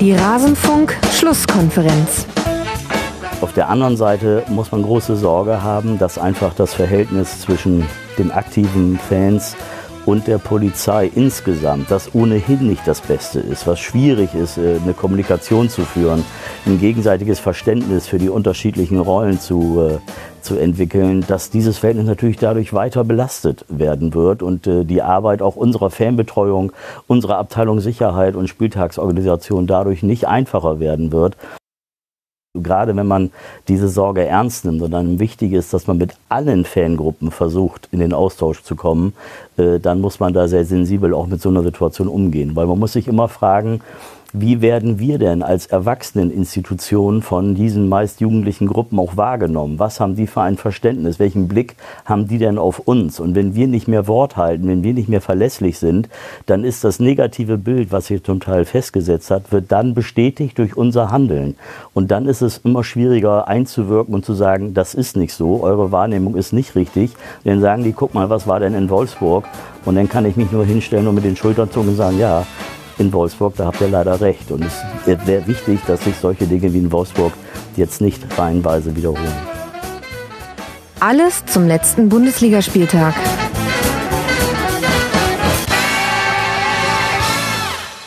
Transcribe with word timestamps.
Die 0.00 0.14
Rasenfunk-Schlusskonferenz. 0.14 2.26
Auf 3.42 3.52
der 3.52 3.68
anderen 3.68 3.98
Seite 3.98 4.44
muss 4.48 4.72
man 4.72 4.82
große 4.82 5.14
Sorge 5.14 5.62
haben, 5.62 5.98
dass 5.98 6.16
einfach 6.16 6.54
das 6.54 6.72
Verhältnis 6.72 7.42
zwischen 7.42 7.84
den 8.16 8.30
aktiven 8.30 8.98
Fans 8.98 9.56
und 10.06 10.26
der 10.26 10.38
Polizei 10.38 11.10
insgesamt, 11.14 11.90
das 11.90 12.14
ohnehin 12.14 12.66
nicht 12.66 12.86
das 12.86 13.00
Beste 13.00 13.40
ist, 13.40 13.66
was 13.66 13.80
schwierig 13.80 14.34
ist, 14.34 14.58
äh, 14.58 14.78
eine 14.82 14.94
Kommunikation 14.94 15.68
zu 15.68 15.82
führen, 15.82 16.24
ein 16.66 16.78
gegenseitiges 16.78 17.38
Verständnis 17.38 18.06
für 18.06 18.18
die 18.18 18.28
unterschiedlichen 18.28 18.98
Rollen 18.98 19.40
zu, 19.40 19.80
äh, 19.80 19.98
zu 20.42 20.56
entwickeln, 20.56 21.24
dass 21.26 21.50
dieses 21.50 21.78
Verhältnis 21.78 22.06
natürlich 22.06 22.38
dadurch 22.38 22.72
weiter 22.72 23.04
belastet 23.04 23.64
werden 23.68 24.14
wird 24.14 24.42
und 24.42 24.66
äh, 24.66 24.84
die 24.84 25.02
Arbeit 25.02 25.42
auch 25.42 25.56
unserer 25.56 25.90
Fanbetreuung, 25.90 26.72
unserer 27.06 27.38
Abteilung 27.38 27.80
Sicherheit 27.80 28.36
und 28.36 28.48
Spieltagsorganisation 28.48 29.66
dadurch 29.66 30.02
nicht 30.02 30.26
einfacher 30.26 30.80
werden 30.80 31.12
wird. 31.12 31.36
Gerade 32.54 32.96
wenn 32.96 33.06
man 33.06 33.30
diese 33.68 33.88
Sorge 33.88 34.26
ernst 34.26 34.64
nimmt 34.64 34.82
und 34.82 34.90
dann 34.90 35.20
wichtig 35.20 35.52
ist, 35.52 35.72
dass 35.72 35.86
man 35.86 35.98
mit 35.98 36.16
allen 36.28 36.64
Fangruppen 36.64 37.30
versucht, 37.30 37.88
in 37.92 38.00
den 38.00 38.12
Austausch 38.12 38.64
zu 38.64 38.74
kommen, 38.74 39.14
äh, 39.56 39.78
dann 39.78 40.00
muss 40.00 40.18
man 40.18 40.32
da 40.32 40.48
sehr 40.48 40.64
sensibel 40.64 41.14
auch 41.14 41.28
mit 41.28 41.40
so 41.40 41.48
einer 41.48 41.62
Situation 41.62 42.08
umgehen. 42.08 42.56
Weil 42.56 42.66
man 42.66 42.80
muss 42.80 42.94
sich 42.94 43.06
immer 43.06 43.28
fragen, 43.28 43.82
wie 44.32 44.60
werden 44.60 45.00
wir 45.00 45.18
denn 45.18 45.42
als 45.42 45.66
Erwachseneninstitution 45.66 47.20
von 47.22 47.56
diesen 47.56 47.88
meist 47.88 48.20
jugendlichen 48.20 48.68
Gruppen 48.68 48.98
auch 49.00 49.16
wahrgenommen? 49.16 49.78
Was 49.80 49.98
haben 49.98 50.14
die 50.14 50.28
für 50.28 50.42
ein 50.42 50.56
Verständnis? 50.56 51.18
Welchen 51.18 51.48
Blick 51.48 51.74
haben 52.04 52.28
die 52.28 52.38
denn 52.38 52.56
auf 52.56 52.78
uns? 52.78 53.18
Und 53.18 53.34
wenn 53.34 53.56
wir 53.56 53.66
nicht 53.66 53.88
mehr 53.88 54.06
Wort 54.06 54.36
halten, 54.36 54.68
wenn 54.68 54.84
wir 54.84 54.94
nicht 54.94 55.08
mehr 55.08 55.20
verlässlich 55.20 55.78
sind, 55.78 56.08
dann 56.46 56.62
ist 56.62 56.84
das 56.84 57.00
negative 57.00 57.58
Bild, 57.58 57.90
was 57.90 58.06
sich 58.06 58.22
zum 58.22 58.38
Teil 58.38 58.64
festgesetzt 58.64 59.30
hat, 59.32 59.50
wird 59.50 59.72
dann 59.72 59.94
bestätigt 59.94 60.58
durch 60.58 60.76
unser 60.76 61.10
Handeln. 61.10 61.56
Und 61.92 62.12
dann 62.12 62.26
ist 62.26 62.40
es 62.40 62.58
immer 62.58 62.84
schwieriger 62.84 63.48
einzuwirken 63.48 64.14
und 64.14 64.24
zu 64.24 64.34
sagen, 64.34 64.74
das 64.74 64.94
ist 64.94 65.16
nicht 65.16 65.34
so, 65.34 65.62
eure 65.62 65.90
Wahrnehmung 65.90 66.36
ist 66.36 66.52
nicht 66.52 66.76
richtig. 66.76 67.12
Dann 67.42 67.60
sagen 67.60 67.82
die, 67.82 67.92
guck 67.92 68.14
mal, 68.14 68.30
was 68.30 68.46
war 68.46 68.60
denn 68.60 68.74
in 68.74 68.90
Wolfsburg? 68.90 69.44
Und 69.84 69.96
dann 69.96 70.08
kann 70.08 70.24
ich 70.24 70.36
mich 70.36 70.52
nur 70.52 70.64
hinstellen 70.64 71.08
und 71.08 71.16
mit 71.16 71.24
den 71.24 71.36
Schultern 71.36 71.70
zucken 71.70 71.90
und 71.90 71.96
sagen, 71.96 72.18
ja, 72.18 72.46
in 73.00 73.12
Wolfsburg, 73.12 73.56
da 73.56 73.66
habt 73.66 73.80
ihr 73.80 73.88
leider 73.88 74.20
recht. 74.20 74.50
Und 74.50 74.64
es 74.64 75.26
wäre 75.26 75.46
wichtig, 75.46 75.80
dass 75.86 76.04
sich 76.04 76.14
solche 76.16 76.46
Dinge 76.46 76.72
wie 76.72 76.78
in 76.78 76.92
Wolfsburg 76.92 77.32
jetzt 77.76 78.00
nicht 78.00 78.22
reihenweise 78.38 78.94
wiederholen. 78.94 79.32
Alles 81.00 81.44
zum 81.46 81.66
letzten 81.66 82.10
Bundesligaspieltag. 82.10 83.14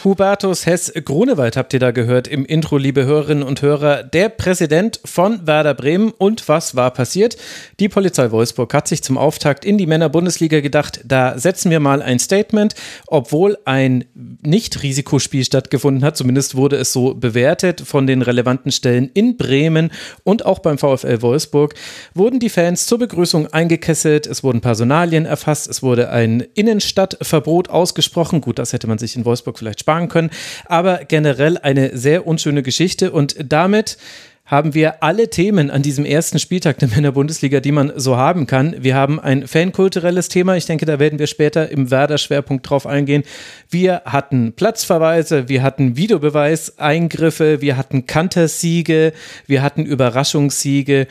Hubertus 0.04 0.66
Hess-Grunewald 0.66 1.56
habt 1.56 1.74
ihr 1.74 1.80
da 1.80 1.92
gehört 1.92 2.28
im 2.28 2.46
Intro, 2.46 2.76
liebe 2.76 3.06
Hörerinnen 3.06 3.44
und 3.44 3.62
Hörer. 3.62 4.04
Der 4.04 4.28
Präsident 4.28 5.00
von 5.06 5.48
Werder 5.48 5.74
Bremen. 5.74 6.12
Und 6.12 6.50
was 6.50 6.76
war 6.76 6.92
passiert? 6.92 7.38
Die 7.80 7.88
Polizei 7.88 8.30
Wolfsburg 8.32 8.74
hat 8.74 8.90
sich 8.90 9.02
zum 9.02 9.18
Auftakt 9.18 9.64
in 9.64 9.78
die 9.78 9.86
Männer-Bundesliga 9.86 10.60
gedacht, 10.60 11.00
da 11.06 11.38
setzen 11.38 11.72
wir 11.72 11.80
mal 11.80 12.02
ein 12.02 12.20
Statement, 12.20 12.76
obwohl 13.08 13.58
ein 13.64 14.04
Nicht-Risikospiel 14.14 15.46
stattgefunden 15.46 16.04
hat. 16.04 16.18
Zumindest 16.18 16.56
wurde 16.56 16.76
es 16.76 16.92
so 16.92 17.14
bewertet 17.14 17.80
von 17.80 18.06
den 18.06 18.22
relevanten 18.22 18.74
Stellen 18.74 19.10
in 19.14 19.38
Bremen 19.38 19.90
und 20.26 20.46
auch 20.46 20.60
beim 20.60 20.78
VfL 20.78 21.22
Wolfsburg. 21.22 21.76
Wurden 22.14 22.42
die 22.42 22.50
Fans 22.50 22.88
zur 22.88 23.00
Begrüßung 23.00 23.48
eingekesselt, 23.54 24.28
es 24.28 24.44
wurden 24.44 24.60
Personalien 24.60 25.26
erfasst, 25.26 25.70
es 25.70 25.82
wurde 25.82 26.10
ein 26.10 26.42
Innenstadtverbot 26.56 27.70
ausgesprochen. 27.70 28.42
Gut, 28.42 28.60
das 28.60 28.74
hätte 28.74 28.88
man 28.88 28.98
sich 28.98 29.16
in 29.16 29.24
Wolfsburg 29.24 29.58
vielleicht 29.58 29.80
sparen 29.80 29.93
sparen 29.94 30.08
können. 30.08 30.30
Aber 30.66 31.06
generell 31.06 31.58
eine 31.58 31.96
sehr 31.98 32.26
unschöne 32.26 32.64
Geschichte 32.64 33.12
und 33.12 33.36
damit 33.40 33.98
haben 34.46 34.74
wir 34.74 35.02
alle 35.02 35.30
Themen 35.30 35.72
an 35.72 35.84
diesem 35.84 36.04
ersten 36.04 36.38
Spieltag 36.38 36.78
der 36.78 36.90
Männer-Bundesliga, 36.90 37.62
die 37.62 37.72
man 37.72 37.94
so 37.96 38.18
haben 38.18 38.46
kann. 38.46 38.76
Wir 38.78 38.94
haben 38.94 39.18
ein 39.20 39.48
fankulturelles 39.48 40.28
Thema. 40.28 40.58
Ich 40.58 40.66
denke, 40.66 40.86
da 40.86 41.00
werden 41.00 41.18
wir 41.18 41.28
später 41.28 41.70
im 41.70 41.90
Werder-Schwerpunkt 41.90 42.70
drauf 42.70 42.86
eingehen. 42.86 43.24
Wir 43.70 44.02
hatten 44.06 44.52
Platzverweise, 44.52 45.48
wir 45.48 45.64
hatten 45.64 45.96
Videobeweiseingriffe, 45.96 47.62
wir 47.62 47.78
hatten 47.78 48.06
Kantersiege, 48.06 49.14
wir 49.48 49.62
hatten 49.62 49.86
Überraschungssiege. 49.86 51.08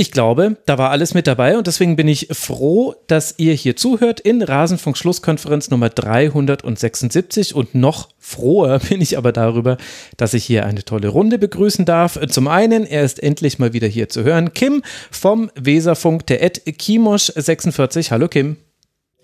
Ich 0.00 0.12
glaube, 0.12 0.56
da 0.64 0.78
war 0.78 0.92
alles 0.92 1.12
mit 1.12 1.26
dabei 1.26 1.58
und 1.58 1.66
deswegen 1.66 1.94
bin 1.94 2.08
ich 2.08 2.28
froh, 2.30 2.94
dass 3.06 3.34
ihr 3.36 3.52
hier 3.52 3.76
zuhört 3.76 4.18
in 4.18 4.40
Rasenfunk 4.40 4.96
Schlusskonferenz 4.96 5.68
Nummer 5.68 5.90
376 5.90 7.54
und 7.54 7.74
noch 7.74 8.08
froher 8.18 8.78
bin 8.88 9.02
ich 9.02 9.18
aber 9.18 9.30
darüber, 9.30 9.76
dass 10.16 10.32
ich 10.32 10.42
hier 10.46 10.64
eine 10.64 10.86
tolle 10.86 11.08
Runde 11.08 11.38
begrüßen 11.38 11.84
darf. 11.84 12.18
Zum 12.30 12.48
einen, 12.48 12.86
er 12.86 13.02
ist 13.02 13.22
endlich 13.22 13.58
mal 13.58 13.74
wieder 13.74 13.88
hier 13.88 14.08
zu 14.08 14.24
hören, 14.24 14.54
Kim 14.54 14.82
vom 15.10 15.50
Weserfunk, 15.54 16.26
der 16.28 16.42
Ed 16.42 16.62
Kimosch46. 16.66 18.10
Hallo 18.10 18.28
Kim. 18.28 18.56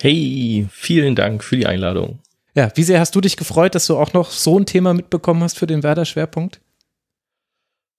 Hey, 0.03 0.67
vielen 0.71 1.17
Dank 1.17 1.43
für 1.43 1.57
die 1.57 1.65
Einladung. 1.65 2.19
Ja, 2.55 2.71
wie 2.75 2.83
sehr 2.83 3.01
hast 3.01 3.15
du 3.15 3.23
dich 3.23 3.39
gefreut, 3.39 3.75
dass 3.75 3.87
du 3.87 3.97
auch 3.97 4.13
noch 4.13 4.31
so 4.31 4.59
ein 4.59 4.67
Thema 4.67 4.93
mitbekommen 4.93 5.43
hast 5.43 5.59
für 5.59 5.67
den 5.67 5.83
Werder-Schwerpunkt? 5.83 6.61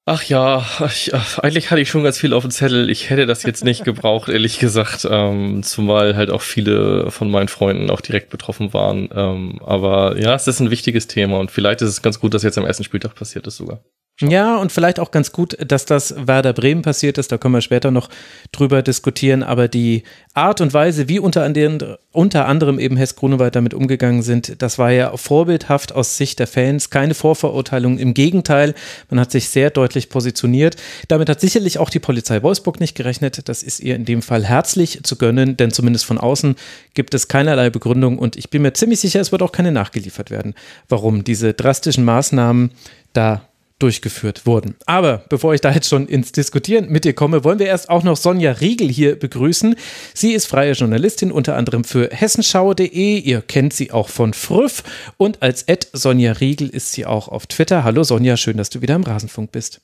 Ach 0.09 0.23
ja, 0.23 0.65
ich, 0.85 1.13
eigentlich 1.13 1.69
hatte 1.69 1.81
ich 1.81 1.89
schon 1.89 2.01
ganz 2.01 2.17
viel 2.17 2.31
auf 2.31 2.43
dem 2.43 2.49
Zettel. 2.49 2.89
Ich 2.89 3.09
hätte 3.09 3.25
das 3.25 3.43
jetzt 3.43 3.65
nicht 3.65 3.83
gebraucht, 3.83 4.29
ehrlich 4.29 4.57
gesagt. 4.57 5.05
Ähm, 5.11 5.63
zumal 5.63 6.15
halt 6.15 6.31
auch 6.31 6.41
viele 6.41 7.11
von 7.11 7.29
meinen 7.29 7.49
Freunden 7.49 7.89
auch 7.89 7.99
direkt 7.99 8.29
betroffen 8.29 8.73
waren. 8.73 9.09
Ähm, 9.13 9.59
aber 9.65 10.17
ja, 10.17 10.33
es 10.33 10.47
ist 10.47 10.61
ein 10.61 10.71
wichtiges 10.71 11.07
Thema 11.07 11.39
und 11.39 11.51
vielleicht 11.51 11.81
ist 11.81 11.89
es 11.89 12.01
ganz 12.01 12.21
gut, 12.21 12.33
dass 12.33 12.43
jetzt 12.43 12.57
am 12.57 12.65
ersten 12.65 12.85
Spieltag 12.85 13.15
passiert 13.15 13.47
ist 13.47 13.57
sogar. 13.57 13.81
Ja, 14.19 14.57
und 14.57 14.71
vielleicht 14.71 14.99
auch 14.99 15.11
ganz 15.11 15.31
gut, 15.31 15.55
dass 15.59 15.85
das 15.85 16.15
Werder 16.17 16.51
Bremen 16.51 16.81
passiert 16.81 17.19
ist. 17.19 17.31
Da 17.31 17.37
können 17.37 17.53
wir 17.53 17.61
später 17.61 17.91
noch 17.91 18.09
drüber 18.51 18.81
diskutieren. 18.81 19.43
Aber 19.43 19.67
die 19.67 20.01
Art 20.33 20.59
und 20.59 20.73
Weise, 20.73 21.07
wie 21.07 21.19
unter, 21.19 21.43
anderem, 21.43 21.97
unter 22.11 22.47
anderem 22.47 22.79
eben 22.79 22.97
Hess 22.97 23.15
Grunewald 23.15 23.55
damit 23.55 23.75
umgegangen 23.75 24.23
sind, 24.23 24.59
das 24.63 24.79
war 24.79 24.89
ja 24.89 25.15
vorbildhaft 25.15 25.93
aus 25.93 26.17
Sicht 26.17 26.39
der 26.39 26.47
Fans. 26.47 26.89
Keine 26.89 27.13
Vorverurteilung. 27.13 27.99
Im 27.99 28.15
Gegenteil, 28.15 28.73
man 29.11 29.19
hat 29.19 29.29
sich 29.29 29.49
sehr 29.49 29.69
deutlich 29.69 30.09
positioniert. 30.09 30.77
Damit 31.09 31.29
hat 31.29 31.39
sicherlich 31.39 31.77
auch 31.77 31.91
die 31.91 31.99
Polizei 31.99 32.41
Wolfsburg 32.41 32.79
nicht 32.79 32.95
gerechnet. 32.95 33.47
Das 33.47 33.61
ist 33.61 33.79
ihr 33.81 33.95
in 33.95 34.05
dem 34.05 34.23
Fall 34.23 34.43
herzlich 34.43 35.03
zu 35.03 35.17
gönnen, 35.17 35.57
denn 35.57 35.69
zumindest 35.69 36.05
von 36.05 36.17
außen 36.17 36.55
gibt 36.95 37.13
es 37.13 37.27
keinerlei 37.27 37.69
Begründung. 37.69 38.17
Und 38.17 38.35
ich 38.35 38.49
bin 38.49 38.63
mir 38.63 38.73
ziemlich 38.73 38.99
sicher, 38.99 39.21
es 39.21 39.31
wird 39.31 39.43
auch 39.43 39.51
keine 39.51 39.71
nachgeliefert 39.71 40.31
werden, 40.31 40.55
warum 40.89 41.23
diese 41.23 41.53
drastischen 41.53 42.03
Maßnahmen 42.03 42.71
da 43.13 43.43
durchgeführt 43.79 44.45
wurden. 44.45 44.75
Aber 44.85 45.23
bevor 45.29 45.53
ich 45.53 45.61
da 45.61 45.71
jetzt 45.71 45.87
schon 45.87 46.07
ins 46.07 46.31
Diskutieren 46.31 46.89
mit 46.89 47.05
dir 47.05 47.13
komme, 47.13 47.43
wollen 47.43 47.59
wir 47.59 47.67
erst 47.67 47.89
auch 47.89 48.03
noch 48.03 48.17
Sonja 48.17 48.51
Riegel 48.51 48.89
hier 48.89 49.17
begrüßen. 49.17 49.75
Sie 50.13 50.33
ist 50.33 50.47
freie 50.47 50.73
Journalistin, 50.73 51.31
unter 51.31 51.55
anderem 51.55 51.83
für 51.83 52.09
hessenschau.de. 52.11 53.19
Ihr 53.19 53.41
kennt 53.41 53.73
sie 53.73 53.91
auch 53.91 54.09
von 54.09 54.33
Früff 54.33 54.83
und 55.17 55.41
als 55.41 55.63
Ed 55.63 55.87
Sonja 55.93 56.33
Riegel 56.33 56.69
ist 56.69 56.91
sie 56.91 57.05
auch 57.05 57.27
auf 57.27 57.45
Twitter. 57.45 57.83
Hallo 57.83 58.03
Sonja, 58.03 58.37
schön, 58.37 58.57
dass 58.57 58.69
du 58.69 58.81
wieder 58.81 58.95
im 58.95 59.03
Rasenfunk 59.03 59.51
bist. 59.51 59.81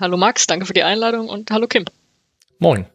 Hallo 0.00 0.16
Max, 0.16 0.46
danke 0.46 0.66
für 0.66 0.72
die 0.72 0.82
Einladung 0.82 1.28
und 1.28 1.50
hallo 1.50 1.66
Kim. 1.66 1.84
Moin. 2.58 2.86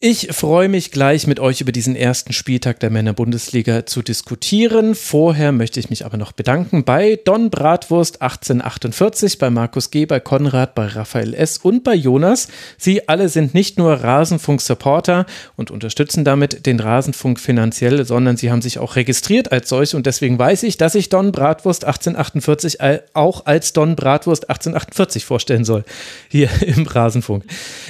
Ich 0.00 0.28
freue 0.30 0.68
mich 0.68 0.92
gleich 0.92 1.26
mit 1.26 1.40
euch 1.40 1.60
über 1.60 1.72
diesen 1.72 1.96
ersten 1.96 2.32
Spieltag 2.32 2.78
der 2.78 2.88
Männer-Bundesliga 2.88 3.84
zu 3.84 4.00
diskutieren. 4.00 4.94
Vorher 4.94 5.50
möchte 5.50 5.80
ich 5.80 5.90
mich 5.90 6.06
aber 6.06 6.16
noch 6.16 6.30
bedanken 6.30 6.84
bei 6.84 7.18
Don 7.24 7.50
Bratwurst 7.50 8.22
1848, 8.22 9.38
bei 9.38 9.50
Markus 9.50 9.90
G., 9.90 10.06
bei 10.06 10.20
Konrad, 10.20 10.76
bei 10.76 10.86
Raphael 10.86 11.34
S. 11.34 11.58
und 11.58 11.82
bei 11.82 11.96
Jonas. 11.96 12.46
Sie 12.76 13.08
alle 13.08 13.28
sind 13.28 13.54
nicht 13.54 13.76
nur 13.76 13.92
Rasenfunk-Supporter 13.92 15.26
und 15.56 15.72
unterstützen 15.72 16.24
damit 16.24 16.64
den 16.66 16.78
Rasenfunk 16.78 17.40
finanziell, 17.40 18.04
sondern 18.04 18.36
sie 18.36 18.52
haben 18.52 18.62
sich 18.62 18.78
auch 18.78 18.94
registriert 18.94 19.50
als 19.50 19.68
solche 19.68 19.96
und 19.96 20.06
deswegen 20.06 20.38
weiß 20.38 20.62
ich, 20.62 20.76
dass 20.76 20.94
ich 20.94 21.08
Don 21.08 21.32
Bratwurst 21.32 21.84
1848 21.84 22.78
auch 23.14 23.46
als 23.46 23.72
Don 23.72 23.96
Bratwurst 23.96 24.48
1848 24.48 25.24
vorstellen 25.24 25.64
soll, 25.64 25.84
hier 26.28 26.50
im 26.60 26.86
Rasenfunk. 26.86 27.42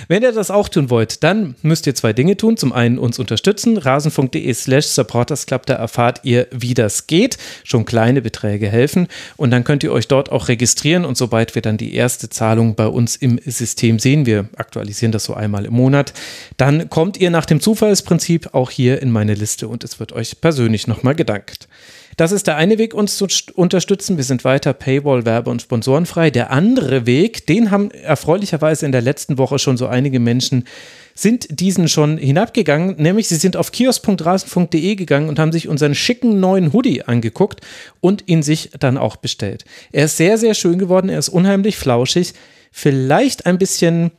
Wenn 0.08 0.22
ihr 0.22 0.32
das 0.32 0.50
auch 0.50 0.70
tun 0.70 0.88
wollt, 0.88 1.22
dann 1.22 1.54
müsst 1.60 1.86
ihr 1.86 1.97
zwei 1.98 2.12
Dinge 2.12 2.36
tun. 2.36 2.56
Zum 2.56 2.72
einen 2.72 2.98
uns 2.98 3.18
unterstützen, 3.18 3.76
rasen.de 3.76 4.52
slash 4.54 4.86
supportersclub, 4.86 5.66
da 5.66 5.74
erfahrt 5.74 6.20
ihr, 6.22 6.46
wie 6.50 6.74
das 6.74 7.06
geht. 7.06 7.38
Schon 7.64 7.84
kleine 7.84 8.22
Beträge 8.22 8.68
helfen. 8.68 9.08
Und 9.36 9.50
dann 9.50 9.64
könnt 9.64 9.84
ihr 9.84 9.92
euch 9.92 10.08
dort 10.08 10.32
auch 10.32 10.48
registrieren 10.48 11.04
und 11.04 11.16
sobald 11.16 11.54
wir 11.54 11.62
dann 11.62 11.76
die 11.76 11.94
erste 11.94 12.30
Zahlung 12.30 12.74
bei 12.74 12.86
uns 12.86 13.16
im 13.16 13.38
System 13.44 13.98
sehen, 13.98 14.26
wir 14.26 14.48
aktualisieren 14.56 15.12
das 15.12 15.24
so 15.24 15.34
einmal 15.34 15.66
im 15.66 15.74
Monat, 15.74 16.12
dann 16.56 16.88
kommt 16.88 17.18
ihr 17.18 17.30
nach 17.30 17.46
dem 17.46 17.60
Zufallsprinzip 17.60 18.54
auch 18.54 18.70
hier 18.70 19.02
in 19.02 19.10
meine 19.10 19.34
Liste 19.34 19.68
und 19.68 19.84
es 19.84 20.00
wird 20.00 20.12
euch 20.12 20.40
persönlich 20.40 20.86
nochmal 20.86 21.14
gedankt. 21.14 21.68
Das 22.18 22.32
ist 22.32 22.48
der 22.48 22.56
eine 22.56 22.78
Weg, 22.78 22.94
uns 22.94 23.16
zu 23.16 23.28
unterstützen. 23.54 24.16
Wir 24.16 24.24
sind 24.24 24.42
weiter 24.42 24.72
Paywall, 24.72 25.24
Werbe 25.24 25.50
und 25.50 25.62
Sponsorenfrei. 25.62 26.32
Der 26.32 26.50
andere 26.50 27.06
Weg, 27.06 27.46
den 27.46 27.70
haben 27.70 27.92
erfreulicherweise 27.92 28.86
in 28.86 28.90
der 28.90 29.02
letzten 29.02 29.38
Woche 29.38 29.60
schon 29.60 29.76
so 29.76 29.86
einige 29.86 30.18
Menschen 30.18 30.64
sind 31.18 31.60
diesen 31.60 31.88
schon 31.88 32.16
hinabgegangen, 32.16 32.94
nämlich 32.96 33.26
sie 33.26 33.36
sind 33.36 33.56
auf 33.56 33.72
kiosk.rasen.de 33.72 34.94
gegangen 34.94 35.28
und 35.28 35.40
haben 35.40 35.50
sich 35.50 35.66
unseren 35.66 35.96
schicken 35.96 36.38
neuen 36.38 36.72
Hoodie 36.72 37.02
angeguckt 37.02 37.60
und 38.00 38.28
ihn 38.28 38.44
sich 38.44 38.70
dann 38.78 38.96
auch 38.96 39.16
bestellt. 39.16 39.64
Er 39.90 40.04
ist 40.04 40.16
sehr, 40.16 40.38
sehr 40.38 40.54
schön 40.54 40.78
geworden, 40.78 41.08
er 41.08 41.18
ist 41.18 41.28
unheimlich 41.28 41.76
flauschig, 41.76 42.34
vielleicht 42.70 43.46
ein 43.46 43.58
bisschen 43.58 44.12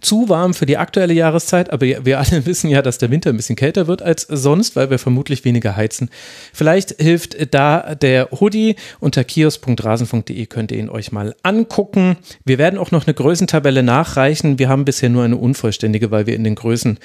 zu 0.00 0.28
warm 0.28 0.54
für 0.54 0.66
die 0.66 0.78
aktuelle 0.78 1.12
Jahreszeit, 1.12 1.70
aber 1.70 1.86
wir 1.86 2.18
alle 2.18 2.46
wissen 2.46 2.70
ja, 2.70 2.82
dass 2.82 2.98
der 2.98 3.10
Winter 3.10 3.30
ein 3.30 3.36
bisschen 3.36 3.56
kälter 3.56 3.86
wird 3.86 4.02
als 4.02 4.22
sonst, 4.22 4.76
weil 4.76 4.90
wir 4.90 4.98
vermutlich 4.98 5.44
weniger 5.44 5.76
heizen. 5.76 6.10
Vielleicht 6.52 7.00
hilft 7.00 7.54
da 7.54 7.94
der 7.94 8.30
Hoodie 8.30 8.76
unter 9.00 9.24
kios.rasen.de 9.24 10.46
könnt 10.46 10.72
ihr 10.72 10.78
ihn 10.78 10.88
euch 10.88 11.12
mal 11.12 11.34
angucken. 11.42 12.16
Wir 12.44 12.58
werden 12.58 12.78
auch 12.78 12.90
noch 12.90 13.06
eine 13.06 13.14
Größentabelle 13.14 13.82
nachreichen. 13.82 14.58
Wir 14.58 14.68
haben 14.68 14.84
bisher 14.84 15.08
nur 15.08 15.24
eine 15.24 15.36
unvollständige, 15.36 16.10
weil 16.10 16.26
wir 16.26 16.36
in 16.36 16.44
den 16.44 16.54
Größen 16.54 16.98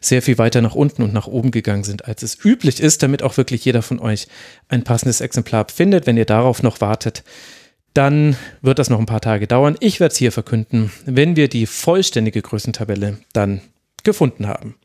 sehr 0.00 0.20
viel 0.20 0.36
weiter 0.36 0.60
nach 0.60 0.74
unten 0.74 1.02
und 1.02 1.14
nach 1.14 1.28
oben 1.28 1.52
gegangen 1.52 1.84
sind, 1.84 2.06
als 2.06 2.22
es 2.24 2.44
üblich 2.44 2.80
ist, 2.80 3.02
damit 3.04 3.22
auch 3.22 3.36
wirklich 3.36 3.64
jeder 3.64 3.82
von 3.82 4.00
euch 4.00 4.26
ein 4.68 4.82
passendes 4.82 5.20
Exemplar 5.20 5.66
findet. 5.72 6.06
Wenn 6.06 6.16
ihr 6.16 6.24
darauf 6.24 6.62
noch 6.62 6.80
wartet, 6.80 7.22
dann 7.94 8.36
wird 8.60 8.78
das 8.78 8.90
noch 8.90 8.98
ein 8.98 9.06
paar 9.06 9.20
Tage 9.20 9.46
dauern. 9.46 9.76
Ich 9.80 10.00
werde 10.00 10.12
es 10.12 10.18
hier 10.18 10.32
verkünden, 10.32 10.90
wenn 11.04 11.36
wir 11.36 11.48
die 11.48 11.66
vollständige 11.66 12.42
Größentabelle 12.42 13.18
dann 13.32 13.60
gefunden 14.02 14.48
haben. 14.48 14.76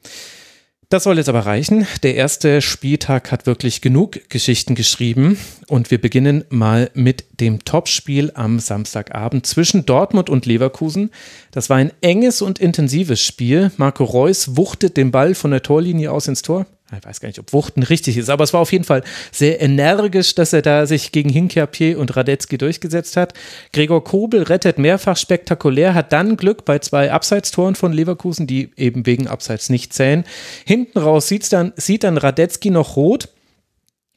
Das 0.89 1.03
soll 1.03 1.17
jetzt 1.17 1.27
aber 1.27 1.45
reichen. 1.45 1.85
Der 2.03 2.15
erste 2.15 2.61
Spieltag 2.61 3.29
hat 3.29 3.45
wirklich 3.45 3.81
genug 3.81 4.29
Geschichten 4.29 4.73
geschrieben 4.73 5.37
und 5.67 5.91
wir 5.91 5.99
beginnen 5.99 6.45
mal 6.49 6.89
mit 6.93 7.25
dem 7.41 7.65
Topspiel 7.65 8.31
am 8.35 8.59
Samstagabend 8.59 9.45
zwischen 9.45 9.85
Dortmund 9.85 10.29
und 10.29 10.45
Leverkusen. 10.45 11.11
Das 11.51 11.69
war 11.69 11.75
ein 11.75 11.91
enges 11.99 12.41
und 12.41 12.59
intensives 12.59 13.21
Spiel. 13.21 13.71
Marco 13.75 14.05
Reus 14.05 14.55
wuchtet 14.55 14.95
den 14.95 15.11
Ball 15.11 15.35
von 15.35 15.51
der 15.51 15.61
Torlinie 15.61 16.09
aus 16.09 16.29
ins 16.29 16.41
Tor 16.41 16.65
ich 16.95 17.05
weiß 17.05 17.19
gar 17.19 17.27
nicht, 17.27 17.39
ob 17.39 17.51
Wuchten 17.51 17.83
richtig 17.83 18.17
ist, 18.17 18.29
aber 18.29 18.45
es 18.45 18.53
war 18.53 18.61
auf 18.61 18.71
jeden 18.71 18.85
Fall 18.85 19.03
sehr 19.31 19.61
energisch, 19.61 20.35
dass 20.35 20.53
er 20.53 20.61
da 20.61 20.85
sich 20.85 21.11
gegen 21.11 21.29
Hinkapier 21.29 21.99
und 21.99 22.15
Radetzky 22.15 22.57
durchgesetzt 22.57 23.17
hat. 23.17 23.33
Gregor 23.73 24.03
Kobel 24.03 24.43
rettet 24.43 24.77
mehrfach 24.77 25.17
spektakulär, 25.17 25.93
hat 25.93 26.13
dann 26.13 26.37
Glück 26.37 26.63
bei 26.63 26.79
zwei 26.79 27.11
Abseitstoren 27.11 27.75
von 27.75 27.91
Leverkusen, 27.91 28.47
die 28.47 28.71
eben 28.77 29.05
wegen 29.05 29.27
Abseits 29.27 29.69
nicht 29.69 29.93
zählen. 29.93 30.23
Hinten 30.65 30.99
raus 30.99 31.27
sieht's 31.27 31.49
dann, 31.49 31.73
sieht 31.75 32.05
dann 32.05 32.17
Radetzky 32.17 32.69
noch 32.69 32.95
rot, 32.95 33.29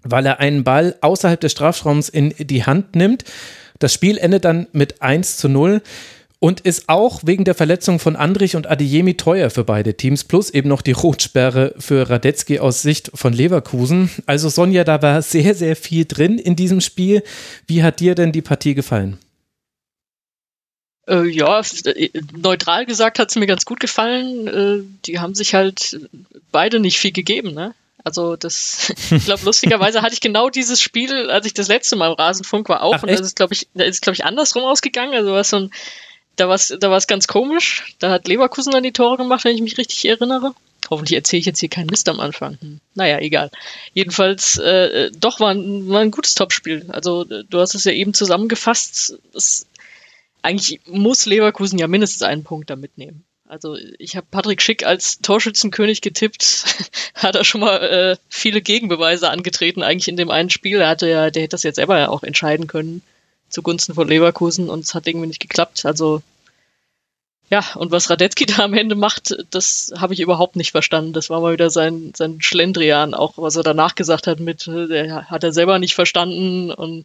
weil 0.03 0.25
er 0.27 0.39
einen 0.39 0.63
Ball 0.63 0.97
außerhalb 1.01 1.41
des 1.41 1.53
Strafraums 1.53 2.09
in 2.09 2.35
die 2.39 2.65
Hand 2.65 2.95
nimmt. 2.95 3.25
Das 3.81 3.93
Spiel 3.93 4.17
endet 4.19 4.45
dann 4.45 4.69
mit 4.73 5.03
1 5.03 5.39
zu 5.39 5.49
0 5.49 5.83
und 6.41 6.61
ist 6.61 6.89
auch 6.89 7.21
wegen 7.25 7.45
der 7.45 7.55
Verletzung 7.55 7.99
von 7.99 8.17
Andrich 8.17 8.57
und 8.57 8.69
Adeyemi 8.69 9.17
teuer 9.17 9.51
für 9.51 9.63
beide 9.63 9.95
Teams, 9.97 10.25
plus 10.25 10.51
eben 10.51 10.69
noch 10.69 10.83
die 10.83 10.93
Rotsperre 10.93 11.75
für 11.79 12.09
Radetzky 12.09 12.59
aus 12.59 12.81
Sicht 12.83 13.11
von 13.15 13.35
Leverkusen. 13.35 14.11
Also 14.25 14.49
Sonja, 14.49 14.85
da 14.85 15.03
war 15.03 15.21
sehr, 15.21 15.55
sehr 15.55 15.77
viel 15.77 16.07
drin 16.07 16.39
in 16.39 16.57
diesem 16.57 16.81
Spiel. 16.81 17.23
Wie 17.67 17.83
hat 17.83 18.01
dir 18.01 18.15
denn 18.15 18.33
die 18.33 18.41
Partie 18.41 18.75
gefallen? 18.75 19.19
Äh, 21.07 21.29
ja, 21.29 21.61
neutral 22.37 22.87
gesagt 22.87 23.19
hat 23.19 23.29
es 23.29 23.37
mir 23.37 23.47
ganz 23.47 23.67
gut 23.67 23.79
gefallen. 23.79 24.49
Äh, 24.49 24.85
die 25.05 25.19
haben 25.19 25.35
sich 25.35 25.55
halt 25.55 26.01
beide 26.51 26.81
nicht 26.81 26.99
viel 26.99 27.13
gegeben, 27.13 27.53
ne? 27.53 27.75
Also 28.03 28.37
das, 28.37 28.95
ich 29.11 29.27
glaube, 29.27 29.45
lustigerweise 29.45 30.01
hatte 30.01 30.15
ich 30.15 30.23
genau 30.23 30.49
dieses 30.49 30.81
Spiel, 30.81 31.29
als 31.29 31.45
ich 31.45 31.53
das 31.53 31.69
letzte 31.69 31.97
Mal 31.97 32.09
im 32.09 32.15
Rasenfunk 32.15 32.71
war, 32.71 32.83
auch. 32.83 32.95
Ach, 32.95 33.03
und 33.03 33.11
das 33.11 33.21
ist, 33.21 33.37
glaube 33.37 33.53
ich, 33.53 33.69
das 33.75 33.89
ist, 33.89 34.03
glaube 34.03 34.15
ich, 34.15 34.25
andersrum 34.25 34.65
ausgegangen. 34.65 35.13
Also 35.13 35.33
was 35.33 35.51
so 35.51 35.57
ein 35.57 35.71
da 36.41 36.49
war 36.49 36.55
es 36.55 36.75
da 36.81 36.91
war's 36.91 37.07
ganz 37.07 37.27
komisch. 37.27 37.95
Da 37.99 38.11
hat 38.11 38.27
Leverkusen 38.27 38.73
dann 38.73 38.83
die 38.83 38.93
Tore 38.93 39.19
gemacht, 39.19 39.45
wenn 39.45 39.55
ich 39.55 39.63
mich 39.63 39.79
richtig 39.79 40.07
erinnere. 40.07 40.55
Hoffentlich 40.89 41.17
erzähle 41.17 41.41
ich 41.41 41.47
jetzt 41.47 41.61
hier 41.61 41.69
keinen 41.69 41.91
Mist 41.91 42.09
am 42.09 42.19
Anfang. 42.19 42.59
Hm. 42.61 42.81
Naja, 42.95 43.19
egal. 43.19 43.51
Jedenfalls, 43.93 44.57
äh, 44.57 45.11
doch 45.13 45.39
war 45.39 45.51
ein, 45.51 45.89
war 45.89 46.01
ein 46.01 46.11
gutes 46.11 46.35
Topspiel. 46.35 46.87
Also, 46.89 47.25
du 47.25 47.61
hast 47.61 47.75
es 47.75 47.85
ja 47.85 47.93
eben 47.93 48.15
zusammengefasst. 48.15 49.19
Es, 49.35 49.67
eigentlich 50.43 50.81
muss 50.87 51.27
Leverkusen 51.27 51.79
ja 51.79 51.87
mindestens 51.87 52.23
einen 52.23 52.43
Punkt 52.43 52.71
da 52.71 52.77
mitnehmen. 52.77 53.25
Also 53.47 53.77
ich 53.99 54.15
habe 54.15 54.29
Patrick 54.31 54.63
Schick 54.63 54.87
als 54.87 55.19
Torschützenkönig 55.19 56.03
getippt, 56.03 56.65
hat 57.15 57.35
er 57.35 57.43
schon 57.45 57.61
mal 57.61 57.83
äh, 57.83 58.17
viele 58.29 58.63
Gegenbeweise 58.63 59.29
angetreten, 59.29 59.83
eigentlich 59.83 60.07
in 60.07 60.17
dem 60.17 60.31
einen 60.31 60.51
Spiel. 60.51 60.81
Er 60.81 60.89
hatte 60.89 61.09
ja, 61.09 61.31
der 61.31 61.43
hätte 61.43 61.55
das 61.55 61.65
jetzt 61.65 61.75
selber 61.75 61.99
ja 61.99 62.09
auch 62.09 62.23
entscheiden 62.23 62.69
können 62.69 63.03
zugunsten 63.51 63.95
von 63.95 64.09
Leverkusen 64.09 64.71
und 64.71 64.81
es 64.81 64.95
hat 64.95 65.07
irgendwie 65.07 65.27
nicht 65.27 65.41
geklappt. 65.41 65.85
Also 65.85 66.23
ja, 67.51 67.65
und 67.75 67.91
was 67.91 68.09
Radetzky 68.09 68.47
da 68.47 68.65
am 68.65 68.75
Ende 68.75 68.95
macht, 68.95 69.37
das 69.51 69.93
habe 69.99 70.15
ich 70.15 70.21
überhaupt 70.21 70.57
nicht 70.57 70.71
verstanden. 70.71 71.13
Das 71.13 71.29
war 71.31 71.41
mal 71.41 71.53
wieder 71.53 71.69
sein, 71.69 72.13
sein 72.17 72.41
Schlendrian, 72.41 73.13
auch 73.13 73.35
was 73.37 73.57
er 73.57 73.65
danach 73.65 73.97
gesagt 73.97 74.27
hat 74.27 74.41
mit, 74.41 74.67
der 74.67 75.29
hat 75.29 75.45
er 75.45 75.53
selber 75.53 75.79
nicht 75.79 75.95
verstanden 75.95 76.71
und 76.71 77.05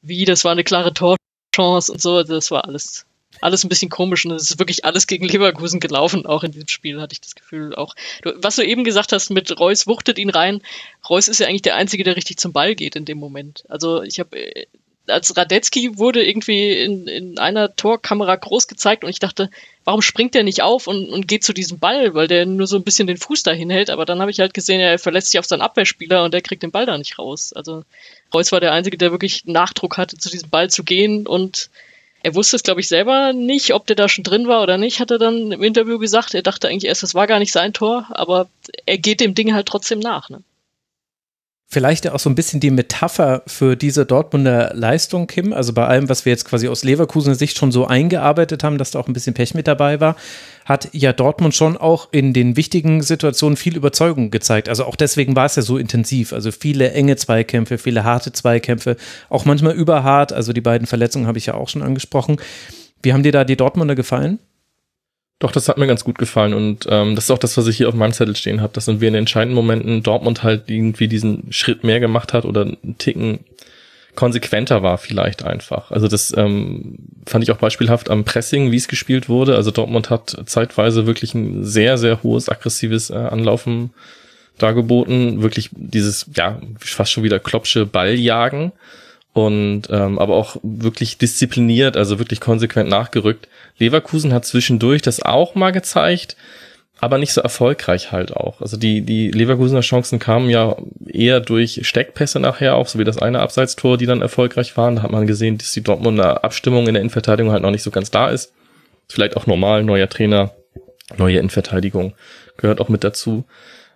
wie, 0.00 0.24
das 0.24 0.44
war 0.44 0.52
eine 0.52 0.64
klare 0.64 0.94
Torchance 0.94 1.92
und 1.92 2.00
so, 2.00 2.22
das 2.22 2.50
war 2.50 2.64
alles, 2.64 3.06
alles 3.40 3.64
ein 3.64 3.68
bisschen 3.68 3.90
komisch 3.90 4.24
und 4.24 4.32
es 4.32 4.50
ist 4.50 4.58
wirklich 4.58 4.84
alles 4.84 5.06
gegen 5.06 5.26
Leverkusen 5.26 5.80
gelaufen, 5.80 6.26
auch 6.26 6.44
in 6.44 6.52
diesem 6.52 6.68
Spiel 6.68 7.00
hatte 7.00 7.12
ich 7.12 7.20
das 7.20 7.34
Gefühl 7.34 7.74
auch. 7.74 7.94
Du, 8.22 8.32
was 8.36 8.56
du 8.56 8.62
eben 8.64 8.84
gesagt 8.84 9.12
hast 9.12 9.30
mit 9.30 9.58
Reus 9.58 9.86
wuchtet 9.86 10.18
ihn 10.18 10.30
rein, 10.30 10.62
Reus 11.08 11.28
ist 11.28 11.40
ja 11.40 11.46
eigentlich 11.46 11.62
der 11.62 11.76
Einzige, 11.76 12.04
der 12.04 12.16
richtig 12.16 12.38
zum 12.38 12.52
Ball 12.52 12.74
geht 12.74 12.96
in 12.96 13.04
dem 13.04 13.18
Moment. 13.18 13.64
Also 13.68 14.02
ich 14.02 14.20
habe 14.20 14.36
als 15.06 15.36
Radetzky 15.36 15.98
wurde 15.98 16.24
irgendwie 16.24 16.72
in, 16.72 17.06
in 17.08 17.38
einer 17.38 17.74
Torkamera 17.74 18.36
groß 18.36 18.68
gezeigt 18.68 19.04
und 19.04 19.10
ich 19.10 19.18
dachte, 19.18 19.50
warum 19.84 20.02
springt 20.02 20.34
der 20.34 20.44
nicht 20.44 20.62
auf 20.62 20.86
und, 20.86 21.08
und 21.08 21.26
geht 21.26 21.44
zu 21.44 21.52
diesem 21.52 21.78
Ball, 21.78 22.14
weil 22.14 22.28
der 22.28 22.46
nur 22.46 22.66
so 22.66 22.76
ein 22.76 22.84
bisschen 22.84 23.06
den 23.06 23.16
Fuß 23.16 23.42
dahin 23.42 23.70
hält. 23.70 23.90
Aber 23.90 24.04
dann 24.04 24.20
habe 24.20 24.30
ich 24.30 24.40
halt 24.40 24.54
gesehen, 24.54 24.80
er 24.80 24.98
verlässt 24.98 25.30
sich 25.30 25.38
auf 25.38 25.46
seinen 25.46 25.62
Abwehrspieler 25.62 26.24
und 26.24 26.32
der 26.32 26.42
kriegt 26.42 26.62
den 26.62 26.70
Ball 26.70 26.86
da 26.86 26.96
nicht 26.98 27.18
raus. 27.18 27.52
Also 27.52 27.84
Reus 28.32 28.52
war 28.52 28.60
der 28.60 28.72
Einzige, 28.72 28.96
der 28.96 29.10
wirklich 29.10 29.44
Nachdruck 29.44 29.98
hatte, 29.98 30.16
zu 30.16 30.30
diesem 30.30 30.50
Ball 30.50 30.70
zu 30.70 30.84
gehen 30.84 31.26
und 31.26 31.70
er 32.24 32.36
wusste 32.36 32.54
es, 32.54 32.62
glaube 32.62 32.80
ich, 32.80 32.86
selber 32.86 33.32
nicht, 33.32 33.74
ob 33.74 33.86
der 33.86 33.96
da 33.96 34.08
schon 34.08 34.22
drin 34.22 34.46
war 34.46 34.62
oder 34.62 34.78
nicht, 34.78 35.00
hat 35.00 35.10
er 35.10 35.18
dann 35.18 35.50
im 35.50 35.62
Interview 35.62 35.98
gesagt. 35.98 36.34
Er 36.34 36.42
dachte 36.42 36.68
eigentlich 36.68 36.84
erst, 36.84 37.02
das 37.02 37.16
war 37.16 37.26
gar 37.26 37.40
nicht 37.40 37.50
sein 37.50 37.72
Tor, 37.72 38.06
aber 38.10 38.48
er 38.86 38.98
geht 38.98 39.20
dem 39.20 39.34
Ding 39.34 39.52
halt 39.52 39.66
trotzdem 39.66 39.98
nach. 39.98 40.30
Ne? 40.30 40.40
Vielleicht 41.72 42.04
ja 42.04 42.12
auch 42.12 42.18
so 42.18 42.28
ein 42.28 42.34
bisschen 42.34 42.60
die 42.60 42.70
Metapher 42.70 43.42
für 43.46 43.76
diese 43.76 44.04
Dortmunder 44.04 44.72
Leistung, 44.74 45.26
Kim. 45.26 45.54
Also 45.54 45.72
bei 45.72 45.86
allem, 45.86 46.10
was 46.10 46.26
wir 46.26 46.30
jetzt 46.30 46.44
quasi 46.44 46.68
aus 46.68 46.84
Leverkusener 46.84 47.34
Sicht 47.34 47.56
schon 47.56 47.72
so 47.72 47.86
eingearbeitet 47.86 48.62
haben, 48.62 48.76
dass 48.76 48.90
da 48.90 48.98
auch 48.98 49.08
ein 49.08 49.14
bisschen 49.14 49.32
Pech 49.32 49.54
mit 49.54 49.66
dabei 49.66 49.98
war, 49.98 50.16
hat 50.66 50.90
ja 50.92 51.14
Dortmund 51.14 51.54
schon 51.54 51.78
auch 51.78 52.08
in 52.12 52.34
den 52.34 52.58
wichtigen 52.58 53.02
Situationen 53.02 53.56
viel 53.56 53.74
Überzeugung 53.74 54.30
gezeigt. 54.30 54.68
Also 54.68 54.84
auch 54.84 54.96
deswegen 54.96 55.34
war 55.34 55.46
es 55.46 55.56
ja 55.56 55.62
so 55.62 55.78
intensiv. 55.78 56.34
Also 56.34 56.52
viele 56.52 56.92
enge 56.92 57.16
Zweikämpfe, 57.16 57.78
viele 57.78 58.04
harte 58.04 58.32
Zweikämpfe, 58.32 58.98
auch 59.30 59.46
manchmal 59.46 59.72
überhart. 59.72 60.34
Also 60.34 60.52
die 60.52 60.60
beiden 60.60 60.86
Verletzungen 60.86 61.26
habe 61.26 61.38
ich 61.38 61.46
ja 61.46 61.54
auch 61.54 61.70
schon 61.70 61.82
angesprochen. 61.82 62.36
Wie 63.02 63.14
haben 63.14 63.22
dir 63.22 63.32
da 63.32 63.44
die 63.44 63.56
Dortmunder 63.56 63.94
gefallen? 63.94 64.38
Doch, 65.42 65.50
das 65.50 65.68
hat 65.68 65.76
mir 65.76 65.88
ganz 65.88 66.04
gut 66.04 66.18
gefallen 66.18 66.54
und 66.54 66.86
ähm, 66.88 67.16
das 67.16 67.24
ist 67.24 67.30
auch 67.32 67.38
das, 67.38 67.56
was 67.56 67.66
ich 67.66 67.76
hier 67.76 67.88
auf 67.88 67.96
meinem 67.96 68.12
Zettel 68.12 68.36
stehen 68.36 68.60
habe, 68.60 68.72
dass 68.74 68.86
wir 68.86 69.08
in 69.08 69.16
entscheidenden 69.16 69.56
Momenten 69.56 70.04
Dortmund 70.04 70.44
halt 70.44 70.70
irgendwie 70.70 71.08
diesen 71.08 71.52
Schritt 71.52 71.82
mehr 71.82 71.98
gemacht 71.98 72.32
hat 72.32 72.44
oder 72.44 72.60
einen 72.60 72.96
Ticken 72.98 73.40
konsequenter 74.14 74.84
war 74.84 74.98
vielleicht 74.98 75.42
einfach. 75.42 75.90
Also 75.90 76.06
das 76.06 76.32
ähm, 76.36 76.94
fand 77.26 77.42
ich 77.42 77.50
auch 77.50 77.56
beispielhaft 77.56 78.08
am 78.08 78.22
Pressing, 78.22 78.70
wie 78.70 78.76
es 78.76 78.86
gespielt 78.86 79.28
wurde. 79.28 79.56
Also 79.56 79.72
Dortmund 79.72 80.10
hat 80.10 80.36
zeitweise 80.46 81.06
wirklich 81.08 81.34
ein 81.34 81.64
sehr, 81.64 81.98
sehr 81.98 82.22
hohes, 82.22 82.48
aggressives 82.48 83.10
äh, 83.10 83.14
Anlaufen 83.14 83.90
dargeboten. 84.58 85.42
Wirklich 85.42 85.70
dieses, 85.72 86.26
ja, 86.36 86.60
fast 86.78 87.10
schon 87.10 87.24
wieder 87.24 87.40
klopsche 87.40 87.84
Balljagen 87.84 88.70
und 89.32 89.84
ähm, 89.90 90.18
aber 90.18 90.34
auch 90.34 90.56
wirklich 90.62 91.18
diszipliniert, 91.18 91.96
also 91.96 92.18
wirklich 92.18 92.40
konsequent 92.40 92.90
nachgerückt. 92.90 93.48
Leverkusen 93.78 94.32
hat 94.32 94.44
zwischendurch 94.44 95.02
das 95.02 95.22
auch 95.22 95.54
mal 95.54 95.70
gezeigt, 95.70 96.36
aber 97.00 97.18
nicht 97.18 97.32
so 97.32 97.40
erfolgreich 97.40 98.12
halt 98.12 98.36
auch. 98.36 98.60
Also 98.60 98.76
die 98.76 99.00
die 99.00 99.30
Leverkusener 99.30 99.80
Chancen 99.80 100.18
kamen 100.18 100.50
ja 100.50 100.76
eher 101.06 101.40
durch 101.40 101.80
Steckpässe 101.82 102.40
nachher 102.40 102.76
auch, 102.76 102.88
so 102.88 102.98
wie 102.98 103.04
das 103.04 103.18
eine 103.18 103.40
Abseitstor, 103.40 103.96
die 103.96 104.06
dann 104.06 104.22
erfolgreich 104.22 104.76
waren. 104.76 104.96
Da 104.96 105.02
hat 105.02 105.10
man 105.10 105.26
gesehen, 105.26 105.58
dass 105.58 105.72
die 105.72 105.82
Dortmunder 105.82 106.44
Abstimmung 106.44 106.86
in 106.86 106.94
der 106.94 107.00
Innenverteidigung 107.00 107.52
halt 107.52 107.62
noch 107.62 107.70
nicht 107.70 107.82
so 107.82 107.90
ganz 107.90 108.10
da 108.10 108.28
ist. 108.28 108.52
Vielleicht 109.08 109.36
auch 109.36 109.46
normal, 109.46 109.82
neuer 109.82 110.08
Trainer, 110.08 110.52
neue 111.16 111.38
Innenverteidigung 111.38 112.14
gehört 112.58 112.80
auch 112.80 112.88
mit 112.88 113.02
dazu. 113.02 113.44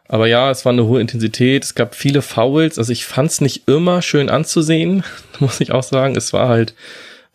Aber 0.09 0.27
ja, 0.27 0.51
es 0.51 0.65
war 0.65 0.73
eine 0.73 0.85
hohe 0.85 1.01
Intensität, 1.01 1.65
es 1.65 1.75
gab 1.75 1.95
viele 1.95 2.23
Fouls, 2.23 2.79
also 2.79 2.93
ich 2.93 3.07
fand 3.07 3.31
es 3.31 3.41
nicht 3.41 3.69
immer 3.69 4.03
schön 4.03 4.29
anzusehen, 4.29 5.03
muss 5.41 5.61
ich 5.61 5.73
auch 5.73 5.83
sagen. 5.83 6.17
Es 6.17 6.33
war 6.33 6.49
halt, 6.49 6.75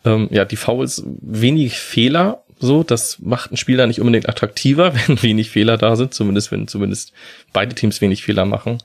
ähm, 0.04 0.28
ja, 0.30 0.44
die 0.44 0.56
Fouls 0.56 1.02
wenig 1.20 1.78
Fehler, 1.78 2.42
so, 2.58 2.84
das 2.84 3.18
macht 3.18 3.52
ein 3.52 3.56
Spiel 3.56 3.76
da 3.76 3.86
nicht 3.86 4.00
unbedingt 4.00 4.28
attraktiver, 4.28 4.94
wenn 5.06 5.22
wenig 5.22 5.50
Fehler 5.50 5.76
da 5.76 5.96
sind, 5.96 6.14
zumindest 6.14 6.52
wenn 6.52 6.68
zumindest 6.68 7.12
beide 7.52 7.74
Teams 7.74 8.00
wenig 8.00 8.22
Fehler 8.22 8.44
machen. 8.44 8.78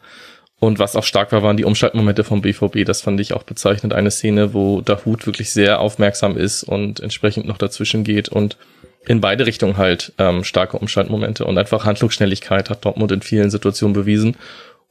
Und 0.59 0.79
was 0.79 0.95
auch 0.95 1.03
stark 1.03 1.31
war, 1.31 1.43
waren 1.43 1.57
die 1.57 1.65
Umschaltmomente 1.65 2.23
vom 2.23 2.41
BVB. 2.41 2.83
Das 2.83 3.01
fand 3.01 3.19
ich 3.19 3.33
auch 3.33 3.43
bezeichnend. 3.43 3.93
Eine 3.93 4.09
Szene, 4.09 4.55
wo 4.55 4.81
Dahut 4.81 5.27
wirklich 5.27 5.51
sehr 5.51 5.79
aufmerksam 5.79 6.35
ist 6.35 6.63
und 6.63 6.99
entsprechend 6.99 7.45
noch 7.45 7.59
dazwischen 7.59 8.03
geht 8.03 8.29
und 8.29 8.57
in 9.07 9.21
beide 9.21 9.45
Richtungen 9.45 9.77
halt 9.77 10.13
ähm, 10.17 10.43
starke 10.43 10.77
Umschaltmomente 10.77 11.45
und 11.45 11.57
einfach 11.57 11.85
Handlungsschnelligkeit 11.85 12.69
hat 12.69 12.85
Dortmund 12.85 13.11
in 13.11 13.21
vielen 13.21 13.49
Situationen 13.49 13.93
bewiesen 13.93 14.35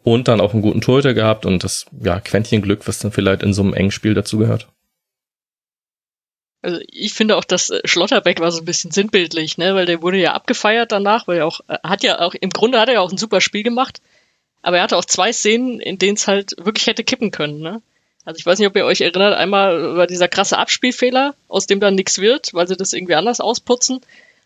und 0.02 0.28
dann 0.28 0.40
auch 0.40 0.52
einen 0.52 0.62
guten 0.62 0.80
Torhüter 0.80 1.14
gehabt 1.14 1.44
und 1.46 1.62
das 1.64 1.86
ja 2.00 2.20
Quäntchen 2.20 2.62
Glück, 2.62 2.88
was 2.88 2.98
dann 2.98 3.12
vielleicht 3.12 3.42
in 3.42 3.52
so 3.52 3.62
einem 3.62 3.74
engen 3.74 3.90
Spiel 3.90 4.14
dazugehört. 4.14 4.68
Also 6.62 6.80
ich 6.88 7.12
finde 7.12 7.36
auch, 7.36 7.44
dass 7.44 7.70
äh, 7.70 7.80
Schlotterbeck 7.84 8.40
war 8.40 8.50
so 8.50 8.60
ein 8.60 8.64
bisschen 8.64 8.90
sinnbildlich, 8.90 9.58
ne, 9.58 9.74
weil 9.74 9.86
der 9.86 10.02
wurde 10.02 10.18
ja 10.18 10.32
abgefeiert 10.32 10.92
danach, 10.92 11.28
weil 11.28 11.38
er 11.38 11.46
auch 11.46 11.60
äh, 11.68 11.78
hat 11.84 12.02
ja 12.02 12.20
auch 12.20 12.34
im 12.34 12.50
Grunde 12.50 12.80
hat 12.80 12.88
er 12.88 12.94
ja 12.94 13.00
auch 13.00 13.12
ein 13.12 13.18
super 13.18 13.40
Spiel 13.40 13.62
gemacht, 13.62 14.00
aber 14.62 14.78
er 14.78 14.82
hatte 14.84 14.96
auch 14.96 15.04
zwei 15.04 15.32
Szenen, 15.32 15.78
in 15.78 15.98
denen 15.98 16.16
es 16.16 16.26
halt 16.26 16.54
wirklich 16.58 16.86
hätte 16.86 17.04
kippen 17.04 17.30
können, 17.30 17.60
ne? 17.60 17.82
Also 18.26 18.38
ich 18.38 18.44
weiß 18.44 18.58
nicht, 18.58 18.68
ob 18.68 18.76
ihr 18.76 18.84
euch 18.84 19.00
erinnert, 19.00 19.34
einmal 19.34 19.96
war 19.96 20.06
dieser 20.06 20.28
krasse 20.28 20.58
Abspielfehler, 20.58 21.34
aus 21.48 21.66
dem 21.66 21.80
dann 21.80 21.94
nichts 21.94 22.18
wird, 22.18 22.52
weil 22.52 22.66
sie 22.68 22.76
das 22.76 22.92
irgendwie 22.92 23.14
anders 23.14 23.40
ausputzen. 23.40 24.00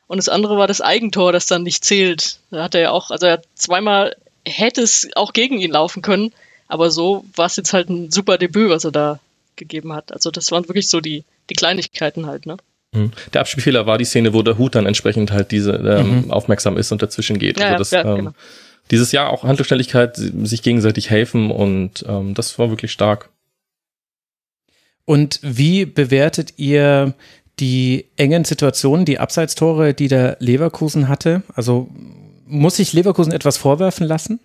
Und 0.06 0.18
das 0.18 0.28
andere 0.28 0.58
war 0.58 0.66
das 0.66 0.80
Eigentor, 0.82 1.32
das 1.32 1.46
dann 1.46 1.62
nicht 1.62 1.84
zählt. 1.84 2.38
Da 2.50 2.64
hat 2.64 2.74
er 2.74 2.80
ja 2.82 2.90
auch, 2.90 3.10
also 3.10 3.26
er 3.26 3.32
hat 3.34 3.44
zweimal 3.54 4.14
hätte 4.46 4.82
es 4.82 5.08
auch 5.16 5.32
gegen 5.32 5.60
ihn 5.60 5.70
laufen 5.70 6.02
können, 6.02 6.32
aber 6.68 6.90
so 6.90 7.24
war 7.34 7.46
es 7.46 7.56
jetzt 7.56 7.72
halt 7.72 7.88
ein 7.88 8.10
super 8.10 8.38
Debüt, 8.38 8.70
was 8.70 8.84
er 8.84 8.92
da 8.92 9.18
gegeben 9.56 9.92
hat. 9.92 10.12
Also 10.12 10.30
das 10.30 10.50
waren 10.52 10.68
wirklich 10.68 10.88
so 10.88 11.00
die, 11.00 11.24
die 11.48 11.54
Kleinigkeiten 11.54 12.26
halt, 12.26 12.46
ne? 12.46 12.56
Mhm. 12.92 13.12
Der 13.32 13.42
Abspielfehler 13.42 13.86
war 13.86 13.98
die 13.98 14.04
Szene, 14.04 14.34
wo 14.34 14.42
der 14.42 14.58
Hut 14.58 14.74
dann 14.74 14.86
entsprechend 14.86 15.30
halt 15.30 15.52
diese 15.52 15.72
ähm, 15.72 16.24
mhm. 16.24 16.30
aufmerksam 16.30 16.76
ist 16.76 16.90
und 16.92 17.02
dazwischen 17.02 17.38
geht. 17.38 17.58
Ja, 17.58 17.66
also 17.66 17.78
das, 17.78 17.90
ja, 17.92 18.04
ähm, 18.04 18.16
genau. 18.16 18.30
dieses 18.90 19.12
Jahr 19.12 19.30
auch 19.30 19.44
Handlungsständigkeit, 19.44 20.16
sich 20.16 20.62
gegenseitig 20.62 21.08
helfen 21.08 21.50
und 21.50 22.04
ähm, 22.08 22.34
das 22.34 22.58
war 22.58 22.70
wirklich 22.70 22.92
stark. 22.92 23.30
Und 25.10 25.40
wie 25.42 25.86
bewertet 25.86 26.54
ihr 26.56 27.14
die 27.58 28.04
engen 28.16 28.44
Situationen, 28.44 29.04
die 29.04 29.18
Abseitstore, 29.18 29.92
die 29.92 30.06
der 30.06 30.36
Leverkusen 30.38 31.08
hatte? 31.08 31.42
Also 31.52 31.88
muss 32.46 32.76
sich 32.76 32.92
Leverkusen 32.92 33.32
etwas 33.32 33.56
vorwerfen 33.56 34.06
lassen? 34.06 34.38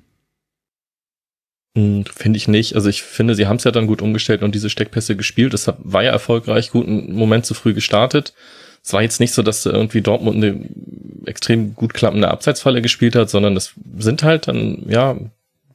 Hm, 1.77 2.05
finde 2.05 2.37
ich 2.37 2.47
nicht. 2.47 2.73
Also 2.73 2.89
ich 2.89 3.03
finde, 3.03 3.35
sie 3.35 3.45
haben 3.45 3.57
es 3.57 3.63
ja 3.63 3.69
dann 3.69 3.85
gut 3.85 4.01
umgestellt 4.01 4.41
und 4.41 4.55
diese 4.55 4.71
Steckpässe 4.71 5.15
gespielt. 5.15 5.53
Das 5.53 5.71
war 5.77 6.01
ja 6.01 6.09
erfolgreich, 6.09 6.71
guten 6.71 7.13
Moment 7.13 7.45
zu 7.45 7.53
früh 7.53 7.75
gestartet. 7.75 8.33
Es 8.83 8.91
war 8.91 9.03
jetzt 9.03 9.19
nicht 9.19 9.35
so, 9.35 9.43
dass 9.43 9.67
irgendwie 9.67 10.01
Dortmund 10.01 10.37
eine 10.37 10.67
extrem 11.27 11.75
gut 11.75 11.93
klappende 11.93 12.31
Abseitsfalle 12.31 12.81
gespielt 12.81 13.15
hat, 13.15 13.29
sondern 13.29 13.53
das 13.53 13.75
sind 13.99 14.23
halt 14.23 14.47
dann, 14.47 14.83
ja, 14.89 15.15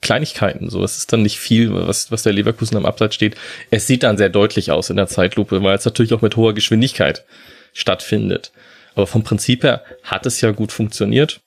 Kleinigkeiten. 0.00 0.70
So, 0.70 0.82
es 0.82 0.96
ist 0.96 1.12
dann 1.12 1.22
nicht 1.22 1.38
viel, 1.38 1.72
was, 1.72 2.10
was 2.10 2.22
der 2.22 2.32
Leverkusen 2.32 2.76
am 2.76 2.86
Abseits 2.86 3.14
steht. 3.14 3.36
Es 3.70 3.86
sieht 3.86 4.02
dann 4.02 4.16
sehr 4.16 4.28
deutlich 4.28 4.70
aus 4.70 4.90
in 4.90 4.96
der 4.96 5.08
Zeitlupe, 5.08 5.62
weil 5.62 5.76
es 5.76 5.84
natürlich 5.84 6.12
auch 6.12 6.22
mit 6.22 6.36
hoher 6.36 6.54
Geschwindigkeit 6.54 7.24
stattfindet. 7.72 8.52
Aber 8.94 9.06
vom 9.06 9.22
Prinzip 9.22 9.62
her 9.62 9.84
hat 10.02 10.26
es 10.26 10.40
ja 10.40 10.50
gut 10.50 10.72
funktioniert. 10.72 11.40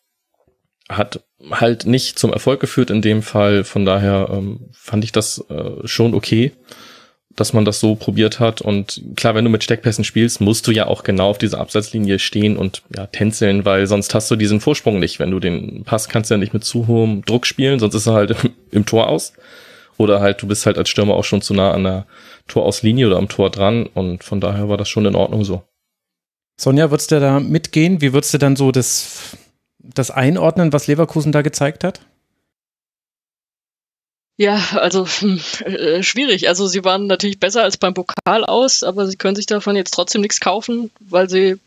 Hat 0.89 1.23
halt 1.51 1.85
nicht 1.85 2.19
zum 2.19 2.31
Erfolg 2.31 2.59
geführt 2.59 2.89
in 2.89 3.01
dem 3.01 3.21
Fall. 3.21 3.63
Von 3.63 3.85
daher 3.85 4.29
ähm, 4.31 4.69
fand 4.71 5.03
ich 5.03 5.11
das 5.11 5.43
äh, 5.49 5.87
schon 5.87 6.13
okay 6.13 6.53
dass 7.35 7.53
man 7.53 7.65
das 7.65 7.79
so 7.79 7.95
probiert 7.95 8.39
hat. 8.39 8.61
Und 8.61 9.01
klar, 9.15 9.35
wenn 9.35 9.45
du 9.45 9.49
mit 9.49 9.63
Steckpässen 9.63 10.03
spielst, 10.03 10.41
musst 10.41 10.67
du 10.67 10.71
ja 10.71 10.87
auch 10.87 11.03
genau 11.03 11.29
auf 11.29 11.37
dieser 11.37 11.59
Absatzlinie 11.59 12.19
stehen 12.19 12.57
und 12.57 12.83
ja, 12.95 13.07
tänzeln, 13.07 13.65
weil 13.65 13.87
sonst 13.87 14.13
hast 14.13 14.29
du 14.29 14.35
diesen 14.35 14.59
Vorsprung 14.59 14.99
nicht. 14.99 15.19
Wenn 15.19 15.31
du 15.31 15.39
den 15.39 15.83
Pass 15.83 16.09
kannst 16.09 16.29
du 16.29 16.35
ja 16.35 16.37
nicht 16.37 16.53
mit 16.53 16.63
zu 16.63 16.87
hohem 16.87 17.23
Druck 17.25 17.45
spielen, 17.45 17.79
sonst 17.79 17.95
ist 17.95 18.07
er 18.07 18.13
halt 18.13 18.31
im, 18.31 18.51
im 18.71 18.85
Tor 18.85 19.07
aus. 19.07 19.33
Oder 19.97 20.21
halt, 20.21 20.41
du 20.41 20.47
bist 20.47 20.65
halt 20.65 20.77
als 20.77 20.89
Stürmer 20.89 21.15
auch 21.15 21.23
schon 21.23 21.41
zu 21.41 21.53
nah 21.53 21.71
an 21.71 21.83
der 21.83 22.05
Torauslinie 22.47 23.07
oder 23.07 23.17
am 23.17 23.29
Tor 23.29 23.49
dran. 23.49 23.85
Und 23.85 24.23
von 24.23 24.39
daher 24.39 24.69
war 24.69 24.77
das 24.77 24.89
schon 24.89 25.05
in 25.05 25.15
Ordnung 25.15 25.43
so. 25.43 25.63
Sonja, 26.59 26.91
würdest 26.91 27.11
du 27.11 27.19
da 27.19 27.39
mitgehen? 27.39 28.01
Wie 28.01 28.13
würdest 28.13 28.33
du 28.33 28.37
dann 28.37 28.55
so 28.55 28.71
das, 28.71 29.37
das 29.79 30.11
einordnen, 30.11 30.73
was 30.73 30.87
Leverkusen 30.87 31.31
da 31.31 31.41
gezeigt 31.41 31.83
hat? 31.83 32.01
Ja, 34.37 34.61
also 34.73 35.07
äh, 35.65 36.03
schwierig. 36.03 36.47
Also 36.47 36.67
sie 36.67 36.83
waren 36.83 37.07
natürlich 37.07 37.39
besser 37.39 37.63
als 37.63 37.77
beim 37.77 37.93
Pokal 37.93 38.45
aus, 38.45 38.83
aber 38.83 39.07
sie 39.07 39.17
können 39.17 39.35
sich 39.35 39.45
davon 39.45 39.75
jetzt 39.75 39.93
trotzdem 39.93 40.21
nichts 40.21 40.39
kaufen, 40.39 40.91
weil 40.99 41.29
sie 41.29 41.49
äh, 41.49 41.57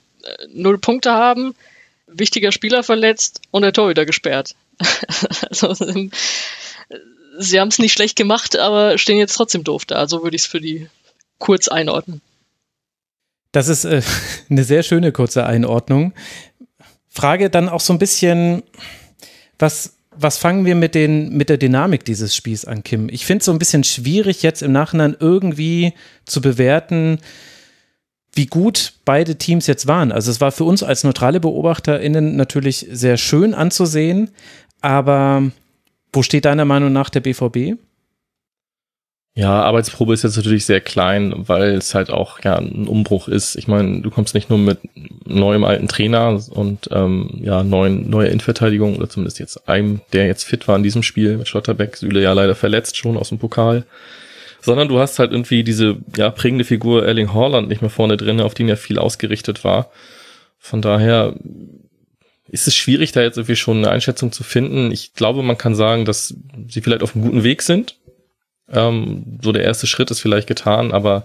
null 0.48 0.78
Punkte 0.78 1.12
haben, 1.12 1.54
wichtiger 2.06 2.52
Spieler 2.52 2.82
verletzt 2.82 3.40
und 3.50 3.62
der 3.62 3.72
Torhüter 3.72 4.04
gesperrt. 4.04 4.54
also 5.48 5.74
ähm, 5.86 6.10
sie 7.38 7.60
haben 7.60 7.68
es 7.68 7.78
nicht 7.78 7.92
schlecht 7.92 8.16
gemacht, 8.16 8.56
aber 8.56 8.98
stehen 8.98 9.18
jetzt 9.18 9.34
trotzdem 9.34 9.64
doof 9.64 9.84
da. 9.84 10.08
So 10.08 10.22
würde 10.22 10.36
ich 10.36 10.42
es 10.42 10.48
für 10.48 10.60
die 10.60 10.88
kurz 11.38 11.68
einordnen. 11.68 12.20
Das 13.52 13.68
ist 13.68 13.84
äh, 13.84 14.02
eine 14.50 14.64
sehr 14.64 14.82
schöne 14.82 15.12
kurze 15.12 15.46
Einordnung. 15.46 16.14
Frage 17.08 17.48
dann 17.48 17.68
auch 17.68 17.80
so 17.80 17.92
ein 17.92 17.98
bisschen, 17.98 18.62
was 19.58 19.95
was 20.18 20.38
fangen 20.38 20.64
wir 20.64 20.74
mit, 20.74 20.94
den, 20.94 21.36
mit 21.36 21.48
der 21.48 21.58
Dynamik 21.58 22.04
dieses 22.04 22.34
Spiels 22.34 22.64
an, 22.64 22.82
Kim? 22.82 23.08
Ich 23.10 23.26
finde 23.26 23.40
es 23.40 23.46
so 23.46 23.52
ein 23.52 23.58
bisschen 23.58 23.84
schwierig, 23.84 24.42
jetzt 24.42 24.62
im 24.62 24.72
Nachhinein 24.72 25.16
irgendwie 25.18 25.92
zu 26.24 26.40
bewerten, 26.40 27.18
wie 28.32 28.46
gut 28.46 28.92
beide 29.04 29.36
Teams 29.36 29.66
jetzt 29.66 29.86
waren. 29.86 30.12
Also 30.12 30.30
es 30.30 30.40
war 30.40 30.52
für 30.52 30.64
uns 30.64 30.82
als 30.82 31.04
neutrale 31.04 31.40
BeobachterInnen 31.40 32.36
natürlich 32.36 32.86
sehr 32.90 33.16
schön 33.16 33.54
anzusehen, 33.54 34.30
aber 34.80 35.50
wo 36.12 36.22
steht 36.22 36.44
deiner 36.44 36.64
Meinung 36.64 36.92
nach 36.92 37.10
der 37.10 37.20
BVB? 37.20 37.78
Ja, 39.38 39.62
Arbeitsprobe 39.64 40.14
ist 40.14 40.24
jetzt 40.24 40.38
natürlich 40.38 40.64
sehr 40.64 40.80
klein, 40.80 41.34
weil 41.36 41.74
es 41.74 41.94
halt 41.94 42.08
auch 42.08 42.42
ja 42.42 42.56
ein 42.56 42.88
Umbruch 42.88 43.28
ist. 43.28 43.54
Ich 43.56 43.68
meine, 43.68 44.00
du 44.00 44.08
kommst 44.08 44.34
nicht 44.34 44.48
nur 44.48 44.58
mit 44.58 44.78
neuem 45.26 45.62
alten 45.64 45.88
Trainer 45.88 46.40
und 46.48 46.88
ähm, 46.90 47.42
ja 47.42 47.62
neuen 47.62 48.08
neuer 48.08 48.28
Innenverteidigung 48.28 48.96
oder 48.96 49.10
zumindest 49.10 49.38
jetzt 49.38 49.68
einem, 49.68 50.00
der 50.14 50.26
jetzt 50.26 50.44
fit 50.44 50.66
war 50.68 50.76
in 50.76 50.82
diesem 50.82 51.02
Spiel 51.02 51.36
mit 51.36 51.48
Schlotterbeck, 51.48 51.98
Süle 51.98 52.22
ja 52.22 52.32
leider 52.32 52.54
verletzt 52.54 52.96
schon 52.96 53.18
aus 53.18 53.28
dem 53.28 53.38
Pokal, 53.38 53.84
sondern 54.62 54.88
du 54.88 54.98
hast 54.98 55.18
halt 55.18 55.32
irgendwie 55.32 55.62
diese 55.64 55.98
ja 56.16 56.30
prägende 56.30 56.64
Figur 56.64 57.06
Erling 57.06 57.34
Haaland 57.34 57.68
nicht 57.68 57.82
mehr 57.82 57.90
vorne 57.90 58.16
drin, 58.16 58.40
auf 58.40 58.54
den 58.54 58.68
ja 58.68 58.76
viel 58.76 58.98
ausgerichtet 58.98 59.64
war. 59.64 59.90
Von 60.58 60.80
daher 60.80 61.34
ist 62.48 62.68
es 62.68 62.74
schwierig, 62.74 63.12
da 63.12 63.20
jetzt 63.20 63.36
irgendwie 63.36 63.56
schon 63.56 63.76
eine 63.76 63.90
Einschätzung 63.90 64.32
zu 64.32 64.44
finden. 64.44 64.92
Ich 64.92 65.12
glaube, 65.12 65.42
man 65.42 65.58
kann 65.58 65.74
sagen, 65.74 66.06
dass 66.06 66.34
sie 66.68 66.80
vielleicht 66.80 67.02
auf 67.02 67.14
einem 67.14 67.26
guten 67.26 67.44
Weg 67.44 67.60
sind 67.60 67.96
ähm, 68.72 69.38
so 69.42 69.52
der 69.52 69.64
erste 69.64 69.86
Schritt 69.86 70.10
ist 70.10 70.20
vielleicht 70.20 70.48
getan, 70.48 70.92
aber 70.92 71.24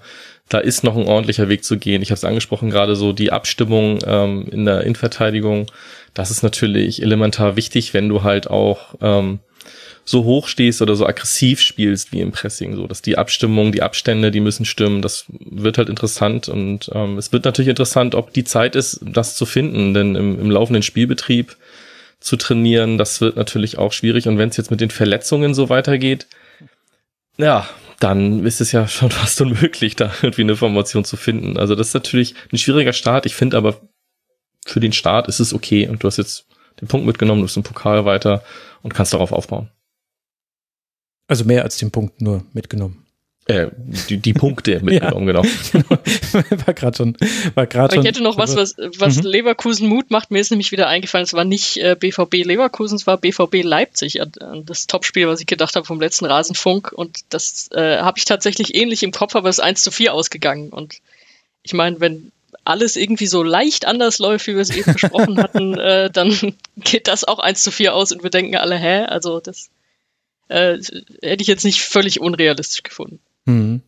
da 0.49 0.59
ist 0.59 0.83
noch 0.83 0.97
ein 0.97 1.07
ordentlicher 1.07 1.49
Weg 1.49 1.63
zu 1.63 1.77
gehen. 1.77 2.01
Ich 2.01 2.09
habe 2.09 2.17
es 2.17 2.25
angesprochen, 2.25 2.69
gerade 2.69 2.95
so 2.95 3.13
die 3.13 3.31
Abstimmung 3.31 3.99
ähm, 4.05 4.47
in 4.51 4.65
der 4.65 4.81
Innenverteidigung. 4.81 5.67
Das 6.13 6.29
ist 6.29 6.43
natürlich 6.43 7.01
elementar 7.01 7.55
wichtig, 7.55 7.93
wenn 7.93 8.09
du 8.09 8.23
halt 8.23 8.49
auch 8.49 8.95
ähm, 9.01 9.39
so 10.03 10.25
hoch 10.25 10.47
stehst 10.47 10.81
oder 10.81 10.95
so 10.95 11.05
aggressiv 11.05 11.61
spielst 11.61 12.11
wie 12.11 12.19
im 12.19 12.31
Pressing, 12.31 12.75
so 12.75 12.85
dass 12.85 13.01
die 13.01 13.17
Abstimmung, 13.17 13.71
die 13.71 13.81
Abstände, 13.81 14.31
die 14.31 14.41
müssen 14.41 14.65
stimmen. 14.65 15.01
Das 15.01 15.25
wird 15.29 15.77
halt 15.77 15.89
interessant 15.89 16.49
und 16.49 16.89
ähm, 16.93 17.17
es 17.17 17.31
wird 17.31 17.45
natürlich 17.45 17.69
interessant, 17.69 18.13
ob 18.15 18.33
die 18.33 18.43
Zeit 18.43 18.75
ist, 18.75 18.99
das 19.03 19.35
zu 19.35 19.45
finden, 19.45 19.93
denn 19.93 20.15
im, 20.15 20.39
im 20.39 20.51
laufenden 20.51 20.83
Spielbetrieb 20.83 21.55
zu 22.19 22.35
trainieren, 22.35 22.97
das 22.97 23.21
wird 23.21 23.35
natürlich 23.35 23.77
auch 23.77 23.93
schwierig. 23.93 24.27
Und 24.27 24.37
wenn 24.37 24.49
es 24.49 24.57
jetzt 24.57 24.69
mit 24.69 24.81
den 24.81 24.91
Verletzungen 24.91 25.53
so 25.53 25.69
weitergeht, 25.69 26.27
ja, 27.41 27.67
dann 27.99 28.45
ist 28.45 28.61
es 28.61 28.71
ja 28.71 28.87
schon 28.89 29.11
fast 29.11 29.39
unmöglich, 29.41 29.95
da 29.95 30.11
irgendwie 30.21 30.41
eine 30.41 30.55
Formation 30.55 31.05
zu 31.05 31.17
finden. 31.17 31.57
Also 31.57 31.75
das 31.75 31.89
ist 31.89 31.93
natürlich 31.93 32.35
ein 32.51 32.57
schwieriger 32.57 32.93
Start. 32.93 33.25
Ich 33.25 33.35
finde 33.35 33.57
aber 33.57 33.79
für 34.65 34.79
den 34.79 34.93
Start 34.93 35.27
ist 35.27 35.39
es 35.39 35.53
okay 35.53 35.87
und 35.87 36.03
du 36.03 36.07
hast 36.07 36.17
jetzt 36.17 36.47
den 36.79 36.87
Punkt 36.87 37.05
mitgenommen, 37.05 37.41
du 37.41 37.45
bist 37.45 37.57
im 37.57 37.63
Pokal 37.63 38.05
weiter 38.05 38.43
und 38.81 38.93
kannst 38.93 39.13
darauf 39.13 39.31
aufbauen. 39.31 39.69
Also 41.27 41.45
mehr 41.45 41.63
als 41.63 41.77
den 41.77 41.91
Punkt 41.91 42.21
nur 42.21 42.43
mitgenommen. 42.53 43.00
Äh, 43.51 43.71
die, 44.09 44.17
die 44.17 44.33
Punkte 44.33 44.79
mitgenommen, 44.83 45.27
ja. 45.27 45.41
genau. 45.71 45.83
war 46.65 46.73
gerade 46.73 46.97
schon. 46.97 47.17
War 47.55 47.67
grad 47.67 47.93
ich 47.93 48.03
hätte 48.03 48.23
noch 48.23 48.37
was, 48.37 48.55
was, 48.55 48.75
was 48.97 49.17
mhm. 49.17 49.23
Leverkusen 49.23 49.87
Mut 49.87 50.09
macht. 50.11 50.31
Mir 50.31 50.39
ist 50.39 50.51
nämlich 50.51 50.71
wieder 50.71 50.87
eingefallen, 50.87 51.25
es 51.25 51.33
war 51.33 51.43
nicht 51.43 51.77
äh, 51.77 51.95
BVB 51.99 52.45
Leverkusen, 52.45 52.95
es 52.95 53.07
war 53.07 53.17
BVB 53.17 53.63
Leipzig. 53.63 54.21
Das 54.65 54.87
Topspiel, 54.87 55.27
was 55.27 55.39
ich 55.41 55.47
gedacht 55.47 55.75
habe 55.75 55.85
vom 55.85 55.99
letzten 55.99 56.25
Rasenfunk. 56.25 56.91
Und 56.91 57.19
das 57.29 57.69
äh, 57.71 57.97
habe 57.99 58.17
ich 58.17 58.25
tatsächlich 58.25 58.75
ähnlich 58.75 59.03
im 59.03 59.11
Kopf, 59.11 59.35
aber 59.35 59.49
es 59.49 59.57
ist 59.57 59.63
1 59.63 59.83
zu 59.83 59.91
4 59.91 60.13
ausgegangen. 60.13 60.69
Und 60.69 60.95
ich 61.63 61.73
meine, 61.73 61.99
wenn 61.99 62.31
alles 62.63 62.95
irgendwie 62.95 63.27
so 63.27 63.43
leicht 63.43 63.85
anders 63.85 64.19
läuft, 64.19 64.47
wie 64.47 64.55
wir 64.55 64.61
es 64.61 64.69
eben 64.69 64.93
besprochen 64.93 65.37
hatten, 65.41 65.77
äh, 65.77 66.09
dann 66.09 66.55
geht 66.77 67.07
das 67.07 67.23
auch 67.23 67.39
1 67.39 67.63
zu 67.63 67.71
4 67.71 67.93
aus 67.95 68.11
und 68.11 68.23
wir 68.23 68.29
denken 68.29 68.55
alle, 68.55 68.77
hä? 68.77 69.03
Also 69.05 69.39
das 69.39 69.69
äh, 70.47 70.77
hätte 71.21 71.41
ich 71.41 71.47
jetzt 71.47 71.65
nicht 71.65 71.81
völlig 71.81 72.19
unrealistisch 72.19 72.83
gefunden. 72.83 73.19
Mhm. 73.45 73.81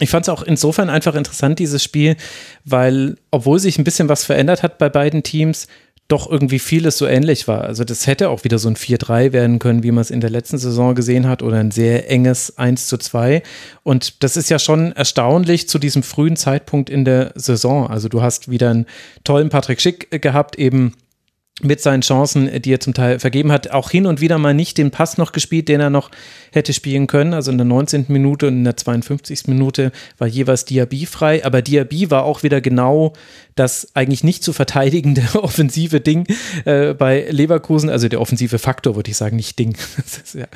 Ich 0.00 0.10
fand 0.10 0.24
es 0.24 0.28
auch 0.28 0.42
insofern 0.42 0.90
einfach 0.90 1.14
interessant, 1.14 1.58
dieses 1.60 1.82
Spiel, 1.82 2.16
weil, 2.64 3.16
obwohl 3.30 3.60
sich 3.60 3.78
ein 3.78 3.84
bisschen 3.84 4.08
was 4.08 4.24
verändert 4.24 4.62
hat 4.62 4.78
bei 4.78 4.88
beiden 4.88 5.22
Teams, 5.22 5.68
doch 6.08 6.30
irgendwie 6.30 6.58
vieles 6.58 6.98
so 6.98 7.06
ähnlich 7.06 7.48
war. 7.48 7.62
Also 7.62 7.82
das 7.82 8.06
hätte 8.06 8.28
auch 8.28 8.44
wieder 8.44 8.58
so 8.58 8.68
ein 8.68 8.76
4-3 8.76 9.32
werden 9.32 9.58
können, 9.58 9.82
wie 9.82 9.90
man 9.90 10.02
es 10.02 10.10
in 10.10 10.20
der 10.20 10.28
letzten 10.30 10.58
Saison 10.58 10.94
gesehen 10.94 11.26
hat, 11.26 11.42
oder 11.42 11.58
ein 11.58 11.70
sehr 11.70 12.10
enges 12.10 12.58
1 12.58 12.88
zu 12.88 12.98
2. 12.98 13.42
Und 13.84 14.22
das 14.22 14.36
ist 14.36 14.50
ja 14.50 14.58
schon 14.58 14.92
erstaunlich 14.92 15.68
zu 15.68 15.78
diesem 15.78 16.02
frühen 16.02 16.36
Zeitpunkt 16.36 16.90
in 16.90 17.06
der 17.06 17.32
Saison. 17.36 17.88
Also 17.88 18.08
du 18.08 18.20
hast 18.20 18.50
wieder 18.50 18.70
einen 18.70 18.86
tollen 19.22 19.48
Patrick 19.48 19.80
Schick 19.80 20.20
gehabt, 20.20 20.58
eben 20.58 20.92
mit 21.62 21.80
seinen 21.80 22.02
Chancen, 22.02 22.50
die 22.62 22.72
er 22.72 22.80
zum 22.80 22.94
Teil 22.94 23.20
vergeben 23.20 23.52
hat, 23.52 23.70
auch 23.70 23.90
hin 23.90 24.06
und 24.06 24.20
wieder 24.20 24.38
mal 24.38 24.54
nicht 24.54 24.76
den 24.76 24.90
Pass 24.90 25.18
noch 25.18 25.32
gespielt, 25.32 25.68
den 25.68 25.80
er 25.80 25.90
noch 25.90 26.10
hätte 26.54 26.72
spielen 26.72 27.06
können. 27.06 27.34
Also 27.34 27.50
in 27.50 27.58
der 27.58 27.64
19. 27.64 28.06
Minute 28.08 28.48
und 28.48 28.54
in 28.54 28.64
der 28.64 28.76
52. 28.76 29.48
Minute 29.48 29.92
war 30.18 30.28
jeweils 30.28 30.64
Diaby 30.64 31.06
frei, 31.06 31.44
aber 31.44 31.62
Diaby 31.62 32.10
war 32.10 32.24
auch 32.24 32.42
wieder 32.42 32.60
genau 32.60 33.12
das 33.54 33.88
eigentlich 33.94 34.24
nicht 34.24 34.42
zu 34.42 34.52
verteidigende 34.52 35.22
offensive 35.34 36.00
Ding 36.00 36.26
äh, 36.64 36.94
bei 36.94 37.26
Leverkusen, 37.30 37.88
also 37.88 38.08
der 38.08 38.20
offensive 38.20 38.58
Faktor, 38.58 38.96
würde 38.96 39.10
ich 39.10 39.16
sagen, 39.16 39.36
nicht 39.36 39.58
Ding. 39.58 39.76
Das 40.24 40.34
ja, 40.34 40.46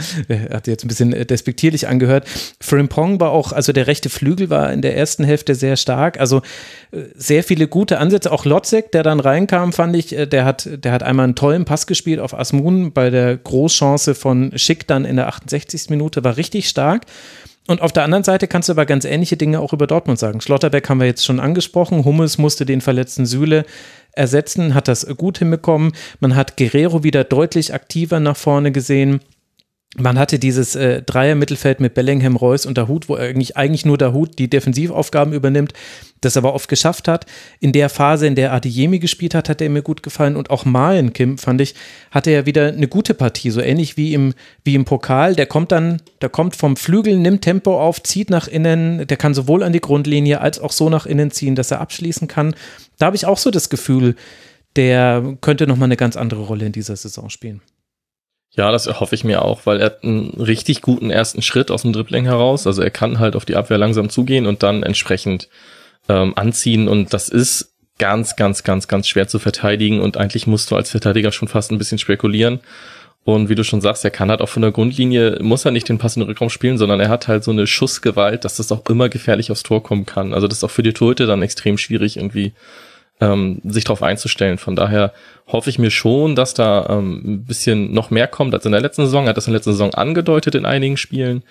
hat 0.51 0.67
jetzt 0.67 0.85
ein 0.85 0.89
bisschen 0.89 1.11
despektierlich 1.11 1.89
angehört. 1.89 2.27
Frimpong 2.61 3.19
war 3.21 3.31
auch, 3.31 3.53
also 3.53 3.73
der 3.73 3.87
rechte 3.87 4.09
Flügel 4.09 4.51
war 4.51 4.73
in 4.73 4.83
der 4.83 4.97
ersten 4.97 5.25
Hälfte 5.25 5.55
sehr 5.55 5.77
stark, 5.77 6.21
also 6.21 6.43
äh, 6.91 7.03
sehr 7.15 7.43
viele 7.43 7.69
gute 7.69 7.99
Ansätze. 7.99 8.31
Auch 8.31 8.45
Lotzek, 8.45 8.93
der 8.93 9.03
dann 9.03 9.21
reinkam, 9.21 9.73
fand 9.73 9.97
ich, 9.97 10.17
äh, 10.17 10.27
der 10.27 10.45
hat, 10.45 10.69
der 10.85 10.93
hat 10.93 11.03
einmal 11.03 11.25
einen 11.25 11.35
tollen 11.35 11.65
Pass 11.65 11.87
gespielt 11.87 12.21
auf 12.21 12.39
Asmun 12.39 12.93
bei 12.93 13.11
der 13.11 13.37
Großchance 13.37 14.15
von 14.15 14.53
Schick 14.57 14.87
dann 14.87 15.05
in 15.05 15.17
der 15.17 15.29
68. 15.29 15.88
Minute, 15.91 16.25
war 16.25 16.37
richtig 16.37 16.69
stark. 16.69 17.07
Und 17.69 17.83
auf 17.83 17.93
der 17.93 18.05
anderen 18.05 18.25
Seite 18.25 18.49
kannst 18.49 18.71
du 18.71 18.73
aber 18.73 18.87
ganz 18.87 19.05
ähnliche 19.05 19.37
Dinge 19.37 19.61
auch 19.61 19.75
über 19.75 19.87
Dortmund 19.87 20.19
sagen. 20.19 20.41
Schlotterbeck 20.41 20.89
haben 20.89 21.01
wir 21.01 21.07
jetzt 21.07 21.25
schon 21.25 21.39
angesprochen. 21.39 22.05
Hummels 22.05 22.39
musste 22.39 22.65
den 22.65 22.81
verletzten 22.81 23.27
Süle 23.27 23.67
ersetzen, 24.13 24.75
hat 24.75 24.89
das 24.89 25.07
gut 25.19 25.39
hinbekommen. 25.39 25.93
Man 26.19 26.35
hat 26.35 26.57
Guerrero 26.57 27.05
wieder 27.05 27.25
deutlich 27.25 27.75
aktiver 27.75 28.21
nach 28.21 28.37
vorne 28.37 28.73
gesehen. 28.73 29.21
Man 30.01 30.19
hatte 30.19 30.39
dieses 30.39 30.77
äh, 30.77 31.03
Dreier-Mittelfeld 31.03 31.81
mit 31.81 31.95
Bellingham, 31.95 32.37
Reus 32.37 32.67
und 32.67 32.79
Dahut, 32.79 33.09
wo 33.09 33.17
eigentlich, 33.17 33.57
eigentlich 33.57 33.85
nur 33.85 33.99
Dahut 33.99 34.39
die 34.39 34.49
Defensivaufgaben 34.49 35.33
übernimmt, 35.33 35.73
das 36.21 36.37
aber 36.37 36.55
oft 36.55 36.69
geschafft 36.69 37.09
hat. 37.09 37.27
In 37.59 37.73
der 37.73 37.89
Phase, 37.89 38.27
in 38.27 38.37
der 38.37 38.53
Adeyemi 38.53 39.01
gespielt 39.01 39.35
hat, 39.35 39.49
hat 39.49 39.61
er 39.61 39.71
mir 39.71 39.83
gut 39.83 40.05
gefallen. 40.05 40.37
Und 40.37 40.51
auch 40.51 40.65
Malen 40.65 41.13
Kim, 41.13 41.37
fand 41.37 41.61
ich, 41.61 41.75
hatte 42.13 42.31
ja 42.31 42.47
wieder 42.47 42.69
eine 42.69 42.87
gute 42.87 43.13
Partie, 43.13 43.51
so 43.51 43.61
ähnlich 43.61 43.97
wie 43.97 44.15
im, 44.15 44.35
wie 44.63 44.77
im 44.77 44.85
Pokal. 44.85 45.35
Der 45.35 45.47
kommt 45.47 45.73
dann, 45.73 46.01
der 46.21 46.29
kommt 46.29 46.55
vom 46.55 46.77
Flügel, 46.77 47.17
nimmt 47.17 47.43
Tempo 47.43 47.81
auf, 47.81 48.01
zieht 48.03 48.31
nach 48.31 48.47
innen, 48.47 49.05
der 49.07 49.17
kann 49.17 49.35
sowohl 49.35 49.65
an 49.65 49.73
die 49.73 49.81
Grundlinie 49.81 50.41
als 50.41 50.61
auch 50.61 50.73
so 50.73 50.89
nach 50.89 51.07
innen 51.07 51.33
ziehen, 51.33 51.57
dass 51.57 51.73
er 51.73 51.81
abschließen 51.81 52.29
kann. 52.29 52.55
Da 52.99 53.07
habe 53.07 53.17
ich 53.17 53.27
auch 53.27 53.39
so 53.39 53.51
das 53.51 53.69
Gefühl, 53.69 54.15
der 54.77 55.37
könnte 55.41 55.67
nochmal 55.67 55.87
eine 55.87 55.97
ganz 55.97 56.17
andere 56.17 56.43
Rolle 56.43 56.67
in 56.67 56.73
dieser 56.73 56.95
Saison 56.95 57.31
spielen. 57.31 57.63
Ja, 58.59 58.73
das 58.73 58.89
erhoffe 58.89 59.15
ich 59.15 59.23
mir 59.23 59.43
auch, 59.43 59.67
weil 59.67 59.79
er 59.79 59.87
hat 59.87 60.03
einen 60.03 60.31
richtig 60.31 60.83
guten 60.83 61.11
ersten 61.11 61.43
Schritt 61.43 61.71
aus 61.71 61.83
dem 61.83 61.93
Dribbling 61.93 62.25
heraus. 62.25 62.67
Also 62.67 62.83
er 62.83 62.91
kann 62.91 63.21
halt 63.21 63.37
auf 63.37 63.45
die 63.45 63.55
Abwehr 63.55 63.79
langsam 63.79 64.11
zugehen 64.11 64.49
und 64.49 64.65
dann 64.65 64.83
entsprechend 64.83 65.49
ähm, 66.09 66.33
anziehen. 66.37 66.89
Und 66.89 67.15
das 67.15 67.29
ist 67.29 67.73
ganz, 68.01 68.35
ganz, 68.35 68.65
ganz, 68.65 68.89
ganz 68.89 69.07
schwer 69.07 69.29
zu 69.29 69.39
verteidigen. 69.39 70.01
Und 70.01 70.17
eigentlich 70.17 70.49
musst 70.49 70.73
du 70.73 70.77
als 70.77 70.91
Verteidiger 70.91 71.31
schon 71.31 71.47
fast 71.47 71.71
ein 71.71 71.79
bisschen 71.79 71.99
spekulieren. 71.99 72.59
Und 73.23 73.49
wie 73.49 73.55
du 73.55 73.63
schon 73.63 73.81
sagst, 73.81 74.05
er 74.05 74.11
kann 74.11 74.29
halt 74.29 74.41
auch 74.41 74.49
von 74.49 74.63
der 74.63 74.73
Grundlinie, 74.73 75.39
muss 75.41 75.65
er 75.65 75.71
nicht 75.71 75.89
den 75.89 75.99
passenden 75.99 76.29
Rückraum 76.29 76.51
spielen, 76.51 76.79
sondern 76.79 76.99
er 76.99 77.11
hat 77.11 77.29
halt 77.29 77.45
so 77.45 77.53
eine 77.53 77.69
Schussgewalt, 77.69 78.45
dass 78.45 78.57
das 78.57 78.73
auch 78.73 78.85
immer 78.89 79.09
gefährlich 79.09 79.53
aufs 79.53 79.63
Tor 79.63 79.85
kommen 79.85 80.05
kann. 80.05 80.35
Also 80.35 80.49
das 80.49 80.59
ist 80.59 80.65
auch 80.65 80.73
für 80.73 80.83
die 80.83 80.95
Torhüter 80.95 81.27
dann 81.27 81.43
extrem 81.43 81.79
schwierig 81.79 82.17
irgendwie 82.17 82.55
ähm, 83.21 83.61
sich 83.65 83.85
darauf 83.85 84.03
einzustellen. 84.03 84.59
Von 84.59 84.77
daher 84.77 85.13
hoffe 85.47 85.71
ich 85.71 85.79
mir 85.79 85.91
schon, 85.91 86.37
dass 86.37 86.55
da 86.55 86.87
ähm, 86.89 87.23
ein 87.25 87.45
bisschen 87.45 87.93
noch 87.93 88.11
mehr 88.11 88.29
kommt 88.29 88.55
als 88.55 88.67
in 88.67 88.73
der 88.73 88.81
letzten 88.81 89.05
Saison. 89.05 89.25
Er 89.25 89.31
hat 89.31 89.37
das 89.37 89.47
in 89.47 89.53
der 89.53 89.59
letzten 89.59 89.73
Saison 89.73 89.95
angedeutet 89.95 90.55
in 90.55 90.67
einigen 90.67 90.97
Spielen. 90.97 91.43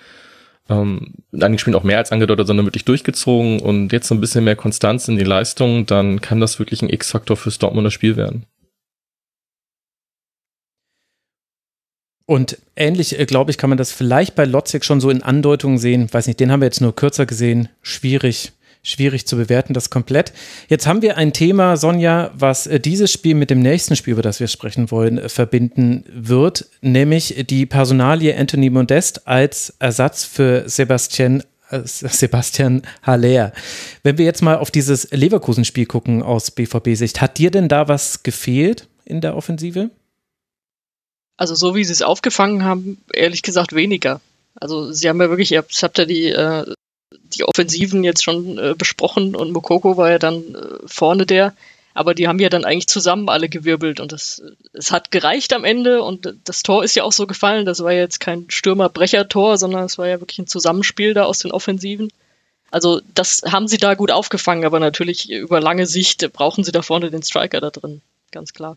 Ähm, 0.68 1.14
in 1.32 1.42
einigen 1.42 1.58
Spielen 1.58 1.76
auch 1.76 1.82
mehr 1.82 1.98
als 1.98 2.12
angedeutet, 2.12 2.46
sondern 2.46 2.66
wirklich 2.66 2.84
durchgezogen 2.84 3.60
und 3.60 3.92
jetzt 3.92 4.10
ein 4.10 4.20
bisschen 4.20 4.44
mehr 4.44 4.56
Konstanz 4.56 5.08
in 5.08 5.16
die 5.16 5.24
Leistung, 5.24 5.86
dann 5.86 6.20
kann 6.20 6.40
das 6.40 6.58
wirklich 6.58 6.82
ein 6.82 6.90
X-Faktor 6.90 7.36
fürs 7.36 7.58
Dortmunder 7.58 7.90
Spiel 7.90 8.16
werden. 8.16 8.44
Und 12.26 12.58
ähnlich, 12.76 13.18
äh, 13.18 13.24
glaube 13.24 13.50
ich, 13.50 13.56
kann 13.56 13.70
man 13.70 13.78
das 13.78 13.90
vielleicht 13.90 14.34
bei 14.34 14.44
Lotzig 14.44 14.84
schon 14.84 15.00
so 15.00 15.08
in 15.08 15.22
Andeutungen 15.22 15.78
sehen. 15.78 16.12
Weiß 16.12 16.26
nicht, 16.26 16.38
den 16.40 16.52
haben 16.52 16.60
wir 16.60 16.66
jetzt 16.66 16.82
nur 16.82 16.94
kürzer 16.94 17.24
gesehen. 17.24 17.70
Schwierig 17.80 18.52
schwierig 18.82 19.26
zu 19.26 19.36
bewerten, 19.36 19.74
das 19.74 19.90
komplett. 19.90 20.32
Jetzt 20.68 20.86
haben 20.86 21.02
wir 21.02 21.16
ein 21.16 21.32
Thema, 21.32 21.76
Sonja, 21.76 22.30
was 22.34 22.66
äh, 22.66 22.80
dieses 22.80 23.12
Spiel 23.12 23.34
mit 23.34 23.50
dem 23.50 23.60
nächsten 23.60 23.96
Spiel, 23.96 24.12
über 24.12 24.22
das 24.22 24.40
wir 24.40 24.48
sprechen 24.48 24.90
wollen, 24.90 25.18
äh, 25.18 25.28
verbinden 25.28 26.04
wird, 26.12 26.66
nämlich 26.80 27.46
die 27.48 27.66
Personalie 27.66 28.36
Anthony 28.36 28.70
Modest 28.70 29.26
als 29.26 29.74
Ersatz 29.78 30.24
für 30.24 30.68
Sebastian 30.68 31.42
äh, 31.70 31.80
Sebastian 31.84 32.82
Haller. 33.02 33.52
Wenn 34.02 34.18
wir 34.18 34.24
jetzt 34.24 34.42
mal 34.42 34.56
auf 34.56 34.70
dieses 34.70 35.10
Leverkusen-Spiel 35.10 35.86
gucken 35.86 36.22
aus 36.22 36.50
BVB-Sicht, 36.50 37.20
hat 37.20 37.38
dir 37.38 37.50
denn 37.50 37.68
da 37.68 37.88
was 37.88 38.22
gefehlt 38.22 38.88
in 39.04 39.20
der 39.20 39.36
Offensive? 39.36 39.90
Also 41.36 41.54
so 41.54 41.74
wie 41.74 41.84
sie 41.84 41.92
es 41.92 42.02
aufgefangen 42.02 42.64
haben, 42.64 42.98
ehrlich 43.12 43.42
gesagt 43.42 43.72
weniger. 43.74 44.20
Also 44.60 44.92
sie 44.92 45.08
haben 45.08 45.20
ja 45.20 45.28
wirklich, 45.28 45.52
ihr 45.52 45.58
habt 45.58 45.98
ja 45.98 46.04
die 46.04 46.26
äh, 46.26 46.74
die 47.38 47.44
Offensiven 47.44 48.04
jetzt 48.04 48.24
schon 48.24 48.58
äh, 48.58 48.74
besprochen 48.76 49.34
und 49.36 49.52
Mokoko 49.52 49.96
war 49.96 50.10
ja 50.10 50.18
dann 50.18 50.54
äh, 50.54 50.86
vorne 50.86 51.26
der. 51.26 51.54
Aber 51.94 52.14
die 52.14 52.28
haben 52.28 52.38
ja 52.38 52.48
dann 52.48 52.64
eigentlich 52.64 52.86
zusammen 52.86 53.28
alle 53.28 53.48
gewirbelt 53.48 53.98
und 53.98 54.12
das, 54.12 54.40
es 54.72 54.92
hat 54.92 55.10
gereicht 55.10 55.52
am 55.52 55.64
Ende 55.64 56.02
und 56.02 56.32
das 56.44 56.62
Tor 56.62 56.84
ist 56.84 56.94
ja 56.94 57.02
auch 57.02 57.10
so 57.10 57.26
gefallen. 57.26 57.66
Das 57.66 57.82
war 57.82 57.92
ja 57.92 58.00
jetzt 58.00 58.20
kein 58.20 58.44
Stürmer-Brecher-Tor, 58.48 59.58
sondern 59.58 59.84
es 59.84 59.98
war 59.98 60.06
ja 60.06 60.20
wirklich 60.20 60.38
ein 60.38 60.46
Zusammenspiel 60.46 61.12
da 61.12 61.24
aus 61.24 61.40
den 61.40 61.50
Offensiven. 61.50 62.12
Also 62.70 63.00
das 63.14 63.42
haben 63.50 63.66
sie 63.66 63.78
da 63.78 63.94
gut 63.94 64.12
aufgefangen, 64.12 64.64
aber 64.64 64.78
natürlich 64.78 65.30
über 65.30 65.60
lange 65.60 65.86
Sicht 65.86 66.32
brauchen 66.32 66.62
sie 66.62 66.72
da 66.72 66.82
vorne 66.82 67.10
den 67.10 67.22
Striker 67.22 67.60
da 67.60 67.70
drin, 67.70 68.00
ganz 68.30 68.52
klar. 68.52 68.76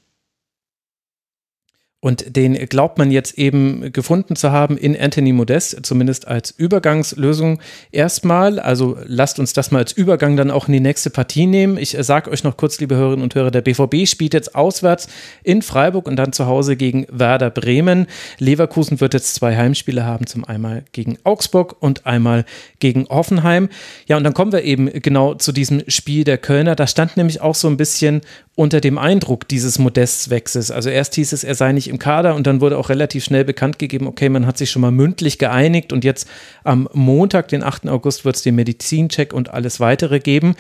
Und 2.04 2.36
den 2.36 2.56
glaubt 2.68 2.98
man 2.98 3.12
jetzt 3.12 3.38
eben 3.38 3.94
gefunden 3.94 4.36
zu 4.36 4.52
haben 4.52 4.76
in 4.76 5.00
Anthony 5.00 5.34
Modest, 5.34 5.86
zumindest 5.86 6.28
als 6.28 6.50
Übergangslösung 6.50 7.62
erstmal. 7.92 8.60
Also 8.60 8.98
lasst 9.06 9.38
uns 9.38 9.54
das 9.54 9.70
mal 9.70 9.78
als 9.78 9.92
Übergang 9.92 10.36
dann 10.36 10.50
auch 10.50 10.68
in 10.68 10.74
die 10.74 10.80
nächste 10.80 11.12
Partie 11.12 11.46
nehmen. 11.46 11.78
Ich 11.78 11.96
sage 12.00 12.32
euch 12.32 12.44
noch 12.44 12.58
kurz, 12.58 12.80
liebe 12.80 12.96
Hörerinnen 12.96 13.22
und 13.22 13.36
Hörer, 13.36 13.52
der 13.52 13.62
BVB 13.62 14.08
spielt 14.08 14.34
jetzt 14.34 14.56
auswärts 14.56 15.10
in 15.44 15.62
Freiburg 15.62 16.08
und 16.08 16.16
dann 16.16 16.34
zu 16.34 16.48
Hause 16.48 16.76
gegen 16.76 17.06
Werder 17.12 17.52
Bremen. 17.52 18.08
Leverkusen 18.40 19.00
wird 19.00 19.14
jetzt 19.14 19.36
zwei 19.36 19.56
Heimspiele 19.56 20.04
haben, 20.04 20.26
zum 20.26 20.44
einmal 20.44 20.84
gegen 20.94 21.20
Augsburg 21.24 21.76
und 21.82 22.08
einmal 22.08 22.46
gegen 22.80 23.08
Hoffenheim. 23.10 23.70
Ja, 24.08 24.18
und 24.18 24.24
dann 24.24 24.34
kommen 24.34 24.54
wir 24.54 24.64
eben 24.64 24.88
genau 24.92 25.36
zu 25.36 25.52
diesem 25.52 25.84
Spiel 25.88 26.24
der 26.24 26.40
Kölner. 26.40 26.76
Da 26.76 26.88
stand 26.88 27.16
nämlich 27.16 27.42
auch 27.42 27.54
so 27.54 27.68
ein 27.68 27.78
bisschen 27.78 28.22
unter 28.56 28.82
dem 28.82 28.98
Eindruck 28.98 29.48
dieses 29.48 29.80
Modestwechsels. 29.80 30.72
Also 30.72 30.90
erst 30.90 31.16
hieß 31.16 31.32
es, 31.34 31.44
er 31.44 31.56
sei 31.56 31.72
nicht 31.72 31.91
im 31.92 32.00
Kader 32.00 32.36
und 32.36 32.48
dann 32.48 32.62
wurde 32.62 32.78
auch 32.78 32.90
relativ 32.90 33.24
schnell 33.24 33.46
bekannt 33.46 33.78
gegeben, 33.78 34.08
okay, 34.08 34.30
man 34.30 34.48
hat 34.48 34.58
sich 34.58 34.72
schon 34.72 34.82
mal 34.82 34.92
mündlich 34.92 35.38
geeinigt 35.38 35.94
und 35.94 36.04
jetzt 36.04 36.28
am 36.64 36.90
Montag, 36.94 37.50
den 37.50 37.64
8. 37.64 37.88
August, 37.90 38.26
wird 38.26 38.36
es 38.36 38.42
den 38.42 38.56
Medizincheck 38.56 39.34
und 39.34 39.50
alles 39.54 39.80
weitere 39.80 40.20
geben. 40.20 40.56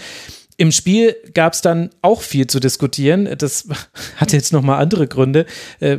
Im 0.58 0.72
Spiel 0.72 1.15
gab 1.34 1.54
es 1.54 1.62
dann 1.62 1.89
auch 2.02 2.22
viel 2.22 2.46
zu 2.46 2.60
diskutieren. 2.60 3.28
Das 3.38 3.67
hat 4.17 4.34
jetzt 4.34 4.54
nochmal 4.54 4.80
andere 4.80 5.08
Gründe. 5.08 5.46
Äh, 5.80 5.98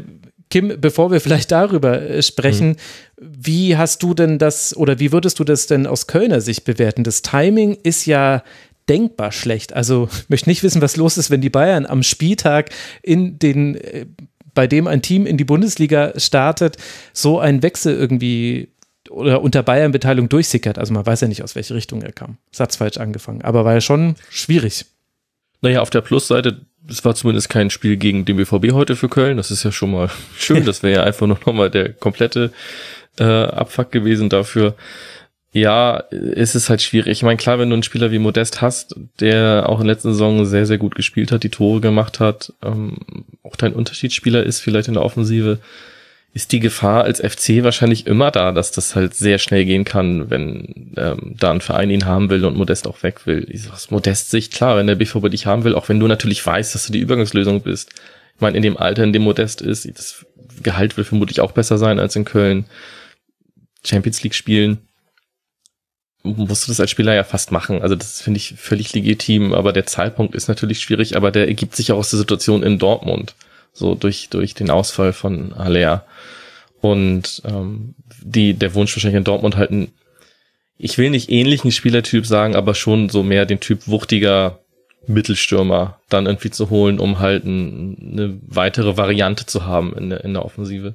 Kim, 0.51 0.75
bevor 0.79 1.11
wir 1.11 1.21
vielleicht 1.21 1.51
darüber 1.51 2.01
äh, 2.03 2.23
sprechen, 2.23 2.69
mhm. 2.69 2.77
wie 3.19 3.77
hast 3.77 4.03
du 4.03 4.13
denn 4.13 4.39
das 4.39 4.77
oder 4.77 5.01
wie 5.01 5.11
würdest 5.11 5.39
du 5.39 5.45
das 5.45 5.67
denn 5.67 5.87
aus 5.87 6.07
Kölner 6.07 6.43
Sicht 6.43 6.65
bewerten? 6.65 7.05
Das 7.05 7.23
Timing 7.23 7.79
ist 7.83 8.05
ja 8.07 8.43
denkbar 8.89 9.33
schlecht. 9.33 9.73
Also 9.73 10.09
ich 10.13 10.29
möchte 10.29 10.51
nicht 10.51 10.63
wissen, 10.63 10.83
was 10.83 10.97
los 10.97 11.17
ist, 11.17 11.31
wenn 11.31 11.41
die 11.41 11.51
Bayern 11.51 11.87
am 11.87 12.03
Spieltag 12.03 12.71
in 13.03 13.39
den, 13.39 13.77
äh, 13.77 14.07
bei 14.55 14.67
dem 14.67 14.87
ein 14.87 15.03
Team 15.03 15.27
in 15.27 15.37
die 15.37 15.45
Bundesliga 15.45 16.13
startet, 16.19 16.77
so 17.13 17.39
ein 17.39 17.63
Wechsel 17.63 17.97
irgendwie 17.97 18.69
oder 19.11 19.43
unter 19.43 19.63
Bayern-Beteiligung 19.63 20.29
durchsickert. 20.29 20.79
Also 20.79 20.95
man 20.95 21.05
weiß 21.05 21.23
ja 21.23 21.29
nicht, 21.29 21.43
aus 21.43 21.55
welche 21.55 21.75
Richtung 21.75 22.03
er 22.03 22.13
kam. 22.13 22.39
Satz 22.51 22.77
falsch 22.77 22.99
angefangen. 22.99 23.43
Aber 23.43 23.65
war 23.65 23.75
ja 23.75 23.81
schon 23.81 24.15
schwierig. 24.31 24.87
Naja, 25.61 25.81
auf 25.81 25.91
der 25.91 26.01
Plusseite, 26.01 26.63
es 26.89 27.05
war 27.05 27.15
zumindest 27.15 27.49
kein 27.49 27.71
Spiel 27.71 27.97
gegen 27.97 28.25
den 28.25 28.37
BVB 28.37 28.73
heute 28.73 28.97
für 28.97 29.09
Köln. 29.09 29.37
Das 29.37 29.51
ist 29.51 29.63
ja 29.65 29.73
schon 29.73 29.91
mal 29.91 30.11
schön. 30.39 30.65
Das 30.65 30.83
wäre 30.83 31.01
ja 31.01 31.05
einfach 31.05 31.27
nur 31.27 31.39
nochmal 31.45 31.71
der 31.71 31.93
komplette 31.93 32.53
äh, 33.19 33.25
Abfuck 33.25 33.93
gewesen 33.93 34.29
dafür. 34.29 34.75
Ja, 35.53 35.99
ist 36.11 36.55
es 36.55 36.71
halt 36.71 36.81
schwierig. 36.81 37.11
Ich 37.11 37.23
meine, 37.23 37.37
klar, 37.37 37.59
wenn 37.59 37.69
du 37.69 37.75
einen 37.75 37.83
Spieler 37.83 38.11
wie 38.11 38.19
Modest 38.19 38.63
hast, 38.63 38.97
der 39.21 39.69
auch 39.69 39.81
in 39.81 39.87
der 39.87 39.95
letzten 39.95 40.13
Saison 40.13 40.47
sehr, 40.47 40.65
sehr 40.65 40.79
gut 40.79 40.95
gespielt 40.95 41.31
hat, 41.31 41.43
die 41.43 41.51
Tore 41.51 41.81
gemacht 41.81 42.21
hat, 42.21 42.55
ähm, 42.63 42.97
auch 43.43 43.57
dein 43.57 43.75
Unterschiedsspieler 43.75 44.43
ist 44.43 44.61
vielleicht 44.61 44.89
in 44.89 44.95
der 44.95 45.05
Offensive, 45.05 45.59
ist 46.33 46.53
die 46.53 46.61
Gefahr 46.61 47.05
als 47.05 47.21
FC 47.21 47.63
wahrscheinlich 47.63 48.07
immer 48.07 48.31
da, 48.31 48.53
dass 48.53 48.73
das 48.73 48.97
halt 48.97 49.15
sehr 49.15 49.37
schnell 49.37 49.67
gehen 49.67 49.85
kann, 49.85 50.31
wenn 50.31 50.95
ähm, 50.97 51.35
da 51.39 51.51
ein 51.51 51.61
Verein 51.61 51.91
ihn 51.91 52.07
haben 52.07 52.31
will 52.31 52.47
und 52.47 52.57
Modest 52.57 52.87
auch 52.87 53.03
weg 53.03 53.27
will. 53.27 53.47
Aus 53.71 53.91
Modest 53.91 54.31
Sicht, 54.31 54.55
klar, 54.55 54.79
wenn 54.79 54.87
der 54.87 54.95
BVB 54.95 55.29
dich 55.29 55.45
haben 55.45 55.65
will, 55.65 55.75
auch 55.75 55.91
wenn 55.91 56.01
du 56.01 56.07
natürlich 56.07 56.45
weißt, 56.45 56.75
dass 56.75 56.87
du 56.87 56.93
die 56.93 57.01
Übergangslösung 57.01 57.61
bist, 57.61 57.93
meine, 58.43 58.57
in 58.57 58.63
dem 58.63 58.77
Alter, 58.77 59.05
in 59.05 59.15
dem 59.15 59.23
Modest 59.23 59.63
ist, 59.63 59.89
das 59.97 60.27
Gehalt 60.63 60.99
wird 60.99 61.07
vermutlich 61.07 61.41
auch 61.41 61.53
besser 61.53 61.79
sein 61.79 61.99
als 61.99 62.15
in 62.15 62.27
Köln. 62.27 62.67
Champions 63.85 64.23
League 64.23 64.35
spielen, 64.35 64.79
musst 66.23 66.67
du 66.67 66.71
das 66.71 66.81
als 66.81 66.91
Spieler 66.91 67.15
ja 67.15 67.25
fast 67.25 67.53
machen. 67.53 67.83
Also 67.83 67.97
das 67.97 68.21
finde 68.21 68.39
ich 68.39 68.55
völlig 68.57 68.93
legitim, 68.93 69.53
aber 69.55 69.73
der 69.73 69.87
Zeitpunkt 69.87 70.35
ist 70.35 70.49
natürlich 70.49 70.81
schwierig, 70.81 71.17
aber 71.17 71.31
der 71.31 71.49
ergibt 71.49 71.75
sich 71.75 71.93
auch 71.93 71.99
aus 71.99 72.11
der 72.11 72.19
Situation 72.19 72.63
in 72.63 72.79
Dortmund, 72.79 73.35
so 73.73 73.95
durch, 73.95 74.29
durch 74.29 74.55
den 74.55 74.71
Ausfall 74.71 75.13
von 75.13 75.57
Haller. 75.57 76.07
Und 76.81 77.43
ähm, 77.45 77.95
die, 78.23 78.55
der 78.55 78.75
Wunsch 78.75 78.95
wahrscheinlich 78.95 79.19
in 79.19 79.25
Dortmund 79.25 79.57
halt 79.57 79.71
ein, 79.71 79.93
ich 80.79 80.99
will 80.99 81.11
nicht 81.11 81.31
ähnlichen 81.31 81.73
Spielertyp 81.73 82.27
sagen, 82.27 82.57
aber 82.57 82.75
schon 82.75 83.09
so 83.09 83.23
mehr 83.23 83.47
den 83.47 83.61
Typ 83.61 83.87
wuchtiger 83.87 84.61
Mittelstürmer 85.07 86.01
dann 86.09 86.27
irgendwie 86.27 86.51
zu 86.51 86.71
holen, 86.71 87.01
um 87.01 87.19
halt 87.19 87.45
ein, 87.45 88.13
eine 88.13 88.39
weitere 88.47 88.97
Variante 88.97 89.47
zu 89.47 89.65
haben 89.65 89.97
in 89.97 90.11
der, 90.11 90.25
in 90.25 90.35
der 90.35 90.45
Offensive. 90.45 90.95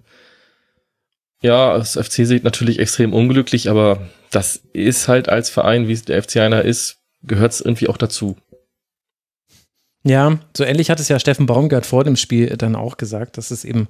Ja, 1.41 1.78
das 1.78 1.93
FC 1.93 2.26
sieht 2.26 2.43
natürlich 2.43 2.80
extrem 2.80 3.13
unglücklich, 3.13 3.69
aber 3.69 4.02
das 4.32 4.62
ist 4.73 5.08
halt 5.08 5.30
als 5.30 5.50
Verein, 5.50 5.88
wie 5.88 5.93
es 5.93 6.04
der 6.04 6.21
FC 6.21 6.38
einer 6.38 6.63
ist, 6.63 6.97
gehört 7.23 7.52
es 7.54 7.62
irgendwie 7.62 7.88
auch 7.88 7.97
dazu. 7.97 8.38
Ja, 10.04 10.39
so 10.56 10.63
ähnlich 10.63 10.89
hat 10.89 11.00
es 11.00 11.10
ja 11.10 11.19
Steffen 11.19 11.45
Baumgart 11.45 11.86
vor 11.86 12.04
dem 12.04 12.15
Spiel 12.15 12.56
dann 12.58 12.76
auch 12.76 12.97
gesagt, 12.97 13.38
dass 13.38 13.52
es 13.52 13.65
eben 13.65 13.88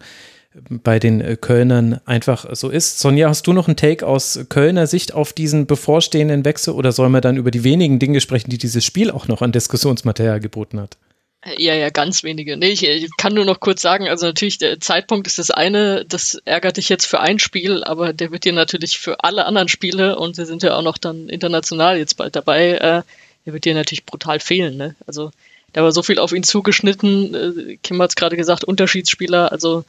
bei 0.69 0.99
den 0.99 1.21
äh, 1.21 1.37
Kölnern 1.39 1.99
einfach 2.05 2.47
so 2.55 2.69
ist. 2.69 2.99
Sonja, 2.99 3.29
hast 3.29 3.45
du 3.45 3.53
noch 3.53 3.67
einen 3.67 3.77
Take 3.77 4.05
aus 4.05 4.39
Kölner 4.49 4.87
Sicht 4.87 5.13
auf 5.13 5.33
diesen 5.33 5.67
bevorstehenden 5.67 6.45
Wechsel 6.45 6.73
oder 6.73 6.91
sollen 6.91 7.11
wir 7.11 7.21
dann 7.21 7.37
über 7.37 7.51
die 7.51 7.63
wenigen 7.63 7.99
Dinge 7.99 8.21
sprechen, 8.21 8.49
die 8.49 8.57
dieses 8.57 8.83
Spiel 8.83 9.11
auch 9.11 9.27
noch 9.27 9.41
an 9.41 9.51
Diskussionsmaterial 9.51 10.39
geboten 10.39 10.79
hat? 10.79 10.97
Ja, 11.45 11.75
ja, 11.75 11.89
ganz 11.89 12.23
wenige. 12.23 12.57
Nee, 12.57 12.69
ich, 12.69 12.83
ich, 12.83 13.09
kann 13.17 13.33
nur 13.33 13.45
noch 13.45 13.59
kurz 13.59 13.81
sagen, 13.81 14.07
also 14.09 14.25
natürlich, 14.25 14.57
der 14.57 14.79
Zeitpunkt 14.79 15.27
ist 15.27 15.37
das 15.37 15.51
eine, 15.51 16.03
das 16.03 16.35
ärgert 16.45 16.77
dich 16.77 16.89
jetzt 16.89 17.05
für 17.05 17.19
ein 17.19 17.39
Spiel, 17.39 17.83
aber 17.83 18.11
der 18.11 18.31
wird 18.31 18.43
dir 18.43 18.53
natürlich 18.53 18.97
für 18.97 19.23
alle 19.23 19.45
anderen 19.45 19.69
Spiele, 19.69 20.17
und 20.17 20.35
sie 20.35 20.45
sind 20.45 20.63
ja 20.63 20.75
auch 20.75 20.81
noch 20.81 20.97
dann 20.97 21.29
international 21.29 21.97
jetzt 21.97 22.15
bald 22.15 22.35
dabei, 22.35 22.71
äh, 22.71 23.03
der 23.45 23.53
wird 23.53 23.65
dir 23.65 23.75
natürlich 23.75 24.05
brutal 24.05 24.39
fehlen. 24.39 24.77
Ne? 24.77 24.95
Also 25.05 25.31
da 25.73 25.83
war 25.83 25.91
so 25.91 26.01
viel 26.01 26.19
auf 26.19 26.33
ihn 26.33 26.43
zugeschnitten, 26.43 27.35
äh, 27.35 27.77
Kim 27.83 28.01
hat 28.01 28.09
es 28.09 28.15
gerade 28.15 28.35
gesagt, 28.35 28.63
Unterschiedsspieler, 28.63 29.51
also 29.51 29.85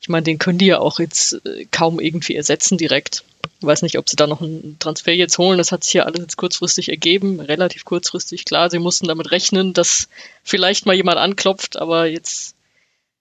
ich 0.00 0.08
meine, 0.08 0.24
den 0.24 0.38
können 0.38 0.58
die 0.58 0.66
ja 0.66 0.78
auch 0.78 1.00
jetzt 1.00 1.44
äh, 1.44 1.66
kaum 1.70 1.98
irgendwie 1.98 2.36
ersetzen 2.36 2.78
direkt. 2.78 3.24
Ich 3.64 3.66
weiß 3.66 3.80
nicht, 3.80 3.96
ob 3.96 4.10
sie 4.10 4.16
da 4.16 4.26
noch 4.26 4.42
einen 4.42 4.76
Transfer 4.78 5.14
jetzt 5.14 5.38
holen. 5.38 5.56
Das 5.56 5.72
hat 5.72 5.84
sich 5.84 5.94
ja 5.94 6.02
alles 6.02 6.20
jetzt 6.20 6.36
kurzfristig 6.36 6.90
ergeben, 6.90 7.40
relativ 7.40 7.86
kurzfristig. 7.86 8.44
Klar, 8.44 8.68
sie 8.68 8.78
mussten 8.78 9.08
damit 9.08 9.30
rechnen, 9.30 9.72
dass 9.72 10.10
vielleicht 10.42 10.84
mal 10.84 10.94
jemand 10.94 11.16
anklopft, 11.16 11.78
aber 11.78 12.04
jetzt 12.04 12.56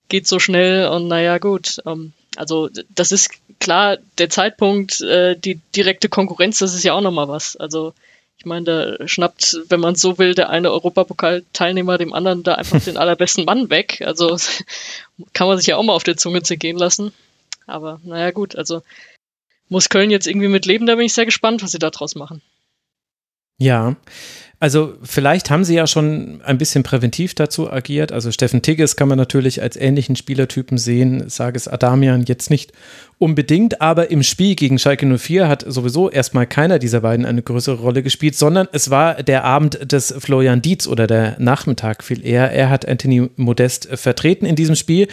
geht 0.09 0.27
so 0.27 0.39
schnell 0.39 0.89
und 0.89 1.07
naja, 1.07 1.37
gut. 1.37 1.77
Ähm, 1.85 2.11
also 2.35 2.69
das 2.93 3.13
ist 3.13 3.29
klar, 3.59 3.99
der 4.17 4.29
Zeitpunkt, 4.29 4.99
äh, 4.99 5.37
die 5.37 5.61
direkte 5.77 6.09
Konkurrenz, 6.09 6.59
das 6.59 6.73
ist 6.73 6.83
ja 6.83 6.91
auch 6.91 6.99
nochmal 6.99 7.29
was. 7.29 7.55
Also 7.55 7.93
ich 8.37 8.45
meine, 8.45 8.97
da 8.97 9.07
schnappt, 9.07 9.61
wenn 9.69 9.79
man 9.79 9.95
so 9.95 10.17
will, 10.17 10.35
der 10.35 10.49
eine 10.49 10.71
Europapokal-Teilnehmer 10.71 11.97
dem 11.97 12.11
anderen 12.11 12.43
da 12.43 12.55
einfach 12.55 12.81
den 12.83 12.97
allerbesten 12.97 13.45
Mann 13.45 13.69
weg. 13.69 14.03
Also 14.05 14.35
kann 15.33 15.47
man 15.47 15.57
sich 15.57 15.67
ja 15.67 15.77
auch 15.77 15.83
mal 15.83 15.93
auf 15.93 16.03
der 16.03 16.17
Zunge 16.17 16.43
zergehen 16.43 16.77
lassen. 16.77 17.13
Aber 17.65 18.01
naja, 18.03 18.31
gut, 18.31 18.57
also 18.57 18.81
muss 19.69 19.89
Köln 19.89 20.09
jetzt 20.09 20.27
irgendwie 20.27 20.47
mit 20.47 20.65
leben, 20.65 20.85
da 20.85 20.95
bin 20.95 21.05
ich 21.05 21.13
sehr 21.13 21.25
gespannt, 21.25 21.63
was 21.63 21.71
sie 21.71 21.79
da 21.79 21.89
draus 21.89 22.15
machen. 22.15 22.41
Ja, 23.57 23.95
also 24.59 24.95
vielleicht 25.03 25.49
haben 25.49 25.63
sie 25.63 25.75
ja 25.75 25.87
schon 25.87 26.41
ein 26.43 26.57
bisschen 26.57 26.83
präventiv 26.83 27.35
dazu 27.35 27.71
agiert. 27.71 28.11
Also 28.11 28.31
Steffen 28.31 28.61
Tigges 28.61 28.95
kann 28.95 29.09
man 29.09 29.17
natürlich 29.17 29.61
als 29.61 29.75
ähnlichen 29.75 30.15
Spielertypen 30.15 30.77
sehen, 30.77 31.29
sage 31.29 31.57
es 31.57 31.67
Adamian 31.67 32.23
jetzt 32.23 32.49
nicht 32.49 32.71
unbedingt, 33.17 33.81
aber 33.81 34.11
im 34.11 34.23
Spiel 34.23 34.55
gegen 34.55 34.79
Schalke 34.79 35.05
04 35.05 35.47
hat 35.47 35.63
sowieso 35.67 36.09
erstmal 36.09 36.47
keiner 36.47 36.79
dieser 36.79 37.01
beiden 37.01 37.25
eine 37.25 37.41
größere 37.41 37.77
Rolle 37.77 38.03
gespielt, 38.03 38.35
sondern 38.35 38.67
es 38.71 38.89
war 38.89 39.23
der 39.23 39.43
Abend 39.43 39.91
des 39.91 40.13
Florian 40.17 40.61
Dietz 40.61 40.87
oder 40.87 41.07
der 41.07 41.35
Nachmittag 41.39 42.03
viel 42.03 42.25
eher. 42.25 42.51
Er 42.51 42.69
hat 42.69 42.87
Anthony 42.87 43.29
Modest 43.35 43.87
vertreten 43.93 44.45
in 44.45 44.55
diesem 44.55 44.75
Spiel 44.75 45.07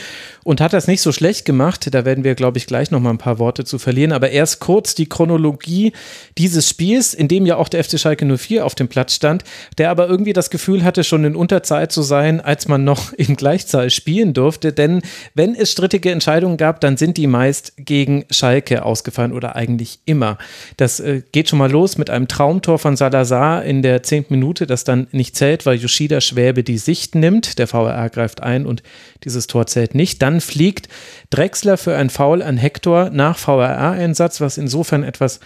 und 0.45 0.61
hat 0.61 0.73
das 0.73 0.87
nicht 0.87 1.03
so 1.03 1.13
schlecht 1.13 1.45
gemacht. 1.45 1.89
Da 1.93 2.05
werden 2.05 2.25
wir, 2.25 2.35
glaube 2.35 2.59
ich, 2.59 2.67
gleich 2.67 2.91
noch 2.91 3.01
mal 3.01 3.11
ein 3.11 3.19
paar 3.19 3.39
Worte 3.39 3.65
zu 3.65 3.79
verlieren. 3.79 4.13
Aber 4.13 4.31
erst 4.31 4.61
kurz 4.61 4.95
die 4.95 5.09
Chronologie 5.09 5.93
dieses 6.39 6.69
Spiels, 6.69 7.15
in 7.15 7.29
dem 7.29 7.47
ja 7.47 7.57
auch 7.57 7.69
der 7.69 7.85
FC 7.85 7.99
Schalke 7.99 8.25
04 8.27 8.67
auf 8.67 8.75
dem 8.75 8.89
Platz 8.89 9.15
stand, 9.15 9.45
der 9.79 9.91
aber 9.91 10.09
irgendwie 10.09 10.33
das 10.33 10.51
Gefühl 10.51 10.85
hatte, 10.85 11.05
schon 11.05 11.25
in 11.25 11.37
Unterzeit 11.37 11.93
zu 11.93 12.03
sein, 12.03 12.41
als 12.41 12.67
man 12.67 12.85
noch 12.85 13.13
in 13.17 13.37
Gleichzahl 13.37 13.91
spielen 13.91 14.35
durfte. 14.35 14.73
Denn 14.73 15.03
wenn 15.35 15.55
es 15.55 15.71
strittige 15.73 16.11
Entscheidungen 16.11 16.57
gab, 16.57 16.81
dann 16.81 16.97
sind 16.97 17.17
die 17.17 17.27
meist 17.27 17.75
gegen 17.77 18.00
Schalke 18.31 18.85
ausgefallen 18.85 19.33
oder 19.33 19.57
eigentlich 19.57 20.01
immer. 20.05 20.39
Das 20.77 21.01
äh, 21.01 21.23
geht 21.33 21.49
schon 21.49 21.59
mal 21.59 21.71
los 21.71 21.99
mit 21.99 22.11
einem 22.11 22.29
Traumtor 22.29 22.79
von 22.79 22.97
Salazar 22.97 23.65
in 23.65 23.83
der 23.83 24.03
zehnten 24.03 24.35
Minute, 24.35 24.67
das 24.67 24.85
dann 24.85 25.07
nicht 25.13 25.37
zählt, 25.37 25.67
weil 25.67 25.79
Yoshida 25.79 26.21
Schwäbe 26.21 26.63
die 26.63 26.79
Sicht 26.79 27.15
nimmt. 27.15 27.59
Der 27.59 27.67
VRR 27.67 28.11
greift 28.11 28.43
ein 28.43 28.67
und 28.67 28.83
dieses 29.25 29.47
Tor 29.47 29.67
zählt 29.67 29.95
nicht. 29.95 30.23
Dann 30.23 30.41
fliegt 30.41 30.89
Drexler 31.31 31.77
für 31.77 31.97
ein 31.97 32.11
Foul 32.11 32.43
an 32.43 32.57
Hector 32.57 33.11
nach 33.11 33.39
VRR-Einsatz, 33.39 34.41
was 34.41 34.59
insofern 34.59 35.03
etwas 35.03 35.41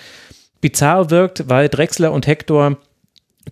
bizarr 0.61 1.11
wirkt, 1.11 1.49
weil 1.49 1.69
Drexler 1.69 2.11
und 2.11 2.27
Hector 2.27 2.79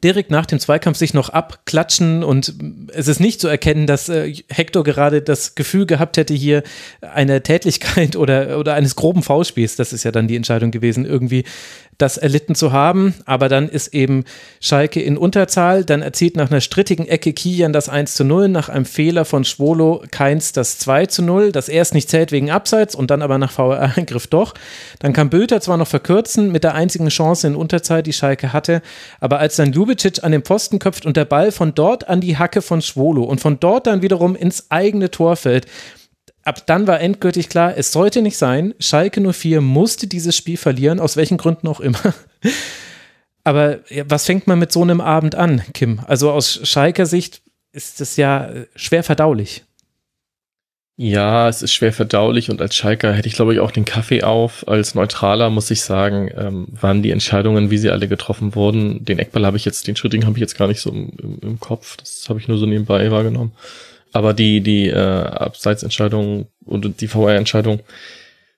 direkt 0.02 0.31
nach 0.31 0.46
dem 0.46 0.59
Zweikampf 0.59 0.98
sich 0.98 1.14
noch 1.14 1.28
abklatschen 1.28 2.24
und 2.24 2.55
es 2.92 3.09
ist 3.09 3.20
nicht 3.20 3.40
zu 3.40 3.48
erkennen, 3.48 3.87
dass 3.87 4.09
äh, 4.09 4.35
Hector 4.48 4.85
gerade 4.85 5.22
das 5.22 5.55
Gefühl 5.55 5.87
gehabt 5.87 6.16
hätte, 6.16 6.35
hier 6.35 6.62
eine 7.00 7.42
Tätlichkeit 7.42 8.16
oder, 8.16 8.59
oder 8.59 8.74
eines 8.74 8.96
groben 8.96 9.22
Foulspiels, 9.22 9.76
das 9.76 9.92
ist 9.92 10.05
ja 10.05 10.11
dann 10.11 10.28
die 10.28 10.37
Entscheidung 10.37 10.70
gewesen, 10.70 11.05
irgendwie 11.05 11.44
das 11.98 12.16
erlitten 12.16 12.55
zu 12.55 12.72
haben. 12.72 13.14
Aber 13.26 13.48
dann 13.48 13.68
ist 13.68 13.94
eben 13.94 14.24
Schalke 14.61 15.00
in 15.00 15.16
Unterzahl. 15.16 15.85
Dann 15.85 16.02
erzielt 16.02 16.37
nach 16.37 16.50
einer 16.50 16.61
strittigen 16.61 17.07
Ecke 17.07 17.33
Kian 17.33 17.72
das 17.72 17.88
1 17.88 18.14
zu 18.14 18.24
0, 18.24 18.48
nach 18.48 18.68
einem 18.68 18.85
Fehler 18.85 19.24
von 19.24 19.44
Schwolo 19.44 20.02
Keins 20.11 20.52
das 20.52 20.78
2 20.78 21.07
zu 21.07 21.22
0, 21.22 21.52
das 21.52 21.68
erst 21.68 21.94
nicht 21.94 22.11
zählt 22.11 22.33
wegen 22.33 22.50
Abseits 22.50 22.94
und 22.94 23.11
dann 23.11 23.22
aber 23.22 23.38
nach 23.38 23.52
VR-Eingriff 23.52 24.26
doch. 24.26 24.55
Dann 24.98 25.12
kann 25.12 25.31
Bülter 25.31 25.61
zwar 25.61 25.76
noch 25.76 25.88
verkürzen 25.88 26.50
mit 26.50 26.64
der 26.64 26.74
einzigen 26.74 27.09
Chance 27.09 27.46
in 27.46 27.55
Unterzahl, 27.55 28.02
die 28.02 28.12
Schalke 28.12 28.52
hatte, 28.52 28.83
aber 29.20 29.38
als 29.38 29.57
dann 29.57 29.72
Ljubicic 29.83 30.23
an 30.23 30.33
den 30.33 30.42
Pfosten 30.42 30.79
köpft 30.79 31.07
und 31.07 31.16
der 31.16 31.25
Ball 31.25 31.51
von 31.51 31.75
dort 31.75 32.09
an 32.09 32.21
die 32.21 32.38
Hacke 32.38 32.62
von 32.62 32.83
Schwolo 32.83 33.25
und 33.25 33.40
von 33.40 33.59
dort 33.59 33.87
dann 33.87 34.03
wiederum 34.03 34.37
ins 34.37 34.71
eigene 34.71 35.11
Tor 35.11 35.37
fällt, 35.37 35.66
ab 36.45 36.66
dann 36.66 36.87
war 36.87 37.01
endgültig 37.01 37.49
klar, 37.49 37.77
es 37.77 37.92
sollte 37.92 38.23
nicht 38.23 38.37
sein. 38.37 38.75
Schalke 38.79 39.21
04 39.21 39.61
musste 39.61 40.07
dieses 40.07 40.37
Spiel 40.37 40.57
verlieren, 40.57 41.01
aus 41.01 41.16
welchen 41.16 41.37
Gründen 41.37 41.66
auch 41.66 41.81
immer. 41.81 41.99
Aber 43.45 43.81
was 44.07 44.27
fängt 44.27 44.47
man 44.47 44.61
mit 44.61 44.71
so 44.71 44.83
einem 44.83 45.01
Abend 45.01 45.35
an, 45.35 45.62
Kim? 45.75 46.01
Also 46.07 46.31
aus 46.31 46.61
Schalker 46.62 47.07
Sicht 47.07 47.42
ist 47.73 48.01
es 48.01 48.16
ja 48.16 48.47
äh, 48.49 48.66
schwer 48.77 49.03
verdaulich. 49.03 49.64
Ja, 50.96 51.48
es 51.48 51.62
ist 51.62 51.72
schwer 51.72 51.92
verdaulich 51.92 52.50
und 52.50 52.61
als 52.61 52.76
Schalker 52.76 53.14
hätte 53.14 53.26
ich, 53.26 53.35
glaube 53.35 53.55
ich, 53.55 53.61
auch 53.61 53.70
den 53.70 53.87
Kaffee 53.87 54.22
auf. 54.22 54.68
Als 54.68 54.94
Neutraler 54.94 55.48
muss 55.48 55.70
ich 55.70 55.81
sagen, 55.81 56.31
ähm, 56.37 56.68
waren 56.70 57.02
die 57.02 57.11
Entscheidungen, 57.11 57.70
wie 57.70 57.78
sie 57.78 57.90
alle 57.90 58.09
getroffen 58.09 58.55
wurden. 58.55 59.05
Den 59.05 59.18
Eckball 59.18 59.46
habe 59.46 59.57
ich 59.57 59.64
jetzt, 59.64 59.87
den 59.87 59.96
Schritting 59.96 60.26
habe 60.26 60.37
ich 60.37 60.42
jetzt 60.42 60.59
gar 60.59 60.68
nicht 60.68 60.81
so 60.81 60.90
im, 60.90 61.11
im, 61.22 61.38
im 61.40 61.61
Kopf. 61.61 61.96
Das 61.96 62.26
habe 62.28 62.38
ich 62.40 62.46
nur 62.46 62.59
so 62.59 62.66
nebenbei 62.66 63.11
wahrgenommen. 63.11 63.52
Aber 64.12 64.35
die, 64.35 64.61
die 64.61 64.88
äh, 64.88 64.94
Abseitsentscheidung 64.94 66.46
und 66.66 67.00
die 67.00 67.09
VR-Entscheidung 67.09 67.81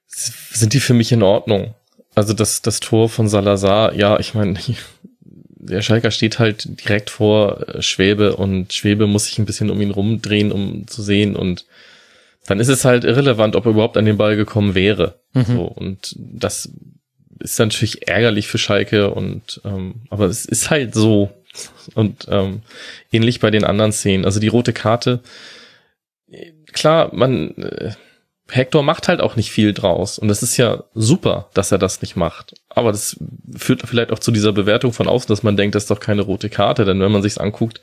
sind 0.09 0.75
die 0.75 0.81
für 0.81 0.95
mich 0.95 1.13
in 1.13 1.23
Ordnung. 1.23 1.75
Also 2.17 2.33
das, 2.33 2.63
das 2.63 2.81
Tor 2.81 3.09
von 3.09 3.29
Salazar, 3.29 3.95
ja, 3.95 4.19
ich 4.19 4.35
meine, 4.35 4.59
der 5.57 5.83
Schalker 5.83 6.11
steht 6.11 6.41
halt 6.41 6.85
direkt 6.85 7.11
vor 7.11 7.69
äh, 7.69 7.81
Schwebe 7.81 8.35
und 8.35 8.73
Schwebe 8.73 9.07
muss 9.07 9.27
sich 9.27 9.39
ein 9.39 9.47
bisschen 9.47 9.71
um 9.71 9.81
ihn 9.81 9.93
rumdrehen, 9.93 10.51
um 10.51 10.89
zu 10.89 11.01
sehen 11.01 11.37
und 11.37 11.65
dann 12.47 12.61
ist 12.61 12.69
es 12.69 12.85
halt 12.85 13.05
irrelevant, 13.05 13.57
ob 13.57 13.67
er 13.67 13.73
überhaupt 13.73 13.97
an 13.97 14.05
den 14.05 14.17
Ball 14.17 14.37
gekommen 14.37 14.75
wäre. 14.75 15.21
Mhm. 15.33 15.45
So, 15.45 15.63
und 15.63 16.15
das 16.19 16.71
ist 17.41 17.59
natürlich 17.59 18.09
ärgerlich 18.09 18.47
für 18.49 18.59
Schalke 18.59 19.11
und 19.11 19.61
ähm, 19.65 20.03
aber 20.11 20.27
es 20.27 20.45
ist 20.45 20.71
halt 20.71 20.95
so. 20.95 21.31
Und 21.95 22.27
ähm, 22.29 22.63
ähnlich 23.13 23.39
bei 23.39 23.53
den 23.53 23.63
anderen 23.63 23.93
Szenen. 23.93 24.25
Also 24.25 24.41
die 24.41 24.49
rote 24.49 24.73
Karte, 24.73 25.21
klar, 26.73 27.11
man, 27.15 27.55
äh, 27.57 27.93
Hector 28.51 28.83
macht 28.83 29.09
halt 29.09 29.21
auch 29.21 29.37
nicht 29.37 29.51
viel 29.51 29.73
draus. 29.73 30.19
Und 30.19 30.29
das 30.29 30.43
ist 30.43 30.57
ja 30.57 30.85
super, 30.95 31.49
dass 31.55 31.73
er 31.73 31.79
das 31.79 32.03
nicht 32.03 32.17
macht. 32.17 32.55
Aber 32.69 32.93
das 32.93 33.17
führt 33.57 33.83
vielleicht 33.87 34.13
auch 34.13 34.19
zu 34.19 34.33
dieser 34.33 34.53
Bewertung 34.53 34.93
von 34.93 35.09
außen, 35.09 35.29
dass 35.29 35.43
man 35.43 35.57
denkt, 35.57 35.75
das 35.75 35.85
ist 35.85 35.91
doch 35.91 36.01
keine 36.01 36.23
rote 36.23 36.51
Karte. 36.51 36.85
Denn 36.85 37.01
wenn 37.01 37.13
man 37.13 37.23
sich's 37.23 37.39
anguckt, 37.39 37.81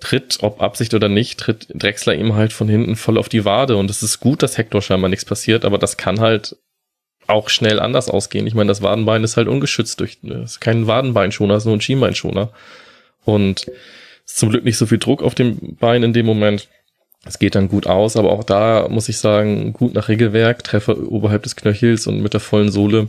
tritt, 0.00 0.38
ob 0.42 0.62
Absicht 0.62 0.94
oder 0.94 1.08
nicht, 1.08 1.38
tritt 1.38 1.68
Drexler 1.70 2.14
ihm 2.14 2.34
halt 2.34 2.52
von 2.52 2.68
hinten 2.68 2.96
voll 2.96 3.18
auf 3.18 3.28
die 3.28 3.44
Wade. 3.44 3.76
Und 3.76 3.90
es 3.90 4.02
ist 4.02 4.20
gut, 4.20 4.42
dass 4.42 4.58
Hector 4.58 4.82
scheinbar 4.82 5.08
nichts 5.08 5.24
passiert, 5.24 5.64
aber 5.64 5.78
das 5.78 5.96
kann 5.96 6.20
halt 6.20 6.56
auch 7.26 7.48
schnell 7.48 7.80
anders 7.80 8.08
ausgehen. 8.08 8.46
Ich 8.46 8.54
meine, 8.54 8.68
das 8.68 8.82
Wadenbein 8.82 9.24
ist 9.24 9.36
halt 9.36 9.48
ungeschützt 9.48 10.00
durch, 10.00 10.18
es 10.22 10.52
ist 10.52 10.60
kein 10.60 10.86
Wadenbeinschoner, 10.86 11.56
ist 11.56 11.64
nur 11.64 11.76
ein 11.76 11.80
Schienbeinschoner. 11.80 12.50
Und 13.24 13.66
ist 14.24 14.38
zum 14.38 14.50
Glück 14.50 14.64
nicht 14.64 14.78
so 14.78 14.86
viel 14.86 14.98
Druck 14.98 15.22
auf 15.22 15.34
dem 15.34 15.76
Bein 15.76 16.02
in 16.02 16.12
dem 16.12 16.26
Moment. 16.26 16.68
Es 17.24 17.38
geht 17.38 17.56
dann 17.56 17.68
gut 17.68 17.86
aus, 17.86 18.16
aber 18.16 18.30
auch 18.30 18.44
da 18.44 18.86
muss 18.88 19.08
ich 19.08 19.18
sagen, 19.18 19.72
gut 19.72 19.94
nach 19.94 20.08
Regelwerk, 20.08 20.62
Treffer 20.62 20.96
oberhalb 21.10 21.42
des 21.42 21.56
Knöchels 21.56 22.06
und 22.06 22.20
mit 22.20 22.34
der 22.34 22.40
vollen 22.40 22.70
Sohle 22.70 23.08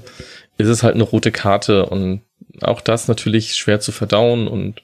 ist 0.58 0.68
es 0.68 0.82
halt 0.82 0.96
eine 0.96 1.04
rote 1.04 1.32
Karte 1.32 1.86
und 1.86 2.22
auch 2.62 2.82
das 2.82 3.08
natürlich 3.08 3.56
schwer 3.56 3.80
zu 3.80 3.92
verdauen 3.92 4.48
und 4.48 4.82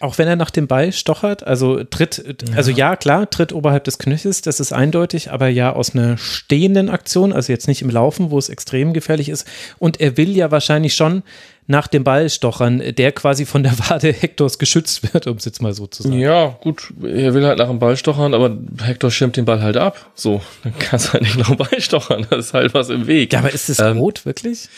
auch 0.00 0.18
wenn 0.18 0.28
er 0.28 0.36
nach 0.36 0.50
dem 0.50 0.66
Ball 0.66 0.92
stochert, 0.92 1.46
also 1.46 1.82
tritt, 1.84 2.44
also 2.54 2.70
ja, 2.70 2.96
klar, 2.96 3.30
tritt 3.30 3.52
oberhalb 3.52 3.84
des 3.84 3.98
Knöchels, 3.98 4.42
das 4.42 4.60
ist 4.60 4.72
eindeutig, 4.72 5.30
aber 5.30 5.48
ja 5.48 5.72
aus 5.72 5.94
einer 5.94 6.18
stehenden 6.18 6.88
Aktion, 6.90 7.32
also 7.32 7.52
jetzt 7.52 7.68
nicht 7.68 7.82
im 7.82 7.90
Laufen, 7.90 8.30
wo 8.30 8.38
es 8.38 8.48
extrem 8.48 8.92
gefährlich 8.92 9.28
ist. 9.28 9.46
Und 9.78 10.00
er 10.00 10.16
will 10.16 10.36
ja 10.36 10.50
wahrscheinlich 10.50 10.94
schon 10.94 11.22
nach 11.66 11.86
dem 11.86 12.04
Ball 12.04 12.28
stochern, 12.28 12.82
der 12.94 13.12
quasi 13.12 13.46
von 13.46 13.62
der 13.62 13.78
Wade 13.78 14.12
Hektors 14.12 14.58
geschützt 14.58 15.14
wird, 15.14 15.26
um 15.26 15.36
es 15.36 15.44
jetzt 15.44 15.62
mal 15.62 15.72
so 15.72 15.86
zu 15.86 16.02
sagen. 16.02 16.18
Ja, 16.18 16.58
gut, 16.60 16.92
er 17.02 17.32
will 17.32 17.46
halt 17.46 17.58
nach 17.58 17.68
dem 17.68 17.78
Ball 17.78 17.96
stochern, 17.96 18.34
aber 18.34 18.56
Hector 18.82 19.10
schirmt 19.10 19.36
den 19.36 19.44
Ball 19.46 19.62
halt 19.62 19.76
ab. 19.76 20.10
So, 20.14 20.42
dann 20.62 20.78
kannst 20.78 21.08
du 21.08 21.12
halt 21.14 21.22
nicht 21.22 21.38
nach 21.38 21.48
dem 21.48 21.56
Ball 21.56 21.80
stochern, 21.80 22.26
das 22.28 22.46
ist 22.46 22.54
halt 22.54 22.74
was 22.74 22.90
im 22.90 23.06
Weg. 23.06 23.32
Ja, 23.32 23.38
aber 23.38 23.52
ist 23.52 23.70
es 23.70 23.78
ähm, 23.78 23.98
rot, 23.98 24.26
wirklich? 24.26 24.68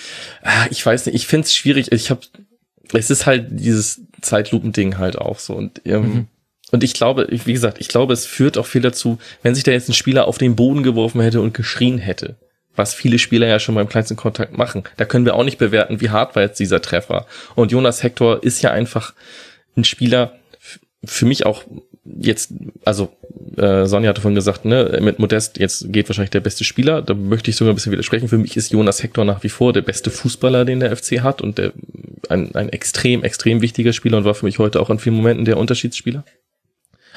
Ah, 0.43 0.67
ich 0.71 0.85
weiß 0.85 1.07
nicht, 1.07 1.17
ich 1.17 1.27
finde 1.27 1.47
es 1.47 1.55
schwierig. 1.55 1.91
Ich 1.91 2.11
habe 2.11 2.21
es 2.93 3.11
ist 3.11 3.27
halt 3.27 3.47
dieses 3.51 4.01
Zeitlupending 4.21 4.99
halt 4.99 5.19
auch 5.19 5.39
so. 5.39 5.55
Und, 5.55 5.83
ähm, 5.85 6.03
mhm. 6.03 6.27
und 6.71 6.85
ich 6.85 6.95
glaube, 6.95 7.27
wie 7.31 7.53
gesagt, 7.53 7.81
ich 7.81 7.89
glaube, 7.89 8.13
es 8.13 8.27
führt 8.27 8.59
auch 8.59 8.67
viel 8.67 8.83
dazu, 8.83 9.19
wenn 9.43 9.55
sich 9.55 9.65
da 9.65 9.73
jetzt 9.73 9.89
ein 9.89 9.95
Spieler 9.95 10.27
auf 10.27 10.39
den 10.39 10.57
Boden 10.57 10.83
geworfen 10.83 11.21
hätte 11.21 11.41
und 11.41 11.55
geschrien 11.55 11.99
hätte. 11.99 12.37
Was 12.75 12.93
viele 12.93 13.19
Spieler 13.19 13.47
ja 13.47 13.59
schon 13.59 13.75
beim 13.75 13.89
kleinsten 13.89 14.17
Kontakt 14.17 14.57
machen. 14.57 14.85
Da 14.99 15.07
können 15.07 15.25
wir 15.25 15.35
auch 15.35 15.45
nicht 15.45 15.59
bewerten, 15.59 16.01
wie 16.01 16.11
hart 16.11 16.37
war 16.37 16.43
jetzt 16.43 16.61
dieser 16.61 16.83
Treffer. 16.83 17.27
Und 17.55 17.73
Jonas 17.73 18.03
Hector 18.03 18.43
ist 18.43 18.61
ja 18.61 18.71
einfach 18.71 19.15
ein 19.77 19.85
Spieler, 19.85 20.39
für 21.05 21.25
mich 21.25 21.47
auch 21.47 21.65
jetzt, 22.19 22.51
also 22.85 23.11
äh, 23.57 23.87
Sonja 23.87 24.11
hatte 24.11 24.21
vorhin 24.21 24.35
gesagt, 24.35 24.65
ne, 24.65 24.99
mit 25.01 25.19
Modest 25.19 25.59
jetzt 25.59 25.93
geht 25.93 26.09
wahrscheinlich 26.09 26.31
der 26.31 26.41
beste 26.41 26.65
Spieler. 26.65 27.03
Da 27.03 27.15
möchte 27.15 27.51
ich 27.51 27.57
sogar 27.57 27.73
ein 27.73 27.77
bisschen 27.77 27.93
widersprechen. 27.93 28.29
Für 28.29 28.39
mich 28.39 28.57
ist 28.57 28.73
Jonas 28.73 29.03
Hector 29.03 29.25
nach 29.25 29.43
wie 29.43 29.49
vor 29.49 29.73
der 29.73 29.83
beste 29.83 30.11
Fußballer, 30.11 30.65
den 30.65 30.81
der 30.81 30.97
FC 30.97 31.21
hat 31.23 31.41
und 31.41 31.59
der, 31.59 31.73
ein, 32.29 32.55
ein 32.55 32.69
extrem, 32.69 33.23
extrem 33.23 33.61
wichtiger 33.63 33.93
Spieler 33.93 34.19
und 34.19 34.25
war 34.25 34.35
für 34.35 34.47
mich 34.47 34.59
heute 34.59 34.81
auch 34.81 34.91
in 34.91 34.99
vielen 34.99 35.17
Momenten 35.17 35.45
der 35.45 35.59
Unterschiedsspieler. 35.59 36.25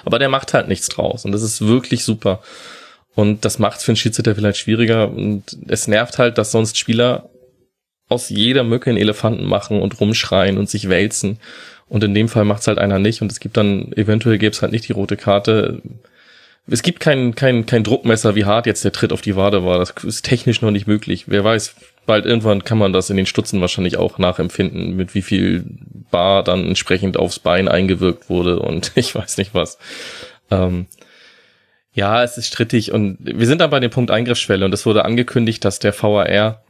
Aber 0.05 0.19
der 0.19 0.29
macht 0.29 0.53
halt 0.53 0.67
nichts 0.67 0.87
draus 0.87 1.25
und 1.25 1.31
das 1.31 1.41
ist 1.41 1.65
wirklich 1.65 2.03
super. 2.03 2.41
Und 3.15 3.43
das 3.43 3.59
macht 3.59 3.81
für 3.81 3.91
einen 3.91 3.97
Schiedsrichter 3.97 4.35
vielleicht 4.35 4.59
schwieriger 4.59 5.09
und 5.11 5.57
es 5.67 5.87
nervt 5.87 6.17
halt, 6.19 6.37
dass 6.37 6.51
sonst 6.51 6.77
Spieler 6.77 7.29
aus 8.07 8.29
jeder 8.29 8.63
Mücke 8.63 8.89
einen 8.89 8.97
Elefanten 8.97 9.45
machen 9.45 9.81
und 9.81 9.99
rumschreien 9.99 10.57
und 10.57 10.69
sich 10.69 10.89
wälzen. 10.89 11.39
Und 11.89 12.03
in 12.03 12.13
dem 12.13 12.29
Fall 12.29 12.45
macht 12.45 12.61
es 12.61 12.67
halt 12.67 12.77
einer 12.77 12.99
nicht 12.99 13.21
und 13.21 13.31
es 13.31 13.39
gibt 13.39 13.57
dann, 13.57 13.91
eventuell 13.93 14.37
gäbe 14.37 14.51
es 14.51 14.61
halt 14.61 14.71
nicht 14.71 14.87
die 14.87 14.93
rote 14.93 15.17
Karte. 15.17 15.81
Es 16.67 16.83
gibt 16.83 16.99
kein, 16.99 17.33
kein, 17.33 17.65
kein 17.65 17.83
Druckmesser, 17.83 18.35
wie 18.35 18.45
hart 18.45 18.67
jetzt 18.67 18.85
der 18.85 18.91
Tritt 18.91 19.11
auf 19.11 19.21
die 19.21 19.35
Wade 19.35 19.65
war. 19.65 19.79
Das 19.79 19.91
ist 20.03 20.23
technisch 20.23 20.61
noch 20.61 20.69
nicht 20.69 20.85
möglich. 20.85 21.25
Wer 21.27 21.43
weiß, 21.43 21.75
bald 22.05 22.25
irgendwann 22.25 22.63
kann 22.63 22.77
man 22.77 22.93
das 22.93 23.09
in 23.09 23.17
den 23.17 23.25
Stutzen 23.25 23.59
wahrscheinlich 23.59 23.97
auch 23.97 24.19
nachempfinden, 24.19 24.95
mit 24.95 25.15
wie 25.15 25.23
viel 25.23 25.63
Bar 26.11 26.43
dann 26.43 26.67
entsprechend 26.67 27.17
aufs 27.17 27.39
Bein 27.39 27.67
eingewirkt 27.67 28.29
wurde 28.29 28.59
und 28.59 28.91
ich 28.95 29.15
weiß 29.15 29.37
nicht 29.37 29.55
was. 29.55 29.79
Ähm, 30.51 30.85
ja, 31.93 32.23
es 32.23 32.37
ist 32.37 32.47
strittig 32.47 32.91
und 32.91 33.17
wir 33.19 33.47
sind 33.47 33.61
dann 33.61 33.71
bei 33.71 33.79
dem 33.79 33.89
Punkt 33.89 34.11
Eingriffsschwelle 34.11 34.63
und 34.63 34.73
es 34.73 34.85
wurde 34.85 35.05
angekündigt, 35.05 35.65
dass 35.65 35.79
der 35.79 35.93
VAR 35.99 36.63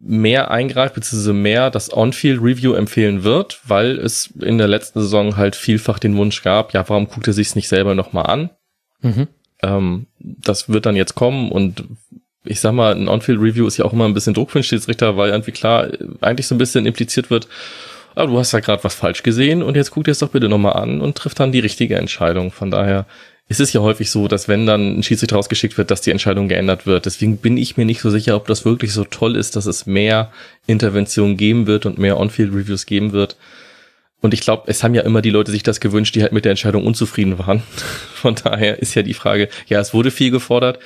mehr 0.00 0.50
eingreift, 0.50 0.94
beziehungsweise 0.94 1.32
mehr 1.34 1.70
das 1.70 1.94
On-Field-Review 1.94 2.72
empfehlen 2.74 3.22
wird, 3.22 3.60
weil 3.66 3.98
es 3.98 4.30
in 4.40 4.58
der 4.58 4.68
letzten 4.68 5.00
Saison 5.00 5.36
halt 5.36 5.54
vielfach 5.54 5.98
den 5.98 6.16
Wunsch 6.16 6.42
gab, 6.42 6.72
ja, 6.72 6.88
warum 6.88 7.08
guckt 7.08 7.26
er 7.26 7.34
sich 7.34 7.54
nicht 7.54 7.68
selber 7.68 7.94
nochmal 7.94 8.26
an? 8.26 8.50
Mhm. 9.02 9.28
Ähm, 9.62 10.06
das 10.18 10.70
wird 10.70 10.86
dann 10.86 10.96
jetzt 10.96 11.14
kommen 11.14 11.52
und 11.52 11.84
ich 12.44 12.60
sag 12.60 12.72
mal, 12.72 12.94
ein 12.94 13.08
On-Field-Review 13.08 13.66
ist 13.66 13.76
ja 13.76 13.84
auch 13.84 13.92
immer 13.92 14.06
ein 14.06 14.14
bisschen 14.14 14.32
Druck 14.32 14.50
für 14.50 14.60
den 14.60 14.64
Schiedsrichter, 14.64 15.18
weil 15.18 15.30
irgendwie 15.30 15.52
klar 15.52 15.88
eigentlich 16.22 16.46
so 16.46 16.54
ein 16.54 16.58
bisschen 16.58 16.86
impliziert 16.86 17.30
wird, 17.30 17.46
aber 18.14 18.24
ah, 18.24 18.26
du 18.26 18.38
hast 18.38 18.52
ja 18.52 18.60
gerade 18.60 18.82
was 18.82 18.94
falsch 18.94 19.22
gesehen 19.22 19.62
und 19.62 19.76
jetzt 19.76 19.92
guck 19.92 20.04
dir 20.04 20.10
es 20.10 20.18
doch 20.18 20.30
bitte 20.30 20.48
nochmal 20.48 20.74
an 20.74 21.00
und 21.00 21.16
triff 21.16 21.34
dann 21.34 21.52
die 21.52 21.60
richtige 21.60 21.96
Entscheidung. 21.96 22.50
Von 22.50 22.70
daher 22.70 23.06
es 23.50 23.58
ist 23.58 23.72
ja 23.72 23.80
häufig 23.80 24.12
so, 24.12 24.28
dass 24.28 24.46
wenn 24.46 24.64
dann 24.64 24.98
ein 24.98 25.02
Schiedsrichter 25.02 25.34
rausgeschickt 25.34 25.76
wird, 25.76 25.90
dass 25.90 26.00
die 26.02 26.12
Entscheidung 26.12 26.46
geändert 26.46 26.86
wird. 26.86 27.04
Deswegen 27.04 27.38
bin 27.38 27.56
ich 27.56 27.76
mir 27.76 27.84
nicht 27.84 28.00
so 28.00 28.08
sicher, 28.08 28.36
ob 28.36 28.46
das 28.46 28.64
wirklich 28.64 28.92
so 28.92 29.02
toll 29.02 29.34
ist, 29.34 29.56
dass 29.56 29.66
es 29.66 29.86
mehr 29.86 30.30
Interventionen 30.68 31.36
geben 31.36 31.66
wird 31.66 31.84
und 31.84 31.98
mehr 31.98 32.20
On-Field-Reviews 32.20 32.86
geben 32.86 33.10
wird. 33.10 33.36
Und 34.20 34.34
ich 34.34 34.42
glaube, 34.42 34.64
es 34.66 34.84
haben 34.84 34.94
ja 34.94 35.02
immer 35.02 35.20
die 35.20 35.30
Leute 35.30 35.50
sich 35.50 35.64
das 35.64 35.80
gewünscht, 35.80 36.14
die 36.14 36.22
halt 36.22 36.30
mit 36.30 36.44
der 36.44 36.50
Entscheidung 36.50 36.86
unzufrieden 36.86 37.40
waren. 37.40 37.64
Von 38.14 38.36
daher 38.36 38.78
ist 38.78 38.94
ja 38.94 39.02
die 39.02 39.14
Frage, 39.14 39.48
ja, 39.66 39.80
es 39.80 39.92
wurde 39.92 40.12
viel 40.12 40.30
gefordert. 40.30 40.78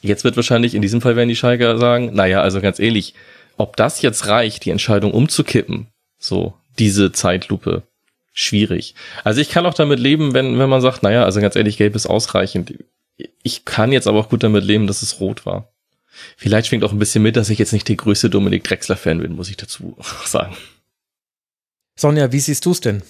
Jetzt 0.00 0.24
wird 0.24 0.34
wahrscheinlich, 0.34 0.74
in 0.74 0.82
diesem 0.82 1.00
Fall 1.00 1.14
werden 1.14 1.28
die 1.28 1.36
Schalker 1.36 1.78
sagen, 1.78 2.10
naja, 2.12 2.40
also 2.40 2.60
ganz 2.60 2.80
ehrlich, 2.80 3.14
ob 3.56 3.76
das 3.76 4.02
jetzt 4.02 4.26
reicht, 4.26 4.64
die 4.64 4.70
Entscheidung 4.70 5.12
umzukippen, 5.12 5.86
so, 6.18 6.54
diese 6.76 7.12
Zeitlupe, 7.12 7.84
schwierig. 8.34 8.94
Also 9.22 9.40
ich 9.40 9.48
kann 9.48 9.64
auch 9.64 9.74
damit 9.74 10.00
leben, 10.00 10.34
wenn, 10.34 10.58
wenn 10.58 10.68
man 10.68 10.82
sagt, 10.82 11.02
naja, 11.02 11.24
also 11.24 11.40
ganz 11.40 11.56
ehrlich, 11.56 11.78
gelb 11.78 11.94
ist 11.94 12.06
ausreichend. 12.06 12.74
Ich 13.42 13.64
kann 13.64 13.92
jetzt 13.92 14.08
aber 14.08 14.18
auch 14.18 14.28
gut 14.28 14.42
damit 14.42 14.64
leben, 14.64 14.86
dass 14.86 15.02
es 15.02 15.20
rot 15.20 15.46
war. 15.46 15.72
Vielleicht 16.36 16.68
schwingt 16.68 16.84
auch 16.84 16.92
ein 16.92 16.98
bisschen 16.98 17.22
mit, 17.22 17.36
dass 17.36 17.48
ich 17.48 17.58
jetzt 17.58 17.72
nicht 17.72 17.88
der 17.88 17.96
größte 17.96 18.28
Dominik 18.28 18.64
Drexler-Fan 18.64 19.20
bin, 19.20 19.36
muss 19.36 19.48
ich 19.48 19.56
dazu 19.56 19.96
sagen. 20.26 20.56
Sonja, 21.96 22.32
wie 22.32 22.40
siehst 22.40 22.66
du 22.66 22.72
es 22.72 22.80
denn? 22.80 23.02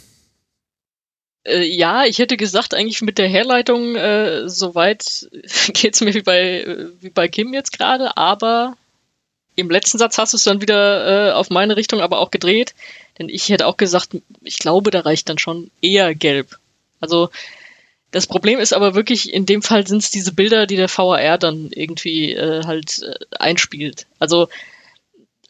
Äh, 1.44 1.64
ja, 1.64 2.04
ich 2.04 2.18
hätte 2.18 2.36
gesagt, 2.36 2.74
eigentlich 2.74 3.00
mit 3.00 3.16
der 3.16 3.28
Herleitung, 3.28 3.96
äh, 3.96 4.48
soweit 4.48 5.28
geht's 5.72 6.02
mir 6.02 6.12
wie 6.14 6.22
bei, 6.22 6.66
wie 7.00 7.10
bei 7.10 7.28
Kim 7.28 7.54
jetzt 7.54 7.72
gerade, 7.72 8.16
aber 8.18 8.76
im 9.56 9.70
letzten 9.70 9.98
Satz 9.98 10.18
hast 10.18 10.34
du 10.34 10.36
es 10.36 10.44
dann 10.44 10.60
wieder 10.60 11.30
äh, 11.30 11.32
auf 11.32 11.48
meine 11.48 11.76
Richtung 11.76 12.00
aber 12.00 12.18
auch 12.18 12.30
gedreht. 12.30 12.74
Denn 13.18 13.28
ich 13.28 13.48
hätte 13.48 13.66
auch 13.66 13.76
gesagt, 13.76 14.16
ich 14.42 14.58
glaube, 14.58 14.90
da 14.90 15.00
reicht 15.00 15.28
dann 15.28 15.38
schon 15.38 15.70
eher 15.80 16.14
gelb. 16.14 16.58
Also 17.00 17.30
das 18.10 18.26
Problem 18.26 18.60
ist 18.60 18.72
aber 18.72 18.94
wirklich, 18.94 19.32
in 19.32 19.44
dem 19.44 19.62
Fall 19.62 19.86
sind 19.86 19.98
es 19.98 20.10
diese 20.10 20.32
Bilder, 20.32 20.66
die 20.66 20.76
der 20.76 20.88
VAR 20.88 21.38
dann 21.38 21.70
irgendwie 21.72 22.32
äh, 22.32 22.62
halt 22.64 23.02
äh, 23.02 23.14
einspielt. 23.38 24.06
Also 24.18 24.48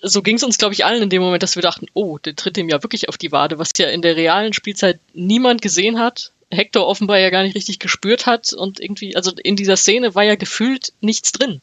so 0.01 0.23
ging 0.23 0.37
es 0.37 0.43
uns, 0.43 0.59
glaube 0.59 0.75
ich, 0.75 0.85
allen 0.85 1.03
in 1.03 1.11
dem 1.11 1.23
Moment, 1.23 1.43
dass 1.43 1.57
wir 1.57 1.63
dachten, 1.63 1.87
oh, 1.95 2.19
der 2.19 2.37
tritt 2.37 2.57
dem 2.57 2.69
ja 2.69 2.83
wirklich 2.83 3.09
auf 3.09 3.19
die 3.19 3.33
Wade, 3.33 3.59
was 3.59 3.73
ja 3.79 3.89
in 3.89 4.03
der 4.03 4.17
realen 4.17 4.53
Spielzeit 4.53 5.01
niemand 5.13 5.63
gesehen 5.63 5.99
hat. 5.99 6.33
Hector 6.51 6.87
offenbar 6.87 7.19
ja 7.19 7.31
gar 7.31 7.43
nicht 7.43 7.57
richtig 7.57 7.79
gespürt 7.79 8.27
hat 8.27 8.53
und 8.53 8.81
irgendwie, 8.81 9.17
also 9.17 9.33
in 9.43 9.57
dieser 9.57 9.77
Szene 9.77 10.15
war 10.15 10.23
ja 10.23 10.37
gefühlt 10.37 10.93
nichts 11.01 11.33
drin. 11.33 11.61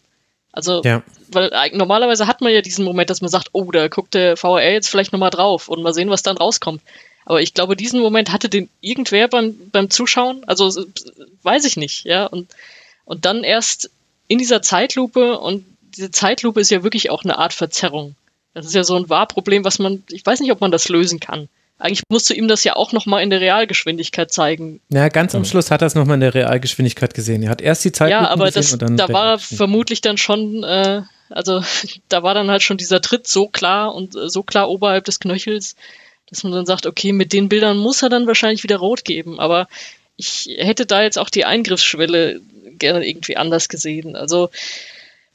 Also, 0.54 0.82
ja. 0.84 1.02
weil 1.32 1.52
normalerweise 1.74 2.28
hat 2.28 2.42
man 2.42 2.54
ja 2.54 2.62
diesen 2.62 2.84
Moment, 2.84 3.10
dass 3.10 3.22
man 3.22 3.30
sagt, 3.30 3.50
oh, 3.54 3.72
da 3.72 3.88
guckt 3.88 4.14
der 4.14 4.42
VAR 4.42 4.62
jetzt 4.62 4.90
vielleicht 4.90 5.14
nochmal 5.14 5.30
drauf 5.30 5.70
und 5.70 5.82
mal 5.82 5.94
sehen, 5.94 6.10
was 6.10 6.24
dann 6.24 6.38
rauskommt. 6.38 6.82
Aber 7.26 7.42
ich 7.42 7.54
glaube, 7.54 7.76
diesen 7.76 8.02
Moment 8.02 8.32
hatte 8.32 8.50
den 8.50 8.70
irgendwer 8.82 9.28
beim, 9.28 9.56
beim 9.72 9.90
Zuschauen, 9.90 10.44
also 10.48 10.86
weiß 11.44 11.66
ich 11.66 11.78
nicht, 11.78 12.04
ja. 12.04 12.26
Und, 12.26 12.50
und 13.06 13.26
dann 13.26 13.44
erst 13.44 13.90
in 14.28 14.40
dieser 14.40 14.62
Zeitlupe, 14.62 15.40
und 15.40 15.66
diese 15.96 16.12
Zeitlupe 16.12 16.60
ist 16.60 16.72
ja 16.72 16.84
wirklich 16.84 17.10
auch 17.10 17.24
eine 17.24 17.38
Art 17.38 17.54
Verzerrung. 17.54 18.16
Das 18.54 18.66
ist 18.66 18.76
ja 18.76 18.84
so 18.84 18.96
ein 18.96 19.10
Wahrproblem, 19.10 19.64
was 19.64 19.80
man, 19.80 20.04
ich 20.10 20.26
weiß 20.26 20.42
nicht, 20.42 20.52
ob 20.52 20.60
man 20.60 20.72
das 20.72 20.90
lösen 20.90 21.20
kann. 21.20 21.48
Eigentlich 21.82 22.04
musst 22.10 22.30
du 22.30 22.36
ihm 22.36 22.48
das 22.48 22.64
ja 22.64 22.76
auch 22.76 22.92
nochmal 22.92 23.24
in 23.24 23.32
der 23.32 23.42
Realgeschwindigkeit 23.42 24.32
zeigen. 24.32 24.82
Ja, 24.90 25.10
ganz 25.10 25.34
am 25.34 25.44
Schluss 25.46 25.72
hat 25.72 25.82
er 25.82 25.88
es 25.88 25.96
nochmal 25.96 26.14
in 26.14 26.22
der 26.22 26.36
Realgeschwindigkeit 26.36 27.16
gesehen. 27.16 27.42
Er 27.42 27.50
hat 27.50 27.60
erst 27.60 27.84
die 27.84 27.92
Zeit 27.92 28.12
Ja, 28.12 28.30
aber 28.30 28.52
das, 28.52 28.78
da 28.78 29.10
war 29.10 29.34
er 29.34 29.40
vermutlich 29.40 30.00
dann 30.00 30.18
schon, 30.18 30.64
äh, 30.64 31.02
also 31.32 31.64
da 32.10 32.22
war 32.22 32.36
dann 32.36 32.52
halt 32.52 32.62
schon 32.62 32.78
dieser 32.78 33.02
Tritt 33.02 33.28
so 33.28 33.48
klar 33.48 33.96
und 33.96 34.16
äh, 34.16 34.30
so 34.30 34.44
klar 34.44 34.70
oberhalb 34.70 35.06
des 35.06 35.20
Knöchels, 35.20 35.76
dass 36.30 36.44
man 36.44 36.54
dann 36.54 36.68
sagt, 36.68 36.86
okay, 36.86 37.14
mit 37.14 37.34
den 37.34 37.50
Bildern 37.50 37.78
muss 37.78 38.04
er 38.04 38.10
dann 38.10 38.28
wahrscheinlich 38.28 38.62
wieder 38.62 38.78
rot 38.78 39.04
geben. 39.04 39.40
Aber 39.40 39.68
ich 40.18 40.56
hätte 40.60 40.86
da 40.86 41.02
jetzt 41.02 41.18
auch 41.18 41.32
die 41.32 41.46
Eingriffsschwelle 41.46 42.42
gerne 42.78 43.08
irgendwie 43.08 43.38
anders 43.38 43.70
gesehen. 43.70 44.16
Also 44.16 44.52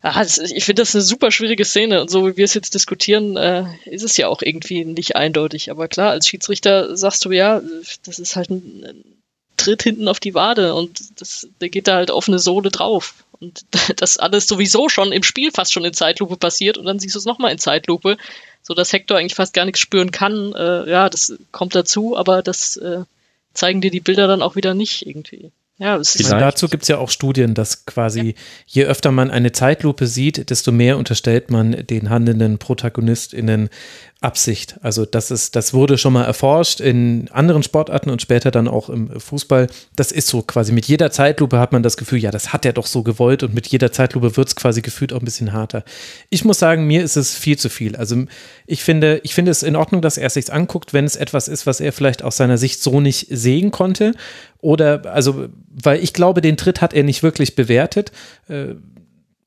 Ah, 0.08 0.24
ich 0.24 0.64
finde 0.64 0.82
das 0.82 0.94
eine 0.94 1.02
super 1.02 1.32
schwierige 1.32 1.64
Szene 1.64 2.00
und 2.00 2.10
so 2.10 2.24
wie 2.28 2.36
wir 2.36 2.44
es 2.44 2.54
jetzt 2.54 2.74
diskutieren, 2.74 3.36
äh, 3.36 3.64
ist 3.86 4.04
es 4.04 4.16
ja 4.16 4.28
auch 4.28 4.40
irgendwie 4.40 4.84
nicht 4.84 5.16
eindeutig. 5.16 5.68
Aber 5.68 5.88
klar, 5.88 6.12
als 6.12 6.28
Schiedsrichter 6.28 6.96
sagst 6.96 7.24
du 7.24 7.32
ja, 7.32 7.60
das 8.04 8.20
ist 8.20 8.36
halt 8.36 8.50
ein, 8.50 8.84
ein 8.86 9.04
Tritt 9.56 9.82
hinten 9.82 10.06
auf 10.06 10.20
die 10.20 10.34
Wade 10.34 10.74
und 10.74 11.20
das, 11.20 11.48
der 11.60 11.70
geht 11.70 11.88
da 11.88 11.96
halt 11.96 12.12
offene 12.12 12.38
Sohle 12.38 12.70
drauf. 12.70 13.14
Und 13.40 13.64
das 13.96 14.16
alles 14.16 14.46
sowieso 14.46 14.88
schon 14.88 15.10
im 15.10 15.24
Spiel 15.24 15.50
fast 15.50 15.72
schon 15.72 15.84
in 15.84 15.92
Zeitlupe 15.92 16.36
passiert 16.36 16.78
und 16.78 16.84
dann 16.84 17.00
siehst 17.00 17.16
du 17.16 17.18
es 17.18 17.24
nochmal 17.24 17.50
in 17.50 17.58
Zeitlupe, 17.58 18.16
so 18.62 18.74
dass 18.74 18.92
Hector 18.92 19.18
eigentlich 19.18 19.34
fast 19.34 19.54
gar 19.54 19.64
nichts 19.64 19.80
spüren 19.80 20.12
kann. 20.12 20.54
Äh, 20.54 20.88
ja, 20.88 21.08
das 21.08 21.34
kommt 21.50 21.74
dazu, 21.74 22.16
aber 22.16 22.42
das 22.42 22.76
äh, 22.76 23.02
zeigen 23.54 23.80
dir 23.80 23.90
die 23.90 23.98
Bilder 23.98 24.28
dann 24.28 24.42
auch 24.42 24.54
wieder 24.54 24.72
nicht 24.72 25.04
irgendwie. 25.04 25.50
Ja, 25.78 26.00
meine, 26.30 26.40
dazu 26.40 26.68
gibt 26.68 26.84
es 26.84 26.88
ja 26.88 26.96
auch 26.96 27.10
Studien, 27.10 27.52
dass 27.52 27.84
quasi 27.84 28.28
ja. 28.28 28.34
je 28.66 28.84
öfter 28.86 29.12
man 29.12 29.30
eine 29.30 29.52
Zeitlupe 29.52 30.06
sieht, 30.06 30.48
desto 30.48 30.72
mehr 30.72 30.96
unterstellt 30.96 31.50
man 31.50 31.72
den 31.72 32.08
handelnden 32.08 32.56
ProtagonistInnen 32.56 33.68
Absicht. 34.22 34.76
Also 34.81 35.05
das 35.05 35.31
ist, 35.31 35.57
das 35.57 35.74
wurde 35.74 35.98
schon 35.98 36.14
mal 36.14 36.24
erforscht 36.24 36.81
in 36.81 37.29
anderen 37.33 37.62
Sportarten 37.62 38.09
und 38.09 38.22
später 38.22 38.50
dann 38.50 38.66
auch 38.66 38.88
im 38.88 39.20
Fußball. 39.20 39.66
Das 39.94 40.11
ist 40.11 40.29
so 40.29 40.40
quasi 40.40 40.72
mit 40.72 40.87
jeder 40.87 41.11
Zeitlupe 41.11 41.59
hat 41.59 41.72
man 41.72 41.83
das 41.83 41.98
Gefühl, 41.98 42.18
ja, 42.18 42.31
das 42.31 42.55
hat 42.55 42.64
er 42.64 42.72
doch 42.72 42.87
so 42.87 43.02
gewollt 43.02 43.42
und 43.42 43.52
mit 43.52 43.66
jeder 43.66 43.92
Zeitlupe 43.92 44.35
wird 44.38 44.48
es 44.48 44.57
quasi 44.57 44.81
gefühlt 44.81 45.12
auch 45.12 45.20
ein 45.20 45.26
bisschen 45.26 45.52
harter. 45.52 45.85
Ich 46.31 46.46
muss 46.46 46.59
sagen, 46.59 46.87
mir 46.87 47.05
ist 47.05 47.16
es 47.16 47.37
viel 47.37 47.59
zu 47.59 47.68
viel. 47.68 47.94
Also 47.94 48.24
ich 48.66 48.83
finde, 48.83 49.20
ich 49.22 49.35
finde 49.35 49.50
es 49.50 49.62
in 49.62 49.76
Ordnung, 49.76 50.00
dass 50.00 50.16
er 50.16 50.31
sich 50.31 50.50
anguckt, 50.50 50.94
wenn 50.94 51.05
es 51.05 51.16
etwas 51.16 51.46
ist, 51.46 51.66
was 51.66 51.81
er 51.81 51.92
vielleicht 51.92 52.22
aus 52.22 52.38
seiner 52.38 52.57
Sicht 52.57 52.83
so 52.83 53.02
nicht 53.02 53.26
sehen 53.29 53.70
konnte. 53.70 54.12
Oder, 54.62 55.12
also, 55.12 55.48
weil 55.68 56.02
ich 56.02 56.14
glaube, 56.14 56.40
den 56.40 56.57
Tritt 56.57 56.81
hat 56.81 56.94
er 56.94 57.02
nicht 57.02 57.22
wirklich 57.22 57.55
bewertet. 57.55 58.12
Äh, 58.48 58.76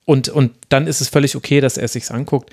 und, 0.06 0.30
und 0.30 0.52
dann 0.70 0.86
ist 0.86 1.02
es 1.02 1.10
völlig 1.10 1.36
okay, 1.36 1.60
dass 1.60 1.78
er 1.78 1.86
es 1.86 1.94
sich 1.94 2.10
anguckt 2.12 2.52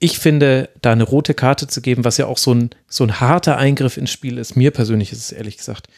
ich 0.00 0.18
finde, 0.18 0.68
da 0.82 0.92
eine 0.92 1.04
rote 1.04 1.34
Karte 1.34 1.66
zu 1.66 1.80
geben, 1.80 2.04
was 2.04 2.16
ja 2.16 2.26
auch 2.26 2.38
so 2.38 2.54
ein, 2.54 2.70
so 2.88 3.04
ein 3.04 3.20
harter 3.20 3.56
Eingriff 3.56 3.96
ins 3.96 4.10
Spiel 4.10 4.38
ist, 4.38 4.56
mir 4.56 4.70
persönlich 4.70 5.12
ist 5.12 5.18
es 5.18 5.32
ehrlich 5.32 5.56
gesagt 5.56 5.88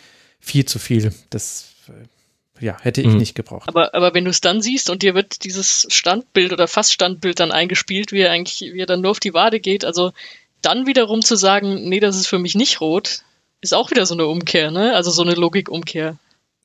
viel 0.40 0.64
zu 0.64 0.78
viel. 0.78 1.12
Das 1.30 1.74
äh, 1.88 2.64
ja, 2.64 2.76
hätte 2.80 3.00
ich 3.00 3.08
mhm. 3.08 3.18
nicht 3.18 3.34
gebraucht. 3.34 3.68
Aber, 3.68 3.94
aber 3.94 4.14
wenn 4.14 4.24
du 4.24 4.30
es 4.30 4.40
dann 4.40 4.62
siehst 4.62 4.90
und 4.90 5.02
dir 5.02 5.14
wird 5.14 5.44
dieses 5.44 5.87
Standbild 5.90 6.52
oder 6.52 6.68
fast 6.68 6.92
Standbild 6.92 7.40
dann 7.40 7.52
eingespielt, 7.52 8.12
wie 8.12 8.20
er 8.20 8.32
eigentlich, 8.32 8.72
wie 8.72 8.80
er 8.80 8.87
dann 8.87 9.00
nur 9.00 9.12
auf 9.12 9.20
die 9.20 9.34
Wade 9.34 9.61
geht, 9.61 9.84
also 9.84 10.12
dann 10.62 10.87
wiederum 10.87 11.22
zu 11.22 11.37
sagen, 11.37 11.88
nee, 11.88 12.00
das 12.00 12.16
ist 12.16 12.26
für 12.26 12.38
mich 12.38 12.54
nicht 12.54 12.80
rot, 12.80 13.22
ist 13.61 13.74
auch 13.74 13.90
wieder 13.90 14.06
so 14.06 14.14
eine 14.14 14.26
Umkehr, 14.26 14.70
ne? 14.70 14.94
Also 14.94 15.11
so 15.11 15.22
eine 15.22 15.34
Logikumkehr. 15.34 16.16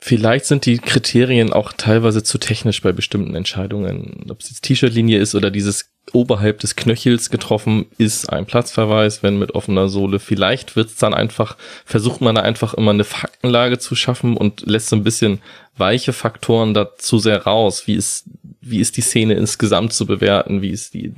Vielleicht 0.05 0.43
sind 0.43 0.65
die 0.65 0.79
Kriterien 0.79 1.53
auch 1.53 1.71
teilweise 1.71 2.23
zu 2.23 2.37
technisch 2.37 2.81
bei 2.81 2.91
bestimmten 2.91 3.35
Entscheidungen. 3.35 4.25
Ob 4.29 4.41
es 4.41 4.49
jetzt 4.49 4.63
T-Shirt-Linie 4.63 5.17
ist 5.17 5.33
oder 5.33 5.49
dieses 5.49 5.93
oberhalb 6.11 6.59
des 6.59 6.75
Knöchels 6.75 7.29
getroffen 7.29 7.85
ist 7.97 8.29
ein 8.29 8.45
Platzverweis, 8.45 9.23
wenn 9.23 9.39
mit 9.39 9.55
offener 9.55 9.87
Sohle. 9.87 10.19
Vielleicht 10.19 10.75
wird's 10.75 10.97
dann 10.97 11.13
einfach, 11.13 11.55
versucht 11.85 12.19
man 12.19 12.35
da 12.35 12.41
einfach 12.41 12.73
immer 12.73 12.91
eine 12.91 13.05
Faktenlage 13.05 13.79
zu 13.79 13.95
schaffen 13.95 14.35
und 14.35 14.65
lässt 14.67 14.89
so 14.89 14.97
ein 14.97 15.05
bisschen 15.05 15.39
weiche 15.77 16.11
Faktoren 16.11 16.73
da 16.73 16.97
zu 16.97 17.17
sehr 17.17 17.41
raus. 17.43 17.87
Wie 17.87 17.95
ist, 17.95 18.25
wie 18.59 18.81
ist 18.81 18.97
die 18.97 19.01
Szene 19.01 19.35
insgesamt 19.35 19.93
zu 19.93 20.05
bewerten? 20.05 20.61
Wie 20.61 20.71
ist 20.71 20.95
die, 20.95 21.13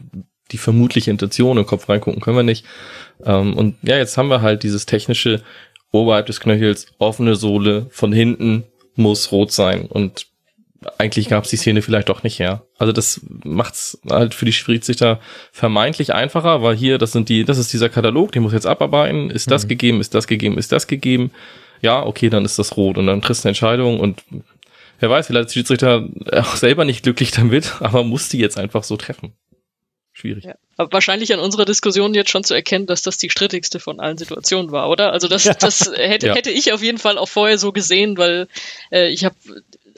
die 0.52 0.60
vermutliche 0.60 1.10
Intention? 1.10 1.58
Im 1.58 1.66
Kopf 1.66 1.90
reingucken 1.90 2.22
können 2.22 2.38
wir 2.38 2.44
nicht. 2.44 2.66
Ähm, 3.24 3.56
und 3.56 3.78
ja, 3.82 3.98
jetzt 3.98 4.16
haben 4.16 4.30
wir 4.30 4.44
halt 4.44 4.62
dieses 4.62 4.86
technische 4.86 5.42
oberhalb 5.92 6.28
des 6.28 6.40
Knöchels, 6.40 6.86
offene 7.00 7.36
Sohle, 7.36 7.88
von 7.90 8.14
hinten 8.14 8.66
muss 8.96 9.32
rot 9.32 9.52
sein 9.52 9.86
und 9.88 10.28
eigentlich 10.98 11.30
gab 11.30 11.44
es 11.44 11.50
die 11.50 11.58
Szene 11.58 11.82
vielleicht 11.82 12.10
doch 12.10 12.24
nicht 12.24 12.40
her. 12.40 12.64
Also 12.78 12.94
das 12.94 13.22
macht's 13.44 14.00
halt 14.10 14.34
für 14.34 14.46
die 14.46 14.54
Schiedsrichter 14.54 15.20
vermeintlich 15.52 16.14
einfacher, 16.14 16.62
weil 16.62 16.76
hier, 16.76 16.98
das 16.98 17.12
sind 17.12 17.30
die, 17.30 17.44
das 17.44 17.58
ist 17.58 17.74
dieser 17.74 17.90
Katalog, 17.90 18.32
den 18.32 18.44
muss 18.44 18.54
jetzt 18.54 18.68
abarbeiten, 18.68 19.30
ist 19.30 19.50
das 19.50 19.64
mhm. 19.64 19.70
gegeben, 19.70 20.02
ist 20.02 20.14
das 20.14 20.28
gegeben, 20.28 20.58
ist 20.58 20.72
das 20.72 20.88
gegeben. 20.88 21.32
Ja, 21.82 22.06
okay, 22.06 22.30
dann 22.30 22.46
ist 22.46 22.60
das 22.60 22.78
rot 22.78 22.98
und 22.98 23.08
dann 23.08 23.22
triffst 23.22 23.44
du 23.44 23.48
eine 23.48 23.52
Entscheidung 23.52 24.00
und 24.00 24.24
wer 25.00 25.10
weiß, 25.10 25.28
vielleicht 25.28 25.48
ist 25.48 25.56
der 25.56 25.60
Schiedsrichter 25.60 26.08
auch 26.32 26.56
selber 26.56 26.86
nicht 26.86 27.04
glücklich 27.04 27.32
damit, 27.32 27.74
aber 27.80 28.04
muss 28.04 28.30
die 28.30 28.40
jetzt 28.40 28.58
einfach 28.58 28.84
so 28.84 28.98
treffen. 28.98 29.34
Schwierig. 30.16 30.46
Ja. 30.46 30.56
Aber 30.78 30.94
wahrscheinlich 30.94 31.34
an 31.34 31.42
unserer 31.42 31.66
Diskussion 31.66 32.14
jetzt 32.14 32.30
schon 32.30 32.46
zu 32.46 32.54
erkennen, 32.54 32.86
dass 32.86 33.02
das 33.02 33.18
die 33.18 33.30
strittigste 33.30 33.82
von 33.82 34.00
allen 34.00 34.18
Situationen 34.18 34.72
war, 34.72 34.90
oder? 34.90 35.12
Also 35.12 35.28
das, 35.28 35.44
das 35.60 35.92
hätte, 35.94 36.28
ja. 36.28 36.36
hätte 36.36 36.52
ich 36.52 36.72
auf 36.72 36.82
jeden 36.82 37.00
Fall 37.00 37.18
auch 37.18 37.28
vorher 37.28 37.58
so 37.58 37.74
gesehen, 37.74 38.18
weil 38.18 38.48
äh, 38.92 39.10
ich 39.10 39.26
habe 39.26 39.36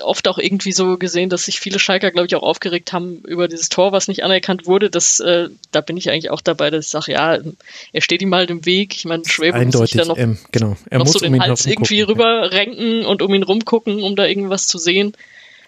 oft 0.01 0.27
auch 0.27 0.39
irgendwie 0.39 0.71
so 0.71 0.97
gesehen, 0.97 1.29
dass 1.29 1.45
sich 1.45 1.59
viele 1.59 1.77
Schalker, 1.77 2.09
glaube 2.09 2.25
ich, 2.25 2.35
auch 2.35 2.41
aufgeregt 2.41 2.93
haben 2.93 3.21
über 3.27 3.47
dieses 3.47 3.69
Tor, 3.69 3.91
was 3.91 4.07
nicht 4.07 4.23
anerkannt 4.23 4.65
wurde. 4.65 4.89
Das, 4.89 5.19
äh, 5.19 5.49
da 5.71 5.81
bin 5.81 5.97
ich 5.97 6.09
eigentlich 6.09 6.31
auch 6.31 6.41
dabei, 6.41 6.71
dass 6.71 6.85
ich 6.85 6.91
sage, 6.91 7.11
ja, 7.11 7.37
er 7.93 8.01
steht 8.01 8.23
ihm 8.23 8.33
halt 8.33 8.49
im 8.49 8.65
Weg. 8.65 8.95
Ich 8.95 9.05
meine, 9.05 9.23
Schwäbe 9.23 9.63
muss 9.63 9.77
sich 9.77 9.91
da 9.91 10.05
noch, 10.05 10.17
ähm, 10.17 10.39
genau. 10.51 10.77
er 10.89 10.97
noch 10.97 11.05
muss 11.05 11.13
so 11.13 11.19
den 11.19 11.35
um 11.35 11.41
Hals 11.41 11.67
irgendwie 11.67 12.01
rüber 12.01 12.51
renken 12.51 13.05
und 13.05 13.21
um 13.21 13.31
ihn 13.35 13.43
rumgucken, 13.43 14.01
um 14.01 14.15
da 14.15 14.25
irgendwas 14.25 14.65
zu 14.65 14.79
sehen. 14.79 15.13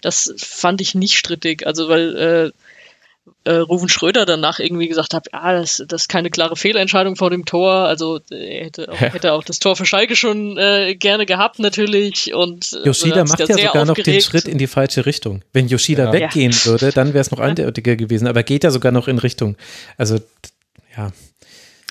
Das 0.00 0.34
fand 0.38 0.80
ich 0.80 0.96
nicht 0.96 1.16
strittig. 1.16 1.66
Also, 1.66 1.88
weil 1.88 2.16
äh, 2.16 2.50
äh, 3.44 3.52
Rufen 3.52 3.88
Schröder 3.88 4.26
danach 4.26 4.58
irgendwie 4.58 4.88
gesagt 4.88 5.14
hat, 5.14 5.28
ja, 5.32 5.52
das, 5.52 5.82
das 5.86 6.02
ist 6.02 6.08
keine 6.08 6.30
klare 6.30 6.56
Fehlentscheidung 6.56 7.16
vor 7.16 7.30
dem 7.30 7.44
Tor. 7.44 7.72
Also 7.72 8.20
er 8.30 8.64
hätte 8.66 8.90
auch, 8.90 9.00
hätte 9.00 9.32
auch 9.32 9.44
das 9.44 9.58
Tor 9.58 9.76
für 9.76 9.86
Schalke 9.86 10.16
schon 10.16 10.58
äh, 10.58 10.94
gerne 10.94 11.26
gehabt 11.26 11.58
natürlich. 11.58 12.34
Und 12.34 12.72
äh, 12.72 12.86
Yoshida 12.86 13.24
macht 13.24 13.40
ja 13.40 13.46
sogar 13.46 13.84
noch 13.84 13.94
den 13.94 14.20
Schritt 14.20 14.46
in 14.46 14.58
die 14.58 14.66
falsche 14.66 15.06
Richtung. 15.06 15.42
Wenn 15.52 15.68
Yoshida 15.68 16.06
ja. 16.06 16.12
weggehen 16.12 16.52
ja. 16.52 16.64
würde, 16.66 16.92
dann 16.92 17.08
wäre 17.08 17.20
es 17.20 17.30
noch 17.30 17.40
eindeutiger 17.40 17.96
gewesen. 17.96 18.26
Aber 18.26 18.42
geht 18.42 18.64
ja 18.64 18.70
sogar 18.70 18.92
noch 18.92 19.08
in 19.08 19.18
Richtung. 19.18 19.56
Also 19.96 20.18
ja. 20.96 21.10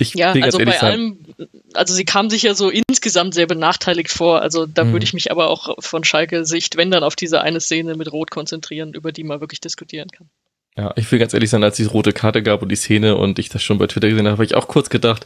Ich 0.02 0.14
ja, 0.14 0.32
also 0.32 0.60
bei 0.60 0.80
allem, 0.80 1.26
also 1.74 1.94
sie 1.94 2.06
kam 2.06 2.30
sich 2.30 2.44
ja 2.44 2.56
so 2.56 2.70
insgesamt 2.70 3.34
sehr 3.34 3.48
benachteiligt 3.48 4.12
vor. 4.12 4.42
Also 4.42 4.66
da 4.66 4.86
mhm. 4.86 4.94
würde 4.94 5.04
ich 5.04 5.14
mich 5.14 5.30
aber 5.30 5.50
auch 5.50 5.76
von 5.80 6.06
Schalke 6.06 6.46
Sicht, 6.46 6.78
wenn 6.78 6.90
dann 6.90 7.04
auf 7.04 7.18
diese 7.18 7.42
eine 7.42 7.60
Szene 7.60 7.96
mit 7.96 8.10
Rot 8.12 8.32
konzentrieren, 8.32 8.94
über 8.94 9.12
die 9.12 9.26
man 9.26 9.42
wirklich 9.42 9.60
diskutieren 9.60 10.08
kann. 10.10 10.30
Ja, 10.80 10.94
ich 10.96 11.12
will 11.12 11.20
ganz 11.20 11.34
ehrlich 11.34 11.50
sein, 11.50 11.62
als 11.62 11.76
die 11.76 11.84
rote 11.84 12.14
Karte 12.14 12.42
gab 12.42 12.62
und 12.62 12.70
die 12.70 12.78
Szene 12.78 13.18
und 13.18 13.38
ich 13.38 13.50
das 13.50 13.62
schon 13.62 13.78
bei 13.78 13.88
Twitter 13.88 14.08
gesehen 14.08 14.28
habe, 14.28 14.38
habe 14.38 14.46
ich 14.46 14.56
auch 14.56 14.70
kurz 14.70 14.90
gedacht, 14.90 15.26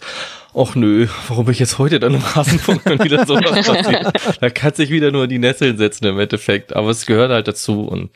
ach 0.56 0.74
nö, 0.74 1.08
warum 1.28 1.46
bin 1.46 1.52
ich 1.52 1.60
jetzt 1.60 1.78
heute 1.78 2.00
dann 2.00 2.16
im 2.16 2.22
Rasenfunk 2.22 2.84
und 2.88 3.04
wieder 3.04 3.24
sowas 3.28 3.68
passiert? 3.68 4.42
da 4.42 4.50
kann 4.50 4.74
sich 4.74 4.90
wieder 4.90 5.12
nur 5.12 5.28
die 5.28 5.38
Nesseln 5.38 5.78
setzen 5.78 6.06
im 6.08 6.20
Endeffekt, 6.20 6.76
aber 6.76 6.90
es 6.90 7.06
gehört 7.06 7.30
halt 7.30 7.48
dazu 7.48 7.84
und 7.84 8.10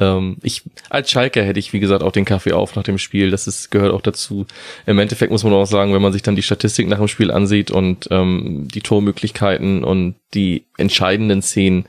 ähm, 0.00 0.36
ich 0.42 0.64
als 0.90 1.10
Schalker 1.10 1.42
hätte 1.42 1.58
ich 1.58 1.72
wie 1.72 1.80
gesagt 1.80 2.02
auch 2.02 2.12
den 2.12 2.26
Kaffee 2.26 2.52
auf 2.52 2.76
nach 2.76 2.82
dem 2.82 2.98
Spiel, 2.98 3.30
das 3.30 3.46
ist 3.46 3.70
gehört 3.70 3.94
auch 3.94 4.02
dazu. 4.02 4.44
Im 4.84 4.98
Endeffekt 4.98 5.32
muss 5.32 5.44
man 5.44 5.54
auch 5.54 5.64
sagen, 5.64 5.94
wenn 5.94 6.02
man 6.02 6.12
sich 6.12 6.22
dann 6.22 6.36
die 6.36 6.42
Statistik 6.42 6.88
nach 6.88 6.98
dem 6.98 7.08
Spiel 7.08 7.30
ansieht 7.30 7.70
und 7.70 8.08
ähm, 8.10 8.68
die 8.68 8.82
Tormöglichkeiten 8.82 9.82
und 9.82 10.16
die 10.34 10.66
entscheidenden 10.76 11.40
Szenen, 11.40 11.86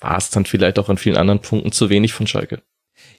war 0.00 0.18
es 0.18 0.28
dann 0.28 0.44
vielleicht 0.44 0.78
auch 0.78 0.90
an 0.90 0.98
vielen 0.98 1.16
anderen 1.16 1.40
Punkten 1.40 1.72
zu 1.72 1.88
wenig 1.88 2.12
von 2.12 2.26
Schalke. 2.26 2.60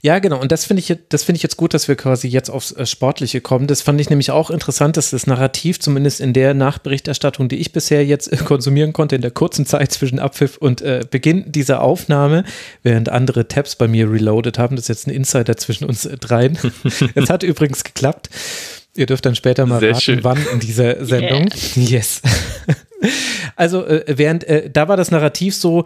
Ja, 0.01 0.19
genau. 0.19 0.39
Und 0.39 0.51
das 0.53 0.65
finde 0.65 0.81
ich, 0.81 0.97
das 1.09 1.23
finde 1.23 1.38
ich 1.38 1.43
jetzt 1.43 1.57
gut, 1.57 1.73
dass 1.73 1.89
wir 1.89 1.95
quasi 1.95 2.29
jetzt 2.29 2.49
aufs 2.49 2.71
äh, 2.71 2.85
Sportliche 2.85 3.41
kommen. 3.41 3.67
Das 3.67 3.81
fand 3.81 3.99
ich 3.99 4.09
nämlich 4.09 4.31
auch 4.31 4.49
interessant, 4.49 4.95
dass 4.95 5.09
das 5.09 5.27
Narrativ 5.27 5.79
zumindest 5.79 6.21
in 6.21 6.31
der 6.31 6.53
Nachberichterstattung, 6.53 7.49
die 7.49 7.57
ich 7.57 7.73
bisher 7.73 8.05
jetzt 8.05 8.31
äh, 8.31 8.38
konsumieren 8.38 8.93
konnte, 8.93 9.15
in 9.17 9.21
der 9.21 9.31
kurzen 9.31 9.65
Zeit 9.65 9.91
zwischen 9.91 10.19
Abpfiff 10.19 10.55
und 10.57 10.81
äh, 10.81 11.01
Beginn 11.09 11.51
dieser 11.51 11.81
Aufnahme, 11.81 12.45
während 12.81 13.09
andere 13.09 13.49
Tabs 13.49 13.75
bei 13.75 13.89
mir 13.89 14.09
reloaded 14.09 14.57
haben, 14.57 14.77
das 14.77 14.83
ist 14.85 14.89
jetzt 14.89 15.07
ein 15.07 15.12
Insider 15.12 15.57
zwischen 15.57 15.85
uns 15.85 16.05
äh, 16.05 16.17
dreien. 16.17 16.57
Es 17.15 17.29
hat 17.29 17.43
übrigens 17.43 17.83
geklappt. 17.83 18.29
Ihr 18.95 19.05
dürft 19.05 19.25
dann 19.25 19.35
später 19.35 19.65
mal 19.65 19.79
Sehr 19.79 19.91
raten, 19.91 20.01
schön. 20.01 20.23
wann 20.23 20.38
in 20.53 20.59
dieser 20.59 21.05
Sendung. 21.05 21.49
Yeah. 21.75 21.89
Yes. 21.89 22.21
Also 23.55 23.85
äh, 23.85 24.03
während 24.07 24.43
äh, 24.45 24.69
da 24.69 24.88
war 24.89 24.97
das 24.97 25.12
Narrativ 25.12 25.55
so, 25.55 25.85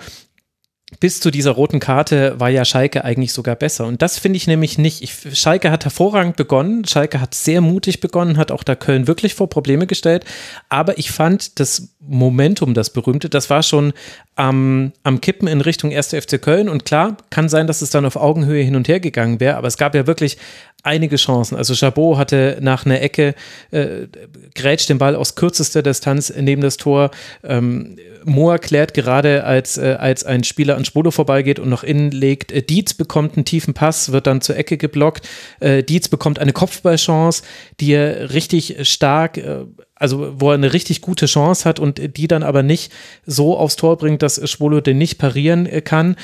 bis 0.99 1.19
zu 1.19 1.31
dieser 1.31 1.51
roten 1.51 1.79
Karte 1.79 2.39
war 2.39 2.49
ja 2.49 2.65
Schalke 2.65 3.03
eigentlich 3.03 3.33
sogar 3.33 3.55
besser. 3.55 3.85
Und 3.85 4.01
das 4.01 4.19
finde 4.19 4.37
ich 4.37 4.47
nämlich 4.47 4.77
nicht. 4.77 5.01
Ich, 5.01 5.37
Schalke 5.37 5.71
hat 5.71 5.85
hervorragend 5.85 6.35
begonnen. 6.35 6.85
Schalke 6.85 7.19
hat 7.19 7.33
sehr 7.33 7.61
mutig 7.61 7.99
begonnen, 7.99 8.37
hat 8.37 8.51
auch 8.51 8.63
da 8.63 8.75
Köln 8.75 9.07
wirklich 9.07 9.35
vor 9.35 9.49
Probleme 9.49 9.87
gestellt. 9.87 10.25
Aber 10.69 10.97
ich 10.97 11.11
fand 11.11 11.59
das 11.59 11.89
Momentum, 11.99 12.73
das 12.73 12.89
berühmte, 12.89 13.29
das 13.29 13.49
war 13.49 13.63
schon 13.63 13.93
am, 14.35 14.91
am 15.03 15.21
Kippen 15.21 15.47
in 15.47 15.61
Richtung 15.61 15.93
1. 15.93 16.09
FC 16.09 16.41
Köln. 16.41 16.69
Und 16.69 16.85
klar, 16.85 17.17
kann 17.29 17.49
sein, 17.49 17.67
dass 17.67 17.81
es 17.81 17.89
dann 17.89 18.05
auf 18.05 18.15
Augenhöhe 18.15 18.63
hin 18.63 18.75
und 18.75 18.87
her 18.87 18.99
gegangen 18.99 19.39
wäre. 19.39 19.57
Aber 19.57 19.67
es 19.67 19.77
gab 19.77 19.95
ja 19.95 20.07
wirklich 20.07 20.37
einige 20.83 21.15
Chancen. 21.15 21.55
Also 21.55 21.73
Chabot 21.73 22.17
hatte 22.17 22.57
nach 22.61 22.85
einer 22.85 23.01
Ecke, 23.01 23.35
äh, 23.71 24.07
grätscht 24.53 24.89
den 24.89 24.97
Ball 24.97 25.15
aus 25.15 25.35
kürzester 25.35 25.81
Distanz 25.81 26.31
neben 26.37 26.61
das 26.61 26.77
Tor. 26.77 27.11
Ähm, 27.43 27.97
Mohr 28.25 28.59
klärt 28.59 28.93
gerade, 28.93 29.43
als, 29.45 29.77
äh, 29.77 29.95
als 29.99 30.23
ein 30.25 30.43
Spieler 30.43 30.75
an 30.75 30.85
Spolo 30.85 31.11
vorbeigeht 31.11 31.59
und 31.59 31.69
noch 31.69 31.83
innen 31.83 32.11
legt. 32.11 32.51
Äh, 32.51 32.61
Dietz 32.61 32.93
bekommt 32.93 33.35
einen 33.35 33.45
tiefen 33.45 33.73
Pass, 33.73 34.11
wird 34.11 34.27
dann 34.27 34.41
zur 34.41 34.57
Ecke 34.57 34.77
geblockt. 34.77 35.27
Äh, 35.59 35.83
Dietz 35.83 36.09
bekommt 36.09 36.39
eine 36.39 36.53
Kopfballchance, 36.53 37.43
die 37.79 37.93
er 37.93 38.33
richtig 38.33 38.87
stark, 38.87 39.37
äh, 39.37 39.65
also 39.95 40.33
wo 40.37 40.49
er 40.49 40.55
eine 40.55 40.73
richtig 40.73 41.01
gute 41.01 41.27
Chance 41.27 41.67
hat 41.67 41.79
und 41.79 42.17
die 42.17 42.27
dann 42.27 42.43
aber 42.43 42.61
nicht 42.61 42.91
so 43.25 43.57
aufs 43.57 43.77
Tor 43.77 43.97
bringt, 43.97 44.21
dass 44.21 44.49
Spolo 44.49 44.81
den 44.81 44.97
nicht 44.97 45.17
parieren 45.17 45.65
äh, 45.65 45.81
kann. 45.81 46.17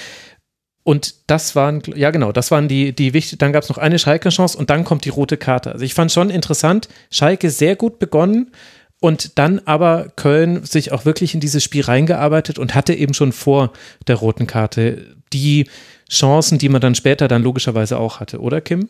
Und 0.84 1.16
das 1.28 1.56
waren, 1.56 1.82
ja 1.96 2.10
genau, 2.10 2.32
das 2.32 2.52
waren 2.52 2.68
die, 2.68 2.94
die 2.94 3.14
wichtig. 3.14 3.38
Dann 3.38 3.54
gab 3.54 3.64
es 3.64 3.70
noch 3.70 3.78
eine 3.78 4.00
Schalke-Chance 4.00 4.58
und 4.58 4.70
dann 4.70 4.86
kommt 4.86 5.06
die 5.06 5.10
rote 5.10 5.38
Karte. 5.38 5.72
Also 5.72 5.86
ich 5.86 5.94
fand 5.94 6.12
schon 6.12 6.30
interessant, 6.30 6.88
Schalke 7.12 7.50
sehr 7.50 7.76
gut 7.76 8.00
begonnen 8.00 8.52
und 9.00 9.38
dann 9.38 9.62
aber 9.66 10.12
Köln 10.16 10.66
sich 10.66 10.92
auch 10.92 11.06
wirklich 11.06 11.34
in 11.34 11.40
dieses 11.40 11.64
Spiel 11.64 11.84
reingearbeitet 11.84 12.60
und 12.60 12.76
hatte 12.76 12.94
eben 12.94 13.14
schon 13.14 13.32
vor 13.32 13.72
der 14.08 14.16
roten 14.16 14.48
Karte 14.48 15.16
die 15.32 15.68
Chancen, 16.10 16.58
die 16.58 16.70
man 16.70 16.82
dann 16.82 16.96
später 16.96 17.28
dann 17.28 17.44
logischerweise 17.44 17.98
auch 17.98 18.20
hatte, 18.20 18.40
oder 18.42 18.62
Kim? 18.62 18.90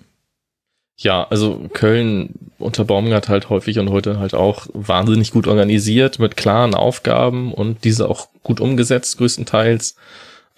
Ja, 0.98 1.28
also 1.30 1.70
Köln 1.74 2.34
unter 2.58 2.84
Baumgart 2.84 3.30
halt 3.30 3.50
häufig 3.50 3.80
und 3.80 3.90
heute 3.90 4.20
halt 4.20 4.34
auch 4.34 4.68
wahnsinnig 4.74 5.32
gut 5.32 5.48
organisiert 5.48 6.20
mit 6.20 6.36
klaren 6.36 6.76
Aufgaben 6.76 7.54
und 7.54 7.84
diese 7.86 8.10
auch 8.10 8.28
gut 8.44 8.60
umgesetzt 8.60 9.18
größtenteils. 9.18 9.96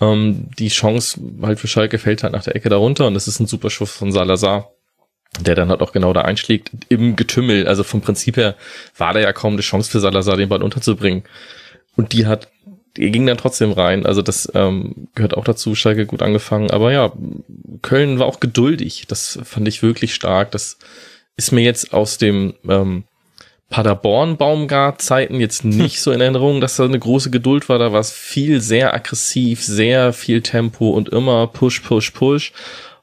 Ähm, 0.01 0.49
die 0.57 0.69
Chance 0.69 1.21
halt 1.43 1.59
für 1.59 1.67
Schalke 1.67 1.99
fällt 1.99 2.23
halt 2.23 2.33
nach 2.33 2.43
der 2.43 2.55
Ecke 2.55 2.69
darunter 2.69 3.07
und 3.07 3.13
das 3.13 3.27
ist 3.27 3.39
ein 3.39 3.47
super 3.47 3.69
Schuss 3.69 3.91
von 3.91 4.11
Salazar, 4.11 4.71
der 5.39 5.55
dann 5.55 5.69
halt 5.69 5.81
auch 5.81 5.91
genau 5.91 6.11
da 6.11 6.21
einschlägt 6.21 6.71
im 6.89 7.15
Getümmel. 7.15 7.67
Also 7.67 7.83
vom 7.83 8.01
Prinzip 8.01 8.35
her 8.35 8.55
war 8.97 9.13
da 9.13 9.19
ja 9.19 9.31
kaum 9.31 9.53
eine 9.53 9.61
Chance 9.61 9.91
für 9.91 9.99
Salazar, 9.99 10.37
den 10.37 10.49
Ball 10.49 10.63
unterzubringen. 10.63 11.23
Und 11.95 12.13
die 12.13 12.25
hat, 12.25 12.49
die 12.97 13.11
ging 13.11 13.27
dann 13.27 13.37
trotzdem 13.37 13.71
rein. 13.71 14.05
Also 14.05 14.21
das 14.21 14.51
ähm, 14.55 15.07
gehört 15.13 15.37
auch 15.37 15.43
dazu, 15.43 15.75
Schalke 15.75 16.07
gut 16.07 16.23
angefangen. 16.23 16.71
Aber 16.71 16.91
ja, 16.91 17.11
Köln 17.81 18.17
war 18.17 18.25
auch 18.25 18.39
geduldig. 18.39 19.05
Das 19.07 19.39
fand 19.43 19.67
ich 19.67 19.83
wirklich 19.83 20.15
stark. 20.15 20.51
Das 20.51 20.79
ist 21.37 21.51
mir 21.51 21.61
jetzt 21.61 21.93
aus 21.93 22.17
dem 22.17 22.55
ähm, 22.67 23.03
Paderborn-Baumgart-Zeiten 23.72 25.39
jetzt 25.39 25.65
nicht 25.65 26.01
so 26.01 26.11
in 26.11 26.22
Erinnerung, 26.22 26.61
dass 26.61 26.76
da 26.76 26.86
eine 26.86 26.99
große 26.99 27.32
Geduld 27.32 27.67
war. 27.69 27.80
Da 27.80 27.91
war 27.91 27.99
es 27.99 28.11
viel 28.11 28.61
sehr 28.61 28.93
aggressiv, 28.93 29.63
sehr 29.63 30.13
viel 30.13 30.41
Tempo 30.41 30.91
und 30.91 31.09
immer 31.09 31.47
Push, 31.47 31.80
Push, 31.80 32.11
Push. 32.11 32.53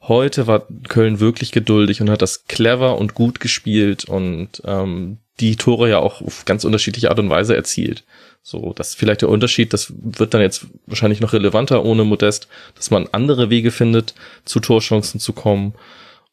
Heute 0.02 0.46
war 0.46 0.66
Köln 0.88 1.20
wirklich 1.20 1.50
geduldig 1.50 2.00
und 2.00 2.08
hat 2.08 2.22
das 2.22 2.46
clever 2.46 2.96
und 2.96 3.14
gut 3.14 3.40
gespielt 3.40 4.04
und 4.04 4.62
ähm, 4.64 5.18
die 5.40 5.56
Tore 5.56 5.90
ja 5.90 5.98
auch 5.98 6.22
auf 6.22 6.44
ganz 6.44 6.64
unterschiedliche 6.64 7.10
Art 7.10 7.18
und 7.18 7.30
Weise 7.30 7.54
erzielt. 7.54 8.04
So, 8.42 8.72
das 8.74 8.90
ist 8.90 8.94
vielleicht 8.94 9.22
der 9.22 9.28
Unterschied, 9.28 9.72
das 9.72 9.92
wird 9.98 10.32
dann 10.32 10.40
jetzt 10.40 10.66
wahrscheinlich 10.86 11.20
noch 11.20 11.34
relevanter 11.34 11.84
ohne 11.84 12.04
Modest, 12.04 12.48
dass 12.74 12.90
man 12.90 13.08
andere 13.12 13.50
Wege 13.50 13.70
findet, 13.70 14.14
zu 14.44 14.60
Torchancen 14.60 15.20
zu 15.20 15.32
kommen. 15.32 15.74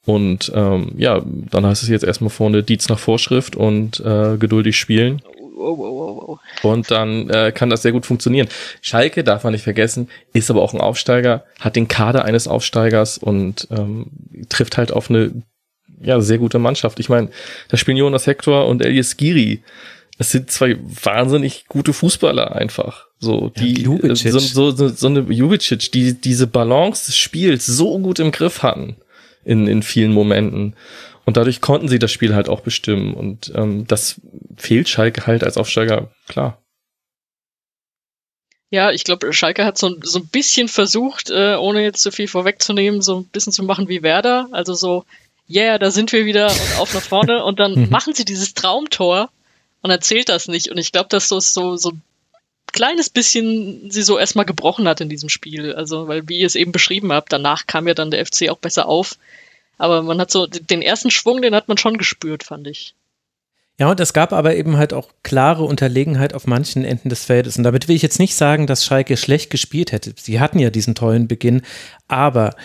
Und 0.06 0.51
ähm, 0.53 0.91
ja, 0.97 1.22
dann 1.26 1.66
heißt 1.66 1.84
es 1.84 1.89
jetzt 1.89 2.03
erstmal 2.03 2.30
vorne 2.30 2.62
Dietz 2.62 2.89
nach 2.89 2.99
Vorschrift 2.99 3.56
und 3.56 3.99
äh, 4.01 4.38
geduldig 4.38 4.78
spielen. 4.78 5.22
Und 6.62 6.91
dann 6.91 7.30
äh, 7.30 7.51
kann 7.51 7.70
das 7.70 7.82
sehr 7.82 7.91
gut 7.91 8.06
funktionieren. 8.06 8.47
Schalke, 8.82 9.24
darf 9.24 9.43
man 9.43 9.53
nicht 9.53 9.64
vergessen, 9.64 10.10
ist 10.34 10.51
aber 10.51 10.62
auch 10.62 10.74
ein 10.74 10.82
Aufsteiger, 10.82 11.43
hat 11.60 11.76
den 11.76 11.88
Kader 11.88 12.26
eines 12.26 12.47
Aufsteigers 12.47 13.18
und 13.18 13.68
ähm, 13.72 14.08
trifft 14.49 14.78
halt 14.78 14.91
auf 14.91 15.10
eine 15.10 15.32
ja, 16.01 16.22
sehr 16.22 16.38
gute 16.38 16.60
Mannschaft. 16.60 16.99
Ich 16.99 17.10
meine, 17.10 17.30
da 17.70 17.78
spielen 17.78 17.97
Jonas 17.97 18.28
Hector 18.28 18.68
und 18.68 18.84
Elias 18.84 19.18
Giri. 19.18 19.64
Das 20.18 20.32
sind 20.32 20.51
zwei 20.51 20.78
wahnsinnig 21.03 21.66
gute 21.68 21.93
Fußballer 21.93 22.56
einfach. 22.56 23.08
So, 23.18 23.49
die, 23.49 23.84
ja, 23.84 24.16
so, 24.16 24.39
so, 24.39 24.72
so, 24.72 24.88
so 24.89 25.08
eine 25.08 25.22
Jubicic, 25.22 25.91
die 25.91 26.14
diese 26.14 26.47
Balance 26.47 27.08
des 27.08 27.18
Spiels 27.18 27.66
so 27.66 27.97
gut 27.99 28.20
im 28.20 28.32
Griff 28.32 28.62
hatten 28.62 28.97
in, 29.46 29.68
in 29.68 29.84
vielen 29.84 30.12
Momenten. 30.12 30.76
Und 31.26 31.38
dadurch 31.38 31.62
konnten 31.62 31.88
sie 31.88 32.00
das 32.00 32.12
Spiel 32.12 32.36
halt 32.36 32.50
auch 32.50 32.62
bestimmen. 32.62 33.14
Und 33.14 33.52
ähm, 33.56 33.88
das 33.88 34.22
fehlt 34.58 34.89
Schalke 34.89 35.26
halt 35.26 35.43
als 35.43 35.58
Aufsteiger, 35.58 36.12
klar. 36.28 36.62
Ja, 38.70 38.91
ich 38.91 39.04
glaube, 39.04 39.32
Schalke 39.32 39.64
hat 39.64 39.78
so, 39.78 39.96
so 40.02 40.20
ein 40.20 40.28
bisschen 40.28 40.68
versucht, 40.68 41.30
äh, 41.30 41.56
ohne 41.56 41.82
jetzt 41.82 42.02
zu 42.02 42.12
viel 42.12 42.28
vorwegzunehmen, 42.28 43.02
so 43.02 43.20
ein 43.20 43.26
bisschen 43.26 43.54
zu 43.54 43.64
machen 43.64 43.88
wie 43.88 44.04
Werder. 44.04 44.50
Also 44.52 44.74
so, 44.74 45.06
yeah, 45.50 45.78
da 45.78 45.91
sind 45.91 46.12
wir 46.12 46.26
wieder 46.26 46.48
und 46.48 46.80
auf 46.80 46.93
nach 46.93 47.02
vorne. 47.02 47.43
Und 47.43 47.60
dann 47.60 47.76
mhm. 47.76 47.89
machen 47.89 48.14
sie 48.14 48.26
dieses 48.26 48.54
Traumtor 48.54 49.30
und 49.82 49.91
erzählt 49.91 50.30
das 50.30 50.48
nicht. 50.48 50.70
Und 50.70 50.78
ich 50.78 50.91
glaube, 50.91 51.10
dass 51.10 51.28
so, 51.28 51.39
so, 51.39 51.78
so 51.78 51.93
kleines 52.76 53.10
bisschen 53.10 53.90
sie 53.90 54.04
so 54.04 54.20
erstmal 54.20 54.46
gebrochen 54.46 54.88
hat 54.88 55.02
in 55.02 55.10
diesem 55.10 55.30
Spiel. 55.30 55.74
Also, 55.74 56.08
weil, 56.08 56.28
wie 56.30 56.40
ihr 56.40 56.46
es 56.46 56.56
eben 56.56 56.72
beschrieben 56.72 57.12
habt, 57.12 57.34
danach 57.34 57.66
kam 57.66 57.88
ja 57.88 57.96
dann 57.96 58.12
der 58.12 58.24
FC 58.24 58.50
auch 58.50 58.58
besser 58.58 58.88
auf. 58.88 59.18
Aber 59.78 60.04
man 60.04 60.20
hat 60.20 60.30
so, 60.30 60.46
den 60.46 60.82
ersten 60.82 61.10
Schwung, 61.10 61.42
den 61.42 61.56
hat 61.56 61.68
man 61.68 61.78
schon 61.78 61.98
gespürt, 61.98 62.44
fand 62.44 62.68
ich. 62.68 62.94
Ja, 63.78 63.90
und 63.90 64.00
es 64.00 64.14
gab 64.14 64.32
aber 64.32 64.56
eben 64.56 64.78
halt 64.78 64.94
auch 64.94 65.10
klare 65.24 65.64
Unterlegenheit 65.64 66.34
auf 66.34 66.48
manchen 66.48 66.86
Enden 66.86 67.10
des 67.10 67.26
Feldes. 67.26 67.58
Und 67.58 67.64
damit 67.64 67.88
will 67.88 67.96
ich 67.96 68.02
jetzt 68.02 68.20
nicht 68.20 68.36
sagen, 68.36 68.68
dass 68.68 68.86
Schalke 68.86 69.18
schlecht 69.18 69.50
gespielt 69.50 69.92
hätte. 69.92 70.14
Sie 70.18 70.40
hatten 70.40 70.60
ja 70.60 70.70
diesen 70.70 70.96
tollen 70.96 71.28
Beginn. 71.28 71.62
Aber 72.08 72.56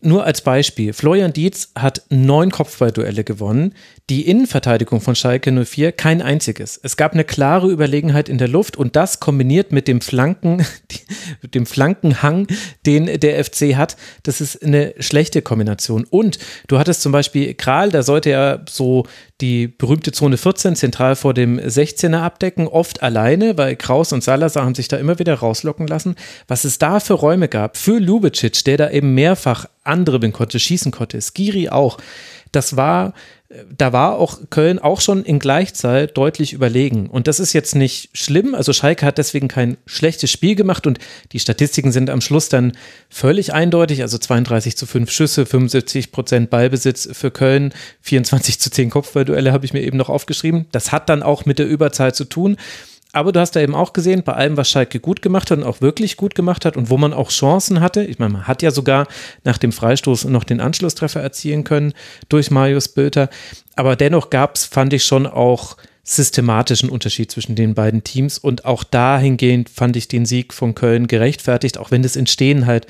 nur 0.00 0.24
als 0.24 0.40
Beispiel, 0.40 0.92
Florian 0.92 1.32
Dietz 1.32 1.72
hat 1.76 2.02
neun 2.08 2.50
Kopfballduelle 2.50 3.24
gewonnen, 3.24 3.74
die 4.08 4.28
Innenverteidigung 4.28 5.00
von 5.00 5.16
Schalke 5.16 5.50
04 5.50 5.90
kein 5.90 6.22
einziges. 6.22 6.78
Es 6.80 6.96
gab 6.96 7.12
eine 7.12 7.24
klare 7.24 7.68
Überlegenheit 7.68 8.28
in 8.28 8.38
der 8.38 8.46
Luft 8.46 8.76
und 8.76 8.94
das 8.94 9.18
kombiniert 9.18 9.72
mit 9.72 9.88
dem 9.88 10.00
Flanken, 10.00 10.64
mit 11.42 11.56
dem 11.56 11.66
Flankenhang, 11.66 12.46
den 12.86 13.06
der 13.18 13.44
FC 13.44 13.74
hat, 13.74 13.96
das 14.22 14.40
ist 14.40 14.62
eine 14.62 14.94
schlechte 15.00 15.42
Kombination. 15.42 16.04
Und 16.08 16.38
du 16.68 16.78
hattest 16.78 17.02
zum 17.02 17.10
Beispiel 17.10 17.54
Kral, 17.54 17.90
da 17.90 18.04
sollte 18.04 18.30
er 18.30 18.64
so 18.68 19.06
die 19.40 19.66
berühmte 19.66 20.12
Zone 20.12 20.36
14 20.36 20.76
zentral 20.76 21.16
vor 21.16 21.34
dem 21.34 21.58
16er 21.58 22.20
abdecken, 22.20 22.68
oft 22.68 23.02
alleine, 23.02 23.58
weil 23.58 23.74
Kraus 23.74 24.12
und 24.12 24.22
Salazar 24.22 24.64
haben 24.64 24.76
sich 24.76 24.86
da 24.86 24.98
immer 24.98 25.18
wieder 25.18 25.34
rauslocken 25.34 25.88
lassen. 25.88 26.14
Was 26.46 26.64
es 26.64 26.78
da 26.78 27.00
für 27.00 27.14
Räume 27.14 27.48
gab, 27.48 27.76
für 27.76 27.98
Lubicic, 27.98 28.64
der 28.64 28.76
da 28.76 28.90
eben 28.90 29.14
mehrfach 29.14 29.66
andribbeln 29.82 30.32
konnte, 30.32 30.60
schießen 30.60 30.92
konnte, 30.92 31.20
Skiri 31.20 31.68
auch, 31.68 31.98
das 32.56 32.76
war 32.76 33.12
da 33.78 33.92
war 33.92 34.16
auch 34.16 34.40
Köln 34.50 34.80
auch 34.80 35.00
schon 35.00 35.22
in 35.24 35.38
Gleichzeit 35.38 36.16
deutlich 36.16 36.52
überlegen. 36.52 37.08
Und 37.08 37.28
das 37.28 37.38
ist 37.38 37.52
jetzt 37.52 37.76
nicht 37.76 38.10
schlimm. 38.12 38.56
Also 38.56 38.72
Schalke 38.72 39.06
hat 39.06 39.18
deswegen 39.18 39.46
kein 39.46 39.76
schlechtes 39.86 40.32
Spiel 40.32 40.56
gemacht 40.56 40.86
und 40.86 40.98
die 41.30 41.38
Statistiken 41.38 41.92
sind 41.92 42.10
am 42.10 42.20
Schluss 42.20 42.48
dann 42.48 42.72
völlig 43.08 43.52
eindeutig. 43.54 44.02
Also 44.02 44.18
32 44.18 44.76
zu 44.76 44.86
5 44.86 45.10
Schüsse, 45.10 45.46
75 45.46 46.10
Prozent 46.10 46.50
Ballbesitz 46.50 47.08
für 47.12 47.30
Köln, 47.30 47.72
24 48.00 48.58
zu 48.58 48.70
10 48.70 48.90
Kopfballduelle 48.90 49.52
habe 49.52 49.64
ich 49.64 49.72
mir 49.72 49.82
eben 49.82 49.96
noch 49.96 50.08
aufgeschrieben. 50.08 50.66
Das 50.72 50.90
hat 50.90 51.08
dann 51.08 51.22
auch 51.22 51.46
mit 51.46 51.60
der 51.60 51.68
Überzahl 51.68 52.14
zu 52.14 52.24
tun. 52.24 52.56
Aber 53.16 53.32
du 53.32 53.40
hast 53.40 53.52
da 53.52 53.60
eben 53.60 53.74
auch 53.74 53.94
gesehen, 53.94 54.24
bei 54.24 54.34
allem, 54.34 54.58
was 54.58 54.68
Schalke 54.68 55.00
gut 55.00 55.22
gemacht 55.22 55.50
hat 55.50 55.56
und 55.56 55.64
auch 55.64 55.80
wirklich 55.80 56.18
gut 56.18 56.34
gemacht 56.34 56.66
hat 56.66 56.76
und 56.76 56.90
wo 56.90 56.98
man 56.98 57.14
auch 57.14 57.30
Chancen 57.30 57.80
hatte. 57.80 58.04
Ich 58.04 58.18
meine, 58.18 58.34
man 58.34 58.46
hat 58.46 58.60
ja 58.60 58.70
sogar 58.70 59.06
nach 59.42 59.56
dem 59.56 59.72
Freistoß 59.72 60.26
noch 60.26 60.44
den 60.44 60.60
Anschlusstreffer 60.60 61.22
erzielen 61.22 61.64
können 61.64 61.94
durch 62.28 62.50
Marius 62.50 62.88
Bülter. 62.88 63.30
Aber 63.74 63.96
dennoch 63.96 64.28
gab 64.28 64.56
es, 64.56 64.66
fand 64.66 64.92
ich 64.92 65.06
schon 65.06 65.26
auch 65.26 65.78
systematischen 66.04 66.90
Unterschied 66.90 67.30
zwischen 67.30 67.56
den 67.56 67.74
beiden 67.74 68.04
Teams 68.04 68.36
und 68.36 68.66
auch 68.66 68.84
dahingehend 68.84 69.70
fand 69.70 69.96
ich 69.96 70.08
den 70.08 70.26
Sieg 70.26 70.52
von 70.52 70.74
Köln 70.74 71.06
gerechtfertigt, 71.06 71.78
auch 71.78 71.90
wenn 71.90 72.02
das 72.02 72.16
Entstehen 72.16 72.66
halt 72.66 72.86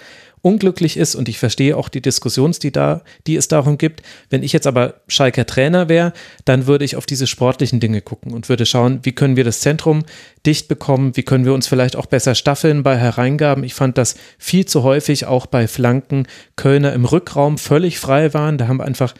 unglücklich 0.46 0.96
ist 0.96 1.16
und 1.16 1.28
ich 1.28 1.40
verstehe 1.40 1.76
auch 1.76 1.88
die 1.88 2.00
Diskussions, 2.00 2.60
die 2.60 2.70
da, 2.70 3.02
die 3.26 3.34
es 3.34 3.48
darum 3.48 3.78
gibt. 3.78 4.02
Wenn 4.30 4.44
ich 4.44 4.52
jetzt 4.52 4.68
aber 4.68 5.00
Schalker 5.08 5.44
Trainer 5.44 5.88
wäre, 5.88 6.12
dann 6.44 6.68
würde 6.68 6.84
ich 6.84 6.94
auf 6.94 7.04
diese 7.04 7.26
sportlichen 7.26 7.80
Dinge 7.80 8.00
gucken 8.00 8.32
und 8.32 8.48
würde 8.48 8.64
schauen, 8.64 9.00
wie 9.02 9.10
können 9.10 9.34
wir 9.34 9.42
das 9.42 9.58
Zentrum 9.58 10.04
dicht 10.46 10.68
bekommen, 10.68 11.16
wie 11.16 11.24
können 11.24 11.44
wir 11.44 11.52
uns 11.52 11.66
vielleicht 11.66 11.96
auch 11.96 12.06
besser 12.06 12.36
staffeln 12.36 12.84
bei 12.84 12.96
Hereingaben. 12.96 13.64
Ich 13.64 13.74
fand 13.74 13.98
das 13.98 14.14
viel 14.38 14.66
zu 14.66 14.84
häufig 14.84 15.26
auch 15.26 15.46
bei 15.46 15.66
Flanken 15.66 16.28
Kölner 16.54 16.92
im 16.92 17.06
Rückraum 17.06 17.58
völlig 17.58 17.98
frei 17.98 18.32
waren. 18.32 18.56
Da 18.56 18.68
haben 18.68 18.80
einfach, 18.80 19.16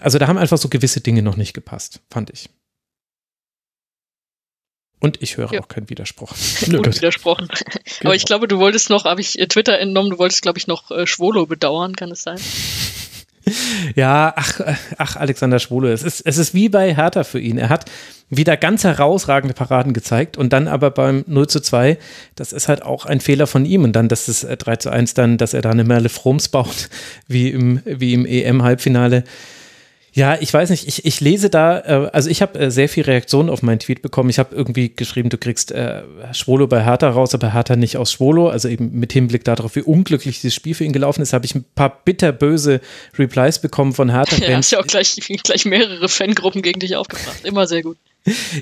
also 0.00 0.18
da 0.18 0.26
haben 0.26 0.38
einfach 0.38 0.56
so 0.56 0.70
gewisse 0.70 1.02
Dinge 1.02 1.20
noch 1.20 1.36
nicht 1.36 1.52
gepasst, 1.52 2.00
fand 2.10 2.30
ich. 2.30 2.48
Und 4.98 5.22
ich 5.22 5.36
höre 5.36 5.52
ja. 5.52 5.60
auch 5.60 5.68
keinen 5.68 5.90
Widerspruch. 5.90 6.32
Unwidersprochen. 6.66 7.48
genau. 7.48 8.10
Aber 8.10 8.14
ich 8.14 8.24
glaube, 8.24 8.48
du 8.48 8.58
wolltest 8.58 8.90
noch, 8.90 9.04
habe 9.04 9.20
ich 9.20 9.38
äh, 9.38 9.46
Twitter 9.46 9.78
entnommen, 9.78 10.10
du 10.10 10.18
wolltest, 10.18 10.42
glaube 10.42 10.58
ich, 10.58 10.66
noch 10.66 10.90
äh, 10.90 11.06
Schwolo 11.06 11.46
bedauern, 11.46 11.94
kann 11.96 12.10
es 12.10 12.22
sein? 12.22 12.38
Ja, 13.94 14.32
ach, 14.34 14.58
äh, 14.58 14.74
ach, 14.98 15.14
Alexander 15.14 15.60
Schwolo, 15.60 15.88
es 15.88 16.02
ist, 16.02 16.20
es 16.20 16.36
ist 16.36 16.52
wie 16.52 16.68
bei 16.68 16.94
Hertha 16.94 17.22
für 17.22 17.38
ihn. 17.38 17.58
Er 17.58 17.68
hat 17.68 17.88
wieder 18.28 18.56
ganz 18.56 18.82
herausragende 18.82 19.54
Paraden 19.54 19.92
gezeigt 19.92 20.36
und 20.36 20.52
dann 20.52 20.66
aber 20.66 20.90
beim 20.90 21.24
0 21.28 21.46
zu 21.46 21.60
2, 21.60 21.96
das 22.34 22.52
ist 22.52 22.66
halt 22.66 22.82
auch 22.82 23.06
ein 23.06 23.20
Fehler 23.20 23.46
von 23.46 23.64
ihm 23.64 23.84
und 23.84 23.92
dann, 23.92 24.08
dass 24.08 24.26
das 24.26 24.40
3 24.40 24.72
äh, 24.72 24.78
zu 24.78 24.90
1 24.90 25.14
dann, 25.14 25.38
dass 25.38 25.54
er 25.54 25.62
da 25.62 25.70
eine 25.70 25.84
Merle 25.84 26.08
Froms 26.08 26.48
baut, 26.48 26.88
wie 27.28 27.50
im, 27.50 27.82
wie 27.84 28.14
im 28.14 28.26
EM-Halbfinale. 28.26 29.22
Ja, 30.16 30.38
ich 30.40 30.52
weiß 30.52 30.70
nicht, 30.70 30.88
ich, 30.88 31.04
ich 31.04 31.20
lese 31.20 31.50
da, 31.50 31.78
äh, 31.80 32.10
also 32.10 32.30
ich 32.30 32.40
habe 32.40 32.58
äh, 32.58 32.70
sehr 32.70 32.88
viel 32.88 33.04
Reaktionen 33.04 33.50
auf 33.50 33.62
meinen 33.62 33.80
Tweet 33.80 34.00
bekommen. 34.00 34.30
Ich 34.30 34.38
habe 34.38 34.56
irgendwie 34.56 34.88
geschrieben, 34.88 35.28
du 35.28 35.36
kriegst 35.36 35.72
äh, 35.72 36.04
Schwolo 36.32 36.66
bei 36.66 36.82
Hertha 36.82 37.10
raus, 37.10 37.34
aber 37.34 37.52
Hertha 37.52 37.76
nicht 37.76 37.98
aus 37.98 38.12
Schwolo. 38.12 38.48
Also 38.48 38.68
eben 38.68 38.98
mit 38.98 39.12
Hinblick 39.12 39.44
darauf, 39.44 39.76
wie 39.76 39.82
unglücklich 39.82 40.40
dieses 40.40 40.54
Spiel 40.54 40.74
für 40.74 40.84
ihn 40.84 40.94
gelaufen 40.94 41.20
ist, 41.20 41.34
habe 41.34 41.44
ich 41.44 41.54
ein 41.54 41.66
paar 41.74 42.00
bitterböse 42.02 42.80
Replies 43.18 43.58
bekommen 43.58 43.92
von 43.92 44.10
Hertha. 44.10 44.36
Ja, 44.46 44.56
hast 44.56 44.70
ja 44.70 44.80
auch 44.80 44.86
gleich, 44.86 45.16
gleich 45.42 45.66
mehrere 45.66 46.08
Fangruppen 46.08 46.62
gegen 46.62 46.80
dich 46.80 46.96
aufgebracht. 46.96 47.44
Immer 47.44 47.66
sehr 47.66 47.82
gut. 47.82 47.98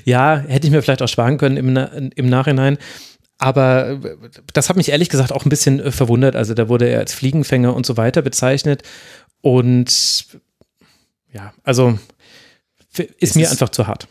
ja, 0.03 0.43
hätte 0.47 0.67
ich 0.67 0.73
mir 0.73 0.81
vielleicht 0.81 1.01
auch 1.01 1.07
sparen 1.07 1.37
können 1.37 1.55
im, 1.55 2.11
im 2.15 2.29
Nachhinein. 2.29 2.77
Aber 3.37 3.99
das 4.51 4.67
hat 4.67 4.75
mich 4.75 4.89
ehrlich 4.89 5.07
gesagt 5.07 5.31
auch 5.31 5.45
ein 5.45 5.49
bisschen 5.49 5.79
äh, 5.79 5.91
verwundert. 5.91 6.35
Also 6.35 6.53
da 6.53 6.67
wurde 6.67 6.89
er 6.89 6.99
als 6.99 7.13
Fliegenfänger 7.13 7.73
und 7.73 7.85
so 7.85 7.95
weiter 7.95 8.21
bezeichnet. 8.21 8.83
Und 9.39 10.25
ja, 11.35 11.53
also 11.63 11.99
ist 12.97 13.11
es 13.19 13.35
mir 13.35 13.43
ist, 13.43 13.51
einfach 13.51 13.69
zu 13.69 13.87
hart. 13.87 14.07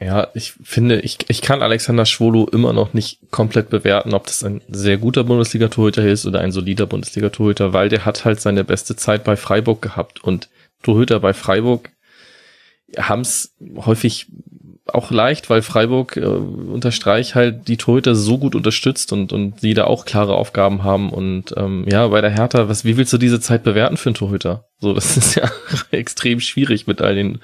Ja, 0.00 0.28
ich 0.34 0.54
finde, 0.64 1.00
ich, 1.00 1.18
ich 1.28 1.40
kann 1.40 1.62
Alexander 1.62 2.04
Schwolo 2.04 2.48
immer 2.48 2.72
noch 2.72 2.94
nicht 2.94 3.20
komplett 3.30 3.70
bewerten, 3.70 4.12
ob 4.12 4.26
das 4.26 4.42
ein 4.42 4.60
sehr 4.68 4.98
guter 4.98 5.22
Bundesliga-Torhüter 5.22 6.04
ist 6.04 6.26
oder 6.26 6.40
ein 6.40 6.50
solider 6.50 6.86
Bundesliga-Torhüter, 6.86 7.72
weil 7.72 7.88
der 7.88 8.04
hat 8.04 8.24
halt 8.24 8.40
seine 8.40 8.64
beste 8.64 8.96
Zeit 8.96 9.22
bei 9.22 9.36
Freiburg 9.36 9.82
gehabt 9.82 10.24
und 10.24 10.48
Torhüter 10.82 11.20
bei 11.20 11.32
Freiburg 11.32 11.90
haben 12.98 13.22
es 13.22 13.54
häufig 13.76 14.26
auch 14.94 15.10
leicht, 15.10 15.50
weil 15.50 15.62
Freiburg 15.62 16.16
äh, 16.16 16.24
unter 16.24 16.92
Streich 16.92 17.34
halt 17.34 17.68
die 17.68 17.76
Torhüter 17.76 18.14
so 18.14 18.38
gut 18.38 18.54
unterstützt 18.54 19.12
und, 19.12 19.32
und 19.32 19.62
die 19.62 19.74
da 19.74 19.84
auch 19.84 20.04
klare 20.04 20.34
Aufgaben 20.34 20.84
haben. 20.84 21.10
Und 21.10 21.54
ähm, 21.56 21.84
ja, 21.88 22.08
bei 22.08 22.20
der 22.20 22.30
Hertha, 22.30 22.68
was, 22.68 22.84
wie 22.84 22.96
willst 22.96 23.12
du 23.12 23.18
diese 23.18 23.40
Zeit 23.40 23.62
bewerten 23.62 23.96
für 23.96 24.10
einen 24.10 24.14
Torhüter? 24.14 24.64
So, 24.80 24.92
das 24.92 25.16
ist 25.16 25.34
ja 25.34 25.50
extrem 25.90 26.40
schwierig 26.40 26.86
mit 26.86 27.00
all 27.00 27.14
den 27.14 27.40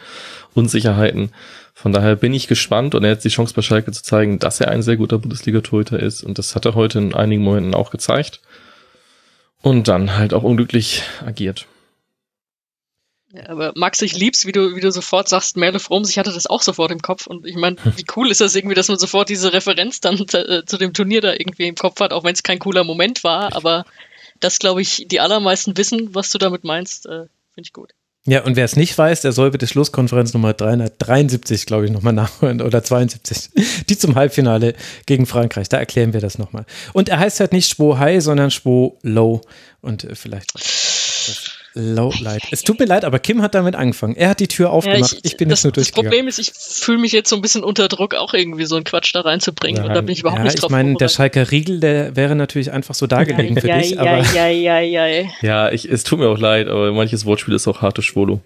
Unsicherheiten. 0.55 1.30
Von 1.74 1.92
daher 1.92 2.16
bin 2.16 2.34
ich 2.34 2.46
gespannt 2.46 2.94
und 2.94 3.05
er 3.05 3.12
hat 3.12 3.24
die 3.24 3.28
Chance 3.28 3.55
bei 3.55 3.62
Schalke 3.62 3.90
zu 3.92 4.03
zeigen, 4.03 4.38
dass 4.38 4.61
er 4.61 4.68
ein 4.68 4.82
sehr 4.82 4.96
guter 4.96 5.18
Bundesliga-Torhüter 5.18 5.98
ist. 5.98 6.22
Und 6.22 6.38
das 6.38 6.55
hat 6.55 6.66
er 6.66 6.74
heute 6.74 6.98
in 6.98 7.14
einigen 7.14 7.42
Momenten 7.42 7.74
auch 7.74 7.90
gezeigt. 7.90 8.40
Und 9.62 9.88
dann 9.88 10.16
halt 10.16 10.34
auch 10.34 10.42
unglücklich 10.42 11.03
agiert. 11.24 11.66
Ja, 13.33 13.49
aber 13.49 13.72
Max, 13.76 14.03
ich 14.03 14.16
lieb's, 14.16 14.45
wie 14.45 14.53
du, 14.53 14.74
wie 14.74 14.81
du 14.81 14.91
sofort 14.91 15.28
sagst, 15.28 15.57
Merle 15.57 15.78
Froms, 15.78 16.11
ich 16.11 16.18
hatte 16.18 16.33
das 16.33 16.49
auch 16.49 16.62
sofort 16.62 16.91
im 16.91 17.01
Kopf 17.01 17.28
und 17.28 17.47
ich 17.47 17.57
meine, 17.57 17.76
wie 17.97 18.05
cool 18.16 18.31
ist 18.31 18.41
das 18.41 18.57
irgendwie, 18.57 18.74
dass 18.74 18.89
man 18.89 18.99
sofort 18.99 19.28
diese 19.28 19.53
Referenz 19.53 20.01
dann 20.01 20.18
äh, 20.33 20.64
zu 20.64 20.78
dem 20.78 20.93
Turnier 20.93 21.20
da 21.20 21.33
irgendwie 21.33 21.68
im 21.68 21.76
Kopf 21.76 22.01
hat, 22.01 22.12
auch 22.12 22.24
wenn 22.24 22.35
es 22.35 22.43
kein 22.43 22.59
cooler 22.59 22.83
Moment 22.83 23.22
war, 23.22 23.55
aber 23.55 23.85
das 24.41 24.59
glaube 24.59 24.83
ich, 24.83 25.07
die 25.07 25.20
allermeisten 25.20 25.76
wissen, 25.76 26.14
was 26.14 26.31
du 26.31 26.39
damit 26.39 26.64
meinst, 26.64 27.07
äh, 27.07 27.26
finde 27.55 27.62
ich 27.62 27.72
gut. 27.72 27.93
Ja, 28.26 28.45
und 28.45 28.55
wer 28.55 28.66
es 28.66 28.76
nicht 28.76 28.97
weiß, 28.97 29.22
der 29.22 29.33
soll 29.33 29.51
bitte 29.51 29.66
Schlusskonferenz 29.66 30.35
Nummer 30.35 30.53
373, 30.53 31.64
glaube 31.64 31.87
ich, 31.87 31.91
nochmal 31.91 32.12
nachhören 32.12 32.61
oder 32.62 32.85
72. 32.85 33.51
Die 33.89 33.97
zum 33.97 34.14
Halbfinale 34.14 34.74
gegen 35.07 35.24
Frankreich. 35.24 35.70
Da 35.70 35.78
erklären 35.78 36.12
wir 36.12 36.20
das 36.20 36.37
nochmal. 36.37 36.66
Und 36.93 37.09
er 37.09 37.18
heißt 37.18 37.41
halt 37.41 37.53
nicht 37.53 37.70
Schwo 37.70 37.97
High, 37.97 38.22
sondern 38.22 38.51
Schwo 38.51 38.99
Low. 39.03 39.41
Und 39.81 40.05
äh, 40.05 40.14
vielleicht. 40.14 40.53
Low 41.75 42.12
Light. 42.21 42.43
Es 42.51 42.62
tut 42.62 42.81
mir 42.81 42.87
leid, 42.87 43.05
aber 43.05 43.18
Kim 43.21 43.43
hat 43.43 43.55
damit 43.55 43.77
angefangen. 43.77 44.16
Er 44.16 44.31
hat 44.31 44.41
die 44.41 44.49
Tür 44.49 44.71
aufgemacht. 44.71 45.12
Ja, 45.12 45.18
ich, 45.23 45.33
ich, 45.33 45.37
bin 45.37 45.49
das, 45.49 45.61
jetzt 45.61 45.64
nur 45.64 45.73
durchgegangen. 45.73 46.11
Das 46.11 46.11
Problem 46.11 46.29
ist, 46.29 46.39
ich 46.39 46.53
fühle 46.53 46.99
mich 46.99 47.12
jetzt 47.12 47.29
so 47.29 47.37
ein 47.37 47.43
bisschen 47.43 47.62
unter 47.62 47.89
Druck, 47.89 48.14
auch 48.14 48.35
irgendwie 48.35 48.64
so 48.64 48.75
einen 48.75 48.85
Quatsch 48.85 49.14
da 49.14 49.21
reinzubringen. 49.21 49.83
Ja, 49.83 49.89
und 49.89 49.95
da 49.95 50.01
bin 50.01 50.12
ich 50.12 50.21
überhaupt 50.21 50.39
ja, 50.39 50.45
nicht 50.45 50.61
drauf 50.61 50.71
Ich 50.71 50.73
meine, 50.73 50.95
der 50.95 51.09
Schalker 51.09 51.51
Riegel, 51.51 51.79
der 51.79 52.16
wäre 52.16 52.35
natürlich 52.35 52.73
einfach 52.73 52.95
so 52.95 53.07
dargelegen 53.07 53.55
ja, 53.55 53.61
für 53.61 53.68
ja, 53.68 53.79
dich. 53.79 53.91
Ja, 53.91 54.01
aber 54.01 54.23
ja, 54.35 54.49
ja, 54.49 54.81
ja, 54.81 55.07
ja. 55.07 55.29
Ja, 55.43 55.71
ich, 55.71 55.89
es 55.89 56.03
tut 56.03 56.18
mir 56.18 56.29
auch 56.29 56.39
leid, 56.39 56.66
aber 56.68 56.93
manches 56.93 57.25
Wortspiel 57.25 57.55
ist 57.55 57.68
auch 57.68 57.83
harte 57.83 58.03
Schwolo. 58.03 58.41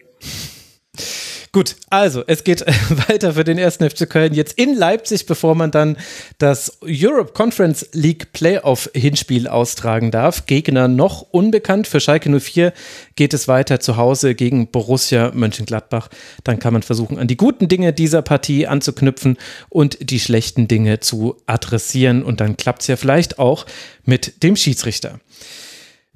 Gut, 1.54 1.76
also 1.88 2.24
es 2.26 2.42
geht 2.42 2.62
weiter 3.08 3.34
für 3.34 3.44
den 3.44 3.58
ersten 3.58 3.88
FC 3.88 4.10
Köln 4.10 4.34
jetzt 4.34 4.58
in 4.58 4.74
Leipzig, 4.74 5.24
bevor 5.24 5.54
man 5.54 5.70
dann 5.70 5.96
das 6.38 6.78
Europe 6.82 7.32
Conference 7.32 7.88
League 7.92 8.32
Playoff 8.32 8.90
Hinspiel 8.92 9.46
austragen 9.46 10.10
darf. 10.10 10.46
Gegner 10.46 10.88
noch 10.88 11.22
unbekannt. 11.30 11.86
Für 11.86 12.00
Schalke 12.00 12.28
04 12.40 12.72
geht 13.14 13.34
es 13.34 13.46
weiter 13.46 13.78
zu 13.78 13.96
Hause 13.96 14.34
gegen 14.34 14.72
Borussia 14.72 15.30
Mönchengladbach. 15.32 16.08
Dann 16.42 16.58
kann 16.58 16.72
man 16.72 16.82
versuchen, 16.82 17.20
an 17.20 17.28
die 17.28 17.36
guten 17.36 17.68
Dinge 17.68 17.92
dieser 17.92 18.22
Partie 18.22 18.66
anzuknüpfen 18.66 19.36
und 19.68 20.10
die 20.10 20.18
schlechten 20.18 20.66
Dinge 20.66 20.98
zu 20.98 21.36
adressieren. 21.46 22.24
Und 22.24 22.40
dann 22.40 22.56
klappt 22.56 22.82
es 22.82 22.88
ja 22.88 22.96
vielleicht 22.96 23.38
auch 23.38 23.64
mit 24.04 24.42
dem 24.42 24.56
Schiedsrichter. 24.56 25.20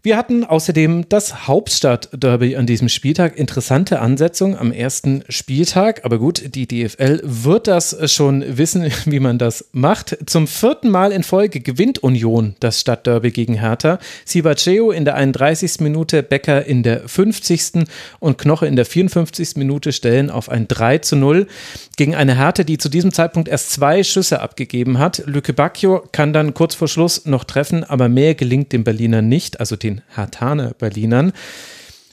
Wir 0.01 0.17
hatten 0.17 0.45
außerdem 0.45 1.09
das 1.09 1.49
Hauptstadt-Derby 1.49 2.55
an 2.55 2.67
diesem 2.67 2.89
Spieltag. 2.89 3.37
Interessante 3.37 3.99
Ansetzung 3.99 4.57
am 4.57 4.71
ersten 4.71 5.25
Spieltag. 5.29 6.05
Aber 6.05 6.21
gut, 6.21 6.55
die 6.55 6.69
DFL 6.69 7.21
wird 7.25 7.67
das 7.67 7.97
schon 8.13 8.45
wissen, 8.57 8.89
wie 9.07 9.19
man 9.19 9.39
das 9.39 9.71
macht. 9.73 10.17
Zum 10.27 10.47
vierten 10.47 10.89
Mal 10.91 11.11
in 11.11 11.25
Folge 11.25 11.59
gewinnt 11.59 11.99
Union 11.99 12.55
das 12.61 12.79
Stadtderby 12.79 13.33
gegen 13.33 13.55
Hertha. 13.55 13.99
Sibaceo 14.25 14.93
in 14.93 15.05
der 15.05 15.17
31. 15.17 15.81
Minute, 15.81 16.23
Becker 16.23 16.65
in 16.65 16.85
der 16.85 17.09
50. 17.09 17.85
und 18.21 18.39
Knoche 18.39 18.69
in 18.69 18.77
der 18.77 18.85
54. 18.85 19.57
Minute 19.57 19.91
stellen 19.91 20.31
auf 20.31 20.49
ein 20.49 20.69
3 20.69 20.99
zu 20.99 21.17
0 21.17 21.49
gegen 21.97 22.15
eine 22.15 22.37
Hertha, 22.37 22.63
die 22.63 22.79
zu 22.79 22.89
diesem 22.89 23.13
Zeitpunkt 23.13 23.49
erst 23.49 23.73
zwei 23.73 24.05
Schüsse 24.05 24.41
abgegeben 24.41 24.99
hat. 25.01 25.25
Lücke 25.27 25.53
Bacchio 25.53 26.05
kann 26.13 26.33
dann 26.33 26.55
kurz 26.55 26.77
vor 26.77 26.87
Schluss 26.87 27.27
noch 27.27 27.43
treffen, 27.43 27.83
aber 27.83 28.09
mehr 28.09 28.37
gelingt 28.37 28.73
dem 28.73 28.85
Berliner 28.85 29.23
nicht. 29.23 29.59
Also 29.59 29.75
den 29.89 30.03
Hartaner 30.17 30.75
Berlinern, 30.75 31.33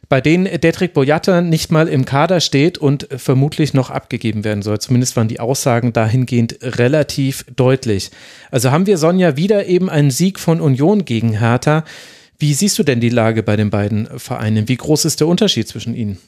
bei 0.07 0.21
denen 0.21 0.45
Detrick 0.61 0.93
Boyata 0.93 1.41
nicht 1.41 1.71
mal 1.71 1.87
im 1.87 2.05
Kader 2.05 2.39
steht 2.39 2.77
und 2.77 3.07
vermutlich 3.15 3.73
noch 3.73 3.89
abgegeben 3.89 4.43
werden 4.43 4.61
soll. 4.61 4.79
Zumindest 4.79 5.15
waren 5.15 5.27
die 5.27 5.39
Aussagen 5.39 5.93
dahingehend 5.93 6.57
relativ 6.61 7.45
deutlich. 7.55 8.11
Also 8.51 8.71
haben 8.71 8.85
wir 8.85 8.97
Sonja 8.97 9.35
wieder 9.35 9.65
eben 9.65 9.89
einen 9.89 10.11
Sieg 10.11 10.39
von 10.39 10.61
Union 10.61 11.05
gegen 11.05 11.39
Hertha. 11.39 11.85
Wie 12.37 12.53
siehst 12.53 12.77
du 12.77 12.83
denn 12.83 12.99
die 12.99 13.09
Lage 13.09 13.43
bei 13.43 13.55
den 13.55 13.69
beiden 13.69 14.19
Vereinen? 14.19 14.67
Wie 14.67 14.75
groß 14.75 15.05
ist 15.05 15.21
der 15.21 15.27
Unterschied 15.27 15.67
zwischen 15.67 15.95
ihnen? 15.95 16.19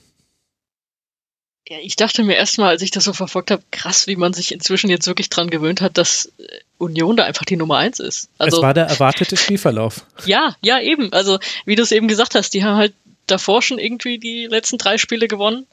Ja, 1.69 1.77
ich 1.81 1.97
dachte 1.97 2.23
mir 2.23 2.37
erstmal, 2.37 2.69
als 2.69 2.81
ich 2.81 2.91
das 2.91 3.03
so 3.03 3.11
verfolgt 3.11 3.51
habe, 3.51 3.61
krass, 3.71 4.07
wie 4.07 4.15
man 4.15 4.31
sich 4.31 4.53
inzwischen 4.53 4.89
jetzt 4.89 5.05
wirklich 5.05 5.29
dran 5.29 5.49
gewöhnt 5.49 5.81
hat, 5.81 5.97
dass 5.97 6.31
Union 6.77 7.17
da 7.17 7.23
einfach 7.23 7.45
die 7.45 7.57
Nummer 7.57 7.77
eins 7.77 7.99
ist. 7.99 8.29
Also, 8.37 8.57
es 8.57 8.63
war 8.63 8.73
der 8.73 8.85
erwartete 8.85 9.37
Spielverlauf. 9.37 10.05
Ja, 10.25 10.55
ja, 10.61 10.79
eben. 10.79 11.13
Also, 11.13 11.39
wie 11.65 11.75
du 11.75 11.83
es 11.83 11.91
eben 11.91 12.07
gesagt 12.07 12.35
hast, 12.35 12.53
die 12.53 12.63
haben 12.63 12.77
halt 12.77 12.93
davor 13.27 13.61
schon 13.61 13.79
irgendwie 13.79 14.19
die 14.19 14.47
letzten 14.47 14.77
drei 14.77 14.97
Spiele 14.97 15.27
gewonnen. 15.27 15.67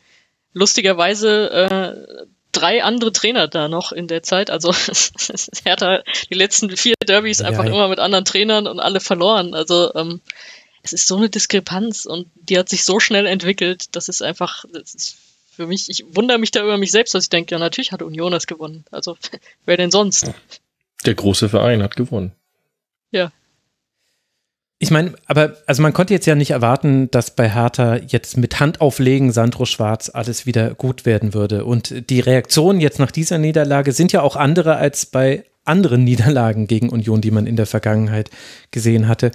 Lustigerweise 0.52 1.50
äh, 1.50 2.26
drei 2.52 2.84
andere 2.84 3.12
Trainer 3.12 3.48
da 3.48 3.68
noch 3.68 3.92
in 3.92 4.06
der 4.06 4.22
Zeit. 4.22 4.50
Also 4.50 4.72
er 5.64 5.72
hat 5.72 6.04
die 6.30 6.34
letzten 6.34 6.74
vier 6.76 6.94
Derbys 7.06 7.40
ja, 7.40 7.46
einfach 7.46 7.64
ja. 7.64 7.72
immer 7.72 7.88
mit 7.88 7.98
anderen 7.98 8.24
Trainern 8.24 8.66
und 8.66 8.80
alle 8.80 9.00
verloren. 9.00 9.54
Also 9.54 9.92
ähm, 9.94 10.20
es 10.82 10.92
ist 10.92 11.06
so 11.06 11.16
eine 11.16 11.28
Diskrepanz 11.28 12.04
und 12.04 12.28
die 12.34 12.58
hat 12.58 12.68
sich 12.68 12.84
so 12.84 13.00
schnell 13.00 13.26
entwickelt, 13.26 13.96
dass 13.96 14.08
es 14.08 14.22
einfach, 14.22 14.64
das 14.72 14.94
ist 14.94 15.16
für 15.56 15.66
mich, 15.66 15.88
ich 15.88 16.04
wundere 16.14 16.38
mich 16.38 16.50
da 16.50 16.62
über 16.62 16.78
mich 16.78 16.90
selbst, 16.90 17.14
dass 17.14 17.24
ich 17.24 17.30
denke, 17.30 17.54
ja, 17.54 17.58
natürlich 17.58 17.92
hat 17.92 18.02
Union 18.02 18.32
das 18.32 18.46
gewonnen. 18.46 18.84
Also, 18.90 19.16
wer 19.66 19.76
denn 19.76 19.90
sonst? 19.90 20.30
Der 21.06 21.14
große 21.14 21.48
Verein 21.48 21.82
hat 21.82 21.96
gewonnen. 21.96 22.32
Ja. 23.10 23.32
Ich 24.78 24.90
meine, 24.90 25.14
aber 25.26 25.56
also 25.66 25.82
man 25.82 25.92
konnte 25.92 26.12
jetzt 26.12 26.26
ja 26.26 26.34
nicht 26.34 26.50
erwarten, 26.50 27.10
dass 27.10 27.34
bei 27.34 27.48
Hertha 27.48 27.96
jetzt 27.96 28.36
mit 28.36 28.60
Handauflegen 28.60 29.32
Sandro 29.32 29.64
Schwarz 29.64 30.10
alles 30.12 30.46
wieder 30.46 30.74
gut 30.74 31.06
werden 31.06 31.32
würde. 31.32 31.64
Und 31.64 32.10
die 32.10 32.20
Reaktionen 32.20 32.80
jetzt 32.80 32.98
nach 32.98 33.10
dieser 33.10 33.38
Niederlage 33.38 33.92
sind 33.92 34.12
ja 34.12 34.20
auch 34.20 34.36
andere 34.36 34.76
als 34.76 35.06
bei 35.06 35.44
anderen 35.64 36.04
Niederlagen 36.04 36.66
gegen 36.66 36.90
Union, 36.90 37.20
die 37.20 37.30
man 37.30 37.46
in 37.46 37.56
der 37.56 37.66
Vergangenheit 37.66 38.30
gesehen 38.72 39.08
hatte. 39.08 39.30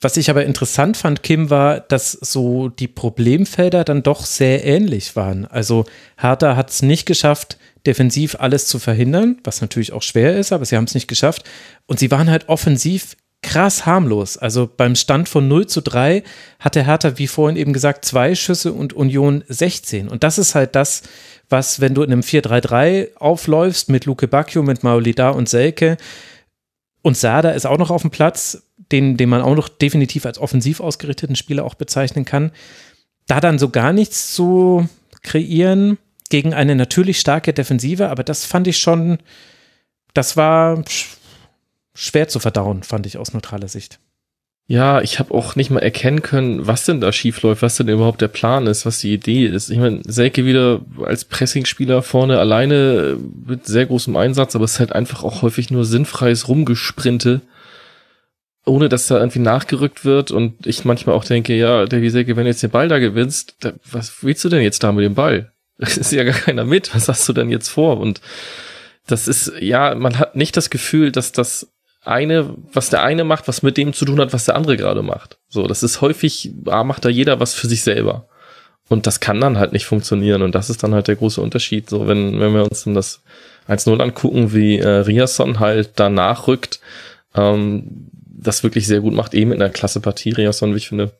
Was 0.00 0.16
ich 0.16 0.30
aber 0.30 0.44
interessant 0.44 0.96
fand, 0.96 1.22
Kim, 1.22 1.50
war, 1.50 1.80
dass 1.80 2.12
so 2.12 2.68
die 2.68 2.88
Problemfelder 2.88 3.82
dann 3.82 4.02
doch 4.02 4.24
sehr 4.26 4.64
ähnlich 4.64 5.16
waren. 5.16 5.46
Also 5.46 5.86
Hertha 6.16 6.54
hat 6.54 6.70
es 6.70 6.82
nicht 6.82 7.06
geschafft, 7.06 7.58
defensiv 7.86 8.36
alles 8.38 8.66
zu 8.66 8.78
verhindern, 8.78 9.38
was 9.44 9.60
natürlich 9.60 9.92
auch 9.92 10.02
schwer 10.02 10.36
ist, 10.36 10.52
aber 10.52 10.64
sie 10.64 10.76
haben 10.76 10.84
es 10.84 10.94
nicht 10.94 11.08
geschafft. 11.08 11.44
Und 11.86 11.98
sie 11.98 12.10
waren 12.10 12.30
halt 12.30 12.48
offensiv 12.48 13.16
krass 13.42 13.86
harmlos. 13.86 14.36
Also 14.36 14.68
beim 14.74 14.96
Stand 14.96 15.28
von 15.28 15.46
0 15.46 15.66
zu 15.66 15.80
3 15.80 16.22
hatte 16.58 16.84
Hertha, 16.84 17.18
wie 17.18 17.26
vorhin 17.26 17.56
eben 17.56 17.72
gesagt, 17.72 18.04
zwei 18.04 18.34
Schüsse 18.34 18.72
und 18.72 18.92
Union 18.92 19.44
16. 19.48 20.08
Und 20.08 20.24
das 20.24 20.38
ist 20.38 20.54
halt 20.54 20.74
das, 20.74 21.02
was, 21.48 21.80
wenn 21.80 21.94
du 21.94 22.02
in 22.02 22.12
einem 22.12 22.22
4-3-3 22.22 23.16
aufläufst 23.16 23.88
mit 23.88 24.04
Luke 24.04 24.26
Bacchio, 24.26 24.62
mit 24.62 24.82
Maulida 24.82 25.30
und 25.30 25.48
Selke 25.48 25.96
und 27.02 27.16
Sada 27.16 27.50
ist 27.50 27.66
auch 27.66 27.78
noch 27.78 27.90
auf 27.90 28.02
dem 28.02 28.10
Platz, 28.10 28.64
den, 28.90 29.16
den 29.16 29.28
man 29.28 29.40
auch 29.40 29.54
noch 29.54 29.68
definitiv 29.68 30.26
als 30.26 30.38
offensiv 30.38 30.80
ausgerichteten 30.80 31.36
Spieler 31.36 31.64
auch 31.64 31.74
bezeichnen 31.74 32.24
kann, 32.24 32.50
da 33.28 33.38
dann 33.38 33.60
so 33.60 33.68
gar 33.68 33.92
nichts 33.92 34.34
zu 34.34 34.88
kreieren 35.22 35.98
gegen 36.30 36.54
eine 36.54 36.74
natürlich 36.74 37.20
starke 37.20 37.52
Defensive, 37.52 38.08
aber 38.08 38.24
das 38.24 38.44
fand 38.44 38.66
ich 38.66 38.78
schon, 38.78 39.18
das 40.14 40.36
war 40.36 40.82
schwer 41.94 42.28
zu 42.28 42.38
verdauen, 42.38 42.82
fand 42.82 43.06
ich 43.06 43.18
aus 43.18 43.32
neutraler 43.32 43.68
Sicht. 43.68 43.98
Ja, 44.68 45.00
ich 45.00 45.20
habe 45.20 45.32
auch 45.32 45.54
nicht 45.54 45.70
mal 45.70 45.78
erkennen 45.78 46.22
können, 46.22 46.66
was 46.66 46.84
denn 46.84 47.00
da 47.00 47.12
schiefläuft, 47.12 47.62
was 47.62 47.76
denn 47.76 47.88
überhaupt 47.88 48.20
der 48.20 48.28
Plan 48.28 48.66
ist, 48.66 48.84
was 48.84 48.98
die 48.98 49.12
Idee 49.12 49.46
ist. 49.46 49.70
Ich 49.70 49.78
meine, 49.78 50.00
Selke 50.04 50.44
wieder 50.44 50.80
als 51.04 51.24
Pressingspieler 51.24 52.02
vorne 52.02 52.40
alleine 52.40 53.16
mit 53.46 53.64
sehr 53.64 53.86
großem 53.86 54.16
Einsatz, 54.16 54.56
aber 54.56 54.64
es 54.64 54.72
ist 54.72 54.80
halt 54.80 54.92
einfach 54.92 55.22
auch 55.22 55.42
häufig 55.42 55.70
nur 55.70 55.84
sinnfreies 55.84 56.48
Rumgesprinte 56.48 57.42
ohne 58.66 58.88
dass 58.88 59.06
da 59.06 59.18
irgendwie 59.18 59.38
nachgerückt 59.38 60.04
wird 60.04 60.32
und 60.32 60.66
ich 60.66 60.84
manchmal 60.84 61.14
auch 61.14 61.24
denke, 61.24 61.54
ja, 61.54 61.86
der 61.86 62.02
Wieseke, 62.02 62.36
wenn 62.36 62.44
du 62.44 62.50
jetzt 62.50 62.62
den 62.62 62.70
Ball 62.70 62.88
da 62.88 62.98
gewinnst, 62.98 63.56
da, 63.60 63.72
was 63.90 64.22
willst 64.22 64.44
du 64.44 64.48
denn 64.48 64.62
jetzt 64.62 64.82
da 64.82 64.90
mit 64.92 65.04
dem 65.04 65.14
Ball? 65.14 65.52
Es 65.78 65.98
ist 65.98 66.12
ja 66.12 66.24
gar 66.24 66.34
keiner 66.34 66.64
mit, 66.64 66.94
was 66.94 67.08
hast 67.08 67.28
du 67.28 67.34
denn 67.34 67.50
jetzt 67.50 67.68
vor? 67.68 67.98
Und 67.98 68.22
das 69.06 69.28
ist, 69.28 69.52
ja, 69.60 69.94
man 69.94 70.18
hat 70.18 70.34
nicht 70.34 70.56
das 70.56 70.70
Gefühl, 70.70 71.12
dass 71.12 71.32
das 71.32 71.68
eine, 72.02 72.54
was 72.72 72.88
der 72.88 73.02
eine 73.02 73.24
macht, 73.24 73.48
was 73.48 73.62
mit 73.62 73.76
dem 73.76 73.92
zu 73.92 74.04
tun 74.04 74.20
hat, 74.20 74.32
was 74.32 74.44
der 74.44 74.54
andere 74.54 74.76
gerade 74.76 75.02
macht. 75.02 75.38
So, 75.48 75.66
das 75.66 75.82
ist 75.82 76.00
häufig, 76.00 76.52
ah, 76.66 76.84
macht 76.84 77.04
da 77.04 77.08
jeder 77.08 77.40
was 77.40 77.54
für 77.54 77.66
sich 77.66 77.82
selber. 77.82 78.28
Und 78.88 79.06
das 79.06 79.18
kann 79.18 79.40
dann 79.40 79.58
halt 79.58 79.72
nicht 79.72 79.86
funktionieren. 79.86 80.42
Und 80.42 80.54
das 80.54 80.70
ist 80.70 80.82
dann 80.82 80.94
halt 80.94 81.08
der 81.08 81.16
große 81.16 81.40
Unterschied. 81.40 81.90
So, 81.90 82.06
wenn, 82.06 82.38
wenn 82.38 82.54
wir 82.54 82.62
uns 82.62 82.84
dann 82.84 82.94
das 82.94 83.22
1-0 83.68 84.00
angucken, 84.00 84.52
wie 84.54 84.78
äh, 84.78 84.88
Riasson 84.88 85.58
halt 85.58 85.90
danach 85.96 86.46
rückt, 86.46 86.80
ähm, 87.34 88.08
das 88.24 88.62
wirklich 88.62 88.86
sehr 88.86 89.00
gut 89.00 89.14
macht, 89.14 89.34
eben 89.34 89.52
in 89.52 89.58
der 89.58 89.70
Klasse 89.70 90.00
Partie, 90.00 90.30
Riasson, 90.30 90.72
wie 90.72 90.78
ich 90.78 90.88
finde. 90.88 91.10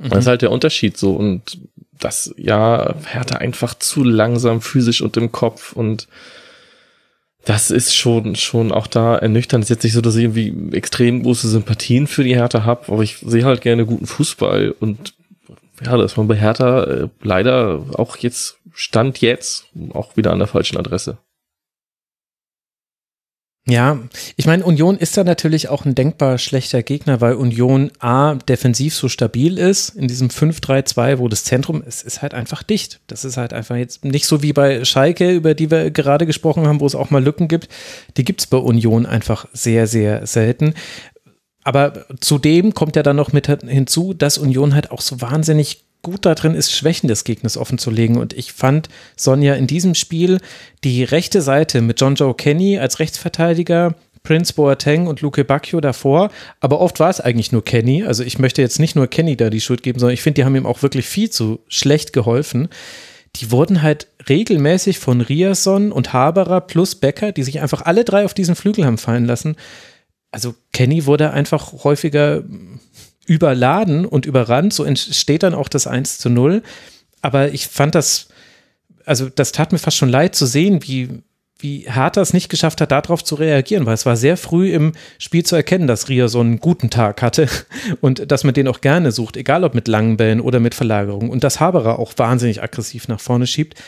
Mhm. 0.00 0.08
Das 0.08 0.20
ist 0.20 0.26
halt 0.26 0.42
der 0.42 0.50
Unterschied 0.50 0.96
so. 0.96 1.12
Und 1.12 1.58
das, 1.98 2.34
ja, 2.36 2.94
Hertha 3.04 3.36
einfach 3.36 3.74
zu 3.74 4.02
langsam 4.02 4.60
physisch 4.60 5.02
und 5.02 5.16
im 5.16 5.30
Kopf 5.30 5.72
und 5.72 6.08
das 7.44 7.70
ist 7.70 7.96
schon, 7.96 8.36
schon 8.36 8.70
auch 8.70 8.86
da 8.86 9.16
ernüchternd. 9.16 9.64
Es 9.64 9.70
ist 9.70 9.76
jetzt 9.76 9.84
nicht 9.84 9.92
so, 9.94 10.02
dass 10.02 10.16
ich 10.16 10.24
irgendwie 10.24 10.76
extrem 10.76 11.22
große 11.22 11.48
Sympathien 11.48 12.06
für 12.06 12.22
die 12.22 12.34
Hertha 12.34 12.64
habe, 12.64 12.92
aber 12.92 13.02
ich 13.02 13.16
sehe 13.18 13.44
halt 13.44 13.62
gerne 13.62 13.86
guten 13.86 14.06
Fußball 14.06 14.74
und 14.78 15.14
ja, 15.82 15.96
da 15.96 16.04
ist 16.04 16.18
man 16.18 16.28
bei 16.28 16.36
Hertha 16.36 16.84
äh, 16.84 17.08
leider 17.22 17.82
auch 17.94 18.18
jetzt, 18.18 18.58
Stand 18.72 19.20
jetzt, 19.20 19.66
auch 19.94 20.16
wieder 20.16 20.32
an 20.32 20.38
der 20.38 20.48
falschen 20.48 20.76
Adresse. 20.76 21.18
Ja, 23.70 24.00
ich 24.36 24.46
meine, 24.46 24.64
Union 24.64 24.98
ist 24.98 25.16
da 25.16 25.22
natürlich 25.22 25.68
auch 25.68 25.84
ein 25.84 25.94
denkbar 25.94 26.38
schlechter 26.38 26.82
Gegner, 26.82 27.20
weil 27.20 27.34
Union 27.34 27.92
A 28.00 28.34
defensiv 28.34 28.94
so 28.96 29.08
stabil 29.08 29.58
ist, 29.58 29.90
in 29.90 30.08
diesem 30.08 30.28
5-3-2, 30.28 31.18
wo 31.18 31.28
das 31.28 31.44
Zentrum, 31.44 31.82
es 31.86 32.02
ist 32.02 32.20
halt 32.20 32.34
einfach 32.34 32.64
dicht. 32.64 33.00
Das 33.06 33.24
ist 33.24 33.36
halt 33.36 33.52
einfach 33.52 33.76
jetzt 33.76 34.04
nicht 34.04 34.26
so 34.26 34.42
wie 34.42 34.52
bei 34.52 34.84
Schalke, 34.84 35.30
über 35.30 35.54
die 35.54 35.70
wir 35.70 35.92
gerade 35.92 36.26
gesprochen 36.26 36.66
haben, 36.66 36.80
wo 36.80 36.86
es 36.86 36.96
auch 36.96 37.10
mal 37.10 37.22
Lücken 37.22 37.46
gibt. 37.46 37.68
Die 38.16 38.24
gibt 38.24 38.40
es 38.40 38.48
bei 38.48 38.58
Union 38.58 39.06
einfach 39.06 39.46
sehr, 39.52 39.86
sehr 39.86 40.26
selten. 40.26 40.74
Aber 41.62 42.06
zudem 42.20 42.74
kommt 42.74 42.96
ja 42.96 43.02
dann 43.04 43.16
noch 43.16 43.32
mit 43.32 43.46
hinzu, 43.46 44.14
dass 44.14 44.38
Union 44.38 44.74
halt 44.74 44.90
auch 44.90 45.00
so 45.00 45.20
wahnsinnig 45.20 45.84
gut 46.02 46.26
darin 46.26 46.54
ist, 46.54 46.72
Schwächen 46.72 47.08
des 47.08 47.24
Gegners 47.24 47.56
offenzulegen. 47.56 48.16
Und 48.16 48.32
ich 48.32 48.52
fand 48.52 48.88
Sonja 49.16 49.54
in 49.54 49.66
diesem 49.66 49.94
Spiel 49.94 50.38
die 50.84 51.04
rechte 51.04 51.42
Seite 51.42 51.80
mit 51.82 52.00
John 52.00 52.14
Joe 52.14 52.34
Kenny 52.34 52.78
als 52.78 52.98
Rechtsverteidiger, 52.98 53.94
Prince 54.22 54.52
Boateng 54.52 55.06
und 55.06 55.22
Luke 55.22 55.44
Bacchio 55.44 55.80
davor, 55.80 56.30
aber 56.60 56.80
oft 56.80 57.00
war 57.00 57.08
es 57.10 57.20
eigentlich 57.20 57.52
nur 57.52 57.64
Kenny. 57.64 58.04
Also 58.04 58.22
ich 58.22 58.38
möchte 58.38 58.60
jetzt 58.60 58.78
nicht 58.78 58.96
nur 58.96 59.06
Kenny 59.06 59.36
da 59.36 59.48
die 59.50 59.60
Schuld 59.60 59.82
geben, 59.82 59.98
sondern 59.98 60.14
ich 60.14 60.22
finde, 60.22 60.40
die 60.40 60.44
haben 60.44 60.56
ihm 60.56 60.66
auch 60.66 60.82
wirklich 60.82 61.06
viel 61.06 61.30
zu 61.30 61.60
schlecht 61.68 62.12
geholfen. 62.12 62.68
Die 63.36 63.50
wurden 63.50 63.80
halt 63.80 64.08
regelmäßig 64.28 64.98
von 64.98 65.20
Riason 65.20 65.92
und 65.92 66.12
Haberer 66.12 66.60
plus 66.60 66.96
Becker, 66.96 67.32
die 67.32 67.44
sich 67.44 67.60
einfach 67.60 67.82
alle 67.82 68.04
drei 68.04 68.24
auf 68.24 68.34
diesen 68.34 68.56
Flügel 68.56 68.84
haben 68.84 68.98
fallen 68.98 69.24
lassen. 69.24 69.56
Also 70.32 70.54
Kenny 70.72 71.06
wurde 71.06 71.30
einfach 71.30 71.84
häufiger 71.84 72.44
überladen 73.30 74.06
und 74.06 74.26
überrannt. 74.26 74.74
So 74.74 74.82
entsteht 74.82 75.44
dann 75.44 75.54
auch 75.54 75.68
das 75.68 75.86
1 75.86 76.18
zu 76.18 76.30
0. 76.30 76.64
Aber 77.22 77.52
ich 77.52 77.68
fand 77.68 77.94
das, 77.94 78.26
also 79.04 79.28
das 79.28 79.52
tat 79.52 79.70
mir 79.70 79.78
fast 79.78 79.96
schon 79.96 80.08
leid 80.08 80.34
zu 80.34 80.46
sehen, 80.46 80.80
wie, 80.82 81.22
wie 81.56 81.86
Hertha 81.88 82.20
es 82.22 82.32
nicht 82.32 82.48
geschafft 82.48 82.80
hat, 82.80 82.90
darauf 82.90 83.22
zu 83.22 83.36
reagieren, 83.36 83.86
weil 83.86 83.94
es 83.94 84.04
war 84.04 84.16
sehr 84.16 84.36
früh 84.36 84.72
im 84.72 84.94
Spiel 85.18 85.44
zu 85.44 85.54
erkennen, 85.54 85.86
dass 85.86 86.08
Ria 86.08 86.26
so 86.26 86.40
einen 86.40 86.58
guten 86.58 86.90
Tag 86.90 87.22
hatte 87.22 87.48
und 88.00 88.32
dass 88.32 88.42
man 88.42 88.52
den 88.52 88.66
auch 88.66 88.80
gerne 88.80 89.12
sucht, 89.12 89.36
egal 89.36 89.62
ob 89.62 89.76
mit 89.76 89.86
langen 89.86 90.16
Bällen 90.16 90.40
oder 90.40 90.58
mit 90.58 90.74
Verlagerung 90.74 91.30
und 91.30 91.44
dass 91.44 91.60
Haberer 91.60 92.00
auch 92.00 92.14
wahnsinnig 92.16 92.64
aggressiv 92.64 93.06
nach 93.06 93.20
vorne 93.20 93.46
schiebt. 93.46 93.80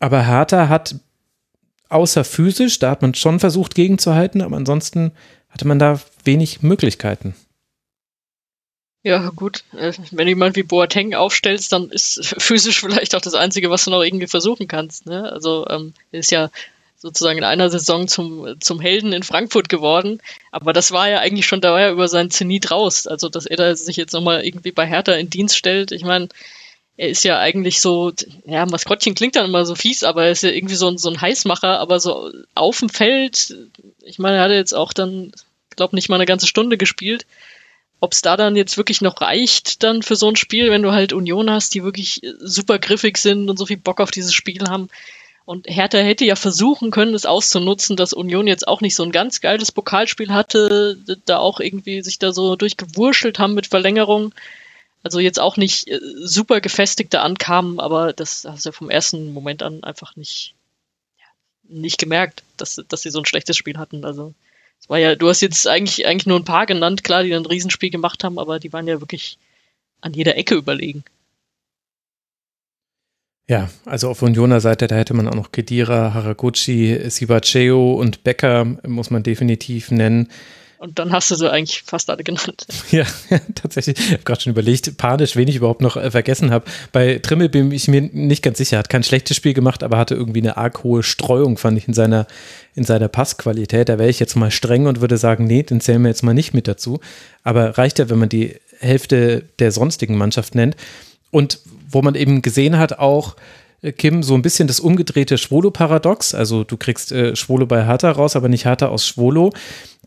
Aber 0.00 0.26
Hertha 0.26 0.68
hat 0.68 0.96
außer 1.90 2.24
physisch, 2.24 2.80
da 2.80 2.90
hat 2.90 3.02
man 3.02 3.14
schon 3.14 3.38
versucht 3.38 3.76
gegenzuhalten, 3.76 4.42
aber 4.42 4.56
ansonsten 4.56 5.12
hatte 5.48 5.68
man 5.68 5.78
da 5.78 6.00
wenig 6.24 6.62
Möglichkeiten. 6.62 7.36
Ja, 9.02 9.30
gut. 9.30 9.64
Äh, 9.72 9.92
wenn 10.10 10.26
du 10.26 10.30
jemand 10.30 10.56
wie 10.56 10.62
Boateng 10.62 11.14
aufstellst, 11.14 11.72
dann 11.72 11.90
ist 11.90 12.34
physisch 12.38 12.80
vielleicht 12.80 13.14
auch 13.14 13.20
das 13.20 13.34
Einzige, 13.34 13.70
was 13.70 13.84
du 13.84 13.90
noch 13.90 14.02
irgendwie 14.02 14.26
versuchen 14.26 14.68
kannst. 14.68 15.06
Ne? 15.06 15.30
Also 15.32 15.66
ähm, 15.68 15.94
ist 16.12 16.30
ja 16.30 16.50
sozusagen 16.98 17.38
in 17.38 17.44
einer 17.44 17.70
Saison 17.70 18.08
zum, 18.08 18.60
zum 18.60 18.78
Helden 18.78 19.14
in 19.14 19.22
Frankfurt 19.22 19.70
geworden. 19.70 20.20
Aber 20.50 20.74
das 20.74 20.92
war 20.92 21.08
ja 21.08 21.20
eigentlich 21.20 21.46
schon, 21.46 21.62
da 21.62 21.72
war 21.72 21.80
ja 21.80 21.90
über 21.92 22.08
sein 22.08 22.30
Zenit 22.30 22.70
raus. 22.70 23.06
Also, 23.06 23.30
dass 23.30 23.46
er 23.46 23.56
da 23.56 23.74
sich 23.74 23.96
jetzt 23.96 24.12
nochmal 24.12 24.44
irgendwie 24.44 24.72
bei 24.72 24.86
Hertha 24.86 25.12
in 25.14 25.30
Dienst 25.30 25.56
stellt. 25.56 25.92
Ich 25.92 26.04
meine, 26.04 26.28
er 26.98 27.08
ist 27.08 27.24
ja 27.24 27.38
eigentlich 27.38 27.80
so, 27.80 28.12
ja, 28.44 28.66
Maskottchen 28.66 29.14
klingt 29.14 29.34
dann 29.34 29.46
immer 29.46 29.64
so 29.64 29.74
fies, 29.74 30.04
aber 30.04 30.24
er 30.26 30.32
ist 30.32 30.42
ja 30.42 30.50
irgendwie 30.50 30.74
so 30.74 30.88
ein, 30.88 30.98
so 30.98 31.08
ein 31.08 31.18
Heißmacher, 31.18 31.80
aber 31.80 32.00
so 32.00 32.30
auf 32.54 32.80
dem 32.80 32.90
Feld, 32.90 33.56
ich 34.02 34.18
meine, 34.18 34.36
er 34.36 34.42
hat 34.42 34.50
jetzt 34.50 34.74
auch 34.74 34.92
dann, 34.92 35.32
glaube 35.76 35.96
nicht 35.96 36.10
mal 36.10 36.16
eine 36.16 36.26
ganze 36.26 36.46
Stunde 36.46 36.76
gespielt 36.76 37.24
ob 38.00 38.12
es 38.12 38.22
da 38.22 38.36
dann 38.36 38.56
jetzt 38.56 38.76
wirklich 38.76 39.02
noch 39.02 39.20
reicht 39.20 39.82
dann 39.82 40.02
für 40.02 40.16
so 40.16 40.28
ein 40.28 40.36
Spiel, 40.36 40.70
wenn 40.70 40.82
du 40.82 40.92
halt 40.92 41.12
Union 41.12 41.50
hast, 41.50 41.74
die 41.74 41.84
wirklich 41.84 42.22
super 42.38 42.78
griffig 42.78 43.18
sind 43.18 43.50
und 43.50 43.58
so 43.58 43.66
viel 43.66 43.76
Bock 43.76 44.00
auf 44.00 44.10
dieses 44.10 44.32
Spiel 44.32 44.64
haben. 44.68 44.88
Und 45.44 45.66
Hertha 45.68 45.98
hätte 45.98 46.24
ja 46.24 46.36
versuchen 46.36 46.90
können, 46.90 47.14
es 47.14 47.26
auszunutzen, 47.26 47.96
dass 47.96 48.12
Union 48.12 48.46
jetzt 48.46 48.68
auch 48.68 48.80
nicht 48.80 48.94
so 48.94 49.02
ein 49.02 49.12
ganz 49.12 49.40
geiles 49.40 49.72
Pokalspiel 49.72 50.32
hatte, 50.32 50.96
da 51.26 51.38
auch 51.38 51.60
irgendwie 51.60 52.02
sich 52.02 52.18
da 52.18 52.32
so 52.32 52.56
durchgewurschtelt 52.56 53.38
haben 53.38 53.54
mit 53.54 53.66
Verlängerung. 53.66 54.32
Also 55.02 55.18
jetzt 55.18 55.40
auch 55.40 55.56
nicht 55.56 55.88
äh, 55.88 55.98
super 56.22 56.60
gefestigte 56.60 57.20
ankamen, 57.20 57.80
aber 57.80 58.12
das 58.12 58.46
hast 58.48 58.64
du 58.64 58.68
ja 58.68 58.72
vom 58.72 58.90
ersten 58.90 59.32
Moment 59.32 59.62
an 59.62 59.82
einfach 59.82 60.14
nicht, 60.14 60.54
nicht 61.64 61.98
gemerkt, 61.98 62.44
dass, 62.56 62.80
dass 62.88 63.02
sie 63.02 63.10
so 63.10 63.18
ein 63.18 63.26
schlechtes 63.26 63.56
Spiel 63.56 63.78
hatten. 63.78 64.04
Also 64.04 64.34
es 64.80 64.88
war 64.88 64.98
ja, 64.98 65.14
du 65.14 65.28
hast 65.28 65.40
jetzt 65.42 65.68
eigentlich, 65.68 66.06
eigentlich 66.06 66.26
nur 66.26 66.38
ein 66.38 66.44
paar 66.44 66.66
genannt, 66.66 67.04
klar, 67.04 67.22
die 67.22 67.30
dann 67.30 67.42
ein 67.42 67.46
Riesenspiel 67.46 67.90
gemacht 67.90 68.24
haben, 68.24 68.38
aber 68.38 68.58
die 68.58 68.72
waren 68.72 68.88
ja 68.88 69.00
wirklich 69.00 69.38
an 70.00 70.14
jeder 70.14 70.36
Ecke 70.36 70.54
überlegen. 70.54 71.04
Ja, 73.46 73.68
also 73.84 74.08
auf 74.08 74.22
Unioner 74.22 74.60
Seite, 74.60 74.86
da 74.86 74.94
hätte 74.94 75.12
man 75.12 75.26
auch 75.26 75.34
noch 75.34 75.50
Kedira, 75.50 76.14
Haraguchi, 76.14 77.10
Sibacheo 77.10 77.94
und 77.94 78.22
Becker, 78.22 78.64
muss 78.86 79.10
man 79.10 79.24
definitiv 79.24 79.90
nennen. 79.90 80.28
Und 80.80 80.98
dann 80.98 81.12
hast 81.12 81.30
du 81.30 81.34
sie 81.34 81.50
eigentlich 81.52 81.82
fast 81.82 82.08
alle 82.08 82.24
genannt. 82.24 82.66
Ja, 82.90 83.04
tatsächlich. 83.54 83.98
Ich 83.98 84.12
habe 84.12 84.22
gerade 84.22 84.40
schon 84.40 84.52
überlegt, 84.52 84.96
panisch, 84.96 85.36
wen 85.36 85.46
ich 85.46 85.56
überhaupt 85.56 85.82
noch 85.82 85.98
äh, 85.98 86.10
vergessen 86.10 86.50
habe. 86.50 86.64
Bei 86.90 87.18
Trimmel 87.18 87.50
bin 87.50 87.70
ich 87.70 87.86
mir 87.86 88.00
nicht 88.00 88.42
ganz 88.42 88.56
sicher. 88.56 88.78
Hat 88.78 88.88
kein 88.88 89.02
schlechtes 89.02 89.36
Spiel 89.36 89.52
gemacht, 89.52 89.82
aber 89.82 89.98
hatte 89.98 90.14
irgendwie 90.14 90.40
eine 90.40 90.56
arg 90.56 90.82
hohe 90.82 91.02
Streuung, 91.02 91.58
fand 91.58 91.76
ich, 91.76 91.86
in 91.86 91.92
seiner, 91.92 92.26
in 92.74 92.84
seiner 92.84 93.08
Passqualität. 93.08 93.90
Da 93.90 93.98
wäre 93.98 94.08
ich 94.08 94.20
jetzt 94.20 94.36
mal 94.36 94.50
streng 94.50 94.86
und 94.86 95.02
würde 95.02 95.18
sagen, 95.18 95.44
nee, 95.44 95.62
den 95.62 95.82
zählen 95.82 96.00
wir 96.00 96.08
jetzt 96.08 96.22
mal 96.22 96.32
nicht 96.32 96.54
mit 96.54 96.66
dazu. 96.66 96.98
Aber 97.44 97.76
reicht 97.76 97.98
ja, 97.98 98.08
wenn 98.08 98.18
man 98.18 98.30
die 98.30 98.56
Hälfte 98.78 99.44
der 99.58 99.72
sonstigen 99.72 100.16
Mannschaft 100.16 100.54
nennt. 100.54 100.76
Und 101.30 101.58
wo 101.90 102.00
man 102.00 102.14
eben 102.14 102.40
gesehen 102.40 102.78
hat, 102.78 102.98
auch, 102.98 103.36
äh, 103.82 103.92
Kim, 103.92 104.22
so 104.22 104.34
ein 104.34 104.40
bisschen 104.42 104.66
das 104.66 104.80
umgedrehte 104.80 105.36
Schwolo-Paradox. 105.36 106.34
Also 106.34 106.64
du 106.64 106.78
kriegst 106.78 107.12
äh, 107.12 107.36
Schwolo 107.36 107.66
bei 107.66 107.84
Hertha 107.84 108.10
raus, 108.10 108.34
aber 108.34 108.48
nicht 108.48 108.64
Hertha 108.64 108.86
aus 108.86 109.06
Schwolo. 109.06 109.52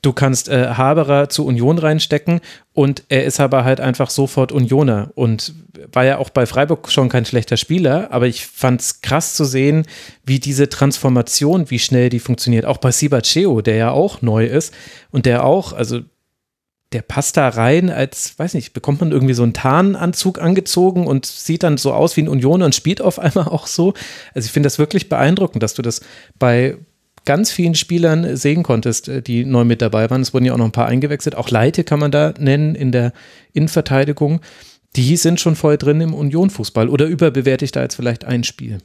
Du 0.04 0.12
kannst 0.12 0.49
äh, 0.49 0.68
Haberer 0.76 1.30
zu 1.30 1.45
Union 1.45 1.80
reinstecken 1.80 2.41
und 2.74 3.04
er 3.08 3.24
ist 3.24 3.39
aber 3.39 3.64
halt 3.64 3.80
einfach 3.80 4.10
sofort 4.10 4.51
Unioner 4.51 5.12
und 5.16 5.54
war 5.93 6.04
ja 6.04 6.18
auch 6.18 6.30
bei 6.30 6.45
Freiburg 6.45 6.91
schon 6.91 7.08
kein 7.08 7.26
schlechter 7.26 7.56
Spieler, 7.56 8.10
aber 8.12 8.28
ich 8.28 8.45
fand 8.45 8.82
es 8.82 9.01
krass 9.01 9.34
zu 9.34 9.45
sehen, 9.45 9.86
wie 10.26 10.39
diese 10.39 10.68
Transformation, 10.68 11.70
wie 11.70 11.80
schnell 11.80 12.10
die 12.10 12.20
funktioniert. 12.20 12.66
Auch 12.66 12.80
bei 12.80 12.91
Sibacheo, 12.91 13.62
der 13.62 13.78
ja 13.78 13.91
auch 13.91 14.22
neu 14.22 14.45
ist 14.45 14.74
und 15.12 15.26
der 15.26 15.45
auch, 15.45 15.72
also 15.72 16.01
der 16.91 17.01
passt 17.01 17.38
da 17.38 17.47
rein 17.47 17.89
als, 17.89 18.38
weiß 18.38 18.56
nicht, 18.56 18.74
bekommt 18.74 18.99
man 18.99 19.14
irgendwie 19.14 19.34
so 19.34 19.43
einen 19.43 19.54
Tarnanzug 19.54 20.38
angezogen 20.38 21.08
und 21.08 21.26
sieht 21.26 21.64
dann 21.64 21.78
so 21.78 21.93
aus 21.93 22.18
wie 22.18 22.24
ein 22.24 22.28
Unioner 22.28 22.66
und 22.66 22.76
spielt 22.76 23.01
auf 23.01 23.20
einmal 23.20 23.47
auch 23.47 23.68
so. 23.68 23.93
Also 24.34 24.47
ich 24.47 24.51
finde 24.51 24.68
das 24.68 24.80
wirklich 24.80 25.08
beeindruckend, 25.08 25.64
dass 25.64 25.74
du 25.74 25.82
das 25.82 26.01
bei, 26.38 26.78
ganz 27.26 27.51
vielen 27.51 27.76
Spielern 27.76 28.36
sehen 28.36 28.63
konntest, 28.63 29.07
äh, 29.07 29.21
die 29.21 29.45
neu 29.45 29.63
mit 29.63 29.82
dabei 29.82 30.09
waren. 30.09 30.21
Es 30.21 30.34
wurden 30.34 30.45
ja 30.45 30.53
auch 30.53 30.57
noch 30.57 30.65
ein 30.65 30.71
paar 30.71 30.88
eingewechselt. 30.88 31.36
Auch 31.36 31.49
Leite 31.49 31.84
kann 31.84 31.99
man 31.99 32.11
da 32.11 32.34
nennen 32.38 32.76
in 32.76 32.91
der 32.91 33.13
Innenverteidigung. 33.53 34.41
Die 34.95 35.17
sind 35.17 35.39
schon 35.39 35.55
voll 35.55 35.78
drin 35.78 36.01
im 36.01 36.13
Union-Fußball. 36.13 36.89
Oder 36.89 37.05
überbewerte 37.05 37.65
ich 37.65 37.71
da 37.71 37.82
jetzt 37.82 37.95
vielleicht 37.95 38.26
ein 38.26 38.43
Spiel? 38.43 38.80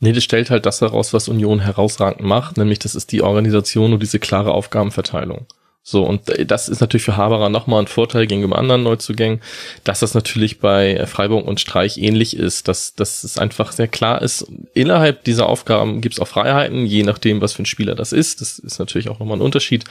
Nee, 0.00 0.12
das 0.12 0.24
stellt 0.24 0.50
halt 0.50 0.64
das 0.64 0.80
heraus, 0.80 1.12
was 1.12 1.28
Union 1.28 1.60
herausragend 1.60 2.22
macht, 2.22 2.56
nämlich 2.56 2.78
das 2.78 2.94
ist 2.94 3.10
die 3.10 3.22
Organisation 3.22 3.92
und 3.92 4.00
diese 4.00 4.20
klare 4.20 4.52
Aufgabenverteilung. 4.52 5.46
So, 5.82 6.04
und 6.04 6.22
das 6.50 6.68
ist 6.68 6.80
natürlich 6.80 7.04
für 7.04 7.16
Haberer 7.16 7.48
nochmal 7.48 7.80
ein 7.82 7.86
Vorteil 7.86 8.26
gegenüber 8.26 8.58
anderen 8.58 8.82
Neuzugängen, 8.82 9.40
dass 9.84 10.00
das 10.00 10.12
natürlich 10.12 10.58
bei 10.58 11.06
Freiburg 11.06 11.46
und 11.46 11.60
Streich 11.60 11.96
ähnlich 11.96 12.36
ist, 12.36 12.68
dass, 12.68 12.94
dass 12.94 13.24
es 13.24 13.38
einfach 13.38 13.72
sehr 13.72 13.88
klar 13.88 14.20
ist, 14.20 14.46
innerhalb 14.74 15.24
dieser 15.24 15.48
Aufgaben 15.48 16.02
gibt 16.02 16.16
es 16.16 16.20
auch 16.20 16.28
Freiheiten, 16.28 16.84
je 16.84 17.04
nachdem, 17.04 17.40
was 17.40 17.54
für 17.54 17.62
ein 17.62 17.66
Spieler 17.66 17.94
das 17.94 18.12
ist. 18.12 18.42
Das 18.42 18.58
ist 18.58 18.78
natürlich 18.78 19.08
auch 19.08 19.18
nochmal 19.18 19.38
ein 19.38 19.42
Unterschied. 19.42 19.84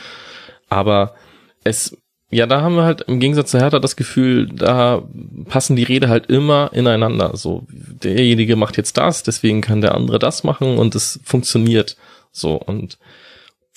Aber 0.70 1.16
es, 1.64 1.98
ja, 2.30 2.46
da 2.46 2.62
haben 2.62 2.76
wir 2.76 2.84
halt 2.84 3.02
im 3.02 3.20
Gegensatz 3.20 3.52
zu 3.52 3.60
Hertha 3.60 3.80
das 3.80 3.96
Gefühl, 3.96 4.50
da 4.54 5.02
passen 5.46 5.76
die 5.76 5.84
Rede 5.84 6.10
halt 6.10 6.28
immer 6.28 6.70
ineinander. 6.74 7.36
So, 7.38 7.66
derjenige 7.70 8.56
macht 8.56 8.78
jetzt 8.78 8.98
das, 8.98 9.24
deswegen 9.24 9.62
kann 9.62 9.82
der 9.82 9.96
andere 9.96 10.20
das 10.20 10.44
machen 10.44 10.78
und 10.78 10.94
es 10.94 11.20
funktioniert. 11.24 11.98
So, 12.32 12.56
und 12.56 13.00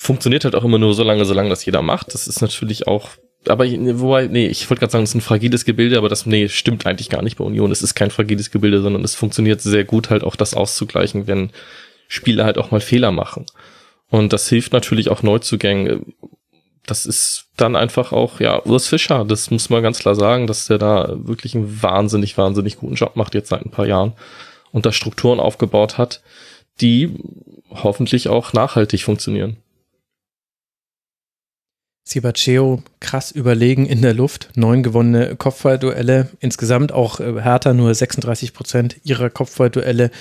funktioniert 0.01 0.45
halt 0.45 0.55
auch 0.55 0.63
immer 0.63 0.79
nur 0.79 0.95
so 0.95 1.03
lange, 1.03 1.25
solange 1.25 1.51
das 1.51 1.63
jeder 1.63 1.83
macht. 1.83 2.15
Das 2.15 2.27
ist 2.27 2.41
natürlich 2.41 2.87
auch, 2.87 3.09
aber 3.47 3.65
wobei, 3.65 4.25
nee, 4.25 4.47
ich 4.47 4.67
wollte 4.67 4.79
gerade 4.79 4.91
sagen, 4.91 5.03
es 5.03 5.11
ist 5.11 5.15
ein 5.15 5.21
fragiles 5.21 5.63
Gebilde, 5.63 5.99
aber 5.99 6.09
das, 6.09 6.25
nee, 6.25 6.49
stimmt 6.49 6.87
eigentlich 6.87 7.09
gar 7.09 7.21
nicht 7.21 7.37
bei 7.37 7.43
Union. 7.43 7.71
Es 7.71 7.83
ist 7.83 7.93
kein 7.93 8.09
fragiles 8.09 8.49
Gebilde, 8.49 8.81
sondern 8.81 9.03
es 9.03 9.13
funktioniert 9.13 9.61
sehr 9.61 9.83
gut 9.83 10.09
halt 10.09 10.23
auch 10.23 10.35
das 10.35 10.55
auszugleichen, 10.55 11.27
wenn 11.27 11.51
Spieler 12.07 12.45
halt 12.45 12.57
auch 12.57 12.71
mal 12.71 12.81
Fehler 12.81 13.11
machen. 13.11 13.45
Und 14.09 14.33
das 14.33 14.49
hilft 14.49 14.73
natürlich 14.73 15.09
auch 15.09 15.21
Neuzugängen. 15.21 16.15
Das 16.87 17.05
ist 17.05 17.49
dann 17.55 17.75
einfach 17.75 18.11
auch, 18.11 18.39
ja, 18.39 18.65
Urs 18.65 18.87
Fischer, 18.87 19.23
das 19.23 19.51
muss 19.51 19.69
man 19.69 19.83
ganz 19.83 19.99
klar 19.99 20.15
sagen, 20.15 20.47
dass 20.47 20.65
der 20.65 20.79
da 20.79 21.13
wirklich 21.15 21.53
einen 21.53 21.83
wahnsinnig, 21.83 22.39
wahnsinnig 22.39 22.77
guten 22.77 22.95
Job 22.95 23.15
macht 23.15 23.35
jetzt 23.35 23.49
seit 23.49 23.63
ein 23.63 23.71
paar 23.71 23.85
Jahren 23.85 24.13
und 24.71 24.87
da 24.87 24.91
Strukturen 24.91 25.39
aufgebaut 25.39 25.99
hat, 25.99 26.23
die 26.81 27.13
hoffentlich 27.69 28.29
auch 28.29 28.51
nachhaltig 28.53 29.03
funktionieren. 29.03 29.57
Sibaceo 32.03 32.81
krass 32.99 33.31
überlegen 33.31 33.85
in 33.85 34.01
der 34.01 34.13
Luft. 34.13 34.49
Neun 34.55 34.83
gewonnene 34.83 35.35
Kopfballduelle. 35.35 36.29
Insgesamt 36.39 36.91
auch 36.91 37.19
äh, 37.19 37.41
Hertha 37.41 37.73
nur 37.73 37.93
36 37.93 38.53
Prozent 38.53 38.97
ihrer 39.03 39.29
Kopfballduelle 39.29 40.11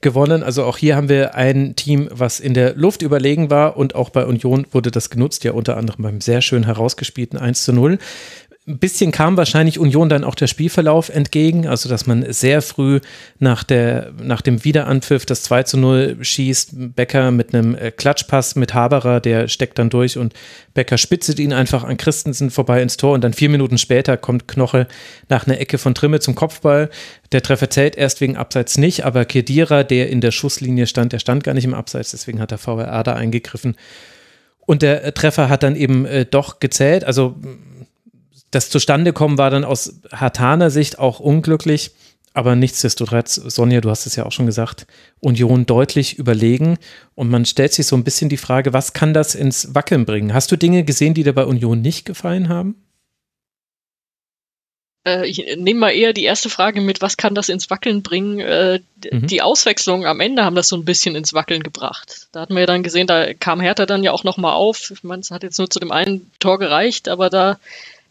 gewonnen. 0.00 0.42
Also 0.42 0.64
auch 0.64 0.78
hier 0.78 0.96
haben 0.96 1.08
wir 1.08 1.34
ein 1.34 1.76
Team, 1.76 2.08
was 2.10 2.40
in 2.40 2.54
der 2.54 2.74
Luft 2.74 3.02
überlegen 3.02 3.50
war 3.50 3.76
und 3.76 3.94
auch 3.94 4.10
bei 4.10 4.26
Union 4.26 4.66
wurde 4.72 4.90
das 4.90 5.10
genutzt, 5.10 5.44
ja 5.44 5.52
unter 5.52 5.76
anderem 5.76 6.02
beim 6.02 6.20
sehr 6.20 6.42
schön 6.42 6.64
herausgespielten 6.64 7.38
1 7.38 7.64
zu 7.64 7.72
0. 7.72 7.98
Ein 8.68 8.80
bisschen 8.80 9.12
kam 9.12 9.36
wahrscheinlich 9.36 9.78
Union 9.78 10.08
dann 10.08 10.24
auch 10.24 10.34
der 10.34 10.48
Spielverlauf 10.48 11.08
entgegen, 11.08 11.68
also 11.68 11.88
dass 11.88 12.08
man 12.08 12.32
sehr 12.32 12.62
früh 12.62 12.98
nach, 13.38 13.62
der, 13.62 14.10
nach 14.20 14.40
dem 14.40 14.64
Wiederanpfiff 14.64 15.24
das 15.24 15.44
2 15.44 15.62
zu 15.62 15.76
0 15.76 16.16
schießt. 16.20 16.96
Becker 16.96 17.30
mit 17.30 17.54
einem 17.54 17.76
äh, 17.76 17.92
Klatschpass 17.92 18.56
mit 18.56 18.74
Haberer, 18.74 19.20
der 19.20 19.46
steckt 19.46 19.78
dann 19.78 19.88
durch 19.88 20.18
und 20.18 20.34
Becker 20.74 20.98
spitzet 20.98 21.38
ihn 21.38 21.52
einfach 21.52 21.84
an 21.84 21.96
Christensen 21.96 22.50
vorbei 22.50 22.82
ins 22.82 22.96
Tor 22.96 23.14
und 23.14 23.22
dann 23.22 23.34
vier 23.34 23.50
Minuten 23.50 23.78
später 23.78 24.16
kommt 24.16 24.48
Knoche 24.48 24.88
nach 25.28 25.46
einer 25.46 25.60
Ecke 25.60 25.78
von 25.78 25.94
Trimme 25.94 26.18
zum 26.18 26.34
Kopfball. 26.34 26.90
Der 27.30 27.42
Treffer 27.42 27.70
zählt 27.70 27.96
erst 27.96 28.20
wegen 28.20 28.36
Abseits 28.36 28.78
nicht, 28.78 29.04
aber 29.04 29.26
Kedira, 29.26 29.84
der 29.84 30.10
in 30.10 30.20
der 30.20 30.32
Schusslinie 30.32 30.88
stand, 30.88 31.12
der 31.12 31.20
stand 31.20 31.44
gar 31.44 31.54
nicht 31.54 31.66
im 31.66 31.74
Abseits, 31.74 32.10
deswegen 32.10 32.40
hat 32.40 32.50
der 32.50 32.58
VRA 32.58 33.04
da 33.04 33.14
eingegriffen. 33.14 33.76
Und 34.66 34.82
der 34.82 35.04
äh, 35.04 35.12
Treffer 35.12 35.48
hat 35.48 35.62
dann 35.62 35.76
eben 35.76 36.04
äh, 36.04 36.26
doch 36.26 36.58
gezählt. 36.58 37.04
Also 37.04 37.36
das 38.56 38.70
Zustandekommen 38.70 39.36
war 39.36 39.50
dann 39.50 39.64
aus 39.64 40.00
Hartaner 40.10 40.70
Sicht 40.70 40.98
auch 40.98 41.20
unglücklich. 41.20 41.90
Aber 42.32 42.56
nichtsdestotrotz, 42.56 43.34
Sonja, 43.34 43.82
du 43.82 43.90
hast 43.90 44.06
es 44.06 44.16
ja 44.16 44.24
auch 44.24 44.32
schon 44.32 44.46
gesagt, 44.46 44.86
Union 45.20 45.66
deutlich 45.66 46.18
überlegen. 46.18 46.78
Und 47.14 47.28
man 47.28 47.44
stellt 47.44 47.74
sich 47.74 47.86
so 47.86 47.96
ein 47.96 48.04
bisschen 48.04 48.30
die 48.30 48.36
Frage, 48.38 48.72
was 48.72 48.94
kann 48.94 49.12
das 49.12 49.34
ins 49.34 49.74
Wackeln 49.74 50.06
bringen? 50.06 50.32
Hast 50.32 50.50
du 50.52 50.56
Dinge 50.56 50.84
gesehen, 50.84 51.12
die 51.12 51.22
dir 51.22 51.34
bei 51.34 51.44
Union 51.44 51.82
nicht 51.82 52.06
gefallen 52.06 52.48
haben? 52.48 52.76
Äh, 55.06 55.26
ich 55.26 55.56
nehme 55.56 55.80
mal 55.80 55.90
eher 55.90 56.12
die 56.14 56.24
erste 56.24 56.48
Frage 56.48 56.80
mit, 56.80 57.02
was 57.02 57.16
kann 57.16 57.34
das 57.34 57.48
ins 57.48 57.68
Wackeln 57.68 58.02
bringen? 58.02 58.40
Äh, 58.40 58.80
mhm. 59.10 59.26
Die 59.26 59.42
Auswechslungen 59.42 60.06
am 60.06 60.20
Ende 60.20 60.44
haben 60.44 60.56
das 60.56 60.68
so 60.68 60.76
ein 60.76 60.84
bisschen 60.84 61.14
ins 61.14 61.34
Wackeln 61.34 61.62
gebracht. 61.62 62.28
Da 62.32 62.40
hatten 62.40 62.54
wir 62.54 62.60
ja 62.60 62.66
dann 62.66 62.82
gesehen, 62.82 63.06
da 63.06 63.34
kam 63.34 63.60
Hertha 63.60 63.84
dann 63.84 64.02
ja 64.02 64.12
auch 64.12 64.24
nochmal 64.24 64.54
auf. 64.54 64.90
Ich 64.90 65.04
meine, 65.04 65.20
es 65.20 65.30
hat 65.30 65.42
jetzt 65.42 65.58
nur 65.58 65.68
zu 65.68 65.78
dem 65.78 65.92
einen 65.92 66.30
Tor 66.38 66.58
gereicht, 66.58 67.08
aber 67.08 67.30
da 67.30 67.58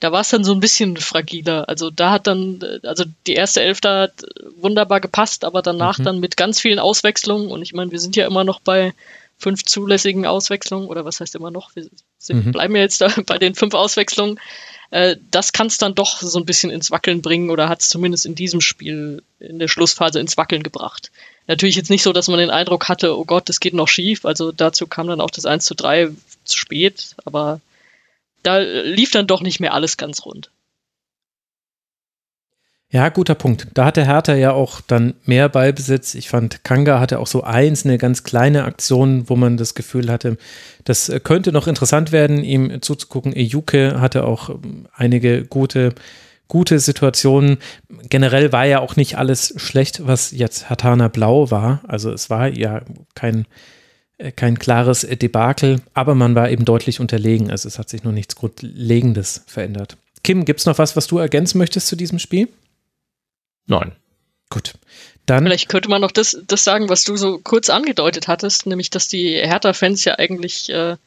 da 0.05 0.11
war 0.11 0.21
es 0.21 0.29
dann 0.29 0.43
so 0.43 0.53
ein 0.53 0.59
bisschen 0.59 0.97
fragiler. 0.97 1.67
Also 1.67 1.89
da 1.89 2.11
hat 2.11 2.27
dann, 2.27 2.59
also 2.83 3.05
die 3.25 3.33
erste 3.33 3.63
Elfte 3.63 3.89
hat 3.89 4.13
wunderbar 4.57 5.01
gepasst, 5.01 5.43
aber 5.43 5.63
danach 5.63 5.97
mhm. 5.97 6.03
dann 6.03 6.19
mit 6.19 6.37
ganz 6.37 6.59
vielen 6.59 6.77
Auswechslungen 6.77 7.49
und 7.49 7.63
ich 7.63 7.73
meine, 7.73 7.89
wir 7.89 7.99
sind 7.99 8.15
ja 8.15 8.27
immer 8.27 8.43
noch 8.43 8.59
bei 8.59 8.93
fünf 9.39 9.65
zulässigen 9.65 10.27
Auswechslungen 10.27 10.89
oder 10.89 11.05
was 11.05 11.21
heißt 11.21 11.33
immer 11.33 11.49
noch? 11.49 11.75
Wir 11.75 11.87
sind, 12.19 12.45
mhm. 12.45 12.51
bleiben 12.51 12.75
ja 12.75 12.83
jetzt 12.83 13.01
da 13.01 13.11
bei 13.25 13.39
den 13.39 13.55
fünf 13.55 13.73
Auswechslungen. 13.73 14.39
Äh, 14.91 15.15
das 15.31 15.53
kann 15.53 15.65
es 15.65 15.79
dann 15.79 15.95
doch 15.95 16.21
so 16.21 16.37
ein 16.37 16.45
bisschen 16.45 16.69
ins 16.69 16.91
Wackeln 16.91 17.23
bringen 17.23 17.49
oder 17.49 17.67
hat 17.67 17.81
es 17.81 17.89
zumindest 17.89 18.27
in 18.27 18.35
diesem 18.35 18.61
Spiel 18.61 19.23
in 19.39 19.57
der 19.57 19.67
Schlussphase 19.67 20.19
ins 20.19 20.37
Wackeln 20.37 20.61
gebracht. 20.61 21.11
Natürlich 21.47 21.77
jetzt 21.77 21.89
nicht 21.89 22.03
so, 22.03 22.13
dass 22.13 22.27
man 22.27 22.37
den 22.37 22.51
Eindruck 22.51 22.89
hatte, 22.89 23.17
oh 23.17 23.25
Gott, 23.25 23.49
das 23.49 23.59
geht 23.59 23.73
noch 23.73 23.87
schief. 23.87 24.23
Also 24.23 24.51
dazu 24.51 24.85
kam 24.85 25.07
dann 25.07 25.19
auch 25.19 25.31
das 25.31 25.47
1 25.47 25.65
zu 25.65 25.73
3 25.73 26.11
zu 26.43 26.57
spät, 26.59 27.15
aber 27.25 27.59
da 28.45 28.59
lief 28.59 29.11
dann 29.11 29.27
doch 29.27 29.41
nicht 29.41 29.59
mehr 29.59 29.73
alles 29.73 29.97
ganz 29.97 30.25
rund. 30.25 30.51
Ja, 32.89 33.09
guter 33.09 33.35
Punkt. 33.35 33.67
Da 33.73 33.83
hatte 33.83 34.05
Hertha 34.05 34.35
ja 34.35 34.51
auch 34.51 34.79
dann 34.79 35.15
mehr 35.25 35.49
Ballbesitz. 35.49 36.13
Ich 36.13 36.29
fand, 36.29 36.63
Kanga 36.63 36.99
hatte 36.99 37.19
auch 37.19 37.27
so 37.27 37.43
einzelne 37.43 37.97
ganz 37.97 38.23
kleine 38.23 38.63
Aktionen, 38.63 39.27
wo 39.29 39.35
man 39.35 39.57
das 39.57 39.73
Gefühl 39.73 40.09
hatte, 40.09 40.37
das 40.85 41.11
könnte 41.23 41.51
noch 41.51 41.67
interessant 41.67 42.11
werden, 42.11 42.43
ihm 42.43 42.81
zuzugucken. 42.81 43.33
Ejuke 43.33 43.99
hatte 43.99 44.23
auch 44.23 44.49
ähm, 44.49 44.87
einige 44.93 45.43
gute, 45.43 45.93
gute 46.47 46.79
Situationen. 46.79 47.57
Generell 48.09 48.51
war 48.53 48.65
ja 48.65 48.79
auch 48.79 48.95
nicht 48.95 49.17
alles 49.17 49.53
schlecht, 49.57 50.07
was 50.07 50.31
jetzt 50.31 50.69
Hatana 50.69 51.07
Blau 51.07 51.51
war. 51.51 51.81
Also 51.87 52.13
es 52.13 52.29
war 52.29 52.47
ja 52.47 52.81
kein 53.15 53.41
äh, 53.41 53.45
kein 54.35 54.59
klares 54.59 55.01
Debakel, 55.01 55.81
aber 55.93 56.15
man 56.15 56.35
war 56.35 56.49
eben 56.49 56.65
deutlich 56.65 56.99
unterlegen. 56.99 57.51
Also 57.51 57.67
es 57.67 57.79
hat 57.79 57.89
sich 57.89 58.03
noch 58.03 58.11
nichts 58.11 58.35
Grundlegendes 58.35 59.43
verändert. 59.47 59.97
Kim, 60.23 60.45
gibt 60.45 60.61
es 60.61 60.65
noch 60.65 60.77
was, 60.77 60.95
was 60.95 61.07
du 61.07 61.17
ergänzen 61.17 61.57
möchtest 61.57 61.87
zu 61.87 61.95
diesem 61.95 62.19
Spiel? 62.19 62.47
Nein. 63.67 63.91
Gut. 64.49 64.73
Dann 65.25 65.43
Vielleicht 65.43 65.69
könnte 65.69 65.89
man 65.89 66.01
noch 66.01 66.11
das, 66.11 66.37
das 66.47 66.63
sagen, 66.63 66.87
was 66.87 67.03
du 67.03 67.17
so 67.17 67.39
kurz 67.39 67.69
angedeutet 67.69 68.27
hattest, 68.27 68.67
nämlich, 68.67 68.89
dass 68.89 69.07
die 69.07 69.33
Hertha-Fans 69.33 70.05
ja 70.05 70.17
eigentlich 70.19 70.69
äh, 70.69 70.97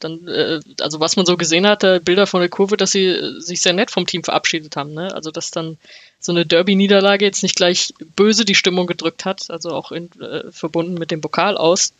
dann, 0.00 0.26
äh, 0.26 0.60
also 0.80 0.98
was 0.98 1.16
man 1.16 1.26
so 1.26 1.36
gesehen 1.36 1.66
hatte, 1.66 2.00
Bilder 2.00 2.26
von 2.26 2.40
der 2.40 2.48
Kurve, 2.48 2.76
dass 2.76 2.90
sie 2.90 3.06
äh, 3.06 3.40
sich 3.40 3.60
sehr 3.60 3.72
nett 3.72 3.90
vom 3.90 4.06
Team 4.06 4.24
verabschiedet 4.24 4.76
haben. 4.76 4.92
Ne? 4.92 5.14
Also 5.14 5.30
dass 5.30 5.50
dann 5.50 5.78
so 6.18 6.32
eine 6.32 6.46
Derby-Niederlage 6.46 7.24
jetzt 7.24 7.42
nicht 7.42 7.56
gleich 7.56 7.94
böse 8.16 8.44
die 8.44 8.54
Stimmung 8.54 8.86
gedrückt 8.86 9.24
hat, 9.24 9.50
also 9.50 9.70
auch 9.70 9.92
in, 9.92 10.10
äh, 10.20 10.50
verbunden 10.50 10.94
mit 10.94 11.10
dem 11.10 11.20
Pokal 11.20 11.56
aus, 11.56 11.92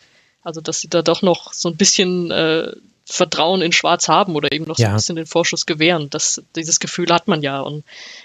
also, 0.43 0.61
dass 0.61 0.81
sie 0.81 0.89
da 0.89 1.03
doch 1.03 1.23
noch 1.23 1.53
so 1.53 1.69
ein 1.69 1.77
bisschen 1.77 2.31
äh, 2.31 2.73
Vertrauen 3.05 3.61
in 3.61 3.73
Schwarz 3.73 4.09
haben 4.09 4.37
oder 4.37 4.53
eben 4.53 4.67
noch 4.67 4.77
so 4.77 4.85
ein 4.85 4.95
bisschen 4.95 5.17
den 5.17 5.27
Vorschuss 5.27 5.67
gewähren. 5.67 6.09
Das, 6.11 6.43
dieses 6.55 6.81
Gefühl 6.81 7.13
hat 7.13 7.29
man 7.29 7.43
ja. 7.43 7.61
Und 7.61 7.85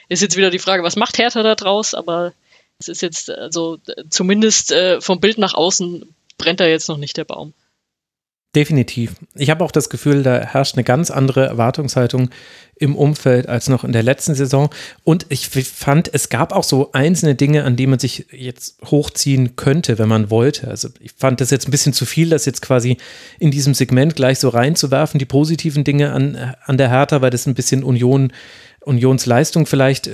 ist 0.09 0.21
jetzt 0.21 0.37
wieder 0.37 0.51
die 0.51 0.59
Frage, 0.59 0.83
was 0.83 0.95
macht 0.95 1.17
Hertha 1.17 1.43
da 1.43 1.55
draus? 1.55 1.93
Aber 1.93 2.33
es 2.79 2.87
ist 2.87 3.01
jetzt, 3.01 3.29
also 3.29 3.79
zumindest 4.09 4.71
äh, 4.71 5.01
vom 5.01 5.19
Bild 5.19 5.37
nach 5.37 5.55
außen 5.55 6.05
brennt 6.37 6.59
da 6.59 6.65
jetzt 6.65 6.87
noch 6.87 6.97
nicht 6.97 7.17
der 7.17 7.25
Baum. 7.25 7.53
Definitiv. 8.55 9.15
Ich 9.35 9.49
habe 9.49 9.65
auch 9.65 9.71
das 9.71 9.89
Gefühl, 9.89 10.23
da 10.23 10.39
herrscht 10.39 10.75
eine 10.75 10.85
ganz 10.85 11.11
andere 11.11 11.45
Erwartungshaltung 11.45 12.29
im 12.77 12.95
Umfeld 12.95 13.49
als 13.49 13.67
noch 13.67 13.83
in 13.83 13.91
der 13.91 14.01
letzten 14.01 14.33
Saison. 14.33 14.69
Und 15.03 15.25
ich 15.27 15.49
fand, 15.49 16.13
es 16.13 16.29
gab 16.29 16.53
auch 16.53 16.63
so 16.63 16.91
einzelne 16.93 17.35
Dinge, 17.35 17.65
an 17.65 17.75
die 17.75 17.85
man 17.85 17.99
sich 17.99 18.27
jetzt 18.31 18.77
hochziehen 18.85 19.57
könnte, 19.57 19.99
wenn 19.99 20.07
man 20.07 20.29
wollte. 20.29 20.69
Also 20.69 20.87
ich 21.01 21.11
fand 21.17 21.41
das 21.41 21.51
jetzt 21.51 21.67
ein 21.67 21.71
bisschen 21.71 21.91
zu 21.91 22.05
viel, 22.05 22.29
das 22.29 22.45
jetzt 22.45 22.61
quasi 22.61 22.95
in 23.39 23.51
diesem 23.51 23.73
Segment 23.73 24.15
gleich 24.15 24.39
so 24.39 24.47
reinzuwerfen, 24.47 25.19
die 25.19 25.25
positiven 25.25 25.83
Dinge 25.83 26.13
an, 26.13 26.55
an 26.63 26.77
der 26.77 26.89
Hertha, 26.89 27.21
weil 27.21 27.31
das 27.31 27.47
ein 27.47 27.55
bisschen 27.55 27.83
Union, 27.83 28.31
Unionsleistung 28.81 29.65
vielleicht 29.65 30.09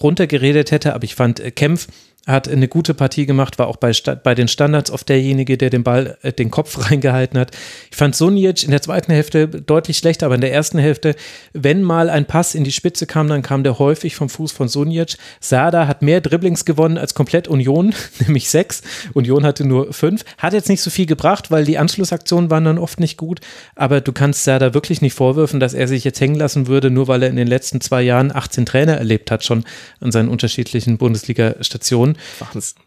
runtergeredet 0.00 0.70
hätte. 0.70 0.94
Aber 0.94 1.02
ich 1.02 1.16
fand 1.16 1.40
äh, 1.40 1.50
Kempf 1.50 1.88
hat 2.26 2.48
eine 2.48 2.68
gute 2.68 2.94
Partie 2.94 3.26
gemacht, 3.26 3.58
war 3.58 3.66
auch 3.66 3.76
bei, 3.76 3.92
bei 4.22 4.34
den 4.34 4.46
Standards 4.46 4.90
oft 4.90 5.08
derjenige, 5.08 5.58
der 5.58 5.70
den 5.70 5.82
Ball, 5.82 6.16
äh, 6.22 6.32
den 6.32 6.50
Kopf 6.50 6.78
reingehalten 6.90 7.38
hat. 7.38 7.50
Ich 7.90 7.96
fand 7.96 8.14
Sunic 8.14 8.62
in 8.62 8.70
der 8.70 8.82
zweiten 8.82 9.12
Hälfte 9.12 9.48
deutlich 9.48 9.98
schlechter, 9.98 10.26
aber 10.26 10.36
in 10.36 10.40
der 10.40 10.52
ersten 10.52 10.78
Hälfte, 10.78 11.16
wenn 11.52 11.82
mal 11.82 12.10
ein 12.10 12.26
Pass 12.26 12.54
in 12.54 12.64
die 12.64 12.72
Spitze 12.72 13.06
kam, 13.06 13.28
dann 13.28 13.42
kam 13.42 13.64
der 13.64 13.78
häufig 13.78 14.14
vom 14.14 14.28
Fuß 14.28 14.52
von 14.52 14.68
Sunic. 14.68 15.16
Sada 15.40 15.88
hat 15.88 16.02
mehr 16.02 16.20
Dribblings 16.20 16.64
gewonnen 16.64 16.96
als 16.96 17.14
komplett 17.14 17.48
Union, 17.48 17.92
nämlich 18.20 18.48
sechs. 18.48 18.82
Union 19.14 19.44
hatte 19.44 19.66
nur 19.66 19.92
fünf. 19.92 20.24
Hat 20.38 20.52
jetzt 20.52 20.68
nicht 20.68 20.82
so 20.82 20.90
viel 20.90 21.06
gebracht, 21.06 21.50
weil 21.50 21.64
die 21.64 21.78
Anschlussaktionen 21.78 22.50
waren 22.50 22.64
dann 22.64 22.78
oft 22.78 23.00
nicht 23.00 23.16
gut, 23.16 23.40
aber 23.74 24.00
du 24.00 24.12
kannst 24.12 24.44
Sada 24.44 24.74
wirklich 24.74 25.02
nicht 25.02 25.14
vorwürfen, 25.14 25.58
dass 25.58 25.74
er 25.74 25.88
sich 25.88 26.04
jetzt 26.04 26.20
hängen 26.20 26.36
lassen 26.36 26.68
würde, 26.68 26.90
nur 26.90 27.08
weil 27.08 27.24
er 27.24 27.30
in 27.30 27.36
den 27.36 27.48
letzten 27.48 27.80
zwei 27.80 28.02
Jahren 28.02 28.34
18 28.34 28.64
Trainer 28.64 28.94
erlebt 28.94 29.30
hat, 29.32 29.44
schon 29.44 29.64
an 30.00 30.12
seinen 30.12 30.28
unterschiedlichen 30.28 30.98
Bundesliga-Stationen. 30.98 32.11
Wahnsinn. 32.38 32.82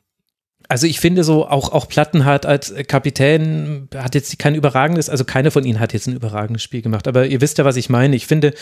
Also 0.67 0.87
ich 0.87 0.99
finde 0.99 1.23
so, 1.23 1.47
auch, 1.47 1.71
auch 1.71 1.87
Plattenhardt 1.87 2.45
als 2.45 2.73
Kapitän 2.87 3.87
hat 3.95 4.15
jetzt 4.15 4.39
kein 4.39 4.55
überragendes, 4.55 5.09
also 5.09 5.23
keiner 5.23 5.51
von 5.51 5.63
ihnen 5.63 5.79
hat 5.79 5.93
jetzt 5.93 6.07
ein 6.07 6.15
überragendes 6.15 6.63
Spiel 6.63 6.81
gemacht, 6.81 7.07
aber 7.07 7.27
ihr 7.27 7.41
wisst 7.41 7.59
ja, 7.59 7.65
was 7.65 7.75
ich 7.75 7.89
meine. 7.89 8.15
Ich 8.15 8.25
finde, 8.25 8.53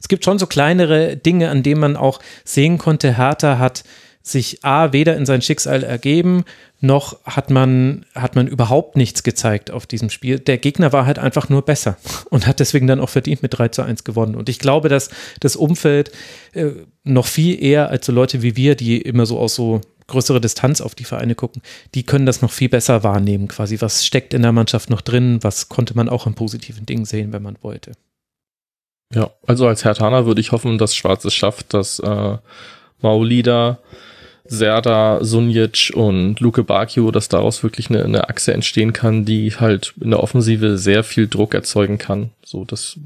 es 0.00 0.08
gibt 0.08 0.24
schon 0.24 0.38
so 0.38 0.46
kleinere 0.46 1.16
Dinge, 1.16 1.50
an 1.50 1.62
denen 1.62 1.80
man 1.80 1.96
auch 1.96 2.18
sehen 2.44 2.78
konnte, 2.78 3.16
Hertha 3.16 3.58
hat 3.58 3.84
sich 4.22 4.64
A, 4.64 4.92
weder 4.92 5.16
in 5.16 5.26
sein 5.26 5.42
Schicksal 5.42 5.82
ergeben, 5.82 6.44
noch 6.80 7.24
hat 7.24 7.50
man, 7.50 8.06
hat 8.14 8.36
man 8.36 8.46
überhaupt 8.46 8.96
nichts 8.96 9.24
gezeigt 9.24 9.70
auf 9.70 9.86
diesem 9.86 10.10
Spiel. 10.10 10.38
Der 10.38 10.58
Gegner 10.58 10.92
war 10.92 11.06
halt 11.06 11.18
einfach 11.18 11.48
nur 11.48 11.62
besser 11.62 11.96
und 12.30 12.46
hat 12.46 12.60
deswegen 12.60 12.86
dann 12.86 13.00
auch 13.00 13.08
verdient 13.08 13.42
mit 13.42 13.58
3 13.58 13.68
zu 13.68 13.82
1 13.82 14.04
gewonnen. 14.04 14.36
Und 14.36 14.48
ich 14.48 14.60
glaube, 14.60 14.88
dass 14.88 15.10
das 15.40 15.56
Umfeld 15.56 16.12
äh, 16.54 16.70
noch 17.02 17.26
viel 17.26 17.62
eher 17.62 17.88
als 17.88 18.06
so 18.06 18.12
Leute 18.12 18.42
wie 18.42 18.56
wir, 18.56 18.76
die 18.76 19.00
immer 19.00 19.26
so 19.26 19.38
aus 19.38 19.56
so 19.56 19.80
größere 20.12 20.40
Distanz 20.40 20.80
auf 20.80 20.94
die 20.94 21.04
Vereine 21.04 21.34
gucken, 21.34 21.62
die 21.94 22.04
können 22.04 22.26
das 22.26 22.42
noch 22.42 22.52
viel 22.52 22.68
besser 22.68 23.02
wahrnehmen, 23.02 23.48
quasi. 23.48 23.80
Was 23.80 24.06
steckt 24.06 24.34
in 24.34 24.42
der 24.42 24.52
Mannschaft 24.52 24.90
noch 24.90 25.00
drin? 25.00 25.38
Was 25.42 25.68
konnte 25.68 25.96
man 25.96 26.08
auch 26.08 26.26
an 26.26 26.34
positiven 26.34 26.86
Dingen 26.86 27.04
sehen, 27.04 27.32
wenn 27.32 27.42
man 27.42 27.58
wollte? 27.62 27.92
Ja, 29.14 29.30
also 29.46 29.66
als 29.66 29.84
Hertaner 29.84 30.24
würde 30.26 30.40
ich 30.40 30.52
hoffen, 30.52 30.78
dass 30.78 30.94
Schwarz 30.94 31.24
es 31.24 31.34
schafft, 31.34 31.74
dass 31.74 31.98
äh, 31.98 32.38
Maulida, 33.00 33.78
Serda, 34.44 35.22
Sunjic 35.22 35.92
und 35.94 36.40
Luke 36.40 36.64
Bakio, 36.64 37.10
dass 37.10 37.28
daraus 37.28 37.62
wirklich 37.62 37.90
eine, 37.90 38.04
eine 38.04 38.28
Achse 38.28 38.52
entstehen 38.52 38.92
kann, 38.92 39.24
die 39.24 39.50
halt 39.52 39.94
in 40.00 40.10
der 40.10 40.22
Offensive 40.22 40.78
sehr 40.78 41.04
viel 41.04 41.28
Druck 41.28 41.54
erzeugen 41.54 41.98
kann. 41.98 42.30
So, 42.44 42.64
das 42.64 42.98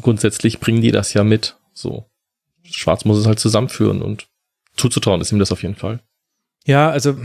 grundsätzlich 0.00 0.60
bringen 0.60 0.80
die 0.80 0.92
das 0.92 1.12
ja 1.14 1.24
mit. 1.24 1.56
So, 1.72 2.06
Schwarz 2.64 3.04
muss 3.04 3.18
es 3.18 3.26
halt 3.26 3.38
zusammenführen 3.38 4.02
und 4.02 4.26
zuzutrauen 4.76 5.20
ist 5.20 5.32
ihm 5.32 5.38
das 5.38 5.52
auf 5.52 5.62
jeden 5.62 5.76
Fall. 5.76 6.00
Ja, 6.68 6.90
also 6.90 7.16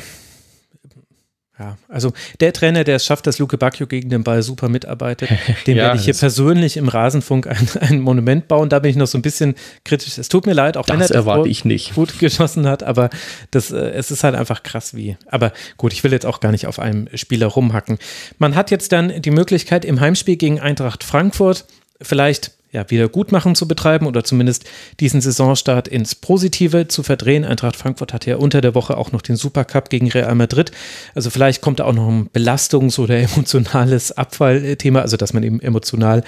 Ja, 1.60 1.78
also 1.88 2.12
der 2.40 2.52
Trainer, 2.52 2.84
der 2.84 2.96
es 2.96 3.06
schafft, 3.06 3.28
dass 3.28 3.38
Luke 3.38 3.60
Bacchio 3.60 3.86
gegen 3.86 4.10
den 4.10 4.24
Ball 4.24 4.42
super 4.42 4.70
mitarbeitet, 4.70 5.30
dem 5.68 5.78
Ja, 5.78 5.84
werde 5.84 6.00
ich 6.00 6.06
hier 6.06 6.16
persönlich 6.16 6.78
im 6.78 6.88
Rasenfunk 6.88 7.46
ein, 7.46 7.68
ein 7.80 8.00
Monument 8.02 8.48
bauen. 8.48 8.70
Da 8.70 8.80
bin 8.80 8.90
ich 8.90 8.98
noch 8.98 9.06
so 9.06 9.20
ein 9.20 9.22
bisschen 9.22 9.54
kritisch. 9.86 10.18
Es 10.18 10.30
tut 10.30 10.48
mir 10.48 10.54
leid, 10.54 10.78
auch 10.78 10.88
wenn 10.90 10.98
Das 11.00 11.12
er 11.12 11.18
davor 11.18 11.34
erwarte 11.34 11.50
ich 11.50 11.64
nicht. 11.64 11.94
gut 11.94 12.18
geschossen 12.18 12.68
hat, 12.68 12.82
aber 12.82 13.12
das, 13.52 13.70
äh, 13.72 13.78
es 13.92 14.10
ist 14.10 14.24
halt 14.24 14.34
einfach 14.34 14.64
krass 14.64 14.96
wie. 14.96 15.16
Aber 15.28 15.54
gut, 15.78 15.94
ich 15.94 16.04
will 16.04 16.12
jetzt 16.12 16.26
auch 16.26 16.40
gar 16.40 16.52
nicht 16.52 16.66
auf 16.66 16.80
einem 16.80 17.08
Spieler 17.14 17.48
rumhacken. 17.48 18.00
Man 18.40 18.56
hat 18.56 18.72
jetzt 18.72 18.92
dann 18.92 19.22
die 19.22 19.32
Möglichkeit 19.32 19.86
im 19.86 20.00
Heimspiel 20.00 20.38
gegen 20.38 20.60
Eintracht 20.60 21.04
Frankfurt 21.04 21.66
vielleicht 22.02 22.52
ja, 22.74 22.90
Wiedergutmachen 22.90 23.56
zu 23.56 23.68
betreiben 23.68 24.08
oder 24.08 24.24
zumindest 24.24 24.66
diesen 25.00 25.22
Saisonstart 25.22 25.88
ins 25.88 26.16
Positive 26.16 26.88
zu 26.88 27.04
verdrehen. 27.04 27.46
Eintracht 27.46 27.76
Frankfurt 27.76 28.14
hatte 28.14 28.32
ja 28.32 28.38
unter 28.38 28.62
der 28.62 28.76
Woche 28.76 28.98
auch 28.98 29.12
noch 29.12 29.22
den 29.22 29.36
Supercup 29.36 29.90
gegen 29.90 30.10
Real 30.10 30.36
Madrid. 30.36 30.72
Also 31.14 31.30
vielleicht 31.30 31.62
kommt 31.62 31.80
da 31.80 31.86
auch 31.86 31.94
noch 31.94 32.10
ein 32.10 32.30
Belastungs- 32.34 33.00
oder 33.00 33.18
emotionales 33.20 34.12
Abfallthema, 34.12 35.02
also 35.02 35.16
dass 35.16 35.34
man 35.34 35.44
eben 35.44 35.62
emotional 35.62 36.24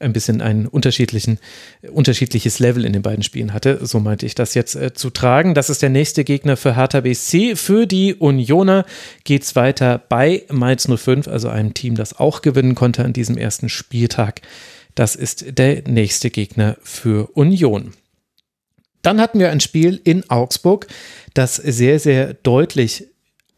ein 0.00 0.12
bisschen 0.12 0.40
ein 0.40 0.66
unterschiedlichen, 0.66 1.38
unterschiedliches 1.90 2.60
Level 2.60 2.84
in 2.84 2.92
den 2.92 3.02
beiden 3.02 3.22
Spielen 3.22 3.52
hatte. 3.52 3.84
So 3.84 3.98
meinte 3.98 4.26
ich 4.26 4.34
das 4.34 4.54
jetzt 4.54 4.76
äh, 4.76 4.94
zu 4.94 5.10
tragen. 5.10 5.54
Das 5.54 5.70
ist 5.70 5.82
der 5.82 5.90
nächste 5.90 6.24
Gegner 6.24 6.56
für 6.56 6.76
Hertha 6.76 7.00
BSC. 7.00 7.56
Für 7.56 7.86
die 7.86 8.14
Unioner 8.14 8.84
geht 9.24 9.42
es 9.42 9.56
weiter 9.56 10.00
bei 10.08 10.44
Mainz 10.50 10.88
05, 10.88 11.26
also 11.26 11.48
einem 11.48 11.74
Team, 11.74 11.96
das 11.96 12.18
auch 12.18 12.42
gewinnen 12.42 12.74
konnte 12.74 13.04
an 13.04 13.12
diesem 13.12 13.36
ersten 13.36 13.68
Spieltag. 13.68 14.42
Das 14.98 15.14
ist 15.14 15.56
der 15.56 15.84
nächste 15.86 16.28
Gegner 16.28 16.76
für 16.82 17.30
Union. 17.36 17.92
Dann 19.00 19.20
hatten 19.20 19.38
wir 19.38 19.52
ein 19.52 19.60
Spiel 19.60 20.00
in 20.02 20.28
Augsburg, 20.28 20.88
das 21.34 21.54
sehr, 21.54 22.00
sehr 22.00 22.34
deutlich 22.34 23.06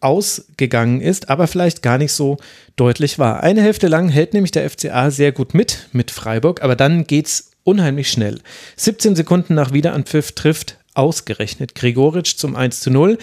ausgegangen 0.00 1.00
ist, 1.00 1.30
aber 1.30 1.46
vielleicht 1.46 1.80
gar 1.80 1.96
nicht 1.96 2.12
so 2.12 2.36
deutlich 2.76 3.18
war. 3.18 3.42
Eine 3.42 3.62
Hälfte 3.62 3.88
lang 3.88 4.10
hält 4.10 4.34
nämlich 4.34 4.50
der 4.50 4.68
FCA 4.68 5.10
sehr 5.10 5.32
gut 5.32 5.54
mit, 5.54 5.88
mit 5.92 6.10
Freiburg, 6.10 6.60
aber 6.60 6.76
dann 6.76 7.06
geht's 7.06 7.52
unheimlich 7.64 8.10
schnell. 8.10 8.42
17 8.76 9.16
Sekunden 9.16 9.54
nach 9.54 9.72
Wiederanpfiff 9.72 10.32
trifft 10.32 10.76
ausgerechnet 10.92 11.74
Gregoritsch 11.74 12.36
zum 12.36 12.54
1 12.54 12.80
zu 12.80 12.90
0. 12.90 13.16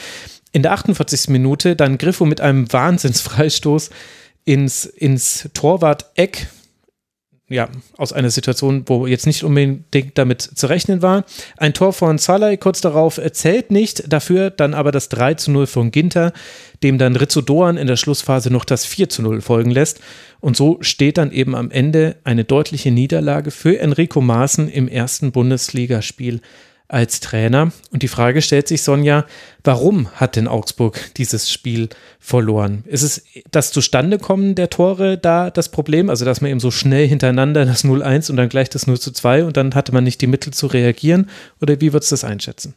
In 0.54 0.64
der 0.64 0.72
48. 0.72 1.28
Minute 1.28 1.76
dann 1.76 2.00
Griffo 2.00 2.26
mit 2.26 2.42
einem 2.42 2.74
Wahnsinnsfreistoß 2.74 3.92
ins, 4.44 4.86
ins 4.86 5.50
Torwart-Eck 5.54 6.48
ja, 7.50 7.70
aus 7.96 8.12
einer 8.12 8.30
Situation, 8.30 8.84
wo 8.88 9.08
jetzt 9.08 9.26
nicht 9.26 9.44
unbedingt 9.44 10.18
damit 10.18 10.42
zu 10.42 10.68
rechnen 10.68 11.02
war. 11.02 11.24
Ein 11.56 11.74
Tor 11.74 11.94
von 11.94 12.18
Salai 12.18 12.58
kurz 12.58 12.82
darauf 12.82 13.22
zählt 13.32 13.72
nicht, 13.72 14.12
dafür 14.12 14.50
dann 14.50 14.74
aber 14.74 14.92
das 14.92 15.08
3 15.10 15.36
zu 15.36 15.52
0 15.52 15.66
von 15.68 15.92
Ginter, 15.92 16.34
dem 16.84 16.98
dann 16.98 17.16
Rizzo 17.16 17.42
Doan 17.42 17.78
in 17.78 17.88
der 17.88 17.96
Schlussphase 17.96 18.52
noch 18.52 18.66
das 18.66 18.86
4 18.86 19.08
zu 19.08 19.22
0 19.22 19.42
folgen 19.42 19.72
lässt. 19.72 20.02
Und 20.42 20.58
so 20.58 20.78
steht 20.82 21.18
dann 21.18 21.32
eben 21.32 21.56
am 21.56 21.72
Ende 21.72 22.18
eine 22.26 22.44
deutliche 22.44 22.92
Niederlage 22.92 23.52
für 23.52 23.80
Enrico 23.80 24.20
Maaßen 24.20 24.68
im 24.68 24.90
ersten 24.90 25.32
Bundesligaspiel 25.32 26.42
als 26.88 27.20
Trainer. 27.20 27.72
Und 27.92 28.04
die 28.04 28.08
Frage 28.08 28.42
stellt 28.42 28.68
sich, 28.68 28.82
Sonja, 28.82 29.26
warum 29.64 30.10
hat 30.12 30.36
denn 30.36 30.48
Augsburg 30.48 31.14
dieses 31.18 31.52
Spiel 31.52 31.90
verloren? 32.20 32.84
Ist 32.88 33.04
es 33.04 33.24
das 33.52 33.72
Zustandekommen 33.72 34.56
der 34.56 34.70
Tore 34.70 35.18
da 35.18 35.50
das 35.50 35.70
Problem? 35.70 36.10
Also, 36.10 36.26
dass 36.26 36.42
man 36.42 36.52
eben 36.52 36.60
so 36.60 36.72
schnell 36.72 37.08
hintereinander 37.08 37.66
das 37.66 37.84
0-1 37.84 38.30
und 38.30 38.38
dann 38.38 38.50
gleich 38.50 38.70
das 38.70 38.88
0 38.88 39.00
zu 39.00 39.12
2 39.12 39.46
und 39.46 39.58
dann 39.58 39.76
hatte 39.76 39.92
man 39.92 40.04
nicht 40.04 40.22
die 40.22 40.28
Mittel 40.28 40.54
zu 40.54 40.68
reagieren? 40.68 41.30
Oder 41.62 41.82
wie 41.82 41.94
würdest 41.94 42.12
du 42.12 42.14
das 42.14 42.24
einschätzen? 42.24 42.74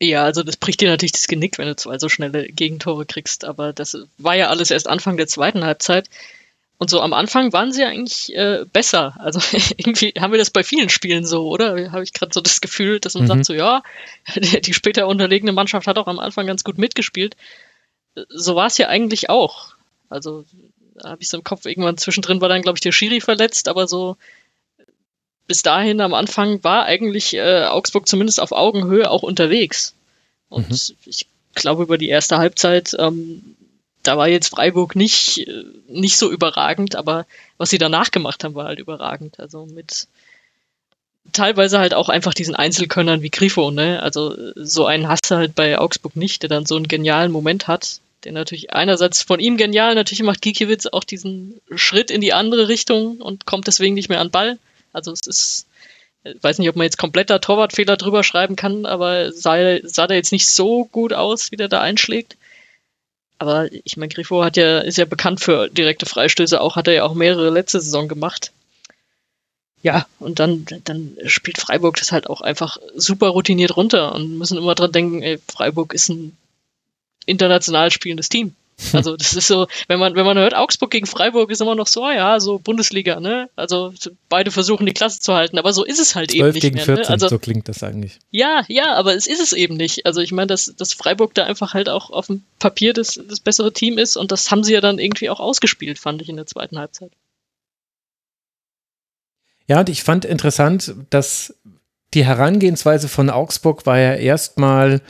Ja, 0.00 0.22
also 0.24 0.44
das 0.44 0.56
bricht 0.56 0.80
dir 0.80 0.90
natürlich 0.90 1.12
das 1.12 1.26
Genick, 1.26 1.58
wenn 1.58 1.66
du 1.66 1.74
zwei 1.74 1.98
so 1.98 2.08
schnelle 2.08 2.46
Gegentore 2.46 3.04
kriegst. 3.04 3.44
Aber 3.44 3.72
das 3.72 3.96
war 4.16 4.36
ja 4.36 4.48
alles 4.48 4.70
erst 4.70 4.88
Anfang 4.88 5.16
der 5.16 5.26
zweiten 5.26 5.64
Halbzeit. 5.64 6.08
Und 6.80 6.90
so 6.90 7.00
am 7.00 7.12
Anfang 7.12 7.52
waren 7.52 7.72
sie 7.72 7.82
eigentlich 7.84 8.34
äh, 8.36 8.64
besser. 8.72 9.16
Also 9.18 9.40
irgendwie 9.76 10.14
haben 10.18 10.32
wir 10.32 10.38
das 10.38 10.50
bei 10.50 10.62
vielen 10.62 10.88
Spielen 10.88 11.26
so, 11.26 11.48
oder? 11.48 11.90
Habe 11.92 12.04
ich 12.04 12.12
gerade 12.12 12.32
so 12.32 12.40
das 12.40 12.60
Gefühl, 12.60 13.00
dass 13.00 13.14
man 13.14 13.24
Mhm. 13.24 13.28
sagt 13.28 13.44
so, 13.46 13.52
ja, 13.54 13.82
die, 14.36 14.74
später 14.74 15.08
unterlegene 15.08 15.52
Mannschaft 15.52 15.86
hat 15.88 15.98
auch 15.98 16.06
am 16.06 16.20
Anfang 16.20 16.46
ganz 16.46 16.62
gut 16.64 16.78
mitgespielt. 16.78 17.36
So 18.28 18.54
war 18.56 18.66
es 18.66 18.78
ja 18.78 18.88
eigentlich 18.88 19.28
auch. 19.28 19.74
Also 20.08 20.44
da 20.94 21.10
habe 21.10 21.22
ich 21.22 21.28
so 21.28 21.36
im 21.36 21.44
Kopf, 21.44 21.66
irgendwann 21.66 21.98
zwischendrin 21.98 22.40
war 22.40 22.48
dann, 22.48 22.62
glaube 22.62 22.76
ich, 22.76 22.82
der 22.82 22.92
Schiri 22.92 23.20
verletzt, 23.20 23.68
aber 23.68 23.86
so 23.88 24.16
bis 25.46 25.62
dahin 25.62 26.00
am 26.00 26.14
Anfang 26.14 26.62
war 26.62 26.84
eigentlich 26.84 27.34
äh, 27.34 27.64
Augsburg 27.64 28.06
zumindest 28.06 28.40
auf 28.40 28.52
Augenhöhe 28.52 29.10
auch 29.10 29.22
unterwegs. 29.22 29.94
Und 30.48 30.68
Mhm. 30.68 30.76
ich 31.06 31.26
glaube, 31.54 31.82
über 31.84 31.98
die 31.98 32.08
erste 32.08 32.38
Halbzeit, 32.38 32.94
ähm, 32.98 33.56
da 34.08 34.16
war 34.16 34.26
jetzt 34.26 34.48
Freiburg 34.48 34.96
nicht, 34.96 35.46
äh, 35.46 35.64
nicht 35.86 36.16
so 36.16 36.30
überragend, 36.30 36.96
aber 36.96 37.26
was 37.58 37.68
sie 37.68 37.76
danach 37.76 38.10
gemacht 38.10 38.42
haben, 38.42 38.54
war 38.54 38.64
halt 38.64 38.78
überragend. 38.78 39.38
Also 39.38 39.66
mit 39.66 40.08
teilweise 41.32 41.78
halt 41.78 41.92
auch 41.92 42.08
einfach 42.08 42.32
diesen 42.32 42.54
Einzelkönnern 42.54 43.20
wie 43.20 43.28
Grifo, 43.28 43.70
ne? 43.70 44.02
Also 44.02 44.34
äh, 44.34 44.52
so 44.56 44.86
einen 44.86 45.08
hast 45.08 45.30
du 45.30 45.34
halt 45.34 45.54
bei 45.54 45.78
Augsburg 45.78 46.16
nicht, 46.16 46.40
der 46.40 46.48
dann 46.48 46.64
so 46.64 46.76
einen 46.76 46.88
genialen 46.88 47.30
Moment 47.30 47.68
hat. 47.68 48.00
Der 48.24 48.32
natürlich 48.32 48.72
einerseits 48.72 49.22
von 49.22 49.40
ihm 49.40 49.58
genial, 49.58 49.94
natürlich 49.94 50.22
macht 50.22 50.40
Gikiewicz 50.40 50.86
auch 50.86 51.04
diesen 51.04 51.60
Schritt 51.74 52.10
in 52.10 52.22
die 52.22 52.32
andere 52.32 52.68
Richtung 52.68 53.20
und 53.20 53.44
kommt 53.44 53.66
deswegen 53.66 53.94
nicht 53.94 54.08
mehr 54.08 54.20
an 54.20 54.30
Ball. 54.30 54.58
Also 54.94 55.12
es 55.12 55.26
ist, 55.26 55.66
ich 56.24 56.42
weiß 56.42 56.58
nicht, 56.58 56.70
ob 56.70 56.76
man 56.76 56.84
jetzt 56.84 56.96
kompletter 56.96 57.42
Torwartfehler 57.42 57.98
drüber 57.98 58.24
schreiben 58.24 58.56
kann, 58.56 58.86
aber 58.86 59.32
sah, 59.32 59.76
sah 59.82 60.06
der 60.06 60.16
jetzt 60.16 60.32
nicht 60.32 60.48
so 60.48 60.86
gut 60.86 61.12
aus, 61.12 61.52
wie 61.52 61.56
der 61.56 61.68
da 61.68 61.82
einschlägt. 61.82 62.37
Aber 63.38 63.72
ich 63.72 63.96
meine, 63.96 64.12
Grifo 64.12 64.42
hat 64.42 64.56
ja, 64.56 64.80
ist 64.80 64.98
ja 64.98 65.04
bekannt 65.04 65.40
für 65.40 65.68
direkte 65.68 66.06
Freistöße, 66.06 66.60
auch 66.60 66.76
hat 66.76 66.88
er 66.88 66.94
ja 66.94 67.04
auch 67.04 67.14
mehrere 67.14 67.50
letzte 67.50 67.80
Saison 67.80 68.08
gemacht. 68.08 68.52
Ja, 69.82 70.06
und 70.18 70.40
dann, 70.40 70.66
dann 70.84 71.16
spielt 71.26 71.58
Freiburg 71.58 71.96
das 71.96 72.10
halt 72.10 72.28
auch 72.28 72.40
einfach 72.40 72.78
super 72.96 73.28
routiniert 73.28 73.76
runter 73.76 74.12
und 74.12 74.36
müssen 74.36 74.58
immer 74.58 74.74
dran 74.74 74.90
denken, 74.90 75.22
ey, 75.22 75.38
Freiburg 75.48 75.94
ist 75.94 76.08
ein 76.08 76.36
international 77.26 77.92
spielendes 77.92 78.28
Team. 78.28 78.56
Also 78.92 79.16
das 79.16 79.34
ist 79.34 79.48
so, 79.48 79.66
wenn 79.88 79.98
man, 79.98 80.14
wenn 80.14 80.24
man 80.24 80.38
hört, 80.38 80.54
Augsburg 80.54 80.90
gegen 80.90 81.06
Freiburg 81.06 81.50
ist 81.50 81.60
immer 81.60 81.74
noch 81.74 81.88
so, 81.88 82.04
ah 82.04 82.14
ja, 82.14 82.40
so 82.40 82.58
Bundesliga, 82.58 83.20
ne? 83.20 83.50
Also 83.56 83.92
beide 84.28 84.50
versuchen 84.50 84.86
die 84.86 84.92
Klasse 84.92 85.20
zu 85.20 85.34
halten, 85.34 85.58
aber 85.58 85.72
so 85.72 85.84
ist 85.84 85.98
es 85.98 86.14
halt 86.14 86.32
eben 86.32 86.44
12 86.44 86.54
nicht 86.54 86.62
gegen 86.62 86.74
mehr. 86.76 86.84
14, 86.84 87.02
Ne? 87.02 87.10
Also 87.10 87.28
so 87.28 87.38
klingt 87.38 87.68
das 87.68 87.82
eigentlich. 87.82 88.18
ja, 88.30 88.62
ja, 88.68 88.94
aber 88.94 89.14
es 89.14 89.26
ist 89.26 89.40
es 89.40 89.52
eben 89.52 89.76
nicht. 89.76 90.06
Also 90.06 90.20
ich 90.20 90.32
meine, 90.32 90.46
dass, 90.46 90.72
dass 90.76 90.94
Freiburg 90.94 91.34
da 91.34 91.44
einfach 91.44 91.74
halt 91.74 91.88
auch 91.88 92.10
auf 92.10 92.28
dem 92.28 92.44
Papier 92.58 92.92
das, 92.92 93.20
das 93.28 93.40
bessere 93.40 93.72
Team 93.72 93.98
ist 93.98 94.16
und 94.16 94.32
das 94.32 94.50
haben 94.50 94.64
sie 94.64 94.74
ja 94.74 94.80
dann 94.80 94.98
irgendwie 94.98 95.28
auch 95.28 95.40
ausgespielt, 95.40 95.98
fand 95.98 96.22
ich 96.22 96.28
in 96.28 96.36
der 96.36 96.46
zweiten 96.46 96.78
Halbzeit. 96.78 97.10
Ja, 99.66 99.80
und 99.80 99.88
ich 99.88 100.02
fand 100.02 100.24
interessant, 100.24 100.94
dass 101.10 101.54
die 102.14 102.24
Herangehensweise 102.24 103.08
von 103.08 103.28
Augsburg 103.28 103.84
war 103.84 103.98
ja 103.98 104.14
erstmal 104.14 105.02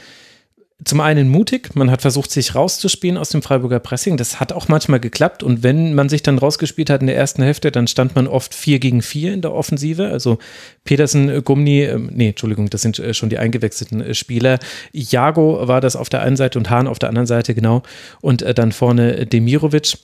zum 0.84 1.00
einen 1.00 1.28
mutig, 1.28 1.74
man 1.74 1.90
hat 1.90 2.02
versucht, 2.02 2.30
sich 2.30 2.54
rauszuspielen 2.54 3.16
aus 3.16 3.30
dem 3.30 3.42
Freiburger 3.42 3.80
Pressing. 3.80 4.16
Das 4.16 4.38
hat 4.38 4.52
auch 4.52 4.68
manchmal 4.68 5.00
geklappt. 5.00 5.42
Und 5.42 5.64
wenn 5.64 5.94
man 5.94 6.08
sich 6.08 6.22
dann 6.22 6.38
rausgespielt 6.38 6.88
hat 6.88 7.00
in 7.00 7.08
der 7.08 7.16
ersten 7.16 7.42
Hälfte, 7.42 7.72
dann 7.72 7.88
stand 7.88 8.14
man 8.14 8.28
oft 8.28 8.54
4 8.54 8.78
gegen 8.78 9.02
4 9.02 9.34
in 9.34 9.42
der 9.42 9.52
Offensive. 9.52 10.06
Also 10.08 10.38
Petersen, 10.84 11.28
äh, 11.28 11.42
Gumni, 11.42 11.82
äh, 11.82 11.98
nee, 11.98 12.28
Entschuldigung, 12.28 12.70
das 12.70 12.82
sind 12.82 13.00
äh, 13.00 13.12
schon 13.12 13.28
die 13.28 13.38
eingewechselten 13.38 14.14
Spieler. 14.14 14.60
Jago 14.92 15.66
war 15.66 15.80
das 15.80 15.96
auf 15.96 16.10
der 16.10 16.22
einen 16.22 16.36
Seite 16.36 16.60
und 16.60 16.70
Hahn 16.70 16.86
auf 16.86 17.00
der 17.00 17.08
anderen 17.08 17.26
Seite, 17.26 17.56
genau. 17.56 17.82
Und 18.20 18.44
dann 18.56 18.70
vorne 18.70 19.26
Demirovic. 19.26 19.98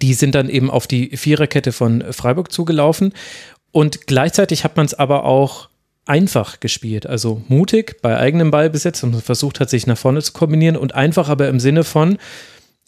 Die 0.00 0.14
sind 0.14 0.34
dann 0.34 0.48
eben 0.48 0.70
auf 0.70 0.86
die 0.86 1.14
Viererkette 1.16 1.72
von 1.72 2.02
Freiburg 2.10 2.50
zugelaufen. 2.50 3.12
Und 3.70 4.06
gleichzeitig 4.06 4.64
hat 4.64 4.76
man 4.76 4.86
es 4.86 4.94
aber 4.94 5.24
auch 5.24 5.68
einfach 6.06 6.60
gespielt, 6.60 7.06
also 7.06 7.42
mutig 7.48 8.02
bei 8.02 8.18
eigenem 8.18 8.50
Ballbesitz 8.50 9.02
und 9.02 9.20
versucht 9.22 9.60
hat, 9.60 9.70
sich 9.70 9.86
nach 9.86 9.96
vorne 9.98 10.22
zu 10.22 10.32
kombinieren 10.32 10.76
und 10.76 10.94
einfach 10.94 11.28
aber 11.28 11.48
im 11.48 11.60
Sinne 11.60 11.84
von, 11.84 12.18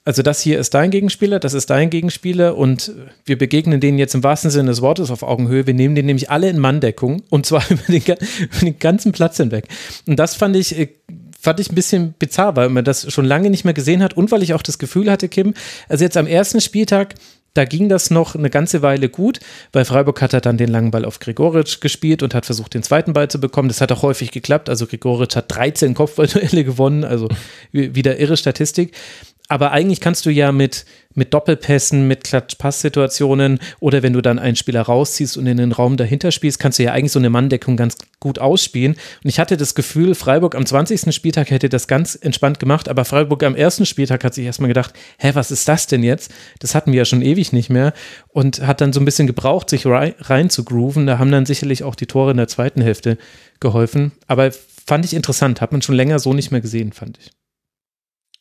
also 0.04 0.22
das 0.22 0.40
hier 0.40 0.60
ist 0.60 0.72
dein 0.74 0.92
Gegenspieler, 0.92 1.40
das 1.40 1.52
ist 1.52 1.68
dein 1.68 1.90
Gegenspieler 1.90 2.56
und 2.56 2.92
wir 3.24 3.36
begegnen 3.36 3.80
denen 3.80 3.98
jetzt 3.98 4.14
im 4.14 4.22
wahrsten 4.22 4.50
Sinne 4.50 4.70
des 4.70 4.80
Wortes 4.80 5.10
auf 5.10 5.24
Augenhöhe. 5.24 5.66
Wir 5.66 5.74
nehmen 5.74 5.96
den 5.96 6.06
nämlich 6.06 6.30
alle 6.30 6.48
in 6.48 6.60
Manndeckung 6.60 7.24
und 7.28 7.44
zwar 7.44 7.64
über 7.70 7.82
den, 7.88 8.02
über 8.02 8.60
den 8.60 8.78
ganzen 8.78 9.12
Platz 9.12 9.38
hinweg. 9.38 9.66
Und 10.06 10.16
das 10.16 10.36
fand 10.36 10.54
ich, 10.54 10.78
äh, 10.78 10.90
fand 11.40 11.58
ich 11.58 11.72
ein 11.72 11.74
bisschen 11.74 12.14
bizarr, 12.18 12.54
weil 12.54 12.68
man 12.68 12.84
das 12.84 13.12
schon 13.12 13.24
lange 13.24 13.50
nicht 13.50 13.64
mehr 13.64 13.74
gesehen 13.74 14.00
hat 14.02 14.14
und 14.14 14.30
weil 14.30 14.44
ich 14.44 14.54
auch 14.54 14.62
das 14.62 14.78
Gefühl 14.78 15.10
hatte, 15.10 15.28
Kim, 15.28 15.54
also 15.88 16.04
jetzt 16.04 16.16
am 16.16 16.28
ersten 16.28 16.60
Spieltag 16.60 17.14
da 17.56 17.64
ging 17.64 17.88
das 17.88 18.10
noch 18.10 18.34
eine 18.34 18.50
ganze 18.50 18.82
Weile 18.82 19.08
gut, 19.08 19.40
weil 19.72 19.84
Freiburg 19.84 20.20
hat 20.20 20.32
er 20.32 20.40
dann 20.40 20.58
den 20.58 20.68
langen 20.68 20.90
Ball 20.90 21.04
auf 21.04 21.18
Gregoritsch 21.18 21.80
gespielt 21.80 22.22
und 22.22 22.34
hat 22.34 22.46
versucht, 22.46 22.74
den 22.74 22.82
zweiten 22.82 23.12
Ball 23.12 23.28
zu 23.28 23.40
bekommen. 23.40 23.68
Das 23.68 23.80
hat 23.80 23.92
auch 23.92 24.02
häufig 24.02 24.30
geklappt. 24.30 24.68
Also 24.68 24.86
Gregoritsch 24.86 25.36
hat 25.36 25.54
13 25.54 25.94
Kopfballduelle 25.94 26.64
gewonnen, 26.64 27.04
also 27.04 27.28
wieder 27.72 28.18
irre 28.18 28.36
Statistik. 28.36 28.92
Aber 29.48 29.70
eigentlich 29.72 30.00
kannst 30.00 30.26
du 30.26 30.30
ja 30.30 30.50
mit, 30.50 30.84
mit 31.14 31.32
Doppelpässen, 31.32 32.08
mit 32.08 32.24
Klatsch-Pass-Situationen 32.24 33.60
oder 33.80 34.02
wenn 34.02 34.12
du 34.12 34.20
dann 34.20 34.38
einen 34.38 34.56
Spieler 34.56 34.82
rausziehst 34.82 35.36
und 35.36 35.46
in 35.46 35.56
den 35.56 35.72
Raum 35.72 35.96
dahinter 35.96 36.32
spielst, 36.32 36.58
kannst 36.58 36.78
du 36.78 36.82
ja 36.82 36.92
eigentlich 36.92 37.12
so 37.12 37.18
eine 37.18 37.30
Manndeckung 37.30 37.76
ganz 37.76 37.96
gut 38.18 38.38
ausspielen. 38.38 38.94
Und 38.94 39.28
ich 39.28 39.38
hatte 39.38 39.56
das 39.56 39.74
Gefühl, 39.74 40.14
Freiburg 40.14 40.54
am 40.54 40.66
20. 40.66 41.14
Spieltag 41.14 41.50
hätte 41.50 41.68
das 41.68 41.86
ganz 41.86 42.16
entspannt 42.16 42.58
gemacht, 42.58 42.88
aber 42.88 43.04
Freiburg 43.04 43.42
am 43.44 43.54
ersten 43.54 43.86
Spieltag 43.86 44.24
hat 44.24 44.34
sich 44.34 44.46
erstmal 44.46 44.68
gedacht, 44.68 44.92
hä, 45.18 45.30
was 45.34 45.50
ist 45.50 45.68
das 45.68 45.86
denn 45.86 46.02
jetzt? 46.02 46.32
Das 46.58 46.74
hatten 46.74 46.92
wir 46.92 46.98
ja 46.98 47.04
schon 47.04 47.22
ewig 47.22 47.52
nicht 47.52 47.70
mehr 47.70 47.92
und 48.28 48.66
hat 48.66 48.80
dann 48.80 48.92
so 48.92 49.00
ein 49.00 49.04
bisschen 49.04 49.26
gebraucht, 49.26 49.70
sich 49.70 49.86
rein, 49.86 50.14
rein 50.20 50.50
zu 50.50 50.64
grooven. 50.64 51.06
Da 51.06 51.18
haben 51.18 51.30
dann 51.30 51.46
sicherlich 51.46 51.84
auch 51.84 51.94
die 51.94 52.06
Tore 52.06 52.32
in 52.32 52.36
der 52.36 52.48
zweiten 52.48 52.80
Hälfte 52.80 53.16
geholfen. 53.60 54.12
Aber 54.26 54.50
fand 54.86 55.04
ich 55.04 55.14
interessant, 55.14 55.60
hat 55.60 55.72
man 55.72 55.82
schon 55.82 55.94
länger 55.94 56.18
so 56.18 56.34
nicht 56.34 56.50
mehr 56.50 56.60
gesehen, 56.60 56.92
fand 56.92 57.18
ich. 57.18 57.30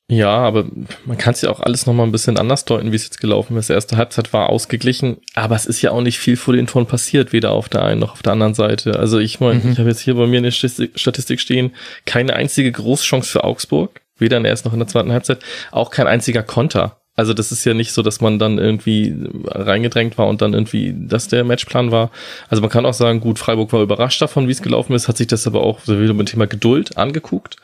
Ja, 0.07 0.37
aber 0.37 0.65
man 1.05 1.17
kann 1.17 1.33
es 1.33 1.41
ja 1.41 1.49
auch 1.49 1.59
alles 1.59 1.87
nochmal 1.87 2.05
ein 2.05 2.11
bisschen 2.11 2.37
anders 2.37 2.63
deuten, 2.65 2.91
wie 2.91 2.95
es 2.95 3.05
jetzt 3.05 3.19
gelaufen 3.19 3.57
ist. 3.57 3.69
Die 3.69 3.73
erste 3.73 3.97
Halbzeit 3.97 4.33
war 4.33 4.49
ausgeglichen, 4.49 5.17
aber 5.33 5.55
es 5.55 5.65
ist 5.65 5.81
ja 5.81 5.91
auch 5.91 6.01
nicht 6.01 6.19
viel 6.19 6.37
vor 6.37 6.53
den 6.53 6.67
Toren 6.67 6.85
passiert, 6.85 7.33
weder 7.33 7.51
auf 7.51 7.69
der 7.69 7.83
einen 7.83 8.01
noch 8.01 8.11
auf 8.11 8.21
der 8.21 8.33
anderen 8.33 8.53
Seite. 8.53 8.99
Also 8.99 9.17
ich 9.17 9.39
meine, 9.39 9.61
mhm. 9.61 9.71
ich 9.71 9.79
habe 9.79 9.89
jetzt 9.89 10.01
hier 10.01 10.13
bei 10.13 10.27
mir 10.27 10.37
eine 10.37 10.51
Statistik 10.51 11.39
stehen, 11.39 11.73
keine 12.05 12.35
einzige 12.35 12.71
Großchance 12.71 13.31
für 13.31 13.43
Augsburg, 13.43 14.01
weder 14.17 14.37
in 14.37 14.43
der 14.43 14.51
ersten 14.51 14.67
noch 14.67 14.73
in 14.73 14.79
der 14.79 14.87
zweiten 14.87 15.11
Halbzeit, 15.11 15.39
auch 15.71 15.89
kein 15.89 16.05
einziger 16.05 16.43
Konter. 16.43 16.97
Also 17.15 17.33
das 17.33 17.51
ist 17.51 17.65
ja 17.65 17.73
nicht 17.73 17.91
so, 17.91 18.03
dass 18.03 18.21
man 18.21 18.37
dann 18.37 18.59
irgendwie 18.59 19.15
reingedrängt 19.45 20.19
war 20.19 20.27
und 20.27 20.41
dann 20.41 20.53
irgendwie 20.53 20.93
das 20.95 21.29
der 21.29 21.43
Matchplan 21.45 21.89
war. 21.91 22.11
Also 22.49 22.61
man 22.61 22.69
kann 22.69 22.85
auch 22.85 22.93
sagen, 22.93 23.21
gut, 23.21 23.39
Freiburg 23.39 23.73
war 23.73 23.81
überrascht 23.81 24.21
davon, 24.21 24.47
wie 24.47 24.51
es 24.51 24.61
gelaufen 24.61 24.93
ist, 24.93 25.07
hat 25.07 25.17
sich 25.17 25.27
das 25.27 25.47
aber 25.47 25.61
auch 25.61 25.87
wieder 25.87 26.13
mit 26.13 26.27
dem 26.27 26.31
Thema 26.31 26.45
Geduld 26.45 26.97
angeguckt 26.97 27.55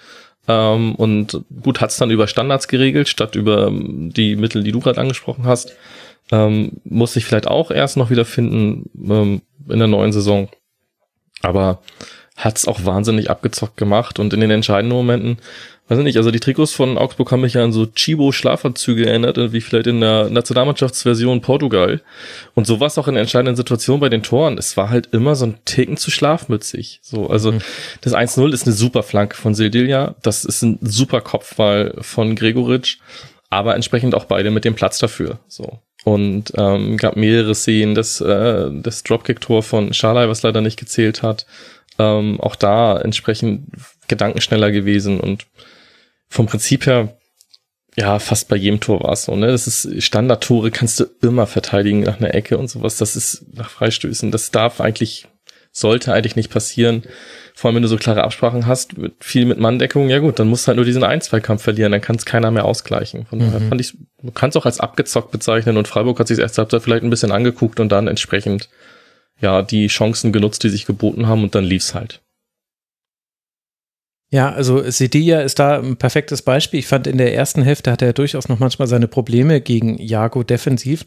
ähm, 0.51 0.95
und 0.95 1.41
gut, 1.61 1.81
hat's 1.81 1.97
dann 1.97 2.11
über 2.11 2.27
Standards 2.27 2.67
geregelt, 2.67 3.07
statt 3.07 3.35
über 3.35 3.67
ähm, 3.67 4.11
die 4.13 4.35
Mittel, 4.35 4.63
die 4.63 4.71
du 4.71 4.79
gerade 4.79 4.99
angesprochen 4.99 5.45
hast. 5.45 5.73
Ähm, 6.31 6.73
muss 6.83 7.13
sich 7.13 7.25
vielleicht 7.25 7.47
auch 7.47 7.71
erst 7.71 7.97
noch 7.97 8.09
wieder 8.09 8.25
finden 8.25 8.89
ähm, 8.95 9.41
in 9.69 9.79
der 9.79 9.87
neuen 9.87 10.11
Saison. 10.11 10.49
Aber 11.41 11.81
hat's 12.43 12.67
auch 12.67 12.85
wahnsinnig 12.85 13.29
abgezockt 13.29 13.77
gemacht 13.77 14.19
und 14.19 14.33
in 14.33 14.39
den 14.39 14.51
entscheidenden 14.51 14.95
Momenten 14.95 15.37
weiß 15.91 15.97
ich 15.97 16.05
nicht, 16.05 16.17
also 16.17 16.31
die 16.31 16.39
Trikots 16.39 16.71
von 16.71 16.97
Augsburg 16.97 17.33
haben 17.33 17.41
mich 17.41 17.55
ja 17.55 17.65
an 17.65 17.73
so 17.73 17.85
Chibo-Schlafanzüge 17.85 19.07
erinnert, 19.07 19.51
wie 19.51 19.59
vielleicht 19.59 19.87
in 19.87 19.99
der 19.99 20.29
Nationalmannschaftsversion 20.29 21.41
Portugal. 21.41 22.01
Und 22.53 22.65
so 22.65 22.79
war 22.79 22.87
es 22.87 22.97
auch 22.97 23.09
in 23.09 23.17
entscheidenden 23.17 23.57
Situation 23.57 23.99
bei 23.99 24.07
den 24.07 24.23
Toren. 24.23 24.57
Es 24.57 24.77
war 24.77 24.89
halt 24.89 25.09
immer 25.11 25.35
so 25.35 25.47
ein 25.47 25.57
Ticken 25.65 25.97
zu 25.97 26.09
schlafmützig. 26.09 27.01
So, 27.01 27.29
also 27.29 27.51
mhm. 27.51 27.59
das 27.99 28.15
1-0 28.15 28.53
ist 28.53 28.65
eine 28.65 28.73
super 28.73 29.03
Flanke 29.03 29.35
von 29.35 29.53
Sildilja. 29.53 30.15
Das 30.21 30.45
ist 30.45 30.61
ein 30.61 30.79
super 30.79 31.19
Kopfball 31.19 31.93
von 31.99 32.37
Gregoritsch. 32.37 32.99
Aber 33.49 33.75
entsprechend 33.75 34.15
auch 34.15 34.23
beide 34.23 34.49
mit 34.49 34.63
dem 34.63 34.75
Platz 34.75 34.97
dafür. 34.97 35.39
So. 35.49 35.79
Und 36.05 36.53
ähm, 36.55 36.95
gab 36.95 37.17
mehrere 37.17 37.53
Szenen, 37.53 37.95
das, 37.95 38.21
äh, 38.21 38.69
das 38.71 39.03
Dropkick-Tor 39.03 39.61
von 39.61 39.93
Schalay, 39.93 40.29
was 40.29 40.41
leider 40.41 40.61
nicht 40.61 40.79
gezählt 40.79 41.21
hat. 41.21 41.45
Ähm, 42.01 42.39
auch 42.41 42.55
da 42.55 42.99
entsprechend 42.99 43.67
gedankenschneller 44.07 44.71
gewesen 44.71 45.19
und 45.19 45.45
vom 46.29 46.47
Prinzip 46.47 46.87
her, 46.87 47.17
ja, 47.95 48.17
fast 48.19 48.47
bei 48.47 48.55
jedem 48.55 48.79
Tor 48.79 49.03
war 49.03 49.11
es 49.11 49.25
so, 49.25 49.35
ne? 49.35 49.47
Das 49.47 49.67
ist 49.67 50.01
Standardtore 50.01 50.71
kannst 50.71 50.99
du 50.99 51.05
immer 51.21 51.45
verteidigen 51.45 52.01
nach 52.01 52.19
einer 52.19 52.33
Ecke 52.33 52.57
und 52.57 52.69
sowas. 52.69 52.97
Das 52.97 53.15
ist 53.15 53.45
nach 53.53 53.69
Freistößen. 53.69 54.31
Das 54.31 54.49
darf 54.49 54.81
eigentlich, 54.81 55.27
sollte 55.71 56.13
eigentlich 56.13 56.35
nicht 56.35 56.49
passieren. 56.49 57.03
Vor 57.53 57.67
allem, 57.67 57.75
wenn 57.75 57.83
du 57.83 57.89
so 57.89 57.97
klare 57.97 58.23
Absprachen 58.23 58.65
hast, 58.65 58.95
viel 59.19 59.45
mit 59.45 59.59
Manndeckung, 59.59 60.09
ja 60.09 60.19
gut, 60.19 60.39
dann 60.39 60.47
musst 60.47 60.65
du 60.65 60.67
halt 60.69 60.77
nur 60.77 60.85
diesen 60.85 61.03
Ein-Zwei-Kampf 61.03 61.61
verlieren, 61.61 61.91
dann 61.91 62.01
kann 62.01 62.15
es 62.15 62.25
keiner 62.25 62.49
mehr 62.49 62.65
ausgleichen. 62.65 63.27
Von 63.27 63.39
daher 63.39 63.59
mhm. 63.59 63.69
fand 63.69 63.81
ich, 63.81 63.97
du 64.23 64.31
kannst 64.31 64.57
auch 64.57 64.65
als 64.65 64.79
abgezockt 64.79 65.31
bezeichnen 65.31 65.77
und 65.77 65.87
Freiburg 65.87 66.19
hat 66.19 66.27
sich 66.27 66.39
erst 66.39 66.57
Halbzeit 66.57 66.81
vielleicht 66.81 67.03
ein 67.03 67.09
bisschen 67.11 67.31
angeguckt 67.31 67.79
und 67.79 67.91
dann 67.91 68.07
entsprechend, 68.07 68.69
ja, 69.41 69.61
die 69.61 69.87
Chancen 69.87 70.31
genutzt, 70.31 70.63
die 70.63 70.69
sich 70.69 70.85
geboten 70.85 71.27
haben 71.27 71.43
und 71.43 71.55
dann 71.55 71.63
lief's 71.63 71.93
halt. 71.93 72.21
Ja, 74.33 74.49
also 74.53 74.89
Sedilla 74.89 75.41
ist 75.41 75.59
da 75.59 75.79
ein 75.79 75.97
perfektes 75.97 76.41
Beispiel. 76.41 76.79
Ich 76.79 76.87
fand 76.87 77.05
in 77.05 77.17
der 77.17 77.35
ersten 77.35 77.63
Hälfte 77.63 77.91
hat 77.91 78.01
er 78.01 78.13
durchaus 78.13 78.47
noch 78.47 78.59
manchmal 78.59 78.87
seine 78.87 79.09
Probleme 79.09 79.59
gegen 79.59 79.97
Jago 80.01 80.43
defensiv. 80.43 81.05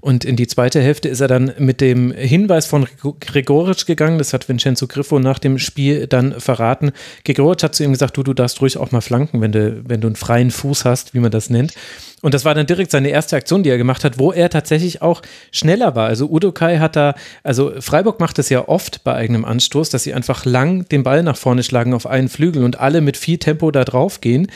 Und 0.00 0.24
in 0.24 0.36
die 0.36 0.46
zweite 0.46 0.80
Hälfte 0.80 1.08
ist 1.08 1.20
er 1.20 1.26
dann 1.26 1.52
mit 1.58 1.80
dem 1.80 2.12
Hinweis 2.12 2.66
von 2.66 2.86
Gregoritsch 3.20 3.84
gegangen. 3.84 4.18
Das 4.18 4.32
hat 4.32 4.48
Vincenzo 4.48 4.86
Griffo 4.86 5.18
nach 5.18 5.40
dem 5.40 5.58
Spiel 5.58 6.06
dann 6.06 6.40
verraten. 6.40 6.92
Gregoritsch 7.24 7.64
hat 7.64 7.74
zu 7.74 7.82
ihm 7.82 7.90
gesagt, 7.90 8.16
du, 8.16 8.22
du 8.22 8.32
darfst 8.32 8.60
ruhig 8.60 8.76
auch 8.76 8.92
mal 8.92 9.00
flanken, 9.00 9.40
wenn 9.40 9.50
du, 9.50 9.82
wenn 9.84 10.00
du 10.00 10.06
einen 10.06 10.14
freien 10.14 10.52
Fuß 10.52 10.84
hast, 10.84 11.14
wie 11.14 11.18
man 11.18 11.32
das 11.32 11.50
nennt. 11.50 11.74
Und 12.22 12.34
das 12.34 12.44
war 12.44 12.54
dann 12.54 12.66
direkt 12.66 12.92
seine 12.92 13.08
erste 13.08 13.34
Aktion, 13.34 13.64
die 13.64 13.70
er 13.70 13.78
gemacht 13.78 14.04
hat, 14.04 14.20
wo 14.20 14.30
er 14.30 14.50
tatsächlich 14.50 15.02
auch 15.02 15.20
schneller 15.50 15.96
war. 15.96 16.06
Also 16.06 16.28
Udo 16.28 16.52
Kai 16.52 16.78
hat 16.78 16.94
da, 16.94 17.14
also 17.42 17.72
Freiburg 17.80 18.20
macht 18.20 18.38
das 18.38 18.50
ja 18.50 18.68
oft 18.68 19.02
bei 19.02 19.14
eigenem 19.14 19.44
Anstoß, 19.44 19.90
dass 19.90 20.04
sie 20.04 20.14
einfach 20.14 20.44
lang 20.44 20.88
den 20.88 21.02
Ball 21.02 21.24
nach 21.24 21.36
vorne 21.36 21.64
schlagen 21.64 21.92
auf 21.92 22.06
einen 22.06 22.28
Flügel 22.28 22.62
und 22.62 22.78
alle 22.78 23.00
mit 23.00 23.16
viel 23.16 23.38
Tempo 23.38 23.72
da 23.72 23.84
drauf 23.84 24.20
gehen. 24.20 24.48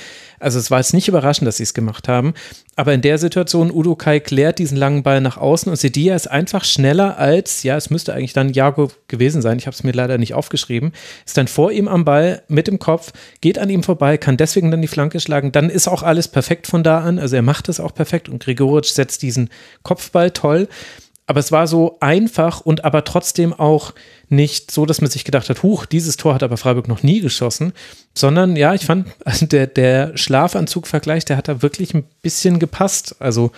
Also 0.43 0.59
es 0.59 0.71
war 0.71 0.79
jetzt 0.79 0.95
nicht 0.95 1.09
überraschend, 1.09 1.47
dass 1.47 1.57
sie 1.57 1.63
es 1.63 1.75
gemacht 1.75 2.09
haben. 2.09 2.35
Aber 2.77 2.93
in 2.93 3.01
der 3.01 3.19
Situation, 3.19 3.71
Udo 3.71 3.97
Kai 3.97 4.21
klärt 4.21 4.59
diesen 4.59 4.77
langen 4.77 5.03
Ball 5.03 5.21
nach 5.21 5.37
außen 5.37 5.71
und 5.71 5.77
Sedia 5.77 6.15
ist 6.15 6.31
einfach 6.31 6.65
schneller 6.65 7.19
als, 7.19 7.63
ja, 7.63 7.77
es 7.77 7.91
müsste 7.91 8.15
eigentlich 8.15 8.33
dann 8.33 8.53
Jago 8.53 8.91
gewesen 9.09 9.43
sein. 9.43 9.59
Ich 9.59 9.67
habe 9.67 9.75
es 9.75 9.85
mir 9.85 9.93
leider 9.93 10.19
nicht 10.19 10.35
aufgeschrieben. 10.35 10.93
Ist 11.25 11.37
dann 11.37 11.49
vor 11.49 11.71
ihm 11.73 11.89
am 11.89 12.05
Ball 12.05 12.43
mit 12.49 12.67
dem 12.67 12.79
Kopf, 12.79 13.13
geht 13.41 13.59
an 13.59 13.71
ihm 13.71 13.83
vorbei, 13.83 14.19
kann 14.19 14.37
deswegen 14.37 14.71
dann 14.71 14.83
die 14.83 14.89
Flanke 14.89 15.21
schlagen. 15.21 15.53
Dann 15.53 15.71
ist 15.71 15.89
auch 15.89 16.03
alles 16.03 16.29
perfekt 16.29 16.67
von 16.67 16.83
da 16.83 17.01
an. 17.01 17.19
Also 17.19 17.37
er 17.37 17.43
macht 17.43 17.69
es 17.69 17.81
auch 17.81 17.95
perfekt 17.95 18.29
und 18.29 18.43
Gregoritsch 18.43 18.93
setzt 18.93 19.23
diesen 19.23 19.51
Kopfball 19.83 20.31
toll. 20.31 20.69
Aber 21.33 21.41
es 21.41 21.51
war 21.51 21.67
so 21.67 21.97
einfach 22.01 22.61
und 22.61 22.85
aber 22.85 23.05
trotzdem 23.05 23.55
auch 23.55 23.95
nicht 24.29 24.71
so, 24.71 24.85
dass 24.85 25.01
man 25.01 25.09
sich 25.09 25.25
gedacht 25.25 25.49
hat, 25.49 25.63
huch, 25.63 25.87
dieses 25.87 26.19
Tor 26.19 26.35
hat 26.35 26.43
aber 26.43 26.59
Freiburg 26.59 26.89
noch 26.89 27.03
nie 27.03 27.21
geschossen, 27.21 27.73
sondern 28.15 28.55
ja, 28.55 28.75
ich 28.75 28.85
fand, 28.85 29.09
also 29.25 29.47
der, 29.47 29.67
der 29.67 30.15
Schlafanzug-Vergleich, 30.15 31.25
der 31.25 31.39
hat 31.39 31.49
da 31.49 31.63
wirklich 31.63 31.95
ein 31.95 32.05
bisschen 32.21 32.59
gepasst. 32.59 33.17
Also 33.19 33.51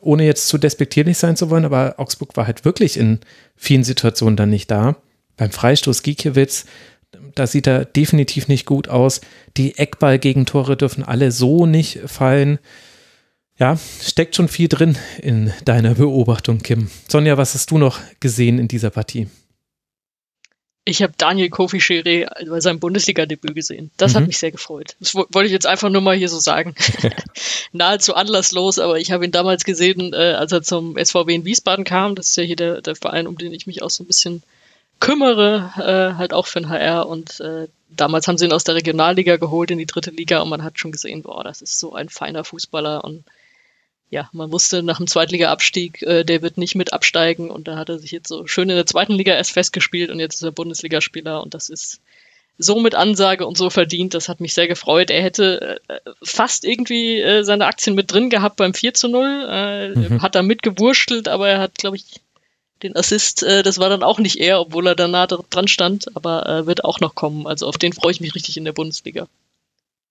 ohne 0.00 0.24
jetzt 0.24 0.48
zu 0.48 0.58
despektierlich 0.58 1.16
sein 1.16 1.36
zu 1.36 1.48
wollen, 1.48 1.64
aber 1.64 1.94
Augsburg 1.98 2.36
war 2.36 2.48
halt 2.48 2.64
wirklich 2.64 2.96
in 2.96 3.20
vielen 3.54 3.84
Situationen 3.84 4.36
dann 4.36 4.50
nicht 4.50 4.68
da. 4.68 4.96
Beim 5.36 5.52
Freistoß 5.52 6.02
Gikiewicz, 6.02 6.64
da 7.36 7.46
sieht 7.46 7.68
er 7.68 7.84
definitiv 7.84 8.48
nicht 8.48 8.66
gut 8.66 8.88
aus. 8.88 9.20
Die 9.56 9.78
Eckball-Gegentore 9.78 10.76
dürfen 10.76 11.04
alle 11.04 11.30
so 11.30 11.66
nicht 11.66 12.00
fallen. 12.06 12.58
Ja, 13.58 13.78
steckt 14.02 14.34
schon 14.34 14.48
viel 14.48 14.68
drin 14.68 14.98
in 15.22 15.52
deiner 15.64 15.94
Beobachtung, 15.94 16.58
Kim. 16.58 16.90
Sonja, 17.08 17.38
was 17.38 17.54
hast 17.54 17.70
du 17.70 17.78
noch 17.78 18.00
gesehen 18.18 18.58
in 18.58 18.66
dieser 18.66 18.90
Partie? 18.90 19.28
Ich 20.86 21.02
habe 21.02 21.14
Daniel 21.16 21.48
Kofi 21.48 21.80
Schiri 21.80 22.26
bei 22.48 22.60
seinem 22.60 22.80
Bundesliga-Debüt 22.80 23.54
gesehen. 23.54 23.90
Das 23.96 24.12
mhm. 24.12 24.16
hat 24.16 24.26
mich 24.26 24.38
sehr 24.38 24.50
gefreut. 24.50 24.96
Das 25.00 25.14
wollte 25.14 25.46
ich 25.46 25.52
jetzt 25.52 25.66
einfach 25.66 25.88
nur 25.88 26.02
mal 26.02 26.16
hier 26.16 26.28
so 26.28 26.38
sagen. 26.38 26.74
Nahezu 27.72 28.14
anlasslos, 28.14 28.78
aber 28.78 28.98
ich 28.98 29.12
habe 29.12 29.24
ihn 29.24 29.30
damals 29.30 29.64
gesehen, 29.64 30.12
äh, 30.12 30.34
als 30.36 30.52
er 30.52 30.62
zum 30.62 30.96
SVW 31.02 31.34
in 31.34 31.44
Wiesbaden 31.44 31.84
kam. 31.84 32.16
Das 32.16 32.28
ist 32.28 32.36
ja 32.36 32.42
hier 32.42 32.56
der, 32.56 32.82
der 32.82 32.96
Verein, 32.96 33.26
um 33.26 33.38
den 33.38 33.54
ich 33.54 33.66
mich 33.66 33.82
auch 33.82 33.88
so 33.88 34.02
ein 34.02 34.08
bisschen 34.08 34.42
kümmere, 35.00 35.70
äh, 35.76 36.18
halt 36.18 36.34
auch 36.34 36.46
für 36.46 36.60
den 36.60 36.68
HR. 36.68 37.06
Und 37.08 37.40
äh, 37.40 37.68
damals 37.88 38.28
haben 38.28 38.36
sie 38.36 38.44
ihn 38.46 38.52
aus 38.52 38.64
der 38.64 38.74
Regionalliga 38.74 39.36
geholt 39.36 39.70
in 39.70 39.78
die 39.78 39.86
dritte 39.86 40.10
Liga 40.10 40.42
und 40.42 40.50
man 40.50 40.64
hat 40.64 40.78
schon 40.78 40.92
gesehen, 40.92 41.22
boah, 41.22 41.44
das 41.44 41.62
ist 41.62 41.78
so 41.78 41.94
ein 41.94 42.10
feiner 42.10 42.44
Fußballer 42.44 43.04
und 43.04 43.24
ja, 44.14 44.30
man 44.32 44.52
wusste 44.52 44.84
nach 44.84 44.98
dem 44.98 45.08
Zweitliga-Abstieg, 45.08 46.02
äh, 46.02 46.22
der 46.22 46.40
wird 46.40 46.56
nicht 46.56 46.76
mit 46.76 46.92
absteigen 46.92 47.50
und 47.50 47.66
da 47.66 47.76
hat 47.76 47.88
er 47.88 47.98
sich 47.98 48.12
jetzt 48.12 48.28
so 48.28 48.46
schön 48.46 48.70
in 48.70 48.76
der 48.76 48.86
zweiten 48.86 49.12
Liga 49.12 49.34
erst 49.34 49.50
festgespielt 49.50 50.08
und 50.10 50.20
jetzt 50.20 50.36
ist 50.36 50.44
er 50.44 50.52
Bundesligaspieler 50.52 51.42
und 51.42 51.52
das 51.52 51.68
ist 51.68 52.00
so 52.56 52.78
mit 52.78 52.94
Ansage 52.94 53.44
und 53.44 53.58
so 53.58 53.70
verdient. 53.70 54.14
Das 54.14 54.28
hat 54.28 54.40
mich 54.40 54.54
sehr 54.54 54.68
gefreut. 54.68 55.10
Er 55.10 55.20
hätte 55.20 55.80
äh, 55.88 55.98
fast 56.22 56.64
irgendwie 56.64 57.20
äh, 57.20 57.42
seine 57.42 57.66
Aktien 57.66 57.96
mit 57.96 58.12
drin 58.12 58.30
gehabt 58.30 58.54
beim 58.54 58.72
4 58.72 58.94
zu 58.94 59.08
0. 59.08 59.48
Äh, 59.50 59.88
mhm. 59.88 60.22
Hat 60.22 60.36
da 60.36 60.42
mitgewurschtelt, 60.42 61.26
aber 61.26 61.48
er 61.48 61.58
hat, 61.58 61.74
glaube 61.74 61.96
ich, 61.96 62.04
den 62.84 62.96
Assist, 62.96 63.42
äh, 63.42 63.64
das 63.64 63.78
war 63.78 63.88
dann 63.88 64.04
auch 64.04 64.20
nicht 64.20 64.36
er, 64.36 64.60
obwohl 64.60 64.86
er 64.86 64.94
da 64.94 65.08
nah 65.08 65.26
dran 65.26 65.66
stand, 65.66 66.14
aber 66.14 66.48
äh, 66.48 66.66
wird 66.66 66.84
auch 66.84 67.00
noch 67.00 67.16
kommen. 67.16 67.48
Also 67.48 67.66
auf 67.66 67.78
den 67.78 67.92
freue 67.92 68.12
ich 68.12 68.20
mich 68.20 68.36
richtig 68.36 68.56
in 68.56 68.64
der 68.64 68.72
Bundesliga. 68.72 69.26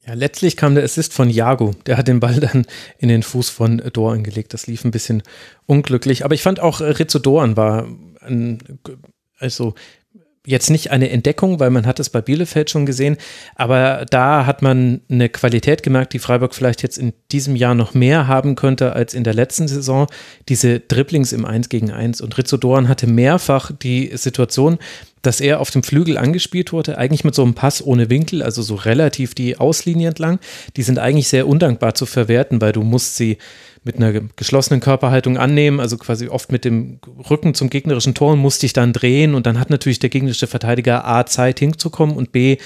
Ja, 0.06 0.16
letztlich 0.16 0.58
kam 0.58 0.76
der 0.76 0.84
Assist 0.84 1.14
von 1.14 1.30
Jago. 1.30 1.72
Der 1.86 1.97
hat 1.97 2.08
den 2.10 2.20
Ball 2.20 2.39
dann 2.39 2.66
in 2.97 3.08
den 3.08 3.24
Fuß 3.24 3.49
von 3.49 3.82
Doan 3.93 4.24
gelegt. 4.24 4.54
Das 4.54 4.68
lief 4.68 4.84
ein 4.84 4.91
bisschen 4.91 5.24
unglücklich. 5.66 6.26
Aber 6.26 6.36
ich 6.36 6.41
fand 6.41 6.60
auch 6.60 6.82
Rizzo 6.82 7.20
Doan 7.20 7.56
war 7.56 7.88
ein, 8.20 8.60
also 9.39 9.76
jetzt 10.45 10.70
nicht 10.70 10.91
eine 10.91 11.10
Entdeckung, 11.10 11.60
weil 11.60 11.70
man 11.70 11.86
hat 11.86 11.99
es 11.99 12.10
bei 12.10 12.22
Bielefeld 12.22 12.70
schon 12.70 12.86
gesehen, 12.86 13.18
aber 13.56 14.06
da 14.10 14.45
hat 14.45 14.62
man 14.62 15.01
eine 15.10 15.30
Qualität 15.30 15.84
gemerkt, 15.84 16.12
die 16.12 16.20
Freiburg 16.20 16.54
vielleicht 16.54 16.84
jetzt 16.84 16.97
in 16.97 17.14
diesem 17.32 17.56
Jahr 17.56 17.76
noch 17.76 17.93
mehr 17.93 18.28
haben 18.28 18.56
könnte 18.56 18.93
als 18.93 19.14
in 19.14 19.24
der 19.24 19.34
letzten 19.34 19.70
Saison. 19.70 20.08
Diese 20.49 20.82
Dribblings 20.82 21.32
im 21.32 21.45
1 21.45 21.70
gegen 21.70 21.91
1 21.91 22.20
und 22.20 22.38
Rizzo 22.38 22.58
Doan 22.58 22.89
hatte 22.89 23.08
mehrfach 23.08 23.72
die 23.72 24.12
Situation, 24.18 24.80
dass 25.24 25.42
er 25.42 25.60
auf 25.60 25.72
dem 25.72 25.82
Flügel 25.82 26.18
angespielt 26.18 26.72
wurde, 26.72 26.98
eigentlich 26.98 27.24
mit 27.24 27.34
so 27.34 27.42
einem 27.42 27.56
Pass 27.56 27.84
ohne 27.84 28.10
Winkel, 28.12 28.44
also 28.44 28.62
so 28.62 28.76
relativ 28.76 29.34
die 29.34 29.58
Auslinie 29.58 30.10
entlang. 30.10 30.40
Die 30.78 30.84
sind 30.84 31.00
eigentlich 31.00 31.30
sehr 31.30 31.48
undankbar 31.48 31.96
zu 31.96 32.06
verwerten, 32.06 32.62
weil 32.62 32.74
du 32.74 32.84
musst 32.84 33.16
sie 33.16 33.38
mit 33.86 33.98
einer 33.98 34.14
geschlossenen 34.36 34.80
Körperhaltung 34.80 35.38
annehmen, 35.38 35.80
also 35.80 35.98
quasi 35.98 36.28
oft 36.28 36.52
mit 36.52 36.66
dem 36.66 37.00
Rücken 37.30 37.54
zum 37.54 37.70
gegnerischen 37.70 38.14
Tor 38.14 38.34
und 38.34 38.40
musst 38.40 38.64
dich 38.64 38.74
dann 38.74 38.94
drehen 38.94 39.34
und 39.34 39.46
dann 39.46 39.60
hat 39.60 39.70
natürlich 39.70 40.00
der 40.00 40.10
gegnerische 40.10 40.48
Verteidiger 40.48 41.06
A 41.08 41.26
Zeit 41.26 41.60
hinzukommen 41.60 42.16
und 42.16 42.32
B 42.32 42.58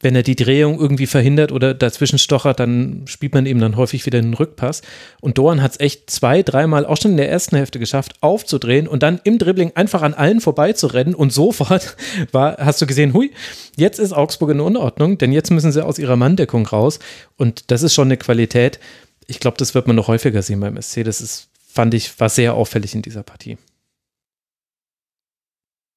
wenn 0.00 0.14
er 0.14 0.22
die 0.22 0.36
Drehung 0.36 0.78
irgendwie 0.78 1.06
verhindert 1.06 1.52
oder 1.52 1.72
dazwischen 1.72 2.18
stochert, 2.18 2.60
dann 2.60 3.04
spielt 3.06 3.32
man 3.32 3.46
eben 3.46 3.60
dann 3.60 3.76
häufig 3.76 4.04
wieder 4.04 4.18
einen 4.18 4.34
Rückpass. 4.34 4.82
Und 5.22 5.38
Doan 5.38 5.62
hat 5.62 5.72
es 5.72 5.80
echt 5.80 6.10
zwei, 6.10 6.42
dreimal 6.42 6.84
auch 6.84 6.98
schon 6.98 7.12
in 7.12 7.16
der 7.16 7.30
ersten 7.30 7.56
Hälfte 7.56 7.78
geschafft, 7.78 8.14
aufzudrehen 8.20 8.88
und 8.88 9.02
dann 9.02 9.20
im 9.24 9.38
Dribbling 9.38 9.72
einfach 9.74 10.02
an 10.02 10.12
allen 10.12 10.42
vorbeizurennen. 10.42 11.14
Und 11.14 11.32
sofort 11.32 11.96
war, 12.32 12.58
hast 12.58 12.82
du 12.82 12.86
gesehen, 12.86 13.14
hui, 13.14 13.32
jetzt 13.76 13.98
ist 13.98 14.12
Augsburg 14.12 14.50
in 14.50 14.60
Unordnung, 14.60 15.16
denn 15.16 15.32
jetzt 15.32 15.50
müssen 15.50 15.72
sie 15.72 15.84
aus 15.84 15.98
ihrer 15.98 16.16
Manndeckung 16.16 16.66
raus. 16.66 16.98
Und 17.36 17.70
das 17.70 17.82
ist 17.82 17.94
schon 17.94 18.08
eine 18.08 18.18
Qualität. 18.18 18.78
Ich 19.26 19.40
glaube, 19.40 19.56
das 19.56 19.74
wird 19.74 19.86
man 19.86 19.96
noch 19.96 20.08
häufiger 20.08 20.42
sehen 20.42 20.60
beim 20.60 20.80
SC. 20.80 21.04
Das 21.04 21.22
ist, 21.22 21.48
fand 21.66 21.94
ich, 21.94 22.20
war 22.20 22.28
sehr 22.28 22.52
auffällig 22.52 22.94
in 22.94 23.00
dieser 23.00 23.22
Partie. 23.22 23.56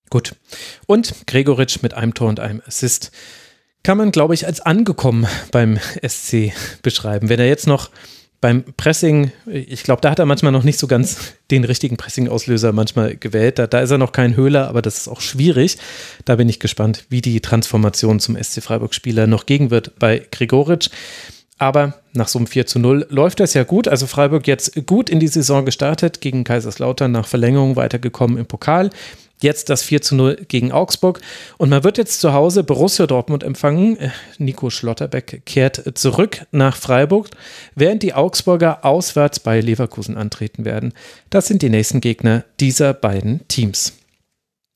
Gut. 0.09 0.35
Und 0.87 1.27
Gregoritsch 1.27 1.83
mit 1.83 1.93
einem 1.93 2.13
Tor 2.13 2.29
und 2.29 2.39
einem 2.39 2.61
Assist 2.65 3.11
kann 3.83 3.97
man, 3.97 4.11
glaube 4.11 4.33
ich, 4.33 4.45
als 4.45 4.61
angekommen 4.61 5.27
beim 5.51 5.79
SC 6.05 6.51
beschreiben. 6.81 7.29
Wenn 7.29 7.39
er 7.39 7.47
jetzt 7.47 7.67
noch 7.67 7.89
beim 8.41 8.63
Pressing, 8.77 9.31
ich 9.45 9.83
glaube, 9.83 10.01
da 10.01 10.11
hat 10.11 10.19
er 10.19 10.25
manchmal 10.25 10.51
noch 10.51 10.63
nicht 10.63 10.79
so 10.79 10.87
ganz 10.87 11.33
den 11.51 11.65
richtigen 11.65 11.97
Pressing-Auslöser 11.97 12.71
manchmal 12.71 13.15
gewählt. 13.15 13.59
Da, 13.59 13.67
da 13.67 13.81
ist 13.81 13.91
er 13.91 13.97
noch 13.97 14.13
kein 14.13 14.35
Höhler, 14.35 14.69
aber 14.69 14.81
das 14.81 14.97
ist 14.97 15.07
auch 15.07 15.21
schwierig. 15.21 15.77
Da 16.25 16.37
bin 16.37 16.47
ich 16.47 16.59
gespannt, 16.59 17.05
wie 17.09 17.21
die 17.21 17.41
Transformation 17.41 18.19
zum 18.19 18.41
SC 18.41 18.61
Freiburg-Spieler 18.63 19.27
noch 19.27 19.45
gegen 19.45 19.71
wird 19.71 19.99
bei 19.99 20.25
Gregoritsch. 20.31 20.89
Aber 21.57 21.95
nach 22.13 22.29
so 22.29 22.39
einem 22.39 22.47
4 22.47 22.65
zu 22.65 22.79
0 22.79 23.07
läuft 23.09 23.41
das 23.41 23.53
ja 23.53 23.65
gut. 23.65 23.89
Also 23.89 24.07
Freiburg 24.07 24.47
jetzt 24.47 24.85
gut 24.85 25.09
in 25.09 25.19
die 25.19 25.27
Saison 25.27 25.65
gestartet, 25.65 26.21
gegen 26.21 26.45
Kaiserslautern 26.45 27.11
nach 27.11 27.27
Verlängerung 27.27 27.75
weitergekommen 27.75 28.37
im 28.37 28.45
Pokal. 28.45 28.89
Jetzt 29.41 29.69
das 29.69 29.83
4 29.83 30.01
zu 30.01 30.15
0 30.15 30.45
gegen 30.47 30.71
Augsburg. 30.71 31.21
Und 31.57 31.69
man 31.69 31.83
wird 31.83 31.97
jetzt 31.97 32.19
zu 32.19 32.33
Hause 32.33 32.63
Borussia 32.63 33.07
Dortmund 33.07 33.43
empfangen. 33.43 33.97
Äh, 33.97 34.09
Nico 34.37 34.69
Schlotterbeck 34.69 35.43
kehrt 35.45 35.97
zurück 35.97 36.45
nach 36.51 36.75
Freiburg, 36.75 37.29
während 37.75 38.03
die 38.03 38.13
Augsburger 38.13 38.83
auswärts 38.83 39.39
bei 39.39 39.61
Leverkusen 39.61 40.17
antreten 40.17 40.65
werden. 40.65 40.93
Das 41.29 41.47
sind 41.47 41.61
die 41.61 41.69
nächsten 41.69 42.01
Gegner 42.01 42.43
dieser 42.59 42.93
beiden 42.93 43.47
Teams. 43.47 43.93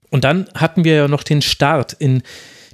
Und 0.09 0.23
dann 0.23 0.47
hatten 0.53 0.83
wir 0.83 0.95
ja 0.95 1.07
noch 1.07 1.23
den 1.23 1.41
Start 1.41 1.93
in 1.93 2.21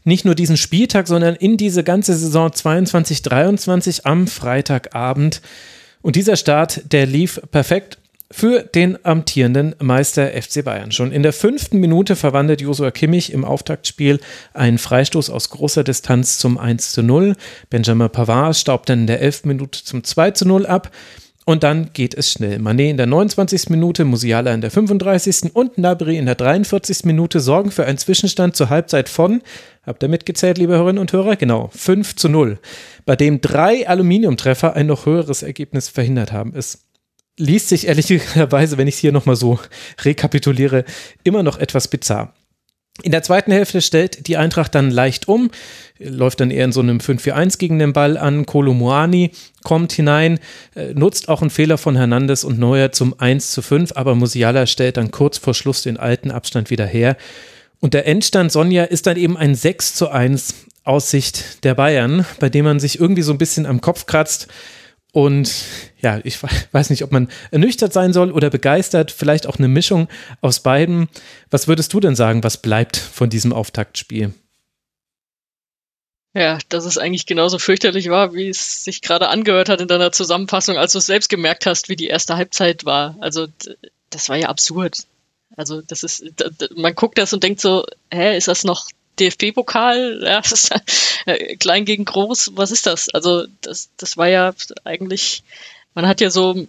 nicht 0.03 0.25
nur 0.25 0.35
diesen 0.35 0.57
Spieltag, 0.57 1.07
sondern 1.07 1.35
in 1.35 1.57
diese 1.57 1.83
ganze 1.83 2.15
Saison 2.15 2.49
22-23 2.49 4.01
am 4.03 4.27
Freitagabend. 4.27 5.41
Und 6.01 6.15
dieser 6.15 6.35
Start, 6.35 6.81
der 6.91 7.05
lief 7.05 7.41
perfekt 7.51 7.99
für 8.32 8.61
den 8.61 9.03
amtierenden 9.03 9.75
Meister 9.80 10.30
FC 10.30 10.63
Bayern. 10.63 10.91
Schon 10.91 11.11
in 11.11 11.23
der 11.23 11.34
fünften 11.34 11.80
Minute 11.80 12.15
verwandelt 12.15 12.61
Josua 12.61 12.91
Kimmich 12.91 13.34
im 13.34 13.43
Auftaktspiel 13.43 14.19
einen 14.53 14.77
Freistoß 14.77 15.30
aus 15.30 15.49
großer 15.49 15.84
Distanz 15.84 16.38
zum 16.38 16.57
1 16.57 16.91
zu 16.91 17.01
0. 17.01 17.36
Benjamin 17.69 18.09
Pavard 18.09 18.55
staubt 18.55 18.89
dann 18.89 19.01
in 19.01 19.07
der 19.07 19.21
elften 19.21 19.47
Minute 19.47 19.84
zum 19.84 20.03
2 20.03 20.32
zu 20.32 20.47
0 20.47 20.65
ab. 20.65 20.91
Und 21.45 21.63
dann 21.63 21.89
geht 21.93 22.13
es 22.13 22.32
schnell. 22.32 22.59
Mané 22.59 22.91
in 22.91 22.97
der 22.97 23.07
29. 23.07 23.69
Minute, 23.69 24.05
Musiala 24.05 24.53
in 24.53 24.61
der 24.61 24.69
35. 24.69 25.55
und 25.55 25.80
Nabri 25.80 26.19
in 26.19 26.27
der 26.27 26.36
43. 26.36 27.05
Minute 27.05 27.39
sorgen 27.39 27.71
für 27.71 27.86
einen 27.86 27.97
Zwischenstand 27.97 28.55
zur 28.55 28.69
Halbzeit 28.69 29.09
von, 29.09 29.41
habt 29.84 30.03
ihr 30.03 30.09
mitgezählt, 30.09 30.59
liebe 30.59 30.73
Hörerinnen 30.73 30.99
und 30.99 31.11
Hörer? 31.11 31.38
Genau, 31.38 31.71
5 31.73 32.15
zu 32.17 32.30
0, 32.30 32.59
bei 33.07 33.15
dem 33.15 33.41
drei 33.41 33.88
Aluminiumtreffer 33.88 34.75
ein 34.75 34.86
noch 34.86 35.07
höheres 35.07 35.41
Ergebnis 35.41 35.89
verhindert 35.89 36.32
haben. 36.32 36.53
Es 36.55 36.88
liest 37.39 37.69
sich 37.69 37.87
ehrlicherweise, 37.87 38.77
wenn 38.77 38.87
ich 38.87 38.95
es 38.95 39.01
hier 39.01 39.11
nochmal 39.11 39.35
so 39.35 39.59
rekapituliere, 40.03 40.85
immer 41.23 41.41
noch 41.41 41.57
etwas 41.57 41.87
bizarr. 41.87 42.33
In 43.01 43.11
der 43.11 43.23
zweiten 43.23 43.53
Hälfte 43.53 43.81
stellt 43.81 44.27
die 44.27 44.35
Eintracht 44.35 44.75
dann 44.75 44.91
leicht 44.91 45.29
um, 45.29 45.51
läuft 45.99 46.41
dann 46.41 46.51
eher 46.51 46.65
in 46.65 46.73
so 46.73 46.81
einem 46.81 46.97
5-4-1 46.97 47.57
gegen 47.57 47.79
den 47.79 47.93
Ball 47.93 48.17
an. 48.17 48.45
Kolomuani 48.45 49.31
kommt 49.63 49.93
hinein, 49.93 50.39
äh, 50.75 50.93
nutzt 50.93 51.29
auch 51.29 51.41
einen 51.41 51.49
Fehler 51.49 51.77
von 51.77 51.95
Hernandez 51.95 52.43
und 52.43 52.59
Neuer 52.59 52.91
zum 52.91 53.17
1 53.17 53.51
zu 53.51 53.61
5, 53.61 53.93
aber 53.95 54.15
Musiala 54.15 54.67
stellt 54.67 54.97
dann 54.97 55.11
kurz 55.11 55.37
vor 55.37 55.53
Schluss 55.53 55.81
den 55.81 55.95
alten 55.95 56.29
Abstand 56.29 56.69
wieder 56.69 56.85
her. 56.85 57.15
Und 57.79 57.93
der 57.93 58.05
Endstand 58.05 58.51
Sonja 58.51 58.83
ist 58.83 59.07
dann 59.07 59.15
eben 59.15 59.37
ein 59.37 59.55
6 59.55 59.95
zu 59.95 60.09
1 60.09 60.55
aus 60.83 61.09
Sicht 61.09 61.63
der 61.63 61.75
Bayern, 61.75 62.25
bei 62.39 62.49
dem 62.49 62.65
man 62.65 62.81
sich 62.81 62.99
irgendwie 62.99 63.21
so 63.21 63.31
ein 63.31 63.37
bisschen 63.37 63.65
am 63.65 63.79
Kopf 63.79 64.07
kratzt. 64.07 64.49
Und 65.12 65.51
ja, 66.01 66.20
ich 66.24 66.38
weiß 66.72 66.91
nicht, 66.91 67.03
ob 67.03 67.12
man 67.12 67.30
ernüchtert 67.51 67.93
sein 67.93 68.14
soll 68.14 68.32
oder 68.32 68.49
begeistert, 68.49 69.12
vielleicht 69.12 69.47
auch 69.47 69.57
eine 69.57 69.68
Mischung 69.68 70.07
aus 70.41 70.60
beiden. 70.60 71.10
Was 71.49 71.68
würdest 71.68 71.93
du 71.93 71.99
denn 71.99 72.16
sagen, 72.16 72.43
was 72.43 72.57
bleibt 72.57 72.97
von 72.97 73.30
diesem 73.30 73.51
Auftaktspiel? 73.51 74.34
Ja, 76.36 76.60
dass 76.70 76.86
es 76.86 76.99
eigentlich 76.99 77.26
genauso 77.26 77.57
fürchterlich 77.57 78.10
war, 78.10 78.36
wie 78.36 78.49
es 78.49 78.84
sich 78.84 79.01
gerade 79.01 79.30
angehört 79.30 79.68
hat 79.68 79.82
in 79.82 79.88
deiner 79.88 80.12
Zusammenfassung, 80.12 80.78
als 80.78 80.91
du 80.91 80.99
es 80.99 81.07
selbst 81.07 81.28
gemerkt 81.28 81.66
hast, 81.66 81.89
wie 81.89 81.95
die 81.95 82.07
erste 82.07 82.36
Halbzeit 82.36 82.86
war. 82.86 83.18
Also, 83.20 83.47
das 84.12 84.30
war 84.30 84.38
ja 84.38 84.47
absurd. 84.47 85.07
Also, 85.57 85.82
das 85.82 86.03
ist, 86.03 86.24
man 86.76 86.93
guckt 86.93 87.18
das 87.18 87.34
und 87.34 87.41
denkt 87.41 87.60
so, 87.60 87.84
hä, 88.14 88.38
ist 88.38 88.47
das 88.47 88.64
noch 88.64 88.89
DFB-Pokal, 89.20 90.22
ja, 90.24 90.41
äh, 91.26 91.55
klein 91.57 91.86
gegen 91.86 92.05
groß, 92.05 92.51
was 92.55 92.72
ist 92.72 92.86
das? 92.86 93.09
Also 93.09 93.45
das, 93.61 93.89
das 93.97 94.17
war 94.17 94.28
ja 94.28 94.53
eigentlich, 94.84 95.43
man 95.95 96.07
hat 96.07 96.22
ja 96.22 96.30
so 96.30 96.67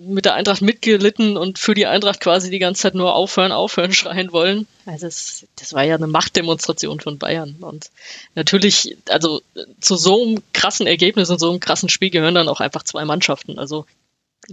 mit 0.00 0.24
der 0.24 0.34
Eintracht 0.34 0.62
mitgelitten 0.62 1.36
und 1.36 1.58
für 1.58 1.74
die 1.74 1.86
Eintracht 1.86 2.20
quasi 2.20 2.50
die 2.50 2.58
ganze 2.58 2.82
Zeit 2.82 2.94
nur 2.94 3.14
aufhören, 3.14 3.52
aufhören 3.52 3.92
schreien 3.94 4.32
wollen. 4.32 4.66
Also 4.86 5.06
das, 5.06 5.46
das 5.56 5.72
war 5.72 5.84
ja 5.84 5.96
eine 5.96 6.06
Machtdemonstration 6.06 7.00
von 7.00 7.18
Bayern. 7.18 7.56
Und 7.60 7.90
natürlich, 8.34 8.96
also 9.08 9.42
zu 9.80 9.96
so 9.96 10.22
einem 10.22 10.42
krassen 10.52 10.86
Ergebnis 10.86 11.30
und 11.30 11.38
so 11.38 11.50
einem 11.50 11.60
krassen 11.60 11.88
Spiel 11.88 12.10
gehören 12.10 12.34
dann 12.34 12.48
auch 12.48 12.60
einfach 12.60 12.82
zwei 12.82 13.04
Mannschaften. 13.04 13.58
Also 13.58 13.86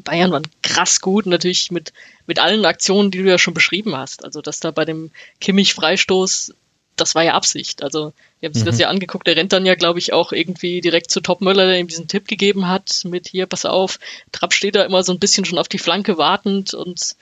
Bayern 0.03 0.31
waren 0.31 0.47
krass 0.61 1.01
gut, 1.01 1.25
natürlich 1.25 1.71
mit, 1.71 1.93
mit 2.25 2.39
allen 2.39 2.65
Aktionen, 2.65 3.11
die 3.11 3.19
du 3.19 3.29
ja 3.29 3.37
schon 3.37 3.53
beschrieben 3.53 3.95
hast. 3.95 4.23
Also, 4.23 4.41
dass 4.41 4.59
da 4.59 4.71
bei 4.71 4.85
dem 4.85 5.11
Kimmich-Freistoß 5.39 6.53
das 6.97 7.15
war 7.15 7.23
ja 7.23 7.33
Absicht. 7.33 7.83
Also, 7.83 8.13
wir 8.39 8.47
haben 8.47 8.53
sich 8.53 8.63
mhm. 8.63 8.67
das 8.67 8.79
ja 8.79 8.89
angeguckt. 8.89 9.27
Der 9.27 9.35
rennt 9.35 9.53
dann 9.53 9.65
ja, 9.65 9.75
glaube 9.75 9.99
ich, 9.99 10.13
auch 10.13 10.31
irgendwie 10.31 10.81
direkt 10.81 11.11
zu 11.11 11.21
Topmöller, 11.21 11.67
der 11.67 11.79
ihm 11.79 11.87
diesen 11.87 12.07
Tipp 12.07 12.27
gegeben 12.27 12.67
hat, 12.67 13.01
mit 13.05 13.27
hier, 13.27 13.45
pass 13.45 13.65
auf, 13.65 13.99
Trapp 14.31 14.53
steht 14.53 14.75
da 14.75 14.83
immer 14.83 15.03
so 15.03 15.13
ein 15.13 15.19
bisschen 15.19 15.45
schon 15.45 15.57
auf 15.57 15.67
die 15.67 15.79
Flanke 15.79 16.17
wartend 16.17 16.73
und 16.73 17.15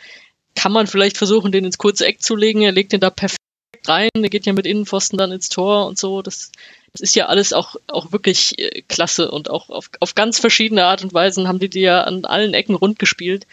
kann 0.55 0.71
man 0.71 0.87
vielleicht 0.87 1.17
versuchen, 1.17 1.51
den 1.51 1.65
ins 1.65 1.77
kurze 1.77 2.05
Eck 2.05 2.21
zu 2.21 2.35
legen. 2.35 2.61
Er 2.61 2.71
legt 2.71 2.93
den 2.93 3.01
da 3.01 3.09
perfekt 3.09 3.39
rein, 3.87 4.09
der 4.15 4.29
geht 4.29 4.45
ja 4.45 4.53
mit 4.53 4.65
Innenpfosten 4.65 5.17
dann 5.17 5.31
ins 5.31 5.49
Tor 5.49 5.85
und 5.87 5.97
so. 5.97 6.21
Das, 6.21 6.51
das 6.91 7.01
ist 7.01 7.15
ja 7.15 7.27
alles 7.27 7.53
auch, 7.53 7.75
auch 7.87 8.11
wirklich 8.11 8.57
äh, 8.57 8.81
klasse 8.87 9.29
und 9.31 9.49
auch 9.49 9.69
auf, 9.69 9.89
auf 9.99 10.15
ganz 10.15 10.39
verschiedene 10.39 10.85
Art 10.85 11.03
und 11.03 11.13
Weisen 11.13 11.47
haben 11.47 11.59
die 11.59 11.69
die 11.69 11.81
ja 11.81 12.03
an 12.03 12.25
allen 12.25 12.53
Ecken 12.53 12.75
rund 12.75 12.99
gespielt. 12.99 13.45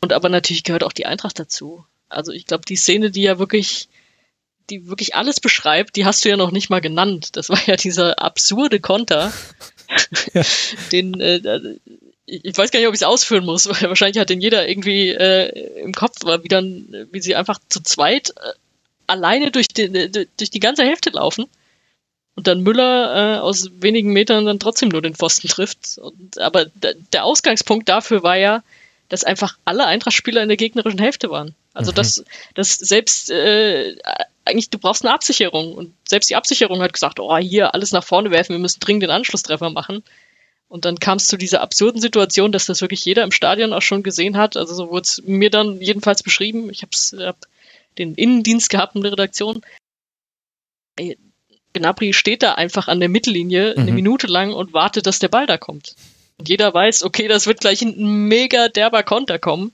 Und 0.00 0.12
aber 0.12 0.28
natürlich 0.28 0.64
gehört 0.64 0.84
auch 0.84 0.92
die 0.92 1.06
Eintracht 1.06 1.38
dazu. 1.38 1.84
Also 2.08 2.32
ich 2.32 2.46
glaube, 2.46 2.64
die 2.66 2.76
Szene, 2.76 3.10
die 3.10 3.22
ja 3.22 3.38
wirklich 3.38 3.88
die 4.70 4.88
wirklich 4.88 5.14
alles 5.14 5.40
beschreibt, 5.40 5.96
die 5.96 6.04
hast 6.04 6.24
du 6.24 6.28
ja 6.28 6.36
noch 6.36 6.52
nicht 6.52 6.70
mal 6.70 6.80
genannt. 6.80 7.30
Das 7.36 7.48
war 7.48 7.58
ja 7.66 7.76
dieser 7.76 8.20
absurde 8.20 8.80
Konter, 8.80 9.32
ja. 10.34 10.42
den 10.92 11.20
äh, 11.20 11.58
ich 12.30 12.56
weiß 12.56 12.70
gar 12.70 12.78
nicht, 12.78 12.88
ob 12.88 12.94
ich 12.94 13.00
es 13.00 13.06
ausführen 13.06 13.44
muss, 13.44 13.66
weil 13.68 13.88
wahrscheinlich 13.88 14.20
hat 14.20 14.30
den 14.30 14.40
jeder 14.40 14.68
irgendwie 14.68 15.08
äh, 15.08 15.80
im 15.80 15.92
Kopf, 15.92 16.24
wie 16.24 16.48
dann, 16.48 17.08
wie 17.10 17.20
sie 17.20 17.34
einfach 17.34 17.58
zu 17.68 17.82
zweit 17.82 18.30
äh, 18.30 18.52
alleine 19.06 19.50
durch 19.50 19.68
die, 19.68 19.82
äh, 19.82 20.26
durch 20.36 20.50
die 20.50 20.60
ganze 20.60 20.84
Hälfte 20.84 21.10
laufen 21.10 21.46
und 22.36 22.46
dann 22.46 22.62
Müller 22.62 23.36
äh, 23.36 23.40
aus 23.40 23.70
wenigen 23.80 24.12
Metern 24.12 24.46
dann 24.46 24.60
trotzdem 24.60 24.90
nur 24.90 25.02
den 25.02 25.14
Pfosten 25.14 25.48
trifft. 25.48 25.98
Und, 25.98 26.38
aber 26.38 26.66
der 27.12 27.24
Ausgangspunkt 27.24 27.88
dafür 27.88 28.22
war 28.22 28.36
ja, 28.36 28.62
dass 29.08 29.24
einfach 29.24 29.58
alle 29.64 29.86
Eintracht-Spieler 29.86 30.42
in 30.42 30.48
der 30.48 30.56
gegnerischen 30.56 31.00
Hälfte 31.00 31.30
waren. 31.30 31.54
Also 31.74 31.90
mhm. 31.90 31.96
dass, 31.96 32.24
dass 32.54 32.74
selbst 32.74 33.30
äh, 33.30 33.96
eigentlich, 34.50 34.70
du 34.70 34.78
brauchst 34.78 35.04
eine 35.04 35.14
Absicherung. 35.14 35.74
Und 35.74 35.94
selbst 36.06 36.30
die 36.30 36.36
Absicherung 36.36 36.82
hat 36.82 36.92
gesagt, 36.92 37.20
oh, 37.20 37.36
hier 37.38 37.74
alles 37.74 37.92
nach 37.92 38.04
vorne 38.04 38.30
werfen, 38.30 38.52
wir 38.52 38.58
müssen 38.58 38.80
dringend 38.80 39.04
den 39.04 39.10
Anschlusstreffer 39.10 39.70
machen. 39.70 40.02
Und 40.68 40.84
dann 40.84 41.00
kam 41.00 41.16
es 41.16 41.26
zu 41.26 41.36
dieser 41.36 41.62
absurden 41.62 42.00
Situation, 42.00 42.52
dass 42.52 42.66
das 42.66 42.80
wirklich 42.80 43.04
jeder 43.04 43.24
im 43.24 43.32
Stadion 43.32 43.72
auch 43.72 43.82
schon 43.82 44.02
gesehen 44.02 44.36
hat. 44.36 44.56
Also 44.56 44.74
so 44.74 44.90
wurde 44.90 45.02
es 45.02 45.22
mir 45.24 45.50
dann 45.50 45.80
jedenfalls 45.80 46.22
beschrieben. 46.22 46.70
Ich 46.70 46.82
habe 46.82 47.26
hab 47.26 47.38
den 47.98 48.14
Innendienst 48.14 48.70
gehabt 48.70 48.94
in 48.94 49.02
der 49.02 49.12
Redaktion. 49.12 49.62
Gnabry 51.72 52.12
steht 52.12 52.42
da 52.42 52.54
einfach 52.54 52.88
an 52.88 53.00
der 53.00 53.08
Mittellinie 53.08 53.74
mhm. 53.76 53.82
eine 53.82 53.92
Minute 53.92 54.26
lang 54.26 54.52
und 54.52 54.72
wartet, 54.72 55.06
dass 55.06 55.18
der 55.18 55.28
Ball 55.28 55.46
da 55.46 55.56
kommt. 55.56 55.96
Und 56.38 56.48
jeder 56.48 56.72
weiß, 56.72 57.02
okay, 57.02 57.28
das 57.28 57.46
wird 57.46 57.60
gleich 57.60 57.82
ein 57.82 58.28
mega 58.28 58.68
derber 58.68 59.02
Konter 59.02 59.38
kommen. 59.38 59.72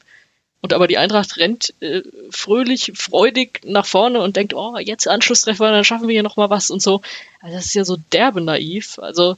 Und 0.66 0.72
aber 0.72 0.88
die 0.88 0.98
Eintracht 0.98 1.36
rennt 1.36 1.74
äh, 1.78 2.02
fröhlich, 2.30 2.90
freudig 2.96 3.60
nach 3.64 3.86
vorne 3.86 4.20
und 4.20 4.34
denkt, 4.34 4.52
oh, 4.52 4.76
jetzt 4.78 5.06
Anschlusstreffer, 5.06 5.70
dann 5.70 5.84
schaffen 5.84 6.08
wir 6.08 6.14
hier 6.14 6.24
nochmal 6.24 6.50
was 6.50 6.72
und 6.72 6.82
so. 6.82 7.02
Also 7.38 7.54
das 7.54 7.66
ist 7.66 7.74
ja 7.74 7.84
so 7.84 7.96
derbe 8.12 8.40
naiv. 8.40 8.98
Also 8.98 9.36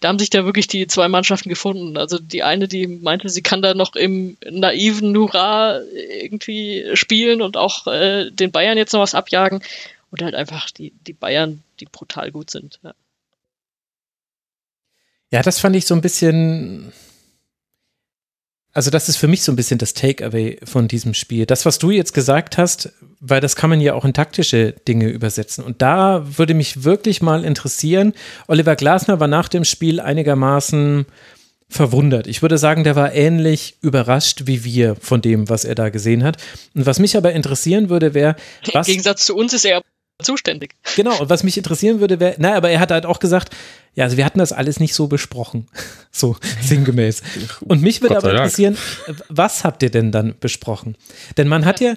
da 0.00 0.08
haben 0.08 0.18
sich 0.18 0.30
da 0.30 0.46
wirklich 0.46 0.68
die 0.68 0.86
zwei 0.86 1.08
Mannschaften 1.08 1.50
gefunden. 1.50 1.98
Also 1.98 2.18
die 2.18 2.42
eine, 2.42 2.66
die 2.66 2.86
meinte, 2.86 3.28
sie 3.28 3.42
kann 3.42 3.60
da 3.60 3.74
noch 3.74 3.94
im 3.94 4.38
naiven 4.50 5.14
Hurra 5.14 5.80
irgendwie 5.82 6.86
spielen 6.94 7.42
und 7.42 7.58
auch 7.58 7.86
äh, 7.86 8.30
den 8.30 8.50
Bayern 8.50 8.78
jetzt 8.78 8.94
noch 8.94 9.00
was 9.00 9.14
abjagen. 9.14 9.62
Und 10.10 10.22
halt 10.22 10.34
einfach 10.34 10.70
die, 10.70 10.94
die 11.06 11.12
Bayern, 11.12 11.62
die 11.78 11.84
brutal 11.84 12.32
gut 12.32 12.48
sind. 12.48 12.80
Ja. 12.82 12.94
ja, 15.30 15.42
das 15.42 15.58
fand 15.58 15.76
ich 15.76 15.84
so 15.84 15.94
ein 15.94 16.00
bisschen 16.00 16.94
also 18.80 18.90
das 18.90 19.10
ist 19.10 19.18
für 19.18 19.28
mich 19.28 19.42
so 19.42 19.52
ein 19.52 19.56
bisschen 19.56 19.76
das 19.76 19.92
Takeaway 19.92 20.56
von 20.64 20.88
diesem 20.88 21.12
Spiel. 21.12 21.44
Das, 21.44 21.66
was 21.66 21.78
du 21.78 21.90
jetzt 21.90 22.14
gesagt 22.14 22.56
hast, 22.56 22.90
weil 23.20 23.42
das 23.42 23.54
kann 23.54 23.68
man 23.68 23.78
ja 23.82 23.92
auch 23.92 24.06
in 24.06 24.14
taktische 24.14 24.72
Dinge 24.72 25.10
übersetzen. 25.10 25.62
Und 25.62 25.82
da 25.82 26.24
würde 26.38 26.54
mich 26.54 26.82
wirklich 26.82 27.20
mal 27.20 27.44
interessieren, 27.44 28.14
Oliver 28.48 28.76
Glasner 28.76 29.20
war 29.20 29.28
nach 29.28 29.48
dem 29.48 29.66
Spiel 29.66 30.00
einigermaßen 30.00 31.04
verwundert. 31.68 32.26
Ich 32.26 32.40
würde 32.40 32.56
sagen, 32.56 32.82
der 32.82 32.96
war 32.96 33.12
ähnlich 33.12 33.76
überrascht 33.82 34.44
wie 34.46 34.64
wir 34.64 34.96
von 34.98 35.20
dem, 35.20 35.50
was 35.50 35.66
er 35.66 35.74
da 35.74 35.90
gesehen 35.90 36.24
hat. 36.24 36.38
Und 36.74 36.86
was 36.86 36.98
mich 36.98 37.18
aber 37.18 37.34
interessieren 37.34 37.90
würde, 37.90 38.14
wäre. 38.14 38.34
Im 38.72 38.80
Gegensatz 38.80 39.26
zu 39.26 39.36
uns 39.36 39.52
ist 39.52 39.66
er 39.66 39.82
zuständig. 40.22 40.74
Genau, 40.96 41.20
und 41.20 41.30
was 41.30 41.42
mich 41.42 41.56
interessieren 41.56 42.00
würde, 42.00 42.20
wäre, 42.20 42.34
na, 42.38 42.54
aber 42.54 42.70
er 42.70 42.80
hat 42.80 42.90
halt 42.90 43.06
auch 43.06 43.18
gesagt, 43.18 43.54
ja, 43.94 44.04
also 44.04 44.16
wir 44.16 44.24
hatten 44.24 44.38
das 44.38 44.52
alles 44.52 44.78
nicht 44.78 44.94
so 44.94 45.08
besprochen, 45.08 45.66
so 46.12 46.36
sinngemäß. 46.62 47.22
Und 47.60 47.82
mich 47.82 48.02
würde 48.02 48.18
aber 48.18 48.30
interessieren, 48.30 48.76
was 49.28 49.64
habt 49.64 49.82
ihr 49.82 49.90
denn 49.90 50.12
dann 50.12 50.34
besprochen? 50.38 50.96
Denn 51.36 51.48
man 51.48 51.64
hat 51.64 51.80
ja, 51.80 51.94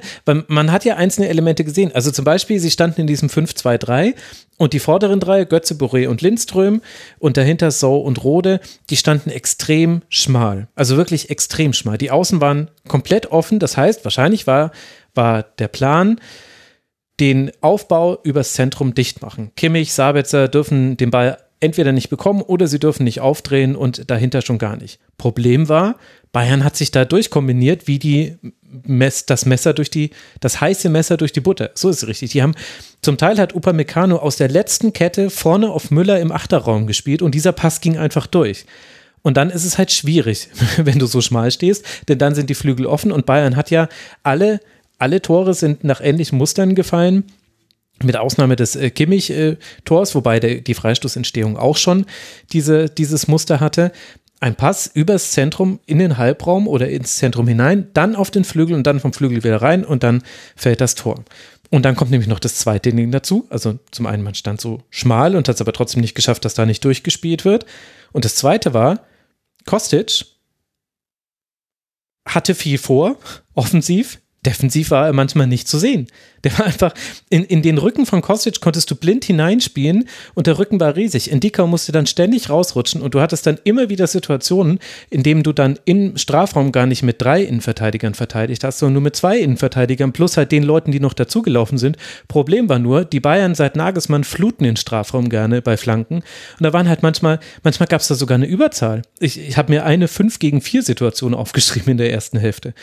man 0.48 0.72
hat 0.72 0.86
ja 0.86 0.96
einzelne 0.96 1.30
Elemente 1.30 1.64
gesehen. 1.64 1.92
Also 1.94 2.12
zum 2.12 2.26
Beispiel, 2.26 2.60
sie 2.60 2.72
standen 2.72 3.02
in 3.02 3.08
diesem 3.08 3.30
5-2-3 3.30 4.16
und 4.58 4.74
die 4.74 4.80
vorderen 4.80 5.20
drei, 5.20 5.46
Götze, 5.46 5.76
Boré 5.76 6.08
und 6.08 6.22
Lindström 6.22 6.82
und 7.20 7.38
dahinter 7.38 7.70
So 7.70 7.98
und 7.98 8.24
Rode, 8.24 8.60
die 8.90 8.98
standen 8.98 9.30
extrem 9.30 10.02
schmal. 10.10 10.68
Also 10.76 10.98
wirklich 10.98 11.30
extrem 11.30 11.74
schmal. 11.74 11.98
Die 11.98 12.12
Außen 12.12 12.42
waren 12.42 12.72
komplett 12.88 13.28
offen. 13.28 13.60
Das 13.60 13.78
heißt, 13.78 14.04
wahrscheinlich 14.04 14.48
war, 14.48 14.72
war 15.14 15.44
der 15.44 15.68
Plan, 15.68 16.20
den 17.20 17.52
Aufbau 17.62 18.20
übers 18.24 18.54
Zentrum 18.54 18.94
dicht 18.94 19.22
machen. 19.22 19.52
Kimmich, 19.56 19.94
Sabitzer 19.94 20.48
dürfen 20.48 20.98
den 20.98 21.12
Ball 21.12 21.38
entweder 21.60 21.94
nicht 21.94 22.10
bekommen 22.10 22.42
oder 22.42 22.68
sie 22.68 22.80
dürfen 22.80 23.06
nicht 23.06 23.22
aufdrehen 23.22 23.76
und 23.76 24.10
dahinter 24.12 24.42
schon 24.42 24.58
gar 24.58 24.76
nicht. 24.76 25.00
Problem 25.18 25.70
war, 25.70 25.96
Bayern 26.34 26.64
hat 26.64 26.76
sich 26.76 26.92
da 26.92 27.06
durchkombiniert 27.06 27.88
wie 27.88 28.00
die 28.00 28.36
Mess, 28.86 29.26
das 29.26 29.46
Messer 29.46 29.74
durch 29.74 29.90
die, 29.90 30.10
das 30.42 30.60
heiße 30.60 30.90
Messer 30.90 31.16
durch 31.16 31.32
die 31.32 31.40
Butter. 31.40 31.72
So 31.76 31.90
ist 31.90 32.04
es 32.04 32.08
richtig. 32.08 32.32
Die 32.32 32.42
haben, 32.42 32.56
zum 33.02 33.18
Teil 33.18 33.38
hat 33.38 33.56
Upamecano 33.56 34.18
aus 34.18 34.36
der 34.36 34.50
letzten 34.50 34.92
Kette 34.92 35.30
vorne 35.30 35.70
auf 35.70 35.92
Müller 35.92 36.20
im 36.20 36.32
Achterraum 36.32 36.86
gespielt 36.86 37.22
und 37.22 37.34
dieser 37.34 37.54
Pass 37.54 37.80
ging 37.80 37.98
einfach 37.98 38.28
durch. 38.28 38.66
Und 39.22 39.38
dann 39.38 39.50
ist 39.50 39.64
es 39.64 39.78
halt 39.78 39.92
schwierig, 39.92 40.50
wenn 40.78 41.00
du 41.00 41.06
so 41.06 41.22
schmal 41.22 41.52
stehst, 41.52 41.86
denn 42.10 42.18
dann 42.18 42.36
sind 42.36 42.50
die 42.50 42.56
Flügel 42.56 42.88
offen 42.88 43.12
und 43.12 43.26
Bayern 43.26 43.56
hat 43.56 43.72
ja 43.72 43.88
alle 44.24 44.60
alle 45.04 45.22
Tore 45.22 45.54
sind 45.54 45.84
nach 45.84 46.00
ähnlichen 46.00 46.38
Mustern 46.38 46.76
gefallen. 46.76 47.26
Mit 48.02 48.16
Ausnahme 48.16 48.56
des 48.56 48.78
äh, 48.78 48.90
Kimmich-Tors, 48.90 50.12
äh, 50.12 50.16
wobei 50.16 50.40
der, 50.40 50.62
die 50.62 50.74
Freistoßentstehung 50.74 51.58
auch 51.58 51.76
schon 51.76 52.06
diese, 52.54 52.90
dieses 52.90 53.28
Muster 53.28 53.60
hatte. 53.60 53.92
Ein 54.40 54.56
Pass 54.56 54.90
übers 54.94 55.32
Zentrum 55.32 55.80
in 55.86 56.00
den 56.00 56.18
Halbraum 56.18 56.70
oder 56.70 56.90
ins 56.90 57.18
Zentrum 57.18 57.48
hinein, 57.50 57.90
dann 57.94 58.16
auf 58.16 58.32
den 58.32 58.46
Flügel 58.46 58.76
und 58.76 58.88
dann 58.88 59.02
vom 59.02 59.12
Flügel 59.12 59.44
wieder 59.44 59.62
rein 59.62 59.84
und 59.84 60.04
dann 60.04 60.24
fällt 60.56 60.80
das 60.80 60.96
Tor. 60.96 61.24
Und 61.70 61.84
dann 61.84 61.96
kommt 61.96 62.12
nämlich 62.12 62.30
noch 62.30 62.40
das 62.40 62.56
zweite 62.56 62.94
Ding 62.94 63.12
dazu. 63.12 63.46
Also 63.50 63.78
zum 63.92 64.06
einen, 64.06 64.24
man 64.24 64.36
stand 64.36 64.62
so 64.62 64.84
schmal 64.90 65.36
und 65.36 65.50
hat 65.50 65.56
es 65.56 65.62
aber 65.62 65.74
trotzdem 65.74 66.02
nicht 66.02 66.16
geschafft, 66.16 66.46
dass 66.46 66.54
da 66.54 66.66
nicht 66.66 66.84
durchgespielt 66.86 67.44
wird. 67.44 67.66
Und 68.14 68.24
das 68.24 68.36
zweite 68.36 68.74
war, 68.74 69.06
Kostic 69.66 70.26
hatte 72.26 72.56
viel 72.56 72.78
vor, 72.78 73.18
offensiv, 73.54 74.20
defensiv 74.46 74.92
war 74.92 75.08
er 75.08 75.14
manchmal 75.14 75.48
nicht 75.48 75.68
zu 75.68 75.78
sehen. 75.78 76.08
Der 76.44 76.58
war 76.60 76.66
einfach, 76.66 76.94
in, 77.30 77.46
in 77.46 77.62
den 77.62 77.78
Rücken 77.78 78.06
von 78.06 78.22
Kostic 78.22 78.60
konntest 78.60 78.92
du 78.92 78.96
blind 78.96 79.24
hineinspielen 79.24 80.10
und 80.34 80.48
der 80.48 80.60
Rücken 80.60 80.80
war 80.80 80.96
riesig. 80.96 81.32
Indika 81.32 81.66
musste 81.66 81.94
dann 81.94 82.06
ständig 82.06 82.50
rausrutschen 82.50 83.02
und 83.02 83.14
du 83.14 83.22
hattest 83.22 83.48
dann 83.48 83.60
immer 83.64 83.90
wieder 83.90 84.08
Situationen, 84.08 84.80
in 85.10 85.24
denen 85.24 85.44
du 85.44 85.54
dann 85.54 85.80
im 85.86 86.18
Strafraum 86.18 86.74
gar 86.74 86.86
nicht 86.86 87.02
mit 87.02 87.22
drei 87.22 87.44
Innenverteidigern 87.44 88.14
verteidigt 88.14 88.64
hast, 88.64 88.80
sondern 88.80 88.94
nur 88.94 89.02
mit 89.04 89.16
zwei 89.16 89.38
Innenverteidigern 89.40 90.12
plus 90.12 90.36
halt 90.36 90.52
den 90.52 90.64
Leuten, 90.64 90.92
die 90.92 91.00
noch 91.00 91.14
dazugelaufen 91.14 91.78
sind. 91.78 91.98
Problem 92.28 92.68
war 92.68 92.80
nur, 92.80 93.06
die 93.06 93.22
Bayern 93.22 93.56
seit 93.56 93.78
Nagelsmann 93.78 94.26
fluten 94.26 94.66
den 94.66 94.76
Strafraum 94.76 95.30
gerne 95.30 95.62
bei 95.62 95.78
Flanken 95.78 96.16
und 96.16 96.24
da 96.60 96.74
waren 96.74 96.90
halt 96.90 97.04
manchmal, 97.04 97.40
manchmal 97.64 97.88
gab 97.88 98.02
es 98.02 98.10
da 98.10 98.16
sogar 98.16 98.36
eine 98.36 98.48
Überzahl. 98.48 99.04
Ich, 99.20 99.40
ich 99.40 99.58
habe 99.58 99.72
mir 99.72 99.86
eine 99.86 100.10
5 100.10 100.40
gegen 100.40 100.60
4 100.60 100.84
Situation 100.84 101.34
aufgeschrieben 101.34 101.92
in 101.92 101.98
der 101.98 102.12
ersten 102.12 102.38
Hälfte. 102.38 102.74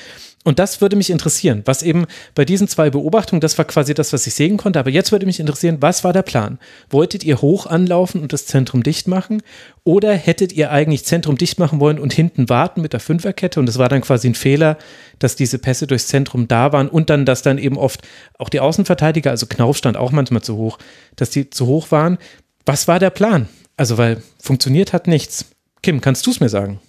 Und 0.42 0.58
das 0.58 0.80
würde 0.80 0.96
mich 0.96 1.10
interessieren, 1.10 1.60
was 1.66 1.82
eben 1.82 2.06
bei 2.34 2.46
diesen 2.46 2.66
zwei 2.66 2.88
Beobachtungen, 2.88 3.42
das 3.42 3.58
war 3.58 3.66
quasi 3.66 3.92
das, 3.92 4.14
was 4.14 4.26
ich 4.26 4.32
sehen 4.32 4.56
konnte, 4.56 4.78
aber 4.78 4.88
jetzt 4.88 5.12
würde 5.12 5.26
mich 5.26 5.38
interessieren, 5.38 5.78
was 5.80 6.02
war 6.02 6.14
der 6.14 6.22
Plan? 6.22 6.58
Wolltet 6.88 7.24
ihr 7.24 7.42
hoch 7.42 7.66
anlaufen 7.66 8.22
und 8.22 8.32
das 8.32 8.46
Zentrum 8.46 8.82
dicht 8.82 9.06
machen? 9.06 9.42
Oder 9.84 10.14
hättet 10.14 10.54
ihr 10.54 10.70
eigentlich 10.70 11.04
Zentrum 11.04 11.36
dicht 11.36 11.58
machen 11.58 11.78
wollen 11.78 11.98
und 11.98 12.14
hinten 12.14 12.48
warten 12.48 12.80
mit 12.80 12.94
der 12.94 13.00
Fünferkette? 13.00 13.60
Und 13.60 13.68
es 13.68 13.76
war 13.76 13.90
dann 13.90 14.00
quasi 14.00 14.28
ein 14.28 14.34
Fehler, 14.34 14.78
dass 15.18 15.36
diese 15.36 15.58
Pässe 15.58 15.86
durchs 15.86 16.08
Zentrum 16.08 16.48
da 16.48 16.72
waren 16.72 16.88
und 16.88 17.10
dann, 17.10 17.26
dass 17.26 17.42
dann 17.42 17.58
eben 17.58 17.76
oft 17.76 18.00
auch 18.38 18.48
die 18.48 18.60
Außenverteidiger, 18.60 19.30
also 19.30 19.44
Knauf 19.44 19.76
stand 19.76 19.98
auch 19.98 20.10
manchmal 20.10 20.40
zu 20.40 20.56
hoch, 20.56 20.78
dass 21.16 21.28
die 21.28 21.50
zu 21.50 21.66
hoch 21.66 21.90
waren. 21.90 22.16
Was 22.64 22.88
war 22.88 22.98
der 22.98 23.10
Plan? 23.10 23.46
Also, 23.76 23.98
weil 23.98 24.22
funktioniert 24.42 24.94
hat 24.94 25.06
nichts. 25.06 25.46
Kim, 25.82 26.00
kannst 26.00 26.26
du 26.26 26.30
es 26.30 26.40
mir 26.40 26.48
sagen? 26.48 26.80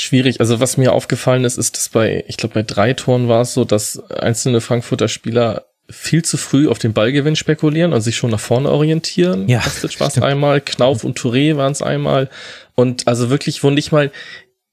Schwierig. 0.00 0.40
Also 0.40 0.60
was 0.60 0.76
mir 0.76 0.92
aufgefallen 0.92 1.44
ist, 1.44 1.58
ist, 1.58 1.76
dass 1.76 1.88
bei, 1.88 2.24
ich 2.28 2.36
glaube, 2.36 2.54
bei 2.54 2.62
drei 2.62 2.92
Toren 2.94 3.28
war 3.28 3.42
es 3.42 3.54
so, 3.54 3.64
dass 3.64 3.98
einzelne 4.10 4.60
Frankfurter 4.60 5.08
Spieler 5.08 5.66
viel 5.90 6.22
zu 6.22 6.36
früh 6.36 6.68
auf 6.68 6.78
den 6.78 6.92
Ballgewinn 6.92 7.36
spekulieren 7.36 7.92
und 7.92 8.00
sich 8.02 8.16
schon 8.16 8.30
nach 8.30 8.40
vorne 8.40 8.70
orientieren. 8.70 9.48
Ja. 9.48 9.60
Kostic 9.60 9.98
war 10.00 10.08
es 10.08 10.20
einmal, 10.20 10.60
Knauf 10.60 11.02
und 11.02 11.18
Touré 11.18 11.56
waren 11.56 11.72
es 11.72 11.80
einmal. 11.80 12.28
Und 12.74 13.08
also 13.08 13.30
wirklich, 13.30 13.62
wo 13.62 13.70
nicht 13.70 13.90
mal, 13.90 14.10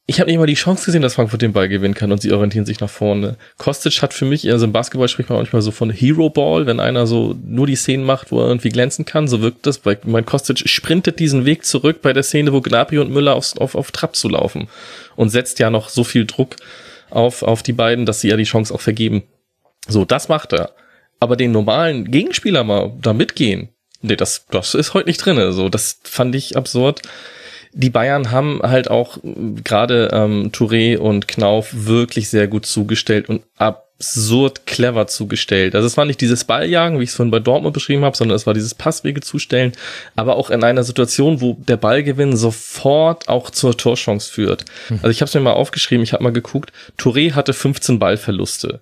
ich 0.08 0.20
habe 0.20 0.30
nicht 0.30 0.38
mal 0.38 0.46
die 0.46 0.54
Chance 0.54 0.86
gesehen, 0.86 1.02
dass 1.02 1.16
Frankfurt 1.16 1.42
den 1.42 1.54
Ball 1.54 1.68
gewinnen 1.68 1.96
kann 1.96 2.12
und 2.12 2.22
sie 2.22 2.32
orientieren 2.32 2.66
sich 2.66 2.80
nach 2.80 2.90
vorne. 2.90 3.38
Kostic 3.58 4.04
hat 4.04 4.14
für 4.14 4.26
mich, 4.26 4.50
also 4.52 4.66
im 4.66 4.72
Basketball 4.72 5.08
spricht 5.08 5.30
man 5.30 5.40
manchmal 5.40 5.64
so 5.64 5.72
von 5.72 5.90
Hero 5.90 6.30
Ball, 6.30 6.68
wenn 6.68 6.80
einer 6.80 7.08
so 7.08 7.36
nur 7.44 7.66
die 7.66 7.76
Szenen 7.76 8.06
macht, 8.06 8.32
wo 8.32 8.40
er 8.40 8.48
irgendwie 8.48 8.70
glänzen 8.70 9.06
kann, 9.06 9.28
so 9.28 9.42
wirkt 9.42 9.66
das. 9.66 9.84
Weil 9.84 9.98
mein 10.06 10.26
Kostic 10.26 10.70
sprintet 10.70 11.18
diesen 11.18 11.46
Weg 11.46 11.66
zurück 11.66 12.04
bei 12.04 12.14
der 12.14 12.22
Szene, 12.22 12.54
wo 12.54 12.62
Gnabry 12.62 13.00
und 13.00 13.10
Müller 13.10 13.34
auf, 13.34 13.58
auf, 13.58 13.74
auf 13.74 13.92
Trab 13.92 14.16
zu 14.16 14.30
laufen 14.30 14.68
und 15.16 15.30
setzt 15.30 15.58
ja 15.58 15.72
noch 15.72 15.90
so 15.90 16.04
viel 16.04 16.26
Druck 16.26 16.56
auf, 17.10 17.42
auf 17.42 17.64
die 17.64 17.74
beiden, 17.74 18.06
dass 18.06 18.22
sie 18.22 18.30
ja 18.30 18.38
die 18.38 18.44
Chance 18.44 18.74
auch 18.76 18.82
vergeben. 18.82 19.24
So, 19.88 20.06
das 20.06 20.30
macht 20.30 20.54
er. 20.54 20.72
Aber 21.20 21.36
den 21.36 21.52
normalen 21.52 22.12
Gegenspieler 22.12 22.64
mal 22.64 22.94
da 23.02 23.14
mitgehen, 23.14 23.70
nee, 24.04 24.16
das, 24.16 24.46
das 24.52 24.76
ist 24.76 24.94
heute 24.94 25.10
nicht 25.10 25.26
drinne. 25.26 25.52
So, 25.52 25.68
das 25.68 26.00
fand 26.04 26.36
ich 26.36 26.56
absurd 26.56 27.02
die 27.76 27.90
Bayern 27.90 28.32
haben 28.32 28.62
halt 28.64 28.90
auch 28.90 29.18
gerade 29.64 30.10
ähm, 30.14 30.52
Touré 30.52 30.98
und 30.98 31.28
Knauf 31.28 31.70
wirklich 31.74 32.30
sehr 32.30 32.48
gut 32.48 32.66
zugestellt 32.66 33.28
und 33.28 33.44
absurd 33.58 34.66
clever 34.66 35.08
zugestellt. 35.08 35.76
Also 35.76 35.86
es 35.86 35.98
war 35.98 36.06
nicht 36.06 36.22
dieses 36.22 36.46
Balljagen, 36.46 37.00
wie 37.00 37.04
ich 37.04 37.10
es 37.10 37.16
vorhin 37.16 37.32
bei 37.32 37.40
Dortmund 37.40 37.74
beschrieben 37.74 38.06
habe, 38.06 38.16
sondern 38.16 38.38
es 38.38 38.48
war 38.48 38.54
dieses 38.54 38.76
Passwege 38.76 39.20
zustellen, 39.20 39.74
aber 40.16 40.38
auch 40.38 40.52
in 40.52 40.64
einer 40.64 40.86
Situation, 40.86 41.42
wo 41.42 41.58
der 41.68 41.76
Ballgewinn 41.76 42.38
sofort 42.38 43.28
auch 43.28 43.50
zur 43.50 43.76
Torchance 43.76 44.32
führt. 44.32 44.64
Mhm. 44.90 45.00
Also 45.02 45.10
ich 45.10 45.20
habe 45.20 45.28
es 45.28 45.34
mir 45.34 45.42
mal 45.42 45.52
aufgeschrieben, 45.52 46.04
ich 46.04 46.14
habe 46.14 46.24
mal 46.24 46.32
geguckt, 46.32 46.72
Touré 46.98 47.34
hatte 47.34 47.52
15 47.52 48.00
Ballverluste. 48.00 48.80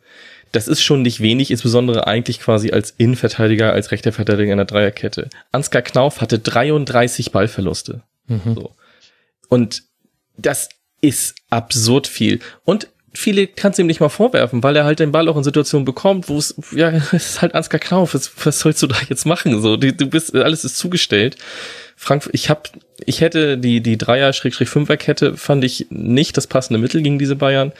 Das 0.51 0.67
ist 0.67 0.83
schon 0.83 1.01
nicht 1.01 1.19
wenig, 1.19 1.49
insbesondere 1.49 2.05
eigentlich 2.05 2.39
quasi 2.39 2.69
als 2.71 2.93
Innenverteidiger, 2.95 3.73
als 3.73 3.91
rechter 3.91 4.11
Verteidiger 4.11 4.51
in 4.51 4.57
der 4.57 4.67
Dreierkette. 4.67 5.29
Ansgar 5.51 5.81
Knauf 5.81 6.21
hatte 6.21 6.37
33 6.37 7.31
Ballverluste. 7.31 8.03
Mhm. 8.27 8.53
So. 8.53 8.71
Und 9.49 9.83
das 10.37 10.69
ist 11.01 11.35
absurd 11.49 12.07
viel. 12.07 12.39
Und 12.63 12.87
viele 13.13 13.47
kannst 13.47 13.77
du 13.77 13.83
ihm 13.83 13.87
nicht 13.87 13.99
mal 13.99 14.09
vorwerfen, 14.09 14.63
weil 14.63 14.75
er 14.75 14.85
halt 14.85 14.99
den 14.99 15.11
Ball 15.11 15.27
auch 15.27 15.37
in 15.37 15.43
Situationen 15.43 15.85
bekommt, 15.85 16.29
wo 16.29 16.37
es, 16.37 16.55
ja, 16.71 16.89
es 17.11 17.13
ist 17.13 17.41
halt 17.41 17.55
Ansgar 17.55 17.79
Knauf, 17.79 18.13
was, 18.13 18.31
was 18.43 18.59
sollst 18.59 18.81
du 18.81 18.87
da 18.87 18.97
jetzt 19.09 19.25
machen? 19.25 19.61
So, 19.61 19.77
du, 19.77 19.93
du 19.93 20.07
bist, 20.07 20.35
alles 20.35 20.63
ist 20.63 20.77
zugestellt. 20.77 21.37
Frank, 21.95 22.29
ich 22.33 22.49
hab, 22.49 22.69
ich 23.05 23.21
hätte 23.21 23.57
die, 23.57 23.81
die 23.81 23.97
Dreier-Fünfer-Kette 23.97 25.37
fand 25.37 25.63
ich 25.63 25.87
nicht 25.89 26.35
das 26.37 26.47
passende 26.47 26.79
Mittel 26.79 27.01
gegen 27.01 27.19
diese 27.19 27.35
Bayern. 27.35 27.71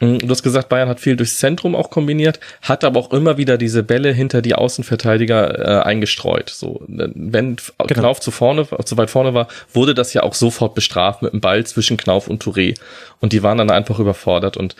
Hm, 0.00 0.18
du 0.18 0.28
hast 0.30 0.42
gesagt, 0.42 0.70
Bayern 0.70 0.88
hat 0.88 0.98
viel 0.98 1.14
durchs 1.14 1.38
Zentrum 1.38 1.74
auch 1.74 1.90
kombiniert, 1.90 2.40
hat 2.62 2.84
aber 2.84 2.98
auch 2.98 3.12
immer 3.12 3.36
wieder 3.36 3.58
diese 3.58 3.82
Bälle 3.82 4.12
hinter 4.12 4.40
die 4.40 4.54
Außenverteidiger 4.54 5.58
äh, 5.58 5.82
eingestreut. 5.82 6.48
So, 6.48 6.82
wenn 6.86 7.56
genau. 7.56 7.86
Knauf 7.86 8.20
zu 8.20 8.30
vorne, 8.30 8.66
zu 8.84 8.96
weit 8.96 9.10
vorne 9.10 9.34
war, 9.34 9.48
wurde 9.72 9.94
das 9.94 10.14
ja 10.14 10.22
auch 10.22 10.34
sofort 10.34 10.74
bestraft 10.74 11.22
mit 11.22 11.34
dem 11.34 11.40
Ball 11.40 11.64
zwischen 11.66 11.98
Knauf 11.98 12.28
und 12.28 12.42
Touré. 12.42 12.78
Und 13.20 13.34
die 13.34 13.42
waren 13.42 13.58
dann 13.58 13.70
einfach 13.70 13.98
überfordert 13.98 14.56
und 14.56 14.74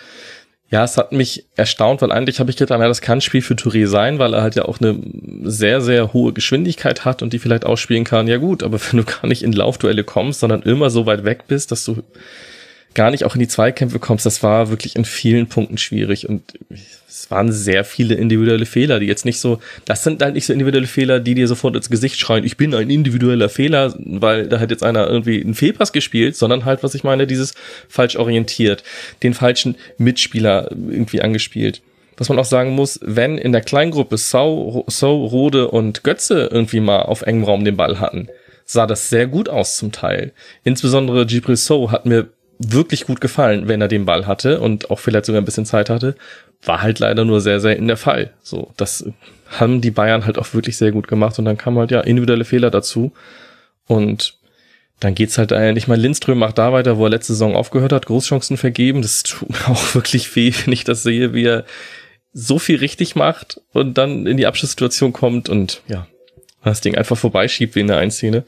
Ja, 0.71 0.85
es 0.85 0.97
hat 0.97 1.13
mich 1.13 1.47
erstaunt, 1.57 2.01
weil 2.01 2.13
eigentlich 2.13 2.39
habe 2.39 2.49
ich 2.49 2.57
gedacht, 2.57 2.79
na, 2.81 2.87
das 2.87 3.01
kann 3.01 3.19
ein 3.19 3.21
Spiel 3.21 3.43
für 3.43 3.55
Touré 3.55 3.89
sein, 3.89 4.21
weil 4.21 4.33
er 4.33 4.43
halt 4.43 4.55
ja 4.55 4.65
auch 4.67 4.81
eine 4.81 4.97
sehr, 5.43 5.81
sehr 5.81 6.13
hohe 6.13 6.33
Geschwindigkeit 6.33 7.05
hat 7.05 7.23
und 7.23 7.33
die 7.33 7.41
vielleicht 7.41 7.67
ausspielen 7.67 8.05
kann. 8.05 8.29
Ja 8.29 8.39
gut, 8.39 8.63
aber 8.63 8.79
wenn 8.91 8.99
du 8.99 9.05
gar 9.05 9.27
nicht 9.27 9.43
in 9.43 9.53
Laufduelle 9.53 10.05
kommst, 10.05 10.41
sondern 10.41 10.63
immer 10.63 10.89
so 10.89 11.05
weit 11.05 11.25
weg 11.25 11.45
bist, 11.49 11.73
dass 11.73 11.85
du 11.85 12.03
gar 12.95 13.11
nicht 13.11 13.25
auch 13.25 13.35
in 13.35 13.41
die 13.41 13.49
Zweikämpfe 13.49 13.99
kommst, 13.99 14.27
das 14.27 14.43
war 14.43 14.71
wirklich 14.71 14.97
in 14.97 15.05
vielen 15.05 15.47
Punkten 15.47 15.79
schwierig 15.79 16.29
und 16.29 16.43
es 17.09 17.31
waren 17.31 17.53
sehr 17.53 17.85
viele 17.85 18.15
individuelle 18.15 18.67
Fehler, 18.67 18.99
die 18.99 19.07
jetzt 19.07 19.25
nicht 19.25 19.39
so, 19.39 19.61
das 19.85 20.03
sind 20.03 20.23
halt 20.23 20.35
nicht 20.35 20.47
so 20.47 20.53
individuelle 20.53 20.87
Fehler, 20.87 21.21
die 21.21 21.35
dir 21.35 21.47
sofort 21.47 21.77
ins 21.77 21.91
Gesicht 21.91 22.19
schreien, 22.19 22.45
ich 22.45 22.57
bin 22.57 22.75
ein 22.75 22.91
individueller 22.91 23.49
Fehler, 23.49 23.95
weil 23.99 24.49
da 24.49 24.59
hat 24.59 24.71
jetzt 24.71 24.83
einer 24.83 25.09
irgendwie 25.09 25.41
einen 25.41 25.55
Fehlpass 25.55 25.93
gespielt, 25.93 26.37
sondern 26.37 26.65
halt, 26.65 26.83
was 26.83 26.95
ich 26.95 27.05
meine, 27.05 27.27
dieses 27.27 27.55
falsch 27.89 28.17
orientiert, 28.17 28.83
den 29.23 29.35
falschen 29.35 29.77
Mitspieler 29.99 30.71
irgendwie 30.71 31.21
angespielt. 31.21 31.83
Was 32.17 32.29
man 32.29 32.39
auch 32.39 32.45
sagen 32.45 32.73
muss, 32.73 33.01
wenn 33.03 33.39
in 33.39 33.53
der 33.53 33.63
Kleingruppe 33.63 34.19
Sau, 34.19 34.85
Sau, 34.89 35.25
Rode 35.25 35.69
und 35.69 36.05
Götze 36.05 36.51
irgendwie 36.53 36.81
mal 36.81 37.01
auf 37.01 37.23
engem 37.23 37.45
Raum 37.45 37.65
den 37.65 37.79
Ball 37.79 37.99
hatten, 37.99 38.29
sah 38.67 38.87
das 38.87 39.09
sehr 39.09 39.27
gut 39.27 39.49
aus 39.49 39.79
zum 39.79 39.91
Teil. 39.91 40.33
Insbesondere 40.63 41.25
Gibril 41.25 41.57
So 41.57 41.91
hat 41.91 42.05
mir 42.05 42.29
wirklich 42.61 43.07
gut 43.07 43.23
gefallen, 43.23 43.69
wenn 43.69 43.81
er 43.81 43.89
den 43.89 44.05
Ball 44.05 44.27
hatte 44.27 44.61
und 44.61 44.91
auch 44.91 44.99
vielleicht 44.99 45.25
sogar 45.25 45.41
ein 45.41 45.47
bisschen 45.47 45.65
Zeit 45.65 45.89
hatte. 45.89 46.15
War 46.63 46.83
halt 46.83 46.99
leider 46.99 47.25
nur 47.25 47.41
sehr 47.41 47.59
selten 47.59 47.89
der 47.89 47.97
Fall. 47.97 48.35
So, 48.43 48.71
das 48.77 49.07
haben 49.49 49.81
die 49.81 49.91
Bayern 49.91 50.27
halt 50.27 50.39
auch 50.39 50.53
wirklich 50.53 50.77
sehr 50.77 50.93
gut 50.93 51.09
gemacht 51.09 51.39
und 51.39 51.47
dann 51.47 51.57
kam 51.57 51.79
halt 51.79 51.91
ja 51.91 52.03
individuelle 52.03 52.45
Fehler 52.45 52.71
dazu 52.71 53.13
und 53.87 54.35
dann 55.01 55.15
geht's 55.15 55.39
halt 55.39 55.55
eigentlich 55.55 55.89
mal 55.89 55.99
Lindström 55.99 56.39
macht 56.39 56.59
da 56.59 56.75
weiter, 56.75 56.99
wo 56.99 57.05
er 57.05 57.11
letzte 57.11 57.33
Saison 57.33 57.57
aufgehört 57.57 57.95
hat, 57.95 58.05
Großchancen 58.05 58.59
vergeben. 58.59 59.01
Das 59.01 59.23
tut 59.23 59.49
mir 59.49 59.69
auch 59.69 59.95
wirklich 59.95 60.37
weh, 60.37 60.53
wenn 60.65 60.75
ich 60.75 60.85
das 60.85 61.03
sehe, 61.03 61.33
wie 61.33 61.47
er 61.47 61.65
so 62.35 62.59
viel 62.59 62.77
richtig 62.77 63.17
macht 63.17 63.59
und 63.73 63.97
dann 63.97 64.27
in 64.27 64.37
die 64.37 64.47
Abschlusssituation 64.47 65.15
kommt 65.15 65.49
und 65.49 65.81
ja, 65.89 66.07
das 66.63 66.83
Ding 66.83 66.95
einfach 66.95 67.17
vorbeischiebt 67.17 67.75
wie 67.75 67.81
in 67.81 67.89
der 67.89 67.97
Einszene 67.97 68.45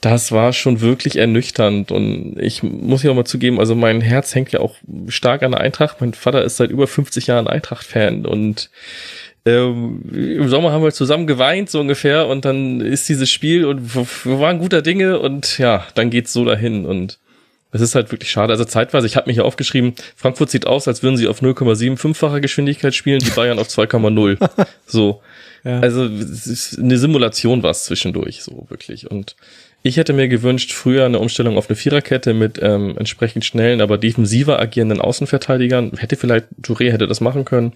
das 0.00 0.30
war 0.30 0.52
schon 0.52 0.80
wirklich 0.80 1.16
ernüchternd 1.16 1.90
und 1.90 2.36
ich 2.38 2.62
muss 2.62 3.02
ja 3.02 3.10
auch 3.10 3.14
mal 3.14 3.24
zugeben, 3.24 3.58
also 3.58 3.74
mein 3.74 4.00
Herz 4.00 4.34
hängt 4.34 4.52
ja 4.52 4.60
auch 4.60 4.74
stark 5.08 5.42
an 5.42 5.52
der 5.52 5.60
Eintracht. 5.60 6.00
Mein 6.00 6.12
Vater 6.12 6.44
ist 6.44 6.58
seit 6.58 6.70
über 6.70 6.86
50 6.86 7.26
Jahren 7.26 7.48
Eintracht-Fan 7.48 8.26
und 8.26 8.70
ähm, 9.46 10.02
im 10.12 10.48
Sommer 10.48 10.72
haben 10.72 10.82
wir 10.82 10.92
zusammen 10.92 11.26
geweint 11.26 11.70
so 11.70 11.80
ungefähr 11.80 12.26
und 12.26 12.44
dann 12.44 12.80
ist 12.80 13.08
dieses 13.08 13.30
Spiel 13.30 13.64
und 13.64 13.94
wir 13.94 14.40
waren 14.40 14.58
guter 14.58 14.82
Dinge 14.82 15.18
und 15.18 15.58
ja, 15.58 15.86
dann 15.94 16.10
geht's 16.10 16.32
so 16.32 16.44
dahin 16.44 16.84
und 16.84 17.18
es 17.72 17.80
ist 17.80 17.94
halt 17.94 18.10
wirklich 18.10 18.30
schade. 18.30 18.52
Also 18.52 18.64
zeitweise, 18.64 19.06
ich 19.06 19.16
habe 19.16 19.28
mir 19.28 19.34
hier 19.34 19.44
aufgeschrieben, 19.44 19.94
Frankfurt 20.16 20.50
sieht 20.50 20.66
aus, 20.66 20.88
als 20.88 21.02
würden 21.02 21.16
sie 21.16 21.28
auf 21.28 21.42
0,75-facher 21.42 22.40
Geschwindigkeit 22.40 22.94
spielen, 22.94 23.20
die 23.20 23.30
Bayern 23.30 23.58
auf 23.58 23.68
2,0. 23.68 24.66
so. 24.86 25.22
Ja. 25.64 25.80
Also 25.80 26.02
eine 26.02 26.98
Simulation 26.98 27.62
war 27.62 27.70
es 27.70 27.84
zwischendurch, 27.84 28.42
so 28.42 28.66
wirklich. 28.68 29.10
Und 29.10 29.36
ich 29.82 29.96
hätte 29.96 30.12
mir 30.12 30.28
gewünscht, 30.28 30.72
früher 30.72 31.04
eine 31.04 31.20
Umstellung 31.20 31.56
auf 31.56 31.68
eine 31.68 31.76
Viererkette 31.76 32.34
mit 32.34 32.58
ähm, 32.60 32.96
entsprechend 32.98 33.44
schnellen, 33.44 33.80
aber 33.80 33.98
defensiver 33.98 34.58
agierenden 34.58 35.00
Außenverteidigern. 35.00 35.92
Hätte 35.96 36.16
vielleicht, 36.16 36.46
Touré 36.62 36.90
hätte 36.90 37.06
das 37.06 37.20
machen 37.20 37.44
können. 37.44 37.74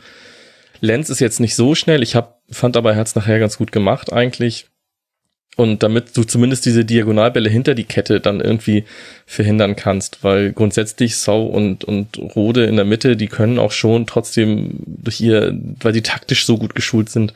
Lenz 0.81 1.11
ist 1.11 1.21
jetzt 1.21 1.41
nicht 1.41 1.55
so 1.55 1.75
schnell. 1.75 2.03
Ich 2.03 2.17
hab, 2.17 2.41
fand 2.51 2.77
aber 2.77 2.95
Herz 2.95 3.15
nachher 3.15 3.39
ganz 3.39 3.59
gut 3.59 3.71
gemacht 3.71 4.13
eigentlich. 4.13 4.67
Und 5.57 5.83
damit 5.83 6.17
du 6.17 6.25
zumindest 6.25 6.65
diese 6.65 6.85
Diagonalbälle 6.85 7.51
hinter 7.51 7.75
die 7.75 7.85
Kette 7.85 8.21
dann 8.21 8.41
irgendwie 8.41 8.85
verhindern 9.27 9.77
kannst, 9.77 10.25
weil 10.25 10.53
grundsätzlich 10.53 11.17
Sau 11.17 11.45
und, 11.45 11.85
und 11.85 12.19
Rode 12.19 12.65
in 12.65 12.77
der 12.77 12.85
Mitte, 12.85 13.17
die 13.17 13.27
können 13.27 13.59
auch 13.59 13.73
schon 13.73 14.07
trotzdem 14.07 14.79
durch 14.87 15.21
ihr, 15.21 15.55
weil 15.81 15.93
sie 15.93 16.03
taktisch 16.03 16.47
so 16.47 16.57
gut 16.57 16.75
geschult 16.75 17.11
sind, 17.11 17.35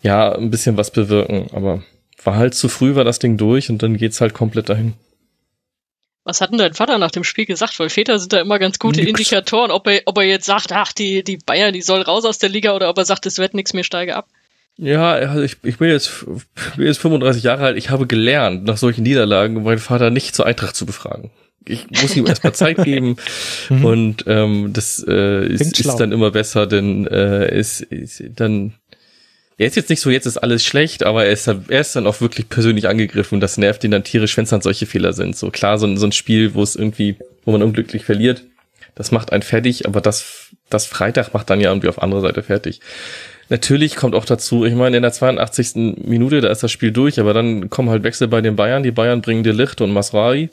ja, 0.00 0.32
ein 0.32 0.50
bisschen 0.50 0.76
was 0.76 0.90
bewirken. 0.90 1.48
Aber 1.52 1.82
war 2.24 2.36
halt 2.36 2.54
zu 2.54 2.68
früh, 2.68 2.94
war 2.94 3.04
das 3.04 3.18
Ding 3.18 3.36
durch 3.36 3.70
und 3.70 3.82
dann 3.82 3.96
geht's 3.96 4.20
halt 4.20 4.34
komplett 4.34 4.68
dahin. 4.68 4.94
Was 6.24 6.42
hat 6.42 6.50
denn 6.50 6.58
dein 6.58 6.74
Vater 6.74 6.98
nach 6.98 7.10
dem 7.10 7.24
Spiel 7.24 7.46
gesagt? 7.46 7.80
Weil 7.80 7.88
Väter 7.88 8.18
sind 8.18 8.34
da 8.34 8.40
immer 8.40 8.58
ganz 8.58 8.78
gute 8.78 9.00
Nix. 9.00 9.08
Indikatoren, 9.08 9.70
ob 9.70 9.86
er, 9.86 10.02
ob 10.04 10.18
er 10.18 10.24
jetzt 10.24 10.44
sagt, 10.44 10.72
ach, 10.72 10.92
die, 10.92 11.24
die 11.24 11.38
Bayern, 11.38 11.72
die 11.72 11.80
soll 11.80 12.02
raus 12.02 12.26
aus 12.26 12.36
der 12.36 12.50
Liga 12.50 12.74
oder 12.74 12.90
ob 12.90 12.98
er 12.98 13.06
sagt, 13.06 13.24
es 13.24 13.38
wird 13.38 13.54
nichts 13.54 13.72
mehr, 13.72 13.82
steige 13.82 14.14
ab. 14.14 14.28
Ja, 14.76 15.12
also 15.12 15.42
ich, 15.42 15.56
ich 15.64 15.78
bin 15.78 15.88
jetzt, 15.88 16.26
bin 16.76 16.86
jetzt 16.86 16.98
35 16.98 17.42
Jahre 17.42 17.64
alt, 17.64 17.78
ich 17.78 17.90
habe 17.90 18.06
gelernt, 18.06 18.64
nach 18.64 18.76
solchen 18.76 19.02
Niederlagen 19.02 19.62
meinen 19.62 19.78
Vater 19.78 20.10
nicht 20.10 20.34
zur 20.34 20.46
Eintracht 20.46 20.76
zu 20.76 20.86
befragen. 20.86 21.30
Ich 21.66 21.90
muss 21.90 22.14
ihm 22.14 22.26
erstmal 22.26 22.54
Zeit 22.54 22.84
geben 22.84 23.16
mhm. 23.70 23.84
und 23.84 24.24
ähm, 24.26 24.72
das 24.72 25.04
äh, 25.08 25.46
ist, 25.46 25.80
ist 25.80 25.96
dann 25.96 26.12
immer 26.12 26.30
besser, 26.30 26.66
denn 26.66 27.06
äh, 27.06 27.58
ist, 27.58 27.80
ist 27.80 28.22
dann 28.36 28.74
er 29.58 29.66
ist 29.66 29.74
jetzt 29.74 29.90
nicht 29.90 30.00
so, 30.00 30.08
jetzt 30.08 30.26
ist 30.26 30.38
alles 30.38 30.64
schlecht, 30.64 31.02
aber 31.02 31.24
er 31.24 31.32
ist, 31.32 31.48
er 31.48 31.80
ist 31.80 31.96
dann 31.96 32.06
auch 32.06 32.20
wirklich 32.20 32.48
persönlich 32.48 32.88
angegriffen 32.88 33.34
und 33.34 33.40
das 33.40 33.58
nervt 33.58 33.82
ihn 33.82 33.90
dann 33.90 34.04
tierisch, 34.04 34.36
wenn 34.36 34.44
es 34.44 34.50
dann 34.50 34.60
solche 34.60 34.86
Fehler 34.86 35.12
sind. 35.12 35.36
So 35.36 35.50
klar, 35.50 35.78
so, 35.78 35.86
ein 35.86 35.96
so 35.96 36.06
ein 36.06 36.12
Spiel, 36.12 36.54
wo 36.54 36.62
es 36.62 36.76
irgendwie, 36.76 37.16
wo 37.44 37.50
man 37.50 37.62
unglücklich 37.62 38.04
verliert, 38.04 38.44
das 38.94 39.10
macht 39.10 39.32
einen 39.32 39.42
fertig, 39.42 39.86
aber 39.86 40.00
das, 40.00 40.50
das 40.70 40.86
Freitag 40.86 41.34
macht 41.34 41.50
dann 41.50 41.60
ja 41.60 41.70
irgendwie 41.70 41.88
auf 41.88 42.00
andere 42.00 42.20
Seite 42.20 42.44
fertig. 42.44 42.80
Natürlich 43.48 43.96
kommt 43.96 44.14
auch 44.14 44.26
dazu, 44.26 44.64
ich 44.64 44.74
meine, 44.74 44.96
in 44.96 45.02
der 45.02 45.12
82. 45.12 45.96
Minute, 46.04 46.40
da 46.40 46.50
ist 46.50 46.62
das 46.62 46.70
Spiel 46.70 46.92
durch, 46.92 47.18
aber 47.18 47.32
dann 47.32 47.68
kommen 47.70 47.90
halt 47.90 48.04
Wechsel 48.04 48.28
bei 48.28 48.40
den 48.40 48.56
Bayern. 48.56 48.82
Die 48.82 48.90
Bayern 48.90 49.22
bringen 49.22 49.42
dir 49.42 49.54
Licht 49.54 49.80
und 49.80 49.90
Masrari. 49.90 50.50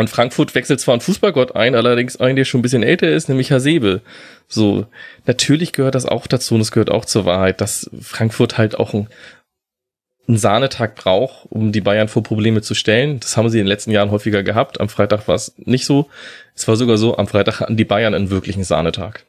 Und 0.00 0.08
Frankfurt 0.08 0.54
wechselt 0.54 0.80
zwar 0.80 0.94
einen 0.94 1.02
Fußballgott 1.02 1.54
ein, 1.54 1.74
allerdings 1.74 2.16
einen, 2.16 2.36
der 2.36 2.46
schon 2.46 2.60
ein 2.60 2.62
bisschen 2.62 2.82
älter 2.82 3.10
ist, 3.10 3.28
nämlich 3.28 3.52
Hasebe. 3.52 4.00
So, 4.48 4.86
natürlich 5.26 5.72
gehört 5.72 5.94
das 5.94 6.06
auch 6.06 6.26
dazu 6.26 6.54
und 6.54 6.62
es 6.62 6.72
gehört 6.72 6.90
auch 6.90 7.04
zur 7.04 7.26
Wahrheit, 7.26 7.60
dass 7.60 7.90
Frankfurt 8.00 8.56
halt 8.56 8.78
auch 8.78 8.94
ein, 8.94 9.08
einen 10.26 10.38
Sahnetag 10.38 10.94
braucht, 10.94 11.46
um 11.50 11.70
die 11.70 11.82
Bayern 11.82 12.08
vor 12.08 12.22
Probleme 12.22 12.62
zu 12.62 12.74
stellen. 12.74 13.20
Das 13.20 13.36
haben 13.36 13.50
sie 13.50 13.58
in 13.58 13.64
den 13.66 13.68
letzten 13.68 13.90
Jahren 13.90 14.10
häufiger 14.10 14.42
gehabt. 14.42 14.80
Am 14.80 14.88
Freitag 14.88 15.28
war 15.28 15.34
es 15.34 15.52
nicht 15.58 15.84
so. 15.84 16.08
Es 16.54 16.66
war 16.66 16.76
sogar 16.76 16.96
so, 16.96 17.18
am 17.18 17.26
Freitag 17.26 17.60
hatten 17.60 17.76
die 17.76 17.84
Bayern 17.84 18.14
einen 18.14 18.30
wirklichen 18.30 18.64
Sahnetag. 18.64 19.26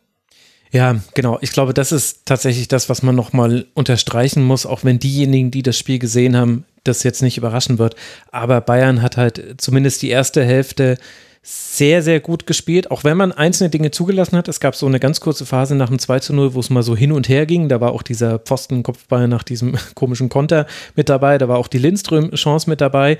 Ja, 0.72 1.02
genau. 1.16 1.38
Ich 1.42 1.52
glaube, 1.52 1.74
das 1.74 1.92
ist 1.92 2.26
tatsächlich 2.26 2.70
das, 2.70 2.88
was 2.88 3.04
man 3.04 3.14
nochmal 3.14 3.66
unterstreichen 3.74 4.42
muss, 4.42 4.66
auch 4.66 4.86
wenn 4.86 5.00
diejenigen, 5.00 5.52
die 5.52 5.64
das 5.64 5.78
Spiel 5.78 6.00
gesehen 6.00 6.38
haben, 6.38 6.64
das 6.84 7.04
jetzt 7.04 7.22
nicht 7.22 7.38
überraschen 7.38 7.80
wird. 7.80 7.96
Aber 8.32 8.62
Bayern 8.62 9.02
hat 9.02 9.18
halt 9.18 9.56
zumindest 9.58 10.02
die 10.02 10.10
erste 10.10 10.44
Hälfte 10.44 10.98
sehr, 11.44 12.04
sehr 12.04 12.20
gut 12.20 12.46
gespielt, 12.46 12.92
auch 12.92 13.04
wenn 13.04 13.18
man 13.18 13.32
einzelne 13.32 13.72
Dinge 13.72 13.90
zugelassen 13.90 14.38
hat. 14.38 14.48
Es 14.48 14.60
gab 14.60 14.76
so 14.76 14.86
eine 14.86 15.00
ganz 15.00 15.22
kurze 15.22 15.48
Phase 15.48 15.76
nach 15.76 15.90
dem 15.90 15.98
2 15.98 16.20
zu 16.20 16.34
0, 16.34 16.54
wo 16.54 16.60
es 16.60 16.70
mal 16.70 16.84
so 16.84 16.96
hin 16.96 17.12
und 17.12 17.30
her 17.30 17.48
ging. 17.48 17.68
Da 17.68 17.82
war 17.82 17.94
auch 17.94 18.04
dieser 18.04 18.38
Pfostenkopfball 18.38 19.28
nach 19.28 19.42
diesem 19.42 19.76
komischen 19.96 20.30
Konter 20.30 20.68
mit 20.96 21.10
dabei. 21.10 21.40
Da 21.40 21.48
war 21.48 21.58
auch 21.58 21.68
die 21.68 21.80
Lindström-Chance 21.80 22.70
mit 22.70 22.80
dabei. 22.80 23.18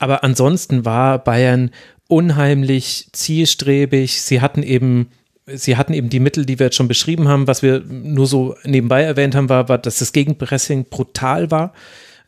Aber 0.00 0.24
ansonsten 0.24 0.84
war 0.84 1.22
Bayern 1.22 1.70
unheimlich 2.08 3.08
zielstrebig. 3.12 4.20
Sie 4.20 4.40
hatten 4.40 4.64
eben 4.64 5.10
sie 5.52 5.76
hatten 5.76 5.94
eben 5.94 6.10
die 6.10 6.20
Mittel, 6.20 6.46
die 6.46 6.58
wir 6.58 6.66
jetzt 6.66 6.76
schon 6.76 6.88
beschrieben 6.88 7.28
haben. 7.28 7.46
Was 7.46 7.62
wir 7.62 7.80
nur 7.80 8.26
so 8.26 8.56
nebenbei 8.64 9.02
erwähnt 9.02 9.34
haben, 9.34 9.48
war, 9.48 9.68
war 9.68 9.78
dass 9.78 9.98
das 9.98 10.12
Gegenpressing 10.12 10.86
brutal 10.86 11.50
war. 11.50 11.72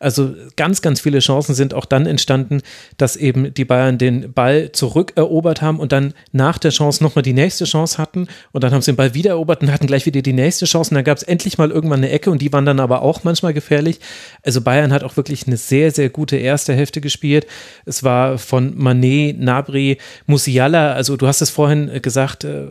Also 0.02 0.34
ganz, 0.56 0.82
ganz 0.82 1.00
viele 1.00 1.20
Chancen 1.20 1.54
sind 1.54 1.74
auch 1.74 1.84
dann 1.84 2.06
entstanden, 2.06 2.60
dass 2.96 3.16
eben 3.16 3.54
die 3.54 3.64
Bayern 3.64 3.98
den 3.98 4.32
Ball 4.32 4.72
zurückerobert 4.72 5.62
haben 5.62 5.78
und 5.78 5.92
dann 5.92 6.12
nach 6.32 6.58
der 6.58 6.72
Chance 6.72 7.02
nochmal 7.02 7.22
die 7.22 7.32
nächste 7.32 7.64
Chance 7.64 7.98
hatten 7.98 8.26
und 8.50 8.64
dann 8.64 8.72
haben 8.72 8.82
sie 8.82 8.92
den 8.92 8.96
Ball 8.96 9.14
wieder 9.14 9.30
erobert 9.30 9.62
und 9.62 9.72
hatten 9.72 9.86
gleich 9.86 10.04
wieder 10.04 10.20
die 10.20 10.32
nächste 10.32 10.66
Chance 10.66 10.90
und 10.90 10.96
dann 10.96 11.04
gab 11.04 11.18
es 11.18 11.22
endlich 11.22 11.56
mal 11.56 11.70
irgendwann 11.70 12.00
eine 12.00 12.10
Ecke 12.10 12.30
und 12.30 12.42
die 12.42 12.52
waren 12.52 12.66
dann 12.66 12.80
aber 12.80 13.02
auch 13.02 13.22
manchmal 13.24 13.54
gefährlich. 13.54 14.00
Also 14.42 14.60
Bayern 14.60 14.92
hat 14.92 15.04
auch 15.04 15.16
wirklich 15.16 15.46
eine 15.46 15.56
sehr, 15.56 15.92
sehr 15.92 16.10
gute 16.10 16.36
erste 16.36 16.74
Hälfte 16.74 17.00
gespielt. 17.00 17.46
Es 17.86 18.02
war 18.02 18.38
von 18.38 18.76
Manet, 18.76 19.40
Nabri, 19.40 19.98
Musiala, 20.26 20.94
also 20.94 21.16
du 21.16 21.26
hast 21.26 21.42
es 21.42 21.50
vorhin 21.50 22.02
gesagt, 22.02 22.44
äh, 22.44 22.68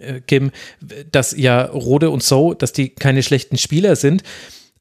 äh, 0.00 0.20
Kim, 0.20 0.50
dass 1.12 1.36
ja 1.36 1.62
Rode 1.64 2.10
und 2.10 2.22
So, 2.22 2.54
dass 2.54 2.72
die 2.72 2.90
keine 2.90 3.22
schlechten 3.22 3.58
Spieler 3.58 3.96
sind. 3.96 4.22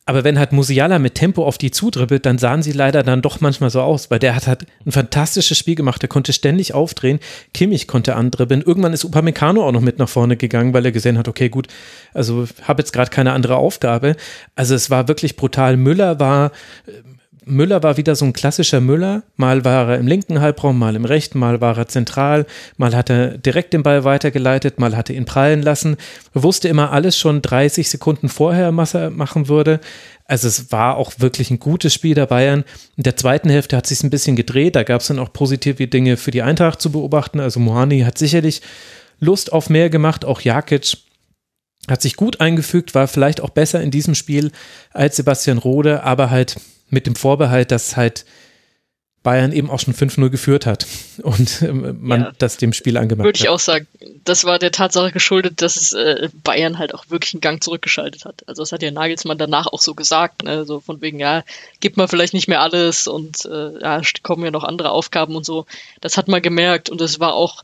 Aber 0.10 0.24
wenn 0.24 0.40
halt 0.40 0.54
Musiala 0.54 0.98
mit 0.98 1.14
Tempo 1.14 1.46
auf 1.46 1.60
die 1.60 1.70
zudribbelt, 1.70 2.26
dann 2.26 2.40
sahen 2.40 2.64
sie 2.64 2.72
leider 2.72 3.04
dann 3.04 3.22
doch 3.22 3.42
manchmal 3.42 3.70
so 3.70 3.80
aus, 3.82 4.10
weil 4.10 4.18
der 4.18 4.34
hat 4.36 4.48
halt 4.48 4.66
ein 4.84 4.92
fantastisches 4.92 5.56
Spiel 5.56 5.76
gemacht. 5.76 6.02
Der 6.02 6.10
konnte 6.10 6.34
ständig 6.34 6.74
aufdrehen. 6.74 7.20
Kimmich 7.54 7.88
konnte 7.88 8.16
andribbeln. 8.16 8.64
Irgendwann 8.64 8.92
ist 8.92 9.06
Upamecano 9.06 9.68
auch 9.68 9.72
noch 9.72 9.82
mit 9.82 10.00
nach 10.00 10.10
vorne 10.10 10.36
gegangen, 10.36 10.74
weil 10.74 10.84
er 10.84 10.92
gesehen 10.92 11.20
hat, 11.20 11.28
okay, 11.28 11.50
gut, 11.50 11.68
also 12.12 12.48
habe 12.64 12.82
jetzt 12.82 12.92
gerade 12.92 13.12
keine 13.12 13.34
andere 13.34 13.58
Aufgabe. 13.58 14.16
Also 14.56 14.74
es 14.74 14.90
war 14.90 15.08
wirklich 15.08 15.36
brutal. 15.36 15.78
Müller 15.78 16.20
war 16.20 16.54
Müller 17.50 17.84
war 17.84 17.98
wieder 17.98 18.16
so 18.16 18.26
ein 18.26 18.34
klassischer 18.34 18.80
Müller. 18.80 19.24
Mal 19.36 19.66
war 19.66 19.90
er 19.90 19.98
im 19.98 20.08
linken 20.08 20.40
Halbraum, 20.40 20.78
mal 20.80 20.96
im 20.96 21.06
rechten, 21.06 21.40
mal 21.40 21.60
war 21.62 21.78
er 21.78 21.88
zentral, 21.88 22.46
mal 22.78 22.96
hat 22.96 23.10
er 23.10 23.38
direkt 23.38 23.74
den 23.74 23.84
Ball 23.84 24.04
weitergeleitet, 24.04 24.80
mal 24.80 24.96
hat 24.96 25.10
er 25.10 25.16
ihn 25.16 25.26
prallen 25.26 25.62
lassen. 25.62 25.98
Wusste 26.34 26.68
immer 26.68 26.92
alles 26.92 27.18
schon 27.18 27.42
30 27.42 27.90
Sekunden 27.90 28.30
vorher, 28.30 28.76
was 28.78 28.94
er 28.94 29.10
machen 29.10 29.48
würde. 29.48 29.80
Also 30.26 30.48
es 30.48 30.72
war 30.72 30.98
auch 30.98 31.14
wirklich 31.18 31.50
ein 31.50 31.60
gutes 31.60 31.94
Spiel 31.94 32.16
der 32.16 32.28
Bayern. 32.28 32.64
In 32.96 33.04
der 33.04 33.18
zweiten 33.18 33.50
Hälfte 33.50 33.76
hat 33.76 33.88
sich 33.88 34.04
ein 34.04 34.12
bisschen 34.12 34.36
gedreht. 34.36 34.76
Da 34.76 34.84
gab 34.84 35.02
es 35.02 35.08
dann 35.08 35.20
auch 35.20 35.34
positive 35.34 35.88
Dinge 35.88 36.18
für 36.18 36.32
die 36.32 36.44
Eintracht 36.44 36.82
zu 36.82 36.92
beobachten. 36.92 37.40
Also 37.40 37.60
Mohani 37.60 38.02
hat 38.02 38.18
sicherlich 38.18 38.62
Lust 39.20 39.52
auf 39.52 39.70
mehr 39.70 39.90
gemacht. 39.90 40.26
Auch 40.26 40.42
Jakic 40.42 40.98
hat 41.90 42.02
sich 42.02 42.16
gut 42.16 42.40
eingefügt, 42.42 42.94
war 42.94 43.08
vielleicht 43.08 43.42
auch 43.42 43.50
besser 43.50 43.82
in 43.82 43.92
diesem 43.92 44.16
Spiel 44.16 44.52
als 44.92 45.16
Sebastian 45.16 45.58
Rode, 45.58 46.04
aber 46.04 46.30
halt 46.30 46.58
mit 46.90 47.08
dem 47.08 47.16
Vorbehalt, 47.16 47.72
dass 47.72 47.98
halt 47.98 48.26
Bayern 49.22 49.52
eben 49.52 49.70
auch 49.70 49.80
schon 49.80 49.94
5-0 49.94 50.30
geführt 50.30 50.66
hat 50.66 50.86
und 51.24 51.62
ähm, 51.62 51.98
man 52.00 52.22
ja, 52.22 52.32
das 52.38 52.58
dem 52.58 52.72
Spiel 52.72 52.98
angemacht 52.98 53.26
Würde 53.26 53.38
ich 53.38 53.44
hat. 53.44 53.50
auch 53.50 53.60
sagen, 53.60 53.86
das 54.24 54.46
war 54.46 54.60
der 54.60 54.72
Tatsache 54.72 55.12
geschuldet, 55.12 55.62
dass 55.62 55.76
es 55.76 55.94
äh, 55.94 56.30
Bayern 56.44 56.80
halt 56.80 56.94
auch 56.94 57.10
wirklich 57.10 57.34
einen 57.34 57.42
Gang 57.42 57.62
zurückgeschaltet 57.62 58.24
hat. 58.24 58.48
Also 58.48 58.62
das 58.62 58.72
hat 58.72 58.82
ja 58.82 58.92
Nagelsmann 58.92 59.38
danach 59.38 59.68
auch 59.68 59.82
so 59.82 59.94
gesagt, 59.94 60.44
ne? 60.44 60.64
so 60.66 60.80
von 60.80 61.02
wegen, 61.02 61.20
ja, 61.20 61.44
gibt 61.82 61.98
man 61.98 62.08
vielleicht 62.08 62.34
nicht 62.34 62.48
mehr 62.48 62.62
alles 62.62 63.08
und 63.08 63.46
äh, 63.46 63.82
ja, 63.82 64.02
kommen 64.24 64.46
ja 64.46 64.52
noch 64.52 64.64
andere 64.64 64.92
Aufgaben 64.92 65.36
und 65.36 65.46
so. 65.46 65.66
Das 66.00 66.16
hat 66.16 66.30
man 66.30 66.42
gemerkt 66.42 66.90
und 66.90 67.02
es 67.02 67.20
war 67.20 67.34
auch 67.34 67.64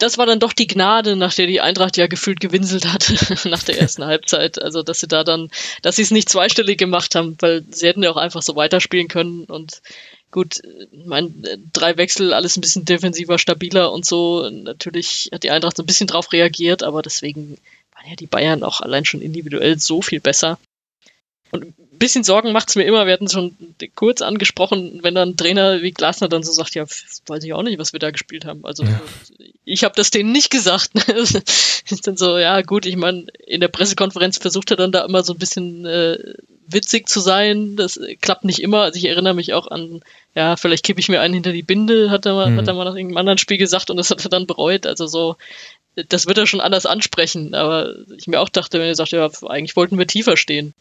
das 0.00 0.18
war 0.18 0.26
dann 0.26 0.40
doch 0.40 0.52
die 0.52 0.66
Gnade, 0.66 1.14
nach 1.14 1.34
der 1.34 1.46
die 1.46 1.60
Eintracht 1.60 1.96
ja 1.96 2.06
gefühlt 2.06 2.40
gewinselt 2.40 2.86
hat 2.86 3.12
nach 3.44 3.62
der 3.62 3.80
ersten 3.80 4.04
Halbzeit. 4.04 4.60
Also, 4.60 4.82
dass 4.82 5.00
sie 5.00 5.08
da 5.08 5.24
dann, 5.24 5.50
dass 5.82 5.96
sie 5.96 6.02
es 6.02 6.10
nicht 6.10 6.28
zweistellig 6.28 6.78
gemacht 6.78 7.14
haben, 7.14 7.36
weil 7.40 7.64
sie 7.70 7.86
hätten 7.86 8.02
ja 8.02 8.10
auch 8.10 8.16
einfach 8.16 8.42
so 8.42 8.56
weiterspielen 8.56 9.08
können 9.08 9.44
und 9.44 9.82
gut, 10.30 10.62
mein 10.92 11.44
drei 11.72 11.96
Wechsel, 11.96 12.32
alles 12.32 12.56
ein 12.56 12.60
bisschen 12.60 12.84
defensiver, 12.84 13.38
stabiler 13.38 13.92
und 13.92 14.06
so. 14.06 14.48
Natürlich 14.48 15.30
hat 15.32 15.42
die 15.42 15.50
Eintracht 15.50 15.76
so 15.76 15.82
ein 15.82 15.86
bisschen 15.86 16.06
drauf 16.06 16.32
reagiert, 16.32 16.82
aber 16.82 17.02
deswegen 17.02 17.58
waren 17.94 18.08
ja 18.08 18.16
die 18.16 18.26
Bayern 18.26 18.62
auch 18.62 18.80
allein 18.80 19.04
schon 19.04 19.20
individuell 19.20 19.78
so 19.78 20.02
viel 20.02 20.20
besser. 20.20 20.58
Und 21.50 21.74
bisschen 22.00 22.24
Sorgen 22.24 22.50
macht 22.50 22.68
es 22.68 22.76
mir 22.76 22.82
immer, 22.82 23.06
wir 23.06 23.12
hatten 23.12 23.26
es 23.26 23.32
schon 23.32 23.54
kurz 23.94 24.22
angesprochen, 24.22 24.98
wenn 25.02 25.14
dann 25.14 25.30
ein 25.30 25.36
Trainer 25.36 25.82
wie 25.82 25.92
Glasner 25.92 26.28
dann 26.28 26.42
so 26.42 26.50
sagt, 26.50 26.74
ja, 26.74 26.84
weiß 26.84 27.44
ich 27.44 27.52
auch 27.52 27.62
nicht, 27.62 27.78
was 27.78 27.92
wir 27.92 28.00
da 28.00 28.10
gespielt 28.10 28.44
haben. 28.44 28.64
Also 28.64 28.82
ja. 28.82 29.00
ich 29.64 29.84
habe 29.84 29.94
das 29.94 30.10
denen 30.10 30.32
nicht 30.32 30.50
gesagt. 30.50 30.90
ist 31.06 32.06
dann 32.06 32.16
so, 32.16 32.38
ja 32.38 32.62
gut, 32.62 32.86
ich 32.86 32.96
meine, 32.96 33.26
in 33.46 33.60
der 33.60 33.68
Pressekonferenz 33.68 34.38
versucht 34.38 34.72
er 34.72 34.76
dann 34.76 34.90
da 34.90 35.04
immer 35.04 35.22
so 35.22 35.34
ein 35.34 35.38
bisschen 35.38 35.86
äh, 35.86 36.18
witzig 36.66 37.08
zu 37.08 37.20
sein. 37.20 37.76
Das 37.76 38.00
klappt 38.20 38.44
nicht 38.44 38.60
immer. 38.60 38.80
Also 38.82 38.96
ich 38.96 39.04
erinnere 39.04 39.34
mich 39.34 39.52
auch 39.52 39.68
an, 39.68 40.00
ja, 40.34 40.56
vielleicht 40.56 40.84
kippe 40.84 41.00
ich 41.00 41.08
mir 41.08 41.20
einen 41.20 41.34
hinter 41.34 41.52
die 41.52 41.62
Binde, 41.62 42.10
hat 42.10 42.26
er 42.26 42.34
mal, 42.34 42.50
mhm. 42.50 42.56
hat 42.56 42.66
er 42.66 42.74
mal 42.74 42.84
nach 42.84 42.96
irgendeinem 42.96 43.18
anderen 43.18 43.38
Spiel 43.38 43.58
gesagt 43.58 43.90
und 43.90 43.98
das 43.98 44.10
hat 44.10 44.24
er 44.24 44.30
dann 44.30 44.46
bereut. 44.46 44.86
Also 44.86 45.06
so, 45.06 45.36
das 46.08 46.26
wird 46.26 46.38
er 46.38 46.46
schon 46.46 46.60
anders 46.60 46.86
ansprechen. 46.86 47.54
Aber 47.54 47.94
ich 48.16 48.26
mir 48.26 48.40
auch 48.40 48.48
dachte, 48.48 48.78
wenn 48.78 48.88
er 48.88 48.94
sagt, 48.94 49.12
ja, 49.12 49.28
eigentlich 49.46 49.76
wollten 49.76 49.98
wir 49.98 50.06
tiefer 50.06 50.36
stehen. 50.36 50.74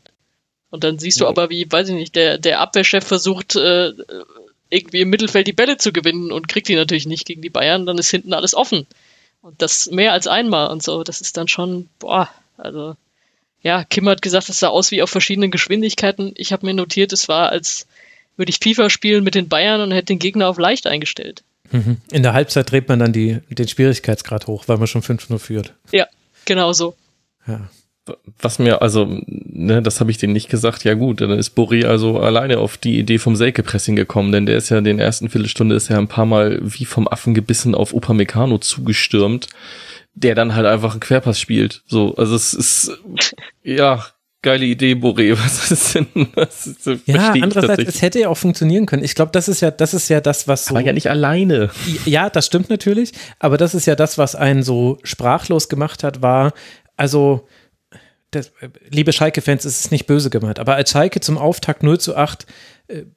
Und 0.72 0.84
dann 0.84 1.00
siehst 1.00 1.20
du 1.20 1.28
aber, 1.28 1.50
wie, 1.50 1.70
weiß 1.70 1.90
ich 1.90 1.96
nicht, 1.96 2.16
der, 2.16 2.38
der 2.38 2.60
Abwehrchef 2.60 3.06
versucht, 3.06 3.56
äh, 3.56 3.91
irgendwie 4.70 5.02
im 5.02 5.10
Mittelfeld 5.10 5.48
die 5.48 5.54
Bälle 5.54 5.78
zu 5.78 5.91
gewinnen 5.91 6.32
und 6.32 6.48
kriegt 6.48 6.68
die 6.68 6.76
natürlich 6.76 7.08
nicht 7.08 7.26
gegen 7.26 7.41
die 7.41 7.50
Bayern, 7.50 7.86
dann 7.86 7.98
ist 7.98 8.12
hinten 8.12 8.34
alles 8.34 8.54
offen. 8.54 8.86
Und 9.41 9.62
das 9.62 9.90
mehr 9.90 10.14
als 10.14 10.28
einmal 10.28 10.70
und 10.70 10.84
so. 10.84 11.04
Das 11.04 11.22
ist 11.22 11.38
dann 11.38 11.48
schon, 11.48 11.90
boah, 11.98 12.30
also 12.58 12.96
ja, 13.62 13.84
Kim 13.84 14.08
hat 14.08 14.22
gesagt, 14.22 14.50
es 14.50 14.60
sah 14.60 14.68
aus 14.68 14.91
wie 14.91 15.02
auf 15.02 15.10
verschiedenen 15.10 15.52
Geschwindigkeiten. 15.52 16.34
Ich 16.36 16.54
habe 16.54 16.66
mir 16.66 16.74
notiert, 16.74 17.14
es 17.14 17.28
war, 17.28 17.50
als 17.50 17.88
würde 18.38 18.52
ich 18.52 18.60
FIFA 18.60 18.90
spielen 18.90 19.24
mit 19.24 19.36
den 19.36 19.50
Bayern 19.50 19.82
und 19.82 19.91
hätte 19.91 20.08
den 20.08 20.20
Gegner 20.20 20.48
auf 20.48 20.58
leicht 20.58 20.88
eingestellt. 20.88 21.44
Mhm. 21.72 21.98
In 22.12 22.24
der 22.24 22.34
Halbzeit 22.34 22.72
dreht 22.72 22.88
man 22.88 23.00
dann 23.00 23.14
die, 23.14 23.40
den 23.50 23.68
Schwierigkeitsgrad 23.68 24.48
hoch, 24.48 24.68
weil 24.68 24.78
man 24.78 24.88
schon 24.88 25.04
5-0 25.04 25.40
führt. 25.40 25.74
Ja, 25.91 26.08
genau 26.46 26.74
so. 26.74 26.96
Ja. 27.48 27.70
Was 28.41 28.60
mir, 28.60 28.81
also, 28.81 29.06
ne, 29.27 29.81
das 29.81 29.99
habe 29.99 30.11
ich 30.11 30.18
denen 30.18 30.34
nicht 30.34 30.49
gesagt, 30.49 30.84
ja 30.84 30.94
gut, 30.94 31.22
dann 31.22 31.31
ist 31.31 31.57
Boré 31.57 31.86
also 31.86 32.19
alleine 32.19 32.60
auf 32.60 32.77
die 32.77 32.99
Idee 32.99 33.18
vom 33.18 33.36
Selke-Pressing 33.36 33.95
gekommen, 33.95 34.31
denn 34.31 34.45
der 34.45 34.57
ist 34.57 34.69
ja 34.69 34.77
in 34.77 34.84
den 34.84 34.99
ersten 34.99 35.30
Viertelstunde 35.30 35.76
ist 35.76 35.90
ja 35.90 35.98
ein 35.98 36.07
paar 36.07 36.26
Mal 36.26 36.60
wie 36.61 36.86
vom 36.86 37.07
Affen 37.07 37.34
gebissen 37.34 37.76
auf 37.76 37.94
Upamecano 37.94 38.57
zugestürmt 38.57 39.48
der 40.15 40.36
dann 40.36 40.56
halt 40.56 40.65
einfach 40.65 40.91
einen 40.91 40.99
Querpass 40.99 41.40
spielt. 41.40 41.84
So, 41.88 42.15
also 42.15 42.36
es 42.36 42.53
ist 42.53 42.91
ja 43.64 44.06
geile 44.41 44.65
Idee, 44.65 44.94
Boré. 44.94 45.34
Was 45.38 45.72
ist 45.72 45.95
denn? 45.95 46.07
Was 46.34 46.68
ist, 46.68 46.86
ja, 47.06 47.31
andererseits, 47.31 47.84
es 47.84 48.02
hätte 48.02 48.19
ja 48.19 48.30
auch 48.30 48.38
funktionieren 48.38 48.86
können. 48.86 49.03
Ich 49.03 49.15
glaube, 49.15 49.31
das 49.31 49.48
ist 49.48 49.61
ja, 49.61 49.72
das 49.72 49.94
ist 49.94 50.10
ja 50.10 50.22
das, 50.22 50.48
was 50.48 50.65
so. 50.65 50.76
Aber 50.76 50.86
ja 50.86 50.94
nicht 50.94 51.10
alleine. 51.10 51.69
Ja, 52.06 52.30
das 52.30 52.45
stimmt 52.45 52.69
natürlich. 52.69 53.11
Aber 53.40 53.57
das 53.57 53.76
ist 53.76 53.86
ja 53.86 53.95
das, 53.95 54.18
was 54.18 54.36
einen 54.36 54.64
so 54.64 54.98
sprachlos 55.03 55.69
gemacht 55.69 56.03
hat, 56.03 56.22
war, 56.22 56.53
also, 56.98 57.48
das, 58.32 58.52
liebe 58.90 59.12
Schalke-Fans, 59.12 59.66
es 59.66 59.82
ist 59.82 59.92
nicht 59.92 60.06
böse 60.06 60.30
gemeint, 60.30 60.60
aber 60.60 60.76
als 60.76 60.92
Schalke 60.92 61.20
zum 61.20 61.38
Auftakt 61.38 61.84
0 61.84 62.00
zu 62.00 62.16
8 62.16 62.46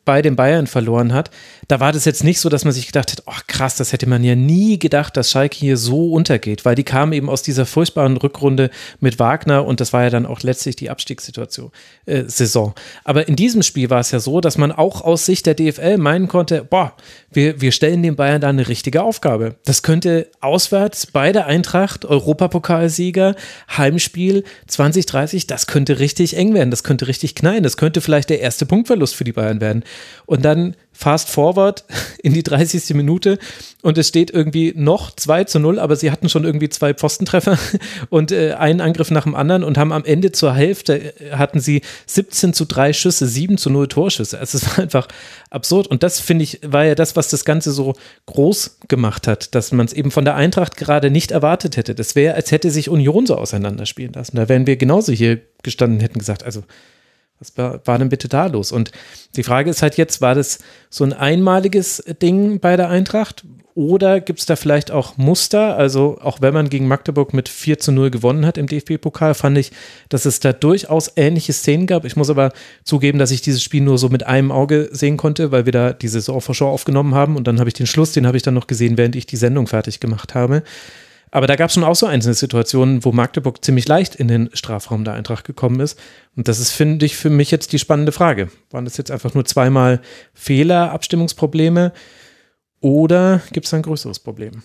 bei 0.05 0.21
den 0.21 0.37
Bayern 0.37 0.67
verloren 0.67 1.15
hat, 1.15 1.31
da 1.69 1.81
war 1.81 1.93
das 1.93 2.05
jetzt 2.05 2.25
nicht 2.25 2.41
so, 2.41 2.51
dass 2.51 2.65
man 2.65 2.75
sich 2.75 2.87
gedacht 2.87 3.13
hat, 3.13 3.23
oh 3.27 3.41
krass, 3.47 3.77
das 3.77 3.93
hätte 3.93 4.07
man 4.07 4.23
ja 4.23 4.35
nie 4.35 4.79
gedacht, 4.79 5.17
dass 5.17 5.31
Schalke 5.31 5.57
hier 5.57 5.79
so 5.79 6.13
untergeht, 6.13 6.67
weil 6.67 6.75
die 6.75 6.85
kamen 6.85 7.13
eben 7.15 7.31
aus 7.31 7.43
dieser 7.43 7.65
furchtbaren 7.65 8.19
Rückrunde 8.19 8.71
mit 9.01 9.19
Wagner 9.19 9.65
und 9.65 9.81
das 9.81 9.95
war 9.95 10.03
ja 10.03 10.11
dann 10.11 10.27
auch 10.27 10.43
letztlich 10.43 10.77
die 10.77 10.91
Abstiegssituation, 10.91 11.71
äh, 12.05 12.25
Saison. 12.27 12.75
Aber 13.05 13.29
in 13.29 13.37
diesem 13.37 13.63
Spiel 13.63 13.89
war 13.89 14.01
es 14.01 14.11
ja 14.11 14.21
so, 14.21 14.43
dass 14.43 14.59
man 14.59 14.73
auch 14.73 15.01
aus 15.01 15.25
Sicht 15.25 15.47
der 15.47 15.55
DFL 15.55 15.97
meinen 15.97 16.29
konnte, 16.29 16.65
boah, 16.65 16.95
wir, 17.31 17.63
wir 17.63 17.73
stellen 17.73 18.03
den 18.03 18.17
Bayern 18.17 18.43
da 18.43 18.51
eine 18.51 18.69
richtige 18.69 19.03
Aufgabe. 19.03 19.57
Das 19.65 19.83
könnte 19.83 20.29
auswärts 20.41 21.07
bei 21.07 21.33
der 21.33 21.47
Eintracht, 21.47 22.05
Europapokalsieger, 22.05 23.37
Heimspiel 23.75 24.45
2030, 24.67 25.47
das 25.47 25.67
könnte 25.67 25.99
richtig 25.99 26.37
eng 26.37 26.53
werden, 26.53 26.71
das 26.71 26.85
könnte 26.85 27.09
richtig 27.09 27.35
knallen, 27.35 27.63
das 27.63 27.79
könnte 27.79 28.03
vielleicht 28.03 28.29
der 28.29 28.41
erste 28.41 28.67
Punktverlust 28.67 29.15
für 29.15 29.25
die 29.25 29.33
Bayern 29.33 29.62
werden. 29.63 29.85
Und 30.27 30.45
dann 30.45 30.77
fast 30.93 31.31
forward 31.31 31.85
in 32.23 32.33
die 32.33 32.43
30. 32.43 32.95
Minute 32.95 33.39
und 33.83 33.99
es 33.99 34.09
steht 34.09 34.31
irgendwie 34.31 34.73
noch 34.77 35.11
2 35.15 35.45
zu 35.45 35.59
0, 35.59 35.79
aber 35.79 35.97
sie 35.97 36.11
hatten 36.11 36.29
schon 36.29 36.45
irgendwie 36.45 36.69
zwei 36.69 36.95
Pfostentreffer 36.95 37.59
und 38.11 38.31
äh, 38.31 38.53
einen 38.53 38.81
Angriff 38.81 39.11
nach 39.11 39.25
dem 39.25 39.35
anderen 39.35 39.65
und 39.65 39.79
haben 39.79 39.93
am 39.93 40.05
Ende 40.05 40.33
zur 40.33 40.55
Hälfte 40.55 41.19
äh, 41.21 41.33
hatten 41.33 41.61
sie 41.61 41.83
17 42.07 42.53
zu 42.53 42.67
3 42.67 42.93
Schüsse, 42.93 43.27
7 43.27 43.59
zu 43.59 43.71
0 43.71 43.89
Torschüsse. 43.89 44.39
Also 44.39 44.59
es 44.59 44.67
war 44.69 44.79
einfach 44.79 45.09
absurd 45.51 45.89
und 45.89 46.03
das 46.03 46.21
finde 46.21 46.45
ich 46.45 46.61
war 46.65 46.85
ja 46.85 46.95
das, 46.95 47.17
was 47.17 47.29
das 47.29 47.45
Ganze 47.45 47.73
so 47.73 47.95
groß 48.27 48.79
gemacht 48.89 49.27
hat, 49.27 49.55
dass 49.55 49.73
man 49.73 49.87
es 49.87 49.93
eben 49.93 50.11
von 50.11 50.25
der 50.25 50.37
Eintracht 50.37 50.77
gerade 50.77 51.11
nicht 51.11 51.33
erwartet 51.33 51.77
hätte. 51.77 51.95
Das 51.95 52.15
wäre, 52.15 52.35
als 52.35 52.53
hätte 52.53 52.71
sich 52.71 52.89
Union 52.89 53.27
so 53.27 53.37
auseinanderspielen 53.37 54.13
lassen. 54.13 54.37
Da 54.37 54.49
wären 54.49 54.67
wir 54.67 54.77
genauso 54.77 55.13
hier 55.13 55.41
gestanden 55.63 56.01
hätten 56.01 56.19
gesagt, 56.19 56.45
also 56.45 56.63
was 57.43 57.81
war 57.87 57.99
denn 57.99 58.09
bitte 58.09 58.29
da 58.29 58.47
los? 58.47 58.73
Und 58.73 58.93
die 59.37 59.43
Frage 59.43 59.71
ist 59.71 59.83
halt 59.83 59.97
jetzt, 59.97 60.21
war 60.21 60.35
das 60.35 60.59
so 60.91 61.05
ein 61.05 61.13
einmaliges 61.13 62.05
Ding 62.21 62.61
bei 62.61 62.77
der 62.77 62.89
Eintracht? 62.89 63.45
Oder 63.75 64.21
gibt 64.21 64.41
es 64.41 64.47
da 64.47 64.55
vielleicht 64.55 64.91
auch 64.91 65.17
Muster? 65.17 65.77
Also 65.77 66.19
auch 66.21 66.43
wenn 66.43 66.53
man 66.53 66.69
gegen 66.69 66.89
Magdeburg 66.89 67.33
mit 67.33 67.49
4 67.49 67.79
zu 67.79 67.91
0 67.91 68.11
gewonnen 68.11 68.45
hat 68.45 68.59
im 68.59 68.67
DFB-Pokal, 68.67 69.33
fand 69.33 69.57
ich, 69.57 69.73
dass 70.11 70.27
es 70.27 70.41
da 70.41 70.53
durchaus 70.53 71.13
ähnliche 71.17 71.55
Szenen 71.55 71.87
gab. 71.87 72.05
Ich 72.05 72.15
muss 72.15 72.29
aber 72.29 72.53
zugeben, 72.85 73.19
dass 73.19 73.31
ich 73.31 73.41
dieses 73.41 73.63
Spiel 73.63 73.81
nur 73.81 73.97
so 73.97 74.11
mit 74.11 74.27
einem 74.27 74.53
Auge 74.53 74.91
sehen 74.93 75.17
konnte, 75.17 75.53
weil 75.53 75.65
wir 75.65 75.73
da 75.73 75.95
diese 75.95 76.21
Saisonvorschau 76.21 76.71
aufgenommen 76.71 77.15
haben 77.15 77.37
und 77.37 77.47
dann 77.47 77.61
habe 77.61 77.69
ich 77.69 77.75
den 77.75 77.87
Schluss, 77.87 78.13
den 78.13 78.27
habe 78.27 78.37
ich 78.37 78.43
dann 78.43 78.55
noch 78.55 78.67
gesehen, 78.67 78.99
während 78.99 79.17
ich 79.17 79.25
die 79.25 79.37
Sendung 79.37 79.67
fertig 79.67 80.01
gemacht 80.01 80.35
habe. 80.35 80.63
Aber 81.35 81.47
da 81.47 81.57
gab 81.57 81.69
es 81.69 81.75
schon 81.75 81.83
auch 81.83 81.97
so 81.97 82.05
einzelne 82.05 82.35
Situationen, 82.35 83.05
wo 83.07 83.11
Magdeburg 83.11 83.65
ziemlich 83.65 83.89
leicht 83.89 84.15
in 84.15 84.29
den 84.29 84.51
Strafraum 84.53 85.03
der 85.03 85.15
Eintracht 85.15 85.47
gekommen 85.47 85.81
ist. 85.81 85.99
Und 86.37 86.47
das 86.47 86.61
ist, 86.61 86.73
finde 86.73 87.07
ich, 87.07 87.17
für 87.17 87.31
mich 87.31 87.51
jetzt 87.51 87.73
die 87.73 87.79
spannende 87.79 88.13
Frage. 88.13 88.51
Waren 88.71 88.85
das 88.85 88.99
jetzt 88.99 89.11
einfach 89.11 89.33
nur 89.33 89.47
zweimal 89.47 90.03
Fehler, 90.35 90.93
Abstimmungsprobleme 90.93 91.93
oder 92.81 93.41
gibt 93.51 93.65
es 93.65 93.73
ein 93.73 93.81
größeres 93.81 94.19
Problem? 94.19 94.63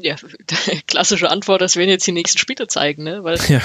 Ja, 0.00 0.16
klassische 0.88 1.30
Antwort, 1.30 1.60
das 1.60 1.76
werden 1.76 1.90
jetzt 1.90 2.06
die 2.06 2.12
nächsten 2.12 2.38
Spiele 2.38 2.66
zeigen, 2.66 3.04
ne? 3.04 3.22
Weil 3.22 3.38
ja. 3.48 3.60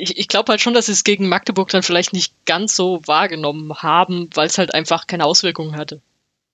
ich, 0.00 0.18
ich 0.18 0.26
glaube 0.26 0.50
halt 0.50 0.60
schon, 0.60 0.74
dass 0.74 0.86
sie 0.86 0.92
es 0.92 1.04
gegen 1.04 1.28
Magdeburg 1.28 1.68
dann 1.68 1.84
vielleicht 1.84 2.12
nicht 2.12 2.44
ganz 2.44 2.74
so 2.74 3.02
wahrgenommen 3.06 3.72
haben, 3.82 4.30
weil 4.34 4.48
es 4.48 4.58
halt 4.58 4.74
einfach 4.74 5.06
keine 5.06 5.26
Auswirkungen 5.26 5.76
hatte. 5.76 6.00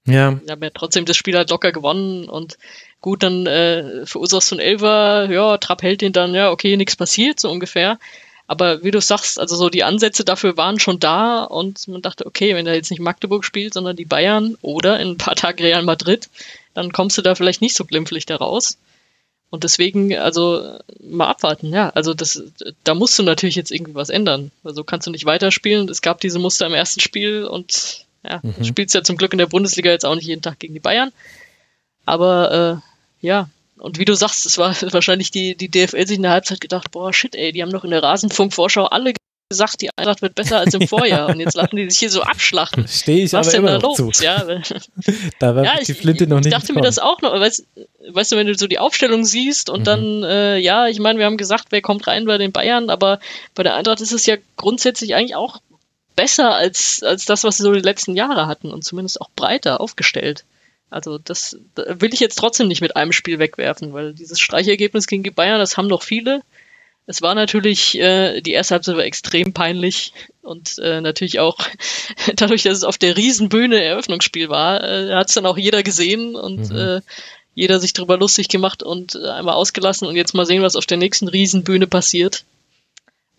Ja. 0.06 0.40
Wir 0.42 0.52
haben 0.52 0.62
ja 0.62 0.70
trotzdem 0.70 1.04
das 1.04 1.16
Spiel 1.16 1.36
halt 1.36 1.50
locker 1.50 1.72
gewonnen 1.72 2.28
und 2.28 2.58
gut, 3.00 3.22
dann 3.22 3.46
äh, 3.46 4.06
verursachst 4.06 4.50
du 4.50 4.56
einen 4.56 4.64
Elfer, 4.66 5.30
ja, 5.30 5.58
Trapp 5.58 5.82
hält 5.82 6.00
den 6.00 6.12
dann, 6.12 6.34
ja, 6.34 6.50
okay, 6.50 6.76
nichts 6.76 6.96
passiert, 6.96 7.40
so 7.40 7.50
ungefähr. 7.50 7.98
Aber 8.46 8.82
wie 8.82 8.90
du 8.90 9.00
sagst, 9.00 9.38
also 9.38 9.54
so 9.54 9.68
die 9.68 9.84
Ansätze 9.84 10.24
dafür 10.24 10.56
waren 10.56 10.80
schon 10.80 10.98
da 10.98 11.44
und 11.44 11.86
man 11.86 12.02
dachte, 12.02 12.26
okay, 12.26 12.56
wenn 12.56 12.66
er 12.66 12.74
jetzt 12.74 12.90
nicht 12.90 12.98
Magdeburg 12.98 13.44
spielt, 13.44 13.74
sondern 13.74 13.94
die 13.94 14.04
Bayern 14.04 14.56
oder 14.60 14.98
in 14.98 15.10
ein 15.10 15.18
paar 15.18 15.36
Tagen 15.36 15.62
Real 15.62 15.84
Madrid, 15.84 16.28
dann 16.74 16.92
kommst 16.92 17.16
du 17.16 17.22
da 17.22 17.36
vielleicht 17.36 17.62
nicht 17.62 17.76
so 17.76 17.84
glimpflich 17.84 18.26
da 18.26 18.36
raus. 18.36 18.76
Und 19.50 19.64
deswegen, 19.64 20.16
also 20.16 20.78
mal 21.00 21.28
abwarten, 21.28 21.72
ja. 21.72 21.90
Also 21.90 22.12
das, 22.12 22.42
da 22.82 22.94
musst 22.94 23.18
du 23.18 23.22
natürlich 23.22 23.56
jetzt 23.56 23.70
irgendwie 23.70 23.94
was 23.94 24.10
ändern. 24.10 24.50
Also 24.64 24.84
kannst 24.84 25.06
du 25.06 25.10
nicht 25.10 25.26
weiterspielen. 25.26 25.88
Es 25.88 26.02
gab 26.02 26.20
diese 26.20 26.38
Muster 26.38 26.66
im 26.66 26.74
ersten 26.74 27.00
Spiel 27.00 27.44
und 27.44 28.06
ja, 28.24 28.40
mhm. 28.42 28.64
spielst 28.64 28.94
ja 28.94 29.02
zum 29.02 29.16
Glück 29.16 29.32
in 29.32 29.38
der 29.38 29.46
Bundesliga 29.46 29.90
jetzt 29.90 30.04
auch 30.04 30.14
nicht 30.14 30.26
jeden 30.26 30.42
Tag 30.42 30.58
gegen 30.58 30.74
die 30.74 30.80
Bayern. 30.80 31.12
Aber 32.04 32.82
äh, 32.82 32.89
ja, 33.20 33.48
und 33.78 33.98
wie 33.98 34.04
du 34.04 34.14
sagst, 34.14 34.44
es 34.46 34.58
war 34.58 34.74
wahrscheinlich 34.92 35.30
die, 35.30 35.54
die 35.54 35.70
DFL 35.70 36.06
sich 36.06 36.16
in 36.16 36.22
der 36.22 36.32
Halbzeit 36.32 36.60
gedacht, 36.60 36.90
boah, 36.90 37.12
shit, 37.12 37.34
ey, 37.34 37.52
die 37.52 37.62
haben 37.62 37.72
doch 37.72 37.84
in 37.84 37.90
der 37.90 38.02
Rasenfunk-Vorschau 38.02 38.84
alle 38.86 39.14
gesagt, 39.48 39.80
die 39.80 39.90
Eintracht 39.96 40.22
wird 40.22 40.34
besser 40.36 40.58
als 40.58 40.74
im 40.74 40.86
Vorjahr 40.88 41.28
und 41.30 41.40
jetzt 41.40 41.54
lassen 41.56 41.74
die 41.76 41.90
sich 41.90 41.98
hier 41.98 42.10
so 42.10 42.22
abschlachten. 42.22 42.86
Stehe 42.86 43.24
ich 43.24 43.32
Was 43.32 43.48
aber 43.48 43.52
denn 43.52 43.60
immer 43.62 43.78
da 43.80 43.88
noch 43.88 43.98
los? 43.98 44.18
zu. 44.18 44.24
Ja, 44.24 44.44
Da 45.40 45.56
war 45.56 45.64
ja, 45.64 45.76
die 45.84 45.90
ich, 45.90 45.98
Flinte 45.98 46.26
noch 46.28 46.38
ich 46.38 46.44
nicht 46.44 46.54
dachte 46.54 46.66
mir 46.72 46.80
gekommen. 46.80 46.84
das 46.84 46.98
auch 47.00 47.20
noch, 47.20 47.32
weißt, 47.32 47.64
weißt 48.10 48.32
du, 48.32 48.36
wenn 48.36 48.46
du 48.46 48.56
so 48.56 48.66
die 48.68 48.78
Aufstellung 48.78 49.24
siehst 49.24 49.70
und 49.70 49.80
Mhm. 49.80 49.84
dann, 49.84 50.22
äh, 50.24 50.58
ja, 50.58 50.86
ich 50.86 51.00
meine, 51.00 51.18
wir 51.18 51.26
haben 51.26 51.36
gesagt, 51.36 51.66
wer 51.70 51.80
kommt 51.82 52.06
rein 52.06 52.26
bei 52.26 52.38
den 52.38 52.52
Bayern, 52.52 52.90
aber 52.90 53.18
bei 53.56 53.62
der 53.64 53.74
Eintracht 53.74 54.00
ist 54.00 54.12
es 54.12 54.24
ja 54.26 54.36
grundsätzlich 54.56 55.14
eigentlich 55.16 55.34
auch 55.34 55.60
besser 56.14 56.54
als, 56.54 57.02
als 57.02 57.24
das, 57.24 57.42
was 57.44 57.56
sie 57.56 57.62
so 57.64 57.72
die 57.72 57.80
letzten 57.80 58.14
Jahre 58.14 58.46
hatten 58.46 58.70
und 58.70 58.84
zumindest 58.84 59.20
auch 59.20 59.30
breiter 59.34 59.80
aufgestellt. 59.80 60.44
Also 60.90 61.18
das 61.18 61.56
da 61.74 62.00
will 62.00 62.12
ich 62.12 62.20
jetzt 62.20 62.36
trotzdem 62.36 62.68
nicht 62.68 62.80
mit 62.80 62.96
einem 62.96 63.12
Spiel 63.12 63.38
wegwerfen, 63.38 63.92
weil 63.92 64.12
dieses 64.12 64.40
Streichergebnis 64.40 65.06
gegen 65.06 65.22
die 65.22 65.30
Bayern, 65.30 65.58
das 65.58 65.76
haben 65.76 65.88
doch 65.88 66.02
viele. 66.02 66.42
Es 67.06 67.22
war 67.22 67.34
natürlich, 67.34 67.98
äh, 67.98 68.40
die 68.40 68.52
erste 68.52 68.74
Halbzeit 68.74 68.96
war 68.96 69.04
extrem 69.04 69.52
peinlich 69.52 70.12
und 70.42 70.78
äh, 70.78 71.00
natürlich 71.00 71.40
auch 71.40 71.58
dadurch, 72.36 72.62
dass 72.64 72.78
es 72.78 72.84
auf 72.84 72.98
der 72.98 73.16
Riesenbühne 73.16 73.82
Eröffnungsspiel 73.82 74.48
war, 74.48 74.82
äh, 74.84 75.12
hat 75.14 75.28
es 75.28 75.34
dann 75.34 75.46
auch 75.46 75.58
jeder 75.58 75.82
gesehen 75.82 76.36
und 76.36 76.70
Mhm. 76.70 76.76
äh, 76.76 77.00
jeder 77.54 77.80
sich 77.80 77.92
drüber 77.92 78.16
lustig 78.16 78.48
gemacht 78.48 78.82
und 78.82 79.16
äh, 79.16 79.28
einmal 79.28 79.54
ausgelassen 79.54 80.06
und 80.06 80.16
jetzt 80.16 80.34
mal 80.34 80.46
sehen, 80.46 80.62
was 80.62 80.76
auf 80.76 80.86
der 80.86 80.98
nächsten 80.98 81.28
Riesenbühne 81.28 81.86
passiert. 81.86 82.44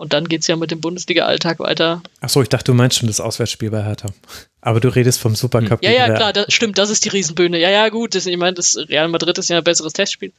Und 0.01 0.13
dann 0.13 0.27
geht's 0.27 0.47
ja 0.47 0.55
mit 0.55 0.71
dem 0.71 0.81
Bundesliga-Alltag 0.81 1.59
weiter. 1.59 2.01
Achso, 2.21 2.41
ich 2.41 2.49
dachte, 2.49 2.71
du 2.71 2.73
meinst 2.73 2.97
schon 2.97 3.05
das 3.07 3.19
Auswärtsspiel 3.21 3.69
bei 3.69 3.83
Hertha. 3.83 4.07
Aber 4.59 4.79
du 4.79 4.87
redest 4.87 5.19
vom 5.19 5.35
Supercup. 5.35 5.83
Ja, 5.83 5.91
gegen 5.91 5.93
ja, 5.99 6.05
Real. 6.05 6.15
klar, 6.17 6.33
das, 6.33 6.51
stimmt, 6.51 6.79
das 6.79 6.89
ist 6.89 7.05
die 7.05 7.09
Riesenbühne. 7.09 7.59
Ja, 7.59 7.69
ja, 7.69 7.87
gut, 7.89 8.15
das, 8.15 8.25
ich 8.25 8.35
meine, 8.35 8.55
das 8.55 8.75
Real 8.89 9.07
Madrid 9.09 9.37
ist 9.37 9.51
ja 9.51 9.59
ein 9.59 9.63
besseres 9.63 9.93
Testspiel. 9.93 10.33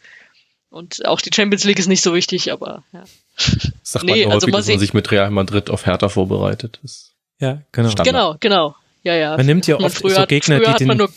Und 0.68 1.06
auch 1.06 1.20
die 1.20 1.30
Champions 1.32 1.62
League 1.62 1.78
ist 1.78 1.86
nicht 1.86 2.02
so 2.02 2.12
wichtig, 2.12 2.50
aber 2.50 2.82
ja. 2.92 3.04
Das 3.36 3.70
sagt 3.84 4.04
Nee, 4.04 4.24
man 4.24 4.32
also 4.32 4.46
häufig, 4.48 4.56
dass 4.56 4.68
man 4.68 4.78
sich 4.80 4.94
mit 4.94 5.12
Real 5.12 5.30
Madrid 5.30 5.70
auf 5.70 5.86
Hertha 5.86 6.08
vorbereitet. 6.08 6.80
Das 6.82 7.12
Ja, 7.38 7.62
genau. 7.70 7.90
Standard. 7.90 8.06
Genau, 8.12 8.36
genau. 8.40 8.76
Ja, 9.04 9.14
ja. 9.14 9.36
Man 9.36 9.46
nimmt 9.46 9.68
ja 9.68 9.76
Man 9.76 9.84
oft 9.84 9.98
früher 9.98 10.14
so 10.16 10.20
hat- 10.22 10.28
Gegner, 10.28 10.56
früher 10.56 10.74
die, 10.74 10.88
hat 10.88 10.98
den, 10.98 11.08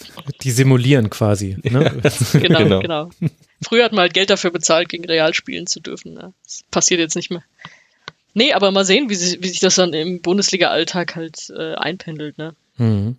die 0.43 0.51
simulieren 0.51 1.09
quasi. 1.09 1.57
Ne? 1.63 1.99
Genau, 2.33 2.59
Genau. 2.59 2.79
genau. 2.79 3.09
Früher 3.63 3.85
hat 3.85 3.91
man 3.91 4.01
halt 4.01 4.13
Geld 4.13 4.29
dafür 4.29 4.51
bezahlt, 4.51 4.89
gegen 4.89 5.05
Real 5.05 5.33
spielen 5.33 5.65
zu 5.65 5.79
dürfen. 5.79 6.13
Ne? 6.13 6.31
Das 6.43 6.61
passiert 6.69 6.99
jetzt 6.99 7.15
nicht 7.15 7.31
mehr. 7.31 7.41
Nee, 8.35 8.53
aber 8.53 8.69
mal 8.71 8.85
sehen, 8.85 9.09
wie, 9.09 9.15
sich- 9.15 9.41
wie 9.41 9.47
sich 9.47 9.61
das 9.61 9.75
dann 9.75 9.93
im 9.93 10.21
Bundesliga-Alltag 10.21 11.15
halt 11.15 11.49
äh, 11.57 11.73
einpendelt. 11.75 12.37
Ne? 12.37 12.53
Mhm. 12.77 13.15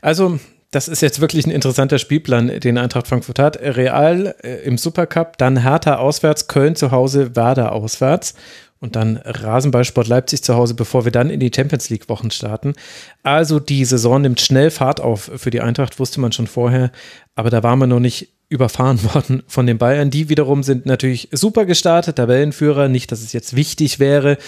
Also, 0.00 0.38
das 0.70 0.88
ist 0.88 1.02
jetzt 1.02 1.20
wirklich 1.20 1.46
ein 1.46 1.50
interessanter 1.52 1.98
Spielplan, 1.98 2.60
den 2.60 2.78
Eintracht 2.78 3.06
Frankfurt 3.06 3.38
hat. 3.38 3.58
Real 3.60 4.34
äh, 4.42 4.64
im 4.64 4.76
Supercup, 4.78 5.38
dann 5.38 5.62
Hertha 5.62 5.96
auswärts, 5.96 6.48
Köln 6.48 6.74
zu 6.76 6.90
Hause, 6.90 7.36
Werder 7.36 7.72
auswärts 7.72 8.34
und 8.80 8.96
dann 8.96 9.18
Rasenballsport 9.18 10.08
Leipzig 10.08 10.42
zu 10.42 10.54
Hause, 10.56 10.74
bevor 10.74 11.04
wir 11.04 11.12
dann 11.12 11.30
in 11.30 11.40
die 11.40 11.50
Champions 11.54 11.90
League 11.90 12.08
Wochen 12.08 12.30
starten. 12.30 12.74
Also 13.22 13.60
die 13.60 13.84
Saison 13.84 14.20
nimmt 14.22 14.40
schnell 14.40 14.70
Fahrt 14.70 15.00
auf 15.00 15.30
für 15.36 15.50
die 15.50 15.60
Eintracht, 15.60 15.98
wusste 16.00 16.20
man 16.20 16.32
schon 16.32 16.46
vorher, 16.48 16.90
aber 17.34 17.50
da 17.50 17.62
war 17.62 17.76
man 17.76 17.88
noch 17.88 18.00
nicht 18.00 18.28
überfahren 18.54 19.02
worden 19.14 19.42
von 19.46 19.66
den 19.66 19.76
Bayern. 19.76 20.10
Die 20.10 20.28
wiederum 20.30 20.62
sind 20.62 20.86
natürlich 20.86 21.28
super 21.32 21.66
gestartet, 21.66 22.16
Tabellenführer, 22.16 22.88
nicht, 22.88 23.12
dass 23.12 23.20
es 23.20 23.32
jetzt 23.32 23.54
wichtig 23.54 23.98
wäre, 23.98 24.38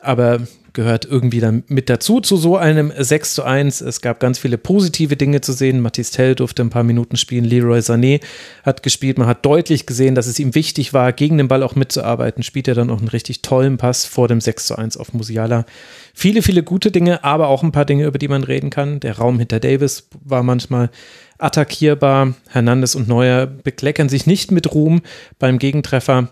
aber 0.00 0.40
gehört 0.74 1.04
irgendwie 1.04 1.40
dann 1.40 1.62
mit 1.68 1.88
dazu 1.88 2.20
zu 2.20 2.36
so 2.36 2.56
einem 2.56 2.92
6 2.96 3.34
zu 3.34 3.44
1. 3.44 3.80
Es 3.80 4.00
gab 4.00 4.20
ganz 4.20 4.38
viele 4.38 4.58
positive 4.58 5.16
Dinge 5.16 5.40
zu 5.40 5.52
sehen. 5.52 5.80
Mathis 5.80 6.10
Tell 6.10 6.34
durfte 6.34 6.62
ein 6.62 6.70
paar 6.70 6.82
Minuten 6.82 7.16
spielen. 7.16 7.44
Leroy 7.44 7.78
Sané 7.78 8.20
hat 8.64 8.82
gespielt. 8.82 9.16
Man 9.16 9.28
hat 9.28 9.46
deutlich 9.46 9.86
gesehen, 9.86 10.14
dass 10.14 10.26
es 10.26 10.38
ihm 10.38 10.54
wichtig 10.54 10.92
war, 10.92 11.12
gegen 11.12 11.38
den 11.38 11.48
Ball 11.48 11.62
auch 11.62 11.76
mitzuarbeiten. 11.76 12.42
Spielt 12.42 12.68
er 12.68 12.74
dann 12.74 12.90
auch 12.90 12.98
einen 12.98 13.08
richtig 13.08 13.40
tollen 13.42 13.78
Pass 13.78 14.04
vor 14.04 14.28
dem 14.28 14.40
6 14.40 14.66
zu 14.66 14.76
1 14.76 14.96
auf 14.96 15.14
Musiala. 15.14 15.64
Viele, 16.12 16.42
viele 16.42 16.62
gute 16.62 16.90
Dinge, 16.90 17.24
aber 17.24 17.48
auch 17.48 17.62
ein 17.62 17.72
paar 17.72 17.84
Dinge, 17.84 18.06
über 18.06 18.18
die 18.18 18.28
man 18.28 18.42
reden 18.42 18.70
kann. 18.70 19.00
Der 19.00 19.16
Raum 19.16 19.38
hinter 19.38 19.60
Davis 19.60 20.08
war 20.24 20.42
manchmal 20.42 20.90
attackierbar. 21.38 22.34
Hernandez 22.48 22.96
und 22.96 23.08
Neuer 23.08 23.46
bekleckern 23.46 24.08
sich 24.08 24.26
nicht 24.26 24.50
mit 24.50 24.74
Ruhm 24.74 25.02
beim 25.38 25.58
Gegentreffer. 25.58 26.28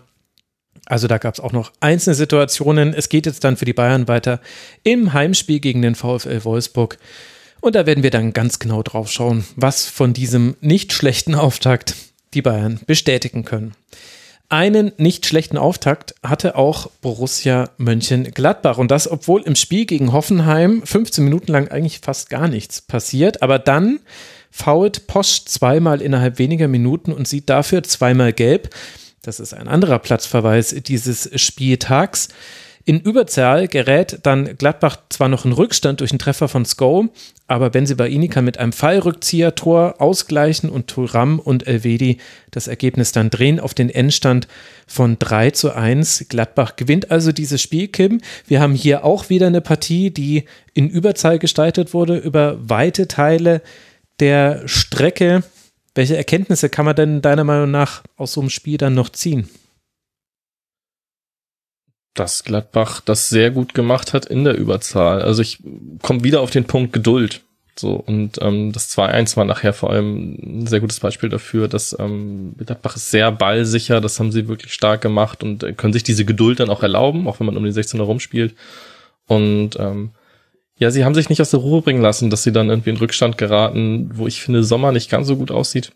Also 0.85 1.07
da 1.07 1.17
gab 1.17 1.33
es 1.33 1.39
auch 1.39 1.53
noch 1.53 1.71
einzelne 1.79 2.15
Situationen. 2.15 2.93
Es 2.93 3.09
geht 3.09 3.25
jetzt 3.25 3.43
dann 3.43 3.57
für 3.57 3.65
die 3.65 3.73
Bayern 3.73 4.07
weiter 4.07 4.41
im 4.83 5.13
Heimspiel 5.13 5.59
gegen 5.59 5.81
den 5.81 5.95
VfL 5.95 6.43
Wolfsburg. 6.43 6.97
Und 7.61 7.75
da 7.75 7.85
werden 7.85 8.03
wir 8.03 8.11
dann 8.11 8.33
ganz 8.33 8.59
genau 8.59 8.83
drauf 8.83 9.09
schauen, 9.09 9.45
was 9.55 9.85
von 9.85 10.13
diesem 10.13 10.57
nicht 10.59 10.91
schlechten 10.91 11.35
Auftakt 11.35 11.95
die 12.33 12.41
Bayern 12.41 12.81
bestätigen 12.85 13.45
können. 13.45 13.73
Einen 14.49 14.91
nicht 14.97 15.25
schlechten 15.25 15.57
Auftakt 15.57 16.13
hatte 16.21 16.55
auch 16.55 16.87
Borussia 17.01 17.71
Mönchengladbach. 17.77 18.77
Und 18.77 18.91
das, 18.91 19.09
obwohl 19.09 19.41
im 19.41 19.55
Spiel 19.55 19.85
gegen 19.85 20.11
Hoffenheim 20.11 20.83
15 20.83 21.23
Minuten 21.23 21.51
lang 21.51 21.69
eigentlich 21.69 22.01
fast 22.01 22.29
gar 22.29 22.47
nichts 22.47 22.81
passiert. 22.81 23.41
Aber 23.41 23.57
dann 23.57 23.99
fault 24.51 25.07
Posch 25.07 25.45
zweimal 25.45 26.01
innerhalb 26.01 26.37
weniger 26.37 26.67
Minuten 26.67 27.11
und 27.13 27.27
sieht 27.27 27.49
dafür 27.49 27.81
zweimal 27.81 28.33
gelb. 28.33 28.69
Das 29.23 29.39
ist 29.39 29.53
ein 29.53 29.69
anderer 29.69 29.99
Platzverweis 29.99 30.75
dieses 30.85 31.29
Spieltags. 31.41 32.27
In 32.83 32.99
Überzahl 32.99 33.69
gerät 33.69 34.19
dann 34.23 34.57
Gladbach 34.57 34.97
zwar 35.07 35.29
noch 35.29 35.45
in 35.45 35.53
Rückstand 35.53 36.01
durch 36.01 36.11
einen 36.11 36.19
Treffer 36.19 36.49
von 36.49 36.65
Sko, 36.65 37.07
aber 37.47 37.69
Benzibaini 37.69 38.27
kann 38.27 38.43
mit 38.43 38.57
einem 38.57 38.73
Fallrückzieher-Tor 38.73 40.01
ausgleichen 40.01 40.69
und 40.69 40.89
Thuram 40.89 41.39
und 41.39 41.65
Elvedi 41.65 42.17
das 42.51 42.67
Ergebnis 42.67 43.13
dann 43.13 43.29
drehen 43.29 43.61
auf 43.61 43.73
den 43.73 43.89
Endstand 43.89 44.49
von 44.85 45.17
3 45.17 45.51
zu 45.51 45.73
1. 45.73 46.25
Gladbach 46.27 46.75
gewinnt 46.75 47.09
also 47.09 47.31
dieses 47.31 47.61
Spiel, 47.61 47.87
Kim. 47.87 48.19
Wir 48.45 48.59
haben 48.59 48.75
hier 48.75 49.05
auch 49.05 49.29
wieder 49.29 49.47
eine 49.47 49.61
Partie, 49.61 50.11
die 50.11 50.43
in 50.73 50.89
Überzahl 50.89 51.39
gestaltet 51.39 51.93
wurde, 51.93 52.17
über 52.17 52.57
weite 52.59 53.07
Teile 53.07 53.61
der 54.19 54.67
Strecke. 54.67 55.43
Welche 55.95 56.17
Erkenntnisse 56.17 56.69
kann 56.69 56.85
man 56.85 56.95
denn 56.95 57.21
deiner 57.21 57.43
Meinung 57.43 57.71
nach 57.71 58.03
aus 58.17 58.33
so 58.33 58.41
einem 58.41 58.49
Spiel 58.49 58.77
dann 58.77 58.95
noch 58.95 59.09
ziehen? 59.09 59.49
dass 62.13 62.43
Gladbach 62.43 63.01
das 63.01 63.29
sehr 63.29 63.51
gut 63.51 63.73
gemacht 63.73 64.13
hat 64.13 64.25
in 64.25 64.43
der 64.43 64.55
Überzahl. 64.55 65.21
Also 65.21 65.41
ich 65.41 65.59
komme 66.01 66.23
wieder 66.23 66.41
auf 66.41 66.51
den 66.51 66.65
Punkt 66.65 66.93
Geduld. 66.93 67.41
So, 67.75 67.93
und 67.95 68.39
ähm, 68.39 68.71
das 68.71 68.95
2-1 68.95 69.35
war 69.35 69.45
nachher 69.45 69.73
vor 69.73 69.89
allem 69.89 70.61
ein 70.61 70.67
sehr 70.67 70.79
gutes 70.79 70.99
Beispiel 70.99 71.29
dafür, 71.29 71.67
dass 71.67 71.97
ähm, 71.99 72.53
Gladbach 72.57 72.95
ist 72.95 73.09
sehr 73.09 73.31
ballsicher, 73.31 73.99
das 73.99 74.19
haben 74.19 74.31
sie 74.31 74.47
wirklich 74.47 74.73
stark 74.73 75.01
gemacht 75.01 75.41
und 75.41 75.63
äh, 75.63 75.73
können 75.73 75.91
sich 75.91 76.03
diese 76.03 76.23
Geduld 76.23 76.59
dann 76.59 76.69
auch 76.69 76.83
erlauben, 76.83 77.27
auch 77.27 77.39
wenn 77.39 77.47
man 77.47 77.57
um 77.57 77.63
den 77.63 77.73
16er 77.73 78.03
rumspielt. 78.03 78.53
Und 79.25 79.71
ähm, 79.79 80.11
ja, 80.83 80.91
sie 80.91 81.05
haben 81.05 81.15
sich 81.15 81.29
nicht 81.29 81.39
aus 81.41 81.51
der 81.51 81.61
Ruhe 81.61 81.81
bringen 81.81 82.01
lassen, 82.01 82.29
dass 82.29 82.43
sie 82.43 82.51
dann 82.51 82.69
irgendwie 82.69 82.89
in 82.89 82.97
Rückstand 82.97 83.37
geraten, 83.37 84.11
wo 84.13 84.27
ich 84.27 84.41
finde, 84.41 84.65
Sommer 84.65 84.91
nicht 84.91 85.09
ganz 85.09 85.27
so 85.27 85.37
gut 85.37 85.49
aussieht. 85.49 85.93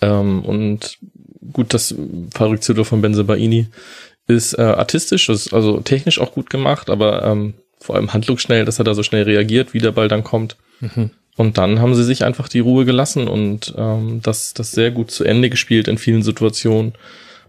Ähm, 0.00 0.42
und 0.44 0.98
gut, 1.52 1.74
das 1.74 1.94
Fallrückzieher 2.34 2.86
von 2.86 3.02
Benzebaini 3.02 3.66
ist 4.26 4.54
äh, 4.58 4.62
artistisch, 4.62 5.28
ist 5.28 5.52
also 5.52 5.80
technisch 5.80 6.18
auch 6.18 6.32
gut 6.32 6.48
gemacht, 6.48 6.88
aber 6.88 7.22
ähm, 7.22 7.52
vor 7.80 7.96
allem 7.96 8.14
handlungsschnell, 8.14 8.64
dass 8.64 8.78
er 8.78 8.84
da 8.84 8.94
so 8.94 9.02
schnell 9.02 9.24
reagiert, 9.24 9.74
wie 9.74 9.78
der 9.78 9.92
Ball 9.92 10.08
dann 10.08 10.24
kommt. 10.24 10.56
Und 11.36 11.58
dann 11.58 11.80
haben 11.80 11.94
sie 11.94 12.04
sich 12.04 12.24
einfach 12.24 12.48
die 12.48 12.60
Ruhe 12.60 12.86
gelassen 12.86 13.28
und 13.28 13.74
ähm, 13.76 14.20
das, 14.22 14.54
das 14.54 14.72
sehr 14.72 14.90
gut 14.90 15.10
zu 15.10 15.24
Ende 15.24 15.50
gespielt 15.50 15.86
in 15.86 15.98
vielen 15.98 16.22
Situationen. 16.22 16.94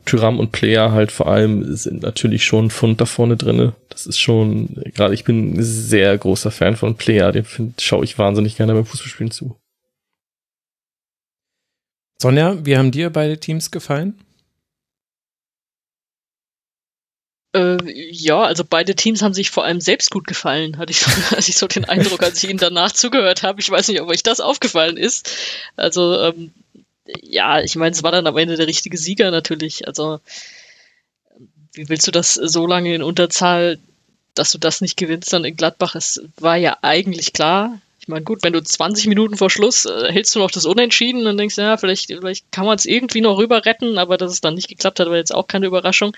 Tyram 0.06 0.40
und 0.40 0.52
Player 0.52 0.92
halt 0.92 1.12
vor 1.12 1.28
allem 1.28 1.76
sind 1.76 2.02
natürlich 2.02 2.44
schon 2.44 2.66
ein 2.66 2.70
Pfund 2.70 3.00
da 3.02 3.06
vorne 3.06 3.38
drinne. 3.38 3.74
Das 3.90 4.06
ist 4.06 4.20
schon, 4.20 4.82
gerade 4.94 5.14
ich 5.14 5.24
bin 5.24 5.54
ein 5.56 5.64
sehr 5.64 6.18
großer 6.18 6.52
Fan 6.52 6.76
von 6.76 6.96
Player, 6.96 7.32
den 7.32 7.46
find, 7.46 7.82
schaue 7.82 8.04
ich 8.04 8.18
wahnsinnig 8.18 8.58
gerne 8.58 8.74
beim 8.74 8.86
Fußballspielen 8.86 9.32
zu. 9.32 9.58
Sonja, 12.20 12.66
wie 12.66 12.78
haben 12.78 12.92
dir 12.92 13.10
beide 13.10 13.38
Teams 13.38 13.70
gefallen? 13.72 14.18
Äh, 17.56 17.78
ja, 18.12 18.42
also 18.42 18.64
beide 18.68 18.96
Teams 18.96 19.22
haben 19.22 19.34
sich 19.34 19.52
vor 19.52 19.64
allem 19.64 19.80
selbst 19.80 20.10
gut 20.10 20.26
gefallen, 20.26 20.78
hatte 20.78 20.92
ich 20.92 21.00
so, 21.00 21.12
hatte 21.32 21.50
ich 21.50 21.56
so 21.56 21.68
den 21.68 21.86
Eindruck, 21.86 22.24
als 22.24 22.44
ich 22.44 22.50
ihnen 22.50 22.60
danach 22.60 22.92
zugehört 22.92 23.44
habe. 23.44 23.60
Ich 23.60 23.70
weiß 23.70 23.88
nicht, 23.88 24.02
ob 24.02 24.10
euch 24.10 24.24
das 24.24 24.40
aufgefallen 24.40 24.98
ist. 24.98 25.30
Also, 25.76 26.20
ähm, 26.20 26.52
ja, 27.06 27.62
ich 27.62 27.76
meine, 27.76 27.92
es 27.92 28.04
war 28.04 28.12
dann 28.12 28.28
am 28.28 28.38
Ende 28.38 28.56
der 28.56 28.68
richtige 28.68 28.98
Sieger 28.98 29.32
natürlich. 29.32 29.88
Also, 29.88 30.20
wie 31.74 31.90
willst 31.90 32.08
du 32.08 32.12
das 32.12 32.34
so 32.34 32.68
lange 32.68 32.94
in 32.94 33.04
Unterzahl, 33.04 33.80
dass 34.36 34.52
du 34.52 34.58
das 34.58 34.82
nicht 34.82 34.98
gewinnst 34.98 35.34
dann 35.34 35.46
in 35.46 35.58
Gladbach? 35.58 35.96
Es 35.96 36.22
war 36.38 36.56
ja 36.56 36.78
eigentlich 36.82 37.34
klar. 37.34 37.80
Ich 38.00 38.08
meine, 38.08 38.24
gut, 38.24 38.44
wenn 38.44 38.54
du 38.54 38.62
20 38.62 39.08
Minuten 39.08 39.38
vor 39.38 39.50
Schluss 39.50 39.86
äh, 39.86 40.12
hältst 40.12 40.36
du 40.36 40.40
noch 40.40 40.52
das 40.52 40.66
Unentschieden 40.66 41.26
und 41.26 41.38
denkst, 41.38 41.58
ja, 41.58 41.78
vielleicht, 41.78 42.08
vielleicht 42.08 42.52
kann 42.52 42.66
man 42.66 42.76
es 42.76 42.86
irgendwie 42.86 43.22
noch 43.22 43.38
rüber 43.38 43.66
retten, 43.66 43.98
aber 43.98 44.18
dass 44.18 44.32
es 44.32 44.42
dann 44.42 44.56
nicht 44.56 44.68
geklappt 44.68 45.00
hat, 45.00 45.08
war 45.08 45.16
jetzt 45.16 45.34
auch 45.34 45.48
keine 45.48 45.68
Überraschung. 45.68 46.14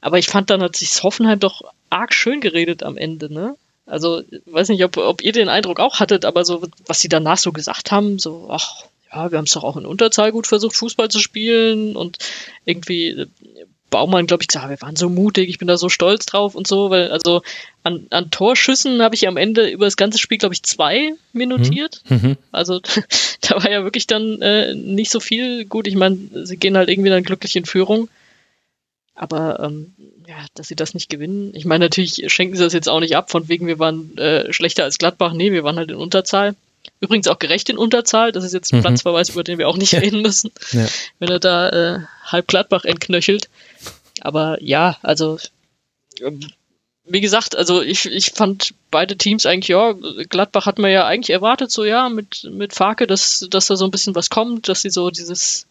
Aber 0.00 0.18
ich 0.18 0.28
fand 0.28 0.50
dann 0.50 0.62
hat 0.62 0.76
sich 0.76 1.02
Hoffenheim 1.02 1.40
doch 1.40 1.62
arg 1.90 2.14
schön 2.14 2.40
geredet 2.40 2.82
am 2.82 2.96
Ende, 2.96 3.32
ne? 3.32 3.56
Also, 3.86 4.22
weiß 4.46 4.68
nicht, 4.68 4.84
ob, 4.84 4.96
ob 4.96 5.22
ihr 5.22 5.32
den 5.32 5.48
Eindruck 5.48 5.80
auch 5.80 6.00
hattet, 6.00 6.24
aber 6.24 6.44
so, 6.44 6.62
was 6.86 7.00
sie 7.00 7.08
danach 7.08 7.38
so 7.38 7.52
gesagt 7.52 7.90
haben, 7.90 8.18
so, 8.18 8.48
ach, 8.50 8.84
ja, 9.14 9.30
wir 9.30 9.38
haben 9.38 9.44
es 9.44 9.52
doch 9.52 9.64
auch 9.64 9.76
in 9.76 9.86
Unterzahl 9.86 10.32
gut 10.32 10.46
versucht, 10.46 10.76
Fußball 10.76 11.08
zu 11.08 11.18
spielen 11.18 11.96
und 11.96 12.18
irgendwie 12.64 13.08
äh, 13.08 13.26
Baumann, 13.90 14.26
glaube 14.26 14.42
ich, 14.42 14.48
gesagt, 14.48 14.68
wir 14.68 14.82
waren 14.82 14.96
so 14.96 15.08
mutig, 15.08 15.48
ich 15.48 15.58
bin 15.58 15.68
da 15.68 15.76
so 15.76 15.88
stolz 15.88 16.26
drauf 16.26 16.56
und 16.56 16.66
so, 16.66 16.90
weil 16.90 17.12
also 17.12 17.42
an, 17.84 18.08
an 18.10 18.30
Torschüssen 18.30 19.00
habe 19.00 19.14
ich 19.14 19.28
am 19.28 19.36
Ende 19.36 19.68
über 19.68 19.84
das 19.84 19.96
ganze 19.96 20.18
Spiel, 20.18 20.38
glaube 20.38 20.54
ich, 20.54 20.64
zwei 20.64 21.12
minutiert. 21.32 22.02
Mhm. 22.08 22.16
mhm. 22.16 22.36
Also 22.50 22.80
da 23.40 23.62
war 23.62 23.70
ja 23.70 23.84
wirklich 23.84 24.08
dann 24.08 24.42
äh, 24.42 24.74
nicht 24.74 25.12
so 25.12 25.20
viel. 25.20 25.64
Gut, 25.66 25.86
ich 25.86 25.94
meine, 25.94 26.18
sie 26.44 26.56
gehen 26.56 26.76
halt 26.76 26.88
irgendwie 26.88 27.10
dann 27.10 27.22
glücklich 27.22 27.54
in 27.54 27.66
Führung. 27.66 28.08
Aber 29.14 29.60
ähm, 29.60 29.94
ja, 30.26 30.44
dass 30.54 30.66
sie 30.66 30.74
das 30.74 30.94
nicht 30.94 31.08
gewinnen. 31.08 31.54
Ich 31.54 31.64
meine, 31.64 31.84
natürlich 31.84 32.24
schenken 32.32 32.56
sie 32.56 32.64
das 32.64 32.72
jetzt 32.72 32.88
auch 32.88 32.98
nicht 32.98 33.16
ab, 33.16 33.30
von 33.30 33.48
wegen 33.48 33.68
wir 33.68 33.78
waren 33.78 34.18
äh, 34.18 34.52
schlechter 34.52 34.82
als 34.82 34.98
Gladbach. 34.98 35.34
Nee, 35.34 35.52
wir 35.52 35.62
waren 35.62 35.76
halt 35.76 35.92
in 35.92 35.98
Unterzahl. 35.98 36.56
Übrigens 37.04 37.28
auch 37.28 37.38
gerecht 37.38 37.68
in 37.68 37.78
Unterzahl. 37.78 38.32
Das 38.32 38.44
ist 38.44 38.54
jetzt 38.54 38.72
ein 38.72 38.78
mhm. 38.78 38.82
Platzverweis, 38.82 39.28
über 39.28 39.44
den 39.44 39.58
wir 39.58 39.68
auch 39.68 39.76
nicht 39.76 39.94
reden 39.94 40.22
müssen, 40.22 40.50
ja. 40.72 40.86
wenn 41.18 41.28
er 41.28 41.40
da 41.40 41.68
äh, 41.68 41.98
halb 42.24 42.48
Gladbach 42.48 42.84
entknöchelt. 42.84 43.48
Aber 44.20 44.56
ja, 44.62 44.96
also 45.02 45.38
ähm, 46.20 46.40
wie 47.04 47.20
gesagt, 47.20 47.54
also 47.56 47.82
ich, 47.82 48.06
ich 48.06 48.30
fand 48.30 48.74
beide 48.90 49.16
Teams 49.16 49.44
eigentlich, 49.44 49.68
ja, 49.68 49.92
Gladbach 50.28 50.64
hat 50.66 50.78
man 50.78 50.90
ja 50.90 51.06
eigentlich 51.06 51.30
erwartet, 51.30 51.70
so 51.70 51.84
ja, 51.84 52.08
mit, 52.08 52.44
mit 52.50 52.72
Farke, 52.72 53.06
dass, 53.06 53.46
dass 53.50 53.66
da 53.66 53.76
so 53.76 53.84
ein 53.84 53.90
bisschen 53.90 54.14
was 54.14 54.30
kommt, 54.30 54.68
dass 54.68 54.80
sie 54.82 54.90
so 54.90 55.10
dieses, 55.10 55.66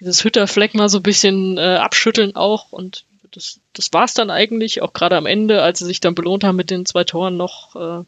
dieses 0.00 0.24
Hütterfleck 0.24 0.74
mal 0.74 0.88
so 0.88 0.98
ein 0.98 1.02
bisschen 1.02 1.58
äh, 1.58 1.76
abschütteln 1.76 2.34
auch 2.34 2.72
und 2.72 3.04
das, 3.30 3.60
das 3.74 3.92
war's 3.92 4.14
dann 4.14 4.30
eigentlich, 4.30 4.80
auch 4.80 4.94
gerade 4.94 5.16
am 5.16 5.26
Ende, 5.26 5.62
als 5.62 5.80
sie 5.80 5.84
sich 5.84 6.00
dann 6.00 6.14
belohnt 6.14 6.44
haben 6.44 6.56
mit 6.56 6.70
den 6.70 6.86
zwei 6.86 7.04
Toren 7.04 7.36
noch, 7.36 7.76
äh, 7.76 8.04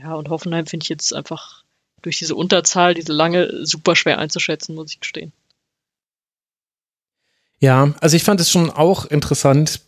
ja, 0.00 0.14
und 0.14 0.28
Hoffenheim 0.30 0.66
finde 0.66 0.82
ich 0.82 0.88
jetzt 0.88 1.14
einfach 1.14 1.62
durch 2.04 2.18
diese 2.18 2.34
Unterzahl, 2.34 2.94
diese 2.94 3.12
lange, 3.12 3.64
super 3.64 3.96
schwer 3.96 4.18
einzuschätzen, 4.18 4.74
muss 4.74 4.92
ich 4.92 5.00
gestehen. 5.00 5.32
Ja, 7.60 7.94
also 8.00 8.14
ich 8.14 8.24
fand 8.24 8.40
es 8.40 8.50
schon 8.50 8.68
auch 8.68 9.06
interessant, 9.06 9.80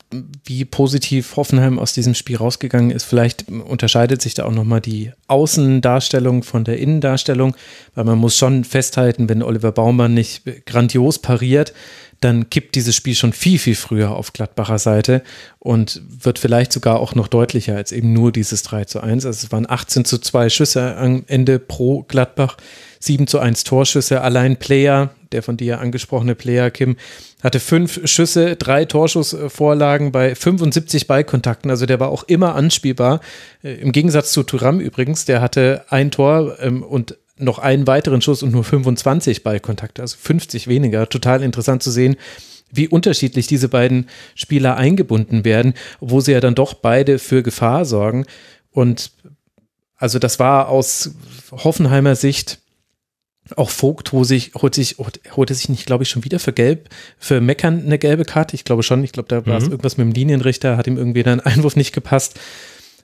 wie 0.45 0.65
positiv 0.65 1.37
Hoffenheim 1.37 1.79
aus 1.79 1.93
diesem 1.93 2.15
Spiel 2.15 2.37
rausgegangen 2.37 2.91
ist. 2.91 3.05
Vielleicht 3.05 3.51
unterscheidet 3.51 4.23
sich 4.23 4.33
da 4.33 4.47
auch 4.47 4.53
nochmal 4.53 4.81
die 4.81 5.13
Außendarstellung 5.27 6.43
von 6.43 6.65
der 6.65 6.79
Innendarstellung, 6.79 7.55
weil 7.95 8.05
man 8.05 8.17
muss 8.17 8.39
schon 8.39 8.65
festhalten, 8.65 9.29
wenn 9.29 9.43
Oliver 9.43 9.73
Baumann 9.73 10.15
nicht 10.15 10.45
grandios 10.65 11.19
pariert, 11.19 11.75
dann 12.21 12.51
kippt 12.51 12.75
dieses 12.75 12.97
Spiel 12.97 13.15
schon 13.15 13.33
viel, 13.33 13.59
viel 13.59 13.75
früher 13.75 14.11
auf 14.11 14.33
Gladbacher 14.33 14.79
Seite 14.79 15.23
und 15.59 16.01
wird 16.09 16.39
vielleicht 16.39 16.73
sogar 16.73 17.01
auch 17.01 17.15
noch 17.15 17.29
deutlicher 17.29 17.77
als 17.77 17.93
eben 17.93 18.13
nur 18.13 18.33
dieses 18.33 18.63
3 18.63 18.85
zu 18.85 19.01
1. 19.01 19.27
Also 19.27 19.47
es 19.47 19.53
waren 19.53 19.69
18 19.69 20.05
zu 20.05 20.19
2 20.19 20.49
Schüsse 20.49 20.97
am 20.97 21.25
Ende 21.27 21.59
pro 21.59 22.03
Gladbach, 22.03 22.57
7 23.01 23.27
zu 23.27 23.39
1 23.39 23.65
Torschüsse. 23.65 24.23
Allein 24.23 24.57
Player, 24.57 25.11
der 25.33 25.43
von 25.43 25.57
dir 25.57 25.81
angesprochene 25.81 26.35
Player, 26.35 26.71
Kim, 26.71 26.97
hatte 27.43 27.61
fünf 27.61 28.01
Schüsse, 28.09 28.57
drei 28.57 28.85
Torschussvorlagen 28.87 30.11
bei 30.11 30.35
75 30.35 31.07
Ballkontakten. 31.07 31.71
Also 31.71 31.87
der 31.87 32.01
war 32.01 32.09
auch 32.09 32.25
immer 32.25 32.55
anspielbar. 32.55 33.21
Äh, 33.63 33.75
Im 33.75 33.93
Gegensatz 33.93 34.33
zu 34.33 34.43
Turam 34.43 34.81
übrigens, 34.81 35.27
der 35.27 35.41
hatte 35.41 35.85
ein 35.91 36.11
Tor 36.11 36.57
ähm, 36.61 36.83
und 36.83 37.17
noch 37.39 37.59
einen 37.59 37.87
weiteren 37.87 38.23
Schuss 38.23 38.43
und 38.43 38.53
nur 38.53 38.65
25 38.65 39.43
Ballkontakte, 39.43 40.03
also 40.03 40.17
50 40.19 40.69
weniger. 40.69 41.09
Total 41.09 41.43
interessant 41.43 41.83
zu 41.83 41.91
sehen, 41.91 42.17
wie 42.71 42.89
unterschiedlich 42.89 43.47
diese 43.47 43.69
beiden 43.69 44.09
Spieler 44.35 44.77
eingebunden 44.77 45.45
werden, 45.45 45.75
wo 46.01 46.21
sie 46.21 46.33
ja 46.33 46.41
dann 46.41 46.55
doch 46.55 46.75
beide 46.75 47.19
für 47.19 47.43
Gefahr 47.43 47.85
sorgen. 47.85 48.27
Und 48.71 49.13
also 49.97 50.19
das 50.19 50.39
war 50.39 50.69
aus 50.69 51.15
Hoffenheimer 51.53 52.17
Sicht 52.17 52.59
auch 53.55 53.71
Vogt 53.71 54.13
holte 54.13 54.27
sich, 54.27 54.55
holte 54.55 54.83
sich, 54.83 54.97
holte 55.37 55.55
sich 55.55 55.69
nicht, 55.69 55.87
glaube 55.87 56.03
ich, 56.03 56.11
schon 56.11 56.25
wieder 56.25 56.41
für 56.41 56.53
gelb, 56.53 56.89
für 57.19 57.41
Meckern 57.41 57.85
eine 57.85 57.99
gelbe 57.99 58.25
Karte. 58.25 58.57
Ich 58.57 58.65
glaube 58.65 58.83
schon. 58.83 59.05
Ich 59.05 59.13
glaube, 59.13 59.29
da 59.29 59.47
war 59.47 59.59
es 59.59 59.67
mhm. 59.67 59.73
irgendwas 59.73 59.97
mit 59.97 60.07
dem 60.07 60.13
Linienrichter, 60.13 60.77
hat 60.77 60.89
ihm 60.89 60.97
irgendwie 60.97 61.23
dann 61.23 61.41
ein 61.41 61.55
Einwurf 61.55 61.77
nicht 61.77 61.93
gepasst. 61.93 62.41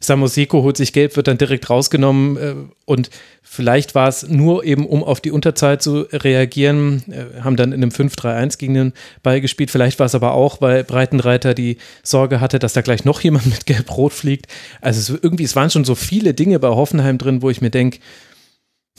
Samoseko 0.03 0.62
holt 0.62 0.77
sich 0.77 0.93
gelb, 0.93 1.16
wird 1.16 1.29
dann 1.29 1.39
direkt 1.39 1.70
rausgenommen 1.70 2.37
äh, 2.37 2.55
und 2.85 3.11
vielleicht 3.43 3.95
war 3.95 4.09
es 4.09 4.29
nur 4.29 4.65
eben, 4.65 4.87
um 4.87 5.05
auf 5.05 5.20
die 5.20 5.31
Unterzeit 5.31 5.83
zu 5.83 6.07
reagieren, 6.12 7.05
äh, 7.11 7.41
haben 7.43 7.57
dann 7.57 7.73
in 7.73 7.83
einem 7.83 7.91
5-3-1 7.91 8.59
gegen 8.59 8.74
den 8.74 8.93
Ball 9.23 9.41
gespielt. 9.41 9.70
Vielleicht 9.70 9.99
war 9.99 10.07
es 10.07 10.15
aber 10.15 10.33
auch, 10.33 10.61
weil 10.61 10.85
Breitenreiter 10.85 11.55
die 11.55 11.77
Sorge 12.03 12.41
hatte, 12.41 12.59
dass 12.59 12.73
da 12.73 12.81
gleich 12.81 13.05
noch 13.05 13.20
jemand 13.20 13.47
mit 13.53 13.66
gelb-rot 13.66 14.12
fliegt. 14.12 14.47
Also 14.81 15.15
es, 15.15 15.23
irgendwie, 15.23 15.45
es 15.45 15.57
waren 15.57 15.70
schon 15.70 15.85
so 15.85 15.95
viele 15.95 16.35
Dinge 16.35 16.59
bei 16.59 16.69
Hoffenheim 16.69 17.19
drin, 17.19 17.43
wo 17.43 17.51
ich 17.51 17.61
mir 17.61 17.70
denke, 17.70 17.99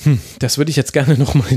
hm, 0.01 0.19
das 0.39 0.57
würde 0.57 0.71
ich 0.71 0.75
jetzt 0.75 0.91
gerne 0.91 1.13
nochmal 1.17 1.47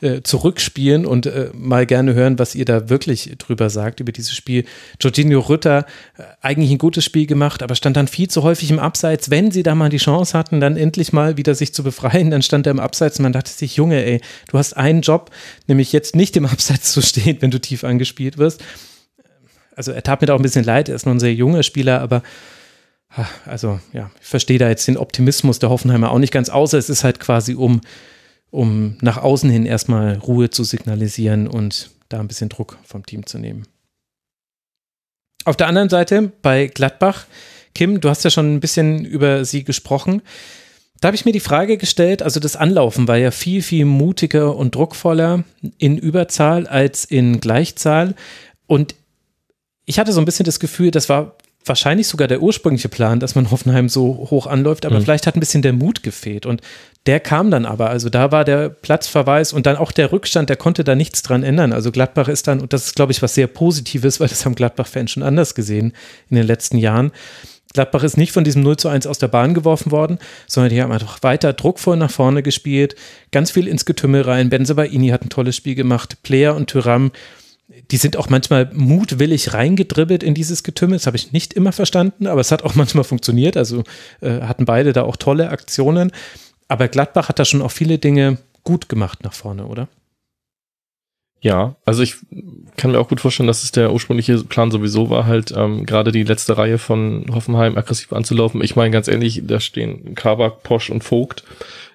äh, 0.00 0.22
zurückspielen 0.22 1.06
und 1.06 1.26
äh, 1.26 1.50
mal 1.54 1.86
gerne 1.86 2.14
hören, 2.14 2.38
was 2.38 2.54
ihr 2.54 2.64
da 2.64 2.88
wirklich 2.88 3.34
drüber 3.38 3.68
sagt, 3.68 4.00
über 4.00 4.12
dieses 4.12 4.34
Spiel. 4.34 4.64
Jorginho 5.00 5.40
Rütter, 5.40 5.86
äh, 6.16 6.22
eigentlich 6.40 6.70
ein 6.70 6.78
gutes 6.78 7.04
Spiel 7.04 7.26
gemacht, 7.26 7.62
aber 7.62 7.74
stand 7.74 7.96
dann 7.96 8.06
viel 8.06 8.28
zu 8.28 8.42
häufig 8.44 8.70
im 8.70 8.78
Abseits. 8.78 9.30
Wenn 9.30 9.50
sie 9.50 9.64
da 9.64 9.74
mal 9.74 9.88
die 9.88 9.98
Chance 9.98 10.38
hatten, 10.38 10.60
dann 10.60 10.76
endlich 10.76 11.12
mal 11.12 11.36
wieder 11.36 11.54
sich 11.54 11.74
zu 11.74 11.82
befreien, 11.82 12.30
dann 12.30 12.42
stand 12.42 12.66
er 12.66 12.70
im 12.70 12.80
Abseits 12.80 13.18
und 13.18 13.24
man 13.24 13.32
dachte 13.32 13.50
sich, 13.50 13.76
Junge, 13.76 14.04
ey, 14.04 14.20
du 14.48 14.58
hast 14.58 14.76
einen 14.76 15.02
Job, 15.02 15.30
nämlich 15.66 15.92
jetzt 15.92 16.14
nicht 16.14 16.36
im 16.36 16.46
Abseits 16.52 16.92
zu 16.92 17.02
stehen, 17.02 17.38
wenn 17.40 17.50
du 17.50 17.60
tief 17.60 17.82
angespielt 17.82 18.38
wirst. 18.38 18.62
Also 19.74 19.90
er 19.90 20.02
tat 20.02 20.20
mir 20.20 20.26
da 20.26 20.34
auch 20.34 20.38
ein 20.38 20.42
bisschen 20.42 20.64
leid, 20.64 20.88
er 20.88 20.94
ist 20.94 21.06
noch 21.06 21.14
ein 21.14 21.20
sehr 21.20 21.34
junger 21.34 21.62
Spieler, 21.62 22.00
aber 22.02 22.22
also 23.46 23.80
ja, 23.92 24.10
ich 24.20 24.26
verstehe 24.26 24.58
da 24.58 24.68
jetzt 24.68 24.88
den 24.88 24.96
Optimismus 24.96 25.58
der 25.58 25.70
Hoffenheimer 25.70 26.10
auch 26.10 26.18
nicht 26.18 26.32
ganz, 26.32 26.48
außer 26.48 26.78
es 26.78 26.88
ist 26.88 27.04
halt 27.04 27.20
quasi 27.20 27.54
um, 27.54 27.80
um 28.50 28.96
nach 29.00 29.18
außen 29.18 29.50
hin 29.50 29.66
erstmal 29.66 30.16
Ruhe 30.16 30.50
zu 30.50 30.64
signalisieren 30.64 31.46
und 31.46 31.90
da 32.08 32.20
ein 32.20 32.28
bisschen 32.28 32.48
Druck 32.48 32.78
vom 32.84 33.04
Team 33.04 33.26
zu 33.26 33.38
nehmen. 33.38 33.66
Auf 35.44 35.56
der 35.56 35.66
anderen 35.66 35.88
Seite 35.88 36.32
bei 36.42 36.68
Gladbach, 36.68 37.26
Kim, 37.74 38.00
du 38.00 38.08
hast 38.08 38.24
ja 38.24 38.30
schon 38.30 38.54
ein 38.54 38.60
bisschen 38.60 39.04
über 39.04 39.44
sie 39.44 39.64
gesprochen. 39.64 40.22
Da 41.00 41.08
habe 41.08 41.16
ich 41.16 41.24
mir 41.24 41.32
die 41.32 41.40
Frage 41.40 41.78
gestellt, 41.78 42.22
also 42.22 42.38
das 42.38 42.54
Anlaufen 42.54 43.08
war 43.08 43.16
ja 43.16 43.32
viel, 43.32 43.60
viel 43.62 43.84
mutiger 43.86 44.54
und 44.54 44.74
druckvoller 44.74 45.42
in 45.78 45.98
Überzahl 45.98 46.68
als 46.68 47.04
in 47.04 47.40
Gleichzahl. 47.40 48.14
Und 48.68 48.94
ich 49.84 49.98
hatte 49.98 50.12
so 50.12 50.20
ein 50.20 50.24
bisschen 50.24 50.44
das 50.44 50.60
Gefühl, 50.60 50.92
das 50.92 51.08
war 51.08 51.36
wahrscheinlich 51.64 52.08
sogar 52.08 52.28
der 52.28 52.42
ursprüngliche 52.42 52.88
Plan, 52.88 53.20
dass 53.20 53.34
man 53.34 53.50
Hoffenheim 53.50 53.88
so 53.88 54.28
hoch 54.30 54.46
anläuft, 54.46 54.86
aber 54.86 54.98
mhm. 54.98 55.02
vielleicht 55.02 55.26
hat 55.26 55.36
ein 55.36 55.40
bisschen 55.40 55.62
der 55.62 55.72
Mut 55.72 56.02
gefehlt 56.02 56.46
und 56.46 56.60
der 57.06 57.20
kam 57.20 57.50
dann 57.50 57.66
aber, 57.66 57.90
also 57.90 58.08
da 58.08 58.30
war 58.30 58.44
der 58.44 58.68
Platzverweis 58.68 59.52
und 59.52 59.66
dann 59.66 59.76
auch 59.76 59.92
der 59.92 60.12
Rückstand, 60.12 60.48
der 60.48 60.56
konnte 60.56 60.84
da 60.84 60.94
nichts 60.94 61.22
dran 61.22 61.42
ändern. 61.42 61.72
Also 61.72 61.90
Gladbach 61.90 62.28
ist 62.28 62.46
dann, 62.46 62.60
und 62.60 62.72
das 62.72 62.86
ist 62.86 62.96
glaube 62.96 63.12
ich 63.12 63.22
was 63.22 63.34
sehr 63.34 63.48
Positives, 63.48 64.20
weil 64.20 64.28
das 64.28 64.44
haben 64.44 64.54
Gladbach-Fans 64.54 65.10
schon 65.10 65.22
anders 65.22 65.54
gesehen 65.54 65.92
in 66.30 66.36
den 66.36 66.46
letzten 66.46 66.78
Jahren. 66.78 67.12
Gladbach 67.72 68.02
ist 68.02 68.18
nicht 68.18 68.32
von 68.32 68.44
diesem 68.44 68.62
0 68.62 68.76
zu 68.76 68.88
1 68.88 69.06
aus 69.06 69.18
der 69.18 69.28
Bahn 69.28 69.54
geworfen 69.54 69.90
worden, 69.90 70.18
sondern 70.46 70.70
die 70.70 70.82
haben 70.82 70.92
einfach 70.92 71.22
weiter 71.22 71.54
druckvoll 71.54 71.96
nach 71.96 72.10
vorne 72.10 72.42
gespielt, 72.42 72.96
ganz 73.30 73.50
viel 73.50 73.66
ins 73.66 73.86
Getümmel 73.86 74.22
rein. 74.22 74.50
Benzebaini 74.50 75.08
hat 75.08 75.22
ein 75.22 75.30
tolles 75.30 75.56
Spiel 75.56 75.74
gemacht, 75.74 76.18
Player 76.22 76.54
und 76.54 76.68
Tyram 76.68 77.12
die 77.90 77.96
sind 77.96 78.16
auch 78.16 78.30
manchmal 78.30 78.70
mutwillig 78.72 79.52
reingedribbelt 79.52 80.22
in 80.22 80.34
dieses 80.34 80.62
Getümmel. 80.62 80.96
Das 80.96 81.06
habe 81.06 81.16
ich 81.16 81.32
nicht 81.32 81.52
immer 81.52 81.72
verstanden, 81.72 82.26
aber 82.26 82.40
es 82.40 82.52
hat 82.52 82.62
auch 82.62 82.74
manchmal 82.76 83.04
funktioniert. 83.04 83.56
Also 83.56 83.84
äh, 84.20 84.40
hatten 84.42 84.64
beide 84.64 84.92
da 84.92 85.02
auch 85.02 85.16
tolle 85.16 85.50
Aktionen. 85.50 86.12
Aber 86.68 86.88
Gladbach 86.88 87.28
hat 87.28 87.38
da 87.38 87.44
schon 87.44 87.62
auch 87.62 87.70
viele 87.70 87.98
Dinge 87.98 88.38
gut 88.64 88.88
gemacht 88.88 89.24
nach 89.24 89.34
vorne, 89.34 89.66
oder? 89.66 89.88
Ja, 91.42 91.74
also 91.84 92.04
ich 92.04 92.16
kann 92.76 92.92
mir 92.92 93.00
auch 93.00 93.08
gut 93.08 93.20
vorstellen, 93.20 93.48
dass 93.48 93.64
es 93.64 93.72
der 93.72 93.92
ursprüngliche 93.92 94.38
Plan 94.44 94.70
sowieso 94.70 95.10
war, 95.10 95.26
halt 95.26 95.52
ähm, 95.56 95.84
gerade 95.86 96.12
die 96.12 96.22
letzte 96.22 96.56
Reihe 96.56 96.78
von 96.78 97.26
Hoffenheim 97.34 97.76
aggressiv 97.76 98.12
anzulaufen. 98.12 98.62
Ich 98.62 98.76
meine 98.76 98.92
ganz 98.92 99.08
ehrlich, 99.08 99.42
da 99.44 99.58
stehen 99.58 100.14
Kabak, 100.14 100.62
Posch 100.62 100.88
und 100.88 101.02
Vogt. 101.02 101.42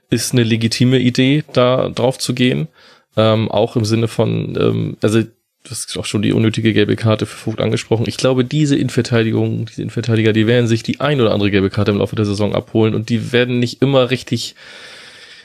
Ist 0.09 0.33
eine 0.33 0.43
legitime 0.43 0.99
Idee, 0.99 1.45
da 1.53 1.87
drauf 1.87 2.17
zu 2.17 2.33
gehen. 2.33 2.67
Ähm, 3.15 3.49
auch 3.49 3.77
im 3.77 3.85
Sinne 3.85 4.09
von, 4.09 4.57
ähm, 4.59 4.97
also 5.01 5.23
du 5.67 5.71
hast 5.71 5.97
auch 5.97 6.05
schon 6.05 6.21
die 6.21 6.31
unnötige 6.31 6.73
gelbe 6.73 6.95
Karte 6.95 7.25
für 7.25 7.35
Vogt 7.35 7.59
angesprochen. 7.59 8.05
Ich 8.07 8.17
glaube, 8.17 8.45
diese 8.45 8.77
Innenverteidigung, 8.77 9.65
diese 9.65 9.81
Innenverteidiger, 9.81 10.31
die 10.31 10.47
werden 10.47 10.67
sich 10.67 10.81
die 10.81 11.01
ein 11.01 11.19
oder 11.19 11.33
andere 11.33 11.51
gelbe 11.51 11.69
Karte 11.69 11.91
im 11.91 11.97
Laufe 11.97 12.15
der 12.15 12.25
Saison 12.25 12.55
abholen 12.55 12.95
und 12.95 13.09
die 13.09 13.33
werden 13.33 13.59
nicht 13.59 13.81
immer 13.81 14.09
richtig, 14.09 14.55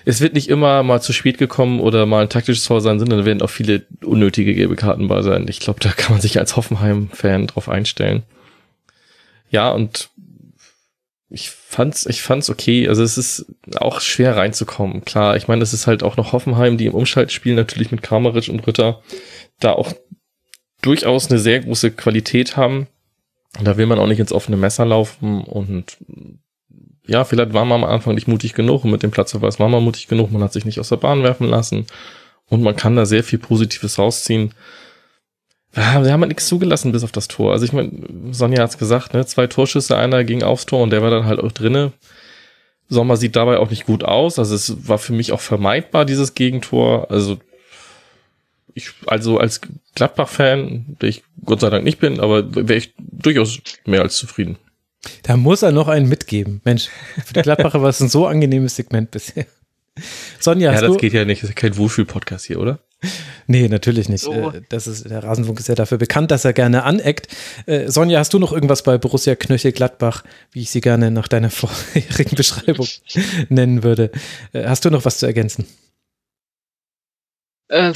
es 0.04 0.20
wird 0.20 0.34
nicht 0.34 0.48
immer 0.48 0.84
mal 0.84 1.02
zu 1.02 1.12
spät 1.12 1.38
gekommen 1.38 1.80
oder 1.80 2.06
mal 2.06 2.22
ein 2.22 2.28
taktisches 2.28 2.64
Tor 2.64 2.80
sein, 2.80 3.00
sondern 3.00 3.24
werden 3.24 3.42
auch 3.42 3.50
viele 3.50 3.82
unnötige 4.04 4.54
gelbe 4.54 4.76
Karten 4.76 5.08
bei 5.08 5.22
sein. 5.22 5.46
Ich 5.48 5.58
glaube, 5.58 5.80
da 5.80 5.90
kann 5.90 6.12
man 6.12 6.20
sich 6.20 6.38
als 6.38 6.56
Hoffenheim-Fan 6.56 7.48
drauf 7.48 7.68
einstellen. 7.68 8.22
Ja, 9.50 9.70
und 9.70 10.08
ich 11.34 11.50
fand's, 11.50 12.04
ich 12.06 12.20
fand's 12.20 12.50
okay. 12.50 12.86
Also 12.88 13.02
es 13.02 13.16
ist 13.16 13.46
auch 13.76 14.00
schwer 14.00 14.36
reinzukommen. 14.36 15.04
Klar, 15.04 15.36
ich 15.36 15.48
meine, 15.48 15.62
es 15.62 15.72
ist 15.72 15.86
halt 15.86 16.02
auch 16.02 16.16
noch 16.16 16.32
Hoffenheim, 16.32 16.76
die 16.76 16.86
im 16.86 16.94
Umschaltspiel 16.94 17.54
natürlich 17.54 17.90
mit 17.90 18.02
Kramaric 18.02 18.48
und 18.48 18.66
Ritter 18.66 19.02
da 19.64 19.72
auch 19.72 19.92
durchaus 20.82 21.30
eine 21.30 21.38
sehr 21.38 21.60
große 21.60 21.92
Qualität 21.92 22.56
haben. 22.56 22.88
Da 23.62 23.76
will 23.76 23.86
man 23.86 23.98
auch 23.98 24.06
nicht 24.06 24.20
ins 24.20 24.32
offene 24.32 24.56
Messer 24.56 24.86
laufen 24.86 25.42
und 25.44 25.98
ja, 27.06 27.24
vielleicht 27.24 27.52
war 27.52 27.64
man 27.64 27.82
am 27.82 27.90
Anfang 27.90 28.14
nicht 28.14 28.28
mutig 28.28 28.54
genug 28.54 28.84
und 28.84 28.90
mit 28.90 29.02
dem 29.02 29.10
Platzverweis 29.10 29.58
war 29.58 29.68
man 29.68 29.82
mutig 29.82 30.08
genug, 30.08 30.30
man 30.30 30.42
hat 30.42 30.52
sich 30.52 30.64
nicht 30.64 30.78
aus 30.80 30.88
der 30.88 30.96
Bahn 30.96 31.22
werfen 31.22 31.48
lassen 31.48 31.86
und 32.48 32.62
man 32.62 32.76
kann 32.76 32.96
da 32.96 33.06
sehr 33.06 33.24
viel 33.24 33.38
Positives 33.38 33.98
rausziehen. 33.98 34.54
Wir 35.72 35.86
haben 35.86 36.20
halt 36.20 36.28
nichts 36.28 36.48
zugelassen 36.48 36.92
bis 36.92 37.02
auf 37.02 37.12
das 37.12 37.28
Tor. 37.28 37.52
Also 37.52 37.64
ich 37.64 37.72
meine, 37.72 37.90
Sonja 38.30 38.62
hat's 38.62 38.76
gesagt, 38.76 39.14
ne? 39.14 39.24
Zwei 39.24 39.46
Torschüsse, 39.46 39.96
einer 39.96 40.22
ging 40.22 40.42
aufs 40.42 40.66
Tor 40.66 40.82
und 40.82 40.90
der 40.90 41.00
war 41.00 41.10
dann 41.10 41.24
halt 41.24 41.40
auch 41.40 41.50
drinne. 41.50 41.92
Sommer 42.90 43.16
sieht 43.16 43.36
dabei 43.36 43.56
auch 43.56 43.70
nicht 43.70 43.86
gut 43.86 44.04
aus. 44.04 44.38
Also 44.38 44.54
es 44.54 44.86
war 44.86 44.98
für 44.98 45.14
mich 45.14 45.32
auch 45.32 45.40
vermeidbar, 45.40 46.04
dieses 46.04 46.34
Gegentor. 46.34 47.10
Also 47.10 47.38
ich, 48.74 48.90
also 49.06 49.38
als 49.38 49.60
Gladbach-Fan, 49.94 50.96
der 51.00 51.08
ich 51.08 51.22
Gott 51.44 51.60
sei 51.60 51.70
Dank 51.70 51.84
nicht 51.84 51.98
bin, 51.98 52.20
aber 52.20 52.54
wäre 52.54 52.76
ich 52.76 52.94
durchaus 52.98 53.58
mehr 53.84 54.02
als 54.02 54.16
zufrieden. 54.16 54.58
Da 55.24 55.36
muss 55.36 55.62
er 55.62 55.72
noch 55.72 55.88
einen 55.88 56.08
mitgeben. 56.08 56.60
Mensch, 56.64 56.88
für 57.24 57.34
die 57.34 57.42
Gladbacher 57.42 57.82
war 57.82 57.88
es 57.88 58.00
ein 58.00 58.08
so 58.08 58.26
angenehmes 58.26 58.76
Segment 58.76 59.10
bisher. 59.10 59.46
Sonja, 60.38 60.72
ja, 60.72 60.80
das 60.80 60.90
du? 60.92 60.96
geht 60.96 61.12
ja 61.12 61.24
nicht. 61.24 61.42
Das 61.42 61.50
ist 61.50 61.56
kein 61.56 61.76
Wohlfühl-Podcast 61.76 62.46
hier, 62.46 62.60
oder? 62.60 62.78
Nee, 63.46 63.68
natürlich 63.68 64.08
nicht. 64.08 64.22
So. 64.22 64.32
Äh, 64.52 64.62
Das 64.68 64.86
ist, 64.86 65.10
der 65.10 65.22
Rasenfunk 65.24 65.58
ist 65.58 65.68
ja 65.68 65.74
dafür 65.74 65.98
bekannt, 65.98 66.30
dass 66.30 66.44
er 66.44 66.52
gerne 66.52 66.84
aneckt. 66.84 67.26
Äh, 67.66 67.90
Sonja, 67.90 68.20
hast 68.20 68.32
du 68.32 68.38
noch 68.38 68.52
irgendwas 68.52 68.84
bei 68.84 68.96
Borussia 68.96 69.34
Knöchel 69.34 69.72
Gladbach, 69.72 70.22
wie 70.52 70.62
ich 70.62 70.70
sie 70.70 70.80
gerne 70.80 71.10
nach 71.10 71.28
deiner 71.28 71.50
vorherigen 71.50 72.36
Beschreibung 72.36 72.86
nennen 73.48 73.82
würde? 73.82 74.12
Äh, 74.52 74.66
Hast 74.66 74.84
du 74.84 74.90
noch 74.90 75.04
was 75.04 75.18
zu 75.18 75.26
ergänzen? 75.26 75.66
Äh, 77.68 77.92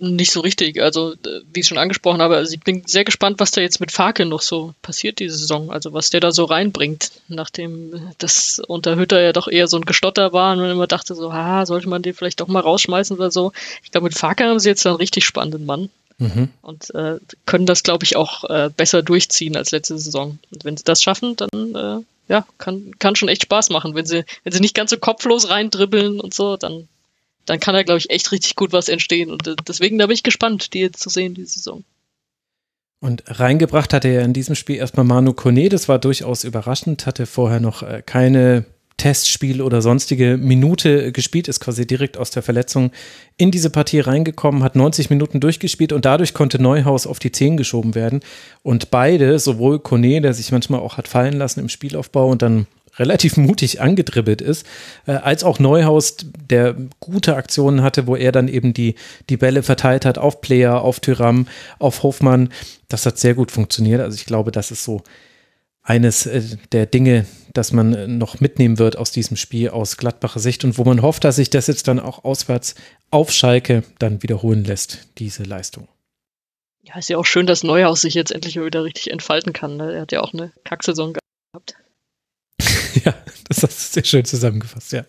nicht 0.00 0.30
so 0.30 0.40
richtig. 0.40 0.80
Also, 0.80 1.12
äh, 1.12 1.40
wie 1.52 1.60
ich 1.60 1.66
schon 1.68 1.78
angesprochen 1.78 2.20
habe, 2.22 2.36
also 2.36 2.52
ich 2.52 2.60
bin 2.60 2.82
sehr 2.86 3.04
gespannt, 3.04 3.40
was 3.40 3.50
da 3.50 3.60
jetzt 3.60 3.80
mit 3.80 3.92
Farke 3.92 4.24
noch 4.26 4.42
so 4.42 4.74
passiert 4.82 5.18
diese 5.18 5.36
Saison. 5.36 5.70
Also, 5.70 5.92
was 5.92 6.10
der 6.10 6.20
da 6.20 6.32
so 6.32 6.44
reinbringt, 6.44 7.10
nachdem 7.28 8.12
das 8.18 8.60
unter 8.66 8.96
Hütter 8.96 9.20
ja 9.20 9.32
doch 9.32 9.48
eher 9.48 9.68
so 9.68 9.76
ein 9.76 9.84
Gestotter 9.84 10.32
war 10.32 10.52
und 10.52 10.60
man 10.60 10.70
immer 10.70 10.86
dachte 10.86 11.14
so, 11.14 11.32
ha, 11.32 11.66
sollte 11.66 11.88
man 11.88 12.02
den 12.02 12.14
vielleicht 12.14 12.40
doch 12.40 12.48
mal 12.48 12.60
rausschmeißen 12.60 13.16
oder 13.16 13.30
so. 13.30 13.52
Ich 13.82 13.90
glaube, 13.90 14.04
mit 14.06 14.18
Farke 14.18 14.44
haben 14.44 14.58
sie 14.58 14.68
jetzt 14.68 14.86
einen 14.86 14.96
richtig 14.96 15.24
spannenden 15.24 15.66
Mann 15.66 15.90
Mhm. 16.20 16.48
und 16.62 16.92
äh, 16.96 17.18
können 17.46 17.64
das, 17.64 17.84
glaube 17.84 18.04
ich, 18.04 18.16
auch 18.16 18.42
äh, 18.50 18.70
besser 18.76 19.02
durchziehen 19.04 19.56
als 19.56 19.70
letzte 19.70 19.96
Saison. 20.00 20.40
Und 20.50 20.64
wenn 20.64 20.76
sie 20.76 20.82
das 20.82 21.00
schaffen, 21.00 21.36
dann 21.36 21.48
äh, 21.76 22.02
ja, 22.28 22.44
kann, 22.58 22.92
kann 22.98 23.14
schon 23.14 23.28
echt 23.28 23.42
Spaß 23.42 23.70
machen. 23.70 23.94
Wenn 23.94 24.04
sie, 24.04 24.24
wenn 24.42 24.52
sie 24.52 24.58
nicht 24.58 24.74
ganz 24.74 24.90
so 24.90 24.96
kopflos 24.96 25.48
reindribbeln 25.48 26.20
und 26.20 26.34
so, 26.34 26.56
dann 26.56 26.88
dann 27.48 27.60
kann 27.60 27.74
da, 27.74 27.82
glaube 27.82 27.98
ich, 27.98 28.10
echt 28.10 28.30
richtig 28.32 28.56
gut 28.56 28.72
was 28.72 28.88
entstehen. 28.88 29.30
Und 29.30 29.46
äh, 29.46 29.56
deswegen, 29.66 29.98
da 29.98 30.06
bin 30.06 30.14
ich 30.14 30.22
gespannt, 30.22 30.74
die 30.74 30.80
jetzt 30.80 31.00
zu 31.00 31.08
sehen, 31.08 31.34
die 31.34 31.44
Saison. 31.44 31.84
Und 33.00 33.22
reingebracht 33.26 33.92
hatte 33.94 34.08
er 34.08 34.24
in 34.24 34.32
diesem 34.32 34.54
Spiel 34.54 34.76
erstmal 34.76 35.06
Manu 35.06 35.32
Kone, 35.32 35.68
das 35.68 35.88
war 35.88 35.98
durchaus 35.98 36.42
überraschend, 36.44 37.06
hatte 37.06 37.26
vorher 37.26 37.60
noch 37.60 37.82
äh, 37.82 38.02
keine 38.04 38.64
Testspiel 38.96 39.62
oder 39.62 39.80
sonstige 39.80 40.36
Minute 40.36 41.12
gespielt, 41.12 41.46
ist 41.46 41.60
quasi 41.60 41.86
direkt 41.86 42.18
aus 42.18 42.32
der 42.32 42.42
Verletzung 42.42 42.90
in 43.36 43.52
diese 43.52 43.70
Partie 43.70 44.00
reingekommen, 44.00 44.64
hat 44.64 44.74
90 44.74 45.08
Minuten 45.08 45.38
durchgespielt 45.38 45.92
und 45.92 46.04
dadurch 46.04 46.34
konnte 46.34 46.60
Neuhaus 46.60 47.06
auf 47.06 47.20
die 47.20 47.30
10 47.30 47.56
geschoben 47.56 47.94
werden. 47.94 48.20
Und 48.64 48.90
beide, 48.90 49.38
sowohl 49.38 49.78
Kone, 49.78 50.20
der 50.20 50.34
sich 50.34 50.50
manchmal 50.50 50.80
auch 50.80 50.96
hat 50.96 51.06
fallen 51.06 51.34
lassen 51.34 51.60
im 51.60 51.68
Spielaufbau 51.68 52.28
und 52.28 52.42
dann 52.42 52.66
relativ 52.98 53.36
mutig 53.36 53.80
angedribbelt 53.80 54.40
ist, 54.40 54.66
äh, 55.06 55.12
als 55.12 55.44
auch 55.44 55.58
Neuhaus, 55.58 56.16
der 56.50 56.76
gute 57.00 57.36
Aktionen 57.36 57.82
hatte, 57.82 58.06
wo 58.06 58.16
er 58.16 58.32
dann 58.32 58.48
eben 58.48 58.74
die, 58.74 58.94
die 59.28 59.36
Bälle 59.36 59.62
verteilt 59.62 60.04
hat 60.04 60.18
auf 60.18 60.40
Player, 60.40 60.82
auf 60.82 61.00
Tyram, 61.00 61.46
auf 61.78 62.02
Hofmann. 62.02 62.50
Das 62.88 63.06
hat 63.06 63.18
sehr 63.18 63.34
gut 63.34 63.50
funktioniert. 63.50 64.00
Also 64.00 64.16
ich 64.16 64.26
glaube, 64.26 64.52
das 64.52 64.70
ist 64.70 64.84
so 64.84 65.02
eines 65.88 66.26
äh, 66.26 66.42
der 66.72 66.86
Dinge, 66.86 67.26
das 67.54 67.72
man 67.72 67.94
äh, 67.94 68.06
noch 68.06 68.40
mitnehmen 68.40 68.78
wird 68.78 68.98
aus 68.98 69.10
diesem 69.10 69.36
Spiel 69.36 69.70
aus 69.70 69.96
Gladbacher 69.96 70.40
Sicht 70.40 70.64
und 70.64 70.76
wo 70.76 70.84
man 70.84 71.02
hofft, 71.02 71.24
dass 71.24 71.36
sich 71.36 71.50
das 71.50 71.66
jetzt 71.66 71.88
dann 71.88 71.98
auch 71.98 72.24
auswärts 72.24 72.74
auf 73.10 73.32
Schalke 73.32 73.82
dann 73.98 74.22
wiederholen 74.22 74.64
lässt, 74.64 75.08
diese 75.18 75.44
Leistung. 75.44 75.88
Ja, 76.82 76.98
ist 76.98 77.08
ja 77.08 77.16
auch 77.18 77.26
schön, 77.26 77.46
dass 77.46 77.64
Neuhaus 77.64 78.02
sich 78.02 78.14
jetzt 78.14 78.32
endlich 78.32 78.56
mal 78.56 78.66
wieder 78.66 78.84
richtig 78.84 79.10
entfalten 79.10 79.52
kann. 79.52 79.76
Ne? 79.76 79.94
Er 79.94 80.00
hat 80.02 80.12
ja 80.12 80.20
auch 80.20 80.32
eine 80.32 80.52
Kacksaison 80.64 81.14
gehabt. 81.14 81.74
Ja, 83.04 83.14
das 83.48 83.62
hast 83.62 83.78
du 83.78 83.92
sehr 83.94 84.04
schön 84.04 84.24
zusammengefasst, 84.24 84.92
ja. 84.92 85.04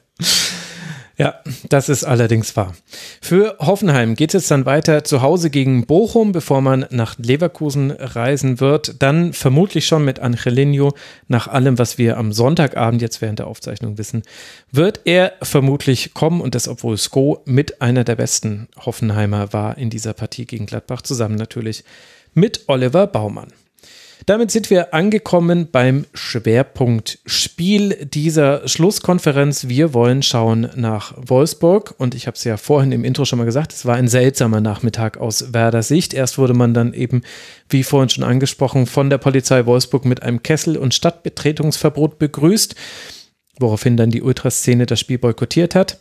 Ja, 1.20 1.36
das 1.68 1.90
ist 1.90 2.06
allerdings 2.06 2.56
wahr. 2.56 2.74
Für 3.22 3.58
Hoffenheim 3.60 4.16
geht 4.16 4.34
es 4.34 4.48
dann 4.48 4.66
weiter 4.66 5.04
zu 5.04 5.22
Hause 5.22 5.50
gegen 5.50 5.86
Bochum, 5.86 6.32
bevor 6.32 6.62
man 6.62 6.86
nach 6.92 7.18
Leverkusen 7.18 7.92
reisen 7.92 8.62
wird. 8.62 9.02
Dann 9.02 9.34
vermutlich 9.34 9.86
schon 9.86 10.06
mit 10.06 10.20
Angelino, 10.20 10.94
nach 11.28 11.50
allem, 11.50 11.78
was 11.78 11.98
wir 11.98 12.16
am 12.16 12.32
Sonntagabend 12.32 13.02
jetzt 13.02 13.22
während 13.22 13.40
der 13.40 13.48
Aufzeichnung 13.48 13.98
wissen, 13.98 14.24
wird 14.72 15.02
er 15.04 15.34
vermutlich 15.42 16.14
kommen 16.14 16.40
und 16.40 16.56
das, 16.56 16.70
obwohl 16.70 16.98
Sko 16.98 17.42
mit 17.44 17.82
einer 17.82 18.06
der 18.06 18.16
besten 18.16 18.70
Hoffenheimer 18.78 19.52
war 19.52 19.78
in 19.78 19.90
dieser 19.90 20.14
Partie 20.14 20.46
gegen 20.46 20.68
Gladbach, 20.68 21.02
zusammen 21.02 21.36
natürlich 21.36 21.84
mit 22.34 22.64
Oliver 22.68 23.08
Baumann. 23.08 23.52
Damit 24.30 24.52
sind 24.52 24.70
wir 24.70 24.94
angekommen 24.94 25.70
beim 25.72 26.06
Schwerpunktspiel 26.14 28.06
dieser 28.06 28.68
Schlusskonferenz. 28.68 29.70
Wir 29.70 29.96
wollen 29.96 30.22
schauen 30.22 30.70
nach 30.76 31.16
Wolfsburg 31.18 31.96
und 31.98 32.14
ich 32.14 32.28
habe 32.28 32.36
es 32.36 32.44
ja 32.44 32.58
vorhin 32.58 32.92
im 32.92 33.04
Intro 33.04 33.26
schon 33.26 33.40
mal 33.40 33.46
gesagt, 33.46 33.74
es 33.74 33.88
war 33.88 33.96
ein 33.96 34.08
seltsamer 34.08 34.62
Nachmittag 34.62 35.18
aus 35.18 35.52
Werder 35.52 35.82
Sicht. 35.82 36.14
Erst 36.14 36.38
wurde 36.38 36.54
man 36.54 36.76
dann 36.76 36.94
eben, 36.94 37.24
wie 37.70 37.82
vorhin 37.82 38.10
schon 38.10 38.24
angesprochen, 38.24 38.86
von 38.86 39.10
der 39.10 39.18
Polizei 39.18 39.66
Wolfsburg 39.66 40.06
mit 40.06 40.22
einem 40.22 40.44
Kessel- 40.44 40.78
und 40.78 40.94
Stadtbetretungsverbot 40.94 42.20
begrüßt, 42.20 42.76
woraufhin 43.60 43.98
dann 43.98 44.12
die 44.12 44.22
Ultraszene 44.22 44.86
das 44.86 45.00
Spiel 45.00 45.18
boykottiert 45.18 45.74
hat. 45.74 45.98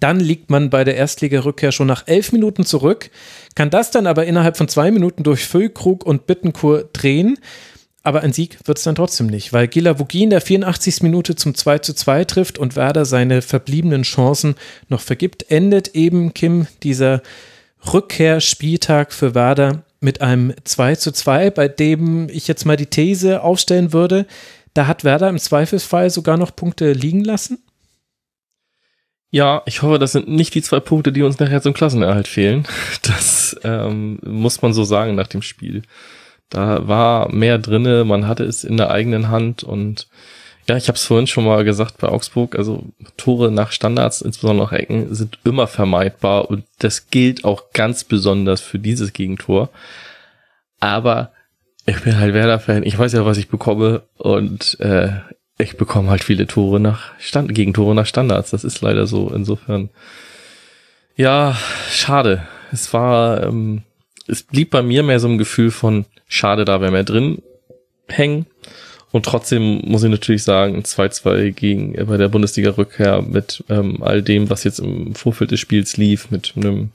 Dann 0.00 0.20
liegt 0.20 0.50
man 0.50 0.70
bei 0.70 0.84
der 0.84 0.96
Erstligarückkehr 0.96 1.72
schon 1.72 1.86
nach 1.86 2.06
elf 2.06 2.32
Minuten 2.32 2.64
zurück, 2.64 3.10
kann 3.54 3.70
das 3.70 3.90
dann 3.90 4.06
aber 4.06 4.26
innerhalb 4.26 4.56
von 4.56 4.68
zwei 4.68 4.90
Minuten 4.90 5.22
durch 5.22 5.44
Füllkrug 5.44 6.04
und 6.04 6.26
Bittenkur 6.26 6.88
drehen. 6.92 7.38
Aber 8.02 8.20
ein 8.20 8.34
Sieg 8.34 8.58
wird 8.66 8.76
es 8.76 8.84
dann 8.84 8.96
trotzdem 8.96 9.28
nicht, 9.28 9.54
weil 9.54 9.66
Gila 9.66 9.98
Vugi 9.98 10.24
in 10.24 10.30
der 10.30 10.42
84. 10.42 11.02
Minute 11.02 11.36
zum 11.36 11.54
2 11.54 11.78
zu 11.78 11.94
2 11.94 12.24
trifft 12.24 12.58
und 12.58 12.76
Werder 12.76 13.06
seine 13.06 13.40
verbliebenen 13.40 14.02
Chancen 14.02 14.56
noch 14.88 15.00
vergibt, 15.00 15.50
endet 15.50 15.94
eben 15.94 16.34
Kim 16.34 16.66
dieser 16.82 17.22
Rückkehrspieltag 17.92 19.12
für 19.12 19.34
Werder 19.34 19.84
mit 20.00 20.20
einem 20.20 20.52
2 20.64 20.96
zu 20.96 21.12
2, 21.12 21.50
bei 21.50 21.66
dem 21.66 22.28
ich 22.28 22.46
jetzt 22.46 22.66
mal 22.66 22.76
die 22.76 22.86
These 22.86 23.42
aufstellen 23.42 23.94
würde, 23.94 24.26
da 24.74 24.86
hat 24.86 25.04
Werder 25.04 25.28
im 25.28 25.38
Zweifelsfall 25.38 26.10
sogar 26.10 26.36
noch 26.36 26.54
Punkte 26.54 26.92
liegen 26.92 27.24
lassen. 27.24 27.58
Ja, 29.34 29.62
ich 29.66 29.82
hoffe, 29.82 29.98
das 29.98 30.12
sind 30.12 30.28
nicht 30.28 30.54
die 30.54 30.62
zwei 30.62 30.78
Punkte, 30.78 31.10
die 31.10 31.24
uns 31.24 31.40
nachher 31.40 31.60
zum 31.60 31.74
Klassenerhalt 31.74 32.28
fehlen. 32.28 32.68
Das 33.02 33.56
ähm, 33.64 34.20
muss 34.24 34.62
man 34.62 34.72
so 34.72 34.84
sagen 34.84 35.16
nach 35.16 35.26
dem 35.26 35.42
Spiel. 35.42 35.82
Da 36.50 36.86
war 36.86 37.32
mehr 37.34 37.58
drinne, 37.58 38.04
man 38.04 38.28
hatte 38.28 38.44
es 38.44 38.62
in 38.62 38.76
der 38.76 38.92
eigenen 38.92 39.30
Hand 39.30 39.64
und 39.64 40.06
ja, 40.68 40.76
ich 40.76 40.86
habe 40.86 40.94
es 40.94 41.04
vorhin 41.04 41.26
schon 41.26 41.46
mal 41.46 41.64
gesagt 41.64 41.98
bei 41.98 42.06
Augsburg, 42.06 42.54
also 42.54 42.84
Tore 43.16 43.50
nach 43.50 43.72
Standards, 43.72 44.22
insbesondere 44.22 44.66
nach 44.66 44.72
Ecken, 44.72 45.12
sind 45.12 45.40
immer 45.42 45.66
vermeidbar 45.66 46.48
und 46.48 46.62
das 46.78 47.10
gilt 47.10 47.44
auch 47.44 47.72
ganz 47.72 48.04
besonders 48.04 48.60
für 48.60 48.78
dieses 48.78 49.12
Gegentor. 49.12 49.68
Aber 50.78 51.32
ich 51.86 52.00
bin 52.02 52.20
halt 52.20 52.34
Werder-Fan, 52.34 52.84
ich 52.84 52.96
weiß 52.96 53.12
ja, 53.14 53.26
was 53.26 53.38
ich 53.38 53.48
bekomme 53.48 54.02
und 54.16 54.78
äh, 54.78 55.10
ich 55.58 55.76
bekomme 55.76 56.10
halt 56.10 56.24
viele 56.24 56.46
Tore 56.46 56.80
nach 56.80 57.12
Stand 57.18 57.54
Gegentore 57.54 57.94
nach 57.94 58.06
Standards. 58.06 58.50
Das 58.50 58.64
ist 58.64 58.80
leider 58.80 59.06
so. 59.06 59.30
Insofern, 59.30 59.90
ja, 61.16 61.56
schade. 61.90 62.46
Es 62.72 62.92
war, 62.92 63.42
ähm, 63.44 63.82
es 64.26 64.42
blieb 64.42 64.70
bei 64.70 64.82
mir 64.82 65.02
mehr 65.02 65.20
so 65.20 65.28
ein 65.28 65.38
Gefühl 65.38 65.70
von 65.70 66.06
schade, 66.26 66.64
da 66.64 66.80
wäre 66.80 66.90
mehr 66.90 67.04
drin 67.04 67.42
hängen. 68.08 68.46
Und 69.12 69.26
trotzdem 69.26 69.80
muss 69.84 70.02
ich 70.02 70.10
natürlich 70.10 70.42
sagen, 70.42 70.80
2-2 70.80 71.52
gegen 71.52 71.94
äh, 71.94 72.04
bei 72.04 72.16
der 72.16 72.28
Bundesliga-Rückkehr 72.28 73.22
mit 73.22 73.62
ähm, 73.68 74.02
all 74.02 74.22
dem, 74.22 74.50
was 74.50 74.64
jetzt 74.64 74.80
im 74.80 75.14
Vorfeld 75.14 75.52
des 75.52 75.60
Spiels 75.60 75.96
lief, 75.96 76.32
mit 76.32 76.54
einem 76.56 76.90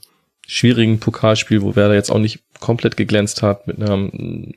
schwierigen 0.46 1.00
Pokalspiel, 1.00 1.62
wo 1.62 1.76
Werder 1.76 1.94
jetzt 1.94 2.10
auch 2.10 2.18
nicht 2.18 2.40
komplett 2.58 2.98
geglänzt 2.98 3.40
hat, 3.40 3.66
mit 3.66 3.80
einer 3.80 3.94
ähm, 3.94 4.52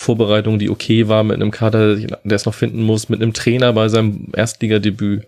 Vorbereitung, 0.00 0.58
die 0.58 0.70
okay 0.70 1.08
war, 1.08 1.24
mit 1.24 1.36
einem 1.36 1.50
Kader, 1.50 1.94
der 1.96 2.18
es 2.24 2.46
noch 2.46 2.54
finden 2.54 2.82
muss, 2.82 3.10
mit 3.10 3.20
einem 3.20 3.34
Trainer 3.34 3.74
bei 3.74 3.90
seinem 3.90 4.28
Erstligadebüt. 4.34 5.26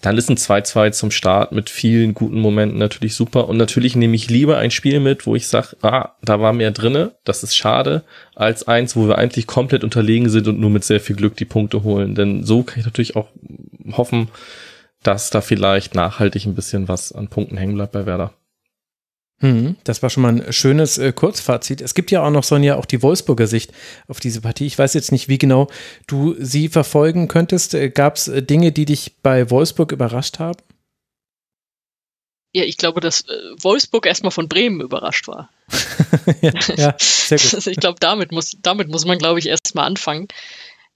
Dann 0.00 0.16
ist 0.16 0.30
ein 0.30 0.38
2-2 0.38 0.92
zum 0.92 1.10
Start 1.10 1.52
mit 1.52 1.68
vielen 1.68 2.14
guten 2.14 2.40
Momenten 2.40 2.78
natürlich 2.78 3.14
super. 3.14 3.46
Und 3.46 3.58
natürlich 3.58 3.96
nehme 3.96 4.16
ich 4.16 4.30
lieber 4.30 4.56
ein 4.56 4.70
Spiel 4.70 5.00
mit, 5.00 5.26
wo 5.26 5.36
ich 5.36 5.48
sage, 5.48 5.76
ah, 5.82 6.14
da 6.22 6.40
war 6.40 6.54
mehr 6.54 6.70
drinne, 6.70 7.12
das 7.24 7.42
ist 7.42 7.54
schade, 7.54 8.02
als 8.34 8.66
eins, 8.66 8.96
wo 8.96 9.06
wir 9.06 9.18
eigentlich 9.18 9.46
komplett 9.46 9.84
unterlegen 9.84 10.30
sind 10.30 10.48
und 10.48 10.58
nur 10.58 10.70
mit 10.70 10.84
sehr 10.84 11.00
viel 11.00 11.16
Glück 11.16 11.36
die 11.36 11.44
Punkte 11.44 11.82
holen. 11.82 12.14
Denn 12.14 12.42
so 12.42 12.62
kann 12.62 12.78
ich 12.78 12.86
natürlich 12.86 13.16
auch 13.16 13.28
hoffen, 13.92 14.28
dass 15.02 15.28
da 15.28 15.42
vielleicht 15.42 15.94
nachhaltig 15.94 16.46
ein 16.46 16.54
bisschen 16.54 16.88
was 16.88 17.12
an 17.12 17.28
Punkten 17.28 17.58
hängen 17.58 17.74
bleibt 17.74 17.92
bei 17.92 18.06
Werder. 18.06 18.32
Hm, 19.42 19.76
das 19.84 20.02
war 20.02 20.10
schon 20.10 20.22
mal 20.22 20.40
ein 20.40 20.52
schönes 20.52 20.98
äh, 20.98 21.12
Kurzfazit. 21.12 21.80
Es 21.80 21.94
gibt 21.94 22.10
ja 22.10 22.22
auch 22.22 22.30
noch, 22.30 22.44
Sonja, 22.44 22.76
auch 22.76 22.84
die 22.84 23.02
Wolfsburger 23.02 23.46
Sicht 23.46 23.72
auf 24.06 24.20
diese 24.20 24.42
Partie. 24.42 24.66
Ich 24.66 24.78
weiß 24.78 24.92
jetzt 24.92 25.12
nicht, 25.12 25.28
wie 25.28 25.38
genau 25.38 25.68
du 26.06 26.36
sie 26.38 26.68
verfolgen 26.68 27.26
könntest. 27.26 27.72
Äh, 27.72 27.88
Gab 27.88 28.16
es 28.16 28.28
äh, 28.28 28.42
Dinge, 28.42 28.70
die 28.70 28.84
dich 28.84 29.16
bei 29.22 29.50
Wolfsburg 29.50 29.92
überrascht 29.92 30.38
haben? 30.40 30.60
Ja, 32.52 32.64
ich 32.64 32.76
glaube, 32.76 33.00
dass 33.00 33.22
äh, 33.22 33.32
Wolfsburg 33.62 34.04
erstmal 34.04 34.32
von 34.32 34.48
Bremen 34.48 34.82
überrascht 34.82 35.26
war. 35.26 35.48
ja, 36.42 36.52
ja, 36.76 36.94
sehr 36.98 37.38
gut. 37.38 37.66
ich 37.66 37.78
glaube, 37.78 37.98
damit 37.98 38.32
muss, 38.32 38.56
damit 38.60 38.88
muss 38.88 39.06
man, 39.06 39.18
glaube 39.18 39.38
ich, 39.38 39.46
erstmal 39.46 39.86
anfangen. 39.86 40.28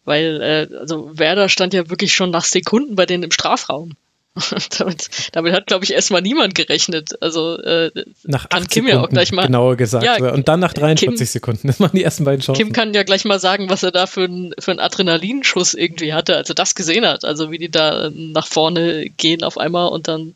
Weil, 0.05 0.43
äh, 0.43 0.77
also 0.77 1.19
Werder 1.19 1.49
stand 1.49 1.73
ja 1.73 1.89
wirklich 1.89 2.15
schon 2.15 2.31
nach 2.31 2.45
Sekunden 2.45 2.95
bei 2.95 3.07
denen 3.07 3.23
im 3.23 3.31
Strafraum. 3.31 3.97
damit, 4.78 5.09
damit 5.32 5.52
hat, 5.52 5.66
glaube 5.66 5.85
ich, 5.85 5.93
erstmal 5.93 6.20
niemand 6.20 6.55
gerechnet. 6.55 7.23
Also 7.23 7.56
äh, 7.59 7.90
nach 8.24 8.48
kann 8.48 8.66
Kim 8.66 8.85
Sekunden, 8.85 8.89
ja 8.89 9.01
auch 9.02 9.09
gleich 9.09 9.32
mal. 9.32 9.47
Genauer 9.47 9.77
gesagt. 9.77 10.05
Ja, 10.05 10.32
und 10.32 10.48
dann 10.48 10.61
nach 10.61 10.73
43 10.73 11.19
Kim, 11.19 11.27
Sekunden. 11.27 11.66
Das 11.74 11.81
waren 11.81 11.93
die 11.93 12.02
ersten 12.02 12.24
beiden 12.24 12.40
Chancen. 12.40 12.59
Kim 12.59 12.73
kann 12.73 12.94
ja 12.94 13.05
gleich 13.05 13.24
mal 13.24 13.39
sagen, 13.39 13.70
was 13.70 13.82
er 13.82 13.93
da 13.93 14.06
für, 14.06 14.24
ein, 14.24 14.55
für 14.59 14.73
einen 14.73 14.81
Adrenalinschuss 14.81 15.74
irgendwie 15.74 16.12
hatte, 16.12 16.36
als 16.36 16.48
er 16.48 16.56
das 16.56 16.74
gesehen 16.74 17.06
hat. 17.06 17.24
Also 17.24 17.51
wie 17.51 17.59
die 17.59 17.70
da 17.70 18.11
nach 18.12 18.47
vorne 18.47 19.09
gehen 19.16 19.44
auf 19.44 19.56
einmal 19.56 19.89
und 19.89 20.09
dann 20.09 20.35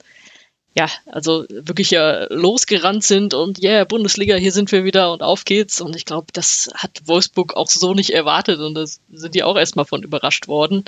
ja, 0.75 0.89
also 1.07 1.45
wirklich 1.49 1.91
ja 1.91 2.33
losgerannt 2.33 3.03
sind 3.03 3.35
und 3.35 3.61
yeah, 3.61 3.83
Bundesliga, 3.83 4.37
hier 4.37 4.53
sind 4.53 4.71
wir 4.71 4.85
wieder 4.85 5.13
und 5.13 5.25
auf 5.25 5.45
geht's. 5.45 5.81
Und 5.81 5.97
ich 5.97 6.05
glaube, 6.05 6.29
das 6.33 6.71
hat 6.75 7.03
Wolfsburg 7.07 7.57
auch 7.57 7.69
so 7.69 7.95
nicht 7.95 8.11
erwartet 8.11 8.61
und 8.61 8.75
da 8.75 8.85
sind 8.87 9.35
die 9.35 9.43
auch 9.43 9.57
erstmal 9.57 9.87
von 9.87 10.05
überrascht 10.05 10.47
worden. 10.47 10.85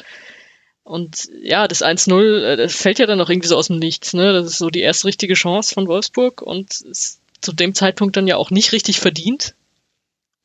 Und 0.91 1.29
ja, 1.41 1.69
das 1.69 1.83
1-0, 1.83 2.43
äh, 2.43 2.57
das 2.57 2.75
fällt 2.75 2.99
ja 2.99 3.07
dann 3.07 3.21
auch 3.21 3.31
irgendwie 3.31 3.47
so 3.47 3.57
aus 3.57 3.69
dem 3.69 3.79
Nichts. 3.79 4.12
Ne? 4.12 4.33
Das 4.33 4.47
ist 4.47 4.59
so 4.59 4.71
die 4.71 4.81
erste 4.81 5.07
richtige 5.07 5.35
Chance 5.35 5.73
von 5.73 5.87
Wolfsburg 5.87 6.43
und 6.43 6.81
ist 6.81 7.21
zu 7.41 7.53
dem 7.53 7.77
Zeitpunkt 7.77 8.17
dann 8.17 8.27
ja 8.27 8.37
auch 8.37 8.51
nicht 8.51 8.73
richtig 8.73 8.99
verdient. 8.99 9.55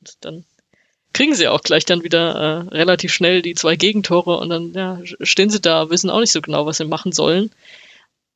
Und 0.02 0.14
dann 0.22 0.46
kriegen 1.14 1.34
sie 1.34 1.48
auch 1.48 1.64
gleich 1.64 1.84
dann 1.86 2.04
wieder 2.04 2.36
äh, 2.70 2.76
relativ 2.76 3.12
schnell 3.12 3.42
die 3.42 3.56
zwei 3.56 3.76
Gegentore 3.76 4.38
und 4.38 4.50
dann 4.50 4.74
ja, 4.74 5.00
stehen 5.22 5.50
sie 5.50 5.60
da, 5.60 5.90
wissen 5.90 6.12
auch 6.12 6.20
nicht 6.20 6.32
so 6.32 6.42
genau, 6.42 6.68
was 6.68 6.78
sie 6.78 6.86
machen 6.86 7.12
sollen. 7.12 7.50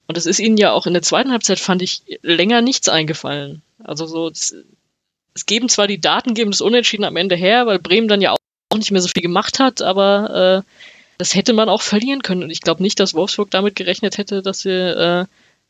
Und 0.08 0.18
es 0.18 0.26
ist 0.26 0.40
ihnen 0.40 0.58
ja 0.58 0.72
auch 0.72 0.88
in 0.88 0.94
der 0.94 1.04
zweiten 1.04 1.32
Halbzeit, 1.32 1.60
fand 1.60 1.84
ich, 1.84 2.02
länger 2.24 2.64
nichts 2.64 2.90
eingefallen. 2.90 3.62
Also 3.84 4.08
so, 4.08 4.30
es, 4.30 4.56
es 5.36 5.46
geben 5.46 5.70
zwar 5.70 5.86
die 5.86 6.02
Daten, 6.02 6.34
geben 6.34 6.50
das 6.50 6.62
Unentschieden 6.62 7.06
am 7.06 7.18
Ende 7.18 7.36
her, 7.36 7.68
weil 7.68 7.78
Bremen 7.78 8.08
dann 8.08 8.22
ja 8.22 8.32
auch 8.32 8.78
nicht 8.78 8.90
mehr 8.90 9.02
so 9.02 9.10
viel 9.10 9.22
gemacht 9.22 9.60
hat, 9.60 9.84
aber 9.84 10.64
äh, 10.66 10.99
das 11.20 11.36
hätte 11.36 11.52
man 11.52 11.70
auch 11.70 11.82
verlieren 11.82 12.24
können. 12.24 12.44
Und 12.44 12.50
ich 12.50 12.62
glaube 12.62 12.82
nicht, 12.82 13.00
dass 13.00 13.14
Wolfsburg 13.14 13.52
damit 13.52 13.76
gerechnet 13.76 14.18
hätte, 14.18 14.42
dass 14.42 14.64
wir 14.64 14.98
äh, 14.98 15.26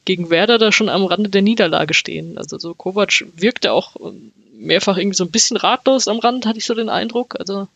gegen 0.05 0.29
Werder 0.29 0.59
da 0.59 0.71
schon 0.71 0.89
am 0.89 1.05
Rande 1.05 1.29
der 1.29 1.41
Niederlage 1.41 1.95
stehen. 1.95 2.37
Also 2.37 2.59
so 2.59 2.75
Kovac 2.75 3.25
wirkte 3.35 3.73
auch 3.73 3.95
mehrfach 4.53 4.97
irgendwie 4.97 5.17
so 5.17 5.23
ein 5.23 5.31
bisschen 5.31 5.57
ratlos 5.57 6.07
am 6.07 6.19
Rand, 6.19 6.45
hatte 6.45 6.59
ich 6.59 6.65
so 6.65 6.75
den 6.75 6.89
Eindruck. 6.89 7.35
Also 7.39 7.67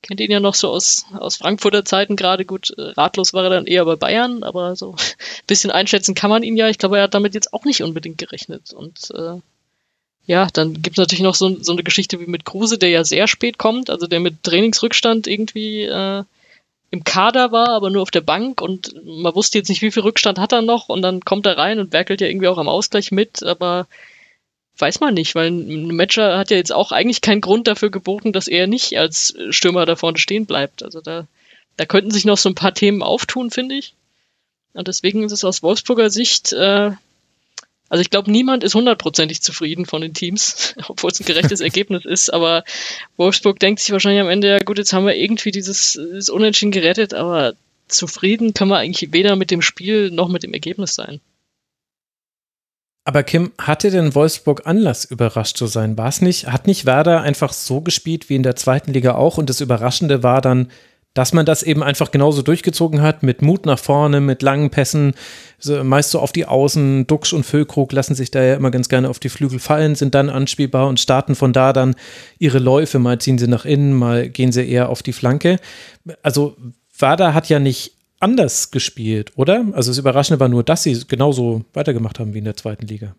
kennt 0.00 0.20
ihn 0.20 0.30
ja 0.30 0.40
noch 0.40 0.54
so 0.54 0.70
aus, 0.70 1.04
aus 1.12 1.36
Frankfurter 1.36 1.84
Zeiten 1.84 2.16
gerade. 2.16 2.46
Gut, 2.46 2.70
äh, 2.78 2.80
ratlos 2.80 3.34
war 3.34 3.44
er 3.44 3.50
dann 3.50 3.66
eher 3.66 3.84
bei 3.84 3.96
Bayern, 3.96 4.42
aber 4.42 4.74
so 4.74 4.92
ein 4.92 4.96
bisschen 5.46 5.70
einschätzen 5.70 6.14
kann 6.14 6.30
man 6.30 6.42
ihn 6.42 6.56
ja. 6.56 6.70
Ich 6.70 6.78
glaube, 6.78 6.96
er 6.96 7.02
hat 7.02 7.14
damit 7.14 7.34
jetzt 7.34 7.52
auch 7.52 7.66
nicht 7.66 7.82
unbedingt 7.82 8.16
gerechnet. 8.16 8.72
Und 8.72 9.10
äh, 9.14 9.40
ja, 10.24 10.48
dann 10.54 10.80
gibt 10.80 10.96
es 10.96 11.02
natürlich 11.02 11.22
noch 11.22 11.34
so, 11.34 11.62
so 11.62 11.72
eine 11.72 11.82
Geschichte 11.82 12.18
wie 12.18 12.26
mit 12.26 12.46
Kruse, 12.46 12.78
der 12.78 12.88
ja 12.88 13.04
sehr 13.04 13.28
spät 13.28 13.58
kommt, 13.58 13.90
also 13.90 14.06
der 14.06 14.20
mit 14.20 14.42
Trainingsrückstand 14.42 15.26
irgendwie 15.26 15.82
äh, 15.82 16.24
im 16.90 17.04
Kader 17.04 17.52
war, 17.52 17.68
aber 17.68 17.90
nur 17.90 18.02
auf 18.02 18.10
der 18.10 18.20
Bank 18.20 18.60
und 18.60 18.94
man 19.04 19.34
wusste 19.34 19.58
jetzt 19.58 19.68
nicht, 19.68 19.82
wie 19.82 19.92
viel 19.92 20.02
Rückstand 20.02 20.38
hat 20.38 20.52
er 20.52 20.62
noch 20.62 20.88
und 20.88 21.02
dann 21.02 21.20
kommt 21.20 21.46
er 21.46 21.56
rein 21.56 21.78
und 21.78 21.92
werkelt 21.92 22.20
ja 22.20 22.26
irgendwie 22.26 22.48
auch 22.48 22.58
am 22.58 22.68
Ausgleich 22.68 23.12
mit, 23.12 23.42
aber 23.44 23.86
weiß 24.76 25.00
man 25.00 25.14
nicht, 25.14 25.34
weil 25.34 25.50
ein 25.50 25.94
Matcher 25.94 26.38
hat 26.38 26.50
ja 26.50 26.56
jetzt 26.56 26.72
auch 26.72 26.90
eigentlich 26.90 27.20
keinen 27.20 27.40
Grund 27.40 27.68
dafür 27.68 27.90
geboten, 27.90 28.32
dass 28.32 28.48
er 28.48 28.66
nicht 28.66 28.98
als 28.98 29.34
Stürmer 29.50 29.86
da 29.86 29.94
vorne 29.94 30.18
stehen 30.18 30.46
bleibt. 30.46 30.82
Also 30.82 31.00
da, 31.00 31.26
da 31.76 31.86
könnten 31.86 32.10
sich 32.10 32.24
noch 32.24 32.38
so 32.38 32.48
ein 32.48 32.54
paar 32.54 32.74
Themen 32.74 33.02
auftun, 33.02 33.50
finde 33.50 33.76
ich. 33.76 33.94
Und 34.72 34.88
deswegen 34.88 35.24
ist 35.24 35.32
es 35.32 35.44
aus 35.44 35.62
Wolfsburger 35.62 36.10
Sicht 36.10 36.52
äh, 36.52 36.92
also 37.90 38.00
ich 38.00 38.08
glaube, 38.08 38.30
niemand 38.30 38.62
ist 38.62 38.76
hundertprozentig 38.76 39.42
zufrieden 39.42 39.84
von 39.84 40.00
den 40.00 40.14
Teams, 40.14 40.74
obwohl 40.88 41.10
es 41.10 41.20
ein 41.20 41.26
gerechtes 41.26 41.60
Ergebnis 41.60 42.04
ist. 42.06 42.32
Aber 42.32 42.64
Wolfsburg 43.16 43.58
denkt 43.58 43.80
sich 43.80 43.90
wahrscheinlich 43.90 44.22
am 44.22 44.30
Ende, 44.30 44.48
ja 44.48 44.58
gut, 44.58 44.78
jetzt 44.78 44.92
haben 44.92 45.06
wir 45.06 45.16
irgendwie 45.16 45.50
dieses, 45.50 45.92
dieses 45.94 46.30
Unentschieden 46.30 46.70
gerettet, 46.70 47.12
aber 47.12 47.54
zufrieden 47.88 48.54
können 48.54 48.70
wir 48.70 48.78
eigentlich 48.78 49.12
weder 49.12 49.34
mit 49.34 49.50
dem 49.50 49.60
Spiel 49.60 50.12
noch 50.12 50.28
mit 50.28 50.44
dem 50.44 50.54
Ergebnis 50.54 50.94
sein. 50.94 51.20
Aber 53.04 53.24
Kim, 53.24 53.50
hatte 53.58 53.90
denn 53.90 54.14
Wolfsburg 54.14 54.66
Anlass, 54.66 55.04
überrascht 55.04 55.56
zu 55.56 55.66
sein? 55.66 55.98
War 55.98 56.08
es 56.08 56.20
nicht, 56.20 56.46
hat 56.46 56.68
nicht 56.68 56.86
Werder 56.86 57.22
einfach 57.22 57.52
so 57.52 57.80
gespielt 57.80 58.28
wie 58.28 58.36
in 58.36 58.44
der 58.44 58.54
zweiten 58.54 58.92
Liga 58.92 59.16
auch? 59.16 59.36
Und 59.36 59.50
das 59.50 59.60
Überraschende 59.60 60.22
war 60.22 60.40
dann, 60.40 60.70
dass 61.14 61.32
man 61.32 61.44
das 61.44 61.62
eben 61.62 61.82
einfach 61.82 62.12
genauso 62.12 62.42
durchgezogen 62.42 63.02
hat, 63.02 63.22
mit 63.22 63.42
Mut 63.42 63.66
nach 63.66 63.78
vorne, 63.78 64.20
mit 64.20 64.42
langen 64.42 64.70
Pässen, 64.70 65.14
meist 65.82 66.10
so 66.10 66.20
auf 66.20 66.32
die 66.32 66.46
Außen. 66.46 67.06
Duxch 67.06 67.32
und 67.32 67.44
Füllkrug 67.44 67.92
lassen 67.92 68.14
sich 68.14 68.30
da 68.30 68.42
ja 68.42 68.54
immer 68.54 68.70
ganz 68.70 68.88
gerne 68.88 69.08
auf 69.08 69.18
die 69.18 69.28
Flügel 69.28 69.58
fallen, 69.58 69.96
sind 69.96 70.14
dann 70.14 70.30
anspielbar 70.30 70.86
und 70.86 71.00
starten 71.00 71.34
von 71.34 71.52
da 71.52 71.72
dann 71.72 71.96
ihre 72.38 72.58
Läufe. 72.58 72.98
Mal 72.98 73.18
ziehen 73.20 73.38
sie 73.38 73.48
nach 73.48 73.64
innen, 73.64 73.92
mal 73.92 74.28
gehen 74.28 74.52
sie 74.52 74.68
eher 74.68 74.88
auf 74.88 75.02
die 75.02 75.12
Flanke. 75.12 75.58
Also 76.22 76.56
Wada 76.96 77.34
hat 77.34 77.48
ja 77.48 77.58
nicht 77.58 77.96
anders 78.20 78.70
gespielt, 78.70 79.32
oder? 79.34 79.64
Also 79.72 79.90
das 79.90 79.98
Überraschende 79.98 80.38
war 80.38 80.48
nur, 80.48 80.62
dass 80.62 80.84
sie 80.84 81.06
genauso 81.08 81.64
weitergemacht 81.72 82.20
haben 82.20 82.34
wie 82.34 82.38
in 82.38 82.44
der 82.44 82.56
zweiten 82.56 82.86
Liga. 82.86 83.16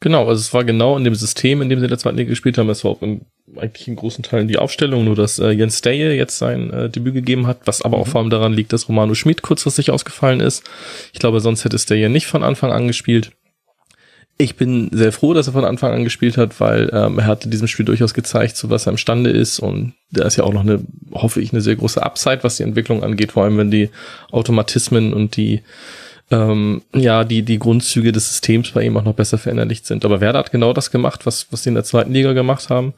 Genau, 0.00 0.28
also 0.28 0.40
es 0.40 0.52
war 0.52 0.64
genau 0.64 0.96
in 0.98 1.04
dem 1.04 1.14
System, 1.14 1.62
in 1.62 1.70
dem 1.70 1.78
sie 1.78 1.86
in 1.86 1.90
der 1.90 1.98
zweiten 1.98 2.18
Liga 2.18 2.28
gespielt 2.28 2.58
haben. 2.58 2.68
Es 2.68 2.84
war 2.84 2.90
auch 2.90 3.02
in, 3.02 3.22
eigentlich 3.56 3.88
in 3.88 3.96
großen 3.96 4.22
Teilen 4.22 4.46
die 4.46 4.58
Aufstellung, 4.58 5.04
nur 5.04 5.16
dass 5.16 5.38
äh, 5.38 5.50
Jens 5.50 5.78
Steye 5.78 6.12
jetzt 6.12 6.36
sein 6.36 6.70
äh, 6.70 6.90
Debüt 6.90 7.14
gegeben 7.14 7.46
hat, 7.46 7.60
was 7.64 7.80
aber 7.80 7.96
mhm. 7.96 8.02
auch 8.02 8.08
vor 8.08 8.20
allem 8.20 8.30
daran 8.30 8.52
liegt, 8.52 8.74
dass 8.74 8.88
Romano 8.88 9.14
Schmid 9.14 9.40
kurzfristig 9.40 9.90
ausgefallen 9.90 10.40
ist. 10.40 10.64
Ich 11.14 11.18
glaube, 11.18 11.40
sonst 11.40 11.64
hätte 11.64 11.78
Steye 11.78 12.10
nicht 12.10 12.26
von 12.26 12.42
Anfang 12.42 12.72
an 12.72 12.86
gespielt. 12.86 13.32
Ich 14.38 14.56
bin 14.56 14.90
sehr 14.92 15.12
froh, 15.12 15.32
dass 15.32 15.46
er 15.46 15.54
von 15.54 15.64
Anfang 15.64 15.94
an 15.94 16.04
gespielt 16.04 16.36
hat, 16.36 16.60
weil 16.60 16.90
ähm, 16.92 17.18
er 17.18 17.26
hat 17.26 17.46
in 17.46 17.50
diesem 17.50 17.68
Spiel 17.68 17.86
durchaus 17.86 18.12
gezeigt, 18.12 18.58
zu 18.58 18.68
was 18.68 18.86
er 18.86 18.90
imstande 18.90 19.30
ist. 19.30 19.58
Und 19.60 19.94
da 20.10 20.26
ist 20.26 20.36
ja 20.36 20.44
auch 20.44 20.52
noch 20.52 20.60
eine, 20.60 20.82
hoffe 21.12 21.40
ich, 21.40 21.54
eine 21.54 21.62
sehr 21.62 21.76
große 21.76 22.02
Upside, 22.02 22.40
was 22.42 22.58
die 22.58 22.64
Entwicklung 22.64 23.02
angeht, 23.02 23.32
vor 23.32 23.44
allem 23.44 23.56
wenn 23.56 23.70
die 23.70 23.88
Automatismen 24.30 25.14
und 25.14 25.38
die 25.38 25.62
ähm, 26.30 26.82
ja, 26.94 27.24
die, 27.24 27.42
die 27.42 27.58
Grundzüge 27.58 28.12
des 28.12 28.28
Systems 28.28 28.70
bei 28.72 28.82
ihm 28.82 28.96
auch 28.96 29.04
noch 29.04 29.14
besser 29.14 29.38
verinnerlicht 29.38 29.86
sind. 29.86 30.04
Aber 30.04 30.20
Werder 30.20 30.40
hat 30.40 30.52
genau 30.52 30.72
das 30.72 30.90
gemacht, 30.90 31.26
was, 31.26 31.46
was 31.50 31.62
sie 31.62 31.68
in 31.68 31.74
der 31.74 31.84
zweiten 31.84 32.12
Liga 32.12 32.32
gemacht 32.32 32.68
haben. 32.68 32.94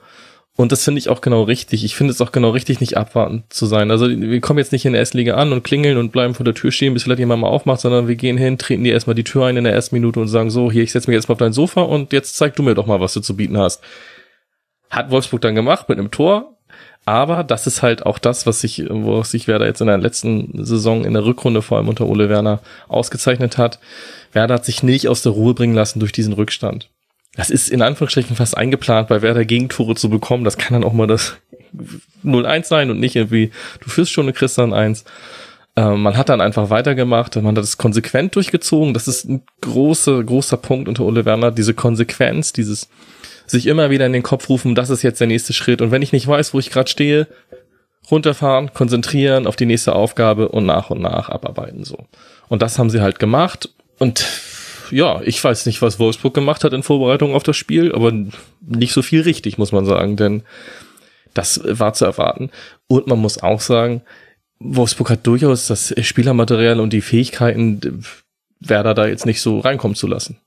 Und 0.57 0.73
das 0.73 0.83
finde 0.83 0.99
ich 0.99 1.09
auch 1.09 1.21
genau 1.21 1.43
richtig. 1.43 1.85
Ich 1.85 1.95
finde 1.95 2.13
es 2.13 2.21
auch 2.21 2.33
genau 2.33 2.51
richtig, 2.51 2.81
nicht 2.81 2.97
abwartend 2.97 3.45
zu 3.53 3.67
sein. 3.67 3.93
Also 3.93 4.09
wir 4.09 4.41
kommen 4.41 4.59
jetzt 4.59 4.73
nicht 4.73 4.85
in 4.87 4.93
der 4.93 4.99
ersten 4.99 5.19
Liga 5.19 5.35
an 5.35 5.53
und 5.53 5.63
klingeln 5.63 5.99
und 5.99 6.11
bleiben 6.11 6.35
vor 6.35 6.43
der 6.43 6.55
Tür 6.55 6.73
stehen, 6.73 6.95
bis 6.95 7.05
vielleicht 7.05 7.21
jemand 7.21 7.43
mal 7.43 7.49
aufmacht, 7.49 7.81
sondern 7.81 8.09
wir 8.09 8.17
gehen 8.17 8.37
hin, 8.37 8.59
treten 8.59 8.83
dir 8.83 8.93
erstmal 8.93 9.15
die 9.15 9.23
Tür 9.23 9.45
ein 9.45 9.57
in 9.57 9.63
der 9.63 9.73
ersten 9.73 9.95
Minute 9.95 10.19
und 10.19 10.27
sagen 10.27 10.51
so, 10.51 10.73
hier, 10.73 10.83
ich 10.83 10.91
setze 10.91 11.09
mich 11.09 11.15
jetzt 11.15 11.29
mal 11.29 11.35
auf 11.35 11.39
dein 11.39 11.53
Sofa 11.53 11.83
und 11.83 12.13
jetzt 12.13 12.37
zeig 12.37 12.57
du 12.57 12.65
mir 12.65 12.75
doch 12.75 12.87
mal, 12.87 12.99
was 12.99 13.15
du 13.15 13.21
zu 13.21 13.37
bieten 13.37 13.57
hast. 13.57 13.85
Hat 14.91 15.13
Wolfsburg 15.13 15.43
dann 15.43 15.55
gemacht 15.55 15.89
mit 15.89 15.97
einem 15.97 16.11
Tor, 16.11 16.58
aber 17.09 17.43
das 17.43 17.67
ist 17.67 17.81
halt 17.81 18.05
auch 18.05 18.19
das, 18.19 18.45
was 18.45 18.61
sich, 18.61 18.85
wo 18.91 19.23
sich 19.23 19.49
Werder 19.49 19.65
jetzt 19.65 19.81
in 19.81 19.87
der 19.87 19.97
letzten 19.97 20.63
Saison 20.63 21.07
in 21.07 21.15
der 21.15 21.25
Rückrunde 21.25 21.63
vor 21.63 21.79
allem 21.79 21.89
unter 21.89 22.07
Ole 22.07 22.29
Werner 22.29 22.61
ausgezeichnet 22.87 23.57
hat. 23.57 23.79
Werder 24.35 24.55
hat 24.55 24.67
sich 24.67 24.83
nicht 24.83 25.09
aus 25.09 25.23
der 25.23 25.33
Ruhe 25.33 25.55
bringen 25.55 25.75
lassen 25.75 26.01
durch 26.01 26.13
diesen 26.13 26.35
Rückstand. 26.35 26.91
Das 27.35 27.49
ist 27.49 27.71
in 27.71 27.81
Anführungsstrichen 27.81 28.37
fast 28.37 28.59
eingeplant, 28.59 29.09
bei 29.09 29.23
Werder 29.23 29.47
Gegentore 29.47 29.95
zu 29.95 30.11
bekommen. 30.11 30.45
Das 30.45 30.59
kann 30.59 30.75
dann 30.75 30.85
auch 30.85 30.93
mal 30.93 31.07
das 31.07 31.39
0-1 32.27 32.65
sein 32.65 32.91
und 32.91 33.01
nicht 33.01 33.17
irgendwie, 33.17 33.53
du 33.81 33.89
führst 33.89 34.13
schon, 34.13 34.27
eine 34.29 34.49
dann 34.55 34.75
1. 34.75 35.05
Ähm, 35.77 36.03
man 36.03 36.19
hat 36.19 36.29
dann 36.29 36.43
einfach 36.43 36.69
weitergemacht, 36.69 37.37
man 37.37 37.57
hat 37.57 37.65
es 37.65 37.79
konsequent 37.79 38.37
durchgezogen. 38.37 38.93
Das 38.93 39.09
ist 39.09 39.25
ein 39.25 39.45
großer, 39.63 40.23
großer 40.25 40.59
Punkt 40.59 40.89
unter 40.89 41.05
Ole 41.05 41.25
Werner, 41.25 41.53
diese 41.53 41.73
Konsequenz, 41.73 42.53
dieses, 42.53 42.91
sich 43.51 43.67
immer 43.67 43.91
wieder 43.91 44.07
in 44.07 44.13
den 44.13 44.23
Kopf 44.23 44.49
rufen, 44.49 44.75
das 44.75 44.91
ist 44.91 45.03
jetzt 45.03 45.21
der 45.21 45.27
nächste 45.27 45.53
Schritt. 45.53 45.81
Und 45.81 45.91
wenn 45.91 46.03
ich 46.03 46.13
nicht 46.13 46.27
weiß, 46.27 46.55
wo 46.55 46.59
ich 46.59 46.71
gerade 46.71 46.91
stehe, 46.91 47.27
runterfahren, 48.11 48.73
konzentrieren 48.73 49.47
auf 49.47 49.57
die 49.57 49.67
nächste 49.67 49.95
Aufgabe 49.95 50.49
und 50.49 50.67
nach 50.67 50.91
und 50.91 51.01
nach 51.01 51.29
abarbeiten 51.29 51.85
so. 51.85 52.07
Und 52.49 52.63
das 52.63 52.79
haben 52.79 52.91
sie 52.91 53.01
halt 53.01 53.19
gemacht. 53.19 53.71
Und 53.99 54.27
ja, 54.91 55.21
ich 55.23 55.43
weiß 55.43 55.67
nicht, 55.67 55.83
was 55.83 55.99
Wolfsburg 55.99 56.35
gemacht 56.35 56.65
hat 56.65 56.73
in 56.73 56.83
Vorbereitung 56.83 57.35
auf 57.35 57.43
das 57.43 57.57
Spiel, 57.57 57.93
aber 57.95 58.13
nicht 58.61 58.93
so 58.93 59.03
viel 59.03 59.23
richtig, 59.23 59.59
muss 59.59 59.73
man 59.73 59.85
sagen, 59.85 60.17
denn 60.17 60.43
das 61.35 61.61
war 61.65 61.93
zu 61.93 62.05
erwarten. 62.07 62.51
Und 62.87 63.07
man 63.07 63.19
muss 63.19 63.43
auch 63.43 63.61
sagen, 63.61 64.03
Wolfsburg 64.59 65.11
hat 65.11 65.27
durchaus 65.27 65.67
das 65.67 65.95
Spielermaterial 66.01 66.81
und 66.81 66.93
die 66.93 67.03
Fähigkeiten, 67.03 68.05
Werder 68.61 68.95
da 68.95 69.07
jetzt 69.07 69.27
nicht 69.27 69.41
so 69.41 69.61
reinkommen 69.61 69.95
zu 69.95 70.09
lassen. 70.09 70.39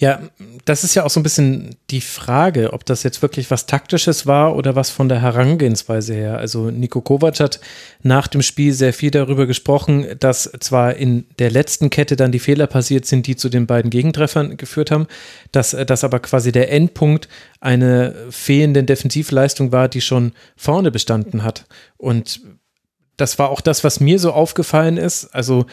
Ja, 0.00 0.30
das 0.64 0.82
ist 0.82 0.94
ja 0.94 1.04
auch 1.04 1.10
so 1.10 1.20
ein 1.20 1.22
bisschen 1.22 1.76
die 1.90 2.00
Frage, 2.00 2.72
ob 2.72 2.86
das 2.86 3.02
jetzt 3.02 3.20
wirklich 3.20 3.50
was 3.50 3.66
Taktisches 3.66 4.26
war 4.26 4.56
oder 4.56 4.74
was 4.74 4.88
von 4.88 5.10
der 5.10 5.20
Herangehensweise 5.20 6.14
her. 6.14 6.38
Also 6.38 6.70
Nico 6.70 7.02
Kovac 7.02 7.38
hat 7.38 7.60
nach 8.02 8.26
dem 8.26 8.40
Spiel 8.40 8.72
sehr 8.72 8.94
viel 8.94 9.10
darüber 9.10 9.46
gesprochen, 9.46 10.06
dass 10.18 10.50
zwar 10.60 10.94
in 10.94 11.26
der 11.38 11.50
letzten 11.50 11.90
Kette 11.90 12.16
dann 12.16 12.32
die 12.32 12.38
Fehler 12.38 12.66
passiert 12.66 13.04
sind, 13.04 13.26
die 13.26 13.36
zu 13.36 13.50
den 13.50 13.66
beiden 13.66 13.90
Gegentreffern 13.90 14.56
geführt 14.56 14.90
haben, 14.90 15.06
dass 15.52 15.76
das 15.86 16.02
aber 16.02 16.20
quasi 16.20 16.50
der 16.50 16.72
Endpunkt 16.72 17.28
eine 17.60 18.14
fehlende 18.30 18.82
Defensivleistung 18.82 19.70
war, 19.70 19.90
die 19.90 20.00
schon 20.00 20.32
vorne 20.56 20.90
bestanden 20.90 21.44
hat. 21.44 21.66
Und 21.98 22.40
das 23.18 23.38
war 23.38 23.50
auch 23.50 23.60
das, 23.60 23.84
was 23.84 24.00
mir 24.00 24.18
so 24.18 24.32
aufgefallen 24.32 24.96
ist. 24.96 25.26
Also 25.26 25.66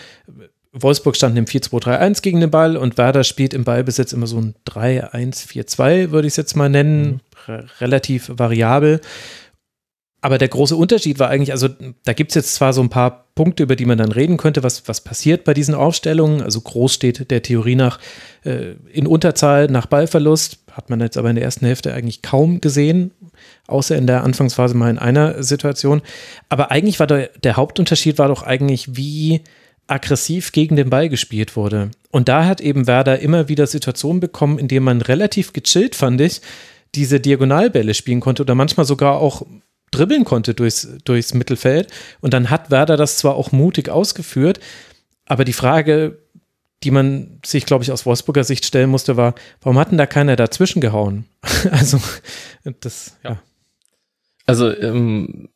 Wolfsburg 0.81 1.15
stand 1.15 1.37
im 1.37 1.45
4-2-3-1 1.45 2.21
gegen 2.21 2.39
den 2.39 2.51
Ball 2.51 2.77
und 2.77 2.97
Werder 2.97 3.23
spielt 3.23 3.53
im 3.53 3.63
Ballbesitz 3.63 4.13
immer 4.13 4.27
so 4.27 4.37
ein 4.37 4.55
3-1-4-2, 4.67 6.11
würde 6.11 6.27
ich 6.27 6.33
es 6.33 6.37
jetzt 6.37 6.55
mal 6.55 6.69
nennen, 6.69 7.21
mhm. 7.47 7.65
relativ 7.79 8.31
variabel. 8.33 9.01
Aber 10.19 10.39
der 10.39 10.47
große 10.47 10.75
Unterschied 10.75 11.19
war 11.19 11.29
eigentlich, 11.29 11.51
also 11.51 11.69
da 12.03 12.13
gibt 12.13 12.31
es 12.31 12.35
jetzt 12.35 12.55
zwar 12.55 12.73
so 12.73 12.81
ein 12.81 12.89
paar 12.89 13.27
Punkte, 13.35 13.63
über 13.63 13.75
die 13.75 13.85
man 13.85 13.99
dann 13.99 14.11
reden 14.11 14.37
könnte, 14.37 14.63
was, 14.63 14.87
was 14.87 15.01
passiert 15.01 15.43
bei 15.43 15.53
diesen 15.53 15.75
Aufstellungen. 15.75 16.41
Also 16.41 16.59
groß 16.59 16.93
steht 16.93 17.29
der 17.29 17.43
Theorie 17.43 17.75
nach 17.75 17.99
äh, 18.43 18.73
in 18.91 19.05
Unterzahl 19.05 19.67
nach 19.67 19.85
Ballverlust, 19.85 20.57
hat 20.71 20.89
man 20.89 20.99
jetzt 21.01 21.17
aber 21.17 21.29
in 21.29 21.35
der 21.35 21.45
ersten 21.45 21.67
Hälfte 21.67 21.93
eigentlich 21.93 22.23
kaum 22.23 22.61
gesehen, 22.61 23.11
außer 23.67 23.95
in 23.95 24.07
der 24.07 24.23
Anfangsphase 24.23 24.75
mal 24.75 24.89
in 24.89 24.97
einer 24.97 25.43
Situation. 25.43 26.01
Aber 26.49 26.71
eigentlich 26.71 26.99
war 26.99 27.07
der, 27.07 27.29
der 27.43 27.55
Hauptunterschied 27.55 28.17
war 28.17 28.27
doch 28.27 28.41
eigentlich, 28.41 28.97
wie 28.97 29.43
aggressiv 29.88 30.51
gegen 30.51 30.76
den 30.76 30.89
Ball 30.89 31.09
gespielt 31.09 31.55
wurde. 31.55 31.91
Und 32.11 32.27
da 32.27 32.45
hat 32.45 32.61
eben 32.61 32.88
Werder 32.88 33.19
immer 33.19 33.47
wieder 33.47 33.68
Situationen 33.68 34.19
bekommen, 34.19 34.59
in 34.59 34.68
denen 34.68 34.85
man 34.85 35.01
relativ 35.01 35.53
gechillt, 35.53 35.95
fand 35.95 36.22
ich, 36.22 36.41
diese 36.95 37.19
Diagonalbälle 37.19 37.93
spielen 37.93 38.19
konnte 38.19 38.43
oder 38.43 38.55
manchmal 38.55 38.85
sogar 38.85 39.18
auch 39.19 39.45
dribbeln 39.91 40.26
konnte 40.26 40.53
durchs, 40.53 40.88
durchs 41.05 41.34
Mittelfeld. 41.34 41.91
Und 42.22 42.34
dann 42.34 42.49
hat 42.49 42.72
Werder 42.72 42.97
das 42.97 43.18
zwar 43.18 43.35
auch 43.35 43.51
mutig 43.51 43.89
ausgeführt, 43.89 44.59
aber 45.26 45.45
die 45.45 45.53
Frage, 45.53 46.19
die 46.84 46.91
man 46.91 47.39
sich, 47.45 47.65
glaube 47.65 47.84
ich, 47.84 47.91
aus 47.91 48.05
Wolfsburger 48.05 48.43
Sicht 48.43 48.65
stellen 48.65 48.89
musste, 48.89 49.18
war, 49.18 49.35
warum 49.61 49.77
hat 49.80 49.91
denn 49.91 49.97
da 49.97 50.05
keiner 50.05 50.35
dazwischen 50.35 50.81
gehauen? 50.81 51.26
also, 51.72 51.99
das, 52.80 53.18
ja. 53.23 53.41
Also, 54.45 54.76
ähm, 54.77 55.49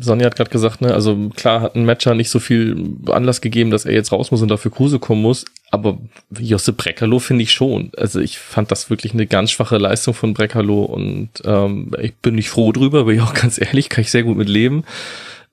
Sonja 0.00 0.26
hat 0.26 0.36
gerade 0.36 0.50
gesagt, 0.50 0.80
ne, 0.80 0.94
also 0.94 1.30
klar 1.36 1.60
hat 1.60 1.74
ein 1.74 1.84
Matcher 1.84 2.14
nicht 2.14 2.30
so 2.30 2.38
viel 2.38 2.96
Anlass 3.06 3.40
gegeben, 3.40 3.70
dass 3.70 3.84
er 3.84 3.92
jetzt 3.92 4.12
raus 4.12 4.30
muss 4.30 4.42
und 4.42 4.48
dafür 4.48 4.70
Kruse 4.70 4.98
kommen 4.98 5.22
muss, 5.22 5.44
aber 5.70 5.98
Josse 6.38 6.72
Breckerloh 6.72 7.18
finde 7.18 7.42
ich 7.42 7.52
schon. 7.52 7.90
Also 7.96 8.20
ich 8.20 8.38
fand 8.38 8.70
das 8.70 8.90
wirklich 8.90 9.12
eine 9.14 9.26
ganz 9.26 9.50
schwache 9.50 9.78
Leistung 9.78 10.14
von 10.14 10.34
Breckerloh 10.34 10.84
und 10.84 11.30
ähm, 11.44 11.92
ich 12.00 12.14
bin 12.16 12.36
nicht 12.36 12.50
froh 12.50 12.72
drüber, 12.72 13.04
bin 13.04 13.16
ich 13.16 13.22
auch 13.22 13.34
ganz 13.40 13.60
ehrlich, 13.60 13.88
kann 13.88 14.02
ich 14.02 14.10
sehr 14.10 14.22
gut 14.22 14.36
mit 14.36 14.48
leben, 14.48 14.84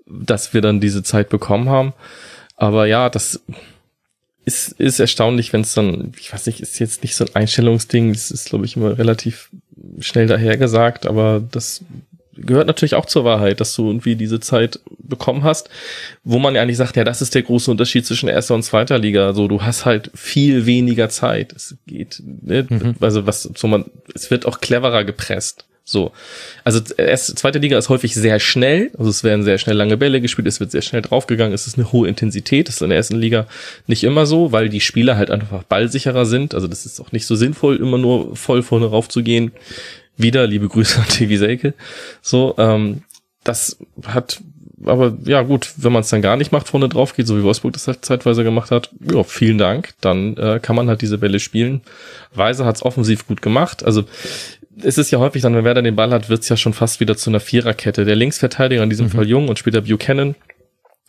dass 0.05 0.53
wir 0.53 0.61
dann 0.61 0.79
diese 0.79 1.03
Zeit 1.03 1.29
bekommen 1.29 1.69
haben. 1.69 1.93
Aber 2.55 2.85
ja, 2.87 3.09
das 3.09 3.41
ist, 4.45 4.71
ist 4.73 4.99
erstaunlich, 4.99 5.53
wenn 5.53 5.61
es 5.61 5.73
dann, 5.73 6.13
ich 6.19 6.33
weiß 6.33 6.47
nicht, 6.47 6.59
ist 6.59 6.79
jetzt 6.79 7.03
nicht 7.03 7.15
so 7.15 7.25
ein 7.25 7.35
Einstellungsding, 7.35 8.13
das 8.13 8.31
ist, 8.31 8.49
glaube 8.49 8.65
ich, 8.65 8.75
immer 8.75 8.97
relativ 8.97 9.49
schnell 9.99 10.27
dahergesagt, 10.27 11.05
aber 11.05 11.41
das 11.51 11.83
gehört 12.45 12.67
natürlich 12.67 12.95
auch 12.95 13.05
zur 13.05 13.25
Wahrheit, 13.25 13.59
dass 13.59 13.75
du 13.75 13.87
irgendwie 13.87 14.15
diese 14.15 14.39
Zeit 14.39 14.79
bekommen 14.97 15.43
hast, 15.43 15.69
wo 16.23 16.39
man 16.39 16.55
ja 16.55 16.61
eigentlich 16.61 16.77
sagt, 16.77 16.95
ja, 16.95 17.03
das 17.03 17.21
ist 17.21 17.35
der 17.35 17.43
große 17.43 17.69
Unterschied 17.69 18.05
zwischen 18.05 18.29
erster 18.29 18.55
und 18.55 18.63
zweiter 18.63 18.97
Liga. 18.97 19.33
So, 19.33 19.43
also, 19.43 19.47
du 19.47 19.61
hast 19.61 19.85
halt 19.85 20.11
viel 20.13 20.65
weniger 20.65 21.09
Zeit. 21.09 21.53
Es 21.53 21.77
geht, 21.87 22.21
ne? 22.25 22.65
mhm. 22.69 22.95
also 22.99 23.25
was, 23.25 23.43
so 23.43 23.67
man, 23.67 23.85
es 24.13 24.31
wird 24.31 24.45
auch 24.45 24.59
cleverer 24.61 25.03
gepresst. 25.03 25.65
So. 25.89 26.11
Also 26.63 26.81
erste, 26.97 27.33
zweite 27.33 27.57
Liga 27.57 27.75
ist 27.75 27.89
häufig 27.89 28.13
sehr 28.13 28.39
schnell, 28.39 28.91
also 28.95 29.09
es 29.09 29.23
werden 29.23 29.43
sehr 29.43 29.57
schnell 29.57 29.75
lange 29.75 29.97
Bälle 29.97 30.21
gespielt, 30.21 30.47
es 30.47 30.59
wird 30.59 30.69
sehr 30.69 30.83
schnell 30.83 31.01
draufgegangen, 31.01 31.51
es 31.51 31.65
ist 31.65 31.79
eine 31.79 31.91
hohe 31.91 32.07
Intensität, 32.07 32.67
das 32.67 32.75
ist 32.75 32.81
in 32.83 32.89
der 32.89 32.97
ersten 32.97 33.15
Liga 33.15 33.47
nicht 33.87 34.03
immer 34.03 34.27
so, 34.27 34.51
weil 34.51 34.69
die 34.69 34.81
Spieler 34.81 35.17
halt 35.17 35.31
einfach 35.31 35.63
ballsicherer 35.63 36.27
sind. 36.27 36.53
Also 36.53 36.67
das 36.67 36.85
ist 36.85 36.99
auch 36.99 37.11
nicht 37.11 37.25
so 37.25 37.35
sinnvoll, 37.35 37.77
immer 37.77 37.97
nur 37.97 38.35
voll 38.35 38.61
vorne 38.61 38.85
raufzugehen 38.85 39.51
wieder, 40.19 40.47
liebe 40.47 40.67
Grüße 40.67 40.99
an 40.99 41.07
TV 41.07 41.37
Selke. 41.37 41.73
So, 42.21 42.55
ähm, 42.57 43.03
das 43.43 43.77
hat, 44.05 44.41
aber 44.85 45.17
ja 45.25 45.41
gut, 45.41 45.73
wenn 45.77 45.91
man 45.91 46.01
es 46.01 46.09
dann 46.09 46.21
gar 46.21 46.37
nicht 46.37 46.51
macht, 46.51 46.67
vorne 46.67 46.89
drauf 46.89 47.15
geht, 47.15 47.27
so 47.27 47.37
wie 47.37 47.43
Wolfsburg 47.43 47.73
das 47.73 47.87
halt 47.87 48.05
zeitweise 48.05 48.43
gemacht 48.43 48.71
hat, 48.71 48.91
ja, 49.11 49.23
vielen 49.23 49.57
Dank, 49.57 49.93
dann 50.01 50.37
äh, 50.37 50.59
kann 50.61 50.75
man 50.75 50.89
halt 50.89 51.01
diese 51.01 51.17
Bälle 51.17 51.39
spielen. 51.39 51.81
Weiser 52.33 52.65
hat 52.65 52.75
es 52.75 52.83
offensiv 52.83 53.27
gut 53.27 53.41
gemacht. 53.41 53.83
Also 53.83 54.03
es 54.81 54.97
ist 54.97 55.11
ja 55.11 55.19
häufig 55.19 55.41
dann, 55.41 55.55
wenn 55.55 55.65
Werder 55.65 55.81
den 55.81 55.95
Ball 55.95 56.11
hat, 56.11 56.29
wird 56.29 56.41
es 56.43 56.49
ja 56.49 56.57
schon 56.57 56.73
fast 56.73 56.99
wieder 56.99 57.17
zu 57.17 57.29
einer 57.29 57.39
Viererkette. 57.39 58.05
Der 58.05 58.15
Linksverteidiger, 58.15 58.83
in 58.83 58.89
diesem 58.89 59.07
mhm. 59.07 59.11
Fall 59.11 59.27
Jung 59.27 59.49
und 59.49 59.59
später 59.59 59.81
Buchanan, 59.81 60.35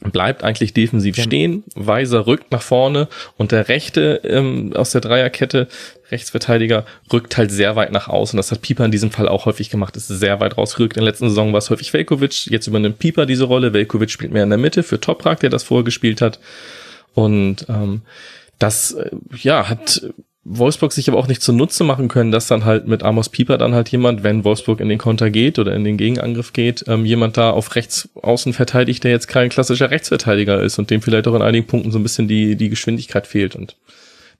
bleibt 0.01 0.43
eigentlich 0.44 0.72
defensiv 0.72 1.16
ja. 1.16 1.24
stehen, 1.24 1.64
Weiser 1.74 2.27
rückt 2.27 2.52
nach 2.52 2.62
vorne 2.62 3.09
und 3.36 3.52
der 3.52 3.68
rechte 3.68 4.20
ähm, 4.24 4.72
aus 4.74 4.90
der 4.90 5.01
Dreierkette, 5.01 5.68
Rechtsverteidiger, 6.10 6.86
rückt 7.12 7.36
halt 7.36 7.51
sehr 7.51 7.77
weit 7.77 7.93
nach 7.93 8.09
außen. 8.09 8.36
Das 8.36 8.51
hat 8.51 8.62
Pieper 8.62 8.85
in 8.85 8.90
diesem 8.90 9.10
Fall 9.10 9.28
auch 9.28 9.47
häufig 9.47 9.70
gemacht, 9.70 9.97
ist 9.97 10.09
sehr 10.09 10.40
weit 10.40 10.56
rausgerückt. 10.56 10.97
In 10.97 11.05
der 11.05 11.10
letzten 11.12 11.28
Saison 11.28 11.52
war 11.52 11.59
es 11.59 11.70
häufig 11.70 11.93
Velkovic, 11.93 12.47
jetzt 12.47 12.66
übernimmt 12.66 12.98
Pieper 12.98 13.27
diese 13.27 13.44
Rolle. 13.44 13.72
Velkovic 13.72 14.10
spielt 14.10 14.32
mehr 14.32 14.44
in 14.44 14.51
der 14.51 14.59
Mitte 14.59 14.82
für 14.82 15.01
Toprak, 15.01 15.40
der 15.40 15.51
das 15.51 15.62
vorher 15.62 15.85
gespielt 15.85 16.20
hat. 16.20 16.40
Und 17.14 17.66
ähm, 17.68 18.02
das 18.59 18.93
äh, 18.93 19.10
ja 19.36 19.68
hat 19.68 20.02
Wolfsburg 20.44 20.92
sich 20.92 21.08
aber 21.08 21.18
auch 21.18 21.28
nicht 21.28 21.42
zunutze 21.42 21.84
machen 21.84 22.08
können, 22.08 22.32
dass 22.32 22.46
dann 22.46 22.64
halt 22.64 22.88
mit 22.88 23.02
Amos 23.02 23.28
Pieper 23.28 23.58
dann 23.58 23.74
halt 23.74 23.90
jemand, 23.90 24.22
wenn 24.22 24.42
Wolfsburg 24.42 24.80
in 24.80 24.88
den 24.88 24.98
Konter 24.98 25.30
geht 25.30 25.58
oder 25.58 25.74
in 25.74 25.84
den 25.84 25.98
Gegenangriff 25.98 26.54
geht, 26.54 26.84
ähm, 26.88 27.04
jemand 27.04 27.36
da 27.36 27.50
auf 27.50 27.74
rechts 27.74 28.08
außen 28.14 28.54
verteidigt, 28.54 29.04
der 29.04 29.10
jetzt 29.10 29.28
kein 29.28 29.50
klassischer 29.50 29.90
Rechtsverteidiger 29.90 30.62
ist 30.62 30.78
und 30.78 30.90
dem 30.90 31.02
vielleicht 31.02 31.28
auch 31.28 31.34
in 31.34 31.42
einigen 31.42 31.66
Punkten 31.66 31.92
so 31.92 31.98
ein 31.98 32.02
bisschen 32.02 32.26
die, 32.26 32.56
die 32.56 32.70
Geschwindigkeit 32.70 33.26
fehlt 33.26 33.54
und 33.54 33.76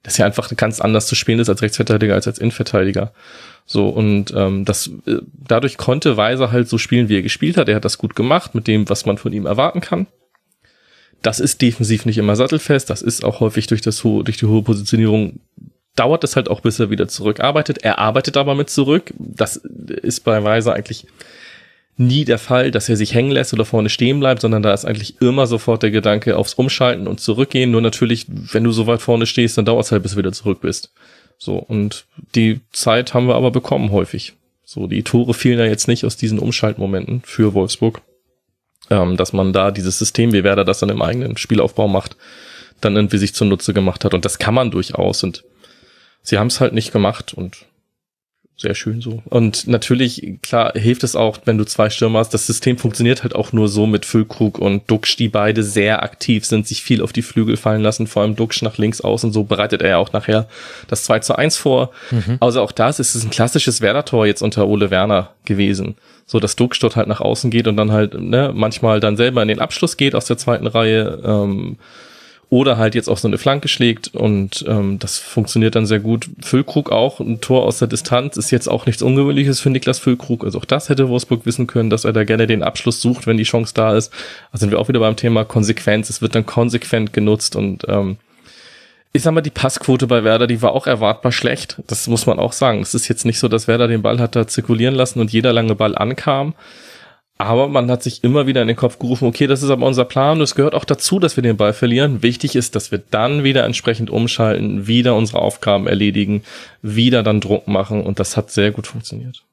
das 0.01 0.17
ja 0.17 0.25
einfach 0.25 0.55
ganz 0.57 0.81
anders 0.81 1.05
zu 1.05 1.13
spielen 1.13 1.39
ist 1.39 1.49
als 1.49 1.61
Rechtsverteidiger 1.61 2.15
als 2.15 2.27
als 2.27 2.39
Innenverteidiger. 2.39 3.13
So, 3.67 3.87
und 3.89 4.33
ähm, 4.35 4.65
das 4.65 4.89
äh, 5.05 5.17
dadurch 5.47 5.77
konnte 5.77 6.17
Weiser 6.17 6.51
halt 6.51 6.67
so 6.67 6.79
spielen, 6.79 7.09
wie 7.09 7.17
er 7.17 7.21
gespielt 7.21 7.57
hat. 7.57 7.69
Er 7.69 7.75
hat 7.75 7.85
das 7.85 7.99
gut 7.99 8.15
gemacht 8.15 8.55
mit 8.55 8.65
dem, 8.65 8.89
was 8.89 9.05
man 9.05 9.19
von 9.19 9.31
ihm 9.33 9.45
erwarten 9.45 9.81
kann. 9.81 10.07
Das 11.21 11.39
ist 11.39 11.61
defensiv 11.61 12.07
nicht 12.07 12.17
immer 12.17 12.35
sattelfest, 12.35 12.89
das 12.89 13.03
ist 13.03 13.23
auch 13.23 13.41
häufig 13.41 13.67
durch 13.67 13.81
das 13.81 14.01
durch 14.01 14.37
die 14.37 14.47
hohe 14.47 14.63
Positionierung 14.63 15.39
dauert 15.95 16.23
es 16.23 16.35
halt 16.35 16.49
auch, 16.49 16.61
bis 16.61 16.79
er 16.79 16.89
wieder 16.89 17.07
zurückarbeitet. 17.07 17.79
Er 17.79 17.99
arbeitet 17.99 18.37
aber 18.37 18.55
mit 18.55 18.69
zurück. 18.69 19.13
Das 19.17 19.57
ist 19.57 20.23
bei 20.23 20.43
Weiser 20.43 20.73
eigentlich 20.73 21.05
nie 21.97 22.25
der 22.25 22.39
Fall, 22.39 22.71
dass 22.71 22.89
er 22.89 22.95
sich 22.95 23.13
hängen 23.13 23.31
lässt 23.31 23.53
oder 23.53 23.65
vorne 23.65 23.89
stehen 23.89 24.19
bleibt, 24.19 24.41
sondern 24.41 24.63
da 24.63 24.73
ist 24.73 24.85
eigentlich 24.85 25.21
immer 25.21 25.47
sofort 25.47 25.83
der 25.83 25.91
Gedanke 25.91 26.37
aufs 26.37 26.53
Umschalten 26.53 27.07
und 27.07 27.19
Zurückgehen. 27.19 27.71
Nur 27.71 27.81
natürlich, 27.81 28.25
wenn 28.27 28.63
du 28.63 28.71
so 28.71 28.87
weit 28.87 29.01
vorne 29.01 29.25
stehst, 29.25 29.57
dann 29.57 29.65
dauert 29.65 29.85
es 29.85 29.91
halt, 29.91 30.03
bis 30.03 30.13
du 30.13 30.17
wieder 30.17 30.31
zurück 30.31 30.61
bist. 30.61 30.91
So, 31.37 31.57
und 31.57 32.05
die 32.35 32.61
Zeit 32.71 33.13
haben 33.13 33.27
wir 33.27 33.35
aber 33.35 33.51
bekommen 33.51 33.91
häufig. 33.91 34.33
So, 34.63 34.87
die 34.87 35.03
Tore 35.03 35.33
fielen 35.33 35.59
ja 35.59 35.65
jetzt 35.65 35.87
nicht 35.87 36.05
aus 36.05 36.17
diesen 36.17 36.39
Umschaltmomenten 36.39 37.23
für 37.25 37.53
Wolfsburg, 37.53 38.01
ähm, 38.89 39.17
dass 39.17 39.33
man 39.33 39.51
da 39.51 39.71
dieses 39.71 39.99
System, 39.99 40.33
wie 40.33 40.43
Werder 40.43 40.63
das 40.63 40.79
dann 40.79 40.89
im 40.89 41.01
eigenen 41.01 41.37
Spielaufbau 41.37 41.87
macht, 41.87 42.15
dann 42.79 42.95
irgendwie 42.95 43.17
sich 43.17 43.33
zunutze 43.33 43.73
gemacht 43.73 44.05
hat. 44.05 44.13
Und 44.13 44.23
das 44.23 44.39
kann 44.39 44.53
man 44.53 44.71
durchaus. 44.71 45.23
Und 45.23 45.43
sie 46.21 46.37
haben 46.37 46.47
es 46.47 46.59
halt 46.59 46.73
nicht 46.73 46.91
gemacht 46.91 47.33
und 47.33 47.65
sehr 48.61 48.75
schön 48.75 49.01
so. 49.01 49.23
Und 49.25 49.67
natürlich, 49.67 50.37
klar, 50.43 50.73
hilft 50.75 51.03
es 51.03 51.15
auch, 51.15 51.39
wenn 51.45 51.57
du 51.57 51.65
zwei 51.65 51.89
Stürmer 51.89 52.19
hast. 52.19 52.33
Das 52.33 52.45
System 52.45 52.77
funktioniert 52.77 53.23
halt 53.23 53.33
auch 53.33 53.53
nur 53.53 53.67
so 53.67 53.87
mit 53.87 54.05
Füllkrug 54.05 54.59
und 54.59 54.89
Duxch, 54.89 55.17
die 55.17 55.29
beide 55.29 55.63
sehr 55.63 56.03
aktiv 56.03 56.45
sind, 56.45 56.67
sich 56.67 56.83
viel 56.83 57.01
auf 57.01 57.11
die 57.11 57.23
Flügel 57.23 57.57
fallen 57.57 57.81
lassen, 57.81 58.05
vor 58.05 58.21
allem 58.21 58.35
Duxch 58.35 58.61
nach 58.61 58.77
links 58.77 59.01
außen. 59.01 59.33
So 59.33 59.45
bereitet 59.45 59.81
er 59.81 59.89
ja 59.89 59.97
auch 59.97 60.13
nachher 60.13 60.47
das 60.87 61.03
2 61.05 61.19
zu 61.19 61.35
1 61.35 61.57
vor. 61.57 61.89
Mhm. 62.11 62.37
Also 62.39 62.61
auch 62.61 62.71
das 62.71 62.99
ist 62.99 63.15
es 63.15 63.23
ein 63.23 63.31
klassisches 63.31 63.81
Werder-Tor 63.81 64.27
jetzt 64.27 64.43
unter 64.43 64.67
Ole 64.67 64.91
Werner 64.91 65.31
gewesen. 65.43 65.95
So, 66.27 66.39
dass 66.39 66.55
Duxch 66.55 66.79
dort 66.79 66.95
halt 66.95 67.07
nach 67.07 67.19
außen 67.19 67.49
geht 67.49 67.67
und 67.67 67.77
dann 67.77 67.91
halt, 67.91 68.13
ne, 68.13 68.51
manchmal 68.53 68.99
dann 68.99 69.17
selber 69.17 69.41
in 69.41 69.47
den 69.47 69.59
Abschluss 69.59 69.97
geht 69.97 70.13
aus 70.13 70.25
der 70.25 70.37
zweiten 70.37 70.67
Reihe. 70.67 71.19
Ähm, 71.25 71.77
oder 72.51 72.77
halt 72.77 72.95
jetzt 72.95 73.07
auch 73.07 73.17
so 73.17 73.29
eine 73.29 73.37
Flanke 73.37 73.69
schlägt 73.69 74.13
und 74.13 74.65
ähm, 74.67 74.99
das 74.99 75.17
funktioniert 75.17 75.73
dann 75.73 75.85
sehr 75.85 76.01
gut. 76.01 76.29
Füllkrug 76.41 76.91
auch, 76.91 77.21
ein 77.21 77.39
Tor 77.39 77.63
aus 77.63 77.79
der 77.79 77.87
Distanz 77.87 78.35
ist 78.35 78.51
jetzt 78.51 78.67
auch 78.67 78.85
nichts 78.85 79.01
Ungewöhnliches 79.01 79.61
für 79.61 79.69
Niklas 79.69 79.99
Füllkrug. 79.99 80.43
Also 80.43 80.59
auch 80.59 80.65
das 80.65 80.89
hätte 80.89 81.07
Wolfsburg 81.07 81.45
wissen 81.45 81.65
können, 81.65 81.89
dass 81.89 82.03
er 82.03 82.11
da 82.11 82.25
gerne 82.25 82.47
den 82.47 82.61
Abschluss 82.61 83.01
sucht, 83.01 83.25
wenn 83.25 83.37
die 83.37 83.43
Chance 83.43 83.73
da 83.73 83.95
ist. 83.95 84.11
Also 84.51 84.63
sind 84.63 84.71
wir 84.71 84.79
auch 84.79 84.89
wieder 84.89 84.99
beim 84.99 85.15
Thema 85.15 85.45
Konsequenz. 85.45 86.09
Es 86.09 86.21
wird 86.21 86.35
dann 86.35 86.45
konsequent 86.45 87.13
genutzt 87.13 87.55
und 87.55 87.85
ähm, 87.87 88.17
ich 89.13 89.23
sag 89.23 89.33
mal, 89.33 89.39
die 89.39 89.49
Passquote 89.49 90.07
bei 90.07 90.25
Werder, 90.25 90.45
die 90.45 90.61
war 90.61 90.73
auch 90.73 90.87
erwartbar 90.87 91.31
schlecht. 91.31 91.77
Das 91.87 92.05
muss 92.07 92.25
man 92.25 92.37
auch 92.37 92.51
sagen. 92.51 92.81
Es 92.81 92.93
ist 92.93 93.07
jetzt 93.07 93.25
nicht 93.25 93.39
so, 93.39 93.47
dass 93.47 93.69
Werder 93.69 93.87
den 93.87 94.01
Ball 94.01 94.19
hat 94.19 94.35
da 94.35 94.45
zirkulieren 94.45 94.95
lassen 94.95 95.21
und 95.21 95.31
jeder 95.31 95.53
lange 95.53 95.75
Ball 95.75 95.97
ankam. 95.97 96.53
Aber 97.43 97.67
man 97.67 97.89
hat 97.89 98.03
sich 98.03 98.23
immer 98.23 98.47
wieder 98.47 98.61
in 98.61 98.67
den 98.67 98.77
Kopf 98.77 98.99
gerufen, 98.99 99.27
okay, 99.27 99.47
das 99.47 99.63
ist 99.63 99.69
aber 99.69 99.85
unser 99.85 100.05
Plan 100.05 100.37
und 100.37 100.43
es 100.43 100.55
gehört 100.55 100.75
auch 100.75 100.85
dazu, 100.85 101.19
dass 101.19 101.35
wir 101.35 101.43
den 101.43 101.57
Ball 101.57 101.73
verlieren. 101.73 102.21
Wichtig 102.21 102.55
ist, 102.55 102.75
dass 102.75 102.91
wir 102.91 103.01
dann 103.09 103.43
wieder 103.43 103.63
entsprechend 103.63 104.09
umschalten, 104.09 104.87
wieder 104.87 105.15
unsere 105.15 105.39
Aufgaben 105.39 105.87
erledigen, 105.87 106.43
wieder 106.81 107.23
dann 107.23 107.41
Druck 107.41 107.67
machen 107.67 108.03
und 108.03 108.19
das 108.19 108.37
hat 108.37 108.51
sehr 108.51 108.71
gut 108.71 108.87
funktioniert. 108.87 109.43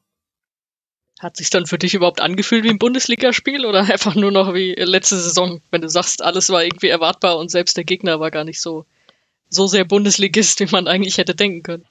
Hat 1.19 1.37
sich 1.37 1.51
dann 1.51 1.67
für 1.67 1.79
dich 1.79 1.95
überhaupt 1.95 2.21
angefühlt 2.21 2.63
wie 2.63 2.71
ein 2.71 2.79
Bundesligaspiel 2.79 3.65
oder 3.65 3.81
einfach 3.93 4.15
nur 4.15 4.31
noch 4.31 4.55
wie 4.55 4.75
letzte 4.75 5.17
Saison, 5.17 5.61
wenn 5.71 5.81
du 5.81 5.89
sagst, 5.89 6.23
alles 6.23 6.51
war 6.51 6.65
irgendwie 6.65 6.89
erwartbar 6.89 7.39
und 7.39 7.51
selbst 7.51 7.77
der 7.77 7.85
Gegner 7.85 8.21
war 8.21 8.31
gar 8.31 8.45
nicht 8.45 8.61
so, 8.61 8.85
so 9.49 9.67
sehr 9.67 9.85
Bundesligist, 9.85 10.61
wie 10.61 10.71
man 10.71 10.89
eigentlich 10.89 11.19
hätte 11.19 11.35
denken 11.35 11.63
können? 11.63 11.85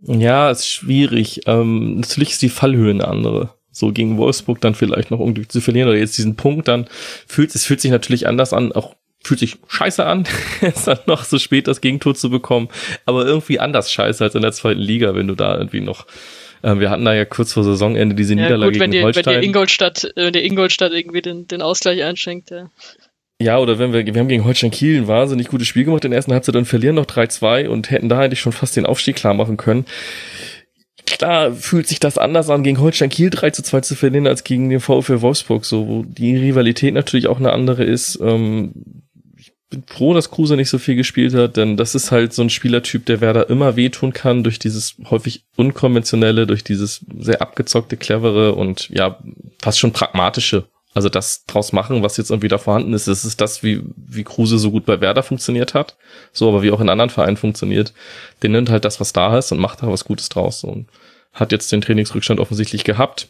Ja, 0.00 0.50
ist 0.50 0.68
schwierig. 0.68 1.42
Ähm, 1.46 1.96
natürlich 1.96 2.30
ist 2.30 2.42
die 2.42 2.48
Fallhöhe 2.48 2.92
eine 2.92 3.08
andere 3.08 3.57
so 3.78 3.92
gegen 3.92 4.18
Wolfsburg 4.18 4.60
dann 4.60 4.74
vielleicht 4.74 5.10
noch 5.10 5.20
unglücklich 5.20 5.50
zu 5.50 5.60
verlieren 5.60 5.88
oder 5.88 5.98
jetzt 5.98 6.18
diesen 6.18 6.36
Punkt 6.36 6.68
dann 6.68 6.86
fühlt 7.26 7.54
es 7.54 7.64
fühlt 7.64 7.80
sich 7.80 7.90
natürlich 7.90 8.26
anders 8.26 8.52
an, 8.52 8.72
auch 8.72 8.94
fühlt 9.22 9.40
sich 9.40 9.58
scheiße 9.66 10.04
an, 10.04 10.24
jetzt 10.60 10.86
dann 10.86 10.98
noch 11.06 11.24
so 11.24 11.38
spät 11.38 11.66
das 11.66 11.80
Gegentor 11.80 12.14
zu 12.14 12.30
bekommen, 12.30 12.68
aber 13.04 13.26
irgendwie 13.26 13.60
anders 13.60 13.90
scheiße 13.92 14.22
als 14.22 14.34
in 14.34 14.42
der 14.42 14.52
zweiten 14.52 14.80
Liga, 14.80 15.14
wenn 15.14 15.26
du 15.26 15.34
da 15.34 15.56
irgendwie 15.56 15.80
noch 15.80 16.06
äh, 16.62 16.78
wir 16.78 16.90
hatten 16.90 17.04
da 17.04 17.14
ja 17.14 17.24
kurz 17.24 17.52
vor 17.52 17.64
Saisonende 17.64 18.14
diese 18.14 18.34
ja, 18.34 18.42
Niederlage 18.42 18.72
gut, 18.72 18.80
wenn 18.80 18.90
gegen 18.90 19.00
die, 19.00 19.04
Holstein. 19.04 19.34
Wenn 19.34 19.40
die 19.42 19.46
Ingolstadt, 19.46 20.12
wenn 20.16 20.32
die 20.32 20.44
Ingolstadt 20.44 20.92
irgendwie 20.92 21.22
den, 21.22 21.46
den 21.46 21.62
Ausgleich 21.62 22.02
einschenkt, 22.02 22.50
ja. 22.50 22.70
Ja, 23.40 23.58
oder 23.58 23.78
wenn 23.78 23.92
wir, 23.92 24.04
wir 24.04 24.18
haben 24.18 24.26
gegen 24.26 24.44
Holstein 24.44 24.72
Kiel 24.72 24.98
ein 24.98 25.06
wahnsinnig 25.06 25.46
gutes 25.46 25.68
Spiel 25.68 25.84
gemacht, 25.84 26.02
den 26.02 26.12
ersten 26.12 26.32
Halbzeit 26.32 26.56
dann 26.56 26.64
verlieren 26.64 26.96
noch 26.96 27.06
3-2 27.06 27.68
und 27.68 27.88
hätten 27.88 28.08
da 28.08 28.18
eigentlich 28.18 28.40
schon 28.40 28.50
fast 28.50 28.76
den 28.76 28.84
Aufstieg 28.84 29.14
klar 29.14 29.32
machen 29.32 29.56
können. 29.56 29.86
Klar 31.10 31.52
fühlt 31.52 31.86
sich 31.86 32.00
das 32.00 32.18
anders 32.18 32.50
an, 32.50 32.62
gegen 32.62 32.80
Holstein 32.80 33.08
Kiel 33.08 33.30
3 33.30 33.50
zu 33.50 33.62
2 33.62 33.80
zu 33.80 33.94
verlieren, 33.94 34.26
als 34.26 34.44
gegen 34.44 34.68
den 34.68 34.80
VfL 34.80 35.22
Wolfsburg, 35.22 35.64
so, 35.64 35.88
wo 35.88 36.02
die 36.02 36.36
Rivalität 36.36 36.92
natürlich 36.92 37.28
auch 37.28 37.38
eine 37.38 37.52
andere 37.52 37.82
ist. 37.84 38.18
Ähm, 38.20 38.72
ich 39.36 39.52
bin 39.70 39.84
froh, 39.86 40.12
dass 40.12 40.30
Kruse 40.30 40.56
nicht 40.56 40.68
so 40.68 40.78
viel 40.78 40.96
gespielt 40.96 41.34
hat, 41.34 41.56
denn 41.56 41.76
das 41.76 41.94
ist 41.94 42.10
halt 42.10 42.32
so 42.34 42.42
ein 42.42 42.50
Spielertyp, 42.50 43.06
der 43.06 43.20
Werder 43.20 43.48
immer 43.48 43.74
wehtun 43.76 44.12
kann, 44.12 44.44
durch 44.44 44.58
dieses 44.58 44.96
häufig 45.08 45.44
unkonventionelle, 45.56 46.46
durch 46.46 46.62
dieses 46.62 47.04
sehr 47.18 47.40
abgezockte, 47.40 47.96
clevere 47.96 48.54
und 48.54 48.88
ja, 48.90 49.18
fast 49.60 49.78
schon 49.78 49.92
pragmatische 49.92 50.68
also 50.98 51.08
das 51.08 51.44
draus 51.44 51.72
machen, 51.72 52.02
was 52.02 52.16
jetzt 52.16 52.30
irgendwie 52.30 52.48
da 52.48 52.58
vorhanden 52.58 52.92
ist, 52.92 53.06
das 53.06 53.24
ist 53.24 53.40
das, 53.40 53.62
wie, 53.62 53.84
wie 53.94 54.24
Kruse 54.24 54.58
so 54.58 54.72
gut 54.72 54.84
bei 54.84 55.00
Werder 55.00 55.22
funktioniert 55.22 55.72
hat, 55.72 55.96
so 56.32 56.48
aber 56.48 56.60
wie 56.62 56.72
auch 56.72 56.80
in 56.80 56.88
anderen 56.88 57.08
Vereinen 57.08 57.36
funktioniert. 57.36 57.92
Der 58.42 58.50
nimmt 58.50 58.68
halt 58.68 58.84
das, 58.84 58.98
was 58.98 59.12
da 59.12 59.38
ist 59.38 59.52
und 59.52 59.60
macht 59.60 59.80
da 59.80 59.86
was 59.86 60.04
Gutes 60.04 60.28
draus 60.28 60.64
und 60.64 60.88
hat 61.32 61.52
jetzt 61.52 61.70
den 61.70 61.82
Trainingsrückstand 61.82 62.40
offensichtlich 62.40 62.82
gehabt. 62.82 63.28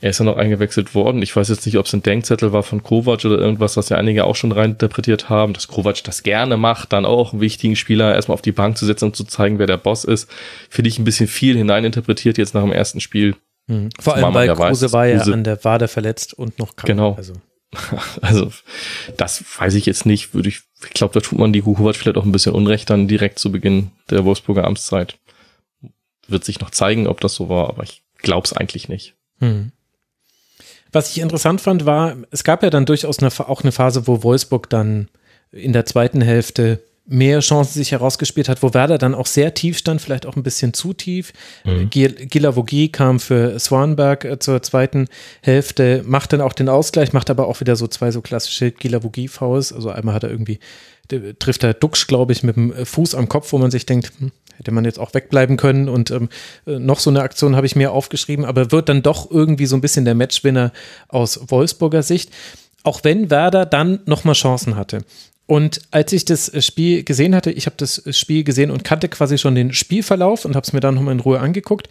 Er 0.00 0.10
ist 0.10 0.18
ja 0.18 0.24
noch 0.24 0.36
eingewechselt 0.36 0.96
worden. 0.96 1.22
Ich 1.22 1.36
weiß 1.36 1.48
jetzt 1.50 1.64
nicht, 1.66 1.78
ob 1.78 1.86
es 1.86 1.92
ein 1.92 2.02
Denkzettel 2.02 2.52
war 2.52 2.64
von 2.64 2.82
Kovac 2.82 3.24
oder 3.24 3.38
irgendwas, 3.38 3.76
was 3.76 3.90
ja 3.90 3.96
einige 3.96 4.24
auch 4.24 4.34
schon 4.34 4.50
reininterpretiert 4.50 5.28
haben, 5.28 5.52
dass 5.52 5.68
Kovac 5.68 6.02
das 6.02 6.24
gerne 6.24 6.56
macht, 6.56 6.92
dann 6.92 7.04
auch 7.04 7.32
einen 7.32 7.40
wichtigen 7.40 7.76
Spieler 7.76 8.12
erstmal 8.12 8.34
auf 8.34 8.42
die 8.42 8.50
Bank 8.50 8.76
zu 8.76 8.86
setzen 8.86 9.04
und 9.04 9.16
zu 9.16 9.22
zeigen, 9.22 9.60
wer 9.60 9.68
der 9.68 9.76
Boss 9.76 10.02
ist. 10.02 10.28
Finde 10.68 10.88
ich 10.88 10.98
ein 10.98 11.04
bisschen 11.04 11.28
viel 11.28 11.56
hineininterpretiert 11.56 12.38
jetzt 12.38 12.54
nach 12.54 12.62
dem 12.62 12.72
ersten 12.72 12.98
Spiel. 12.98 13.36
Mhm. 13.66 13.90
Vor 13.98 14.14
allem, 14.14 14.34
weil 14.34 14.54
Kruse 14.54 14.86
weiß, 14.86 14.92
war 14.92 15.06
ja 15.06 15.18
Kruse 15.18 15.34
an 15.34 15.44
der 15.44 15.62
Wade 15.64 15.88
verletzt 15.88 16.34
und 16.34 16.58
noch 16.58 16.76
krank. 16.76 16.86
Genau. 16.86 17.14
Also. 17.14 17.34
also, 18.20 18.52
das 19.16 19.44
weiß 19.58 19.74
ich 19.74 19.86
jetzt 19.86 20.06
nicht. 20.06 20.34
Würde 20.34 20.48
ich, 20.48 20.60
ich 20.84 20.90
glaube, 20.90 21.14
da 21.14 21.20
tut 21.20 21.38
man 21.38 21.52
die 21.52 21.62
Kukovac 21.62 21.96
vielleicht 21.96 22.16
auch 22.16 22.24
ein 22.24 22.32
bisschen 22.32 22.52
Unrecht 22.52 22.88
dann 22.90 23.08
direkt 23.08 23.38
zu 23.38 23.50
Beginn 23.50 23.90
der 24.10 24.24
Wolfsburger 24.24 24.64
Amtszeit. 24.64 25.18
Wird 26.28 26.44
sich 26.44 26.60
noch 26.60 26.70
zeigen, 26.70 27.06
ob 27.06 27.20
das 27.20 27.34
so 27.34 27.48
war, 27.48 27.68
aber 27.68 27.82
ich 27.82 28.02
glaube 28.18 28.46
es 28.46 28.52
eigentlich 28.52 28.88
nicht. 28.88 29.14
Mhm. 29.40 29.72
Was 30.92 31.10
ich 31.10 31.20
interessant 31.20 31.60
fand, 31.60 31.86
war, 31.86 32.16
es 32.30 32.44
gab 32.44 32.62
ja 32.62 32.70
dann 32.70 32.86
durchaus 32.86 33.18
eine, 33.18 33.30
auch 33.48 33.62
eine 33.62 33.72
Phase, 33.72 34.06
wo 34.06 34.22
Wolfsburg 34.22 34.70
dann 34.70 35.08
in 35.50 35.72
der 35.72 35.86
zweiten 35.86 36.20
Hälfte 36.20 36.80
mehr 37.06 37.40
Chancen 37.40 37.74
sich 37.74 37.92
herausgespielt 37.92 38.48
hat, 38.48 38.62
wo 38.62 38.72
Werder 38.72 38.96
dann 38.96 39.14
auch 39.14 39.26
sehr 39.26 39.52
tief 39.52 39.76
stand, 39.76 40.00
vielleicht 40.00 40.24
auch 40.24 40.36
ein 40.36 40.42
bisschen 40.42 40.72
zu 40.72 40.94
tief. 40.94 41.32
Mhm. 41.64 41.90
Gilavogi 41.90 42.88
kam 42.88 43.20
für 43.20 43.58
Swanberg 43.58 44.24
äh, 44.24 44.38
zur 44.38 44.62
zweiten 44.62 45.08
Hälfte, 45.42 46.02
macht 46.06 46.32
dann 46.32 46.40
auch 46.40 46.54
den 46.54 46.68
Ausgleich, 46.68 47.12
macht 47.12 47.28
aber 47.28 47.46
auch 47.46 47.60
wieder 47.60 47.76
so 47.76 47.86
zwei 47.88 48.10
so 48.10 48.22
klassische 48.22 48.70
Gilavogi-Fouls. 48.70 49.72
Also 49.72 49.90
einmal 49.90 50.14
hat 50.14 50.24
er 50.24 50.30
irgendwie, 50.30 50.60
trifft 51.38 51.62
er 51.62 51.74
Duxch, 51.74 52.06
glaube 52.06 52.32
ich, 52.32 52.42
mit 52.42 52.56
dem 52.56 52.72
Fuß 52.72 53.14
am 53.14 53.28
Kopf, 53.28 53.52
wo 53.52 53.58
man 53.58 53.70
sich 53.70 53.84
denkt, 53.84 54.12
hm, 54.18 54.32
hätte 54.56 54.70
man 54.70 54.86
jetzt 54.86 54.98
auch 54.98 55.12
wegbleiben 55.12 55.58
können. 55.58 55.90
Und 55.90 56.10
ähm, 56.10 56.30
äh, 56.66 56.78
noch 56.78 57.00
so 57.00 57.10
eine 57.10 57.22
Aktion 57.22 57.54
habe 57.54 57.66
ich 57.66 57.76
mir 57.76 57.92
aufgeschrieben, 57.92 58.46
aber 58.46 58.72
wird 58.72 58.88
dann 58.88 59.02
doch 59.02 59.30
irgendwie 59.30 59.66
so 59.66 59.76
ein 59.76 59.82
bisschen 59.82 60.06
der 60.06 60.14
Matchwinner 60.14 60.72
aus 61.08 61.38
Wolfsburger 61.48 62.02
Sicht 62.02 62.30
auch 62.84 63.00
wenn 63.02 63.30
Werder 63.30 63.66
dann 63.66 64.00
nochmal 64.04 64.34
Chancen 64.34 64.76
hatte. 64.76 65.04
Und 65.46 65.82
als 65.90 66.12
ich 66.12 66.24
das 66.24 66.50
Spiel 66.64 67.04
gesehen 67.04 67.34
hatte, 67.34 67.50
ich 67.50 67.66
habe 67.66 67.76
das 67.76 68.02
Spiel 68.16 68.44
gesehen 68.44 68.70
und 68.70 68.84
kannte 68.84 69.08
quasi 69.08 69.36
schon 69.36 69.54
den 69.54 69.72
Spielverlauf 69.72 70.44
und 70.44 70.56
habe 70.56 70.64
es 70.64 70.72
mir 70.72 70.80
dann 70.80 70.94
nochmal 70.94 71.12
in 71.12 71.20
Ruhe 71.20 71.40
angeguckt. 71.40 71.88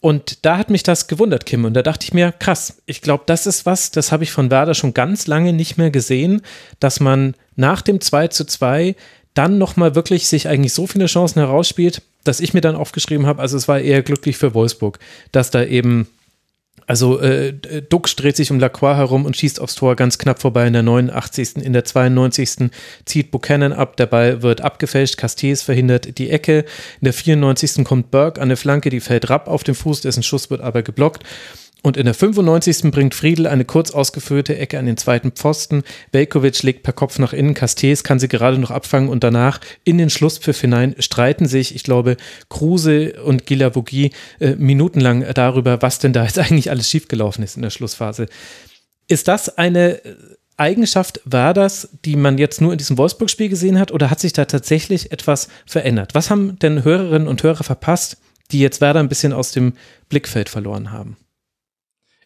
Und 0.00 0.44
da 0.46 0.56
hat 0.56 0.70
mich 0.70 0.82
das 0.82 1.08
gewundert, 1.08 1.44
Kim. 1.46 1.64
Und 1.64 1.74
da 1.74 1.82
dachte 1.82 2.04
ich 2.04 2.14
mir, 2.14 2.32
krass, 2.32 2.82
ich 2.86 3.02
glaube, 3.02 3.24
das 3.26 3.46
ist 3.46 3.66
was, 3.66 3.90
das 3.90 4.12
habe 4.12 4.24
ich 4.24 4.32
von 4.32 4.50
Werder 4.50 4.74
schon 4.74 4.94
ganz 4.94 5.26
lange 5.26 5.52
nicht 5.52 5.76
mehr 5.76 5.90
gesehen, 5.90 6.40
dass 6.80 7.00
man 7.00 7.34
nach 7.54 7.82
dem 7.82 8.00
2 8.00 8.28
zu 8.28 8.46
2 8.46 8.96
dann 9.34 9.58
nochmal 9.58 9.94
wirklich 9.94 10.26
sich 10.26 10.48
eigentlich 10.48 10.72
so 10.72 10.86
viele 10.86 11.06
Chancen 11.06 11.38
herausspielt, 11.38 12.02
dass 12.24 12.40
ich 12.40 12.54
mir 12.54 12.60
dann 12.62 12.76
aufgeschrieben 12.76 13.26
habe, 13.26 13.40
also 13.40 13.56
es 13.56 13.68
war 13.68 13.78
eher 13.78 14.02
glücklich 14.02 14.36
für 14.36 14.54
Wolfsburg, 14.54 14.98
dass 15.32 15.50
da 15.50 15.64
eben 15.64 16.08
also 16.90 17.20
äh, 17.20 17.52
Dux 17.88 18.16
dreht 18.16 18.34
sich 18.34 18.50
um 18.50 18.58
Lacroix 18.58 18.96
herum 18.96 19.24
und 19.24 19.36
schießt 19.36 19.60
aufs 19.60 19.76
Tor 19.76 19.94
ganz 19.94 20.18
knapp 20.18 20.40
vorbei 20.40 20.66
in 20.66 20.72
der 20.72 20.82
89. 20.82 21.58
In 21.58 21.72
der 21.72 21.84
92. 21.84 22.68
zieht 23.04 23.30
Buchanan 23.30 23.72
ab, 23.72 23.96
der 23.96 24.06
Ball 24.06 24.42
wird 24.42 24.62
abgefälscht, 24.62 25.16
Castells 25.16 25.62
verhindert 25.62 26.18
die 26.18 26.30
Ecke. 26.30 26.64
In 27.00 27.04
der 27.04 27.12
94. 27.12 27.84
kommt 27.84 28.10
Burke 28.10 28.40
an 28.40 28.48
eine 28.48 28.56
Flanke, 28.56 28.90
die 28.90 28.98
fällt 28.98 29.30
rapp 29.30 29.46
auf 29.46 29.62
den 29.62 29.76
Fuß, 29.76 30.00
dessen 30.00 30.24
Schuss 30.24 30.50
wird 30.50 30.62
aber 30.62 30.82
geblockt. 30.82 31.22
Und 31.82 31.96
in 31.96 32.04
der 32.04 32.14
95. 32.14 32.90
bringt 32.90 33.14
Friedel 33.14 33.46
eine 33.46 33.64
kurz 33.64 33.90
ausgeführte 33.90 34.56
Ecke 34.58 34.78
an 34.78 34.86
den 34.86 34.98
zweiten 34.98 35.32
Pfosten. 35.32 35.82
Velkovic 36.12 36.62
legt 36.62 36.82
per 36.82 36.92
Kopf 36.92 37.18
nach 37.18 37.32
innen. 37.32 37.54
Castells 37.54 38.04
kann 38.04 38.18
sie 38.18 38.28
gerade 38.28 38.58
noch 38.58 38.70
abfangen 38.70 39.08
und 39.08 39.24
danach 39.24 39.60
in 39.84 39.96
den 39.96 40.10
Schlusspfiff 40.10 40.60
hinein 40.60 40.94
streiten 40.98 41.46
sich, 41.46 41.74
ich 41.74 41.82
glaube, 41.82 42.16
Kruse 42.50 43.14
und 43.24 43.46
Gilavogi 43.46 44.10
äh, 44.40 44.56
minutenlang 44.56 45.24
darüber, 45.32 45.80
was 45.80 45.98
denn 45.98 46.12
da 46.12 46.24
jetzt 46.24 46.38
eigentlich 46.38 46.70
alles 46.70 46.90
schiefgelaufen 46.90 47.42
ist 47.42 47.56
in 47.56 47.62
der 47.62 47.70
Schlussphase. 47.70 48.26
Ist 49.08 49.28
das 49.28 49.56
eine 49.56 50.04
äh, 50.04 50.16
Eigenschaft 50.58 51.22
war 51.24 51.54
das, 51.54 51.88
die 52.04 52.16
man 52.16 52.36
jetzt 52.36 52.60
nur 52.60 52.72
in 52.72 52.78
diesem 52.78 52.98
Wolfsburg-Spiel 52.98 53.48
gesehen 53.48 53.78
hat, 53.78 53.92
oder 53.92 54.10
hat 54.10 54.20
sich 54.20 54.34
da 54.34 54.44
tatsächlich 54.44 55.10
etwas 55.10 55.48
verändert? 55.64 56.14
Was 56.14 56.28
haben 56.28 56.58
denn 56.58 56.84
Hörerinnen 56.84 57.26
und 57.26 57.42
Hörer 57.42 57.64
verpasst, 57.64 58.18
die 58.52 58.60
jetzt 58.60 58.82
Werder 58.82 59.00
ein 59.00 59.08
bisschen 59.08 59.32
aus 59.32 59.52
dem 59.52 59.72
Blickfeld 60.10 60.50
verloren 60.50 60.92
haben? 60.92 61.16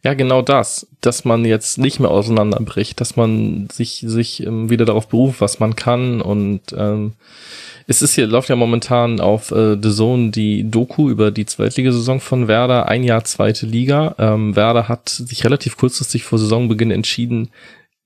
Ja, 0.05 0.13
genau 0.13 0.43
das, 0.43 0.87
dass 1.01 1.25
man 1.25 1.47
jetzt 1.47 1.79
nicht 1.79 1.99
mehr 1.99 2.11
auseinanderbricht, 2.11 3.01
dass 3.01 3.17
man 3.17 3.69
sich 3.73 4.05
sich 4.07 4.47
ähm, 4.47 4.69
wieder 4.69 4.85
darauf 4.85 5.09
beruft, 5.09 5.41
was 5.41 5.61
man 5.61 5.77
kann 5.77 6.21
und 6.21 6.61
ähm, 6.77 7.15
es 7.87 8.03
ist 8.03 8.15
hier 8.15 8.27
läuft 8.27 8.51
ja 8.51 8.57
momentan 8.57 9.19
auf 9.19 9.51
äh, 9.51 9.79
The 9.83 9.91
Zone 9.91 10.31
die 10.31 10.71
Doku 10.71 11.09
über 11.09 11.31
die 11.31 11.47
Zweitligasaison 11.47 12.21
von 12.21 12.49
Werder, 12.49 12.87
ein 12.89 13.03
Jahr 13.03 13.25
zweite 13.25 13.65
Liga. 13.65 14.15
Ähm, 14.19 14.55
Werder 14.55 14.89
hat 14.89 15.09
sich 15.09 15.43
relativ 15.43 15.79
kurzfristig 15.79 16.25
vor 16.25 16.39
Saisonbeginn 16.39 16.91
entschieden 16.91 17.49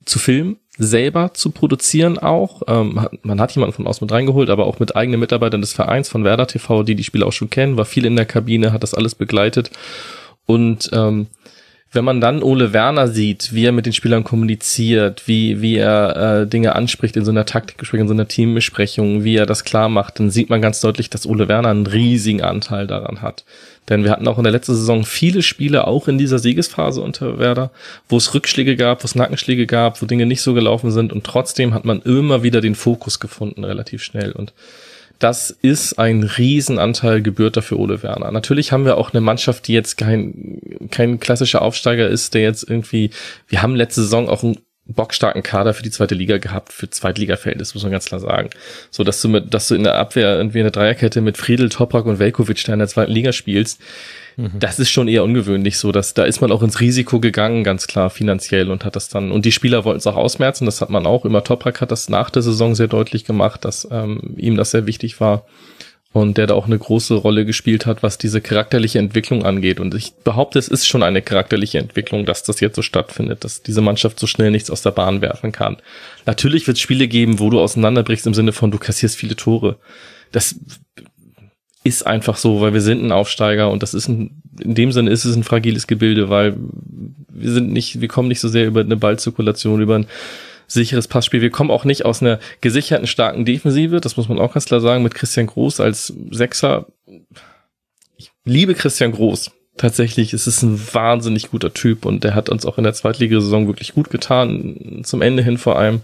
zu 0.05 0.21
filmen, 0.21 0.57
selber 0.79 1.35
zu 1.35 1.51
produzieren 1.51 2.17
auch. 2.19 2.63
Ähm, 2.69 3.09
man 3.23 3.41
hat 3.41 3.53
jemanden 3.57 3.75
von 3.75 3.89
außen 3.89 4.05
mit 4.05 4.13
reingeholt, 4.13 4.51
aber 4.51 4.67
auch 4.67 4.79
mit 4.79 4.95
eigenen 4.95 5.19
Mitarbeitern 5.19 5.61
des 5.61 5.73
Vereins 5.73 6.09
von 6.09 6.23
Werder 6.23 6.47
TV, 6.47 6.85
die 6.85 6.95
die 6.95 7.05
Spiele 7.05 7.27
auch 7.27 7.33
schon 7.33 7.51
kennen, 7.51 7.77
war 7.77 7.85
viel 7.87 8.07
in 8.07 8.15
der 8.15 8.27
Kabine, 8.27 8.73
hat 8.73 8.85
das 8.85 8.95
alles 8.95 9.17
begleitet 9.17 9.73
und 10.49 10.89
ähm, 10.95 11.27
wenn 11.91 12.05
man 12.05 12.21
dann 12.21 12.43
Ole 12.43 12.75
Werner 12.75 13.09
sieht, 13.09 13.55
wie 13.55 13.65
er 13.65 13.73
mit 13.73 13.87
den 13.87 13.95
Spielern 13.95 14.23
kommuniziert, 14.23 15.23
wie, 15.27 15.63
wie 15.63 15.77
er 15.77 16.43
äh, 16.43 16.47
Dinge 16.47 16.75
anspricht 16.75 17.17
in 17.17 17.25
so 17.25 17.31
einer 17.31 17.47
Taktikbesprechung, 17.47 18.03
in 18.03 18.09
so 18.09 18.15
einer 18.15 18.29
Teambesprechung, 18.29 19.25
wie 19.25 19.37
er 19.37 19.47
das 19.47 19.65
klar 19.65 19.89
macht, 19.89 20.21
dann 20.21 20.31
sieht 20.31 20.51
man 20.51 20.61
ganz 20.61 20.81
deutlich, 20.81 21.09
dass 21.09 21.27
Ole 21.27 21.49
Werner 21.49 21.71
einen 21.71 21.87
riesigen 21.87 22.43
Anteil 22.43 22.87
daran 22.87 23.23
hat. 23.23 23.45
Denn 23.89 24.05
wir 24.05 24.11
hatten 24.11 24.29
auch 24.29 24.37
in 24.37 24.45
der 24.45 24.53
letzten 24.53 24.75
Saison 24.75 25.05
viele 25.07 25.43
Spiele, 25.43 25.87
auch 25.87 26.09
in 26.09 26.19
dieser 26.19 26.39
Siegesphase 26.39 27.01
unter 27.01 27.39
Werder, 27.39 27.71
wo 28.07 28.19
es 28.19 28.35
Rückschläge 28.35 28.77
gab, 28.77 29.03
wo 29.03 29.07
es 29.07 29.15
Nackenschläge 29.15 29.67
gab, 29.67 30.03
wo 30.03 30.07
Dinge 30.07 30.27
nicht 30.27 30.43
so 30.43 30.53
gelaufen 30.53 30.91
sind 30.91 31.11
und 31.11 31.25
trotzdem 31.25 31.73
hat 31.73 31.87
man 31.87 32.03
immer 32.03 32.43
wieder 32.43 32.61
den 32.61 32.75
Fokus 32.75 33.19
gefunden, 33.19 33.65
relativ 33.65 34.03
schnell. 34.03 34.33
Und 34.33 34.53
das 35.19 35.51
ist 35.51 35.99
ein 35.99 36.23
Riesenanteil 36.23 37.23
gebührt 37.23 37.57
dafür 37.57 37.79
Ole 37.79 38.03
Werner. 38.03 38.31
Natürlich 38.31 38.71
haben 38.71 38.85
wir 38.85 38.97
auch 38.97 39.13
eine 39.13 39.21
Mannschaft, 39.21 39.67
die 39.67 39.73
jetzt 39.73 39.97
kein, 39.97 40.61
kein 40.91 41.19
klassischer 41.19 41.63
Aufsteiger 41.63 42.09
ist, 42.09 42.35
der 42.35 42.43
jetzt 42.43 42.69
irgendwie, 42.69 43.11
wir 43.49 43.63
haben 43.63 43.75
letzte 43.75 44.03
Saison 44.03 44.29
auch 44.29 44.45
einen 44.45 44.59
bockstarken 44.87 45.43
Kader 45.43 45.75
für 45.75 45.83
die 45.83 45.91
zweite 45.91 46.15
Liga 46.15 46.39
gehabt, 46.39 46.73
für 46.73 46.89
Zweitliga-Feld, 46.89 47.61
das 47.61 47.75
muss 47.75 47.83
man 47.83 47.93
ganz 47.93 48.07
klar 48.07 48.21
sagen. 48.21 48.51
So, 48.91 49.05
dass 49.05 49.21
du 49.21 49.29
mit, 49.29 49.53
dass 49.53 49.69
du 49.69 49.75
in 49.75 49.85
der 49.85 49.97
Abwehr 49.97 50.37
irgendwie 50.37 50.61
eine 50.61 50.71
Dreierkette 50.71 51.21
mit 51.21 51.37
Friedel, 51.37 51.69
Toprak 51.69 52.07
und 52.07 52.19
Velkovic 52.19 52.65
da 52.65 52.73
in 52.73 52.79
der 52.79 52.89
zweiten 52.89 53.13
Liga 53.13 53.33
spielst, 53.33 53.81
Mhm. 54.39 54.61
Das 54.61 54.79
ist 54.79 54.91
schon 54.91 55.09
eher 55.09 55.25
ungewöhnlich 55.25 55.79
so, 55.79 55.91
dass 55.91 56.15
da 56.15 56.23
ist 56.23 56.41
man 56.41 56.53
auch 56.53 56.63
ins 56.63 56.81
Risiko 56.81 57.19
gegangen, 57.19 57.65
ganz 57.65 57.89
klar 57.89 58.09
finanziell 58.09 58.71
und 58.71 58.85
hat 58.85 58.95
das 58.95 59.09
dann, 59.09 59.33
und 59.33 59.45
die 59.45 59.53
Spieler 59.53 59.85
wollten 59.85 59.99
es 59.99 60.07
auch 60.07 60.17
ausmerzen, 60.17 60.65
das 60.65 60.81
hat 60.81 60.91
man 60.91 61.07
auch, 61.07 61.25
immer 61.25 61.43
Toprak 61.43 61.81
hat 61.81 61.91
das 61.91 62.09
nach 62.09 62.31
der 62.31 62.43
Saison 62.43 62.77
sehr 62.77 62.87
deutlich 62.87 63.25
gemacht, 63.25 63.65
dass 63.65 63.89
ähm, 63.91 64.37
ihm 64.37 64.57
das 64.57 64.71
sehr 64.71 64.87
wichtig 64.87 65.21
war 65.21 65.45
und 66.13 66.39
der 66.39 66.47
da 66.47 66.55
auch 66.55 66.67
eine 66.67 66.79
große 66.79 67.15
Rolle 67.15 67.45
gespielt 67.45 67.85
hat, 67.85 68.05
was 68.05 68.17
diese 68.17 68.41
charakterliche 68.41 69.01
Entwicklung 69.01 69.45
angeht. 69.45 69.81
Und 69.81 69.93
ich 69.95 70.15
behaupte, 70.25 70.61
es 70.61 70.69
ist 70.69 70.87
schon 70.87 71.03
eine 71.03 71.21
charakterliche 71.21 71.79
Entwicklung, 71.79 72.25
dass 72.25 72.45
das 72.45 72.61
jetzt 72.61 72.77
so 72.77 72.83
stattfindet, 72.83 73.45
dass 73.45 73.63
diese 73.63 73.81
Mannschaft 73.81 74.21
so 74.21 74.29
schnell 74.29 74.53
nichts 74.53 74.71
aus 74.71 74.83
der 74.83 74.93
Bahn 74.93 75.21
werfen 75.21 75.51
kann. 75.51 75.79
Natürlich 76.27 76.67
wird 76.67 76.77
es 76.77 76.81
Spiele 76.81 77.09
geben, 77.09 77.41
wo 77.41 77.51
du 77.51 77.61
auseinanderbrichst 77.61 78.27
im 78.27 78.35
Sinne 78.35 78.53
von, 78.53 78.71
du 78.71 78.79
kassierst 78.79 79.17
viele 79.17 79.37
Tore. 79.37 79.79
Das 80.31 80.57
ist 81.85 82.07
einfach 82.07 82.37
so, 82.37 82.61
weil 82.61 82.75
wir 82.75 82.81
sind 82.81 83.03
ein 83.03 83.13
Aufsteiger 83.13 83.71
und 83.71 83.83
das 83.83 83.95
ist 83.95 84.09
ein, 84.09 84.43
in 84.61 84.75
dem 84.75 84.93
Sinne 84.93 85.11
ist 85.11 85.25
es 85.25 85.37
ein 85.37 85.45
fragiles 85.45 85.87
Gebilde, 85.87 86.29
weil 86.29 86.57
wir 87.29 87.53
sind 87.53 87.73
nicht, 87.73 88.01
wir 88.01 88.09
kommen 88.09 88.29
nicht 88.29 88.41
so 88.41 88.49
sehr 88.49 88.67
über 88.67 88.81
eine 88.81 88.97
Ballzirkulation, 88.97 89.81
über 89.81 89.97
ein 89.97 90.07
sicheres 90.67 91.09
Passspiel. 91.09 91.41
Wir 91.41 91.51
kommen 91.51 91.71
auch 91.71 91.85
nicht 91.85 92.05
aus 92.05 92.21
einer 92.21 92.39
gesicherten, 92.61 93.07
starken 93.07 93.45
Defensive, 93.45 94.01
das 94.01 94.17
muss 94.17 94.29
man 94.29 94.39
auch 94.39 94.53
ganz 94.53 94.67
klar 94.67 94.81
sagen, 94.81 95.03
mit 95.03 95.15
Christian 95.15 95.47
Groß 95.47 95.81
als 95.81 96.13
Sechser. 96.31 96.87
Ich 98.17 98.31
liebe 98.45 98.75
Christian 98.75 99.13
Groß. 99.13 99.53
Tatsächlich 99.77 100.33
ist 100.33 100.49
es 100.49 100.63
ein 100.63 100.81
wahnsinnig 100.93 101.51
guter 101.51 101.73
Typ 101.73 102.05
und 102.05 102.25
der 102.25 102.35
hat 102.35 102.49
uns 102.49 102.67
auch 102.67 102.79
in 102.79 102.85
der 102.85 102.95
Zweitligasaison 102.95 103.69
wirklich 103.69 103.95
gut 103.95 104.11
getan, 104.11 105.03
zum 105.05 105.23
Ende 105.23 105.43
hin 105.43 105.57
vor 105.57 105.79
allem. 105.79 106.01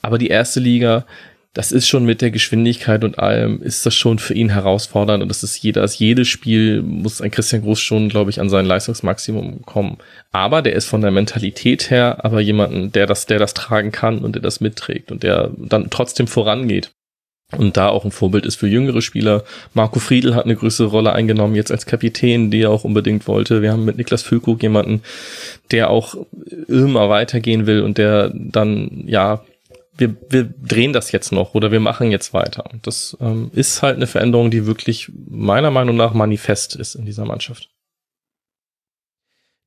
Aber 0.00 0.16
die 0.16 0.28
erste 0.28 0.58
Liga, 0.58 1.04
das 1.54 1.72
ist 1.72 1.88
schon 1.88 2.04
mit 2.04 2.20
der 2.20 2.30
Geschwindigkeit 2.30 3.04
und 3.04 3.18
allem, 3.18 3.62
ist 3.62 3.84
das 3.86 3.94
schon 3.94 4.18
für 4.18 4.34
ihn 4.34 4.50
herausfordernd 4.50 5.22
und 5.22 5.28
das 5.28 5.42
ist 5.42 5.56
jeder, 5.62 5.80
als 5.80 5.98
jedes 5.98 6.28
Spiel 6.28 6.82
muss 6.82 7.20
ein 7.20 7.30
Christian 7.30 7.62
Groß 7.62 7.80
schon, 7.80 8.08
glaube 8.08 8.30
ich, 8.30 8.40
an 8.40 8.50
sein 8.50 8.66
Leistungsmaximum 8.66 9.62
kommen. 9.62 9.98
Aber 10.30 10.62
der 10.62 10.74
ist 10.74 10.86
von 10.86 11.00
der 11.00 11.10
Mentalität 11.10 11.90
her 11.90 12.24
aber 12.24 12.40
jemanden, 12.40 12.92
der 12.92 13.06
das, 13.06 13.26
der 13.26 13.38
das 13.38 13.54
tragen 13.54 13.92
kann 13.92 14.18
und 14.18 14.34
der 14.34 14.42
das 14.42 14.60
mitträgt 14.60 15.10
und 15.10 15.22
der 15.22 15.50
dann 15.56 15.90
trotzdem 15.90 16.26
vorangeht. 16.26 16.90
Und 17.56 17.78
da 17.78 17.88
auch 17.88 18.04
ein 18.04 18.10
Vorbild 18.10 18.44
ist 18.44 18.56
für 18.56 18.68
jüngere 18.68 19.00
Spieler. 19.00 19.42
Marco 19.72 20.00
Friedl 20.00 20.34
hat 20.34 20.44
eine 20.44 20.54
größere 20.54 20.88
Rolle 20.88 21.14
eingenommen, 21.14 21.54
jetzt 21.54 21.72
als 21.72 21.86
Kapitän, 21.86 22.50
die 22.50 22.60
er 22.60 22.70
auch 22.70 22.84
unbedingt 22.84 23.26
wollte. 23.26 23.62
Wir 23.62 23.72
haben 23.72 23.86
mit 23.86 23.96
Niklas 23.96 24.22
Füllkrug 24.22 24.62
jemanden, 24.62 25.02
der 25.70 25.88
auch 25.88 26.14
immer 26.68 27.08
weitergehen 27.08 27.66
will 27.66 27.80
und 27.80 27.96
der 27.96 28.30
dann, 28.34 29.04
ja, 29.06 29.40
wir, 29.98 30.16
wir 30.30 30.44
drehen 30.44 30.92
das 30.92 31.12
jetzt 31.12 31.32
noch 31.32 31.54
oder 31.54 31.70
wir 31.72 31.80
machen 31.80 32.10
jetzt 32.10 32.32
weiter. 32.32 32.64
Das 32.82 33.16
ähm, 33.20 33.50
ist 33.52 33.82
halt 33.82 33.96
eine 33.96 34.06
Veränderung, 34.06 34.50
die 34.50 34.66
wirklich 34.66 35.10
meiner 35.28 35.70
Meinung 35.70 35.96
nach 35.96 36.14
manifest 36.14 36.76
ist 36.76 36.94
in 36.94 37.04
dieser 37.04 37.24
Mannschaft. 37.24 37.68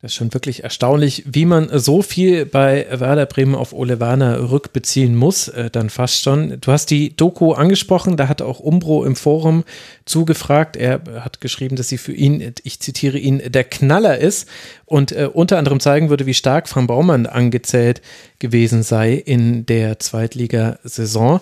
Das 0.02 0.14
ist 0.14 0.16
schon 0.16 0.34
wirklich 0.34 0.64
erstaunlich, 0.64 1.24
wie 1.28 1.46
man 1.46 1.70
so 1.78 2.02
viel 2.02 2.48
bei 2.48 2.88
Werder 2.90 3.28
Bremen 3.28 3.54
auf 3.54 3.72
Ole 3.72 4.00
Werner 4.00 4.50
rückbeziehen 4.50 5.16
muss, 5.16 5.48
äh, 5.48 5.70
dann 5.70 5.92
fast 5.92 6.24
schon. 6.24 6.60
Du 6.60 6.72
hast 6.72 6.90
die 6.90 7.16
Doku 7.16 7.54
angesprochen, 7.54 8.18
da 8.18 8.28
hat 8.28 8.42
auch 8.42 8.60
Umbro 8.60 9.06
im 9.06 9.16
Forum 9.16 9.64
zugefragt. 10.06 10.76
Er 10.76 11.02
hat 11.20 11.40
geschrieben, 11.40 11.76
dass 11.76 11.88
sie 11.88 12.00
für 12.00 12.14
ihn, 12.14 12.56
ich 12.64 12.80
zitiere 12.80 13.20
ihn, 13.20 13.44
der 13.46 13.64
Knaller 13.64 14.18
ist 14.18 14.50
und 14.86 15.12
äh, 15.12 15.30
unter 15.32 15.60
anderem 15.60 15.80
zeigen 15.80 16.10
würde, 16.10 16.26
wie 16.26 16.34
stark 16.34 16.68
Frank 16.68 16.88
Baumann 16.88 17.28
angezählt 17.28 18.02
gewesen 18.40 18.82
sei 18.82 19.14
in 19.14 19.68
der 19.68 20.00
Zweitligasaison. 20.00 21.42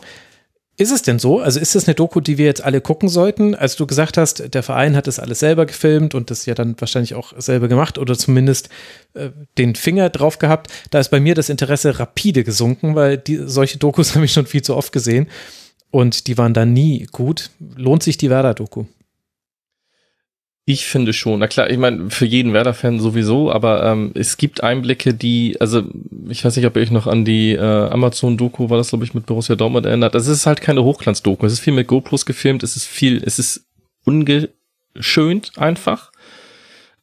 Ist 0.80 0.92
es 0.92 1.02
denn 1.02 1.20
so? 1.20 1.40
Also 1.42 1.60
ist 1.60 1.76
das 1.76 1.90
eine 1.90 1.96
Doku, 1.96 2.22
die 2.22 2.38
wir 2.38 2.46
jetzt 2.46 2.64
alle 2.64 2.80
gucken 2.80 3.10
sollten? 3.10 3.54
Als 3.54 3.76
du 3.76 3.86
gesagt 3.86 4.16
hast, 4.16 4.54
der 4.54 4.64
Verein 4.64 4.96
hat 4.96 5.08
das 5.08 5.20
alles 5.20 5.40
selber 5.40 5.66
gefilmt 5.66 6.16
und 6.16 6.32
das 6.32 6.46
ja 6.46 6.56
dann 6.56 6.80
wahrscheinlich 6.80 7.16
auch 7.16 7.34
selber 7.38 7.68
gemacht 7.68 7.98
oder 7.98 8.18
zumindest 8.18 8.70
äh, 9.14 9.32
den 9.58 9.76
Finger 9.76 10.10
drauf 10.10 10.40
gehabt, 10.40 10.72
da 10.90 11.00
ist 11.00 11.10
bei 11.10 11.20
mir 11.20 11.36
das 11.36 11.50
Interesse 11.50 12.00
rapide 12.00 12.46
gesunken, 12.46 12.96
weil 12.96 13.18
die, 13.18 13.42
solche 13.44 13.78
Dokus 13.78 14.16
habe 14.16 14.24
ich 14.24 14.32
schon 14.32 14.46
viel 14.46 14.62
zu 14.62 14.74
oft 14.74 14.94
gesehen 14.94 15.28
und 15.92 16.28
die 16.28 16.38
waren 16.38 16.54
dann 16.54 16.72
nie 16.72 17.08
gut. 17.12 17.50
Lohnt 17.76 18.02
sich 18.02 18.16
die 18.16 18.30
Werder-Doku? 18.30 18.86
Ich 20.72 20.86
finde 20.86 21.14
schon. 21.14 21.40
Na 21.40 21.48
klar, 21.48 21.68
ich 21.72 21.80
meine, 21.80 22.12
für 22.12 22.28
jeden 22.28 22.54
Werder-Fan 22.54 23.00
sowieso, 23.00 23.52
aber 23.52 23.84
ähm, 23.86 24.12
es 24.14 24.38
gibt 24.38 24.62
Einblicke, 24.62 25.16
die, 25.16 25.58
also 25.60 25.82
ich 26.30 26.46
weiß 26.46 26.56
nicht, 26.56 26.68
ob 26.68 26.76
ihr 26.76 26.84
euch 26.84 26.92
noch 26.92 27.08
an 27.08 27.26
die 27.26 27.54
äh, 27.54 27.90
Amazon-Doku, 27.90 28.70
war 28.70 28.78
das, 28.78 28.90
glaube 28.90 29.04
ich, 29.04 29.16
mit 29.16 29.26
Borussia 29.26 29.56
Dortmund 29.56 29.88
erinnert. 29.88 30.14
Das 30.14 30.28
ist 30.28 30.46
halt 30.46 30.62
keine 30.62 30.84
Hochglanz-Doku. 30.84 31.44
Es 31.44 31.54
ist 31.54 31.62
viel 31.62 31.74
mit 31.74 31.88
GoPros 31.88 32.24
gefilmt, 32.24 32.62
es 32.62 32.76
ist 32.76 32.86
viel, 32.86 33.20
es 33.26 33.40
ist 33.40 33.66
ungeschönt 34.06 35.54
einfach. 35.58 36.09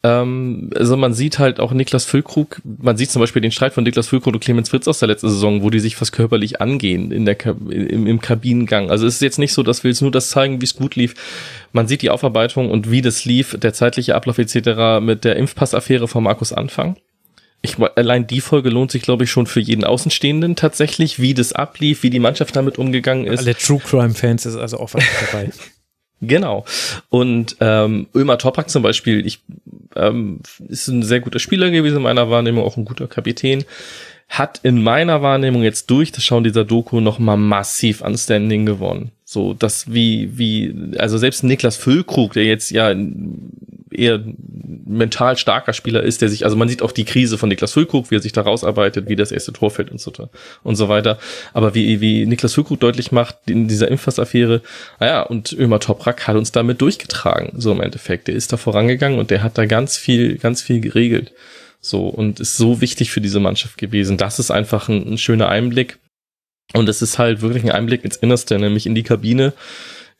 Ähm, 0.02 0.70
also 0.74 0.97
man 0.97 1.14
sieht 1.14 1.39
halt 1.39 1.59
auch 1.59 1.73
Niklas 1.73 2.05
Füllkrug, 2.05 2.60
man 2.64 2.97
sieht 2.97 3.10
zum 3.10 3.20
Beispiel 3.20 3.43
den 3.43 3.51
Streit 3.51 3.73
von 3.73 3.85
Niklas 3.85 4.09
Füllkrug 4.09 4.35
und 4.35 4.40
Clemens 4.40 4.68
Fritz 4.68 4.86
aus 4.89 4.98
der 4.98 5.09
letzten 5.09 5.28
Saison, 5.28 5.62
wo 5.62 5.70
die 5.70 5.81
sich 5.81 5.97
fast 5.97 6.12
körperlich 6.12 6.60
angehen 6.60 7.10
in 7.10 7.24
der 7.24 7.36
im, 7.47 8.06
im 8.06 8.20
Kabinengang. 8.20 8.90
Also 8.90 9.06
es 9.06 9.14
ist 9.14 9.23
jetzt 9.23 9.39
nicht 9.39 9.52
so, 9.52 9.62
dass 9.62 9.85
wir 9.85 9.90
jetzt 9.90 10.02
nur 10.02 10.10
das 10.10 10.31
zeigen, 10.31 10.60
wie 10.60 10.64
es 10.64 10.77
gut 10.77 10.97
lief. 10.97 11.14
Man 11.73 11.89
sieht 11.89 12.02
die 12.02 12.10
Aufarbeitung 12.10 12.70
und 12.70 12.90
wie 12.90 13.02
das 13.02 13.24
lief, 13.24 13.56
der 13.59 13.73
zeitliche 13.73 14.14
Ablauf 14.14 14.39
etc. 14.39 15.01
mit 15.01 15.24
der 15.24 15.36
Impfpassaffäre 15.36 16.09
von 16.09 16.23
Markus 16.23 16.52
Anfang. 16.52 16.97
Ich, 17.62 17.77
allein 17.97 18.27
die 18.27 18.40
Folge 18.40 18.70
lohnt 18.70 18.93
sich, 18.93 19.02
glaube 19.02 19.24
ich, 19.24 19.31
schon 19.31 19.47
für 19.47 19.60
jeden 19.60 19.82
Außenstehenden 19.82 20.56
tatsächlich, 20.56 21.18
wie 21.18 21.35
das 21.35 21.52
ablief, 21.52 22.02
wie 22.02 22.10
die 22.10 22.20
Mannschaft 22.20 22.55
damit 22.55 22.78
umgegangen 22.78 23.27
ist. 23.27 23.40
Alle 23.40 23.56
True 23.56 23.81
Crime 23.85 24.14
Fans 24.14 24.47
ist 24.47 24.56
also 24.56 24.78
auch 24.78 24.94
was 24.94 25.02
dabei. 25.32 25.51
Genau. 26.20 26.64
Und 27.10 27.56
ähm, 27.60 28.06
Ömer 28.14 28.38
Topak 28.38 28.70
zum 28.70 28.82
Beispiel, 28.82 29.26
ich 29.26 29.40
ähm, 29.94 30.40
ist 30.68 30.88
ein 30.88 31.02
sehr 31.02 31.20
guter 31.20 31.38
Spieler 31.38 31.70
gewesen 31.70 31.98
in 31.98 32.02
meiner 32.02 32.30
Wahrnehmung, 32.30 32.64
auch 32.64 32.76
ein 32.76 32.84
guter 32.84 33.06
Kapitän. 33.06 33.64
Hat 34.28 34.60
in 34.62 34.82
meiner 34.82 35.22
Wahrnehmung 35.22 35.62
jetzt 35.62 35.88
durch 35.90 36.10
das 36.10 36.24
Schauen 36.24 36.43
dieser 36.43 36.64
Doku 36.64 37.01
noch 37.01 37.18
mal 37.18 37.36
massiv 37.36 38.02
an 38.02 38.16
Standing 38.16 38.66
gewonnen. 38.66 39.12
So, 39.24 39.55
das 39.55 39.93
wie, 39.93 40.36
wie, 40.36 40.74
also 40.98 41.18
selbst 41.18 41.44
Niklas 41.44 41.76
Füllkrug, 41.76 42.32
der 42.32 42.44
jetzt 42.44 42.70
ja 42.70 42.93
eher 43.90 44.20
mental 44.84 45.36
starker 45.36 45.72
Spieler 45.72 46.02
ist, 46.02 46.20
der 46.22 46.28
sich, 46.28 46.44
also 46.44 46.56
man 46.56 46.68
sieht 46.68 46.82
auch 46.82 46.92
die 46.92 47.04
Krise 47.04 47.38
von 47.38 47.48
Niklas 47.48 47.72
Füllkrug, 47.72 48.10
wie 48.10 48.16
er 48.16 48.20
sich 48.20 48.32
da 48.32 48.42
rausarbeitet, 48.42 49.08
wie 49.08 49.16
das 49.16 49.30
erste 49.30 49.52
Tor 49.52 49.70
fällt 49.70 49.90
und 49.90 50.00
so, 50.00 50.12
und 50.62 50.76
so 50.76 50.88
weiter. 50.88 51.18
Aber 51.52 51.74
wie, 51.74 52.00
wie 52.00 52.26
Niklas 52.26 52.54
Füllkrug 52.54 52.80
deutlich 52.80 53.12
macht 53.12 53.36
in 53.46 53.68
dieser 53.68 53.88
Impfpass-Affäre, 53.88 54.62
naja, 54.98 55.22
und 55.22 55.52
Ömer 55.52 55.80
Toprak 55.80 56.26
hat 56.26 56.36
uns 56.36 56.52
damit 56.52 56.80
durchgetragen, 56.80 57.52
so 57.60 57.72
im 57.72 57.80
Endeffekt. 57.80 58.28
Der 58.28 58.34
ist 58.34 58.52
da 58.52 58.56
vorangegangen 58.56 59.18
und 59.18 59.30
der 59.30 59.42
hat 59.42 59.56
da 59.58 59.66
ganz 59.66 59.96
viel, 59.96 60.36
ganz 60.38 60.62
viel 60.62 60.80
geregelt. 60.80 61.32
So, 61.80 62.08
und 62.08 62.40
ist 62.40 62.56
so 62.56 62.80
wichtig 62.80 63.12
für 63.12 63.20
diese 63.20 63.38
Mannschaft 63.38 63.78
gewesen. 63.78 64.16
Das 64.16 64.40
ist 64.40 64.50
einfach 64.50 64.88
ein, 64.88 65.12
ein 65.12 65.18
schöner 65.18 65.48
Einblick. 65.48 65.98
Und 66.74 66.88
es 66.88 67.00
ist 67.00 67.18
halt 67.18 67.42
wirklich 67.42 67.62
ein 67.62 67.70
Einblick 67.70 68.04
ins 68.04 68.16
Innerste, 68.16 68.58
nämlich 68.58 68.86
in 68.86 68.96
die 68.96 69.04
Kabine, 69.04 69.52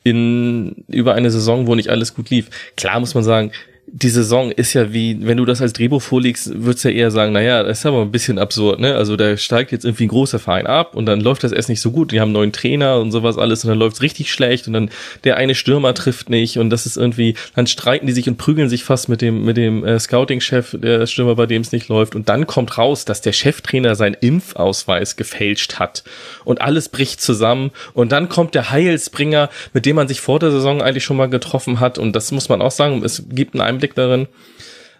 in 0.03 0.85
über 0.87 1.13
eine 1.13 1.31
Saison, 1.31 1.67
wo 1.67 1.75
nicht 1.75 1.89
alles 1.89 2.13
gut 2.13 2.29
lief. 2.29 2.49
Klar 2.75 2.99
muss 2.99 3.13
man 3.13 3.23
sagen, 3.23 3.51
die 3.89 4.09
Saison 4.09 4.51
ist 4.51 4.73
ja 4.73 4.91
wie, 4.91 5.25
wenn 5.25 5.37
du 5.37 5.45
das 5.45 5.61
als 5.61 5.71
Drehbuch 5.71 6.01
vorlegst, 6.01 6.51
würdest 6.61 6.83
du 6.83 6.89
ja 6.89 6.95
eher 6.95 7.11
sagen, 7.11 7.31
naja, 7.31 7.63
das 7.63 7.79
ist 7.79 7.85
aber 7.85 8.01
ein 8.01 8.11
bisschen 8.11 8.37
absurd, 8.37 8.81
ne? 8.81 8.95
Also 8.95 9.15
da 9.15 9.37
steigt 9.37 9.71
jetzt 9.71 9.85
irgendwie 9.85 10.05
ein 10.05 10.09
großer 10.09 10.39
Verein 10.39 10.67
ab 10.67 10.93
und 10.93 11.05
dann 11.05 11.21
läuft 11.21 11.45
das 11.45 11.53
erst 11.53 11.69
nicht 11.69 11.79
so 11.79 11.91
gut. 11.91 12.11
Die 12.11 12.19
haben 12.19 12.27
einen 12.27 12.33
neuen 12.33 12.51
Trainer 12.51 12.99
und 12.99 13.13
sowas 13.13 13.37
alles 13.37 13.63
und 13.63 13.69
dann 13.69 13.79
läuft's 13.79 14.01
richtig 14.01 14.29
schlecht 14.29 14.67
und 14.67 14.73
dann 14.73 14.89
der 15.23 15.37
eine 15.37 15.55
Stürmer 15.55 15.93
trifft 15.93 16.29
nicht 16.29 16.59
und 16.59 16.69
das 16.69 16.85
ist 16.85 16.97
irgendwie, 16.97 17.35
dann 17.55 17.65
streiten 17.65 18.07
die 18.07 18.13
sich 18.13 18.27
und 18.27 18.37
prügeln 18.37 18.67
sich 18.67 18.83
fast 18.83 19.07
mit 19.07 19.21
dem, 19.21 19.45
mit 19.45 19.55
dem 19.55 19.85
äh, 19.85 19.97
Scouting-Chef, 19.97 20.75
der 20.81 21.07
Stürmer, 21.07 21.35
bei 21.35 21.45
dem 21.45 21.61
es 21.61 21.71
nicht 21.71 21.87
läuft. 21.87 22.13
Und 22.13 22.27
dann 22.27 22.45
kommt 22.45 22.77
raus, 22.77 23.05
dass 23.05 23.21
der 23.21 23.31
Cheftrainer 23.31 23.95
seinen 23.95 24.15
Impfausweis 24.19 25.15
gefälscht 25.15 25.79
hat 25.79 26.03
und 26.43 26.61
alles 26.61 26.89
bricht 26.89 27.21
zusammen 27.21 27.71
und 27.93 28.11
dann 28.11 28.27
kommt 28.27 28.53
der 28.53 28.69
Heilsbringer, 28.69 29.49
mit 29.71 29.85
dem 29.85 29.95
man 29.95 30.09
sich 30.09 30.19
vor 30.19 30.39
der 30.39 30.51
Saison 30.51 30.81
eigentlich 30.81 31.05
schon 31.05 31.15
mal 31.15 31.29
getroffen 31.29 31.79
hat 31.79 31.97
und 31.97 32.13
das 32.17 32.33
muss 32.33 32.49
man 32.49 32.61
auch 32.61 32.71
sagen, 32.71 33.01
es 33.05 33.23
gibt 33.29 33.53
einen 33.53 33.76
Einblick 33.77 33.95
darin. 33.95 34.27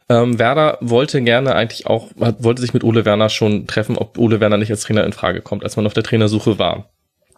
Ähm, 0.09 0.39
Werder 0.39 0.77
wollte 0.79 1.21
gerne 1.21 1.55
eigentlich 1.55 1.87
auch, 1.87 2.09
hat, 2.21 2.43
wollte 2.43 2.61
sich 2.61 2.73
mit 2.73 2.83
Ole 2.83 3.03
Werner 3.03 3.29
schon 3.29 3.67
treffen, 3.67 3.97
ob 3.97 4.17
Ole 4.17 4.39
Werner 4.39 4.57
nicht 4.57 4.71
als 4.71 4.81
Trainer 4.81 5.03
in 5.03 5.11
Frage 5.11 5.41
kommt, 5.41 5.63
als 5.63 5.75
man 5.75 5.85
auf 5.85 5.93
der 5.93 6.03
Trainersuche 6.03 6.57
war. 6.59 6.89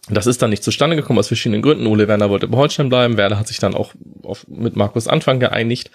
Das 0.09 0.27
ist 0.27 0.41
dann 0.41 0.49
nicht 0.49 0.63
zustande 0.63 0.95
gekommen 0.95 1.19
aus 1.19 1.27
verschiedenen 1.27 1.61
Gründen. 1.61 1.87
Ole 1.87 2.07
Werner 2.07 2.29
wollte 2.29 2.47
bei 2.47 2.57
Holstein 2.57 2.89
bleiben. 2.89 3.17
Werder 3.17 3.37
hat 3.37 3.47
sich 3.47 3.59
dann 3.59 3.75
auch 3.75 3.93
auf, 4.23 4.45
mit 4.47 4.75
Markus 4.75 5.07
Anfang 5.07 5.39
geeinigt. 5.39 5.91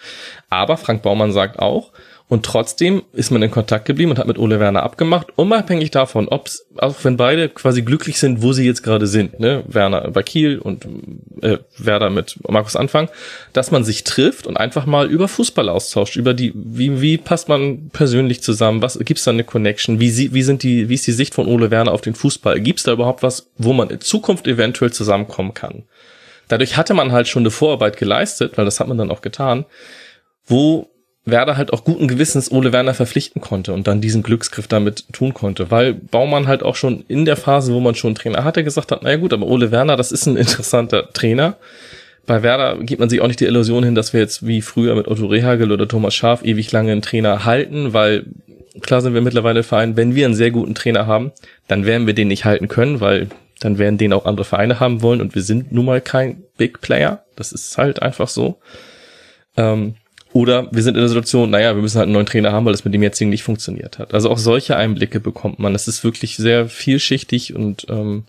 Aber 0.50 0.76
Frank 0.76 1.02
Baumann 1.02 1.32
sagt 1.32 1.58
auch, 1.58 1.92
und 2.26 2.46
trotzdem 2.46 3.02
ist 3.12 3.30
man 3.30 3.42
in 3.42 3.50
Kontakt 3.50 3.84
geblieben 3.84 4.10
und 4.10 4.18
hat 4.18 4.26
mit 4.26 4.38
Ole 4.38 4.58
Werner 4.58 4.82
abgemacht, 4.82 5.26
unabhängig 5.36 5.90
davon, 5.90 6.26
ob 6.28 6.48
auch 6.78 6.96
wenn 7.02 7.18
beide 7.18 7.50
quasi 7.50 7.82
glücklich 7.82 8.18
sind, 8.18 8.40
wo 8.40 8.54
sie 8.54 8.64
jetzt 8.64 8.82
gerade 8.82 9.06
sind, 9.06 9.40
ne, 9.40 9.62
Werner 9.68 10.10
bei 10.10 10.22
Kiel 10.22 10.58
und 10.58 10.86
äh, 11.42 11.58
Werder 11.76 12.08
mit 12.08 12.36
Markus 12.48 12.76
Anfang, 12.76 13.10
dass 13.52 13.70
man 13.70 13.84
sich 13.84 14.04
trifft 14.04 14.46
und 14.46 14.56
einfach 14.56 14.86
mal 14.86 15.10
über 15.10 15.28
Fußball 15.28 15.68
austauscht, 15.68 16.16
über 16.16 16.32
die, 16.32 16.52
wie, 16.54 17.02
wie 17.02 17.18
passt 17.18 17.50
man 17.50 17.90
persönlich 17.90 18.42
zusammen, 18.42 18.80
was 18.80 18.98
gibt's 18.98 19.24
da 19.24 19.30
eine 19.30 19.44
Connection, 19.44 20.00
wie, 20.00 20.32
wie 20.32 20.42
sind 20.42 20.62
die, 20.62 20.88
wie 20.88 20.94
ist 20.94 21.06
die 21.06 21.12
Sicht 21.12 21.34
von 21.34 21.46
Ole 21.46 21.70
Werner 21.70 21.92
auf 21.92 22.00
den 22.00 22.14
Fußball, 22.14 22.58
gibt's 22.58 22.84
da 22.84 22.92
überhaupt 22.92 23.22
was, 23.22 23.50
wo 23.58 23.74
man 23.74 23.90
in 23.90 24.00
Zukunft 24.00 24.46
eventuell 24.46 24.92
zusammenkommen 24.92 25.52
kann? 25.52 25.82
Dadurch 26.48 26.78
hatte 26.78 26.94
man 26.94 27.12
halt 27.12 27.28
schon 27.28 27.42
eine 27.42 27.50
Vorarbeit 27.50 27.98
geleistet, 27.98 28.56
weil 28.56 28.64
das 28.64 28.80
hat 28.80 28.88
man 28.88 28.96
dann 28.96 29.10
auch 29.10 29.20
getan, 29.20 29.66
wo 30.46 30.88
Werder 31.26 31.56
halt 31.56 31.72
auch 31.72 31.84
guten 31.84 32.06
Gewissens 32.06 32.50
Ole 32.50 32.72
Werner 32.72 32.92
verpflichten 32.92 33.40
konnte 33.40 33.72
und 33.72 33.86
dann 33.86 34.00
diesen 34.00 34.22
Glücksgriff 34.22 34.66
damit 34.66 35.04
tun 35.12 35.32
konnte, 35.32 35.70
weil 35.70 35.94
Baumann 35.94 36.46
halt 36.46 36.62
auch 36.62 36.76
schon 36.76 37.04
in 37.08 37.24
der 37.24 37.36
Phase, 37.36 37.72
wo 37.72 37.80
man 37.80 37.94
schon 37.94 38.08
einen 38.08 38.14
Trainer 38.16 38.44
hatte, 38.44 38.62
gesagt 38.62 38.92
hat, 38.92 39.02
naja 39.02 39.16
gut, 39.16 39.32
aber 39.32 39.46
Ole 39.46 39.70
Werner, 39.70 39.96
das 39.96 40.12
ist 40.12 40.26
ein 40.26 40.36
interessanter 40.36 41.10
Trainer. 41.12 41.56
Bei 42.26 42.42
Werder 42.42 42.78
gibt 42.78 43.00
man 43.00 43.08
sich 43.08 43.20
auch 43.20 43.26
nicht 43.26 43.40
die 43.40 43.46
Illusion 43.46 43.84
hin, 43.84 43.94
dass 43.94 44.12
wir 44.12 44.20
jetzt 44.20 44.46
wie 44.46 44.62
früher 44.62 44.94
mit 44.94 45.08
Otto 45.08 45.26
Rehagel 45.26 45.72
oder 45.72 45.88
Thomas 45.88 46.14
Schaf 46.14 46.42
ewig 46.44 46.72
lange 46.72 46.92
einen 46.92 47.02
Trainer 47.02 47.44
halten, 47.44 47.92
weil 47.92 48.26
klar 48.80 49.00
sind 49.00 49.14
wir 49.14 49.20
mittlerweile 49.20 49.62
Verein, 49.62 49.96
wenn 49.96 50.14
wir 50.14 50.26
einen 50.26 50.34
sehr 50.34 50.50
guten 50.50 50.74
Trainer 50.74 51.06
haben, 51.06 51.32
dann 51.68 51.86
werden 51.86 52.06
wir 52.06 52.14
den 52.14 52.28
nicht 52.28 52.44
halten 52.44 52.68
können, 52.68 53.00
weil 53.00 53.28
dann 53.60 53.78
werden 53.78 53.98
den 53.98 54.12
auch 54.12 54.26
andere 54.26 54.44
Vereine 54.44 54.80
haben 54.80 55.00
wollen 55.00 55.20
und 55.20 55.34
wir 55.34 55.42
sind 55.42 55.72
nun 55.72 55.86
mal 55.86 56.00
kein 56.00 56.42
Big 56.56 56.80
Player. 56.80 57.24
Das 57.36 57.52
ist 57.52 57.78
halt 57.78 58.02
einfach 58.02 58.28
so. 58.28 58.58
Ähm, 59.56 59.94
Oder 60.34 60.66
wir 60.72 60.82
sind 60.82 60.96
in 60.96 61.00
der 61.00 61.08
Situation, 61.08 61.50
naja, 61.50 61.76
wir 61.76 61.80
müssen 61.80 61.96
halt 61.96 62.06
einen 62.06 62.14
neuen 62.14 62.26
Trainer 62.26 62.50
haben, 62.50 62.66
weil 62.66 62.74
es 62.74 62.84
mit 62.84 62.92
dem 62.92 63.04
jetzigen 63.04 63.30
nicht 63.30 63.44
funktioniert 63.44 64.00
hat. 64.00 64.14
Also 64.14 64.30
auch 64.30 64.38
solche 64.38 64.76
Einblicke 64.76 65.20
bekommt 65.20 65.60
man. 65.60 65.76
Es 65.76 65.86
ist 65.86 66.02
wirklich 66.02 66.36
sehr 66.36 66.68
vielschichtig 66.68 67.54
und 67.54 67.86
ähm, 67.88 68.24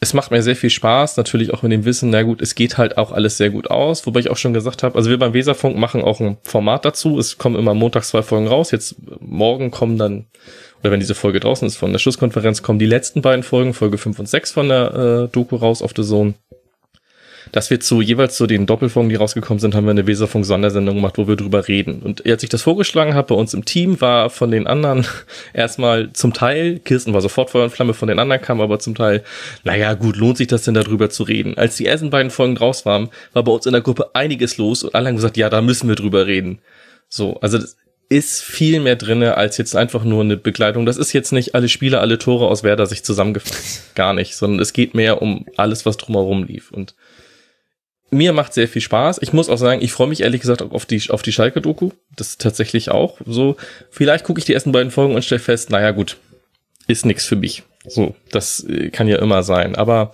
es 0.00 0.14
macht 0.14 0.30
mir 0.30 0.42
sehr 0.42 0.56
viel 0.56 0.70
Spaß, 0.70 1.18
natürlich 1.18 1.52
auch 1.52 1.60
mit 1.62 1.72
dem 1.72 1.84
Wissen, 1.84 2.08
na 2.08 2.22
gut, 2.22 2.40
es 2.40 2.54
geht 2.54 2.78
halt 2.78 2.96
auch 2.96 3.12
alles 3.12 3.36
sehr 3.36 3.50
gut 3.50 3.70
aus, 3.70 4.06
wobei 4.06 4.20
ich 4.20 4.30
auch 4.30 4.38
schon 4.38 4.54
gesagt 4.54 4.82
habe, 4.82 4.96
also 4.96 5.10
wir 5.10 5.18
beim 5.18 5.34
Weserfunk 5.34 5.76
machen 5.76 6.02
auch 6.02 6.20
ein 6.20 6.38
Format 6.42 6.86
dazu, 6.86 7.18
es 7.18 7.36
kommen 7.36 7.56
immer 7.56 7.74
montags 7.74 8.08
zwei 8.08 8.22
Folgen 8.22 8.46
raus, 8.46 8.70
jetzt 8.70 8.96
morgen 9.20 9.70
kommen 9.70 9.98
dann, 9.98 10.26
oder 10.80 10.90
wenn 10.90 11.00
diese 11.00 11.14
Folge 11.14 11.40
draußen 11.40 11.66
ist 11.66 11.76
von 11.76 11.92
der 11.92 11.98
Schlusskonferenz, 11.98 12.62
kommen 12.62 12.78
die 12.78 12.86
letzten 12.86 13.20
beiden 13.20 13.42
Folgen, 13.42 13.74
Folge 13.74 13.98
5 13.98 14.18
und 14.18 14.28
6 14.28 14.52
von 14.52 14.68
der 14.68 14.94
äh, 14.94 15.28
Doku 15.32 15.56
raus 15.56 15.82
auf 15.82 15.92
The 15.94 16.02
Zone 16.02 16.34
dass 17.52 17.70
wir 17.70 17.80
zu 17.80 18.00
jeweils 18.00 18.36
zu 18.36 18.46
den 18.46 18.66
Doppelfolgen, 18.66 19.08
die 19.08 19.16
rausgekommen 19.16 19.58
sind, 19.58 19.74
haben 19.74 19.86
wir 19.86 19.92
eine 19.92 20.06
Weserfunk-Sondersendung 20.06 20.96
gemacht, 20.96 21.18
wo 21.18 21.28
wir 21.28 21.36
drüber 21.36 21.68
reden. 21.68 22.02
Und 22.02 22.26
als 22.26 22.42
ich 22.42 22.48
das 22.48 22.62
vorgeschlagen 22.62 23.14
habe, 23.14 23.28
bei 23.28 23.34
uns 23.34 23.54
im 23.54 23.64
Team 23.64 24.00
war 24.00 24.30
von 24.30 24.50
den 24.50 24.66
anderen 24.66 25.06
erstmal 25.54 26.12
zum 26.12 26.32
Teil, 26.32 26.78
Kirsten 26.80 27.12
war 27.12 27.20
sofort 27.20 27.50
Feuer 27.50 27.64
und 27.64 27.70
Flamme, 27.70 27.94
von 27.94 28.08
den 28.08 28.18
anderen 28.18 28.42
kam 28.42 28.60
aber 28.60 28.78
zum 28.78 28.94
Teil, 28.94 29.22
naja, 29.64 29.94
gut, 29.94 30.16
lohnt 30.16 30.38
sich 30.38 30.48
das 30.48 30.62
denn 30.62 30.74
darüber 30.74 31.10
zu 31.10 31.22
reden? 31.22 31.56
Als 31.56 31.76
die 31.76 31.86
ersten 31.86 32.10
beiden 32.10 32.30
Folgen 32.30 32.54
draus 32.54 32.84
waren, 32.86 33.10
war 33.32 33.44
bei 33.44 33.52
uns 33.52 33.66
in 33.66 33.72
der 33.72 33.82
Gruppe 33.82 34.10
einiges 34.14 34.56
los 34.58 34.82
und 34.82 34.94
alle 34.94 35.08
haben 35.08 35.16
gesagt, 35.16 35.36
ja, 35.36 35.48
da 35.48 35.62
müssen 35.62 35.88
wir 35.88 35.96
drüber 35.96 36.26
reden. 36.26 36.60
So, 37.08 37.38
also 37.40 37.58
das 37.58 37.76
ist 38.08 38.42
viel 38.42 38.80
mehr 38.80 38.96
drinne 38.96 39.36
als 39.36 39.58
jetzt 39.58 39.74
einfach 39.74 40.04
nur 40.04 40.22
eine 40.22 40.36
Begleitung. 40.36 40.86
Das 40.86 40.96
ist 40.96 41.12
jetzt 41.12 41.32
nicht 41.32 41.54
alle 41.54 41.68
Spiele, 41.68 42.00
alle 42.00 42.18
Tore 42.18 42.46
aus 42.46 42.62
Werder 42.62 42.86
sich 42.86 43.02
zusammengefasst. 43.02 43.94
Gar 43.94 44.14
nicht, 44.14 44.36
sondern 44.36 44.60
es 44.60 44.72
geht 44.72 44.94
mehr 44.94 45.22
um 45.22 45.46
alles, 45.56 45.86
was 45.86 45.96
drumherum 45.96 46.44
lief. 46.44 46.70
Und 46.70 46.94
mir 48.16 48.32
macht 48.32 48.54
sehr 48.54 48.68
viel 48.68 48.82
Spaß. 48.82 49.18
Ich 49.22 49.32
muss 49.32 49.48
auch 49.48 49.58
sagen, 49.58 49.82
ich 49.82 49.92
freue 49.92 50.08
mich 50.08 50.22
ehrlich 50.22 50.40
gesagt 50.40 50.62
auf 50.62 50.86
die, 50.86 51.02
auf 51.10 51.22
die 51.22 51.32
Schalke-Doku. 51.32 51.90
Das 52.16 52.38
tatsächlich 52.38 52.90
auch 52.90 53.18
so. 53.24 53.56
Vielleicht 53.90 54.24
gucke 54.24 54.38
ich 54.38 54.44
die 54.44 54.54
ersten 54.54 54.72
beiden 54.72 54.90
Folgen 54.90 55.14
und 55.14 55.24
stelle 55.24 55.38
fest, 55.38 55.70
naja 55.70 55.92
gut, 55.92 56.16
ist 56.88 57.06
nix 57.06 57.26
für 57.26 57.36
mich. 57.36 57.62
So, 57.86 58.14
das 58.32 58.64
äh, 58.64 58.90
kann 58.90 59.08
ja 59.08 59.18
immer 59.18 59.42
sein. 59.42 59.76
Aber, 59.76 60.12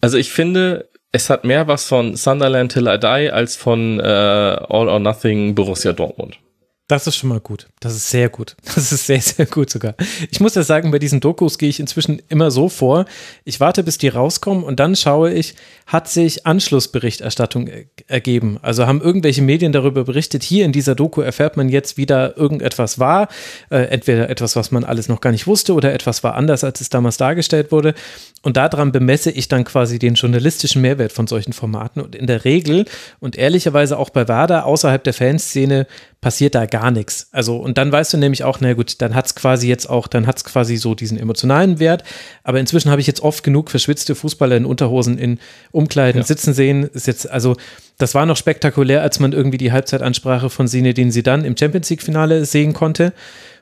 also 0.00 0.16
ich 0.16 0.30
finde, 0.30 0.88
es 1.12 1.30
hat 1.30 1.44
mehr 1.44 1.68
was 1.68 1.86
von 1.86 2.16
Sunderland 2.16 2.72
Till 2.72 2.88
I 2.88 2.98
Die 2.98 3.30
als 3.30 3.56
von 3.56 4.00
äh, 4.00 4.02
All 4.02 4.88
or 4.88 4.98
Nothing 4.98 5.54
Borussia 5.54 5.92
Dortmund. 5.92 6.38
Das 6.86 7.06
ist 7.06 7.16
schon 7.16 7.30
mal 7.30 7.40
gut. 7.40 7.66
Das 7.80 7.94
ist 7.94 8.10
sehr 8.10 8.28
gut. 8.28 8.56
Das 8.74 8.92
ist 8.92 9.06
sehr, 9.06 9.20
sehr 9.20 9.46
gut 9.46 9.70
sogar. 9.70 9.94
Ich 10.30 10.40
muss 10.40 10.54
ja 10.56 10.64
sagen, 10.64 10.90
bei 10.90 10.98
diesen 10.98 11.20
Dokus 11.20 11.58
gehe 11.58 11.68
ich 11.68 11.78
inzwischen 11.80 12.20
immer 12.28 12.50
so 12.50 12.68
vor. 12.68 13.06
Ich 13.44 13.60
warte, 13.60 13.84
bis 13.84 13.98
die 13.98 14.08
rauskommen 14.08 14.64
und 14.64 14.80
dann 14.80 14.96
schaue 14.96 15.32
ich, 15.32 15.54
hat 15.86 16.08
sich 16.08 16.44
Anschlussberichterstattung 16.44 17.70
ergeben? 18.08 18.58
Also 18.62 18.86
haben 18.86 19.00
irgendwelche 19.00 19.42
Medien 19.42 19.72
darüber 19.72 20.04
berichtet, 20.04 20.42
hier 20.42 20.64
in 20.64 20.72
dieser 20.72 20.94
Doku 20.94 21.20
erfährt 21.20 21.56
man 21.56 21.68
jetzt 21.68 21.96
wieder 21.96 22.36
irgendetwas 22.36 22.98
war. 22.98 23.28
Äh, 23.70 23.84
entweder 23.84 24.28
etwas, 24.28 24.56
was 24.56 24.70
man 24.70 24.84
alles 24.84 25.08
noch 25.08 25.20
gar 25.20 25.30
nicht 25.30 25.46
wusste 25.46 25.74
oder 25.74 25.94
etwas 25.94 26.24
war 26.24 26.34
anders, 26.34 26.64
als 26.64 26.80
es 26.80 26.90
damals 26.90 27.16
dargestellt 27.16 27.70
wurde. 27.70 27.94
Und 28.42 28.56
daran 28.56 28.92
bemesse 28.92 29.30
ich 29.30 29.48
dann 29.48 29.64
quasi 29.64 29.98
den 29.98 30.14
journalistischen 30.14 30.82
Mehrwert 30.82 31.12
von 31.12 31.26
solchen 31.26 31.52
Formaten. 31.52 32.02
Und 32.02 32.14
in 32.14 32.26
der 32.26 32.44
Regel 32.44 32.84
und 33.20 33.36
ehrlicherweise 33.36 33.98
auch 33.98 34.10
bei 34.10 34.26
Werder 34.28 34.66
außerhalb 34.66 35.02
der 35.02 35.14
Fanszene 35.14 35.86
passiert 36.20 36.54
da 36.54 36.64
gar 36.74 36.90
nichts. 36.90 37.28
Also, 37.30 37.58
und 37.58 37.78
dann 37.78 37.92
weißt 37.92 38.14
du 38.14 38.16
nämlich 38.16 38.42
auch, 38.42 38.58
na 38.58 38.72
gut, 38.72 39.00
dann 39.00 39.14
hat 39.14 39.26
es 39.26 39.36
quasi 39.36 39.68
jetzt 39.68 39.88
auch, 39.88 40.08
dann 40.08 40.26
hat 40.26 40.38
es 40.38 40.44
quasi 40.44 40.76
so 40.76 40.96
diesen 40.96 41.16
emotionalen 41.16 41.78
Wert. 41.78 42.02
Aber 42.42 42.58
inzwischen 42.58 42.90
habe 42.90 43.00
ich 43.00 43.06
jetzt 43.06 43.20
oft 43.20 43.44
genug 43.44 43.70
verschwitzte 43.70 44.16
Fußballer 44.16 44.56
in 44.56 44.64
Unterhosen 44.64 45.16
in 45.16 45.38
Umkleiden 45.70 46.22
ja. 46.22 46.26
sitzen 46.26 46.52
sehen. 46.52 46.82
Ist 46.92 47.06
jetzt, 47.06 47.30
also, 47.30 47.54
das 47.96 48.16
war 48.16 48.26
noch 48.26 48.36
spektakulär, 48.36 49.02
als 49.02 49.20
man 49.20 49.30
irgendwie 49.30 49.56
die 49.56 49.70
Halbzeitansprache 49.70 50.50
von 50.50 50.66
Zinedine 50.66 51.12
Zidane 51.12 51.46
im 51.46 51.56
Champions 51.56 51.88
League-Finale 51.90 52.44
sehen 52.44 52.72
konnte. 52.72 53.12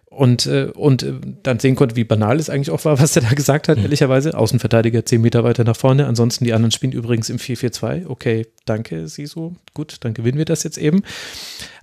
Und, 0.07 0.47
äh, 0.47 0.71
und 0.75 1.03
äh, 1.03 1.13
dann 1.43 1.59
sehen 1.59 1.75
konnte, 1.75 1.97
wie 1.97 2.05
banal 2.05 2.41
es 2.41 2.49
eigentlich 2.49 2.71
auch 2.71 2.83
war, 2.87 2.99
was 2.99 3.15
er 3.15 3.21
da 3.21 3.35
gesagt 3.35 3.69
hat, 3.69 3.77
mhm. 3.77 3.85
ehrlicherweise. 3.85 4.39
Außenverteidiger 4.39 5.05
zehn 5.05 5.21
Meter 5.21 5.45
weiter 5.45 5.65
nach 5.65 5.77
vorne. 5.77 6.07
Ansonsten 6.07 6.47
die 6.47 6.55
anderen 6.55 6.71
spielen 6.71 6.93
übrigens 6.93 7.29
im 7.29 7.37
4-4-2. 7.37 8.07
Okay, 8.07 8.47
danke, 8.65 9.07
Sisu. 9.07 9.53
Gut, 9.75 9.97
dann 10.01 10.15
gewinnen 10.15 10.39
wir 10.39 10.47
das 10.47 10.63
jetzt 10.63 10.79
eben. 10.79 11.03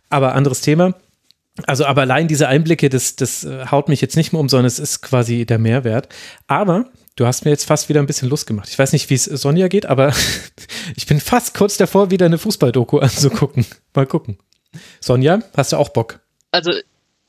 Aber 0.09 0.33
anderes 0.33 0.61
Thema. 0.61 0.95
Also, 1.67 1.85
aber 1.85 2.01
allein 2.01 2.27
diese 2.27 2.47
Einblicke, 2.47 2.89
das, 2.89 3.15
das 3.15 3.43
äh, 3.43 3.67
haut 3.67 3.89
mich 3.89 4.01
jetzt 4.01 4.15
nicht 4.15 4.33
mehr 4.33 4.39
um, 4.39 4.49
sondern 4.49 4.65
es 4.65 4.79
ist 4.79 5.01
quasi 5.01 5.45
der 5.45 5.59
Mehrwert. 5.59 6.09
Aber 6.47 6.85
du 7.15 7.25
hast 7.25 7.45
mir 7.45 7.51
jetzt 7.51 7.65
fast 7.65 7.89
wieder 7.89 7.99
ein 7.99 8.07
bisschen 8.07 8.29
Lust 8.29 8.47
gemacht. 8.47 8.69
Ich 8.69 8.79
weiß 8.79 8.93
nicht, 8.93 9.09
wie 9.09 9.15
es 9.15 9.25
Sonja 9.25 9.67
geht, 9.67 9.85
aber 9.85 10.13
ich 10.95 11.05
bin 11.05 11.19
fast 11.19 11.53
kurz 11.53 11.77
davor, 11.77 12.11
wieder 12.11 12.25
eine 12.25 12.37
Fußballdoku 12.37 12.97
anzugucken. 12.99 13.65
Mal 13.93 14.05
gucken. 14.05 14.37
Sonja, 14.99 15.39
hast 15.55 15.71
du 15.71 15.77
auch 15.77 15.89
Bock? 15.89 16.19
Also, 16.51 16.71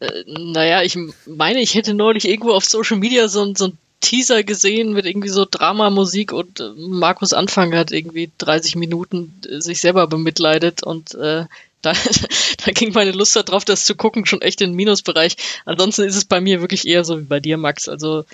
äh, 0.01 0.25
naja, 0.27 0.83
ich 0.83 0.99
meine, 1.27 1.61
ich 1.61 1.75
hätte 1.75 1.95
neulich 1.95 2.29
irgendwo 2.29 2.53
auf 2.53 2.65
Social 2.65 2.99
Media 2.99 3.29
so, 3.29 3.55
so 3.55 3.69
ein 3.69 3.79
Teaser 4.01 4.43
gesehen 4.43 4.93
mit 4.93 5.05
irgendwie 5.07 5.29
so 5.29 5.47
Dramamusik 5.49 6.33
und 6.33 6.61
äh, 6.61 6.71
Markus 6.77 7.33
Anfang 7.33 7.75
hat 7.75 7.93
irgendwie 7.93 8.31
30 8.39 8.77
Minuten 8.77 9.35
äh, 9.49 9.61
sich 9.61 9.81
selber 9.81 10.07
bemitleidet 10.07 10.83
und 10.83 11.15
äh, 11.15 11.45
da, 11.83 11.93
da 12.65 12.73
ging 12.73 12.93
meine 12.93 13.13
Lust 13.13 13.37
darauf, 13.37 13.65
das 13.65 13.85
zu 13.85 13.95
gucken, 13.95 14.27
schon 14.27 14.43
echt 14.43 14.61
in 14.61 14.71
den 14.71 14.77
Minusbereich. 14.77 15.37
Ansonsten 15.65 16.03
ist 16.03 16.17
es 16.17 16.25
bei 16.25 16.41
mir 16.41 16.61
wirklich 16.61 16.87
eher 16.87 17.05
so 17.05 17.21
wie 17.21 17.25
bei 17.25 17.41
dir, 17.41 17.57
Max. 17.57 17.89
Also 17.89 18.25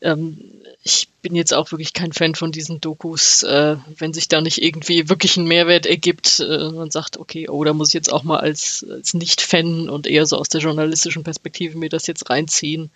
ähm, 0.00 0.38
ich 0.82 1.08
bin 1.22 1.34
jetzt 1.34 1.52
auch 1.52 1.72
wirklich 1.72 1.92
kein 1.92 2.12
Fan 2.12 2.34
von 2.34 2.52
diesen 2.52 2.80
Dokus, 2.80 3.42
äh, 3.42 3.76
wenn 3.96 4.12
sich 4.12 4.28
da 4.28 4.40
nicht 4.40 4.62
irgendwie 4.62 5.08
wirklich 5.08 5.36
ein 5.36 5.46
Mehrwert 5.46 5.86
ergibt. 5.86 6.40
Äh, 6.40 6.70
man 6.70 6.90
sagt, 6.90 7.16
okay, 7.16 7.48
oh, 7.48 7.64
da 7.64 7.72
muss 7.72 7.88
ich 7.88 7.94
jetzt 7.94 8.12
auch 8.12 8.22
mal 8.22 8.38
als, 8.38 8.86
als 8.88 9.14
Nicht-Fan 9.14 9.88
und 9.88 10.06
eher 10.06 10.26
so 10.26 10.36
aus 10.38 10.48
der 10.48 10.60
journalistischen 10.60 11.24
Perspektive 11.24 11.76
mir 11.76 11.88
das 11.88 12.06
jetzt 12.06 12.30
reinziehen. 12.30 12.90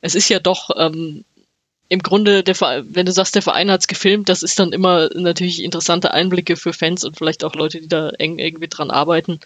Es 0.00 0.14
ist 0.14 0.28
ja 0.28 0.38
doch 0.38 0.70
ähm, 0.76 1.24
im 1.88 2.00
Grunde, 2.00 2.42
der 2.42 2.58
wenn 2.60 3.06
du 3.06 3.12
sagst, 3.12 3.34
der 3.34 3.42
Verein 3.42 3.70
hat's 3.70 3.86
gefilmt, 3.86 4.28
das 4.28 4.42
ist 4.42 4.58
dann 4.58 4.72
immer 4.72 5.10
natürlich 5.14 5.62
interessante 5.62 6.12
Einblicke 6.12 6.56
für 6.56 6.72
Fans 6.72 7.04
und 7.04 7.16
vielleicht 7.16 7.44
auch 7.44 7.54
Leute, 7.54 7.80
die 7.80 7.88
da 7.88 8.10
eng 8.10 8.38
irgendwie 8.38 8.68
dran 8.68 8.90
arbeiten. 8.90 9.40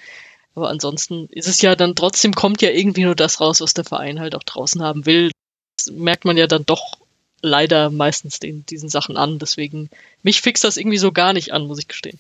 Aber 0.55 0.71
ansonsten 0.71 1.29
ist 1.31 1.49
es 1.49 1.63
ja 1.63 1.77
dann 1.77 1.95
trotzdem 1.95 2.35
kommt 2.35 2.63
ja 2.63 2.71
irgendwie 2.71 3.05
nur 3.05 3.15
das 3.15 3.41
raus, 3.41 3.61
was 3.61 3.75
der 3.75 3.85
Verein 3.85 4.21
halt 4.21 4.35
auch 4.35 4.43
draußen 4.43 4.83
haben 4.83 5.07
will. 5.07 5.31
Das 5.77 5.91
merkt 5.91 6.25
man 6.25 6.37
ja 6.37 6.47
dann 6.47 6.67
doch 6.67 6.99
leider 7.43 7.91
meistens 7.91 8.41
den, 8.41 8.67
diesen 8.67 8.89
Sachen 8.89 9.17
an. 9.17 9.39
Deswegen, 9.39 9.91
mich 10.23 10.41
fixt 10.41 10.65
das 10.65 10.77
irgendwie 10.77 10.99
so 10.99 11.13
gar 11.13 11.33
nicht 11.33 11.53
an, 11.53 11.67
muss 11.67 11.79
ich 11.79 11.89
gestehen. 11.89 12.19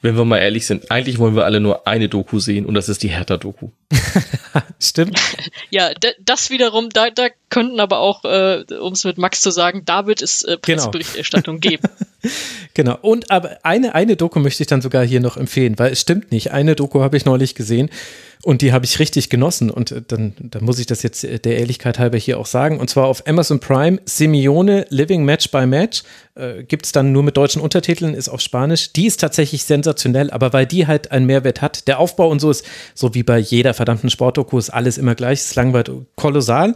Wenn 0.00 0.16
wir 0.16 0.24
mal 0.24 0.38
ehrlich 0.38 0.66
sind, 0.66 0.90
eigentlich 0.90 1.18
wollen 1.18 1.36
wir 1.36 1.44
alle 1.44 1.60
nur 1.60 1.86
eine 1.86 2.08
Doku 2.08 2.38
sehen 2.38 2.66
und 2.66 2.74
das 2.74 2.88
ist 2.88 3.02
die 3.02 3.08
Hertha-Doku. 3.08 3.70
Stimmt. 4.80 5.20
Ja, 5.70 5.90
das 6.20 6.50
wiederum, 6.50 6.90
da, 6.90 7.10
da 7.10 7.28
könnten 7.48 7.80
aber 7.80 7.98
auch, 7.98 8.24
äh, 8.24 8.64
um 8.80 8.92
es 8.92 9.04
mit 9.04 9.18
Max 9.18 9.40
zu 9.40 9.50
sagen, 9.50 9.82
da 9.84 10.06
wird 10.06 10.22
es 10.22 10.42
äh. 10.42 10.56
Presseberichterstattung 10.58 11.60
genau. 11.60 11.76
geben. 11.76 11.88
genau. 12.74 12.98
Und 13.00 13.30
aber 13.30 13.58
eine, 13.62 13.94
eine 13.94 14.16
Doku 14.16 14.40
möchte 14.40 14.62
ich 14.62 14.66
dann 14.66 14.82
sogar 14.82 15.04
hier 15.04 15.20
noch 15.20 15.36
empfehlen, 15.36 15.78
weil 15.78 15.92
es 15.92 16.00
stimmt 16.00 16.32
nicht. 16.32 16.52
Eine 16.52 16.76
Doku 16.76 17.00
habe 17.00 17.16
ich 17.16 17.24
neulich 17.24 17.54
gesehen 17.54 17.90
und 18.44 18.60
die 18.60 18.72
habe 18.72 18.84
ich 18.84 18.98
richtig 18.98 19.30
genossen. 19.30 19.70
Und 19.70 19.90
äh, 19.90 20.02
dann, 20.06 20.34
dann 20.38 20.64
muss 20.64 20.78
ich 20.78 20.86
das 20.86 21.02
jetzt 21.02 21.24
äh, 21.24 21.38
der 21.38 21.58
Ehrlichkeit 21.58 21.98
halber 21.98 22.18
hier 22.18 22.38
auch 22.38 22.46
sagen. 22.46 22.78
Und 22.78 22.90
zwar 22.90 23.06
auf 23.06 23.26
Amazon 23.26 23.58
Prime, 23.58 23.98
Simeone 24.04 24.86
Living 24.90 25.24
Match 25.24 25.50
by 25.50 25.66
Match. 25.66 26.02
Äh, 26.34 26.64
Gibt 26.64 26.84
es 26.84 26.92
dann 26.92 27.12
nur 27.12 27.22
mit 27.22 27.36
deutschen 27.36 27.62
Untertiteln, 27.62 28.12
ist 28.12 28.28
auf 28.28 28.40
Spanisch. 28.40 28.92
Die 28.92 29.06
ist 29.06 29.20
tatsächlich 29.20 29.64
sensationell, 29.64 30.30
aber 30.30 30.52
weil 30.52 30.66
die 30.66 30.86
halt 30.86 31.10
einen 31.10 31.26
Mehrwert 31.26 31.62
hat. 31.62 31.88
Der 31.88 31.98
Aufbau 31.98 32.28
und 32.28 32.40
so 32.40 32.50
ist, 32.50 32.66
so 32.94 33.14
wie 33.14 33.22
bei 33.22 33.38
jeder 33.38 33.72
verdammten 33.72 34.10
Sportdoku, 34.10 34.58
ist 34.58 34.70
alles 34.70 34.98
immer 34.98 35.14
gleich. 35.14 35.40
Es 35.40 35.54
langweilt 35.54 35.90
kolossal. 36.16 36.74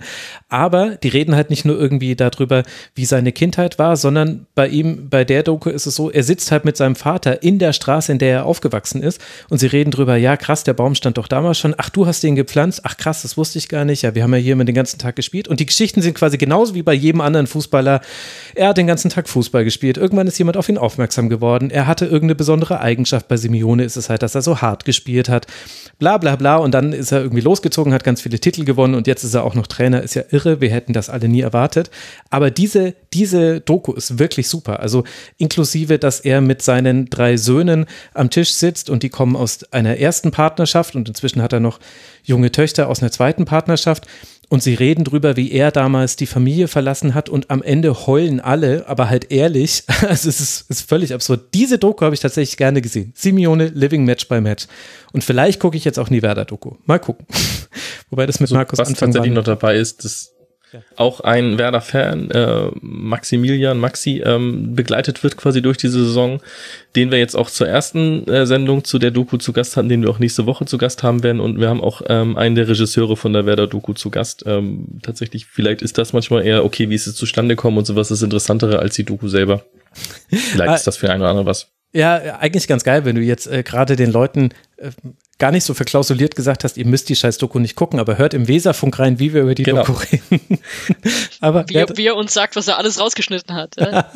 Aber 0.48 0.96
die 0.96 1.08
reden 1.08 1.34
halt 1.34 1.50
nicht 1.50 1.66
nur 1.66 1.78
irgendwie 1.78 2.16
darüber, 2.16 2.62
wie 2.94 3.04
seine 3.04 3.32
Kindheit 3.32 3.78
war, 3.78 3.96
sondern 3.96 4.46
bei 4.54 4.68
ihm, 4.68 5.10
bei 5.10 5.24
der 5.24 5.42
Doku 5.42 5.68
ist 5.68 5.86
es 5.86 5.96
so, 5.96 6.10
er 6.10 6.24
sitzt 6.24 6.50
halt 6.50 6.64
mit 6.64 6.78
seinem 6.78 6.96
Vater 6.96 7.42
in 7.42 7.58
der 7.58 7.74
Straße, 7.74 8.10
in 8.10 8.18
der 8.18 8.30
er 8.30 8.46
aufgewachsen 8.46 9.02
ist. 9.02 9.20
Und 9.50 9.58
sie 9.58 9.66
reden 9.66 9.90
drüber, 9.90 10.16
ja 10.16 10.38
krass, 10.38 10.64
der 10.64 10.72
Baum 10.72 10.94
stand 10.94 11.18
doch 11.18 11.28
damals 11.28 11.57
schon, 11.58 11.74
ach, 11.76 11.90
du 11.90 12.06
hast 12.06 12.22
den 12.22 12.36
gepflanzt, 12.36 12.80
ach 12.84 12.96
krass, 12.96 13.22
das 13.22 13.36
wusste 13.36 13.58
ich 13.58 13.68
gar 13.68 13.84
nicht. 13.84 14.02
Ja, 14.02 14.14
wir 14.14 14.22
haben 14.22 14.32
ja 14.34 14.40
hier 14.40 14.52
immer 14.52 14.64
den 14.64 14.74
ganzen 14.74 14.98
Tag 14.98 15.16
gespielt. 15.16 15.48
Und 15.48 15.60
die 15.60 15.66
Geschichten 15.66 16.02
sind 16.02 16.14
quasi 16.14 16.38
genauso 16.38 16.74
wie 16.74 16.82
bei 16.82 16.94
jedem 16.94 17.20
anderen 17.20 17.46
Fußballer. 17.46 18.00
Er 18.54 18.68
hat 18.68 18.78
den 18.78 18.86
ganzen 18.86 19.10
Tag 19.10 19.28
Fußball 19.28 19.64
gespielt. 19.64 19.96
Irgendwann 19.96 20.26
ist 20.26 20.38
jemand 20.38 20.56
auf 20.56 20.68
ihn 20.68 20.78
aufmerksam 20.78 21.28
geworden. 21.28 21.70
Er 21.70 21.86
hatte 21.86 22.04
irgendeine 22.04 22.34
besondere 22.34 22.80
Eigenschaft. 22.80 23.28
Bei 23.28 23.36
Simeone 23.36 23.84
ist 23.84 23.96
es 23.96 24.08
halt, 24.08 24.22
dass 24.22 24.34
er 24.34 24.42
so 24.42 24.60
hart 24.60 24.84
gespielt 24.84 25.28
hat. 25.28 25.46
Bla 25.98 26.18
bla 26.18 26.36
bla. 26.36 26.56
Und 26.56 26.72
dann 26.72 26.92
ist 26.92 27.12
er 27.12 27.20
irgendwie 27.20 27.42
losgezogen, 27.42 27.92
hat 27.92 28.04
ganz 28.04 28.20
viele 28.20 28.38
Titel 28.38 28.64
gewonnen 28.64 28.94
und 28.94 29.06
jetzt 29.06 29.24
ist 29.24 29.34
er 29.34 29.44
auch 29.44 29.54
noch 29.54 29.66
Trainer. 29.66 30.02
Ist 30.02 30.14
ja 30.14 30.22
irre. 30.30 30.60
Wir 30.60 30.70
hätten 30.70 30.92
das 30.92 31.10
alle 31.10 31.28
nie 31.28 31.40
erwartet. 31.40 31.90
Aber 32.30 32.50
diese, 32.50 32.94
diese 33.12 33.60
Doku 33.60 33.92
ist 33.92 34.18
wirklich 34.18 34.48
super. 34.48 34.80
Also 34.80 35.04
inklusive, 35.36 35.98
dass 35.98 36.20
er 36.20 36.40
mit 36.40 36.62
seinen 36.62 37.10
drei 37.10 37.36
Söhnen 37.36 37.86
am 38.14 38.30
Tisch 38.30 38.52
sitzt 38.52 38.90
und 38.90 39.02
die 39.02 39.08
kommen 39.08 39.36
aus 39.36 39.64
einer 39.72 39.98
ersten 39.98 40.30
Partnerschaft 40.30 40.94
und 40.94 41.08
inzwischen 41.08 41.42
hat 41.42 41.47
hat 41.48 41.52
er 41.54 41.60
noch 41.60 41.80
junge 42.22 42.52
Töchter 42.52 42.88
aus 42.88 43.02
einer 43.02 43.10
zweiten 43.10 43.44
Partnerschaft. 43.44 44.06
Und 44.50 44.62
sie 44.62 44.72
reden 44.72 45.04
drüber, 45.04 45.36
wie 45.36 45.52
er 45.52 45.70
damals 45.70 46.16
die 46.16 46.26
Familie 46.26 46.68
verlassen 46.68 47.14
hat 47.14 47.28
und 47.28 47.50
am 47.50 47.62
Ende 47.62 48.06
heulen 48.06 48.40
alle, 48.40 48.88
aber 48.88 49.10
halt 49.10 49.30
ehrlich. 49.30 49.84
Also 50.08 50.28
es 50.28 50.40
ist, 50.40 50.70
ist 50.70 50.88
völlig 50.88 51.12
absurd. 51.12 51.52
Diese 51.52 51.76
Doku 51.76 52.04
habe 52.04 52.14
ich 52.14 52.20
tatsächlich 52.20 52.56
gerne 52.56 52.80
gesehen. 52.80 53.12
Simeone 53.14 53.66
Living 53.66 54.04
Match 54.04 54.26
by 54.26 54.40
Match. 54.40 54.66
Und 55.12 55.22
vielleicht 55.22 55.60
gucke 55.60 55.76
ich 55.76 55.84
jetzt 55.84 55.98
auch 55.98 56.08
nie 56.08 56.22
Werder-Doku. 56.22 56.76
Mal 56.86 56.98
gucken. 56.98 57.26
Wobei 58.10 58.24
das 58.24 58.40
mit 58.40 58.48
so, 58.48 58.54
Markus 58.54 58.78
was 58.78 58.88
Anfang 58.88 59.12
tatsächlich 59.12 59.34
noch 59.34 59.44
dabei 59.44 59.76
ist, 59.76 60.04
das. 60.04 60.32
Auch 60.96 61.20
ein 61.20 61.58
Werder-Fan, 61.58 62.30
äh, 62.30 62.70
Maximilian 62.80 63.78
Maxi, 63.78 64.22
ähm, 64.24 64.74
begleitet 64.74 65.22
wird 65.22 65.36
quasi 65.36 65.62
durch 65.62 65.76
diese 65.76 66.04
Saison, 66.04 66.40
den 66.96 67.10
wir 67.10 67.18
jetzt 67.18 67.34
auch 67.36 67.50
zur 67.50 67.68
ersten 67.68 68.26
äh, 68.28 68.46
Sendung 68.46 68.84
zu 68.84 68.98
der 68.98 69.10
Doku 69.10 69.36
zu 69.36 69.52
Gast 69.52 69.76
hatten, 69.76 69.88
den 69.88 70.02
wir 70.02 70.10
auch 70.10 70.18
nächste 70.18 70.46
Woche 70.46 70.64
zu 70.66 70.78
Gast 70.78 71.02
haben 71.02 71.22
werden. 71.22 71.40
Und 71.40 71.60
wir 71.60 71.68
haben 71.68 71.82
auch 71.82 72.02
ähm, 72.06 72.36
einen 72.36 72.54
der 72.54 72.68
Regisseure 72.68 73.16
von 73.16 73.32
der 73.32 73.46
Werder-Doku 73.46 73.94
zu 73.94 74.10
Gast. 74.10 74.44
Ähm, 74.46 75.00
tatsächlich, 75.02 75.46
vielleicht 75.46 75.82
ist 75.82 75.98
das 75.98 76.12
manchmal 76.12 76.44
eher, 76.44 76.64
okay, 76.64 76.90
wie 76.90 76.94
ist 76.94 77.06
es 77.06 77.14
zustande 77.14 77.56
gekommen 77.56 77.78
und 77.78 77.86
sowas 77.86 78.10
ist 78.10 78.22
interessantere 78.22 78.78
als 78.78 78.94
die 78.94 79.04
Doku 79.04 79.28
selber. 79.28 79.64
Vielleicht 80.28 80.70
Ah. 80.70 80.74
ist 80.74 80.86
das 80.86 80.96
für 80.96 81.10
einen 81.10 81.22
oder 81.22 81.30
andere 81.30 81.46
was. 81.46 81.72
Ja, 81.92 82.16
eigentlich 82.38 82.68
ganz 82.68 82.84
geil, 82.84 83.04
wenn 83.04 83.16
du 83.16 83.22
jetzt 83.22 83.46
äh, 83.46 83.62
gerade 83.62 83.96
den 83.96 84.10
Leuten 84.12 84.50
äh, 84.76 84.90
gar 85.38 85.52
nicht 85.52 85.64
so 85.64 85.72
verklausuliert 85.72 86.36
gesagt 86.36 86.64
hast, 86.64 86.76
ihr 86.76 86.86
müsst 86.86 87.08
die 87.08 87.16
scheiß 87.16 87.38
Doku 87.38 87.58
nicht 87.58 87.76
gucken, 87.76 87.98
aber 87.98 88.18
hört 88.18 88.34
im 88.34 88.46
Weserfunk 88.48 88.98
rein, 88.98 89.18
wie 89.18 89.32
wir 89.32 89.42
über 89.42 89.54
die 89.54 89.62
Genau. 89.62 89.84
Doku 89.84 90.00
reden. 90.12 90.58
aber 91.40 91.64
Wie, 91.68 91.74
ja, 91.74 91.80
er, 91.86 91.96
wie 91.96 92.06
er 92.06 92.16
uns 92.16 92.34
sagt, 92.34 92.56
was 92.56 92.68
er 92.68 92.76
alles 92.78 93.00
rausgeschnitten 93.00 93.54
hat. 93.54 93.76
Ja? 93.78 94.10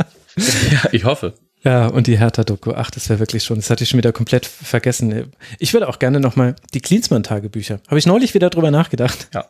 Ich 0.92 1.04
hoffe. 1.04 1.34
ja, 1.62 1.86
und 1.86 2.06
die 2.08 2.18
Hertha-Doku, 2.18 2.72
ach, 2.74 2.90
das 2.90 3.08
wäre 3.08 3.18
wirklich 3.20 3.44
schon, 3.44 3.56
das 3.56 3.70
hatte 3.70 3.84
ich 3.84 3.90
schon 3.90 3.98
wieder 3.98 4.12
komplett 4.12 4.46
vergessen. 4.46 5.32
Ich 5.58 5.72
würde 5.72 5.88
auch 5.88 5.98
gerne 5.98 6.20
nochmal 6.20 6.56
die 6.74 6.80
Klinsmann-Tagebücher. 6.80 7.80
Habe 7.88 7.98
ich 7.98 8.06
neulich 8.06 8.34
wieder 8.34 8.50
drüber 8.50 8.70
nachgedacht. 8.70 9.28
Ja. 9.32 9.46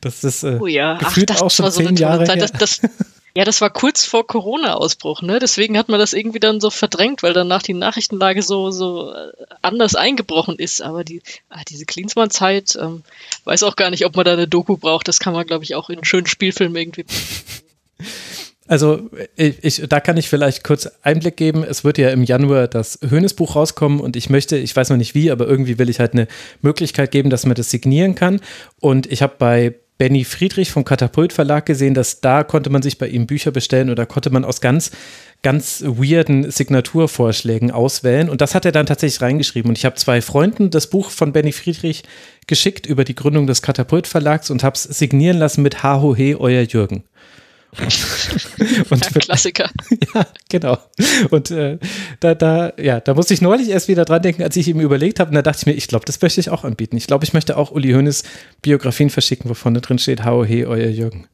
Das 0.00 0.22
ist 0.24 0.44
äh, 0.44 0.58
Oh 0.60 0.66
ja, 0.66 0.94
ach, 1.00 1.08
gefühlt 1.08 1.30
das, 1.30 1.42
auch 1.42 1.50
schon 1.50 1.64
war 1.64 1.70
so 1.72 1.82
zehn 1.82 1.96
Jahre 1.96 2.24
Zeit. 2.24 2.36
her. 2.36 2.48
Das, 2.52 2.78
das, 2.80 2.90
ja, 3.36 3.44
das 3.44 3.60
war 3.60 3.70
kurz 3.70 4.04
vor 4.04 4.26
Corona-Ausbruch, 4.26 5.20
ne? 5.20 5.40
Deswegen 5.40 5.76
hat 5.76 5.88
man 5.88 5.98
das 5.98 6.12
irgendwie 6.12 6.38
dann 6.38 6.60
so 6.60 6.70
verdrängt, 6.70 7.24
weil 7.24 7.32
danach 7.32 7.62
die 7.62 7.74
Nachrichtenlage 7.74 8.42
so, 8.42 8.70
so 8.70 9.12
äh, 9.12 9.32
anders 9.60 9.96
eingebrochen 9.96 10.56
ist. 10.56 10.80
Aber 10.80 11.02
die, 11.02 11.20
ah, 11.48 11.62
diese 11.68 11.84
Klinsmann-Zeit, 11.84 12.78
ähm, 12.80 13.02
weiß 13.42 13.64
auch 13.64 13.74
gar 13.74 13.90
nicht, 13.90 14.06
ob 14.06 14.14
man 14.14 14.24
da 14.24 14.34
eine 14.34 14.46
Doku 14.46 14.76
braucht. 14.76 15.08
Das 15.08 15.18
kann 15.18 15.32
man, 15.32 15.46
glaube 15.46 15.64
ich, 15.64 15.74
auch 15.74 15.90
in 15.90 16.04
schönen 16.04 16.26
Spielfilm 16.26 16.76
irgendwie. 16.76 17.04
Also 18.66 19.10
ich, 19.36 19.62
ich, 19.62 19.82
da 19.90 20.00
kann 20.00 20.16
ich 20.16 20.30
vielleicht 20.30 20.64
kurz 20.64 20.88
Einblick 21.02 21.36
geben. 21.36 21.64
Es 21.64 21.84
wird 21.84 21.98
ja 21.98 22.08
im 22.08 22.24
Januar 22.24 22.66
das 22.66 22.98
Höhnes-Buch 23.06 23.56
rauskommen 23.56 24.00
und 24.00 24.16
ich 24.16 24.30
möchte, 24.30 24.56
ich 24.56 24.74
weiß 24.74 24.88
noch 24.88 24.96
nicht 24.96 25.14
wie, 25.14 25.30
aber 25.30 25.46
irgendwie 25.46 25.78
will 25.78 25.90
ich 25.90 26.00
halt 26.00 26.14
eine 26.14 26.28
Möglichkeit 26.62 27.10
geben, 27.10 27.28
dass 27.28 27.44
man 27.44 27.56
das 27.56 27.70
signieren 27.70 28.14
kann. 28.14 28.40
Und 28.80 29.04
ich 29.12 29.20
habe 29.20 29.34
bei 29.38 29.74
Benny 29.96 30.24
Friedrich 30.24 30.72
vom 30.72 30.84
Katapult 30.84 31.32
Verlag 31.32 31.66
gesehen, 31.66 31.94
dass 31.94 32.20
da 32.20 32.42
konnte 32.42 32.68
man 32.68 32.82
sich 32.82 32.98
bei 32.98 33.06
ihm 33.06 33.26
Bücher 33.26 33.52
bestellen 33.52 33.90
oder 33.90 34.06
konnte 34.06 34.30
man 34.30 34.44
aus 34.44 34.60
ganz, 34.60 34.90
ganz 35.42 35.84
weirden 35.86 36.50
Signaturvorschlägen 36.50 37.70
auswählen. 37.70 38.28
Und 38.28 38.40
das 38.40 38.56
hat 38.56 38.64
er 38.64 38.72
dann 38.72 38.86
tatsächlich 38.86 39.22
reingeschrieben. 39.22 39.68
Und 39.68 39.78
ich 39.78 39.84
habe 39.84 39.94
zwei 39.94 40.20
Freunden 40.20 40.70
das 40.70 40.90
Buch 40.90 41.10
von 41.10 41.32
Benny 41.32 41.52
Friedrich 41.52 42.02
geschickt 42.48 42.86
über 42.86 43.04
die 43.04 43.14
Gründung 43.14 43.46
des 43.46 43.62
Katapult 43.62 44.08
Verlags 44.08 44.50
und 44.50 44.64
habe 44.64 44.74
es 44.74 44.82
signieren 44.82 45.38
lassen 45.38 45.62
mit 45.62 45.84
Ha 45.84 46.00
ho 46.00 46.16
he, 46.16 46.34
euer 46.34 46.62
Jürgen. 46.62 47.04
Und 48.90 49.04
Ja, 49.04 49.20
Klassiker. 49.20 49.70
ja, 50.14 50.26
genau. 50.48 50.78
Und 51.30 51.50
äh, 51.50 51.78
da, 52.20 52.34
da, 52.34 52.72
ja, 52.78 53.00
da 53.00 53.14
musste 53.14 53.34
ich 53.34 53.42
neulich 53.42 53.68
erst 53.68 53.88
wieder 53.88 54.04
dran 54.04 54.22
denken, 54.22 54.42
als 54.42 54.56
ich 54.56 54.68
ihm 54.68 54.80
überlegt 54.80 55.20
habe. 55.20 55.30
Und 55.30 55.34
da 55.34 55.42
dachte 55.42 55.58
ich 55.60 55.66
mir, 55.66 55.72
ich 55.72 55.88
glaube, 55.88 56.04
das 56.04 56.20
möchte 56.20 56.40
ich 56.40 56.50
auch 56.50 56.64
anbieten. 56.64 56.96
Ich 56.96 57.06
glaube, 57.06 57.24
ich 57.24 57.32
möchte 57.32 57.56
auch 57.56 57.70
Uli 57.70 57.92
Hoeneß 57.92 58.22
Biografien 58.62 59.10
verschicken, 59.10 59.50
wo 59.50 59.54
vorne 59.54 59.80
drin 59.80 59.98
steht, 59.98 60.24
hau 60.24 60.44
he, 60.44 60.66
euer 60.66 60.88
Jürgen. 60.88 61.26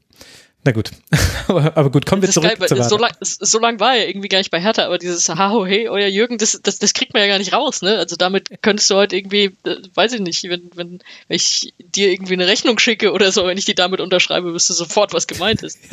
Na 0.63 0.73
gut. 0.73 0.91
aber, 1.49 1.91
gut, 1.91 2.05
kommen 2.05 2.21
wir 2.21 2.29
zurück 2.31 2.59
geil, 2.59 2.69
zu 2.69 2.77
weil 2.77 2.85
so 2.85 2.99
Werder. 2.99 3.01
lang, 3.01 3.13
so 3.21 3.59
lang 3.59 3.81
war 3.81 3.97
er 3.97 4.09
irgendwie 4.09 4.29
gar 4.29 4.39
nicht 4.39 4.51
bei 4.51 4.61
Hertha, 4.61 4.85
aber 4.85 4.99
dieses 4.99 5.29
Haho, 5.29 5.65
hey, 5.65 5.89
euer 5.89 6.09
Jürgen, 6.09 6.37
das, 6.37 6.61
das, 6.63 6.79
das 6.79 6.93
kriegt 6.93 7.15
man 7.15 7.23
ja 7.23 7.29
gar 7.29 7.39
nicht 7.39 7.55
raus, 7.55 7.81
ne? 7.81 7.97
Also 7.97 8.17
damit 8.17 8.63
könntest 8.63 8.91
du 8.91 8.97
heute 8.97 9.17
irgendwie, 9.17 9.57
äh, 9.65 9.77
weiß 9.95 10.13
ich 10.13 10.21
nicht, 10.21 10.43
wenn, 10.45 10.71
wenn, 10.75 10.99
wenn 11.29 11.37
ich 11.37 11.73
dir 11.79 12.11
irgendwie 12.13 12.35
eine 12.35 12.47
Rechnung 12.47 12.79
schicke 12.79 13.13
oder 13.13 13.33
so, 13.33 13.47
wenn 13.47 13.57
ich 13.57 13.65
die 13.65 13.75
damit 13.75 14.01
unterschreibe, 14.01 14.53
wirst 14.53 14.69
du 14.69 14.75
sofort, 14.75 15.15
was 15.15 15.27
gemeint 15.27 15.63
ist. 15.63 15.79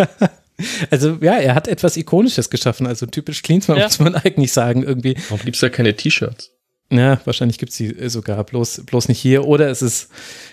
Also 0.89 1.19
ja, 1.21 1.35
er 1.35 1.53
hat 1.53 1.67
etwas 1.67 1.97
Ikonisches 1.97 2.49
geschaffen. 2.49 2.87
Also 2.87 3.05
typisch 3.05 3.43
Klinsmann 3.43 3.77
Ja. 3.77 3.83
muss 3.85 3.99
man 3.99 4.15
eigentlich 4.23 4.51
sagen 4.51 4.81
irgendwie. 4.81 5.15
Warum 5.29 5.45
gibt's 5.45 5.59
da 5.59 5.69
keine 5.69 5.95
T-Shirts? 5.95 6.49
Ja, 6.89 7.19
wahrscheinlich 7.25 7.57
gibt 7.57 7.71
es 7.71 7.77
die 7.77 7.87
äh, 7.87 8.09
sogar, 8.09 8.43
bloß, 8.43 8.83
bloß 8.85 9.09
nicht 9.09 9.19
hier. 9.19 9.45
Oder 9.45 9.69
es 9.69 9.81
ist 9.81 10.09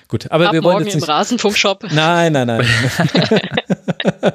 gut. 0.09 0.31
Aber 0.31 0.49
Ab 0.49 0.53
wir 0.53 0.65
wollen 0.65 0.75
morgen 0.75 0.87
jetzt 0.87 0.95
im 0.95 1.01
nicht 1.01 1.09
Rasenfunkshop. 1.09 1.85
Nein, 1.93 2.33
nein, 2.33 2.47
nein. 2.47 2.67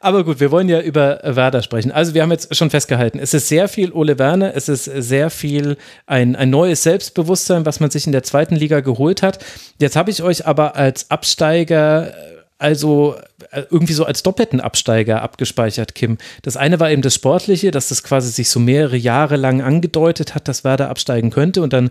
Aber 0.00 0.22
gut, 0.24 0.38
wir 0.38 0.52
wollen 0.52 0.68
ja 0.68 0.80
über 0.80 1.20
Werder 1.24 1.60
sprechen. 1.62 1.90
Also 1.90 2.14
wir 2.14 2.22
haben 2.22 2.30
jetzt 2.30 2.54
schon 2.54 2.70
festgehalten, 2.70 3.18
es 3.18 3.34
ist 3.34 3.48
sehr 3.48 3.66
viel 3.66 3.90
Ole 3.90 4.16
Werner, 4.18 4.54
es 4.54 4.68
ist 4.68 4.84
sehr 4.84 5.28
viel 5.28 5.76
ein, 6.06 6.36
ein 6.36 6.50
neues 6.50 6.84
Selbstbewusstsein, 6.84 7.66
was 7.66 7.80
man 7.80 7.90
sich 7.90 8.06
in 8.06 8.12
der 8.12 8.22
zweiten 8.22 8.54
Liga 8.54 8.78
geholt 8.78 9.22
hat. 9.22 9.44
Jetzt 9.80 9.96
habe 9.96 10.12
ich 10.12 10.22
euch 10.22 10.46
aber 10.46 10.76
als 10.76 11.10
Absteiger 11.10 12.14
also 12.58 13.14
äh, 13.14 13.22
irgendwie 13.70 13.92
so 13.92 14.04
als 14.04 14.22
doppelten 14.22 14.60
Absteiger 14.60 15.22
abgespeichert, 15.22 15.94
Kim. 15.94 16.18
Das 16.42 16.56
eine 16.56 16.80
war 16.80 16.90
eben 16.90 17.02
das 17.02 17.14
Sportliche, 17.14 17.70
dass 17.70 17.88
das 17.88 18.02
quasi 18.02 18.30
sich 18.30 18.50
so 18.50 18.60
mehrere 18.60 18.96
Jahre 18.96 19.36
lang 19.36 19.62
angedeutet 19.62 20.34
hat, 20.34 20.48
dass 20.48 20.64
Werder 20.64 20.90
absteigen 20.90 21.30
könnte 21.30 21.62
und 21.62 21.72
dann 21.72 21.90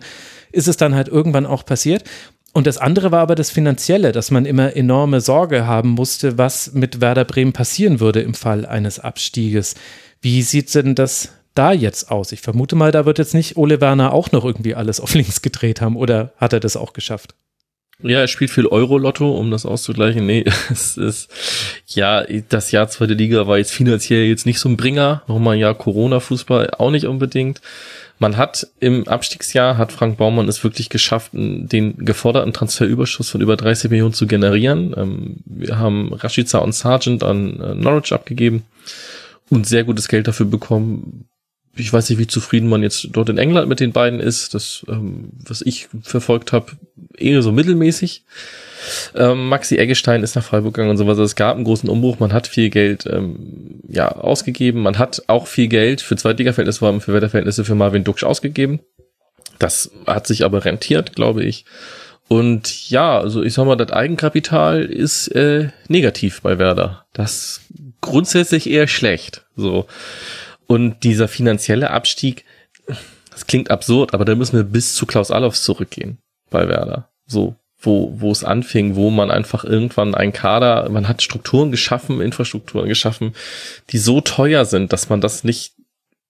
ist 0.52 0.68
es 0.68 0.78
dann 0.78 0.96
halt 0.96 1.08
irgendwann 1.08 1.46
auch 1.46 1.66
passiert. 1.66 2.04
Und 2.54 2.66
das 2.66 2.78
andere 2.78 3.12
war 3.12 3.20
aber 3.20 3.36
das 3.36 3.52
Finanzielle, 3.52 4.12
dass 4.12 4.32
man 4.32 4.46
immer 4.46 4.76
enorme 4.76 5.22
Sorge 5.22 5.68
haben 5.68 5.90
musste, 5.90 6.38
was 6.38 6.74
mit 6.74 7.02
Werder 7.02 7.26
Bremen 7.26 7.54
passieren 7.54 8.00
würde 8.00 8.22
im 8.22 8.34
Fall 8.34 8.66
eines 8.66 9.00
Abstieges. 9.00 9.76
Wie 10.22 10.42
sieht 10.42 10.74
denn 10.74 10.96
das 10.96 11.30
da 11.54 11.72
jetzt 11.72 12.10
aus? 12.10 12.32
Ich 12.32 12.42
vermute 12.42 12.76
mal, 12.76 12.92
da 12.92 13.06
wird 13.06 13.20
jetzt 13.20 13.36
nicht 13.36 13.58
Ole 13.58 13.80
Werner 13.80 14.14
auch 14.14 14.32
noch 14.32 14.44
irgendwie 14.44 14.74
alles 14.74 15.00
auf 15.00 15.14
links 15.14 15.42
gedreht 15.42 15.82
haben 15.82 15.96
oder 15.96 16.34
hat 16.38 16.54
er 16.54 16.60
das 16.60 16.78
auch 16.78 16.94
geschafft? 16.94 17.36
Ja, 18.04 18.20
er 18.20 18.28
spielt 18.28 18.52
viel 18.52 18.68
Euro-Lotto, 18.68 19.32
um 19.36 19.50
das 19.50 19.66
auszugleichen. 19.66 20.26
Nee, 20.26 20.46
es 20.70 20.98
ist, 20.98 21.32
ja, 21.88 22.24
das 22.50 22.72
Jahr 22.72 22.90
zweite 22.90 23.16
Liga 23.16 23.48
war 23.48 23.58
jetzt 23.58 23.72
finanziell 23.72 24.26
jetzt 24.26 24.46
nicht 24.46 24.60
so 24.60 24.70
ein 24.70 24.78
Bringer. 24.78 25.24
Nochmal 25.28 25.56
ein 25.56 25.60
Jahr 25.60 25.74
Corona-Fußball 25.74 26.72
auch 26.78 26.92
nicht 26.92 27.08
unbedingt. 27.08 27.62
Man 28.20 28.38
hat 28.38 28.68
im 28.80 29.08
Abstiegsjahr, 29.08 29.78
hat 29.78 29.92
Frank 29.92 30.18
Baumann 30.18 30.48
es 30.48 30.64
wirklich 30.64 30.90
geschafft, 30.90 31.32
den 31.34 31.98
geforderten 31.98 32.54
Transferüberschuss 32.54 33.30
von 33.30 33.42
über 33.42 33.56
30 33.56 33.92
Millionen 33.92 34.14
zu 34.14 34.26
generieren. 34.26 34.94
Ähm, 34.98 35.38
Wir 35.46 35.78
haben 35.78 36.14
Rashica 36.14 36.60
und 36.60 36.74
Sargent 36.74 37.24
an 37.24 37.60
äh, 37.60 37.76
Norwich 37.76 38.14
abgegeben 38.14 38.64
und 39.50 39.68
sehr 39.68 39.84
gutes 39.84 40.08
Geld 40.08 40.28
dafür 40.28 40.48
bekommen. 40.48 41.26
Ich 41.76 41.94
weiß 41.94 42.10
nicht, 42.10 42.18
wie 42.18 42.26
zufrieden 42.26 42.70
man 42.70 42.82
jetzt 42.82 43.08
dort 43.12 43.30
in 43.30 43.38
England 43.38 43.70
mit 43.70 43.80
den 43.80 43.92
beiden 43.92 44.20
ist. 44.20 44.56
Das, 44.56 44.84
ähm, 44.88 45.30
was 45.46 45.62
ich 45.62 45.88
verfolgt 46.02 46.52
habe, 46.54 46.72
eher 47.18 47.42
so 47.42 47.52
mittelmäßig. 47.52 48.24
Ähm, 49.16 49.50
Maxi 49.50 49.78
Eggestein 49.78 50.24
ist 50.24 50.36
nach 50.36 50.44
Freiburg 50.44 50.74
gegangen 50.74 50.92
und 50.92 50.98
sowas. 50.98 51.12
Also 51.12 51.24
es 51.24 51.36
gab 51.36 51.56
einen 51.56 51.66
großen 51.66 51.90
Umbruch. 51.90 52.20
Man 52.20 52.34
hat 52.34 52.48
viel 52.48 52.70
Geld 52.70 53.06
ähm, 53.06 53.82
ja 53.88 54.10
ausgegeben. 54.10 54.82
Man 54.82 54.98
hat 54.98 55.24
auch 55.28 55.48
viel 55.48 55.68
Geld 55.68 56.02
für 56.02 56.16
Zweitliga-Verhältnisse, 56.16 56.80
vor 56.80 56.90
allem 56.90 57.02
für 57.02 57.14
Wetterverhältnisse 57.14 57.66
für 57.66 57.76
Marvin 57.76 58.04
Duksch 58.04 58.24
ausgegeben. 58.24 58.80
Das 59.60 59.92
hat 60.06 60.28
sich 60.28 60.46
aber 60.46 60.66
rentiert, 60.66 61.16
glaube 61.16 61.44
ich. 61.44 61.66
Und 62.28 62.90
ja, 62.90 63.20
also 63.20 63.42
ich 63.42 63.54
sag 63.54 63.66
mal, 63.66 63.78
das 63.78 63.92
Eigenkapital 63.92 64.84
ist 64.84 65.30
äh, 65.30 65.70
negativ 65.88 66.42
bei 66.42 66.60
Werder. 66.60 67.06
Das 67.14 67.62
grundsätzlich 68.02 68.70
eher 68.70 68.88
schlecht. 68.88 69.46
So. 69.56 69.88
Und 70.68 71.04
dieser 71.04 71.30
finanzielle 71.30 71.92
Abstieg, 71.92 72.44
das 73.32 73.48
klingt 73.48 73.72
absurd, 73.72 74.14
aber 74.14 74.26
da 74.26 74.36
müssen 74.36 74.58
wir 74.58 74.64
bis 74.64 74.94
zu 74.94 75.06
Klaus 75.06 75.32
Allofs 75.32 75.64
zurückgehen 75.64 76.20
bei 76.50 76.68
Werder. 76.68 77.10
So, 77.26 77.56
wo, 77.80 78.14
wo 78.18 78.32
es 78.32 78.44
anfing, 78.44 78.96
wo 78.96 79.10
man 79.10 79.30
einfach 79.32 79.64
irgendwann 79.64 80.16
ein 80.16 80.34
Kader, 80.34 80.90
man 80.90 81.08
hat 81.08 81.22
Strukturen 81.22 81.72
geschaffen, 81.72 82.22
Infrastrukturen 82.22 82.88
geschaffen, 82.88 83.34
die 83.92 84.00
so 84.00 84.22
teuer 84.22 84.66
sind, 84.66 84.94
dass 84.94 85.10
man 85.10 85.22
das 85.22 85.44
nicht 85.44 85.74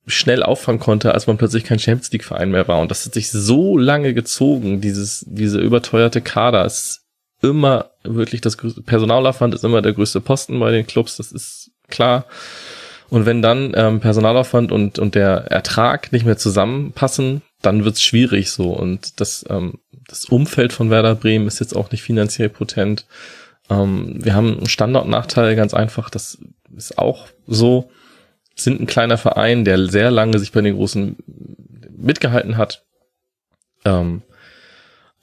schnell 0.08 0.44
auffangen 0.44 0.80
konnte, 0.80 1.14
als 1.14 1.28
man 1.28 1.38
plötzlich 1.38 1.64
kein 1.64 1.80
Champions 1.80 2.12
League 2.12 2.24
Verein 2.24 2.52
mehr 2.52 2.68
war. 2.68 2.80
Und 2.80 2.92
das 2.92 3.06
hat 3.06 3.14
sich 3.14 3.30
so 3.30 3.78
lange 3.78 4.14
gezogen, 4.14 4.82
dieses, 4.82 5.26
diese 5.28 5.60
überteuerte 5.60 6.22
Kader 6.22 6.66
ist 6.66 7.02
immer 7.42 7.92
wirklich 8.04 8.42
das 8.42 8.58
größte, 8.58 8.82
Personalaufwand 8.82 9.54
ist 9.54 9.64
immer 9.64 9.82
der 9.82 9.94
größte 9.94 10.22
Posten 10.22 10.60
bei 10.60 10.72
den 10.72 10.88
Clubs, 10.88 11.18
das 11.18 11.32
ist 11.32 11.72
klar. 11.88 12.26
Und 13.10 13.26
wenn 13.26 13.42
dann 13.42 13.74
ähm, 13.76 14.00
Personalaufwand 14.00 14.72
und, 14.72 15.00
und 15.00 15.16
der 15.16 15.46
Ertrag 15.50 16.12
nicht 16.12 16.26
mehr 16.26 16.38
zusammenpassen, 16.38 17.42
dann 17.62 17.86
wird's 17.86 18.02
schwierig 18.02 18.52
so. 18.52 18.72
Und 18.72 19.20
das, 19.22 19.46
ähm, 19.50 19.76
das 20.08 20.26
Umfeld 20.26 20.74
von 20.74 20.90
Werder 20.90 21.16
Bremen 21.16 21.48
ist 21.48 21.60
jetzt 21.60 21.76
auch 21.76 21.92
nicht 21.92 22.02
finanziell 22.02 22.50
potent. 22.50 23.06
Ähm, 23.70 24.24
wir 24.24 24.34
haben 24.34 24.58
einen 24.58 24.70
Standortnachteil, 24.70 25.56
ganz 25.56 25.74
einfach. 25.74 26.10
Das 26.10 26.38
ist 26.76 26.98
auch 26.98 27.28
so. 27.46 27.92
Sind 28.56 28.82
ein 28.82 28.88
kleiner 28.88 29.18
Verein, 29.18 29.66
der 29.66 29.88
sehr 29.88 30.10
lange 30.10 30.40
sich 30.40 30.52
bei 30.52 30.62
den 30.62 30.76
Großen 30.76 31.18
mitgehalten 31.96 32.58
hat. 32.58 32.86
Ähm, 33.86 34.24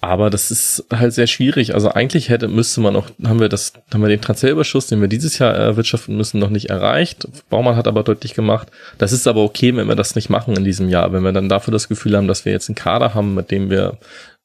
aber 0.01 0.29
das 0.29 0.51
ist 0.51 0.85
halt 0.93 1.15
sehr 1.15 1.27
schwierig. 1.27 1.73
Also 1.73 1.91
eigentlich 1.91 2.29
hätte, 2.29 2.47
müsste 2.47 2.83
man 2.83 2.95
auch, 2.95 3.09
haben 3.25 3.41
wir 3.41 3.49
das, 3.49 3.73
haben 3.93 4.03
wir 4.03 4.11
den 4.11 4.21
Transferüberschuss, 4.21 4.87
den 4.87 5.01
wir 5.01 5.09
dieses 5.09 5.39
Jahr 5.39 5.55
erwirtschaften 5.55 6.15
müssen, 6.15 6.39
noch 6.39 6.51
nicht 6.51 6.69
erreicht. 6.69 7.27
Baumann 7.49 7.77
hat 7.77 7.89
aber 7.89 8.03
deutlich 8.03 8.35
gemacht, 8.35 8.69
das 8.99 9.13
ist 9.13 9.27
aber 9.27 9.43
okay, 9.43 9.75
wenn 9.75 9.89
wir 9.89 9.97
das 9.97 10.15
nicht 10.15 10.29
machen 10.29 10.55
in 10.57 10.65
diesem 10.65 10.91
Jahr. 10.91 11.15
Wenn 11.15 11.23
wir 11.23 11.33
dann 11.33 11.49
dafür 11.49 11.73
das 11.73 11.89
Gefühl 11.89 12.19
haben, 12.19 12.29
dass 12.29 12.45
wir 12.45 12.53
jetzt 12.53 12.69
einen 12.69 12.77
Kader 12.77 13.15
haben, 13.15 13.35
mit 13.35 13.51
dem 13.51 13.71
wir 13.71 13.97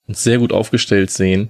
uns 0.10 0.23
sehr 0.23 0.40
gut 0.40 0.52
aufgestellt 0.52 1.11
sehen, 1.11 1.49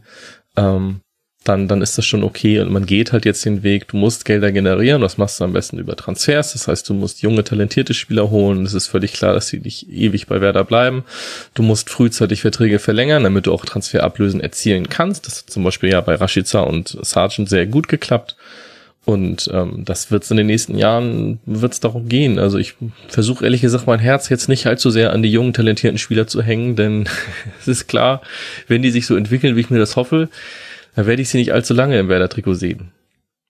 ähm, 0.55 1.01
dann, 1.45 1.69
dann 1.69 1.81
ist 1.81 1.97
das 1.97 2.05
schon 2.05 2.23
okay. 2.23 2.59
Und 2.59 2.71
man 2.71 2.85
geht 2.85 3.13
halt 3.13 3.25
jetzt 3.25 3.45
den 3.45 3.63
Weg, 3.63 3.87
du 3.87 3.97
musst 3.97 4.25
Gelder 4.25 4.51
generieren, 4.51 5.01
das 5.01 5.17
machst 5.17 5.39
du 5.39 5.45
am 5.45 5.53
besten 5.53 5.79
über 5.79 5.95
Transfers. 5.95 6.51
Das 6.51 6.67
heißt, 6.67 6.87
du 6.89 6.93
musst 6.93 7.21
junge, 7.21 7.43
talentierte 7.45 7.93
Spieler 7.93 8.29
holen. 8.29 8.65
Es 8.65 8.73
ist 8.73 8.87
völlig 8.87 9.13
klar, 9.13 9.33
dass 9.33 9.47
sie 9.47 9.59
nicht 9.59 9.89
ewig 9.89 10.27
bei 10.27 10.41
Werder 10.41 10.65
bleiben. 10.65 11.05
Du 11.53 11.63
musst 11.63 11.89
frühzeitig 11.89 12.41
Verträge 12.41 12.77
verlängern, 12.77 13.23
damit 13.23 13.45
du 13.45 13.53
auch 13.53 13.65
Transferablösen 13.65 14.41
erzielen 14.41 14.89
kannst. 14.89 15.25
Das 15.25 15.39
hat 15.39 15.49
zum 15.49 15.63
Beispiel 15.63 15.89
ja 15.89 16.01
bei 16.01 16.15
Rashica 16.15 16.59
und 16.59 16.97
Sargent 17.01 17.49
sehr 17.49 17.65
gut 17.65 17.87
geklappt. 17.87 18.35
Und 19.05 19.49
ähm, 19.53 19.85
das 19.85 20.11
wird 20.11 20.29
in 20.29 20.37
den 20.37 20.47
nächsten 20.47 20.77
Jahren 20.77 21.39
wird's 21.45 21.79
darum 21.79 22.09
gehen. 22.09 22.37
Also 22.37 22.57
ich 22.57 22.75
versuche 23.07 23.43
ehrlich 23.43 23.61
gesagt 23.61 23.87
mein 23.87 23.99
Herz 23.99 24.29
jetzt 24.29 24.49
nicht 24.49 24.67
allzu 24.67 24.91
sehr 24.91 25.13
an 25.13 25.23
die 25.23 25.31
jungen, 25.31 25.53
talentierten 25.53 25.97
Spieler 25.97 26.27
zu 26.27 26.41
hängen, 26.41 26.75
denn 26.75 27.07
es 27.59 27.67
ist 27.67 27.87
klar, 27.87 28.21
wenn 28.67 28.81
die 28.81 28.91
sich 28.91 29.05
so 29.05 29.15
entwickeln, 29.15 29.55
wie 29.55 29.61
ich 29.61 29.69
mir 29.69 29.79
das 29.79 29.95
hoffe, 29.95 30.29
da 30.95 31.05
werde 31.05 31.21
ich 31.21 31.29
sie 31.29 31.37
nicht 31.37 31.53
allzu 31.53 31.73
lange 31.73 31.97
im 31.97 32.09
Werder-Trikot 32.09 32.55
sehen. 32.55 32.91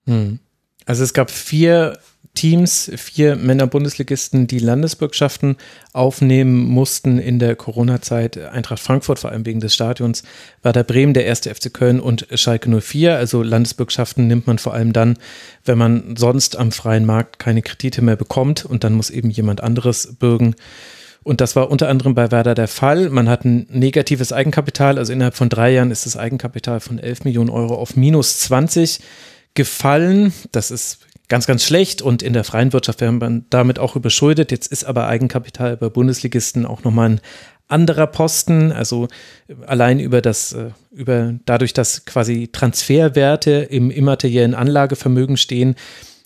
Hm. 0.05 0.39
Also 0.85 1.03
es 1.03 1.13
gab 1.13 1.30
vier 1.30 1.97
Teams, 2.34 2.91
vier 2.95 3.35
Männer-Bundesligisten, 3.35 4.47
die 4.47 4.60
Landesbürgschaften 4.60 5.57
aufnehmen 5.93 6.65
mussten 6.65 7.19
in 7.19 7.39
der 7.39 7.56
Corona-Zeit. 7.56 8.38
Eintracht 8.38 8.80
Frankfurt, 8.80 9.19
vor 9.19 9.31
allem 9.31 9.45
wegen 9.45 9.60
des 9.60 9.73
Stadions, 9.73 10.23
Werder 10.61 10.84
Bremen, 10.84 11.14
der 11.14 11.26
erste 11.26 11.53
FC 11.53 11.73
Köln 11.73 11.99
und 11.99 12.27
Schalke 12.34 12.69
04. 12.69 13.18
Also 13.18 13.43
Landesbürgschaften 13.43 14.27
nimmt 14.27 14.47
man 14.47 14.57
vor 14.57 14.73
allem 14.73 14.93
dann, 14.93 15.18
wenn 15.65 15.77
man 15.77 16.15
sonst 16.15 16.56
am 16.57 16.72
freien 16.72 17.06
Markt 17.06 17.39
keine 17.39 17.61
Kredite 17.61 18.01
mehr 18.01 18.15
bekommt 18.15 18.64
und 18.64 18.84
dann 18.84 18.93
muss 18.93 19.10
eben 19.10 19.30
jemand 19.30 19.61
anderes 19.61 20.15
bürgen. 20.18 20.56
Und 21.23 21.41
das 21.41 21.56
war 21.56 21.69
unter 21.69 21.89
anderem 21.89 22.15
bei 22.15 22.31
Werder 22.31 22.56
der 22.56 22.68
Fall. 22.68 23.10
Man 23.10 23.27
hat 23.27 23.43
ein 23.43 23.68
negatives 23.69 24.31
Eigenkapital, 24.31 24.97
also 24.97 25.11
innerhalb 25.11 25.35
von 25.35 25.49
drei 25.49 25.72
Jahren 25.72 25.91
ist 25.91 26.06
das 26.06 26.15
Eigenkapital 26.15 26.80
von 26.80 26.99
11 26.99 27.26
Millionen 27.26 27.49
Euro 27.49 27.76
auf 27.76 27.95
minus 27.95 28.39
20 28.39 29.01
gefallen. 29.53 30.34
Das 30.51 30.72
ist 30.72 30.99
ganz, 31.30 31.47
ganz 31.47 31.64
schlecht 31.64 32.01
und 32.01 32.22
in 32.22 32.34
der 32.34 32.43
freien 32.43 32.73
Wirtschaft 32.73 33.01
wäre 33.01 33.11
man 33.11 33.45
damit 33.49 33.80
auch 33.80 33.95
überschuldet. 33.95 34.51
Jetzt 34.51 34.72
ist 34.72 34.84
aber 34.84 35.07
Eigenkapital 35.07 35.77
bei 35.77 35.89
Bundesligisten 35.89 36.65
auch 36.65 36.84
nochmal 36.84 37.11
ein 37.11 37.22
anderer 37.68 38.07
Posten, 38.07 38.72
also 38.72 39.07
allein 39.65 39.99
über 39.99 40.22
das, 40.22 40.53
äh, 40.53 40.72
über 40.91 41.35
dadurch, 41.45 41.73
dass 41.73 42.03
quasi 42.06 42.49
Transferwerte 42.51 43.51
im 43.51 43.91
immateriellen 43.91 44.56
Anlagevermögen 44.56 45.38
stehen, 45.38 45.76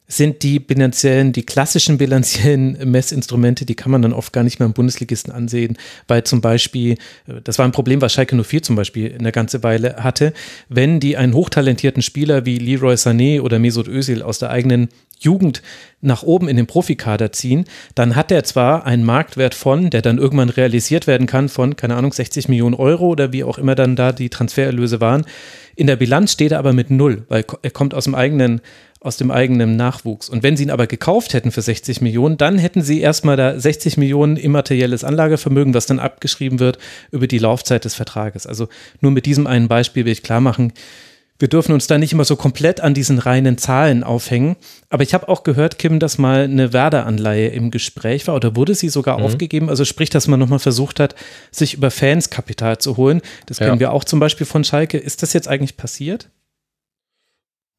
sind 0.07 0.43
die 0.43 0.59
bilanziellen, 0.59 1.31
die 1.31 1.45
klassischen 1.45 1.97
bilanziellen 1.97 2.77
Messinstrumente, 2.89 3.65
die 3.65 3.75
kann 3.75 3.91
man 3.91 4.01
dann 4.01 4.13
oft 4.13 4.33
gar 4.33 4.43
nicht 4.43 4.59
mehr 4.59 4.65
im 4.65 4.73
Bundesligisten 4.73 5.33
ansehen, 5.33 5.77
weil 6.07 6.23
zum 6.23 6.41
Beispiel, 6.41 6.93
äh, 7.27 7.41
das 7.43 7.57
war 7.57 7.65
ein 7.65 7.71
Problem, 7.71 8.01
was 8.01 8.13
Schalke 8.13 8.41
04 8.41 8.63
zum 8.63 8.75
Beispiel 8.75 9.15
eine 9.17 9.31
ganze 9.31 9.63
Weile 9.63 9.97
hatte, 9.97 10.33
wenn 10.69 10.99
die 10.99 11.17
einen 11.17 11.33
hochtalentierten 11.33 12.01
Spieler 12.01 12.45
wie 12.45 12.57
Leroy 12.57 12.95
Sané 12.95 13.41
oder 13.41 13.59
Mesut 13.59 13.87
Özil 13.87 14.21
aus 14.21 14.39
der 14.39 14.49
eigenen 14.49 14.89
Jugend 15.19 15.61
nach 16.01 16.23
oben 16.23 16.49
in 16.49 16.57
den 16.57 16.67
Profikader 16.67 17.31
ziehen, 17.31 17.65
dann 17.95 18.15
hat 18.15 18.31
er 18.31 18.43
zwar 18.43 18.85
einen 18.85 19.05
Marktwert 19.05 19.55
von, 19.55 19.89
der 19.89 20.01
dann 20.01 20.17
irgendwann 20.17 20.49
realisiert 20.49 21.07
werden 21.07 21.27
kann 21.27 21.47
von, 21.47 21.77
keine 21.77 21.95
Ahnung, 21.95 22.11
60 22.11 22.49
Millionen 22.49 22.75
Euro 22.75 23.07
oder 23.07 23.31
wie 23.31 23.43
auch 23.43 23.57
immer 23.57 23.75
dann 23.75 23.95
da 23.95 24.11
die 24.11 24.29
Transfererlöse 24.29 24.99
waren. 24.99 25.25
In 25.75 25.87
der 25.87 25.95
Bilanz 25.95 26.33
steht 26.33 26.51
er 26.51 26.59
aber 26.59 26.73
mit 26.73 26.91
null, 26.91 27.23
weil 27.29 27.45
er 27.61 27.71
kommt 27.71 27.93
aus 27.93 28.03
dem 28.03 28.15
eigenen 28.15 28.61
aus 29.03 29.17
dem 29.17 29.31
eigenen 29.31 29.75
Nachwuchs. 29.75 30.29
Und 30.29 30.43
wenn 30.43 30.57
sie 30.57 30.63
ihn 30.63 30.71
aber 30.71 30.87
gekauft 30.87 31.33
hätten 31.33 31.51
für 31.51 31.61
60 31.61 32.01
Millionen, 32.01 32.37
dann 32.37 32.57
hätten 32.57 32.81
sie 32.81 33.01
erstmal 33.01 33.37
da 33.37 33.59
60 33.59 33.97
Millionen 33.97 34.37
immaterielles 34.37 35.03
Anlagevermögen, 35.03 35.73
was 35.73 35.85
dann 35.85 35.99
abgeschrieben 35.99 36.59
wird 36.59 36.79
über 37.11 37.27
die 37.27 37.37
Laufzeit 37.37 37.85
des 37.85 37.95
Vertrages. 37.95 38.47
Also 38.47 38.69
nur 39.01 39.11
mit 39.11 39.25
diesem 39.25 39.45
einen 39.45 39.67
Beispiel 39.67 40.05
will 40.05 40.13
ich 40.13 40.23
klar 40.23 40.41
machen, 40.41 40.73
wir 41.39 41.49
dürfen 41.49 41.73
uns 41.73 41.87
da 41.87 41.97
nicht 41.97 42.13
immer 42.13 42.23
so 42.23 42.37
komplett 42.37 42.79
an 42.79 42.93
diesen 42.93 43.19
reinen 43.19 43.57
Zahlen 43.57 44.05
aufhängen. 44.05 44.55
Aber 44.89 45.03
ich 45.03 45.13
habe 45.13 45.27
auch 45.27 45.43
gehört, 45.43 45.77
Kim, 45.77 45.99
dass 45.99 46.17
mal 46.17 46.43
eine 46.43 46.71
Werder-Anleihe 46.71 47.49
im 47.49 47.69
Gespräch 47.69 48.27
war 48.27 48.35
oder 48.35 48.55
wurde 48.55 48.75
sie 48.75 48.87
sogar 48.87 49.17
mhm. 49.17 49.25
aufgegeben. 49.25 49.69
Also 49.69 49.83
sprich, 49.83 50.09
dass 50.09 50.27
man 50.27 50.39
nochmal 50.39 50.59
versucht 50.59 51.01
hat, 51.01 51.15
sich 51.51 51.73
über 51.73 51.91
Fans 51.91 52.29
Kapital 52.29 52.77
zu 52.77 52.95
holen. 52.95 53.21
Das 53.47 53.57
kennen 53.57 53.73
ja. 53.73 53.79
wir 53.79 53.91
auch 53.91 54.05
zum 54.05 54.21
Beispiel 54.21 54.45
von 54.45 54.63
Schalke. 54.63 54.97
Ist 54.97 55.21
das 55.21 55.33
jetzt 55.33 55.47
eigentlich 55.49 55.75
passiert? 55.75 56.29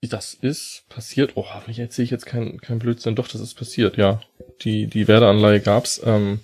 Das 0.09 0.35
ist 0.35 0.85
passiert. 0.89 1.33
Oh, 1.35 1.47
jetzt 1.69 1.97
sehe 1.97 2.05
ich 2.05 2.11
jetzt 2.11 2.27
kein, 2.27 2.61
kein 2.61 2.79
Blödsinn. 2.79 3.15
Doch, 3.15 3.29
das 3.29 3.41
ist 3.41 3.55
passiert, 3.55 3.97
ja. 3.97 4.21
Die, 4.63 4.87
die 4.87 5.09
Werdeanleihe 5.09 5.61
gab's. 5.61 6.01
Ähm, 6.05 6.41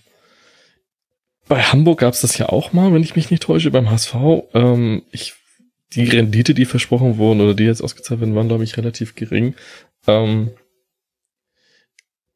bei 1.48 1.62
Hamburg 1.62 2.00
gab's 2.00 2.20
das 2.20 2.38
ja 2.38 2.48
auch 2.48 2.72
mal, 2.72 2.92
wenn 2.92 3.02
ich 3.02 3.16
mich 3.16 3.30
nicht 3.30 3.42
täusche, 3.42 3.70
beim 3.70 3.90
HSV. 3.90 4.14
Ähm, 4.54 5.02
ich, 5.10 5.34
die 5.92 6.04
Rendite, 6.04 6.54
die 6.54 6.64
versprochen 6.64 7.18
wurden 7.18 7.40
oder 7.40 7.54
die 7.54 7.64
jetzt 7.64 7.82
ausgezahlt 7.82 8.20
werden, 8.20 8.34
waren, 8.34 8.48
glaube 8.48 8.64
ich, 8.64 8.76
relativ 8.76 9.14
gering. 9.14 9.54
Ähm, 10.06 10.50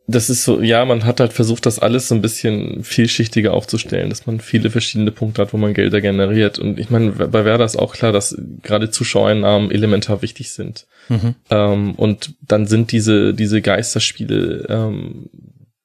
das 0.06 0.28
ist 0.28 0.44
so, 0.44 0.60
ja, 0.60 0.84
man 0.84 1.04
hat 1.04 1.20
halt 1.20 1.32
versucht, 1.32 1.64
das 1.64 1.78
alles 1.78 2.08
so 2.08 2.14
ein 2.14 2.20
bisschen 2.20 2.84
vielschichtiger 2.84 3.54
aufzustellen, 3.54 4.10
dass 4.10 4.26
man 4.26 4.38
viele 4.38 4.68
verschiedene 4.68 5.10
Punkte 5.10 5.42
hat, 5.42 5.54
wo 5.54 5.56
man 5.56 5.72
Gelder 5.72 6.02
generiert. 6.02 6.58
Und 6.58 6.78
ich 6.78 6.90
meine, 6.90 7.12
bei 7.12 7.44
Werder 7.44 7.64
ist 7.64 7.76
auch 7.76 7.94
klar, 7.94 8.12
dass 8.12 8.36
gerade 8.62 8.90
Zuschauereinnahmen 8.90 9.70
elementar 9.70 10.20
wichtig 10.20 10.52
sind. 10.52 10.86
Mhm. 11.08 11.34
Ähm, 11.48 11.94
und 11.94 12.34
dann 12.42 12.66
sind 12.66 12.92
diese, 12.92 13.32
diese 13.32 13.62
Geisterspiele, 13.62 14.66
ähm, 14.68 15.30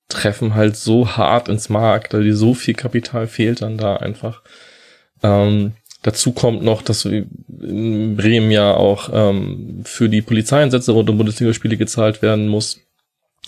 treffen 0.10 0.56
halt 0.56 0.76
so 0.76 1.16
hart 1.16 1.48
ins 1.48 1.70
Markt, 1.70 2.14
weil 2.14 2.34
so 2.34 2.54
viel 2.54 2.74
Kapital 2.74 3.28
fehlt 3.28 3.62
dann 3.62 3.78
da 3.78 3.96
einfach. 3.98 4.42
Ähm, 5.24 5.74
dazu 6.02 6.34
kommt 6.34 6.62
noch, 6.62 6.82
dass 6.82 7.06
in 7.06 8.18
Bremen 8.18 8.52
ja 8.52 8.74
auch 8.74 9.10
ähm, 9.14 9.82
für 9.86 10.10
die 10.10 10.22
Polizeieinsätze 10.22 10.92
rund 10.92 11.10
um 11.10 11.18
Bundesligaspiele 11.18 11.78
gezahlt 11.78 12.22
werden 12.22 12.50
muss 12.50 12.82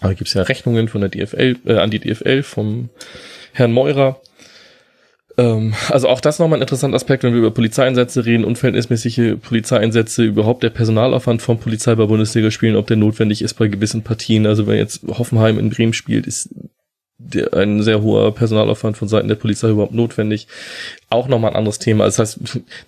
da 0.01 0.13
gibt 0.13 0.27
es 0.27 0.33
ja 0.33 0.41
Rechnungen 0.41 0.87
von 0.87 1.01
der 1.01 1.09
DFL, 1.09 1.57
äh, 1.65 1.77
an 1.77 1.91
die 1.91 1.99
DFL 1.99 2.43
vom 2.43 2.89
Herrn 3.53 3.71
Meurer. 3.71 4.19
Ähm, 5.37 5.73
also 5.89 6.09
auch 6.09 6.19
das 6.19 6.39
nochmal 6.39 6.59
ein 6.59 6.63
interessanter 6.63 6.95
Aspekt, 6.95 7.23
wenn 7.23 7.33
wir 7.33 7.39
über 7.39 7.51
Polizeieinsätze 7.51 8.25
reden, 8.25 8.43
unverhältnismäßige 8.43 9.35
Polizeieinsätze, 9.41 10.23
überhaupt 10.23 10.63
der 10.63 10.71
Personalaufwand 10.71 11.41
von 11.41 11.59
Polizei 11.59 11.95
bei 11.95 12.05
Bundesliga-Spielen, 12.05 12.75
ob 12.75 12.87
der 12.87 12.97
notwendig 12.97 13.41
ist 13.41 13.53
bei 13.53 13.67
gewissen 13.67 14.01
Partien. 14.01 14.45
Also 14.47 14.67
wenn 14.67 14.77
jetzt 14.77 15.03
Hoffenheim 15.07 15.59
in 15.59 15.69
Bremen 15.69 15.93
spielt, 15.93 16.25
ist 16.25 16.49
der, 17.17 17.53
ein 17.53 17.83
sehr 17.83 18.01
hoher 18.01 18.33
Personalaufwand 18.33 18.97
von 18.97 19.07
Seiten 19.07 19.27
der 19.27 19.35
Polizei 19.35 19.69
überhaupt 19.69 19.93
notwendig. 19.93 20.47
Auch 21.09 21.27
nochmal 21.27 21.51
ein 21.51 21.57
anderes 21.57 21.77
Thema. 21.77 22.05
Das 22.05 22.17
heißt, 22.17 22.39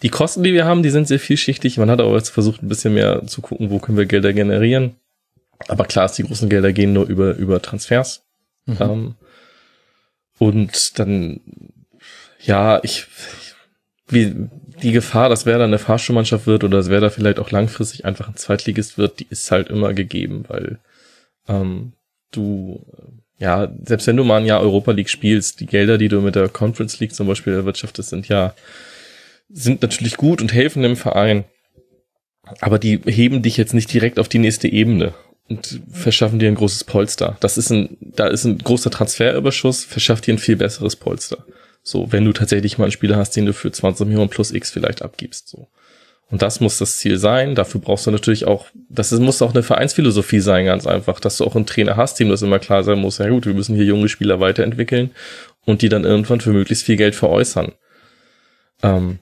die 0.02 0.10
Kosten, 0.10 0.44
die 0.44 0.53
wir 0.53 0.65
haben, 0.65 0.81
die 0.81 0.90
sind 0.90 1.07
sehr 1.07 1.19
vielschichtig. 1.19 1.77
Man 1.77 1.91
hat 1.91 2.02
aber 2.02 2.15
jetzt 2.15 2.30
versucht, 2.30 2.64
ein 2.64 2.69
bisschen 2.69 2.95
mehr 2.95 3.26
zu 3.27 3.41
gucken, 3.41 3.69
wo 3.69 3.77
können 3.77 3.98
wir 3.98 4.06
Gelder 4.06 4.34
generieren. 4.34 4.95
Aber 5.68 5.86
klar 5.86 6.06
ist, 6.06 6.14
die 6.14 6.24
großen 6.24 6.50
Gelder 6.50 6.74
gehen 6.74 6.94
nur 6.94 7.08
über, 7.08 7.36
über 7.36 7.62
Transfers. 7.62 8.24
Mhm. 8.66 8.78
Ähm, 8.80 9.16
und 10.40 11.00
dann, 11.00 11.42
ja, 12.42 12.80
ich, 12.84 13.06
wie, 14.08 14.50
die 14.82 14.92
Gefahr, 14.92 15.30
dass 15.30 15.46
wer 15.46 15.58
da 15.58 15.64
eine 15.64 15.80
Fahrstuhlmannschaft 15.80 16.48
wird 16.48 16.64
oder 16.64 16.78
dass 16.78 16.90
wer 16.90 17.00
da 17.00 17.10
vielleicht 17.10 17.40
auch 17.40 17.52
langfristig 17.52 18.06
einfach 18.06 18.28
ein 18.28 18.36
Zweitligist 18.36 18.98
wird, 18.98 19.20
die 19.20 19.28
ist 19.30 19.50
halt 19.52 19.70
immer 19.70 19.94
gegeben, 19.94 20.46
weil 20.48 20.80
ähm, 21.48 21.94
du, 22.32 22.86
ja, 23.38 23.72
selbst 23.84 24.08
wenn 24.08 24.18
du 24.18 24.24
mal 24.24 24.42
ein 24.42 24.46
Jahr 24.46 24.62
Europa 24.62 24.92
League 24.92 25.10
spielst, 25.10 25.60
die 25.60 25.66
Gelder, 25.66 25.98
die 25.98 26.10
du 26.10 26.22
mit 26.22 26.36
der 26.36 26.50
Conference 26.50 27.00
League 27.00 27.16
zum 27.16 27.28
Beispiel 27.28 27.54
erwirtschaftest, 27.54 28.10
sind 28.10 28.28
ja, 28.28 28.54
sind 29.50 29.82
natürlich 29.82 30.18
gut 30.18 30.42
und 30.42 30.54
helfen 30.54 30.84
dem 30.84 30.98
Verein. 30.98 31.46
Aber 32.60 32.80
die 32.80 33.00
heben 33.06 33.42
dich 33.42 33.56
jetzt 33.56 33.74
nicht 33.74 33.94
direkt 33.94 34.20
auf 34.20 34.28
die 34.28 34.40
nächste 34.40 34.68
Ebene 34.68 35.14
und 35.49 35.82
verschaffen 35.91 36.40
dir 36.40 36.48
ein 36.48 36.56
großes 36.56 36.86
Polster. 36.86 37.38
Das 37.40 37.57
ist 37.57 37.70
ein, 37.70 37.98
da 37.99 38.28
ist 38.28 38.45
ein 38.45 38.57
großer 38.57 38.91
Transferüberschuss, 38.91 39.84
verschafft 39.84 40.28
dir 40.28 40.34
ein 40.34 40.40
viel 40.40 40.56
besseres 40.56 40.95
Polster. 40.95 41.45
So, 41.84 42.11
wenn 42.11 42.24
du 42.24 42.32
tatsächlich 42.32 42.78
mal 42.78 42.86
einen 42.86 42.91
Spieler 42.91 43.18
hast, 43.18 43.32
den 43.32 43.45
du 43.45 43.53
für 43.53 43.72
20 43.72 44.07
Millionen 44.07 44.30
plus 44.30 44.52
X 44.52 44.72
vielleicht 44.72 45.02
abgibst, 45.02 45.49
so. 45.49 45.68
Und 46.30 46.41
das 46.41 46.60
muss 46.60 46.80
das 46.80 46.98
Ziel 46.98 47.20
sein. 47.20 47.53
Dafür 47.53 47.80
brauchst 47.80 48.07
du 48.07 48.11
natürlich 48.11 48.45
auch, 48.45 48.65
das 48.90 49.11
muss 49.11 49.41
auch 49.44 49.53
eine 49.53 49.61
Vereinsphilosophie 49.61 50.40
sein, 50.40 50.65
ganz 50.65 50.88
einfach, 50.88 51.20
dass 51.20 51.38
du 51.38 51.45
auch 51.45 51.56
einen 51.56 51.68
Trainer 51.68 51.95
hast, 51.95 52.20
dem 52.20 52.30
das 52.30 52.41
immer 52.41 52.57
klar 52.57 52.84
sein 52.84 52.98
muss, 52.98 53.20
ja 53.20 53.30
gut, 53.30 53.45
wir 53.45 53.53
müssen 53.53 53.76
hier 53.76 53.86
junge 53.86 54.10
Spieler 54.10 54.40
weiterentwickeln 54.40 55.11
und 55.65 55.84
die 55.84 55.90
dann 55.90 56.06
irgendwann 56.06 56.41
für 56.41 56.52
möglichst 56.52 56.86
viel 56.86 56.95
Geld 56.95 57.14
veräußern. 57.14 57.74
Ähm, 58.82 59.20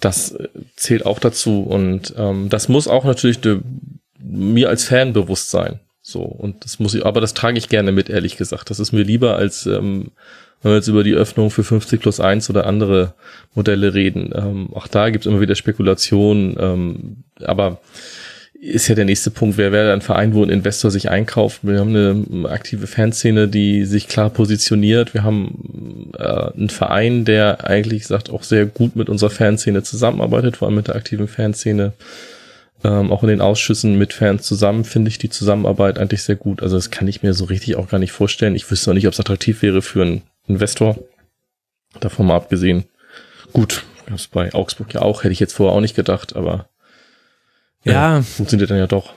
das 0.00 0.36
zählt 0.76 1.04
auch 1.04 1.18
dazu 1.18 1.62
und 1.64 2.14
ähm, 2.16 2.48
das 2.48 2.68
muss 2.68 2.88
auch 2.88 3.04
natürlich 3.04 3.40
de, 3.40 3.60
mir 4.18 4.68
als 4.68 4.84
Fan 4.84 5.12
bewusst 5.12 5.50
sein. 5.50 5.80
So, 6.02 6.22
und 6.22 6.64
das 6.64 6.78
muss 6.78 6.94
ich, 6.94 7.06
aber 7.06 7.20
das 7.20 7.34
trage 7.34 7.58
ich 7.58 7.68
gerne 7.68 7.92
mit, 7.92 8.10
ehrlich 8.10 8.36
gesagt. 8.36 8.70
Das 8.70 8.78
ist 8.78 8.92
mir 8.92 9.02
lieber 9.02 9.36
als 9.36 9.66
ähm, 9.66 10.10
wenn 10.64 10.72
wir 10.72 10.76
jetzt 10.76 10.88
über 10.88 11.04
die 11.04 11.14
Öffnung 11.14 11.50
für 11.50 11.62
50 11.62 12.00
plus 12.00 12.20
1 12.20 12.48
oder 12.48 12.66
andere 12.66 13.12
Modelle 13.54 13.92
reden. 13.92 14.32
Ähm, 14.34 14.70
auch 14.72 14.88
da 14.88 15.10
gibt 15.10 15.26
es 15.26 15.30
immer 15.30 15.42
wieder 15.42 15.54
Spekulationen, 15.54 16.56
ähm, 16.58 17.16
aber 17.44 17.80
ist 18.58 18.88
ja 18.88 18.94
der 18.94 19.04
nächste 19.04 19.30
Punkt, 19.30 19.58
wer 19.58 19.72
wäre 19.72 19.92
ein 19.92 20.00
Verein, 20.00 20.32
wo 20.32 20.42
ein 20.42 20.48
Investor 20.48 20.90
sich 20.90 21.10
einkauft. 21.10 21.60
Wir 21.64 21.80
haben 21.80 21.94
eine 21.94 22.48
aktive 22.48 22.86
Fanszene, 22.86 23.46
die 23.46 23.84
sich 23.84 24.08
klar 24.08 24.30
positioniert. 24.30 25.12
Wir 25.12 25.22
haben 25.22 26.12
äh, 26.18 26.22
einen 26.22 26.70
Verein, 26.70 27.26
der 27.26 27.68
eigentlich 27.68 28.06
sagt, 28.06 28.30
auch 28.30 28.42
sehr 28.42 28.64
gut 28.64 28.96
mit 28.96 29.10
unserer 29.10 29.28
Fanszene 29.28 29.82
zusammenarbeitet, 29.82 30.56
vor 30.56 30.68
allem 30.68 30.76
mit 30.76 30.88
der 30.88 30.96
aktiven 30.96 31.28
Fanszene. 31.28 31.92
Ähm, 32.84 33.10
auch 33.10 33.22
in 33.22 33.30
den 33.30 33.40
Ausschüssen 33.40 33.96
mit 33.96 34.12
Fans 34.12 34.42
zusammen 34.42 34.84
finde 34.84 35.08
ich 35.08 35.18
die 35.18 35.30
Zusammenarbeit 35.30 35.98
eigentlich 35.98 36.22
sehr 36.22 36.36
gut. 36.36 36.62
Also 36.62 36.76
das 36.76 36.90
kann 36.90 37.08
ich 37.08 37.22
mir 37.22 37.32
so 37.32 37.46
richtig 37.46 37.76
auch 37.76 37.88
gar 37.88 37.98
nicht 37.98 38.12
vorstellen. 38.12 38.54
Ich 38.54 38.70
wüsste 38.70 38.90
auch 38.90 38.94
nicht, 38.94 39.06
ob 39.06 39.14
es 39.14 39.20
attraktiv 39.20 39.62
wäre 39.62 39.80
für 39.80 40.02
einen 40.02 40.22
Investor. 40.46 40.98
Davon 42.00 42.26
mal 42.26 42.36
abgesehen. 42.36 42.84
Gut, 43.52 43.84
das 44.06 44.26
bei 44.26 44.52
Augsburg 44.52 44.92
ja 44.92 45.00
auch, 45.00 45.24
hätte 45.24 45.32
ich 45.32 45.40
jetzt 45.40 45.54
vorher 45.54 45.74
auch 45.74 45.80
nicht 45.80 45.96
gedacht, 45.96 46.36
aber 46.36 46.68
ja. 47.84 48.16
ja 48.16 48.22
funktioniert 48.22 48.70
dann 48.70 48.78
ja 48.78 48.86
doch. 48.86 49.14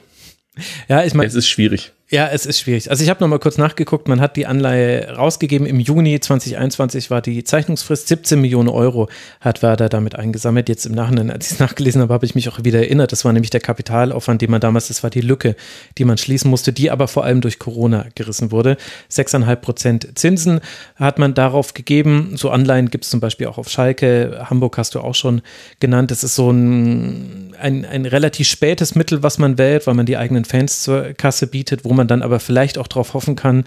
Ja, 0.87 1.03
ich 1.03 1.13
meine. 1.13 1.27
Es 1.27 1.35
ist 1.35 1.47
schwierig. 1.47 1.91
Ja, 2.09 2.29
es 2.29 2.45
ist 2.45 2.61
schwierig. 2.61 2.89
Also 2.89 3.03
ich 3.03 3.09
habe 3.09 3.19
noch 3.19 3.27
mal 3.27 3.37
kurz 3.37 3.57
nachgeguckt, 3.57 4.07
man 4.07 4.21
hat 4.21 4.37
die 4.37 4.45
Anleihe 4.45 5.13
rausgegeben. 5.17 5.67
Im 5.67 5.81
Juni 5.81 6.17
2021 6.17 7.11
war 7.11 7.21
die 7.21 7.43
Zeichnungsfrist. 7.43 8.07
17 8.07 8.39
Millionen 8.39 8.69
Euro 8.69 9.09
hat 9.41 9.61
Werder 9.61 9.89
damit 9.89 10.15
eingesammelt. 10.15 10.69
Jetzt 10.69 10.85
im 10.85 10.93
Nachhinein, 10.93 11.29
als 11.29 11.47
ich 11.47 11.53
es 11.53 11.59
nachgelesen 11.59 12.01
habe, 12.01 12.13
habe 12.13 12.25
ich 12.25 12.33
mich 12.33 12.47
auch 12.47 12.63
wieder 12.63 12.79
erinnert. 12.79 13.11
Das 13.11 13.25
war 13.25 13.33
nämlich 13.33 13.49
der 13.49 13.59
Kapitalaufwand, 13.59 14.41
den 14.41 14.51
man 14.51 14.61
damals, 14.61 14.87
das 14.87 15.03
war 15.03 15.09
die 15.09 15.19
Lücke, 15.19 15.57
die 15.97 16.05
man 16.05 16.17
schließen 16.17 16.49
musste, 16.49 16.71
die 16.71 16.91
aber 16.91 17.09
vor 17.09 17.25
allem 17.25 17.41
durch 17.41 17.59
Corona 17.59 18.05
gerissen 18.15 18.51
wurde. 18.51 18.77
6,5 19.11 19.55
Prozent 19.57 20.07
Zinsen 20.17 20.61
hat 20.95 21.19
man 21.19 21.33
darauf 21.33 21.73
gegeben. 21.73 22.35
So 22.37 22.51
Anleihen 22.51 22.89
gibt 22.89 23.03
es 23.03 23.09
zum 23.09 23.19
Beispiel 23.19 23.47
auch 23.47 23.57
auf 23.57 23.67
Schalke. 23.67 24.45
Hamburg 24.49 24.77
hast 24.77 24.95
du 24.95 25.01
auch 25.01 25.15
schon 25.15 25.41
genannt. 25.81 26.09
Das 26.11 26.23
ist 26.23 26.35
so 26.35 26.51
ein, 26.51 27.53
ein, 27.59 27.83
ein 27.83 28.05
relativ 28.05 28.47
spätes 28.47 28.95
Mittel, 28.95 29.23
was 29.23 29.39
man 29.39 29.57
wählt, 29.57 29.87
weil 29.87 29.93
man 29.93 30.05
die 30.05 30.15
eigenen 30.15 30.45
Fans 30.45 30.83
zur 30.83 31.11
Kasse 31.11 31.47
bietet, 31.47 31.83
wo 31.83 31.96
man 31.97 32.07
dann 32.07 32.21
aber 32.21 32.39
vielleicht 32.39 32.77
auch 32.77 32.87
darauf 32.87 33.13
hoffen 33.13 33.35
kann, 33.35 33.65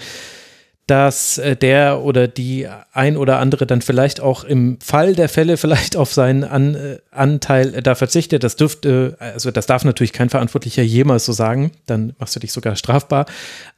dass 0.91 1.39
äh, 1.39 1.55
der 1.55 2.01
oder 2.03 2.27
die 2.27 2.67
ein 2.93 3.17
oder 3.17 3.39
andere 3.39 3.65
dann 3.65 3.81
vielleicht 3.81 4.21
auch 4.21 4.43
im 4.43 4.77
Fall 4.81 5.15
der 5.15 5.29
Fälle 5.29 5.57
vielleicht 5.57 5.97
auf 5.97 6.13
seinen 6.13 6.43
An 6.43 6.75
äh, 6.75 6.99
Anteil 7.13 7.81
da 7.83 7.95
verzichtet. 7.95 8.43
Das 8.43 8.57
dürfte, 8.57 9.17
also 9.21 9.53
das 9.53 9.67
darf 9.67 9.85
natürlich 9.85 10.13
kein 10.13 10.31
Verantwortlicher 10.31 10.83
jemals 10.83 11.27
so 11.27 11.33
sagen, 11.33 11.71
dann 11.87 12.15
machst 12.19 12.35
du 12.35 12.41
dich 12.41 12.53
sogar 12.53 12.75
strafbar. 12.75 13.27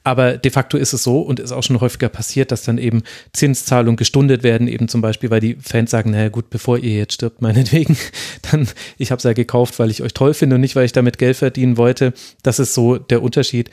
Aber 0.05 0.39
de 0.39 0.51
facto 0.51 0.79
ist 0.79 0.95
es 0.95 1.03
so 1.03 1.21
und 1.21 1.39
ist 1.39 1.53
auch 1.53 1.63
schon 1.63 1.83
häufiger 1.83 2.09
passiert, 2.09 2.51
dass 2.51 2.63
dann 2.63 2.79
eben 2.79 3.03
Zinszahlungen 3.35 3.97
gestundet 3.97 4.43
werden, 4.43 4.67
eben 4.67 4.89
zum 4.89 5.03
Beispiel, 5.03 5.31
weil 5.31 5.41
die 5.41 5.57
Fans 5.61 5.91
sagen, 5.91 6.13
naja 6.13 6.31
gut, 6.31 6.49
bevor 6.49 6.79
ihr 6.79 6.97
jetzt 6.97 7.15
stirbt, 7.15 7.43
meinetwegen, 7.43 7.99
dann, 8.51 8.67
ich 8.97 9.11
habe 9.11 9.19
es 9.19 9.25
ja 9.25 9.35
gekauft, 9.35 9.79
weil 9.79 9.91
ich 9.91 10.03
euch 10.03 10.15
toll 10.15 10.33
finde 10.33 10.55
und 10.55 10.63
nicht, 10.63 10.77
weil 10.77 10.87
ich 10.87 10.93
damit 10.93 11.19
Geld 11.19 11.37
verdienen 11.37 11.77
wollte. 11.77 12.15
Das 12.43 12.59
ist 12.59 12.73
so 12.73 12.97
der 12.97 13.23
Unterschied 13.23 13.69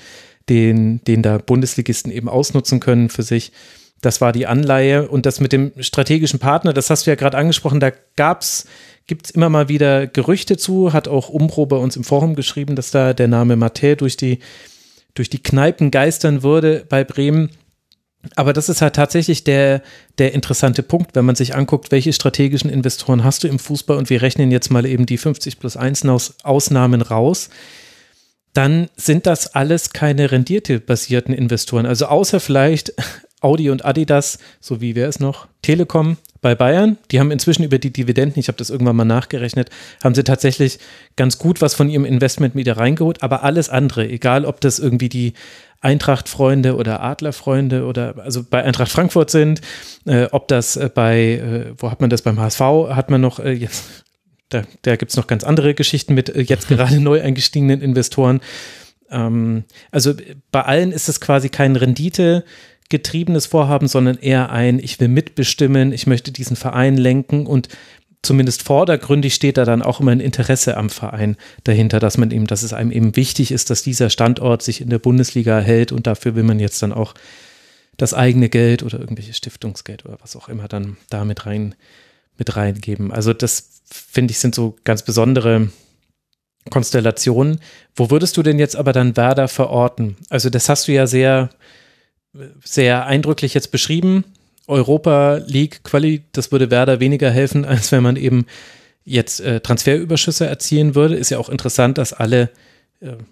den, 0.50 1.04
den 1.06 1.22
da 1.22 1.38
Bundesligisten 1.38 2.12
eben 2.12 2.28
ausnutzen 2.28 2.80
können 2.80 3.10
für 3.10 3.24
sich. 3.24 3.52
Das 4.02 4.22
war 4.22 4.32
die 4.32 4.48
Anleihe 4.48 5.10
und 5.10 5.26
das 5.26 5.40
mit 5.40 5.52
dem 5.52 5.72
strategischen 5.80 6.40
Partner, 6.40 6.74
das 6.74 6.90
hast 6.90 7.06
du 7.06 7.12
ja 7.12 7.16
gerade 7.16 7.38
angesprochen, 7.38 7.80
da 7.80 7.92
gibt 9.08 9.26
es 9.26 9.32
immer 9.32 9.50
mal 9.50 9.68
wieder 9.68 10.08
Gerüchte 10.08 10.56
zu, 10.56 10.94
hat 10.94 11.08
auch 11.08 11.30
Umbro 11.30 11.66
bei 11.66 11.76
uns 11.76 11.98
im 11.98 12.04
Forum 12.04 12.36
geschrieben, 12.36 12.76
dass 12.76 12.92
da 12.92 13.14
der 13.14 13.28
Name 13.28 13.56
Mattel 13.56 13.96
durch 13.98 14.16
die, 14.16 14.40
durch 15.16 15.30
die 15.30 15.44
Kneipen 15.44 15.92
geistern 15.92 16.44
würde 16.44 16.86
bei 16.88 17.04
Bremen. 17.04 17.50
Aber 18.36 18.54
das 18.54 18.70
ist 18.70 18.82
halt 18.82 18.96
tatsächlich 18.96 19.44
der, 19.44 19.82
der 20.18 20.34
interessante 20.34 20.84
Punkt, 20.84 21.16
wenn 21.16 21.26
man 21.26 21.36
sich 21.36 21.56
anguckt, 21.56 21.92
welche 21.92 22.14
strategischen 22.14 22.70
Investoren 22.70 23.24
hast 23.24 23.44
du 23.44 23.48
im 23.48 23.60
Fußball 23.60 23.98
und 23.98 24.10
wir 24.10 24.22
rechnen 24.22 24.52
jetzt 24.52 24.70
mal 24.72 24.86
eben 24.86 25.06
die 25.06 25.18
50 25.18 25.60
plus 25.60 25.76
1 25.76 26.06
Ausnahmen 26.44 27.02
raus 27.02 27.50
dann 28.54 28.90
sind 28.96 29.26
das 29.26 29.56
alles 29.56 29.92
keine 29.92 30.32
renditebasierten 30.32 31.34
Investoren. 31.34 31.86
Also 31.86 32.08
außer 32.08 32.40
vielleicht 32.40 32.94
Audi 33.42 33.70
und 33.70 33.86
Adidas, 33.86 34.40
so 34.60 34.82
wie 34.82 34.96
wer 34.96 35.08
es 35.08 35.20
noch, 35.20 35.48
Telekom 35.62 36.18
bei 36.42 36.56
Bayern, 36.56 36.98
die 37.12 37.20
haben 37.20 37.32
inzwischen 37.32 37.64
über 37.64 37.80
die 37.80 37.92
Dividenden, 37.92 38.40
ich 38.40 38.48
habe 38.48 38.58
das 38.58 38.70
irgendwann 38.70 38.96
mal 38.96 39.06
nachgerechnet, 39.06 39.70
haben 40.04 40.16
sie 40.16 40.24
tatsächlich 40.24 40.80
ganz 41.16 41.38
gut 41.38 41.62
was 41.62 41.74
von 41.74 41.90
ihrem 41.90 42.06
Investment 42.06 42.56
wieder 42.56 42.78
reingeholt, 42.78 43.24
aber 43.24 43.44
alles 43.44 43.70
andere, 43.70 44.08
egal 44.08 44.46
ob 44.46 44.62
das 44.62 44.80
irgendwie 44.80 45.10
die 45.10 45.34
Eintracht-Freunde 45.82 46.76
oder 46.76 47.02
Adler-Freunde 47.02 47.86
oder 47.86 48.16
also 48.18 48.44
bei 48.44 48.64
Eintracht 48.64 48.92
Frankfurt 48.92 49.30
sind, 49.30 49.62
äh, 50.06 50.28
ob 50.32 50.48
das 50.50 50.76
äh, 50.76 50.90
bei, 50.94 51.20
äh, 51.20 51.74
wo 51.78 51.90
hat 51.90 52.02
man 52.02 52.10
das? 52.10 52.22
Beim 52.22 52.40
HSV, 52.40 52.60
hat 52.90 53.10
man 53.10 53.22
noch, 53.22 53.40
äh, 53.40 53.52
jetzt 53.52 54.04
da, 54.50 54.64
da 54.82 54.96
gibt 54.96 55.12
es 55.12 55.18
noch 55.18 55.28
ganz 55.28 55.44
andere 55.44 55.74
Geschichten 55.74 56.14
mit 56.14 56.30
äh, 56.30 56.42
jetzt 56.42 56.68
gerade 56.68 57.00
neu 57.00 57.22
eingestiegenen 57.22 57.82
Investoren. 57.82 58.42
Ähm, 59.10 59.64
also 59.92 60.14
bei 60.52 60.62
allen 60.62 60.92
ist 60.92 61.10
es 61.10 61.22
quasi 61.22 61.50
kein 61.50 61.76
Rendite 61.76 62.44
getriebenes 62.90 63.46
Vorhaben, 63.46 63.88
sondern 63.88 64.18
eher 64.18 64.52
ein, 64.52 64.80
ich 64.80 65.00
will 65.00 65.10
mitbestimmen, 65.10 65.94
ich 65.94 66.08
möchte 66.08 66.32
diesen 66.32 66.56
Verein 66.56 66.98
lenken 66.98 67.46
und 67.46 67.70
zumindest 68.24 68.64
vordergründig 68.64 69.36
steht 69.36 69.58
da 69.58 69.64
dann 69.64 69.84
auch 69.84 70.00
immer 70.00 70.12
ein 70.12 70.20
Interesse 70.20 70.76
am 70.76 70.90
Verein 70.90 71.38
dahinter, 71.64 72.00
dass 72.00 72.18
man 72.18 72.32
eben, 72.32 72.48
dass 72.48 72.64
es 72.64 72.74
einem 72.74 72.92
eben 72.92 73.16
wichtig 73.16 73.52
ist, 73.52 73.70
dass 73.70 73.84
dieser 73.84 74.10
Standort 74.10 74.64
sich 74.64 74.82
in 74.82 74.90
der 74.90 75.00
Bundesliga 75.00 75.60
hält 75.60 75.92
und 75.92 76.08
dafür 76.08 76.36
will 76.36 76.44
man 76.44 76.60
jetzt 76.60 76.82
dann 76.82 76.92
auch 76.92 77.14
das 77.96 78.14
eigene 78.14 78.50
Geld 78.50 78.82
oder 78.82 79.00
irgendwelche 79.00 79.34
Stiftungsgeld 79.34 80.06
oder 80.06 80.18
was 80.22 80.36
auch 80.36 80.50
immer 80.50 80.68
dann 80.68 80.98
damit 81.10 81.46
rein 81.46 81.76
mit 82.40 82.56
reingeben. 82.56 83.12
Also 83.12 83.34
das 83.34 83.82
finde 83.90 84.32
ich, 84.32 84.40
sind 84.40 84.56
so 84.56 84.76
ganz 84.84 85.04
besondere 85.04 85.70
Konstellationen. 86.70 87.60
Wo 87.96 88.10
würdest 88.10 88.38
du 88.38 88.44
denn 88.44 88.60
jetzt 88.60 88.76
aber 88.76 88.94
dann 88.94 89.18
Werder 89.18 89.48
verorten? 89.48 90.18
Also 90.30 90.50
das 90.50 90.70
hast 90.70 90.88
du 90.88 90.92
ja 90.92 91.08
sehr, 91.08 91.50
sehr 92.64 93.06
eindrücklich 93.06 93.54
jetzt 93.54 93.72
beschrieben. 93.72 94.24
Europa 94.68 95.42
League 95.48 95.84
Quali, 95.84 96.24
das 96.32 96.52
würde 96.52 96.72
Werder 96.72 97.00
weniger 97.00 97.32
helfen, 97.32 97.66
als 97.66 97.92
wenn 97.92 98.04
man 98.04 98.16
eben 98.16 98.46
jetzt 99.04 99.42
äh, 99.42 99.60
Transferüberschüsse 99.60 100.46
erzielen 100.46 100.96
würde. 100.96 101.16
Ist 101.16 101.32
ja 101.32 101.40
auch 101.40 101.50
interessant, 101.50 101.98
dass 101.98 102.14
alle 102.14 102.50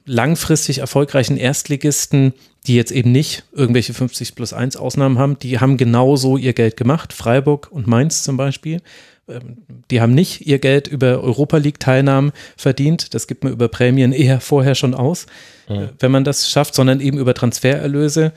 langfristig 0.06 0.80
erfolgreichen 0.80 1.38
Erstligisten, 1.38 2.34
die 2.68 2.76
jetzt 2.76 2.91
eben 2.91 3.11
nicht 3.11 3.44
irgendwelche 3.52 3.94
50 3.94 4.35
plus 4.35 4.53
1 4.53 4.77
Ausnahmen 4.77 5.18
haben, 5.18 5.39
die 5.39 5.60
haben 5.60 5.77
genauso 5.77 6.38
ihr 6.38 6.53
Geld 6.53 6.77
gemacht. 6.77 7.14
Freiburg 7.14 7.69
und 7.72 7.88
Mainz 7.88 8.23
zum 8.23 8.38
Beispiel. 8.38 8.81
Ähm, 9.27 9.57
die 9.91 9.99
haben 9.99 10.14
nicht 10.14 10.48
ihr 10.48 10.60
Geld 10.60 10.88
über 10.88 11.22
Europa 11.22 11.57
League-Teilnahmen 11.57 12.31
verdient. 12.56 13.14
Das 13.14 13.27
gibt 13.27 13.44
man 13.44 13.53
über 13.53 13.68
Prämien 13.68 14.14
eher 14.14 14.39
vorher 14.39 14.76
schon 14.76 14.93
aus, 14.93 15.25
mhm. 15.67 15.90
wenn 16.00 16.11
man 16.11 16.24
das 16.24 16.50
schafft, 16.50 16.74
sondern 16.75 17.01
eben 17.01 17.17
über 17.17 17.33
Transfererlöse. 17.33 18.32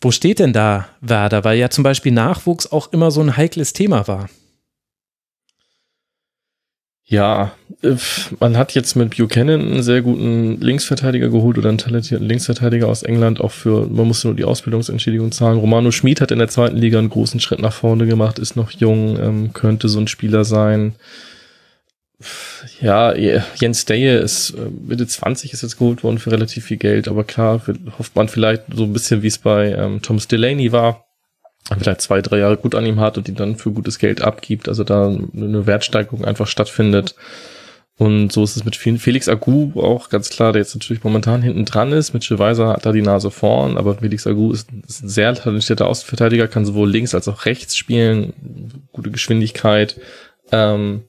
Wo 0.00 0.10
steht 0.10 0.38
denn 0.38 0.52
da 0.52 0.88
Werder? 1.00 1.44
Weil 1.44 1.58
ja 1.58 1.70
zum 1.70 1.84
Beispiel 1.84 2.12
Nachwuchs 2.12 2.70
auch 2.70 2.92
immer 2.92 3.10
so 3.10 3.20
ein 3.20 3.36
heikles 3.36 3.72
Thema 3.72 4.08
war. 4.08 4.28
Ja, 7.06 7.52
man 8.40 8.56
hat 8.56 8.74
jetzt 8.74 8.96
mit 8.96 9.16
Buchanan 9.16 9.60
einen 9.60 9.82
sehr 9.82 10.00
guten 10.00 10.58
Linksverteidiger 10.60 11.28
geholt 11.28 11.58
oder 11.58 11.68
einen 11.68 11.76
talentierten 11.76 12.26
Linksverteidiger 12.26 12.88
aus 12.88 13.02
England, 13.02 13.42
auch 13.42 13.50
für, 13.50 13.86
man 13.86 14.08
musste 14.08 14.28
nur 14.28 14.36
die 14.36 14.44
Ausbildungsentschädigung 14.44 15.30
zahlen. 15.30 15.58
Romano 15.58 15.90
Schmid 15.90 16.22
hat 16.22 16.30
in 16.30 16.38
der 16.38 16.48
zweiten 16.48 16.78
Liga 16.78 16.98
einen 16.98 17.10
großen 17.10 17.40
Schritt 17.40 17.60
nach 17.60 17.74
vorne 17.74 18.06
gemacht, 18.06 18.38
ist 18.38 18.56
noch 18.56 18.70
jung, 18.70 19.18
ähm, 19.20 19.52
könnte 19.52 19.90
so 19.90 20.00
ein 20.00 20.08
Spieler 20.08 20.46
sein. 20.46 20.94
Ja, 22.80 23.14
Jens 23.14 23.84
Deje 23.84 24.16
ist 24.16 24.50
äh, 24.50 24.70
Mitte 24.70 25.06
20 25.06 25.52
ist 25.52 25.60
jetzt 25.60 25.76
geholt 25.76 26.04
worden 26.04 26.18
für 26.18 26.32
relativ 26.32 26.64
viel 26.64 26.78
Geld, 26.78 27.06
aber 27.08 27.24
klar, 27.24 27.60
hofft 27.98 28.16
man 28.16 28.28
vielleicht 28.28 28.62
so 28.74 28.84
ein 28.84 28.94
bisschen, 28.94 29.22
wie 29.22 29.26
es 29.26 29.38
bei 29.38 29.72
ähm, 29.72 30.00
Thomas 30.00 30.26
Delaney 30.26 30.72
war, 30.72 31.04
vielleicht 31.78 32.02
zwei, 32.02 32.20
drei 32.20 32.38
Jahre 32.38 32.56
gut 32.56 32.74
an 32.74 32.86
ihm 32.86 33.00
hat 33.00 33.16
und 33.16 33.28
ihn 33.28 33.36
dann 33.36 33.56
für 33.56 33.70
gutes 33.70 33.98
Geld 33.98 34.22
abgibt, 34.22 34.68
also 34.68 34.84
da 34.84 35.06
eine 35.06 35.66
Wertsteigerung 35.66 36.24
einfach 36.24 36.46
stattfindet. 36.46 37.14
Und 37.96 38.32
so 38.32 38.42
ist 38.42 38.56
es 38.56 38.64
mit 38.64 38.74
Felix 38.74 39.28
Agu 39.28 39.70
auch 39.80 40.08
ganz 40.08 40.28
klar, 40.28 40.52
der 40.52 40.62
jetzt 40.62 40.74
natürlich 40.74 41.04
momentan 41.04 41.42
hinten 41.42 41.64
dran 41.64 41.92
ist. 41.92 42.12
Mit 42.12 42.28
Weiser 42.38 42.70
hat 42.70 42.84
da 42.84 42.90
die 42.90 43.02
Nase 43.02 43.30
vorn, 43.30 43.76
aber 43.76 43.96
Felix 43.96 44.26
Agu 44.26 44.50
ist, 44.52 44.68
ist 44.88 45.04
ein 45.04 45.08
sehr 45.08 45.32
talentierter 45.34 45.86
Außenverteidiger, 45.86 46.48
kann 46.48 46.66
sowohl 46.66 46.90
links 46.90 47.14
als 47.14 47.28
auch 47.28 47.46
rechts 47.46 47.76
spielen, 47.76 48.82
gute 48.90 49.12
Geschwindigkeit. 49.12 50.00
Ähm, 50.50 51.04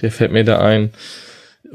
der 0.00 0.10
fällt 0.10 0.32
mir 0.32 0.44
da 0.44 0.60
ein 0.60 0.92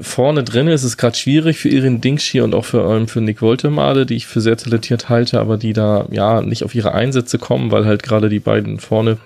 vorne 0.02 0.44
drin 0.44 0.68
ist 0.68 0.84
es 0.84 0.98
gerade 0.98 1.18
schwierig 1.18 1.58
für 1.58 1.70
Irin 1.70 2.02
Dinkshi 2.02 2.42
und 2.42 2.56
auch 2.56 2.66
für, 2.66 2.84
ähm, 2.96 3.08
für 3.08 3.22
Nick 3.22 3.42
Woltemade, 3.42 4.06
die 4.06 4.16
ich 4.16 4.28
für 4.28 4.42
sehr 4.42 4.58
talentiert 4.58 5.10
halte, 5.10 5.40
aber 5.40 5.58
die 5.58 5.74
da 5.74 6.08
ja 6.12 6.42
nicht 6.42 6.64
auf 6.64 6.76
ihre 6.76 6.94
Einsätze 6.94 7.38
kommen, 7.38 7.72
weil 7.72 7.86
halt 7.86 8.04
gerade 8.04 8.30
die 8.30 8.40
beiden 8.40 8.80
vorne 8.80 9.18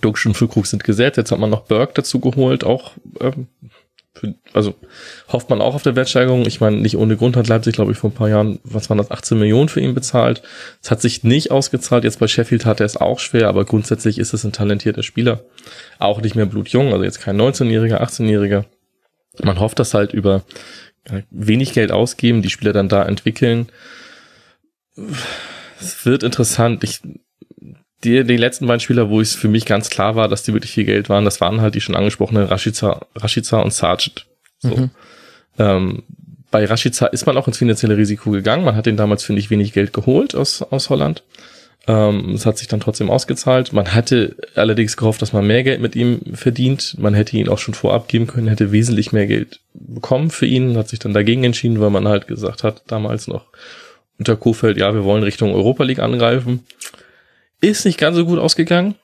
Duxch 0.00 0.26
und 0.26 0.34
Füllkrug 0.34 0.66
sind 0.66 0.84
gesetzt. 0.84 1.18
Jetzt 1.18 1.32
hat 1.32 1.38
man 1.38 1.50
noch 1.50 1.64
Burke 1.64 1.92
dazu 1.94 2.20
geholt, 2.20 2.64
auch 2.64 2.92
ähm, 3.20 3.48
also 4.52 4.74
hofft 5.32 5.48
man 5.48 5.60
auch 5.60 5.74
auf 5.74 5.82
der 5.82 5.96
Wertsteigerung. 5.96 6.46
Ich 6.46 6.60
meine, 6.60 6.76
nicht 6.76 6.96
ohne 6.96 7.16
Grund 7.16 7.36
hat 7.36 7.48
Leipzig, 7.48 7.74
glaube 7.74 7.92
ich, 7.92 7.98
vor 7.98 8.10
ein 8.10 8.14
paar 8.14 8.28
Jahren, 8.28 8.58
was 8.62 8.90
waren 8.90 8.98
das, 8.98 9.10
18 9.10 9.38
Millionen 9.38 9.68
für 9.68 9.80
ihn 9.80 9.94
bezahlt. 9.94 10.42
Es 10.82 10.90
hat 10.90 11.00
sich 11.00 11.24
nicht 11.24 11.50
ausgezahlt. 11.50 12.04
Jetzt 12.04 12.20
bei 12.20 12.28
Sheffield 12.28 12.66
hat 12.66 12.80
er 12.80 12.86
es 12.86 12.96
auch 12.96 13.18
schwer, 13.18 13.48
aber 13.48 13.64
grundsätzlich 13.64 14.18
ist 14.18 14.34
es 14.34 14.44
ein 14.44 14.52
talentierter 14.52 15.02
Spieler. 15.02 15.44
Auch 15.98 16.20
nicht 16.20 16.34
mehr 16.34 16.46
blutjung, 16.46 16.92
also 16.92 17.04
jetzt 17.04 17.20
kein 17.20 17.40
19-Jähriger, 17.40 18.02
18-Jähriger. 18.02 18.64
Man 19.42 19.60
hofft, 19.60 19.78
dass 19.78 19.94
halt 19.94 20.12
über 20.12 20.42
wenig 21.30 21.72
Geld 21.72 21.90
ausgeben, 21.90 22.42
die 22.42 22.50
Spieler 22.50 22.72
dann 22.72 22.88
da 22.88 23.04
entwickeln. 23.04 23.68
Es 25.80 26.04
wird 26.06 26.22
interessant. 26.22 26.84
Ich, 26.84 27.00
die, 28.04 28.24
die 28.24 28.36
letzten 28.36 28.66
beiden 28.66 28.80
Spieler, 28.80 29.08
wo 29.08 29.20
es 29.20 29.34
für 29.34 29.48
mich 29.48 29.64
ganz 29.66 29.90
klar 29.90 30.16
war, 30.16 30.28
dass 30.28 30.42
die 30.42 30.52
wirklich 30.52 30.72
viel 30.72 30.84
Geld 30.84 31.08
waren, 31.08 31.24
das 31.24 31.40
waren 31.40 31.60
halt 31.60 31.74
die 31.74 31.80
schon 31.80 31.96
angesprochenen 31.96 32.46
Rashica, 32.46 33.06
Rashica 33.14 33.60
und 33.60 33.72
Sargent. 33.72 34.26
So. 34.58 34.76
Mhm. 34.76 34.90
Ähm, 35.58 36.02
bei 36.50 36.64
Rashica 36.64 37.06
ist 37.06 37.26
man 37.26 37.36
auch 37.36 37.46
ins 37.46 37.58
finanzielle 37.58 37.96
Risiko 37.96 38.30
gegangen. 38.30 38.64
Man 38.64 38.76
hat 38.76 38.86
den 38.86 38.96
damals, 38.96 39.24
finde 39.24 39.40
ich, 39.40 39.50
wenig 39.50 39.72
Geld 39.72 39.92
geholt 39.92 40.34
aus, 40.34 40.62
aus 40.62 40.90
Holland. 40.90 41.24
Ähm, 41.88 42.34
es 42.34 42.46
hat 42.46 42.58
sich 42.58 42.68
dann 42.68 42.80
trotzdem 42.80 43.10
ausgezahlt. 43.10 43.72
Man 43.72 43.92
hatte 43.92 44.36
allerdings 44.54 44.96
gehofft, 44.96 45.20
dass 45.20 45.32
man 45.32 45.46
mehr 45.46 45.64
Geld 45.64 45.80
mit 45.80 45.96
ihm 45.96 46.20
verdient. 46.34 46.96
Man 46.98 47.14
hätte 47.14 47.36
ihn 47.36 47.48
auch 47.48 47.58
schon 47.58 47.74
vorab 47.74 48.06
geben 48.08 48.28
können, 48.28 48.48
hätte 48.48 48.70
wesentlich 48.70 49.12
mehr 49.12 49.26
Geld 49.26 49.60
bekommen 49.74 50.30
für 50.30 50.46
ihn, 50.46 50.76
hat 50.76 50.88
sich 50.88 51.00
dann 51.00 51.14
dagegen 51.14 51.42
entschieden, 51.44 51.80
weil 51.80 51.90
man 51.90 52.06
halt 52.06 52.28
gesagt 52.28 52.62
hat, 52.62 52.82
damals 52.86 53.26
noch 53.26 53.46
unter 54.18 54.36
Kofeld, 54.36 54.78
ja, 54.78 54.94
wir 54.94 55.02
wollen 55.02 55.24
Richtung 55.24 55.52
Europa 55.54 55.82
League 55.82 55.98
angreifen. 55.98 56.64
Ist 57.60 57.84
nicht 57.84 57.98
ganz 57.98 58.16
so 58.16 58.24
gut 58.26 58.38
ausgegangen. 58.38 58.94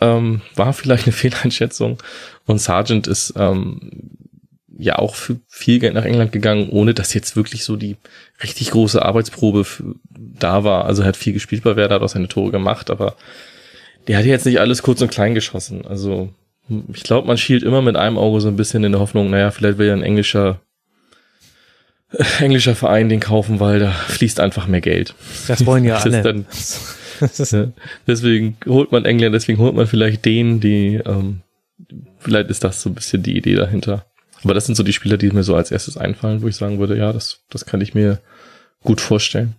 Ähm, 0.00 0.40
war 0.54 0.72
vielleicht 0.72 1.04
eine 1.04 1.12
Fehleinschätzung. 1.12 1.98
Und 2.46 2.58
Sargent 2.58 3.06
ist 3.06 3.34
ähm, 3.36 3.90
ja 4.78 4.96
auch 4.96 5.16
für 5.16 5.36
viel 5.48 5.80
Geld 5.80 5.94
nach 5.94 6.04
England 6.04 6.32
gegangen, 6.32 6.70
ohne 6.70 6.94
dass 6.94 7.12
jetzt 7.12 7.36
wirklich 7.36 7.64
so 7.64 7.76
die 7.76 7.96
richtig 8.42 8.70
große 8.70 9.04
Arbeitsprobe 9.04 9.66
da 10.16 10.62
war. 10.64 10.84
Also 10.84 11.02
er 11.02 11.08
hat 11.08 11.16
viel 11.16 11.32
gespielt 11.32 11.64
bei 11.64 11.76
Werder, 11.76 11.96
hat 11.96 12.02
auch 12.02 12.08
seine 12.08 12.28
Tore 12.28 12.52
gemacht, 12.52 12.88
aber 12.90 13.16
der 14.06 14.16
hat 14.16 14.24
jetzt 14.24 14.46
nicht 14.46 14.60
alles 14.60 14.82
kurz 14.82 15.02
und 15.02 15.10
klein 15.10 15.34
geschossen. 15.34 15.84
Also 15.84 16.32
ich 16.92 17.02
glaube, 17.02 17.26
man 17.26 17.38
schielt 17.38 17.64
immer 17.64 17.82
mit 17.82 17.96
einem 17.96 18.18
Auge 18.18 18.40
so 18.40 18.48
ein 18.48 18.56
bisschen 18.56 18.84
in 18.84 18.92
der 18.92 19.00
Hoffnung, 19.00 19.30
naja, 19.30 19.50
vielleicht 19.50 19.78
will 19.78 19.88
ja 19.88 19.94
ein 19.94 20.02
englischer 20.02 20.60
englischer 22.38 22.74
Verein 22.74 23.08
den 23.08 23.20
kaufen, 23.20 23.60
weil 23.60 23.80
da 23.80 23.90
fließt 23.90 24.40
einfach 24.40 24.66
mehr 24.66 24.80
Geld. 24.80 25.14
Das 25.46 25.66
wollen 25.66 25.84
ja 25.84 25.96
alle. 26.02 26.22
Dann, 26.22 26.46
ja, 27.20 27.68
deswegen 28.06 28.56
holt 28.66 28.92
man 28.92 29.04
Engländer, 29.04 29.36
deswegen 29.36 29.58
holt 29.58 29.74
man 29.74 29.86
vielleicht 29.86 30.24
den, 30.24 30.60
die, 30.60 31.00
ähm, 31.04 31.40
vielleicht 32.18 32.48
ist 32.48 32.64
das 32.64 32.80
so 32.80 32.88
ein 32.88 32.94
bisschen 32.94 33.22
die 33.22 33.36
Idee 33.36 33.56
dahinter. 33.56 34.06
Aber 34.44 34.54
das 34.54 34.66
sind 34.66 34.74
so 34.74 34.82
die 34.82 34.92
Spieler, 34.92 35.16
die 35.16 35.30
mir 35.30 35.42
so 35.42 35.56
als 35.56 35.70
erstes 35.70 35.96
einfallen, 35.96 36.42
wo 36.42 36.48
ich 36.48 36.56
sagen 36.56 36.78
würde, 36.78 36.96
ja, 36.96 37.12
das, 37.12 37.40
das 37.50 37.66
kann 37.66 37.80
ich 37.80 37.94
mir 37.94 38.20
gut 38.82 39.00
vorstellen. 39.00 39.56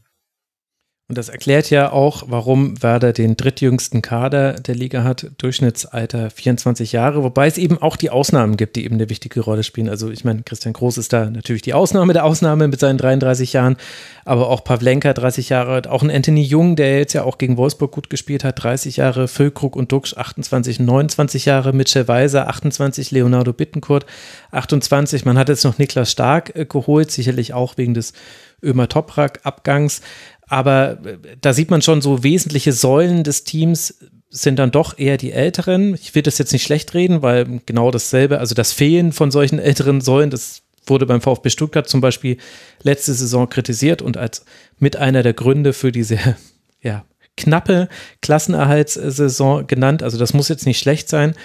Und 1.10 1.18
das 1.18 1.28
erklärt 1.28 1.72
ja 1.72 1.92
auch, 1.92 2.26
warum 2.28 2.84
Werder 2.84 3.14
den 3.14 3.36
drittjüngsten 3.36 4.04
Kader 4.04 4.54
der 4.54 4.76
Liga 4.76 5.04
hat, 5.04 5.32
Durchschnittsalter 5.40 6.30
24 6.30 6.92
Jahre, 6.92 7.24
wobei 7.24 7.48
es 7.48 7.58
eben 7.58 7.82
auch 7.82 7.96
die 7.96 8.12
Ausnahmen 8.12 8.58
gibt, 8.58 8.76
die 8.76 8.86
eben 8.86 8.94
eine 8.94 9.10
wichtige 9.10 9.40
Rolle 9.40 9.64
spielen. 9.64 9.90
Also 9.90 10.12
ich 10.12 10.24
meine, 10.24 10.44
Christian 10.44 10.74
Groß 10.74 11.00
ist 11.00 11.12
da 11.12 11.32
natürlich 11.32 11.64
die 11.64 11.74
Ausnahme 11.74 12.14
der 12.14 12.26
Ausnahme 12.26 12.68
mit 12.68 12.80
seinen 12.80 13.00
33 13.00 13.54
Jahren, 13.54 13.78
aber 14.24 14.50
auch 14.50 14.64
Pavlenka 14.64 15.14
30 15.14 15.50
Jahre 15.50 15.90
auch 15.90 16.04
ein 16.04 16.12
Anthony 16.12 16.44
Jung, 16.44 16.76
der 16.76 17.00
jetzt 17.00 17.14
ja 17.14 17.24
auch 17.24 17.40
gegen 17.40 17.58
Wolfsburg 17.58 17.92
gut 17.92 18.12
gespielt 18.12 18.44
hat, 18.44 18.62
30 18.62 18.98
Jahre, 18.98 19.28
Füllkrug 19.28 19.76
und 19.76 19.92
Duxch 19.92 20.16
28, 20.16 20.80
29 20.80 21.46
Jahre, 21.46 21.74
Mitchell 21.74 22.08
Weiser 22.08 22.50
28, 22.50 23.10
Leonardo 23.10 23.52
Bittenkurt 23.52 24.06
28. 24.52 25.26
Man 25.26 25.40
hat 25.40 25.50
jetzt 25.50 25.64
noch 25.66 25.80
Niklas 25.80 26.12
Stark 26.12 26.56
äh, 26.56 26.66
geholt, 26.66 27.10
sicherlich 27.10 27.56
auch 27.56 27.78
wegen 27.78 27.96
des 27.96 28.14
Ömer 28.62 28.88
Toprak-Abgangs. 28.88 30.02
Aber 30.50 30.98
äh, 31.06 31.18
da 31.40 31.54
sieht 31.54 31.72
man 31.72 31.82
schon 31.82 32.02
so 32.02 32.24
wesentliche 32.24 32.74
Säulen 32.74 33.24
des 33.24 33.46
Teams 33.46 33.96
sind 34.32 34.60
dann 34.60 34.72
doch 34.72 34.98
eher 35.00 35.18
die 35.18 35.32
Älteren. 35.32 35.96
Ich 35.96 36.14
will 36.14 36.22
das 36.22 36.38
jetzt 36.38 36.54
nicht 36.54 36.64
schlecht 36.64 36.94
reden, 36.94 37.22
weil 37.22 37.62
genau 37.66 37.90
dasselbe, 37.90 38.40
also 38.40 38.54
das 38.54 38.74
Fehlen 38.74 39.12
von 39.12 39.32
solchen 39.32 39.60
älteren 39.60 40.02
Säulen, 40.02 40.30
das 40.30 40.64
wurde 40.86 41.06
beim 41.06 41.22
VfB 41.22 41.50
Stuttgart 41.50 41.88
zum 41.88 42.02
Beispiel 42.02 42.38
letzte 42.82 43.14
Saison 43.14 43.48
kritisiert 43.50 44.02
und 44.02 44.18
als 44.18 44.46
mit 44.80 44.96
einer 44.96 45.24
der 45.24 45.34
Gründe 45.34 45.74
für 45.74 45.92
diese 45.92 46.18
ja, 46.82 47.06
knappe 47.38 47.90
Klassenerhaltssaison 48.22 49.68
genannt. 49.68 50.04
Also 50.04 50.18
das 50.18 50.34
muss 50.34 50.50
jetzt 50.50 50.66
nicht 50.66 50.80
schlecht 50.80 51.10
sein. 51.10 51.36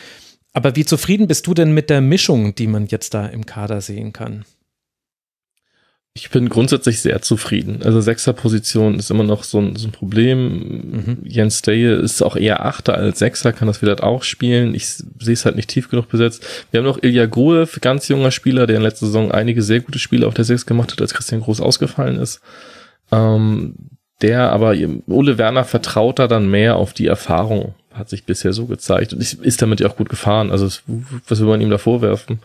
Aber 0.52 0.76
wie 0.76 0.84
zufrieden 0.84 1.26
bist 1.26 1.46
du 1.46 1.54
denn 1.54 1.72
mit 1.72 1.90
der 1.90 2.00
Mischung, 2.00 2.54
die 2.54 2.68
man 2.68 2.86
jetzt 2.86 3.12
da 3.12 3.26
im 3.26 3.44
Kader 3.44 3.80
sehen 3.80 4.12
kann? 4.12 4.44
Ich 6.16 6.30
bin 6.30 6.48
grundsätzlich 6.48 7.00
sehr 7.00 7.22
zufrieden. 7.22 7.82
Also 7.82 8.00
Sechser-Position 8.00 9.00
ist 9.00 9.10
immer 9.10 9.24
noch 9.24 9.42
so 9.42 9.58
ein, 9.58 9.74
so 9.74 9.88
ein 9.88 9.90
Problem. 9.90 10.92
Mhm. 10.92 11.18
Jens 11.24 11.58
Steye 11.58 11.92
ist 11.92 12.22
auch 12.22 12.36
eher 12.36 12.64
Achter 12.64 12.94
als 12.94 13.18
Sechser, 13.18 13.52
kann 13.52 13.66
das 13.66 13.78
vielleicht 13.78 14.04
auch 14.04 14.22
spielen. 14.22 14.76
Ich 14.76 14.86
sehe 14.86 15.32
es 15.32 15.44
halt 15.44 15.56
nicht 15.56 15.70
tief 15.70 15.90
genug 15.90 16.08
besetzt. 16.08 16.46
Wir 16.70 16.78
haben 16.78 16.84
noch 16.84 17.02
Ilya 17.02 17.26
Gruev, 17.26 17.80
ganz 17.80 18.06
junger 18.06 18.30
Spieler, 18.30 18.68
der 18.68 18.76
in 18.76 18.82
letzter 18.82 19.06
Saison 19.06 19.32
einige 19.32 19.60
sehr 19.60 19.80
gute 19.80 19.98
Spiele 19.98 20.28
auf 20.28 20.34
der 20.34 20.44
Sechs 20.44 20.66
gemacht 20.66 20.92
hat, 20.92 21.00
als 21.00 21.14
Christian 21.14 21.40
Groß 21.40 21.60
ausgefallen 21.60 22.20
ist. 22.20 22.40
Ähm, 23.10 23.74
der 24.22 24.52
aber, 24.52 24.76
Ole 25.08 25.36
Werner 25.36 25.64
vertraut 25.64 26.20
da 26.20 26.28
dann 26.28 26.48
mehr 26.48 26.76
auf 26.76 26.92
die 26.92 27.08
Erfahrung, 27.08 27.74
hat 27.92 28.08
sich 28.08 28.24
bisher 28.24 28.52
so 28.52 28.66
gezeigt. 28.66 29.12
Und 29.14 29.20
ist 29.20 29.62
damit 29.62 29.80
ja 29.80 29.88
auch 29.88 29.96
gut 29.96 30.10
gefahren. 30.10 30.52
Also 30.52 30.66
was 31.26 31.40
will 31.40 31.48
man 31.48 31.60
ihm 31.60 31.70
da 31.70 31.78
vorwerfen? 31.78 32.38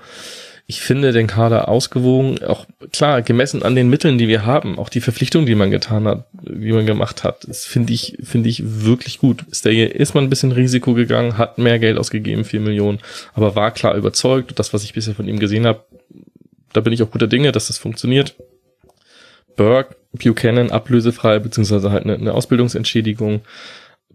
Ich 0.69 0.81
finde 0.81 1.11
den 1.13 1.25
Kader 1.25 1.67
ausgewogen, 1.67 2.43
auch 2.43 2.67
klar, 2.93 3.23
gemessen 3.23 3.63
an 3.63 3.73
den 3.73 3.89
Mitteln, 3.89 4.19
die 4.19 4.27
wir 4.27 4.45
haben, 4.45 4.77
auch 4.77 4.89
die 4.89 5.01
Verpflichtung, 5.01 5.47
die 5.47 5.55
man 5.55 5.71
getan 5.71 6.07
hat, 6.07 6.25
wie 6.43 6.71
man 6.73 6.85
gemacht 6.85 7.23
hat, 7.23 7.47
das 7.47 7.65
finde 7.65 7.91
ich, 7.91 8.19
finde 8.21 8.49
ich 8.49 8.61
wirklich 8.63 9.17
gut. 9.17 9.43
Ist 9.49 9.65
der 9.65 9.95
ist 9.95 10.13
man 10.13 10.25
ein 10.25 10.29
bisschen 10.29 10.51
Risiko 10.51 10.93
gegangen, 10.93 11.39
hat 11.39 11.57
mehr 11.57 11.79
Geld 11.79 11.97
ausgegeben, 11.97 12.45
vier 12.45 12.59
Millionen, 12.59 12.99
aber 13.33 13.55
war 13.55 13.71
klar 13.71 13.95
überzeugt, 13.95 14.59
das, 14.59 14.71
was 14.71 14.83
ich 14.83 14.93
bisher 14.93 15.15
von 15.15 15.27
ihm 15.27 15.39
gesehen 15.39 15.65
habe, 15.65 15.85
da 16.71 16.81
bin 16.81 16.93
ich 16.93 17.01
auch 17.01 17.09
guter 17.09 17.25
Dinge, 17.25 17.51
dass 17.51 17.65
das 17.65 17.79
funktioniert. 17.79 18.35
Burke, 19.55 19.95
Buchanan 20.13 20.69
ablösefrei, 20.69 21.39
beziehungsweise 21.39 21.91
halt 21.91 22.03
eine, 22.03 22.13
eine 22.13 22.35
Ausbildungsentschädigung. 22.35 23.41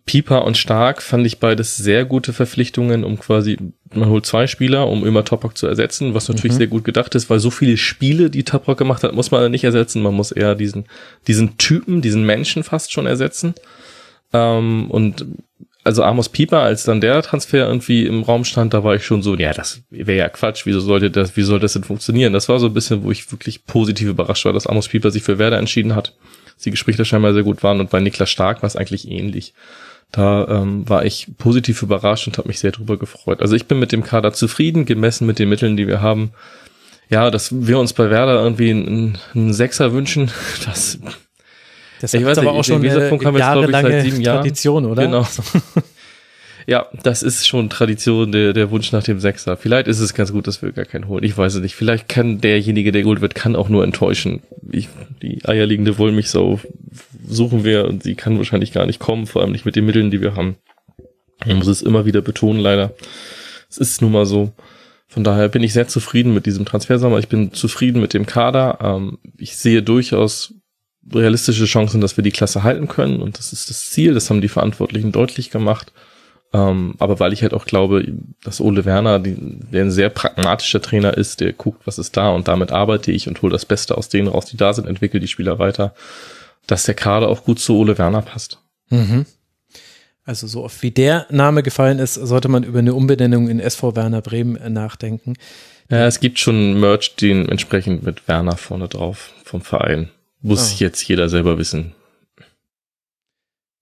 Pieper 0.07 0.45
und 0.45 0.59
Stark 0.59 1.01
fand 1.01 1.27
ich 1.27 1.39
beides 1.39 1.77
sehr 1.77 2.05
gute 2.05 2.35
Verpflichtungen, 2.35 3.05
um 3.05 3.19
quasi, 3.19 3.57
man 3.95 4.11
holt 4.11 4.27
zwei 4.27 4.47
Spieler, 4.47 4.89
um 4.89 5.07
immer 5.07 5.25
Toprak 5.25 5.57
zu 5.57 5.67
ersetzen, 5.67 6.13
was 6.13 6.29
natürlich 6.29 6.53
mhm. 6.53 6.59
sehr 6.59 6.67
gut 6.67 6.85
gedacht 6.85 7.15
ist, 7.15 7.31
weil 7.31 7.39
so 7.39 7.51
viele 7.51 7.79
Spiele, 7.79 8.29
die 8.29 8.45
Toprak 8.45 8.77
gemacht 8.77 9.03
hat, 9.03 9.15
muss 9.15 9.31
man 9.31 9.51
nicht 9.51 9.65
ersetzen. 9.65 10.03
Man 10.03 10.15
muss 10.15 10.31
eher 10.31 10.55
diesen, 10.55 10.85
diesen 11.27 11.57
Typen, 11.57 12.03
diesen 12.03 12.27
Menschen 12.27 12.65
fast 12.65 12.93
schon 12.93 13.07
ersetzen. 13.07 13.55
Ähm, 14.35 14.91
und 14.91 15.25
also 15.85 16.03
Amos 16.03 16.29
Pieper, 16.29 16.61
als 16.61 16.85
dann 16.85 17.01
der 17.01 17.23
Transfer 17.23 17.67
irgendwie 17.67 18.05
im 18.07 18.23
Raum 18.23 18.45
stand, 18.45 18.75
da 18.75 18.85
war 18.85 18.95
ich 18.95 19.07
schon 19.07 19.23
so, 19.23 19.37
ja, 19.37 19.53
das 19.53 19.83
wäre 19.91 20.19
ja 20.19 20.29
Quatsch, 20.29 20.67
wieso 20.67 20.81
sollte 20.81 21.11
das, 21.11 21.37
wie 21.37 21.43
soll 21.43 21.61
das 21.61 21.75
denn 21.75 21.85
funktionieren? 21.85 22.33
Das 22.33 22.49
war 22.49 22.59
so 22.59 22.67
ein 22.67 22.75
bisschen, 22.75 23.05
wo 23.05 23.11
ich 23.11 23.31
wirklich 23.33 23.65
positiv 23.65 24.09
überrascht 24.09 24.45
war, 24.45 24.53
dass 24.53 24.67
Amos 24.67 24.89
Pieper 24.89 25.11
sich 25.11 25.23
für 25.23 25.39
Werder 25.39 25.59
entschieden 25.59 25.95
hat. 25.95 26.15
Die 26.65 26.71
Gespräche 26.71 27.05
scheinbar 27.05 27.35
sehr 27.35 27.43
gut 27.43 27.63
waren 27.63 27.81
und 27.81 27.91
bei 27.91 28.01
Niklas 28.01 28.31
Stark 28.31 28.63
war 28.63 28.67
es 28.67 28.77
eigentlich 28.77 29.09
ähnlich. 29.11 29.53
Da 30.13 30.47
ähm, 30.49 30.89
war 30.89 31.05
ich 31.05 31.29
positiv 31.39 31.83
überrascht 31.83 32.27
und 32.27 32.39
habe 32.39 32.49
mich 32.49 32.61
sehr 32.61 32.73
drüber 32.73 32.97
gefreut. 32.97 33.41
Also 33.41 33.57
ich 33.57 33.67
bin 33.67 33.79
mit 33.79 33.93
dem 33.93 34.05
Kader 34.05 34.33
zufrieden, 34.33 34.85
gemessen 34.85 35.27
mit 35.27 35.39
den 35.39 35.49
Mitteln, 35.49 35.77
die 35.77 35.87
wir 35.87 36.01
haben. 36.01 36.33
Ja, 37.11 37.31
dass 37.31 37.51
wir 37.53 37.79
uns 37.79 37.93
bei 37.93 38.11
Werder 38.11 38.43
irgendwie 38.43 38.71
einen, 38.71 39.19
einen 39.35 39.53
Sechser 39.53 39.93
wünschen, 39.93 40.31
das 40.65 40.99
das 42.01 42.13
ich 42.13 42.25
weiß 42.25 42.39
aber 42.39 42.51
nicht, 42.51 42.61
auch 42.61 42.65
schon 42.65 42.85
eine 42.85 43.39
jahrelange 43.39 44.23
Tradition, 44.23 44.85
oder? 44.85 45.05
Genau. 45.05 45.27
Ja, 46.67 46.87
das 47.03 47.23
ist 47.23 47.47
schon 47.47 47.69
Tradition, 47.69 48.33
der, 48.33 48.53
der 48.53 48.71
Wunsch 48.71 48.93
nach 48.93 49.03
dem 49.03 49.21
Sechser. 49.21 49.57
Vielleicht 49.57 49.87
ist 49.87 50.01
es 50.01 50.15
ganz 50.15 50.33
gut, 50.33 50.47
dass 50.47 50.63
wir 50.63 50.73
gar 50.73 50.87
keinen 50.87 51.09
holen. 51.09 51.25
Ich 51.25 51.37
weiß 51.37 51.55
es 51.55 51.61
nicht. 51.61 51.75
Vielleicht 51.75 52.09
kann 52.09 52.41
derjenige, 52.41 52.91
der 52.91 53.03
geholt 53.03 53.21
wird, 53.21 53.35
kann 53.35 53.57
auch 53.57 53.69
nur 53.69 53.85
enttäuschen. 53.85 54.43
Ich, 54.71 54.89
die 55.23 55.45
eierliegende 55.45 55.99
Wollmilchsau 55.99 56.61
suchen 57.27 57.65
wir 57.65 57.87
und 57.87 58.03
sie 58.03 58.15
kann 58.15 58.39
wahrscheinlich 58.39 58.73
gar 58.73 58.87
nicht 58.87 58.99
kommen, 58.99 59.27
vor 59.27 59.43
allem 59.43 59.53
nicht 59.53 59.67
mit 59.67 59.77
den 59.77 59.87
Mitteln, 59.87 60.11
die 60.11 60.21
wir 60.21 60.37
haben. 60.37 60.57
Man 61.47 61.59
muss 61.59 61.67
es 61.67 61.83
immer 61.83 62.07
wieder 62.07 62.23
betonen, 62.23 62.61
leider. 62.61 62.95
Es 63.69 63.79
ist 63.79 64.03
nun 64.03 64.13
mal 64.13 64.27
so. 64.27 64.53
Von 65.07 65.25
daher 65.25 65.49
bin 65.49 65.63
ich 65.63 65.73
sehr 65.73 65.87
zufrieden 65.87 66.35
mit 66.35 66.47
diesem 66.47 66.65
Transfersommer. 66.65 67.19
Ich 67.19 67.29
bin 67.29 67.53
zufrieden 67.53 68.01
mit 68.01 68.15
dem 68.15 68.27
Kader. 68.27 68.79
Ähm, 68.81 69.19
ich 69.37 69.57
sehe 69.57 69.83
durchaus 69.83 70.55
realistische 71.13 71.67
Chancen, 71.67 72.01
dass 72.01 72.17
wir 72.17 72.25
die 72.25 72.31
Klasse 72.31 72.63
halten 72.63 72.89
können. 72.89 73.21
Und 73.21 73.39
das 73.39 73.53
ist 73.53 73.69
das 73.69 73.91
Ziel. 73.91 74.15
Das 74.15 74.31
haben 74.31 74.41
die 74.41 74.49
Verantwortlichen 74.49 75.13
deutlich 75.13 75.51
gemacht. 75.51 75.93
Ähm, 76.53 76.95
aber 76.99 77.19
weil 77.19 77.33
ich 77.33 77.43
halt 77.43 77.55
auch 77.55 77.67
glaube, 77.67 78.07
dass 78.43 78.61
Ole 78.61 78.85
Werner, 78.85 79.19
die, 79.19 79.37
der 79.37 79.83
ein 79.83 79.91
sehr 79.91 80.09
pragmatischer 80.09 80.81
Trainer 80.81 81.17
ist, 81.17 81.41
der 81.41 81.53
guckt, 81.53 81.87
was 81.87 81.99
ist 81.99 82.17
da 82.17 82.31
und 82.31 82.47
damit 82.47 82.71
arbeite 82.71 83.11
ich 83.11 83.27
und 83.27 83.43
hole 83.43 83.53
das 83.53 83.65
Beste 83.65 83.99
aus 83.99 84.09
denen 84.09 84.29
raus, 84.29 84.47
die 84.47 84.57
da 84.57 84.73
sind, 84.73 84.87
entwickle 84.87 85.21
die 85.21 85.29
Spieler 85.29 85.59
weiter, 85.59 85.95
dass 86.67 86.85
der 86.85 86.95
Kader 86.95 87.29
auch 87.29 87.45
gut 87.45 87.59
zu 87.59 87.77
Ole 87.77 87.99
Werner 87.99 88.23
passt. 88.23 88.59
Mhm. 88.91 89.27
Also 90.25 90.47
so 90.47 90.65
oft 90.65 90.83
wie 90.83 90.91
der 90.91 91.27
Name 91.31 91.63
gefallen 91.63 91.99
ist, 91.99 92.15
sollte 92.15 92.49
man 92.49 92.63
über 92.63 92.79
eine 92.79 92.95
Umbenennung 92.95 93.49
in 93.49 93.61
SV 93.61 93.95
Werner 93.95 94.23
Bremen 94.23 94.73
nachdenken. 94.73 95.35
Ja, 95.91 96.07
es 96.07 96.19
gibt 96.21 96.39
schon 96.39 96.81
Merch, 96.81 97.17
den 97.17 97.49
entsprechend 97.49 98.05
mit 98.05 98.27
Werner 98.27 98.57
vorne 98.57 98.89
drauf 98.89 99.33
vom 99.45 99.61
Verein. 99.61 100.09
Muss 100.41 100.73
oh. 100.73 100.77
jetzt 100.79 101.07
jeder 101.07 101.29
selber 101.29 101.59
wissen. 101.59 101.95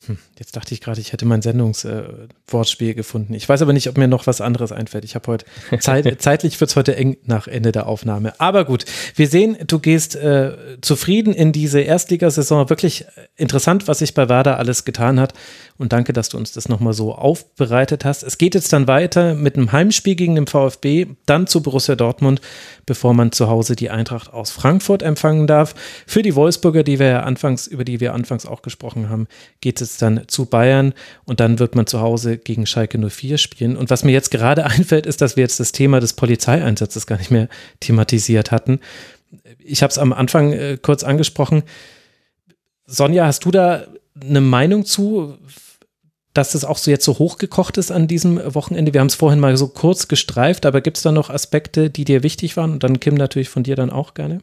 Hm, 0.06 0.18
jetzt 0.42 0.56
dachte 0.56 0.74
ich 0.74 0.80
gerade, 0.80 1.00
ich 1.00 1.12
hätte 1.12 1.24
mein 1.24 1.40
Sendungswortspiel 1.40 2.90
äh, 2.90 2.94
gefunden. 2.94 3.32
Ich 3.34 3.48
weiß 3.48 3.62
aber 3.62 3.72
nicht, 3.72 3.88
ob 3.88 3.96
mir 3.96 4.08
noch 4.08 4.26
was 4.26 4.40
anderes 4.40 4.72
einfällt. 4.72 5.04
Ich 5.04 5.14
habe 5.14 5.28
heute 5.28 5.46
Zeit, 5.78 6.20
zeitlich 6.20 6.60
wird 6.60 6.70
es 6.70 6.76
heute 6.76 6.96
eng 6.96 7.16
nach 7.24 7.46
Ende 7.46 7.70
der 7.70 7.86
Aufnahme. 7.86 8.38
Aber 8.40 8.64
gut, 8.64 8.84
wir 9.14 9.28
sehen, 9.28 9.56
du 9.68 9.78
gehst 9.78 10.16
äh, 10.16 10.52
zufrieden 10.80 11.32
in 11.32 11.52
diese 11.52 11.80
Erstligasaison. 11.80 12.68
Wirklich 12.70 13.04
interessant, 13.36 13.86
was 13.86 14.00
sich 14.00 14.14
bei 14.14 14.28
Werder 14.28 14.58
alles 14.58 14.84
getan 14.84 15.20
hat. 15.20 15.32
Und 15.78 15.92
danke, 15.92 16.12
dass 16.12 16.28
du 16.28 16.36
uns 16.36 16.52
das 16.52 16.68
nochmal 16.68 16.92
so 16.92 17.14
aufbereitet 17.14 18.04
hast. 18.04 18.22
Es 18.24 18.36
geht 18.36 18.54
jetzt 18.54 18.72
dann 18.72 18.88
weiter 18.88 19.34
mit 19.34 19.56
einem 19.56 19.70
Heimspiel 19.70 20.16
gegen 20.16 20.34
den 20.34 20.46
VfB, 20.46 21.06
dann 21.24 21.46
zu 21.46 21.62
Borussia 21.62 21.94
Dortmund, 21.94 22.40
bevor 22.84 23.14
man 23.14 23.32
zu 23.32 23.48
Hause 23.48 23.76
die 23.76 23.90
Eintracht 23.90 24.32
aus 24.32 24.50
Frankfurt 24.50 25.02
empfangen 25.02 25.46
darf. 25.46 25.74
Für 26.06 26.22
die 26.22 26.34
Wolfsburger, 26.34 26.82
die 26.82 26.98
wir 26.98 27.06
ja 27.06 27.20
anfangs, 27.20 27.66
über 27.66 27.84
die 27.84 28.00
wir 28.00 28.12
anfangs 28.12 28.44
auch 28.44 28.62
gesprochen 28.62 29.08
haben, 29.08 29.28
geht 29.60 29.80
es 29.80 29.96
dann 29.96 30.22
zu 30.32 30.46
Bayern 30.46 30.94
und 31.24 31.40
dann 31.40 31.58
wird 31.58 31.74
man 31.76 31.86
zu 31.86 32.00
Hause 32.00 32.38
gegen 32.38 32.66
Schalke 32.66 32.98
04 32.98 33.38
spielen. 33.38 33.76
Und 33.76 33.90
was 33.90 34.04
mir 34.04 34.12
jetzt 34.12 34.30
gerade 34.30 34.64
einfällt, 34.66 35.06
ist, 35.06 35.20
dass 35.20 35.36
wir 35.36 35.42
jetzt 35.42 35.60
das 35.60 35.72
Thema 35.72 36.00
des 36.00 36.14
Polizeieinsatzes 36.14 37.06
gar 37.06 37.18
nicht 37.18 37.30
mehr 37.30 37.48
thematisiert 37.80 38.50
hatten. 38.50 38.80
Ich 39.58 39.82
habe 39.82 39.90
es 39.90 39.98
am 39.98 40.12
Anfang 40.12 40.52
äh, 40.52 40.78
kurz 40.80 41.04
angesprochen. 41.04 41.62
Sonja, 42.86 43.26
hast 43.26 43.44
du 43.44 43.50
da 43.50 43.86
eine 44.20 44.40
Meinung 44.40 44.84
zu, 44.84 45.38
dass 46.34 46.52
das 46.52 46.64
auch 46.64 46.78
so 46.78 46.90
jetzt 46.90 47.04
so 47.04 47.18
hochgekocht 47.18 47.78
ist 47.78 47.90
an 47.90 48.08
diesem 48.08 48.40
Wochenende? 48.54 48.92
Wir 48.92 49.00
haben 49.00 49.08
es 49.08 49.14
vorhin 49.14 49.40
mal 49.40 49.56
so 49.56 49.68
kurz 49.68 50.08
gestreift, 50.08 50.66
aber 50.66 50.80
gibt 50.80 50.96
es 50.96 51.02
da 51.02 51.12
noch 51.12 51.30
Aspekte, 51.30 51.90
die 51.90 52.04
dir 52.04 52.22
wichtig 52.22 52.56
waren? 52.56 52.72
Und 52.72 52.82
dann 52.82 53.00
Kim 53.00 53.14
natürlich 53.14 53.48
von 53.48 53.62
dir 53.62 53.76
dann 53.76 53.90
auch 53.90 54.14
gerne. 54.14 54.40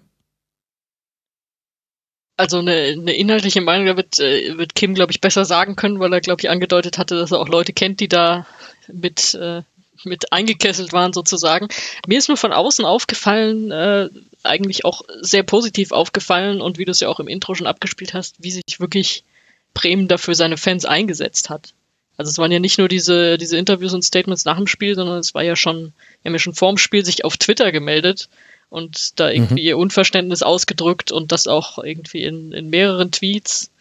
Also 2.40 2.60
eine, 2.60 2.72
eine 2.72 3.14
inhaltliche 3.18 3.60
Meinung, 3.60 3.86
da 3.86 3.98
wird, 3.98 4.18
äh, 4.18 4.58
wird 4.58 4.74
Kim, 4.74 4.94
glaube 4.94 5.12
ich, 5.12 5.20
besser 5.20 5.44
sagen 5.44 5.76
können, 5.76 6.00
weil 6.00 6.14
er, 6.14 6.22
glaube 6.22 6.40
ich, 6.40 6.50
angedeutet 6.50 6.98
hatte, 6.98 7.20
dass 7.20 7.32
er 7.32 7.40
auch 7.42 7.50
Leute 7.50 7.74
kennt, 7.74 8.00
die 8.00 8.08
da 8.08 8.48
mit, 8.88 9.34
äh, 9.34 9.62
mit 10.06 10.32
eingekesselt 10.32 10.94
waren 10.94 11.12
sozusagen. 11.12 11.68
Mir 12.08 12.18
ist 12.18 12.30
nur 12.30 12.38
von 12.38 12.54
außen 12.54 12.86
aufgefallen, 12.86 13.72
äh, 13.72 14.08
eigentlich 14.44 14.86
auch 14.86 15.02
sehr 15.20 15.44
positiv 15.44 15.92
aufgefallen 15.92 16.62
und 16.62 16.78
wie 16.78 16.86
du 16.86 16.92
es 16.92 17.02
ja 17.02 17.10
auch 17.10 17.20
im 17.20 17.28
Intro 17.28 17.56
schon 17.56 17.68
abgespielt 17.68 18.14
hast, 18.14 18.38
wie 18.40 18.52
sich 18.52 18.80
wirklich 18.80 19.26
Bremen 19.74 20.08
dafür 20.08 20.34
seine 20.34 20.56
Fans 20.56 20.86
eingesetzt 20.86 21.50
hat. 21.50 21.74
Also 22.16 22.30
es 22.30 22.38
waren 22.38 22.54
ja 22.54 22.60
nicht 22.60 22.80
nur 22.80 22.88
diese, 22.88 23.38
diese 23.38 23.58
Interviews 23.58 23.94
und 23.94 24.04
Statements 24.04 24.46
nach 24.46 24.56
dem 24.56 24.68
Spiel, 24.68 24.96
sondern 24.96 25.20
es 25.20 25.34
war 25.34 25.44
ja 25.44 25.58
schon, 25.58 25.92
wir 26.22 26.30
haben 26.30 26.36
ja 26.36 26.40
schon 26.40 26.56
vorm 26.56 26.78
Spiel 26.78 27.04
sich 27.04 27.26
auf 27.26 27.36
Twitter 27.36 27.74
gemeldet 27.74 28.30
und 28.70 29.20
da 29.20 29.30
irgendwie 29.30 29.54
mhm. 29.54 29.68
ihr 29.68 29.78
Unverständnis 29.78 30.44
ausgedrückt 30.44 31.12
und 31.12 31.32
das 31.32 31.48
auch 31.48 31.84
irgendwie 31.84 32.24
in, 32.24 32.52
in 32.52 32.70
mehreren 32.70 33.12
Tweets 33.12 33.72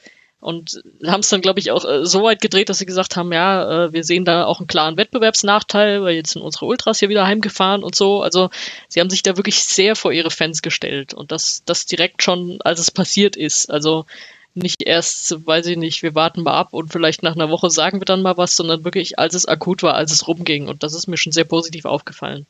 und 0.41 0.83
haben 1.05 1.21
es 1.21 1.29
dann, 1.29 1.41
glaube 1.41 1.59
ich, 1.59 1.73
auch 1.73 1.85
äh, 1.85 2.07
so 2.07 2.23
weit 2.23 2.41
gedreht, 2.41 2.69
dass 2.69 2.79
sie 2.79 2.87
gesagt 2.87 3.17
haben, 3.17 3.33
ja, 3.33 3.87
äh, 3.87 3.93
wir 3.93 4.05
sehen 4.05 4.25
da 4.25 4.45
auch 4.45 4.61
einen 4.61 4.69
klaren 4.69 4.97
Wettbewerbsnachteil, 4.97 6.03
weil 6.03 6.15
jetzt 6.15 6.31
sind 6.31 6.43
unsere 6.43 6.67
Ultras 6.67 7.01
hier 7.01 7.09
wieder 7.09 7.27
heimgefahren 7.27 7.83
und 7.83 7.97
so. 7.97 8.23
Also 8.23 8.51
sie 8.89 9.01
haben 9.01 9.11
sich 9.11 9.25
da 9.25 9.37
wirklich 9.37 9.65
sehr 9.65 9.97
vor 9.97 10.13
ihre 10.13 10.31
Fans 10.31 10.63
gestellt 10.63 11.13
und 11.13 11.33
das, 11.33 11.65
das 11.67 11.87
direkt 11.87 12.23
schon, 12.23 12.61
als 12.63 12.79
es 12.79 12.93
passiert 12.93 13.35
ist. 13.35 13.69
Also 13.69 14.07
nicht 14.55 14.83
erst, 14.85 15.45
weiß 15.45 15.67
ich 15.67 15.77
nicht, 15.77 16.03
wir 16.05 16.15
warten 16.15 16.43
mal 16.43 16.55
ab 16.55 16.73
und 16.73 16.93
vielleicht 16.93 17.25
nach 17.25 17.35
einer 17.35 17.51
Woche 17.51 17.71
sagen 17.71 18.01
wir 18.01 18.05
dann 18.05 18.23
mal 18.23 18.37
was, 18.37 18.55
sondern 18.55 18.85
wirklich, 18.85 19.19
als 19.19 19.35
es 19.35 19.47
akut 19.47 19.83
war, 19.83 19.95
als 19.95 20.13
es 20.13 20.29
rumging. 20.29 20.69
Und 20.69 20.85
das 20.85 20.95
ist 20.95 21.09
mir 21.09 21.17
schon 21.17 21.33
sehr 21.33 21.45
positiv 21.45 21.85
aufgefallen. 21.85 22.47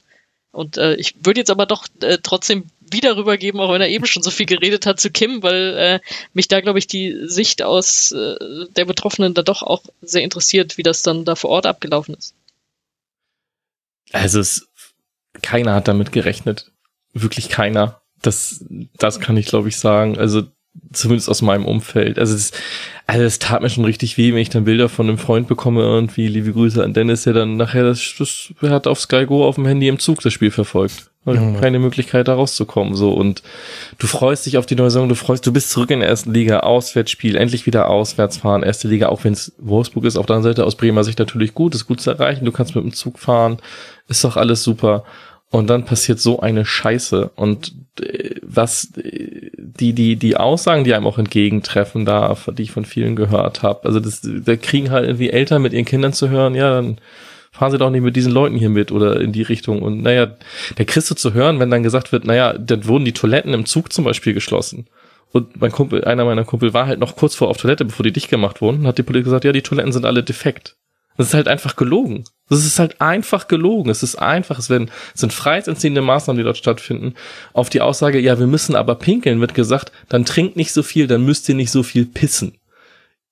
Und 0.50 0.76
äh, 0.78 0.94
ich 0.94 1.14
würde 1.24 1.40
jetzt 1.40 1.50
aber 1.50 1.66
doch 1.66 1.86
äh, 2.00 2.18
trotzdem 2.22 2.64
wieder 2.80 3.16
rübergeben, 3.16 3.60
auch 3.60 3.72
wenn 3.72 3.82
er 3.82 3.88
eben 3.88 4.06
schon 4.06 4.22
so 4.22 4.30
viel 4.30 4.46
geredet 4.46 4.86
hat 4.86 4.98
zu 4.98 5.10
Kim, 5.10 5.42
weil 5.42 5.76
äh, 5.76 6.00
mich 6.32 6.48
da, 6.48 6.60
glaube 6.60 6.78
ich, 6.78 6.86
die 6.86 7.26
Sicht 7.26 7.62
aus 7.62 8.12
äh, 8.12 8.36
der 8.74 8.86
Betroffenen 8.86 9.34
da 9.34 9.42
doch 9.42 9.62
auch 9.62 9.82
sehr 10.00 10.22
interessiert, 10.22 10.78
wie 10.78 10.82
das 10.82 11.02
dann 11.02 11.24
da 11.24 11.34
vor 11.34 11.50
Ort 11.50 11.66
abgelaufen 11.66 12.14
ist. 12.14 12.34
Also 14.12 14.40
es, 14.40 14.68
keiner 15.42 15.74
hat 15.74 15.88
damit 15.88 16.12
gerechnet. 16.12 16.70
Wirklich 17.12 17.50
keiner. 17.50 18.00
Das, 18.22 18.64
das 18.96 19.20
kann 19.20 19.36
ich, 19.36 19.46
glaube 19.46 19.68
ich, 19.68 19.76
sagen. 19.76 20.18
Also 20.18 20.44
zumindest 20.92 21.28
aus 21.28 21.42
meinem 21.42 21.66
Umfeld. 21.66 22.18
Also 22.18 22.34
es, 22.34 22.52
also 23.08 23.24
es 23.24 23.38
tat 23.38 23.62
mir 23.62 23.70
schon 23.70 23.86
richtig 23.86 24.18
weh, 24.18 24.34
wenn 24.34 24.40
ich 24.42 24.50
dann 24.50 24.66
Bilder 24.66 24.90
von 24.90 25.08
einem 25.08 25.16
Freund 25.16 25.48
bekomme 25.48 25.80
irgendwie, 25.80 26.28
liebe 26.28 26.52
Grüße 26.52 26.84
an 26.84 26.92
Dennis, 26.92 27.22
der 27.22 27.32
dann 27.32 27.56
nachher 27.56 27.82
das, 27.82 28.14
das 28.18 28.52
hat 28.60 28.86
auf 28.86 29.00
Sky 29.00 29.24
Go 29.24 29.46
auf 29.46 29.54
dem 29.54 29.64
Handy 29.64 29.88
im 29.88 29.98
Zug 29.98 30.20
das 30.20 30.34
Spiel 30.34 30.50
verfolgt. 30.50 31.10
Mhm. 31.24 31.58
Keine 31.58 31.78
Möglichkeit 31.78 32.28
da 32.28 32.34
rauszukommen, 32.34 32.94
so. 32.94 33.14
Und 33.14 33.42
du 33.98 34.06
freust 34.06 34.44
dich 34.44 34.58
auf 34.58 34.66
die 34.66 34.74
neue 34.74 34.90
Saison, 34.90 35.08
du 35.08 35.14
freust, 35.14 35.46
du 35.46 35.54
bist 35.54 35.70
zurück 35.70 35.90
in 35.90 36.00
der 36.00 36.08
ersten 36.10 36.34
Liga, 36.34 36.60
Auswärtsspiel, 36.60 37.36
endlich 37.36 37.64
wieder 37.64 37.88
auswärts 37.88 38.36
fahren, 38.36 38.62
erste 38.62 38.88
Liga, 38.88 39.08
auch 39.08 39.24
wenn 39.24 39.32
es 39.32 39.54
Wolfsburg 39.56 40.04
ist, 40.04 40.18
auf 40.18 40.26
der 40.26 40.36
anderen 40.36 40.52
Seite 40.52 40.66
aus 40.66 40.76
Bremer 40.76 41.02
Sicht 41.02 41.18
natürlich 41.18 41.54
gut, 41.54 41.74
ist 41.74 41.86
gut 41.86 42.02
zu 42.02 42.10
erreichen, 42.10 42.44
du 42.44 42.52
kannst 42.52 42.74
mit 42.74 42.84
dem 42.84 42.92
Zug 42.92 43.18
fahren, 43.18 43.56
ist 44.08 44.22
doch 44.22 44.36
alles 44.36 44.62
super. 44.62 45.04
Und 45.50 45.68
dann 45.70 45.86
passiert 45.86 46.20
so 46.20 46.40
eine 46.40 46.66
Scheiße. 46.66 47.30
Und 47.36 47.72
was 48.42 48.92
äh, 48.96 49.50
die, 49.56 49.92
die, 49.92 50.16
die 50.16 50.36
Aussagen, 50.36 50.84
die 50.84 50.94
einem 50.94 51.06
auch 51.06 51.18
entgegentreffen, 51.18 52.04
da, 52.04 52.36
die 52.48 52.62
ich 52.62 52.70
von 52.70 52.84
vielen 52.84 53.16
gehört 53.16 53.62
habe, 53.62 53.86
also 53.86 54.00
das, 54.00 54.22
da 54.22 54.56
kriegen 54.56 54.90
halt 54.90 55.06
irgendwie 55.06 55.30
Eltern 55.30 55.62
mit 55.62 55.72
ihren 55.72 55.84
Kindern 55.84 56.12
zu 56.12 56.28
hören, 56.28 56.54
ja, 56.54 56.74
dann 56.74 56.98
fahren 57.52 57.72
sie 57.72 57.78
doch 57.78 57.90
nicht 57.90 58.02
mit 58.02 58.16
diesen 58.16 58.32
Leuten 58.32 58.56
hier 58.56 58.68
mit 58.68 58.92
oder 58.92 59.20
in 59.20 59.32
die 59.32 59.42
Richtung. 59.42 59.82
Und 59.82 60.02
naja, 60.02 60.36
der 60.76 60.84
kriegst 60.84 61.10
du 61.10 61.14
zu 61.14 61.32
hören, 61.32 61.58
wenn 61.58 61.70
dann 61.70 61.82
gesagt 61.82 62.12
wird, 62.12 62.24
naja, 62.24 62.52
dann 62.52 62.86
wurden 62.86 63.04
die 63.04 63.12
Toiletten 63.12 63.52
im 63.52 63.66
Zug 63.66 63.92
zum 63.92 64.04
Beispiel 64.04 64.34
geschlossen. 64.34 64.86
Und 65.32 65.60
mein 65.60 65.72
Kumpel, 65.72 66.04
einer 66.04 66.24
meiner 66.24 66.44
Kumpel 66.44 66.72
war 66.72 66.86
halt 66.86 67.00
noch 67.00 67.16
kurz 67.16 67.34
vor 67.34 67.48
auf 67.48 67.58
Toilette, 67.58 67.84
bevor 67.84 68.04
die 68.04 68.12
dicht 68.12 68.30
gemacht 68.30 68.60
wurden, 68.60 68.86
hat 68.86 68.98
die 68.98 69.02
Polizei 69.02 69.24
gesagt, 69.24 69.44
ja, 69.44 69.52
die 69.52 69.62
Toiletten 69.62 69.92
sind 69.92 70.06
alle 70.06 70.22
defekt. 70.22 70.76
Das 71.18 71.26
ist 71.26 71.34
halt 71.34 71.48
einfach 71.48 71.74
gelogen. 71.74 72.24
Das 72.48 72.64
ist 72.64 72.78
halt 72.78 73.00
einfach 73.00 73.48
gelogen. 73.48 73.90
Es 73.90 74.04
ist 74.04 74.14
einfach, 74.14 74.58
es 74.60 74.70
werden, 74.70 74.88
es 75.14 75.20
sind 75.20 75.32
freiheitsentziehende 75.32 76.00
Maßnahmen, 76.00 76.38
die 76.38 76.44
dort 76.44 76.56
stattfinden. 76.56 77.14
Auf 77.52 77.68
die 77.68 77.80
Aussage, 77.80 78.20
ja, 78.20 78.38
wir 78.38 78.46
müssen 78.46 78.76
aber 78.76 78.94
pinkeln, 78.94 79.40
wird 79.40 79.52
gesagt, 79.52 79.90
dann 80.08 80.24
trinkt 80.24 80.56
nicht 80.56 80.72
so 80.72 80.84
viel, 80.84 81.08
dann 81.08 81.24
müsst 81.24 81.48
ihr 81.48 81.56
nicht 81.56 81.72
so 81.72 81.82
viel 81.82 82.06
pissen. 82.06 82.56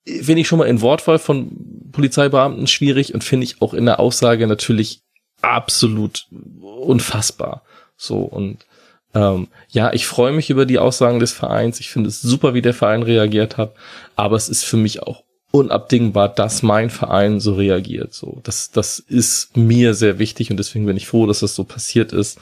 Finde 0.05 0.41
ich 0.41 0.49
schon 0.49 0.59
mal 0.59 0.67
in 0.67 0.81
Wortwahl 0.81 1.17
von 1.17 1.49
Polizeibeamten 1.93 2.67
schwierig 2.67 3.13
und 3.13 3.23
finde 3.23 3.45
ich 3.45 3.61
auch 3.61 3.73
in 3.73 3.85
der 3.85 4.01
Aussage 4.01 4.47
natürlich 4.47 5.01
absolut 5.41 6.27
unfassbar. 6.61 7.63
So 7.95 8.19
und 8.19 8.65
ähm, 9.13 9.47
ja, 9.69 9.93
ich 9.93 10.07
freue 10.07 10.33
mich 10.33 10.49
über 10.49 10.65
die 10.65 10.77
Aussagen 10.79 11.19
des 11.19 11.31
Vereins. 11.31 11.79
Ich 11.79 11.89
finde 11.89 12.09
es 12.09 12.21
super, 12.21 12.53
wie 12.53 12.61
der 12.61 12.73
Verein 12.73 13.03
reagiert 13.03 13.55
hat, 13.55 13.73
aber 14.17 14.35
es 14.35 14.49
ist 14.49 14.65
für 14.65 14.77
mich 14.77 15.03
auch 15.03 15.23
unabdingbar, 15.51 16.29
dass 16.29 16.61
mein 16.61 16.89
Verein 16.89 17.39
so 17.39 17.55
reagiert. 17.55 18.13
So, 18.13 18.39
das, 18.43 18.71
das 18.71 18.99
ist 18.99 19.55
mir 19.55 19.93
sehr 19.93 20.19
wichtig 20.19 20.51
und 20.51 20.57
deswegen 20.57 20.85
bin 20.85 20.97
ich 20.97 21.07
froh, 21.07 21.25
dass 21.25 21.39
das 21.39 21.55
so 21.55 21.63
passiert 21.63 22.11
ist. 22.11 22.39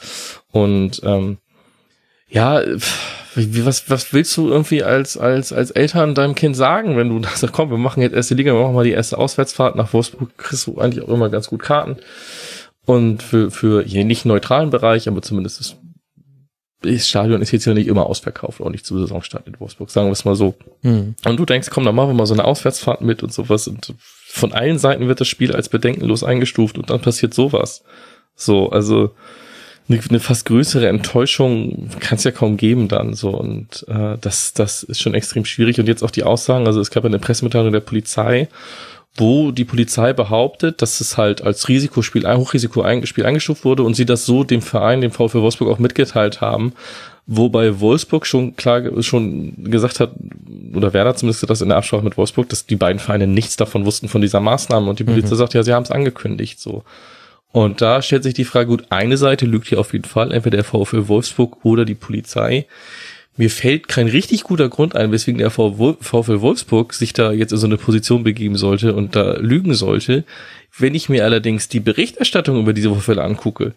Und 0.51 1.01
ähm, 1.03 1.38
ja, 2.27 2.61
was, 3.35 3.90
was 3.90 4.14
willst 4.14 4.35
du 4.38 4.50
irgendwie 4.50 4.84
als, 4.84 5.17
als, 5.17 5.53
als 5.53 5.72
Eltern 5.72 6.16
deinem 6.16 6.35
Kind 6.35 6.56
sagen, 6.56 6.98
wenn 6.98 7.09
du 7.09 7.22
sagst, 7.35 7.51
komm, 7.51 7.69
wir 7.69 7.77
machen 7.77 8.01
jetzt 8.01 8.16
erste 8.16 8.35
Liga, 8.35 8.53
wir 8.53 8.61
machen 8.61 8.75
mal 8.75 8.84
die 8.84 8.92
erste 8.92 9.17
Auswärtsfahrt 9.17 9.75
nach 9.75 9.93
Wolfsburg, 9.93 10.38
kriegst 10.38 10.67
du 10.67 10.77
eigentlich 10.80 11.03
auch 11.03 11.09
immer 11.09 11.30
ganz 11.30 11.48
gut 11.48 11.61
Karten. 11.61 11.98
Und 12.85 13.24
für, 13.24 13.50
für 13.50 13.84
hier 13.84 14.06
nicht 14.06 14.25
neutralen 14.25 14.69
Bereich, 14.69 15.08
aber 15.08 15.22
zumindest 15.22 15.59
das 15.59 15.75
das 16.85 17.07
Stadion 17.07 17.41
ist 17.41 17.51
jetzt 17.51 17.65
ja 17.65 17.73
nicht 17.73 17.88
immer 17.88 18.05
ausverkauft, 18.05 18.61
auch 18.61 18.69
nicht 18.69 18.85
zu 18.85 18.97
Saisonstart 18.99 19.47
in 19.47 19.59
Wolfsburg, 19.59 19.89
sagen 19.89 20.07
wir 20.07 20.14
es 20.14 20.25
mal 20.25 20.35
so. 20.35 20.55
Mhm. 20.81 21.15
Und 21.25 21.38
du 21.38 21.45
denkst, 21.45 21.69
komm, 21.72 21.85
dann 21.85 21.95
machen 21.95 22.09
wir 22.09 22.14
mal 22.14 22.25
so 22.25 22.33
eine 22.33 22.45
Auswärtsfahrt 22.45 23.01
mit 23.01 23.23
und 23.23 23.33
sowas. 23.33 23.67
Und 23.67 23.93
von 24.27 24.53
allen 24.53 24.77
Seiten 24.77 25.07
wird 25.07 25.22
das 25.22 25.27
Spiel 25.27 25.53
als 25.53 25.69
bedenkenlos 25.69 26.23
eingestuft 26.23 26.77
und 26.77 26.89
dann 26.89 27.01
passiert 27.01 27.33
sowas. 27.33 27.83
So, 28.35 28.69
also 28.69 29.11
eine, 29.88 29.99
eine 30.09 30.19
fast 30.19 30.45
größere 30.45 30.88
Enttäuschung 30.88 31.89
kann 31.99 32.17
es 32.17 32.23
ja 32.23 32.31
kaum 32.31 32.57
geben 32.57 32.88
dann 32.88 33.14
so 33.14 33.30
und 33.30 33.85
äh, 33.88 34.17
das 34.19 34.53
das 34.53 34.81
ist 34.81 35.01
schon 35.01 35.14
extrem 35.14 35.45
schwierig 35.45 35.80
und 35.80 35.88
jetzt 35.88 36.03
auch 36.03 36.09
die 36.09 36.23
Aussagen 36.23 36.65
also 36.65 36.80
es 36.80 36.89
gab 36.89 37.05
eine 37.05 37.19
Pressemitteilung 37.19 37.72
der 37.72 37.81
Polizei 37.81 38.47
wo 39.16 39.52
die 39.52 39.64
Polizei 39.64 40.11
behauptet, 40.14 40.82
dass 40.82 41.00
es 41.00 41.18
halt 41.18 41.42
als 41.42 41.69
Risikospiel, 41.69 42.26
ein 42.26 42.38
Hochrisiko-Spiel 42.38 43.26
eingestuft 43.26 43.64
wurde 43.64 43.84
und 43.84 43.94
sie 43.95 44.06
das 44.06 44.26
so 44.26 44.44
dem 44.44 44.61
Verein, 44.61 45.02
dem 45.02 45.11
VfL 45.11 45.42
Wolfsburg 45.42 45.69
auch 45.69 45.80
mitgeteilt 45.80 46.42
haben, 46.42 46.74
wobei 47.26 47.80
Wolfsburg 47.80 48.26
schon 48.26 48.58
klar 48.58 48.82
schon 49.02 49.53
gesagt 49.72 50.02
hat, 50.02 50.11
oder 50.74 50.94
Werder 50.94 51.16
zumindest 51.16 51.50
das 51.50 51.61
in 51.61 51.69
der 51.69 51.77
Absprache 51.77 52.03
mit 52.03 52.18
Wolfsburg, 52.18 52.50
dass 52.50 52.66
die 52.66 52.76
beiden 52.76 53.00
Vereine 53.00 53.26
nichts 53.26 53.56
davon 53.56 53.85
wussten 53.85 54.10
von 54.10 54.22
dieser 54.22 54.42
Maßnahme 54.42 54.90
und 54.90 55.00
die 55.00 55.06
Polizei 55.06 55.35
mhm. 55.35 55.40
sagt, 55.40 55.53
ja, 55.53 55.64
sie 55.64 55.74
haben 55.74 55.84
es 55.84 55.92
angekündigt, 55.92 56.60
so. 56.60 56.84
Und 57.53 57.80
da 57.80 58.02
stellt 58.02 58.24
sich 58.24 58.34
die 58.34 58.44
Frage, 58.44 58.68
gut, 58.68 58.84
eine 58.90 59.16
Seite 59.16 59.45
lügt 59.45 59.68
hier 59.68 59.80
auf 59.80 59.94
jeden 59.94 60.03
Fall, 60.03 60.34
entweder 60.34 60.58
der 60.58 60.66
VfL 60.66 61.08
Wolfsburg 61.08 61.64
oder 61.64 61.85
die 61.85 61.95
Polizei 61.95 62.66
mir 63.38 63.49
fällt 63.49 63.88
kein 63.88 64.07
richtig 64.07 64.43
guter 64.43 64.69
Grund 64.69 64.95
ein, 64.95 65.11
weswegen 65.11 65.39
der 65.39 65.49
VfL 65.49 66.41
Wolfsburg 66.41 66.93
sich 66.93 67.14
da 67.14 67.31
jetzt 67.31 67.51
in 67.51 67.57
so 67.57 67.67
eine 67.67 67.77
Position 67.77 68.23
begeben 68.23 68.55
sollte 68.55 68.95
und 68.95 69.15
da 69.15 69.38
lügen 69.38 69.73
sollte. 69.73 70.23
Wenn 70.77 70.95
ich 70.95 71.09
mir 71.09 71.25
allerdings 71.25 71.67
die 71.67 71.80
Berichterstattung 71.81 72.59
über 72.59 72.73
diese 72.73 72.89
Vorfälle 72.89 73.23
angucke, 73.23 73.73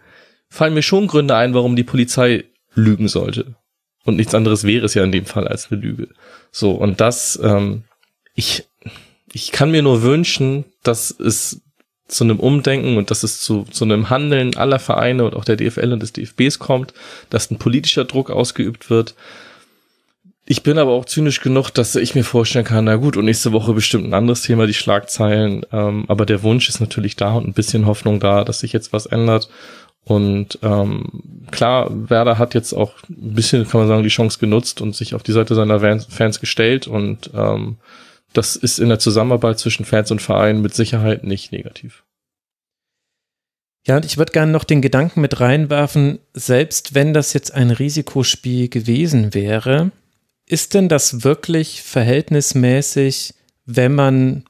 fallen 0.48 0.74
mir 0.74 0.82
schon 0.82 1.08
Gründe 1.08 1.34
ein, 1.34 1.54
warum 1.54 1.76
die 1.76 1.84
Polizei 1.84 2.44
lügen 2.74 3.08
sollte. 3.08 3.56
Und 4.04 4.16
nichts 4.16 4.34
anderes 4.34 4.64
wäre 4.64 4.86
es 4.86 4.94
ja 4.94 5.04
in 5.04 5.12
dem 5.12 5.26
Fall 5.26 5.46
als 5.48 5.70
eine 5.70 5.80
Lüge. 5.80 6.08
So, 6.50 6.72
und 6.72 7.00
das, 7.00 7.38
ähm, 7.42 7.82
ich, 8.34 8.64
ich 9.32 9.52
kann 9.52 9.70
mir 9.70 9.82
nur 9.82 10.02
wünschen, 10.02 10.64
dass 10.82 11.10
es 11.10 11.60
zu 12.06 12.24
einem 12.24 12.40
Umdenken 12.40 12.96
und 12.96 13.10
dass 13.10 13.22
es 13.22 13.40
zu, 13.40 13.64
zu 13.70 13.84
einem 13.84 14.08
Handeln 14.08 14.56
aller 14.56 14.78
Vereine 14.78 15.24
und 15.24 15.36
auch 15.36 15.44
der 15.44 15.56
DFL 15.56 15.92
und 15.92 16.02
des 16.02 16.14
DFBs 16.14 16.58
kommt, 16.58 16.94
dass 17.28 17.50
ein 17.50 17.58
politischer 17.58 18.06
Druck 18.06 18.30
ausgeübt 18.30 18.88
wird. 18.88 19.14
Ich 20.50 20.62
bin 20.62 20.78
aber 20.78 20.92
auch 20.92 21.04
zynisch 21.04 21.42
genug, 21.42 21.68
dass 21.68 21.94
ich 21.94 22.14
mir 22.14 22.24
vorstellen 22.24 22.64
kann, 22.64 22.86
na 22.86 22.96
gut, 22.96 23.18
und 23.18 23.26
nächste 23.26 23.52
Woche 23.52 23.74
bestimmt 23.74 24.06
ein 24.06 24.14
anderes 24.14 24.40
Thema, 24.40 24.66
die 24.66 24.72
Schlagzeilen. 24.72 25.66
Ähm, 25.72 26.06
aber 26.08 26.24
der 26.24 26.42
Wunsch 26.42 26.70
ist 26.70 26.80
natürlich 26.80 27.16
da 27.16 27.34
und 27.34 27.46
ein 27.46 27.52
bisschen 27.52 27.84
Hoffnung 27.84 28.18
da, 28.18 28.44
dass 28.44 28.60
sich 28.60 28.72
jetzt 28.72 28.94
was 28.94 29.04
ändert. 29.04 29.50
Und 30.04 30.58
ähm, 30.62 31.44
klar, 31.50 31.90
Werder 31.90 32.38
hat 32.38 32.54
jetzt 32.54 32.72
auch 32.72 32.94
ein 33.10 33.34
bisschen, 33.34 33.68
kann 33.68 33.82
man 33.82 33.88
sagen, 33.88 34.02
die 34.02 34.08
Chance 34.08 34.38
genutzt 34.38 34.80
und 34.80 34.96
sich 34.96 35.14
auf 35.14 35.22
die 35.22 35.32
Seite 35.32 35.54
seiner 35.54 35.80
Fans 36.00 36.40
gestellt. 36.40 36.86
Und 36.86 37.30
ähm, 37.34 37.76
das 38.32 38.56
ist 38.56 38.78
in 38.78 38.88
der 38.88 38.98
Zusammenarbeit 38.98 39.58
zwischen 39.58 39.84
Fans 39.84 40.10
und 40.10 40.22
Vereinen 40.22 40.62
mit 40.62 40.72
Sicherheit 40.74 41.24
nicht 41.24 41.52
negativ. 41.52 42.04
Ja, 43.86 43.96
und 43.96 44.06
ich 44.06 44.16
würde 44.16 44.32
gerne 44.32 44.50
noch 44.50 44.64
den 44.64 44.80
Gedanken 44.80 45.20
mit 45.20 45.40
reinwerfen, 45.40 46.20
selbst 46.32 46.94
wenn 46.94 47.12
das 47.12 47.34
jetzt 47.34 47.52
ein 47.52 47.70
Risikospiel 47.70 48.70
gewesen 48.70 49.34
wäre, 49.34 49.90
ist 50.48 50.74
denn 50.74 50.88
das 50.88 51.24
wirklich 51.24 51.82
verhältnismäßig, 51.82 53.34
wenn 53.66 53.94
man 53.94 54.44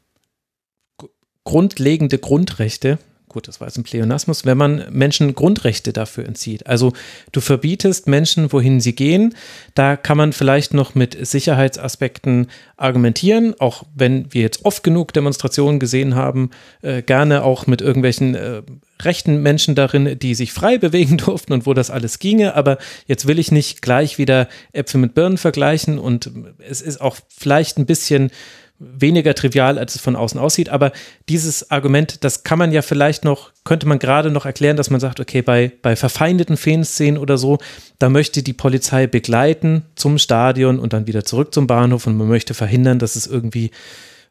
grundlegende 1.44 2.18
Grundrechte 2.18 2.98
gut, 3.28 3.48
das 3.48 3.60
war 3.60 3.68
jetzt 3.68 3.76
ein 3.76 3.84
Pleonasmus, 3.84 4.44
wenn 4.44 4.58
man 4.58 4.86
Menschen 4.90 5.34
Grundrechte 5.34 5.92
dafür 5.92 6.26
entzieht. 6.26 6.66
Also 6.66 6.92
du 7.32 7.40
verbietest 7.40 8.08
Menschen, 8.08 8.52
wohin 8.52 8.80
sie 8.80 8.94
gehen. 8.94 9.34
Da 9.74 9.96
kann 9.96 10.16
man 10.16 10.32
vielleicht 10.32 10.74
noch 10.74 10.94
mit 10.94 11.16
Sicherheitsaspekten 11.26 12.48
argumentieren, 12.76 13.54
auch 13.58 13.84
wenn 13.94 14.32
wir 14.32 14.42
jetzt 14.42 14.64
oft 14.64 14.82
genug 14.82 15.12
Demonstrationen 15.12 15.80
gesehen 15.80 16.14
haben, 16.14 16.50
äh, 16.82 17.02
gerne 17.02 17.44
auch 17.44 17.66
mit 17.66 17.80
irgendwelchen 17.80 18.34
äh, 18.34 18.62
rechten 19.02 19.42
Menschen 19.42 19.74
darin, 19.74 20.18
die 20.18 20.34
sich 20.34 20.52
frei 20.52 20.78
bewegen 20.78 21.18
durften 21.18 21.52
und 21.52 21.66
wo 21.66 21.74
das 21.74 21.90
alles 21.90 22.18
ginge. 22.18 22.54
Aber 22.54 22.78
jetzt 23.06 23.26
will 23.26 23.38
ich 23.38 23.52
nicht 23.52 23.82
gleich 23.82 24.18
wieder 24.18 24.48
Äpfel 24.72 25.00
mit 25.00 25.14
Birnen 25.14 25.38
vergleichen 25.38 25.98
und 25.98 26.30
es 26.58 26.80
ist 26.80 27.00
auch 27.00 27.16
vielleicht 27.28 27.78
ein 27.78 27.86
bisschen 27.86 28.30
weniger 28.78 29.34
trivial, 29.34 29.78
als 29.78 29.96
es 29.96 30.00
von 30.00 30.14
außen 30.14 30.38
aussieht. 30.38 30.68
Aber 30.68 30.92
dieses 31.28 31.70
Argument, 31.70 32.22
das 32.22 32.44
kann 32.44 32.58
man 32.58 32.70
ja 32.70 32.82
vielleicht 32.82 33.24
noch, 33.24 33.50
könnte 33.64 33.88
man 33.88 33.98
gerade 33.98 34.30
noch 34.30 34.46
erklären, 34.46 34.76
dass 34.76 34.90
man 34.90 35.00
sagt, 35.00 35.18
okay, 35.18 35.42
bei, 35.42 35.72
bei 35.82 35.96
verfeindeten 35.96 36.56
Fanszenen 36.56 37.18
oder 37.20 37.38
so, 37.38 37.58
da 37.98 38.08
möchte 38.08 38.42
die 38.42 38.52
Polizei 38.52 39.06
begleiten 39.06 39.82
zum 39.96 40.18
Stadion 40.18 40.78
und 40.78 40.92
dann 40.92 41.06
wieder 41.06 41.24
zurück 41.24 41.52
zum 41.52 41.66
Bahnhof 41.66 42.06
und 42.06 42.16
man 42.16 42.28
möchte 42.28 42.54
verhindern, 42.54 42.98
dass 42.98 43.16
es 43.16 43.26
irgendwie 43.26 43.72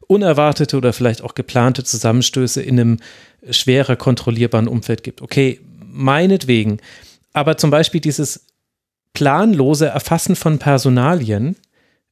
unerwartete 0.06 0.76
oder 0.76 0.94
vielleicht 0.94 1.22
auch 1.22 1.34
geplante 1.34 1.84
Zusammenstöße 1.84 2.62
in 2.62 2.80
einem 2.80 2.96
schwerer 3.50 3.96
kontrollierbaren 3.96 4.68
Umfeld 4.68 5.02
gibt. 5.02 5.20
Okay, 5.20 5.60
meinetwegen. 5.84 6.78
Aber 7.34 7.58
zum 7.58 7.70
Beispiel 7.70 8.00
dieses 8.00 8.46
planlose 9.12 9.86
Erfassen 9.86 10.36
von 10.36 10.58
Personalien, 10.58 11.56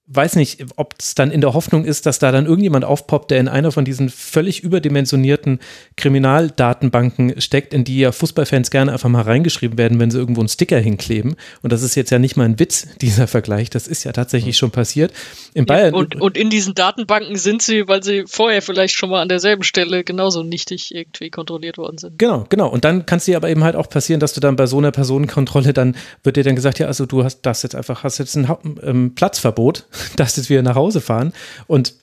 weiß 0.08 0.36
nicht, 0.36 0.64
ob 0.76 0.94
es 1.00 1.16
dann 1.16 1.32
in 1.32 1.40
der 1.40 1.52
Hoffnung 1.52 1.84
ist, 1.84 2.06
dass 2.06 2.20
da 2.20 2.30
dann 2.30 2.46
irgendjemand 2.46 2.84
aufpoppt, 2.84 3.32
der 3.32 3.40
in 3.40 3.48
einer 3.48 3.72
von 3.72 3.84
diesen 3.84 4.08
völlig 4.08 4.62
überdimensionierten 4.62 5.58
Kriminaldatenbanken 5.96 7.40
steckt, 7.40 7.74
in 7.74 7.82
die 7.82 7.98
ja 7.98 8.12
Fußballfans 8.12 8.70
gerne 8.70 8.92
einfach 8.92 9.08
mal 9.08 9.22
reingeschrieben 9.22 9.78
werden, 9.78 9.98
wenn 9.98 10.12
sie 10.12 10.18
irgendwo 10.18 10.42
einen 10.42 10.48
Sticker 10.48 10.78
hinkleben. 10.78 11.34
Und 11.62 11.72
das 11.72 11.82
ist 11.82 11.96
jetzt 11.96 12.10
ja 12.10 12.20
nicht 12.20 12.36
mal 12.36 12.44
ein 12.44 12.60
Witz, 12.60 12.86
dieser 13.00 13.26
Vergleich. 13.26 13.68
Das 13.68 13.88
ist 13.88 14.04
ja 14.04 14.12
tatsächlich 14.12 14.56
schon 14.56 14.70
passiert. 14.70 15.12
In 15.54 15.66
Bayern. 15.66 15.92
Ja, 15.92 16.00
und, 16.00 16.20
und 16.20 16.36
in 16.36 16.50
diesen 16.50 16.74
Datenbanken 16.74 17.36
sind 17.36 17.62
sie, 17.62 17.88
weil 17.88 18.04
sie 18.04 18.24
vorher 18.28 18.62
vielleicht 18.62 18.94
schon 18.94 19.10
mal 19.10 19.22
an 19.22 19.28
derselben 19.28 19.64
Stelle 19.64 20.04
genauso 20.04 20.44
nichtig 20.44 20.94
irgendwie 20.94 21.30
kontrolliert 21.30 21.78
worden 21.78 21.98
sind. 21.98 22.16
Genau, 22.16 22.46
genau. 22.48 22.68
Und 22.68 22.84
dann 22.84 23.06
kann 23.06 23.18
es 23.18 23.24
dir 23.24 23.36
aber 23.36 23.48
eben 23.48 23.64
halt 23.64 23.74
auch 23.74 23.88
passieren, 23.88 24.20
dass 24.20 24.34
du 24.34 24.40
dann 24.40 24.54
bei 24.54 24.66
so 24.66 24.78
einer 24.78 24.92
Personenkontrolle 24.92 25.72
dann 25.72 25.96
wird 26.22 26.36
dir 26.36 26.44
dann 26.44 26.54
gesagt, 26.54 26.78
ja, 26.78 26.86
also 26.86 27.06
du 27.06 27.24
hast 27.24 27.40
das 27.42 27.64
jetzt 27.64 27.74
einfach, 27.74 28.04
hast 28.04 28.18
jetzt 28.18 28.36
ein 28.36 28.48
ähm, 28.84 29.14
Platzverbot 29.16 29.86
dass 30.16 30.36
jetzt 30.36 30.50
wieder 30.50 30.62
nach 30.62 30.76
Hause 30.76 31.00
fahren. 31.00 31.32
Und 31.66 31.94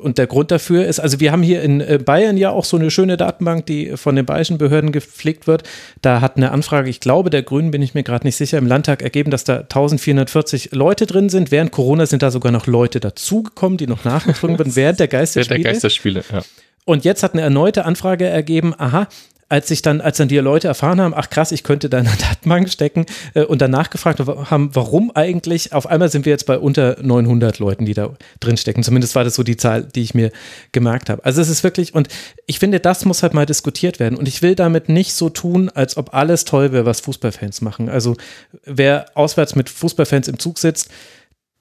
und 0.00 0.18
der 0.18 0.26
Grund 0.26 0.50
dafür 0.50 0.86
ist, 0.86 0.98
also 0.98 1.20
wir 1.20 1.30
haben 1.30 1.42
hier 1.42 1.62
in 1.62 1.80
äh, 1.80 1.98
Bayern 2.02 2.36
ja 2.36 2.50
auch 2.50 2.64
so 2.64 2.76
eine 2.76 2.90
schöne 2.90 3.16
Datenbank, 3.16 3.66
die 3.66 3.96
von 3.96 4.16
den 4.16 4.26
bayerischen 4.26 4.58
Behörden 4.58 4.92
gepflegt 4.92 5.46
wird. 5.46 5.64
Da 6.02 6.20
hat 6.20 6.36
eine 6.36 6.52
Anfrage, 6.52 6.88
ich 6.88 7.00
glaube, 7.00 7.30
der 7.30 7.42
Grünen 7.42 7.70
bin 7.70 7.82
ich 7.82 7.94
mir 7.94 8.02
gerade 8.02 8.26
nicht 8.26 8.36
sicher, 8.36 8.58
im 8.58 8.66
Landtag 8.66 9.02
ergeben, 9.02 9.30
dass 9.30 9.44
da 9.44 9.58
1440 9.58 10.70
Leute 10.72 11.06
drin 11.06 11.28
sind. 11.28 11.50
Während 11.50 11.70
Corona 11.70 12.06
sind 12.06 12.22
da 12.22 12.30
sogar 12.30 12.50
noch 12.50 12.66
Leute 12.66 12.98
dazugekommen, 12.98 13.76
die 13.76 13.86
noch 13.86 14.04
nachgezogen 14.04 14.58
werden, 14.58 14.74
während 14.74 15.00
der 15.00 15.08
Geisterspiele. 15.08 15.62
der 15.62 15.72
Geisterspiele, 15.72 16.24
ja. 16.32 16.40
Und 16.86 17.04
jetzt 17.04 17.22
hat 17.22 17.34
eine 17.34 17.42
erneute 17.42 17.84
Anfrage 17.84 18.26
ergeben, 18.26 18.74
aha, 18.76 19.06
als 19.50 19.66
sich 19.66 19.82
dann, 19.82 20.00
als 20.00 20.16
dann 20.16 20.28
die 20.28 20.38
Leute 20.38 20.68
erfahren 20.68 21.00
haben, 21.00 21.12
ach 21.14 21.28
krass, 21.28 21.50
ich 21.50 21.64
könnte 21.64 21.90
da 21.90 21.98
in 21.98 22.04
der 22.04 22.16
Datenbank 22.16 22.70
stecken 22.70 23.04
äh, 23.34 23.42
und 23.42 23.60
dann 23.60 23.72
nachgefragt 23.72 24.20
haben, 24.20 24.70
warum 24.74 25.10
eigentlich, 25.14 25.72
auf 25.72 25.88
einmal 25.88 26.08
sind 26.08 26.24
wir 26.24 26.30
jetzt 26.30 26.46
bei 26.46 26.56
unter 26.56 26.96
900 27.02 27.58
Leuten, 27.58 27.84
die 27.84 27.92
da 27.92 28.14
drin 28.38 28.56
stecken. 28.56 28.84
Zumindest 28.84 29.16
war 29.16 29.24
das 29.24 29.34
so 29.34 29.42
die 29.42 29.56
Zahl, 29.56 29.82
die 29.82 30.02
ich 30.02 30.14
mir 30.14 30.30
gemerkt 30.70 31.10
habe. 31.10 31.24
Also 31.24 31.42
es 31.42 31.48
ist 31.48 31.64
wirklich, 31.64 31.94
und 31.94 32.08
ich 32.46 32.60
finde, 32.60 32.78
das 32.78 33.04
muss 33.04 33.24
halt 33.24 33.34
mal 33.34 33.44
diskutiert 33.44 33.98
werden. 33.98 34.16
Und 34.16 34.28
ich 34.28 34.40
will 34.40 34.54
damit 34.54 34.88
nicht 34.88 35.14
so 35.14 35.28
tun, 35.28 35.68
als 35.68 35.96
ob 35.96 36.14
alles 36.14 36.44
toll 36.44 36.70
wäre, 36.70 36.86
was 36.86 37.00
Fußballfans 37.00 37.60
machen. 37.60 37.88
Also 37.88 38.16
wer 38.64 39.06
auswärts 39.14 39.56
mit 39.56 39.68
Fußballfans 39.68 40.28
im 40.28 40.38
Zug 40.38 40.58
sitzt, 40.60 40.90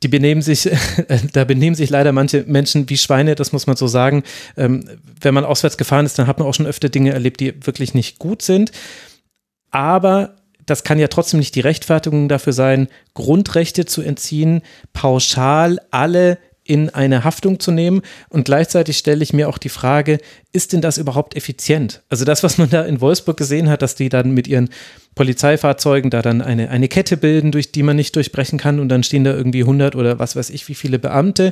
die 0.04 0.08
benehmen 0.08 0.42
sich, 0.42 0.70
da 1.34 1.44
benehmen 1.44 1.76
sich 1.76 1.90
leider 1.90 2.12
manche 2.12 2.44
Menschen 2.48 2.90
wie 2.90 2.98
Schweine, 2.98 3.36
das 3.36 3.52
muss 3.52 3.68
man 3.68 3.76
so 3.76 3.88
sagen. 3.88 4.24
Ähm, 4.58 4.86
wenn 5.22 5.34
man 5.34 5.46
auswärts 5.46 5.78
gefahren 5.78 6.06
ist, 6.06 6.18
dann 6.18 6.28
hat 6.28 6.40
man 6.40 6.48
auch 6.48 6.54
schon 6.54 6.68
öfter 6.68 6.90
Dinge 6.90 7.12
erlebt, 7.12 7.40
die 7.40 7.66
wirklich 7.66 7.94
nicht 7.94 8.20
gut 8.20 8.42
sind. 8.42 8.72
Aber 9.72 10.36
das 10.66 10.84
kann 10.84 11.00
ja 11.00 11.08
trotzdem 11.08 11.40
nicht 11.40 11.56
die 11.56 11.62
Rechtfertigung 11.62 12.30
dafür 12.30 12.54
sein, 12.54 12.88
Grundrechte 13.14 13.86
zu 13.86 14.02
entziehen, 14.02 14.62
pauschal 14.94 15.80
alle 15.92 16.38
in 16.64 16.92
eine 16.92 17.24
Haftung 17.24 17.60
zu 17.60 17.72
nehmen. 17.72 18.04
Und 18.30 18.46
gleichzeitig 18.46 19.00
stelle 19.00 19.24
ich 19.24 19.34
mir 19.34 19.50
auch 19.50 19.58
die 19.58 19.70
Frage, 19.70 20.20
ist 20.52 20.72
denn 20.72 20.82
das 20.82 21.00
überhaupt 21.00 21.36
effizient? 21.36 22.04
Also 22.10 22.26
das, 22.26 22.44
was 22.44 22.60
man 22.60 22.70
da 22.70 22.84
in 22.84 23.02
Wolfsburg 23.02 23.38
gesehen 23.38 23.70
hat, 23.70 23.82
dass 23.82 23.96
die 23.96 24.10
dann 24.10 24.32
mit 24.32 24.48
ihren 24.48 24.70
Polizeifahrzeugen 25.20 26.10
da 26.10 26.22
dann 26.22 26.42
eine, 26.42 26.70
eine 26.70 26.88
Kette 26.88 27.18
bilden, 27.18 27.52
durch 27.52 27.74
die 27.74 27.84
man 27.84 27.98
nicht 27.98 28.16
durchbrechen 28.16 28.58
kann 28.58 28.80
und 28.80 28.88
dann 28.88 29.04
stehen 29.04 29.26
da 29.26 29.34
irgendwie 29.34 29.64
100 29.64 29.98
oder 29.98 30.18
was 30.18 30.38
weiß 30.38 30.50
ich, 30.50 30.70
wie 30.70 30.76
viele 30.76 30.98
Beamte. 30.98 31.52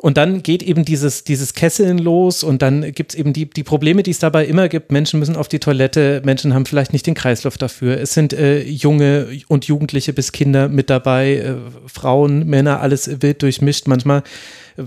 Und 0.00 0.16
dann 0.16 0.42
geht 0.42 0.64
eben 0.64 0.84
dieses, 0.84 1.22
dieses 1.22 1.54
Kesseln 1.54 1.98
los 1.98 2.42
und 2.42 2.60
dann 2.60 2.90
gibt 2.90 3.12
es 3.12 3.18
eben 3.20 3.32
die, 3.32 3.48
die 3.48 3.62
Probleme, 3.62 4.02
die 4.02 4.10
es 4.10 4.18
dabei 4.18 4.46
immer 4.46 4.68
gibt. 4.68 4.90
Menschen 4.90 5.20
müssen 5.20 5.36
auf 5.36 5.46
die 5.46 5.60
Toilette, 5.60 6.22
Menschen 6.24 6.54
haben 6.54 6.66
vielleicht 6.66 6.92
nicht 6.92 7.06
den 7.06 7.14
Kreislauf 7.14 7.56
dafür. 7.56 8.00
Es 8.00 8.14
sind 8.14 8.32
äh, 8.32 8.64
junge 8.64 9.28
und 9.46 9.66
Jugendliche 9.66 10.12
bis 10.12 10.32
Kinder 10.32 10.68
mit 10.68 10.90
dabei, 10.90 11.36
äh, 11.36 11.54
Frauen, 11.86 12.48
Männer, 12.48 12.80
alles 12.80 13.22
wild 13.22 13.42
durchmischt. 13.42 13.86
Manchmal, 13.86 14.24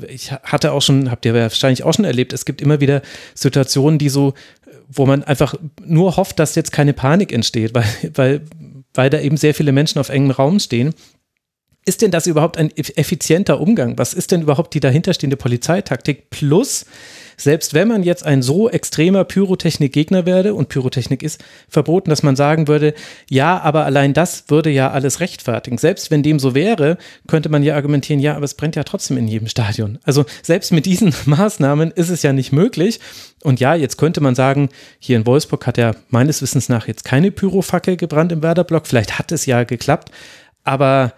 ich 0.09 0.33
hatte 0.33 0.73
auch 0.73 0.81
schon, 0.81 1.09
habt 1.09 1.25
ihr 1.25 1.33
wahrscheinlich 1.33 1.85
auch 1.85 1.93
schon 1.93 2.03
erlebt, 2.03 2.33
es 2.33 2.43
gibt 2.43 2.61
immer 2.61 2.81
wieder 2.81 3.01
Situationen, 3.35 3.97
die 3.99 4.09
so, 4.09 4.33
wo 4.87 5.05
man 5.05 5.23
einfach 5.23 5.55
nur 5.83 6.17
hofft, 6.17 6.39
dass 6.39 6.55
jetzt 6.55 6.71
keine 6.71 6.93
Panik 6.93 7.31
entsteht, 7.31 7.73
weil, 7.73 7.85
weil, 8.13 8.41
weil 8.93 9.09
da 9.09 9.19
eben 9.19 9.37
sehr 9.37 9.53
viele 9.53 9.71
Menschen 9.71 9.99
auf 9.99 10.09
engem 10.09 10.31
Raum 10.31 10.59
stehen 10.59 10.93
ist 11.87 12.01
denn 12.01 12.09
das 12.09 12.25
überhaupt 12.25 12.57
ein 12.57 12.71
effizienter 12.75 13.61
Umgang? 13.61 13.97
Was 13.97 14.15
ist 14.15 14.31
denn 14.31 14.41
überhaupt 14.41 14.73
die 14.73 14.79
dahinterstehende 14.79 15.37
Polizeitaktik? 15.37 16.31
Plus, 16.31 16.87
selbst 17.37 17.75
wenn 17.75 17.87
man 17.87 18.01
jetzt 18.01 18.25
ein 18.25 18.41
so 18.41 18.69
extremer 18.69 19.23
Pyrotechnik-Gegner 19.23 20.25
werde 20.25 20.55
und 20.55 20.69
Pyrotechnik 20.69 21.21
ist 21.21 21.43
verboten, 21.69 22.09
dass 22.09 22.23
man 22.23 22.35
sagen 22.35 22.67
würde, 22.67 22.95
ja, 23.29 23.59
aber 23.61 23.85
allein 23.85 24.13
das 24.13 24.45
würde 24.47 24.71
ja 24.71 24.89
alles 24.89 25.19
rechtfertigen. 25.19 25.77
Selbst 25.77 26.09
wenn 26.09 26.23
dem 26.23 26.39
so 26.39 26.55
wäre, 26.55 26.97
könnte 27.27 27.49
man 27.49 27.61
ja 27.61 27.75
argumentieren, 27.75 28.19
ja, 28.19 28.35
aber 28.35 28.45
es 28.45 28.55
brennt 28.55 28.75
ja 28.75 28.83
trotzdem 28.83 29.17
in 29.17 29.27
jedem 29.27 29.47
Stadion. 29.47 29.99
Also 30.03 30.25
selbst 30.41 30.71
mit 30.71 30.87
diesen 30.87 31.13
Maßnahmen 31.25 31.91
ist 31.91 32.09
es 32.09 32.23
ja 32.23 32.33
nicht 32.33 32.51
möglich. 32.51 32.99
Und 33.45 33.59
ja, 33.59 33.75
jetzt 33.75 33.97
könnte 33.97 34.21
man 34.21 34.33
sagen, 34.33 34.69
hier 34.97 35.17
in 35.17 35.27
Wolfsburg 35.27 35.67
hat 35.67 35.77
ja 35.77 35.91
meines 36.09 36.41
Wissens 36.41 36.67
nach 36.67 36.87
jetzt 36.87 37.05
keine 37.05 37.29
Pyrofackel 37.29 37.95
gebrannt 37.95 38.31
im 38.31 38.41
Werderblock. 38.41 38.87
Vielleicht 38.87 39.19
hat 39.19 39.31
es 39.31 39.45
ja 39.45 39.63
geklappt, 39.63 40.09
aber 40.63 41.13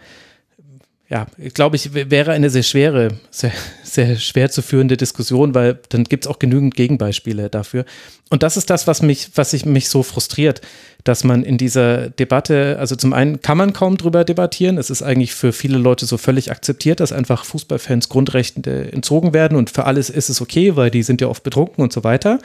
ja, 1.10 1.26
glaube 1.54 1.78
ich, 1.78 1.94
wäre 1.94 2.34
eine 2.34 2.50
sehr 2.50 2.64
schwere, 2.64 3.10
sehr, 3.32 3.54
sehr 3.82 4.18
schwer 4.18 4.52
zu 4.52 4.62
führende 4.62 4.98
Diskussion, 4.98 5.56
weil 5.56 5.80
dann 5.88 6.04
gibt 6.04 6.26
es 6.26 6.28
auch 6.30 6.38
genügend 6.38 6.76
Gegenbeispiele 6.76 7.50
dafür. 7.50 7.86
Und 8.30 8.44
das 8.44 8.58
ist 8.58 8.70
das, 8.70 8.88
was 8.88 9.02
mich, 9.02 9.30
was 9.36 9.54
ich 9.54 9.66
mich 9.66 9.88
so 9.88 10.04
frustriert, 10.04 10.60
dass 11.06 11.24
man 11.24 11.44
in 11.44 11.58
dieser 11.58 12.10
Debatte, 12.10 12.76
also 12.78 12.98
zum 12.98 13.14
einen 13.14 13.42
kann 13.42 13.58
man 13.58 13.72
kaum 13.72 13.98
drüber 13.98 14.26
debattieren. 14.26 14.78
Es 14.78 14.90
ist 14.90 15.02
eigentlich 15.02 15.34
für 15.34 15.54
viele 15.54 15.78
Leute 15.78 16.06
so 16.06 16.18
völlig 16.18 16.52
akzeptiert, 16.52 17.00
dass 17.00 17.14
einfach 17.14 17.46
Fußballfans 17.46 18.10
Grundrechte 18.10 18.92
entzogen 18.92 19.34
werden 19.34 19.58
und 19.58 19.70
für 19.70 19.86
alles 19.86 20.10
ist 20.10 20.28
es 20.28 20.42
okay, 20.42 20.76
weil 20.76 20.92
die 20.92 21.04
sind 21.04 21.22
ja 21.22 21.28
oft 21.28 21.44
betrunken 21.44 21.82
und 21.82 21.94
so 21.94 22.04
weiter. 22.04 22.40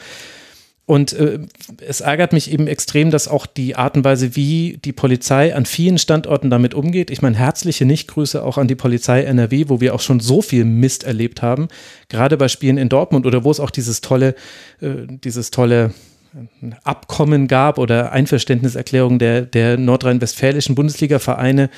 Und 0.85 1.13
äh, 1.13 1.39
es 1.85 2.01
ärgert 2.01 2.33
mich 2.33 2.51
eben 2.51 2.67
extrem, 2.67 3.09
dass 3.09 3.29
auch 3.29 3.45
die 3.45 3.77
Art 3.77 3.95
und 3.95 4.03
Weise, 4.03 4.35
wie 4.35 4.79
die 4.83 4.91
Polizei 4.91 5.55
an 5.55 5.65
vielen 5.65 5.97
Standorten 5.97 6.49
damit 6.49 6.73
umgeht. 6.73 7.09
Ich 7.09 7.21
meine, 7.21 7.37
herzliche 7.37 7.85
Nichtgrüße 7.85 8.43
auch 8.43 8.57
an 8.57 8.67
die 8.67 8.75
Polizei 8.75 9.23
NRW, 9.23 9.65
wo 9.69 9.79
wir 9.79 9.95
auch 9.95 10.01
schon 10.01 10.19
so 10.19 10.41
viel 10.41 10.65
Mist 10.65 11.05
erlebt 11.05 11.41
haben. 11.41 11.69
Gerade 12.09 12.35
bei 12.35 12.49
Spielen 12.49 12.77
in 12.77 12.89
Dortmund 12.89 13.25
oder 13.25 13.45
wo 13.45 13.51
es 13.51 13.61
auch 13.61 13.69
dieses 13.69 14.01
tolle, 14.01 14.35
äh, 14.81 15.07
dieses 15.07 15.51
tolle 15.51 15.93
äh, 16.35 16.71
Abkommen 16.83 17.47
gab 17.47 17.77
oder 17.77 18.11
Einverständniserklärung 18.11 19.19
der, 19.19 19.43
der 19.43 19.77
nordrhein-westfälischen 19.77 20.75
Bundesliga-Vereine 20.75 21.69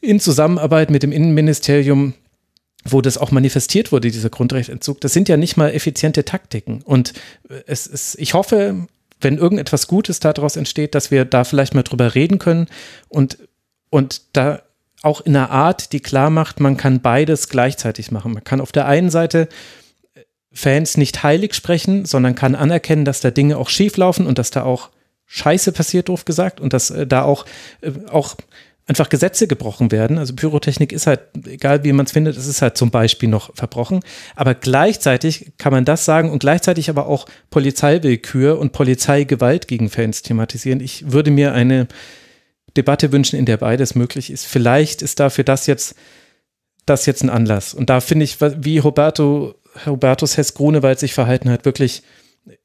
in 0.00 0.18
Zusammenarbeit 0.18 0.90
mit 0.90 1.02
dem 1.02 1.12
Innenministerium 1.12 2.14
wo 2.84 3.00
das 3.00 3.18
auch 3.18 3.30
manifestiert 3.30 3.92
wurde, 3.92 4.10
dieser 4.10 4.30
Grundrechtsentzug, 4.30 5.00
das 5.00 5.12
sind 5.12 5.28
ja 5.28 5.36
nicht 5.36 5.56
mal 5.56 5.70
effiziente 5.70 6.24
Taktiken. 6.24 6.82
Und 6.82 7.14
es 7.66 7.86
ist, 7.86 8.18
ich 8.18 8.34
hoffe, 8.34 8.86
wenn 9.20 9.38
irgendetwas 9.38 9.86
Gutes 9.86 10.20
daraus 10.20 10.56
entsteht, 10.56 10.94
dass 10.94 11.10
wir 11.10 11.24
da 11.24 11.44
vielleicht 11.44 11.74
mal 11.74 11.82
drüber 11.82 12.14
reden 12.14 12.38
können 12.38 12.68
und, 13.08 13.38
und 13.90 14.22
da 14.34 14.62
auch 15.02 15.20
in 15.20 15.36
einer 15.36 15.50
Art, 15.50 15.92
die 15.92 16.00
klar 16.00 16.30
macht, 16.30 16.60
man 16.60 16.76
kann 16.76 17.00
beides 17.00 17.48
gleichzeitig 17.48 18.10
machen. 18.10 18.32
Man 18.32 18.44
kann 18.44 18.60
auf 18.60 18.72
der 18.72 18.86
einen 18.86 19.10
Seite 19.10 19.48
Fans 20.52 20.96
nicht 20.96 21.22
heilig 21.22 21.54
sprechen, 21.54 22.04
sondern 22.04 22.34
kann 22.34 22.54
anerkennen, 22.54 23.04
dass 23.04 23.20
da 23.20 23.30
Dinge 23.30 23.58
auch 23.58 23.68
schief 23.68 23.96
laufen 23.96 24.26
und 24.26 24.38
dass 24.38 24.50
da 24.50 24.62
auch 24.62 24.90
Scheiße 25.26 25.72
passiert, 25.72 26.08
doof 26.08 26.24
gesagt, 26.24 26.60
und 26.60 26.72
dass 26.72 26.90
äh, 26.90 27.06
da 27.06 27.22
auch, 27.22 27.44
äh, 27.80 27.90
auch 28.08 28.36
einfach 28.86 29.08
Gesetze 29.08 29.46
gebrochen 29.46 29.90
werden. 29.92 30.18
Also 30.18 30.34
Pyrotechnik 30.34 30.92
ist 30.92 31.06
halt, 31.06 31.20
egal 31.46 31.84
wie 31.84 31.92
man 31.92 32.06
es 32.06 32.12
findet, 32.12 32.36
es 32.36 32.46
ist 32.46 32.60
halt 32.60 32.76
zum 32.76 32.90
Beispiel 32.90 33.28
noch 33.28 33.54
verbrochen. 33.54 34.00
Aber 34.36 34.54
gleichzeitig 34.54 35.52
kann 35.56 35.72
man 35.72 35.84
das 35.84 36.04
sagen 36.04 36.30
und 36.30 36.40
gleichzeitig 36.40 36.90
aber 36.90 37.06
auch 37.06 37.26
Polizeiwillkür 37.50 38.58
und 38.58 38.72
Polizeigewalt 38.72 39.68
gegen 39.68 39.88
Fans 39.88 40.22
thematisieren. 40.22 40.80
Ich 40.80 41.10
würde 41.12 41.30
mir 41.30 41.54
eine 41.54 41.88
Debatte 42.76 43.10
wünschen, 43.12 43.38
in 43.38 43.46
der 43.46 43.56
beides 43.56 43.94
möglich 43.94 44.30
ist. 44.30 44.46
Vielleicht 44.46 45.00
ist 45.00 45.18
dafür 45.18 45.44
das 45.44 45.66
jetzt, 45.66 45.94
das 46.84 47.06
jetzt 47.06 47.22
ein 47.22 47.30
Anlass. 47.30 47.72
Und 47.72 47.88
da 47.88 48.00
finde 48.00 48.24
ich, 48.24 48.38
wie 48.40 48.78
Roberto, 48.78 49.54
Robertus 49.86 50.36
Hess-Grunewald 50.36 50.98
sich 50.98 51.14
verhalten 51.14 51.48
hat, 51.48 51.64
wirklich 51.64 52.02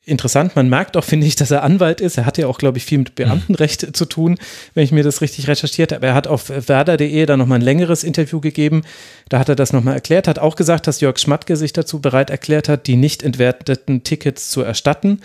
interessant. 0.04 0.56
Man 0.56 0.70
merkt 0.70 0.98
auch, 0.98 1.04
finde 1.04 1.28
ich, 1.28 1.36
dass 1.36 1.52
er 1.52 1.64
Anwalt 1.64 2.02
ist. 2.02 2.18
Er 2.18 2.26
hat 2.26 2.38
ja 2.38 2.48
auch, 2.48 2.58
glaube 2.58 2.78
ich, 2.78 2.86
viel 2.86 2.98
mit 2.98 3.16
Beamtenrecht 3.16 3.84
mhm. 3.84 3.94
zu 3.94 4.06
tun, 4.06 4.38
wenn 4.74 4.84
ich 4.84 4.92
mir 4.92 5.04
das 5.04 5.22
richtig 5.22 5.48
recherchiert 5.48 5.92
habe. 5.92 6.06
Er 6.06 6.14
hat 6.14 6.28
auf 6.28 6.50
werder.de 6.50 7.26
da 7.26 7.38
nochmal 7.38 7.60
ein 7.60 7.64
längeres 7.64 8.04
Interview 8.04 8.42
gegeben. 8.42 8.84
Da 9.30 9.40
hat 9.40 9.50
er 9.50 9.56
das 9.56 9.72
nochmal 9.72 9.94
erklärt, 9.94 10.28
hat 10.28 10.40
auch 10.40 10.56
gesagt, 10.56 10.88
dass 10.88 11.02
Jörg 11.02 11.18
Schmatke 11.18 11.56
sich 11.56 11.74
dazu 11.74 12.02
bereit 12.02 12.30
erklärt 12.30 12.68
hat, 12.68 12.88
die 12.88 12.98
nicht 12.98 13.24
entwerteten 13.24 14.04
Tickets 14.04 14.50
zu 14.50 14.62
erstatten. 14.62 15.22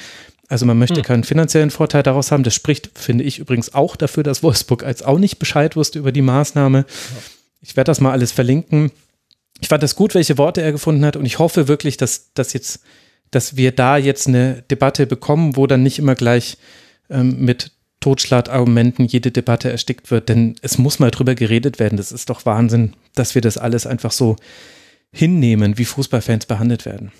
Also 0.48 0.66
man 0.66 0.78
möchte 0.78 1.00
mhm. 1.00 1.04
keinen 1.04 1.24
finanziellen 1.24 1.70
Vorteil 1.70 2.02
daraus 2.02 2.30
haben. 2.30 2.44
Das 2.44 2.54
spricht, 2.54 2.90
finde 2.94 3.24
ich, 3.24 3.38
übrigens 3.38 3.74
auch 3.74 3.96
dafür, 3.96 4.22
dass 4.22 4.42
Wolfsburg 4.42 4.84
als 4.84 5.02
auch 5.02 5.18
nicht 5.18 5.38
Bescheid 5.38 5.74
wusste 5.74 5.98
über 5.98 6.12
die 6.12 6.22
Maßnahme. 6.22 6.84
Ich 7.60 7.76
werde 7.76 7.88
das 7.88 8.00
mal 8.00 8.12
alles 8.12 8.30
verlinken. 8.30 8.92
Ich 9.60 9.68
fand 9.68 9.82
das 9.82 9.96
gut, 9.96 10.14
welche 10.14 10.36
Worte 10.36 10.60
er 10.60 10.72
gefunden 10.72 11.04
hat 11.04 11.16
und 11.16 11.24
ich 11.24 11.38
hoffe 11.38 11.66
wirklich, 11.66 11.96
dass 11.96 12.32
das 12.34 12.52
jetzt 12.52 12.80
dass 13.34 13.56
wir 13.56 13.72
da 13.72 13.96
jetzt 13.96 14.28
eine 14.28 14.62
Debatte 14.70 15.06
bekommen, 15.06 15.56
wo 15.56 15.66
dann 15.66 15.82
nicht 15.82 15.98
immer 15.98 16.14
gleich 16.14 16.56
ähm, 17.10 17.44
mit 17.44 17.72
Totschlagargumenten 18.00 19.06
jede 19.06 19.30
Debatte 19.30 19.70
erstickt 19.70 20.10
wird. 20.10 20.28
Denn 20.28 20.56
es 20.62 20.78
muss 20.78 20.98
mal 20.98 21.10
drüber 21.10 21.34
geredet 21.34 21.78
werden. 21.78 21.96
Das 21.96 22.12
ist 22.12 22.30
doch 22.30 22.44
Wahnsinn, 22.46 22.92
dass 23.14 23.34
wir 23.34 23.42
das 23.42 23.58
alles 23.58 23.86
einfach 23.86 24.12
so 24.12 24.36
hinnehmen, 25.12 25.78
wie 25.78 25.84
Fußballfans 25.84 26.46
behandelt 26.46 26.84
werden. 26.84 27.12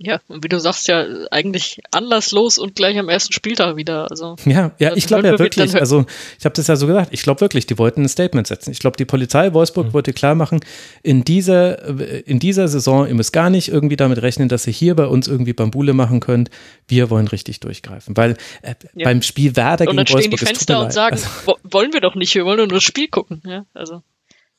Ja, 0.00 0.20
und 0.28 0.44
wie 0.44 0.48
du 0.48 0.60
sagst, 0.60 0.86
ja, 0.86 1.04
eigentlich 1.32 1.80
anlasslos 1.90 2.58
und 2.58 2.76
gleich 2.76 2.96
am 2.98 3.08
ersten 3.08 3.32
Spieltag 3.32 3.74
wieder. 3.74 4.08
Also, 4.08 4.36
ja, 4.44 4.70
ja, 4.78 4.94
ich 4.94 5.08
glaube 5.08 5.26
ja 5.26 5.38
wirklich, 5.40 5.74
also 5.74 6.06
ich 6.38 6.44
habe 6.44 6.54
das 6.54 6.68
ja 6.68 6.76
so 6.76 6.86
gesagt, 6.86 7.12
ich 7.12 7.22
glaube 7.22 7.40
wirklich, 7.40 7.66
die 7.66 7.78
wollten 7.78 8.02
ein 8.02 8.08
Statement 8.08 8.46
setzen. 8.46 8.70
Ich 8.70 8.78
glaube, 8.78 8.96
die 8.96 9.04
Polizei 9.04 9.52
Wolfsburg 9.52 9.88
mhm. 9.88 9.92
wollte 9.94 10.12
klar 10.12 10.36
machen, 10.36 10.60
in 11.02 11.24
dieser, 11.24 11.98
in 12.28 12.38
dieser 12.38 12.68
Saison, 12.68 13.08
ihr 13.08 13.14
müsst 13.14 13.32
gar 13.32 13.50
nicht 13.50 13.70
irgendwie 13.70 13.96
damit 13.96 14.22
rechnen, 14.22 14.48
dass 14.48 14.68
ihr 14.68 14.72
hier 14.72 14.94
bei 14.94 15.06
uns 15.06 15.26
irgendwie 15.26 15.52
Bambule 15.52 15.94
machen 15.94 16.20
könnt. 16.20 16.48
Wir 16.86 17.10
wollen 17.10 17.26
richtig 17.26 17.58
durchgreifen. 17.58 18.16
Weil 18.16 18.36
äh, 18.62 18.76
ja. 18.94 19.04
beim 19.04 19.20
Spiel 19.22 19.56
Werder 19.56 19.86
gegen 19.86 19.96
Wolfsburg. 19.96 19.98
Und 19.98 19.98
dann 19.98 20.22
stehen 20.22 20.30
die 20.30 20.38
Fenster 20.38 20.80
und 20.80 20.92
sagen, 20.92 21.16
also, 21.16 21.58
wollen 21.64 21.92
wir 21.92 22.00
doch 22.00 22.14
nicht, 22.14 22.36
wir 22.36 22.44
wollen 22.44 22.58
nur 22.58 22.68
das 22.68 22.84
Spiel 22.84 23.08
gucken. 23.08 23.42
Ja, 23.44 23.66
also 23.74 24.02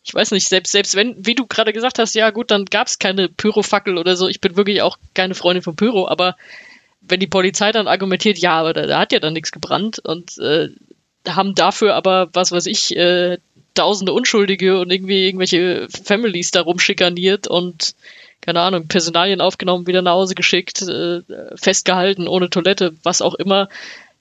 ich 0.10 0.16
weiß 0.16 0.32
nicht, 0.32 0.48
selbst, 0.48 0.72
selbst 0.72 0.96
wenn, 0.96 1.24
wie 1.24 1.36
du 1.36 1.46
gerade 1.46 1.72
gesagt 1.72 2.00
hast, 2.00 2.16
ja 2.16 2.32
gut, 2.32 2.50
dann 2.50 2.66
gab 2.66 2.88
es 2.88 2.98
keine 2.98 3.30
Pyrofackel 3.30 3.96
oder 4.00 4.16
so. 4.16 4.28
Ich 4.28 4.42
bin 4.42 4.58
wirklich 4.58 4.82
auch 4.82 4.98
keine 5.14 5.36
Freundin 5.36 5.62
von 5.62 5.76
Pyro, 5.76 6.08
aber 6.08 6.36
wenn 7.02 7.20
die 7.20 7.28
Polizei 7.28 7.72
dann 7.72 7.88
argumentiert, 7.88 8.40
ja, 8.40 8.54
aber 8.54 8.74
da, 8.74 8.88
da 8.88 9.00
hat 9.00 9.12
ja 9.12 9.20
dann 9.20 9.34
nichts 9.34 9.52
gebrannt 9.52 10.00
und 10.00 10.36
äh, 10.40 10.70
haben 11.28 11.54
dafür 11.54 11.94
aber, 11.94 12.30
was 12.34 12.52
weiß 12.52 12.66
ich, 12.66 12.98
äh, 12.98 13.38
tausende 13.76 14.12
Unschuldige 14.12 14.80
und 14.80 14.92
irgendwie 14.92 15.28
irgendwelche 15.28 15.88
Families 15.90 16.50
darum 16.50 16.80
schikaniert 16.80 17.46
und 17.46 17.94
keine 18.42 18.62
Ahnung, 18.62 18.88
Personalien 18.88 19.42
aufgenommen, 19.42 19.86
wieder 19.86 20.02
nach 20.02 20.14
Hause 20.14 20.34
geschickt, 20.34 20.82
äh, 20.82 21.22
festgehalten, 21.54 22.28
ohne 22.28 22.50
Toilette, 22.50 22.96
was 23.04 23.22
auch 23.22 23.36
immer 23.36 23.70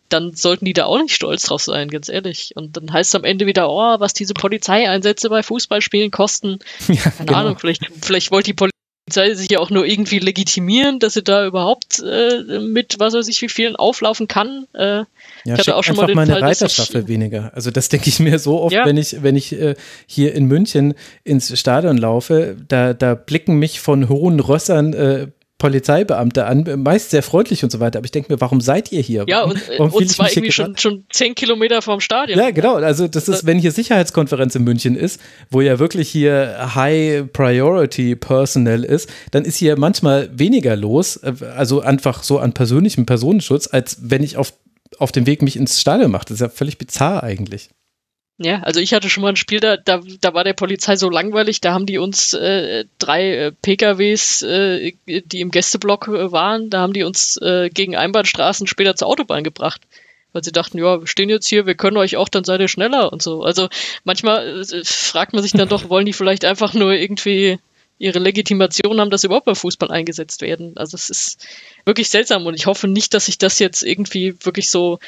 dann 0.08 0.34
sollten 0.34 0.64
die 0.64 0.72
da 0.72 0.86
auch 0.86 0.98
nicht 0.98 1.14
stolz 1.14 1.42
drauf 1.42 1.62
sein, 1.62 1.88
ganz 1.88 2.08
ehrlich. 2.08 2.52
Und 2.54 2.76
dann 2.76 2.92
heißt 2.92 3.10
es 3.10 3.14
am 3.14 3.24
Ende 3.24 3.46
wieder, 3.46 3.70
oh, 3.70 4.00
was 4.00 4.12
diese 4.12 4.34
Polizeieinsätze 4.34 5.28
bei 5.28 5.42
Fußballspielen 5.42 6.10
kosten. 6.10 6.58
Ja, 6.88 7.02
Keine 7.02 7.26
genau. 7.26 7.38
Ahnung, 7.38 7.58
vielleicht, 7.58 7.82
vielleicht 8.00 8.30
wollte 8.30 8.50
die 8.50 8.54
Polizei 8.54 9.34
sich 9.34 9.50
ja 9.50 9.58
auch 9.58 9.70
nur 9.70 9.84
irgendwie 9.84 10.18
legitimieren, 10.18 10.98
dass 10.98 11.14
sie 11.14 11.22
da 11.22 11.46
überhaupt 11.46 12.00
äh, 12.00 12.60
mit, 12.60 12.96
was 12.98 13.14
weiß 13.14 13.28
ich, 13.28 13.40
wie 13.42 13.48
vielen 13.48 13.76
auflaufen 13.76 14.26
kann. 14.26 14.66
Äh, 14.74 14.80
ja, 14.80 15.06
ich 15.44 15.52
hatte 15.52 15.76
auch 15.76 15.84
schon 15.84 15.96
mal 15.96 16.06
den 16.06 16.16
meine 16.16 16.32
Fall, 16.32 16.42
Reiterstaffel 16.42 17.02
ich, 17.02 17.08
weniger. 17.08 17.52
Also 17.54 17.70
das 17.70 17.88
denke 17.88 18.08
ich 18.08 18.20
mir 18.20 18.38
so 18.38 18.60
oft, 18.60 18.74
ja. 18.74 18.86
wenn 18.86 18.96
ich, 18.96 19.22
wenn 19.22 19.36
ich 19.36 19.52
äh, 19.52 19.74
hier 20.06 20.34
in 20.34 20.46
München 20.46 20.94
ins 21.24 21.58
Stadion 21.58 21.98
laufe, 21.98 22.56
da, 22.68 22.94
da 22.94 23.14
blicken 23.14 23.56
mich 23.56 23.80
von 23.80 24.08
hohen 24.08 24.40
Rössern 24.40 24.94
äh, 24.94 25.28
Polizeibeamte 25.58 26.46
an, 26.46 26.64
meist 26.82 27.10
sehr 27.10 27.22
freundlich 27.24 27.64
und 27.64 27.70
so 27.70 27.80
weiter. 27.80 27.98
Aber 27.98 28.04
ich 28.04 28.12
denke 28.12 28.32
mir, 28.32 28.40
warum 28.40 28.60
seid 28.60 28.92
ihr 28.92 29.00
hier? 29.00 29.24
Ja, 29.26 29.42
und, 29.42 29.60
warum 29.76 29.92
und 29.92 30.08
zwar 30.08 30.30
irgendwie 30.30 30.52
schon, 30.52 30.76
schon 30.76 31.04
zehn 31.10 31.34
Kilometer 31.34 31.82
vom 31.82 32.00
Stadion. 32.00 32.38
Ja, 32.38 32.52
genau. 32.52 32.76
Also 32.76 33.08
das 33.08 33.28
ist, 33.28 33.44
wenn 33.44 33.58
hier 33.58 33.72
Sicherheitskonferenz 33.72 34.54
in 34.54 34.62
München 34.62 34.94
ist, 34.94 35.20
wo 35.50 35.60
ja 35.60 35.80
wirklich 35.80 36.08
hier 36.08 36.74
High 36.76 37.24
Priority 37.32 38.14
Personnel 38.14 38.84
ist, 38.84 39.10
dann 39.32 39.44
ist 39.44 39.56
hier 39.56 39.76
manchmal 39.76 40.30
weniger 40.32 40.76
los, 40.76 41.16
äh, 41.16 41.32
also 41.56 41.80
einfach 41.80 42.22
so 42.22 42.38
an 42.38 42.52
persönlichem 42.52 43.04
Personenschutz, 43.04 43.68
als 43.70 43.98
wenn 44.00 44.22
ich 44.22 44.36
auf, 44.36 44.52
auf 44.98 45.10
dem 45.10 45.26
Weg 45.26 45.42
mich 45.42 45.56
ins 45.56 45.80
Stadion 45.80 46.12
mache. 46.12 46.26
Das 46.26 46.34
ist 46.34 46.40
ja 46.40 46.48
völlig 46.48 46.78
bizarr 46.78 47.24
eigentlich. 47.24 47.70
Ja, 48.40 48.60
also 48.62 48.78
ich 48.78 48.94
hatte 48.94 49.10
schon 49.10 49.22
mal 49.22 49.30
ein 49.30 49.36
Spiel, 49.36 49.58
da, 49.58 49.76
da, 49.76 50.00
da 50.20 50.32
war 50.32 50.44
der 50.44 50.52
Polizei 50.52 50.94
so 50.94 51.10
langweilig, 51.10 51.60
da 51.60 51.72
haben 51.72 51.86
die 51.86 51.98
uns 51.98 52.34
äh, 52.34 52.84
drei 52.98 53.34
äh, 53.34 53.52
PKWs, 53.52 54.42
äh, 54.42 54.92
die 55.06 55.40
im 55.40 55.50
Gästeblock 55.50 56.06
äh, 56.06 56.30
waren, 56.30 56.70
da 56.70 56.80
haben 56.80 56.92
die 56.92 57.02
uns 57.02 57.36
äh, 57.38 57.68
gegen 57.68 57.96
Einbahnstraßen 57.96 58.68
später 58.68 58.94
zur 58.94 59.08
Autobahn 59.08 59.42
gebracht. 59.42 59.80
Weil 60.32 60.44
sie 60.44 60.52
dachten, 60.52 60.78
ja, 60.78 61.00
wir 61.00 61.06
stehen 61.08 61.30
jetzt 61.30 61.48
hier, 61.48 61.66
wir 61.66 61.74
können 61.74 61.96
euch 61.96 62.16
auch, 62.16 62.28
dann 62.28 62.44
seid 62.44 62.60
ihr 62.60 62.68
schneller 62.68 63.12
und 63.12 63.22
so. 63.22 63.42
Also 63.42 63.68
manchmal 64.04 64.60
äh, 64.60 64.84
fragt 64.84 65.32
man 65.32 65.42
sich 65.42 65.52
dann 65.52 65.68
doch, 65.68 65.88
wollen 65.88 66.06
die 66.06 66.12
vielleicht 66.12 66.44
einfach 66.44 66.74
nur 66.74 66.92
irgendwie 66.92 67.58
ihre 67.98 68.20
Legitimation 68.20 69.00
haben, 69.00 69.10
dass 69.10 69.24
überhaupt 69.24 69.46
beim 69.46 69.56
Fußball 69.56 69.90
eingesetzt 69.90 70.42
werden. 70.42 70.76
Also 70.76 70.94
es 70.94 71.10
ist 71.10 71.48
wirklich 71.84 72.08
seltsam 72.08 72.46
und 72.46 72.54
ich 72.54 72.66
hoffe 72.66 72.86
nicht, 72.86 73.14
dass 73.14 73.26
sich 73.26 73.38
das 73.38 73.58
jetzt 73.58 73.82
irgendwie 73.82 74.36
wirklich 74.44 74.70
so 74.70 75.00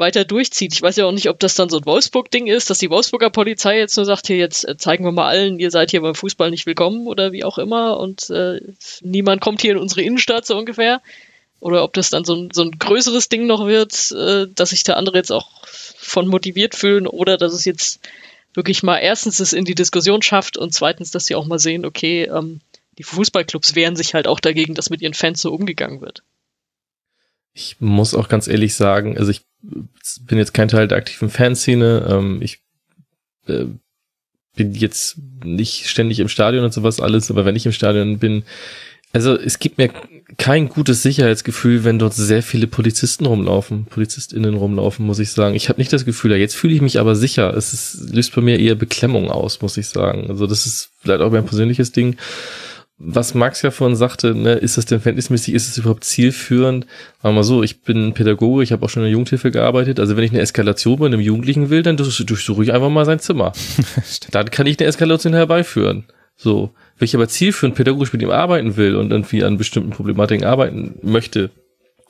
weiter 0.00 0.24
durchzieht. 0.24 0.72
Ich 0.74 0.82
weiß 0.82 0.96
ja 0.96 1.04
auch 1.04 1.12
nicht, 1.12 1.28
ob 1.28 1.38
das 1.38 1.54
dann 1.54 1.68
so 1.68 1.76
ein 1.76 1.86
Wolfsburg-Ding 1.86 2.48
ist, 2.48 2.68
dass 2.70 2.78
die 2.78 2.90
Wolfsburger 2.90 3.30
Polizei 3.30 3.78
jetzt 3.78 3.96
nur 3.96 4.06
sagt, 4.06 4.26
hier 4.26 4.36
jetzt 4.36 4.66
äh, 4.66 4.76
zeigen 4.76 5.04
wir 5.04 5.12
mal 5.12 5.28
allen, 5.28 5.60
ihr 5.60 5.70
seid 5.70 5.92
hier 5.92 6.00
beim 6.00 6.16
Fußball 6.16 6.50
nicht 6.50 6.66
willkommen 6.66 7.06
oder 7.06 7.30
wie 7.30 7.44
auch 7.44 7.58
immer 7.58 8.00
und 8.00 8.28
äh, 8.30 8.60
niemand 9.02 9.40
kommt 9.40 9.60
hier 9.62 9.72
in 9.72 9.78
unsere 9.78 10.02
Innenstadt 10.02 10.44
so 10.46 10.56
ungefähr. 10.56 11.00
Oder 11.60 11.84
ob 11.84 11.92
das 11.92 12.08
dann 12.08 12.24
so 12.24 12.34
ein, 12.34 12.50
so 12.52 12.62
ein 12.62 12.72
größeres 12.72 13.28
Ding 13.28 13.46
noch 13.46 13.66
wird, 13.66 14.10
äh, 14.12 14.46
dass 14.52 14.70
sich 14.70 14.82
der 14.82 14.96
andere 14.96 15.18
jetzt 15.18 15.30
auch 15.30 15.48
von 15.66 16.26
motiviert 16.26 16.74
fühlen 16.74 17.06
oder 17.06 17.36
dass 17.36 17.52
es 17.52 17.64
jetzt 17.64 18.00
wirklich 18.54 18.82
mal 18.82 18.98
erstens 18.98 19.38
es 19.38 19.52
in 19.52 19.64
die 19.64 19.74
Diskussion 19.74 20.22
schafft 20.22 20.56
und 20.56 20.74
zweitens, 20.74 21.10
dass 21.10 21.26
sie 21.26 21.34
auch 21.34 21.46
mal 21.46 21.58
sehen, 21.58 21.84
okay, 21.84 22.24
ähm, 22.24 22.60
die 22.98 23.02
Fußballclubs 23.02 23.74
wehren 23.74 23.96
sich 23.96 24.14
halt 24.14 24.26
auch 24.26 24.40
dagegen, 24.40 24.74
dass 24.74 24.90
mit 24.90 25.02
ihren 25.02 25.14
Fans 25.14 25.40
so 25.40 25.52
umgegangen 25.52 26.00
wird. 26.00 26.22
Ich 27.52 27.80
muss 27.80 28.14
auch 28.14 28.28
ganz 28.28 28.48
ehrlich 28.48 28.74
sagen, 28.74 29.18
also 29.18 29.30
ich 29.30 29.42
bin 29.62 30.38
jetzt 30.38 30.54
kein 30.54 30.68
Teil 30.68 30.88
der 30.88 30.98
aktiven 30.98 31.30
Fanszene. 31.30 32.06
Ähm, 32.08 32.40
ich 32.42 32.60
äh, 33.46 33.66
bin 34.56 34.74
jetzt 34.74 35.18
nicht 35.44 35.88
ständig 35.88 36.20
im 36.20 36.28
Stadion 36.28 36.64
und 36.64 36.72
sowas 36.72 37.00
alles, 37.00 37.30
aber 37.30 37.44
wenn 37.44 37.56
ich 37.56 37.66
im 37.66 37.72
Stadion 37.72 38.18
bin, 38.18 38.44
also 39.12 39.36
es 39.36 39.58
gibt 39.58 39.78
mir 39.78 39.90
kein 40.38 40.68
gutes 40.68 41.02
Sicherheitsgefühl, 41.02 41.82
wenn 41.82 41.98
dort 41.98 42.14
sehr 42.14 42.42
viele 42.44 42.68
Polizisten 42.68 43.26
rumlaufen, 43.26 43.86
PolizistInnen 43.86 44.54
rumlaufen, 44.54 45.04
muss 45.04 45.18
ich 45.18 45.32
sagen. 45.32 45.56
Ich 45.56 45.68
habe 45.68 45.80
nicht 45.80 45.92
das 45.92 46.04
Gefühl, 46.04 46.32
jetzt 46.36 46.54
fühle 46.54 46.74
ich 46.74 46.80
mich 46.80 47.00
aber 47.00 47.16
sicher. 47.16 47.52
Es 47.56 47.72
ist, 47.72 48.14
löst 48.14 48.34
bei 48.34 48.40
mir 48.40 48.60
eher 48.60 48.76
Beklemmung 48.76 49.30
aus, 49.30 49.62
muss 49.62 49.76
ich 49.76 49.88
sagen. 49.88 50.26
Also 50.28 50.46
das 50.46 50.66
ist 50.66 50.90
vielleicht 51.00 51.22
auch 51.22 51.32
mein 51.32 51.44
persönliches 51.44 51.90
Ding. 51.90 52.16
Was 53.02 53.34
Max 53.34 53.62
ja 53.62 53.70
vorhin 53.70 53.96
sagte, 53.96 54.34
ne, 54.34 54.52
ist 54.52 54.76
das 54.76 54.84
denn 54.84 55.00
verhältnismäßig, 55.00 55.54
ist 55.54 55.68
es 55.68 55.78
überhaupt 55.78 56.04
zielführend? 56.04 56.86
Wir 57.22 57.32
mal 57.32 57.42
so, 57.42 57.62
ich 57.62 57.80
bin 57.80 58.12
Pädagoge, 58.12 58.62
ich 58.62 58.72
habe 58.72 58.84
auch 58.84 58.90
schon 58.90 59.02
in 59.02 59.06
der 59.06 59.12
Jugendhilfe 59.12 59.50
gearbeitet. 59.50 59.98
Also 59.98 60.16
wenn 60.16 60.24
ich 60.24 60.32
eine 60.32 60.40
Eskalation 60.40 60.98
bei 60.98 61.06
einem 61.06 61.20
Jugendlichen 61.20 61.70
will, 61.70 61.82
dann 61.82 61.96
durchsuche 61.96 62.62
ich 62.62 62.74
einfach 62.74 62.90
mal 62.90 63.06
sein 63.06 63.18
Zimmer. 63.18 63.52
dann 64.32 64.50
kann 64.50 64.66
ich 64.66 64.78
eine 64.78 64.86
Eskalation 64.86 65.32
herbeiführen. 65.32 66.04
So. 66.36 66.74
Wenn 66.98 67.06
ich 67.06 67.14
aber 67.14 67.26
zielführend 67.26 67.74
pädagogisch 67.74 68.12
mit 68.12 68.20
ihm 68.20 68.30
arbeiten 68.30 68.76
will 68.76 68.94
und 68.94 69.10
irgendwie 69.10 69.44
an 69.44 69.56
bestimmten 69.56 69.90
Problematiken 69.90 70.46
arbeiten 70.46 70.96
möchte, 71.02 71.50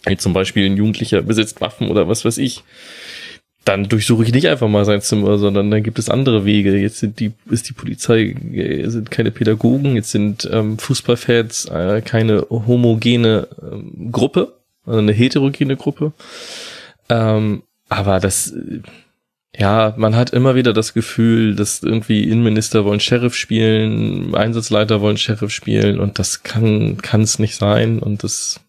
wie 0.07 0.17
zum 0.17 0.33
Beispiel 0.33 0.67
ein 0.67 0.77
Jugendlicher 0.77 1.23
besitzt 1.23 1.61
Waffen 1.61 1.89
oder 1.89 2.09
was 2.09 2.25
weiß 2.25 2.39
ich, 2.39 2.65
dann 3.71 3.89
durchsuche 3.89 4.25
ich 4.25 4.33
nicht 4.33 4.49
einfach 4.49 4.69
mal 4.69 4.85
sein 4.85 5.01
Zimmer, 5.01 5.39
sondern 5.39 5.71
dann 5.71 5.85
gibt 5.85 6.01
es 6.01 6.09
andere 6.09 6.45
Wege. 6.45 6.77
Jetzt 6.77 6.99
sind 6.99 7.21
die, 7.21 7.33
ist 7.49 7.69
die 7.69 7.73
Polizei, 7.73 8.35
äh, 8.53 8.89
sind 8.89 9.13
keine 9.13 9.31
Pädagogen, 9.31 9.95
jetzt 9.95 10.11
sind 10.11 10.49
ähm, 10.53 10.77
Fußballfans 10.77 11.67
äh, 11.67 12.03
keine 12.05 12.47
homogene 12.51 13.47
ähm, 13.63 14.11
Gruppe, 14.11 14.55
also 14.85 14.99
eine 14.99 15.13
heterogene 15.13 15.77
Gruppe. 15.77 16.13
Ähm, 17.09 17.63
aber 17.89 18.19
das, 18.19 18.53
ja, 19.57 19.95
man 19.97 20.17
hat 20.17 20.31
immer 20.31 20.57
wieder 20.57 20.73
das 20.73 20.93
Gefühl, 20.93 21.55
dass 21.55 21.83
irgendwie 21.85 22.25
Innenminister 22.25 22.85
wollen 22.85 23.01
Sheriff 23.01 23.37
spielen, 23.37 24.35
Einsatzleiter 24.35 25.01
wollen 25.01 25.17
Sheriff 25.17 25.53
spielen 25.53 26.01
und 26.01 26.19
das 26.19 26.43
kann, 26.43 26.97
kann 26.97 27.23
es 27.23 27.39
nicht 27.39 27.55
sein 27.55 28.01
und 28.01 28.25
das 28.25 28.61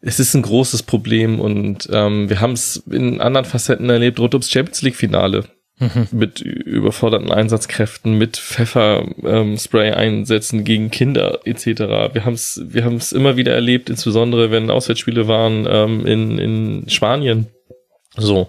es 0.00 0.18
ist 0.20 0.34
ein 0.34 0.42
großes 0.42 0.82
Problem 0.82 1.40
und 1.40 1.88
ähm, 1.92 2.28
wir 2.28 2.40
haben 2.40 2.52
es 2.52 2.82
in 2.90 3.20
anderen 3.20 3.44
Facetten 3.44 3.88
erlebt, 3.90 4.20
rund 4.20 4.34
ums 4.34 4.50
Champions 4.50 4.82
League 4.82 4.96
Finale. 4.96 5.44
Mhm. 5.78 6.08
Mit 6.10 6.40
überforderten 6.40 7.30
Einsatzkräften, 7.30 8.16
mit 8.16 8.38
Pfefferspray-Einsätzen 8.38 10.60
ähm, 10.60 10.64
gegen 10.64 10.90
Kinder 10.90 11.40
etc. 11.44 11.66
Wir 12.14 12.24
haben 12.24 12.32
es 12.32 12.62
wir 12.66 12.82
haben's 12.82 13.12
immer 13.12 13.36
wieder 13.36 13.52
erlebt, 13.52 13.90
insbesondere 13.90 14.50
wenn 14.50 14.70
Auswärtsspiele 14.70 15.28
waren 15.28 15.66
ähm, 15.68 16.06
in, 16.06 16.38
in 16.38 16.88
Spanien. 16.88 17.48
So 18.16 18.48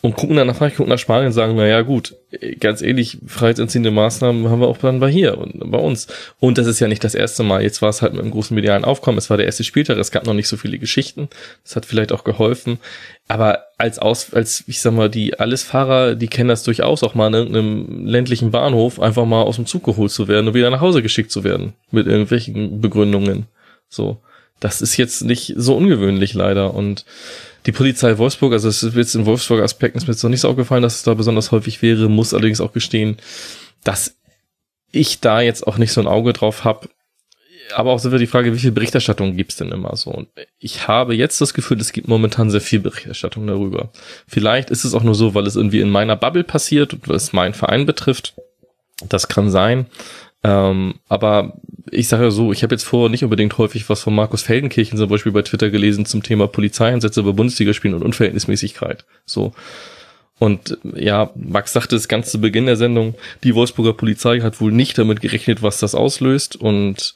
und 0.00 0.14
gucken 0.14 0.36
dann 0.36 0.46
nach 0.46 0.54
Frankreich, 0.54 0.76
gucken 0.76 0.92
nach 0.92 0.98
Spanien 0.98 1.26
und 1.26 1.32
sagen, 1.32 1.54
na 1.56 1.66
ja, 1.66 1.80
gut, 1.80 2.14
ganz 2.60 2.82
ehrlich, 2.82 3.18
freiheitsentziehende 3.26 3.90
Maßnahmen 3.90 4.48
haben 4.48 4.60
wir 4.60 4.68
auch 4.68 4.78
dann 4.78 5.00
bei 5.00 5.10
hier 5.10 5.36
und 5.38 5.72
bei 5.72 5.78
uns. 5.78 6.06
Und 6.38 6.56
das 6.56 6.68
ist 6.68 6.78
ja 6.78 6.86
nicht 6.86 7.02
das 7.02 7.16
erste 7.16 7.42
Mal. 7.42 7.62
Jetzt 7.62 7.82
war 7.82 7.88
es 7.88 8.00
halt 8.00 8.12
mit 8.12 8.22
einem 8.22 8.30
großen 8.30 8.54
medialen 8.54 8.84
Aufkommen. 8.84 9.18
Es 9.18 9.28
war 9.28 9.36
der 9.36 9.46
erste 9.46 9.64
Spieltag. 9.64 9.98
Es 9.98 10.12
gab 10.12 10.24
noch 10.24 10.34
nicht 10.34 10.46
so 10.46 10.56
viele 10.56 10.78
Geschichten. 10.78 11.28
Das 11.64 11.74
hat 11.74 11.84
vielleicht 11.84 12.12
auch 12.12 12.22
geholfen. 12.22 12.78
Aber 13.26 13.64
als 13.76 13.98
aus, 13.98 14.32
als, 14.32 14.62
ich 14.68 14.80
sag 14.80 14.92
mal, 14.92 15.10
die 15.10 15.40
Allesfahrer, 15.40 16.14
die 16.14 16.28
kennen 16.28 16.48
das 16.48 16.62
durchaus 16.62 17.02
auch 17.02 17.16
mal 17.16 17.26
in 17.26 17.34
irgendeinem 17.34 18.06
ländlichen 18.06 18.52
Bahnhof 18.52 19.00
einfach 19.00 19.24
mal 19.24 19.42
aus 19.42 19.56
dem 19.56 19.66
Zug 19.66 19.82
geholt 19.82 20.12
zu 20.12 20.28
werden 20.28 20.46
und 20.46 20.54
wieder 20.54 20.70
nach 20.70 20.80
Hause 20.80 21.02
geschickt 21.02 21.32
zu 21.32 21.42
werden. 21.42 21.72
Mit 21.90 22.06
irgendwelchen 22.06 22.80
Begründungen. 22.80 23.46
So. 23.88 24.18
Das 24.60 24.80
ist 24.80 24.96
jetzt 24.96 25.22
nicht 25.22 25.54
so 25.56 25.76
ungewöhnlich 25.76 26.34
leider 26.34 26.74
und 26.74 27.04
die 27.66 27.72
Polizei 27.72 28.16
Wolfsburg, 28.18 28.52
also 28.52 28.68
es 28.68 28.82
ist 28.82 28.96
jetzt 28.96 29.14
in 29.14 29.26
Wolfsburger 29.26 29.64
Aspekten 29.64 29.98
ist 29.98 30.06
mir 30.06 30.14
jetzt 30.14 30.22
noch 30.22 30.30
nicht 30.30 30.40
so 30.40 30.48
aufgefallen, 30.48 30.82
dass 30.82 30.96
es 30.96 31.02
da 31.02 31.14
besonders 31.14 31.52
häufig 31.52 31.82
wäre, 31.82 32.08
muss 32.08 32.32
allerdings 32.32 32.60
auch 32.60 32.72
gestehen, 32.72 33.18
dass 33.84 34.16
ich 34.90 35.20
da 35.20 35.40
jetzt 35.40 35.66
auch 35.66 35.76
nicht 35.76 35.92
so 35.92 36.00
ein 36.00 36.06
Auge 36.06 36.32
drauf 36.32 36.64
habe. 36.64 36.88
Aber 37.74 37.92
auch 37.92 37.98
so 37.98 38.10
wird 38.10 38.22
die 38.22 38.26
Frage, 38.26 38.54
wie 38.54 38.58
viel 38.58 38.72
Berichterstattung 38.72 39.36
gibt's 39.36 39.56
denn 39.56 39.70
immer 39.70 39.94
so? 39.94 40.10
Und 40.10 40.28
ich 40.58 40.88
habe 40.88 41.14
jetzt 41.14 41.42
das 41.42 41.52
Gefühl, 41.52 41.78
es 41.78 41.92
gibt 41.92 42.08
momentan 42.08 42.50
sehr 42.50 42.62
viel 42.62 42.80
Berichterstattung 42.80 43.46
darüber. 43.46 43.90
Vielleicht 44.26 44.70
ist 44.70 44.84
es 44.84 44.94
auch 44.94 45.02
nur 45.02 45.14
so, 45.14 45.34
weil 45.34 45.46
es 45.46 45.56
irgendwie 45.56 45.80
in 45.80 45.90
meiner 45.90 46.16
Bubble 46.16 46.44
passiert 46.44 46.94
und 46.94 47.06
was 47.08 47.34
meinen 47.34 47.52
Verein 47.52 47.84
betrifft. 47.84 48.34
Das 49.06 49.28
kann 49.28 49.50
sein. 49.50 49.86
Ähm, 50.44 50.94
aber 51.08 51.60
ich 51.90 52.08
sage 52.08 52.24
ja 52.24 52.30
so, 52.30 52.52
ich 52.52 52.62
habe 52.62 52.74
jetzt 52.74 52.84
vorher 52.84 53.08
nicht 53.08 53.24
unbedingt 53.24 53.58
häufig 53.58 53.88
was 53.88 54.02
von 54.02 54.14
Markus 54.14 54.42
Feldenkirchen 54.42 54.96
zum 54.96 55.08
Beispiel 55.08 55.32
bei 55.32 55.42
Twitter 55.42 55.70
gelesen 55.70 56.06
zum 56.06 56.22
Thema 56.22 56.46
Polizeieinsätze 56.46 57.22
bei 57.22 57.32
Bundesligaspielen 57.32 57.96
und 57.96 58.04
Unverhältnismäßigkeit. 58.04 59.04
So. 59.24 59.52
Und 60.38 60.78
ja, 60.94 61.30
Max 61.34 61.72
sagte 61.72 61.96
es 61.96 62.06
ganz 62.06 62.30
zu 62.30 62.40
Beginn 62.40 62.66
der 62.66 62.76
Sendung, 62.76 63.14
die 63.42 63.54
Wolfsburger 63.54 63.92
Polizei 63.92 64.40
hat 64.40 64.60
wohl 64.60 64.70
nicht 64.70 64.96
damit 64.96 65.20
gerechnet, 65.20 65.62
was 65.62 65.78
das 65.78 65.96
auslöst. 65.96 66.54
Und 66.54 67.14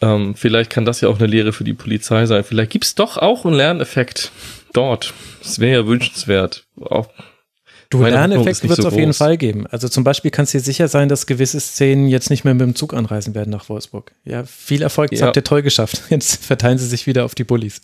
ähm, 0.00 0.36
vielleicht 0.36 0.70
kann 0.70 0.84
das 0.84 1.00
ja 1.00 1.08
auch 1.08 1.18
eine 1.18 1.26
Lehre 1.26 1.52
für 1.52 1.64
die 1.64 1.74
Polizei 1.74 2.26
sein. 2.26 2.44
Vielleicht 2.44 2.70
gibt's 2.70 2.94
doch 2.94 3.16
auch 3.16 3.44
einen 3.44 3.56
Lerneffekt 3.56 4.30
dort. 4.72 5.12
Es 5.42 5.58
wäre 5.58 5.82
ja 5.82 5.86
wünschenswert. 5.88 6.64
Auch 6.80 7.08
Du, 7.92 8.02
Lerneffekte 8.02 8.68
wird 8.70 8.78
es 8.78 8.82
so 8.82 8.88
auf 8.88 8.96
jeden 8.96 9.12
Fall 9.12 9.36
geben. 9.36 9.66
Also 9.66 9.86
zum 9.86 10.02
Beispiel 10.02 10.30
kannst 10.30 10.54
du 10.54 10.58
dir 10.58 10.64
sicher 10.64 10.88
sein, 10.88 11.10
dass 11.10 11.26
gewisse 11.26 11.60
Szenen 11.60 12.08
jetzt 12.08 12.30
nicht 12.30 12.42
mehr 12.42 12.54
mit 12.54 12.62
dem 12.62 12.74
Zug 12.74 12.94
anreisen 12.94 13.34
werden 13.34 13.50
nach 13.50 13.68
Wolfsburg. 13.68 14.12
Ja, 14.24 14.44
viel 14.44 14.80
Erfolg, 14.80 15.10
das 15.10 15.20
ja. 15.20 15.26
habt 15.26 15.36
ihr 15.36 15.44
toll 15.44 15.60
geschafft. 15.60 16.00
Jetzt 16.10 16.42
verteilen 16.42 16.78
sie 16.78 16.86
sich 16.86 17.06
wieder 17.06 17.26
auf 17.26 17.34
die 17.34 17.44
Bullies. 17.44 17.82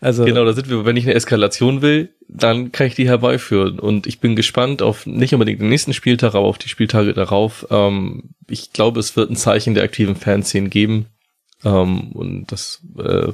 Also 0.00 0.24
genau, 0.24 0.44
da 0.44 0.52
sind 0.52 0.70
wir, 0.70 0.84
wenn 0.84 0.96
ich 0.96 1.04
eine 1.06 1.14
Eskalation 1.14 1.82
will, 1.82 2.10
dann 2.28 2.70
kann 2.70 2.86
ich 2.86 2.94
die 2.94 3.08
herbeiführen. 3.08 3.80
Und 3.80 4.06
ich 4.06 4.20
bin 4.20 4.36
gespannt 4.36 4.80
auf 4.80 5.06
nicht 5.06 5.32
unbedingt 5.32 5.60
den 5.60 5.70
nächsten 5.70 5.92
Spieltag, 5.92 6.36
aber 6.36 6.46
auf 6.46 6.58
die 6.58 6.68
Spieltage 6.68 7.12
darauf. 7.12 7.66
Ähm, 7.70 8.30
ich 8.48 8.72
glaube, 8.72 9.00
es 9.00 9.16
wird 9.16 9.28
ein 9.28 9.36
Zeichen 9.36 9.74
der 9.74 9.82
aktiven 9.82 10.14
Fanszenen 10.14 10.70
geben. 10.70 11.06
Ähm, 11.64 12.12
und 12.12 12.52
das 12.52 12.80
äh, 12.96 13.32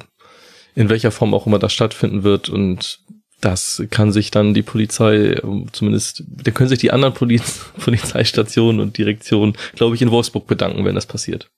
in 0.75 0.89
welcher 0.89 1.11
Form 1.11 1.33
auch 1.33 1.47
immer 1.47 1.59
das 1.59 1.73
stattfinden 1.73 2.23
wird. 2.23 2.49
Und 2.49 2.99
das 3.45 3.83
kann 3.91 4.11
sich 4.11 4.31
dann 4.31 4.53
die 4.53 4.63
Polizei, 4.63 5.35
ähm, 5.43 5.67
zumindest, 5.71 6.23
da 6.27 6.51
können 6.51 6.69
sich 6.69 6.79
die 6.79 6.91
anderen 6.91 7.13
Poliz 7.13 7.65
Polizeistationen 7.79 8.81
und 8.81 8.97
Direktionen, 8.97 9.53
glaube 9.75 9.95
ich, 9.95 10.01
in 10.01 10.11
Wolfsburg 10.11 10.47
bedanken, 10.47 10.83
wenn 10.83 10.95
das 10.95 11.05
passiert. 11.05 11.49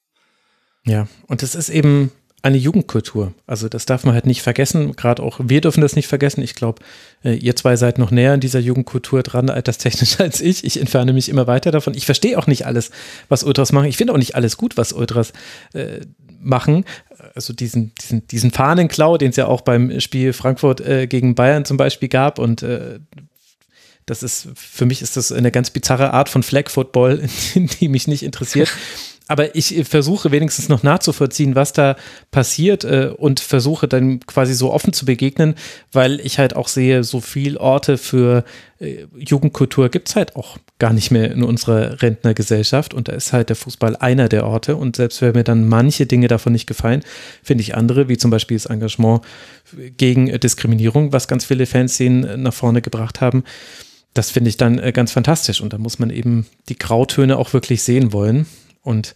Ja, 0.86 1.08
und 1.28 1.44
es 1.44 1.56
ist 1.56 1.70
eben 1.70 2.12
eine 2.44 2.58
Jugendkultur. 2.58 3.34
Also 3.46 3.68
das 3.68 3.86
darf 3.86 4.04
man 4.06 4.14
halt 4.14 4.26
nicht 4.26 4.42
vergessen. 4.42 4.96
Gerade 4.96 5.24
auch 5.24 5.40
wir 5.42 5.60
dürfen 5.60 5.82
das 5.82 5.96
nicht 5.96 6.08
vergessen. 6.08 6.42
Ich 6.42 6.56
glaube, 6.56 6.82
äh, 7.24 7.34
ihr 7.34 7.56
zwei 7.56 7.76
seid 7.76 7.98
noch 7.98 8.12
näher 8.12 8.34
an 8.34 8.40
dieser 8.40 8.60
Jugendkultur 8.60 9.24
dran, 9.24 9.50
alterstechnisch 9.50 10.20
als 10.20 10.40
ich. 10.40 10.64
Ich 10.64 10.80
entferne 10.80 11.14
mich 11.14 11.30
immer 11.30 11.48
weiter 11.48 11.72
davon. 11.72 11.94
Ich 11.94 12.06
verstehe 12.06 12.38
auch 12.38 12.48
nicht 12.48 12.66
alles, 12.66 12.92
was 13.28 13.44
Ultras 13.44 13.72
machen. 13.72 13.88
Ich 13.88 13.98
finde 13.98 14.14
auch 14.14 14.18
nicht 14.18 14.36
alles 14.36 14.58
gut, 14.58 14.78
was 14.78 14.94
Ultras 14.94 15.34
äh, 15.74 16.02
machen 16.40 16.86
also 17.38 17.54
diesen, 17.54 17.94
diesen, 18.02 18.28
diesen 18.28 18.52
Fahnenklau, 18.52 19.18
den 19.18 19.30
es 19.30 19.36
ja 19.36 19.46
auch 19.48 19.62
beim 19.62 20.00
Spiel 20.02 20.34
Frankfurt 20.34 20.82
äh, 20.82 21.08
gegen 21.08 21.36
Bayern 21.36 21.64
zum 21.64 21.78
Beispiel 21.78 22.10
gab 22.10 22.40
und 22.40 22.64
äh, 22.64 23.00
das 24.08 24.24
ist, 24.24 24.48
für 24.56 24.86
mich 24.86 25.02
ist 25.02 25.18
das 25.18 25.32
eine 25.32 25.52
ganz 25.52 25.70
bizarre 25.70 26.14
Art 26.14 26.30
von 26.30 26.42
Flag 26.42 26.70
Football, 26.70 27.28
die 27.56 27.90
mich 27.90 28.08
nicht 28.08 28.24
interessiert. 28.24 28.74
Aber 29.28 29.56
ich 29.56 29.88
versuche 29.88 30.32
wenigstens 30.32 30.70
noch 30.70 30.84
nachzuvollziehen, 30.84 31.56
was 31.56 31.74
da 31.74 31.96
passiert 32.32 32.84
äh, 32.84 33.12
und 33.16 33.40
versuche 33.40 33.88
dann 33.88 34.22
quasi 34.22 34.54
so 34.54 34.72
offen 34.72 34.94
zu 34.94 35.06
begegnen, 35.06 35.56
weil 35.92 36.20
ich 36.22 36.40
halt 36.40 36.56
auch 36.56 36.68
sehe, 36.68 37.04
so 37.04 37.20
viel 37.20 37.58
Orte 37.58 37.98
für 37.98 38.46
äh, 38.80 39.06
Jugendkultur 39.18 39.90
gibt 39.90 40.10
es 40.10 40.16
halt 40.16 40.36
auch 40.36 40.58
gar 40.80 40.94
nicht 40.94 41.12
mehr 41.12 41.32
in 41.32 41.44
unserer 41.44 42.02
Rentnergesellschaft. 42.02 42.94
Und 42.94 43.10
da 43.10 43.14
ist 43.14 43.34
halt 43.34 43.50
der 43.50 43.56
Fußball 43.56 43.98
einer 43.98 44.30
der 44.30 44.46
Orte. 44.46 44.76
Und 44.76 44.96
selbst 44.96 45.22
wenn 45.22 45.34
mir 45.34 45.44
dann 45.44 45.68
manche 45.68 46.06
Dinge 46.06 46.28
davon 46.28 46.54
nicht 46.54 46.68
gefallen, 46.68 47.04
finde 47.44 47.64
ich 47.64 47.76
andere, 47.76 48.08
wie 48.08 48.18
zum 48.18 48.32
Beispiel 48.32 48.58
das 48.58 48.68
Engagement 48.68 49.22
gegen 49.98 50.28
Diskriminierung, 50.40 51.12
was 51.12 51.28
ganz 51.28 51.46
viele 51.46 51.66
Fanszenen 51.66 52.42
nach 52.42 52.54
vorne 52.54 52.82
gebracht 52.82 53.20
haben, 53.20 53.44
das 54.14 54.32
finde 54.32 54.50
ich 54.50 54.58
dann 54.58 54.80
äh, 54.80 54.92
ganz 54.94 55.12
fantastisch. 55.12 55.60
Und 55.60 55.74
da 55.74 55.78
muss 55.78 56.00
man 56.00 56.10
eben 56.10 56.46
die 56.70 56.78
Grautöne 56.78 57.38
auch 57.38 57.54
wirklich 57.54 57.84
sehen 57.84 58.14
wollen. 58.14 58.46
Und 58.88 59.14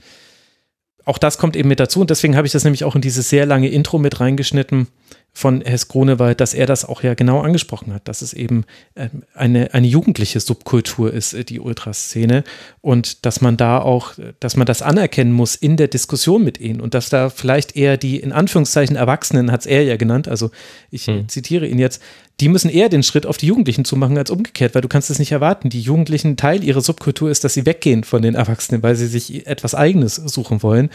auch 1.06 1.18
das 1.18 1.38
kommt 1.38 1.56
eben 1.56 1.70
mit 1.70 1.80
dazu. 1.80 2.02
Und 2.02 2.10
deswegen 2.10 2.36
habe 2.36 2.46
ich 2.46 2.54
das 2.54 2.64
nämlich 2.64 2.84
auch 2.84 2.96
in 2.96 3.02
dieses 3.02 3.30
sehr 3.30 3.46
lange 3.46 3.70
Intro 3.70 3.98
mit 3.98 4.20
reingeschnitten 4.20 4.88
von 5.34 5.62
Hess 5.62 5.88
Grunewald, 5.88 6.42
dass 6.42 6.54
er 6.54 6.66
das 6.66 6.84
auch 6.84 7.04
ja 7.04 7.14
genau 7.14 7.40
angesprochen 7.40 7.94
hat, 7.94 8.08
dass 8.08 8.22
es 8.22 8.34
eben 8.34 8.66
ähm, 8.98 9.24
eine, 9.34 9.74
eine 9.74 9.88
jugendliche 9.88 10.42
Subkultur 10.42 11.14
ist, 11.14 11.34
äh, 11.34 11.46
die 11.46 11.62
Ultraszene. 11.62 12.44
Und 12.82 13.26
dass 13.26 13.40
man 13.40 13.56
da 13.56 13.80
auch, 13.80 14.14
dass 14.42 14.58
man 14.58 14.66
das 14.66 14.82
anerkennen 14.82 15.32
muss 15.32 15.56
in 15.56 15.78
der 15.78 15.88
Diskussion 15.88 16.44
mit 16.44 16.60
ihnen 16.60 16.82
und 16.82 16.94
dass 16.94 17.10
da 17.10 17.30
vielleicht 17.30 17.78
eher 17.78 17.96
die, 17.96 18.20
in 18.20 18.34
Anführungszeichen, 18.34 18.98
Erwachsenen, 18.98 19.52
hat 19.52 19.62
es 19.62 19.68
er 19.68 19.84
ja 19.84 19.96
genannt, 19.96 20.28
also 20.28 20.52
ich 20.90 21.08
hm. 21.08 21.30
zitiere 21.30 21.66
ihn 21.66 21.80
jetzt, 21.80 22.02
die 22.42 22.50
müssen 22.50 22.70
eher 22.70 22.90
den 22.90 23.04
Schritt 23.04 23.28
auf 23.28 23.38
die 23.38 23.46
Jugendlichen 23.46 23.86
zu 23.86 23.96
machen 23.96 24.18
als 24.18 24.32
umgekehrt, 24.32 24.74
weil 24.74 24.82
du 24.82 24.88
kannst 24.88 25.12
es 25.12 25.20
nicht 25.20 25.32
erwarten. 25.32 25.70
Die 25.70 25.80
Jugendlichen, 25.80 26.38
Teil 26.38 26.64
ihrer 26.64 26.82
Subkultur 26.82 27.30
ist, 27.30 27.44
dass 27.44 27.54
sie 27.54 27.68
weggehen 27.68 28.04
von 28.04 28.24
den 28.24 28.34
Erwachsenen, 28.34 28.82
weil 28.82 28.96
sie 28.96 29.08
sich 29.08 29.46
etwas 29.46 29.76
Eigenes 29.76 30.16
suchen 30.16 30.64
wollen. 30.64 30.90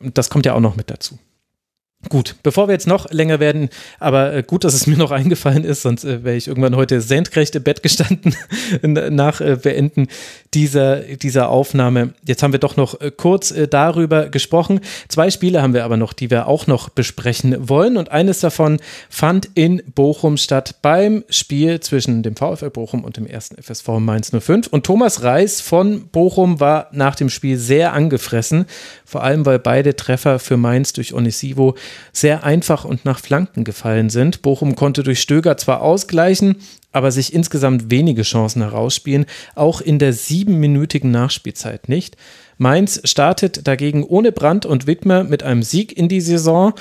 Das 0.00 0.30
kommt 0.30 0.46
ja 0.46 0.54
auch 0.54 0.60
noch 0.60 0.74
mit 0.74 0.90
dazu. 0.90 1.18
Gut, 2.08 2.36
bevor 2.42 2.68
wir 2.68 2.72
jetzt 2.72 2.86
noch 2.86 3.10
länger 3.10 3.40
werden, 3.40 3.68
aber 3.98 4.34
äh, 4.34 4.42
gut, 4.42 4.64
dass 4.64 4.74
es 4.74 4.86
mir 4.86 4.96
noch 4.96 5.10
eingefallen 5.12 5.64
ist, 5.64 5.82
sonst 5.82 6.04
äh, 6.04 6.24
wäre 6.24 6.36
ich 6.36 6.48
irgendwann 6.48 6.76
heute 6.76 7.00
senkrecht 7.00 7.54
im 7.54 7.62
Bett 7.62 7.82
gestanden 7.82 8.34
nach 8.82 9.40
äh, 9.40 9.56
Beenden 9.56 10.08
dieser, 10.52 11.00
dieser 11.00 11.48
Aufnahme. 11.48 12.14
Jetzt 12.24 12.42
haben 12.42 12.52
wir 12.52 12.60
doch 12.60 12.76
noch 12.76 12.98
kurz 13.16 13.52
darüber 13.70 14.28
gesprochen. 14.28 14.80
Zwei 15.08 15.30
Spiele 15.30 15.62
haben 15.62 15.74
wir 15.74 15.84
aber 15.84 15.96
noch, 15.96 16.12
die 16.12 16.30
wir 16.30 16.46
auch 16.46 16.68
noch 16.68 16.88
besprechen 16.90 17.68
wollen. 17.68 17.96
Und 17.96 18.12
eines 18.12 18.40
davon 18.40 18.78
fand 19.10 19.48
in 19.54 19.82
Bochum 19.94 20.36
statt 20.36 20.76
beim 20.80 21.24
Spiel 21.28 21.80
zwischen 21.80 22.22
dem 22.22 22.36
VfL 22.36 22.70
Bochum 22.70 23.02
und 23.02 23.16
dem 23.16 23.26
ersten 23.26 23.60
FSV 23.60 23.88
Mainz 23.98 24.30
05. 24.30 24.68
Und 24.68 24.86
Thomas 24.86 25.24
Reis 25.24 25.60
von 25.60 26.06
Bochum 26.08 26.60
war 26.60 26.88
nach 26.92 27.16
dem 27.16 27.30
Spiel 27.30 27.58
sehr 27.58 27.92
angefressen. 27.92 28.66
Vor 29.14 29.22
allem, 29.22 29.46
weil 29.46 29.60
beide 29.60 29.94
Treffer 29.94 30.40
für 30.40 30.56
Mainz 30.56 30.92
durch 30.92 31.14
Onisivo 31.14 31.76
sehr 32.12 32.42
einfach 32.42 32.84
und 32.84 33.04
nach 33.04 33.20
Flanken 33.20 33.62
gefallen 33.62 34.10
sind. 34.10 34.42
Bochum 34.42 34.74
konnte 34.74 35.04
durch 35.04 35.20
Stöger 35.20 35.56
zwar 35.56 35.82
ausgleichen, 35.82 36.56
aber 36.90 37.12
sich 37.12 37.32
insgesamt 37.32 37.92
wenige 37.92 38.22
Chancen 38.22 38.62
herausspielen, 38.62 39.26
auch 39.54 39.80
in 39.80 40.00
der 40.00 40.12
siebenminütigen 40.12 41.12
Nachspielzeit 41.12 41.88
nicht. 41.88 42.16
Mainz 42.58 43.02
startet 43.04 43.68
dagegen 43.68 44.02
ohne 44.02 44.32
Brandt 44.32 44.66
und 44.66 44.88
Wittmer 44.88 45.22
mit 45.22 45.44
einem 45.44 45.62
Sieg 45.62 45.96
in 45.96 46.08
die 46.08 46.20
Saison 46.20 46.72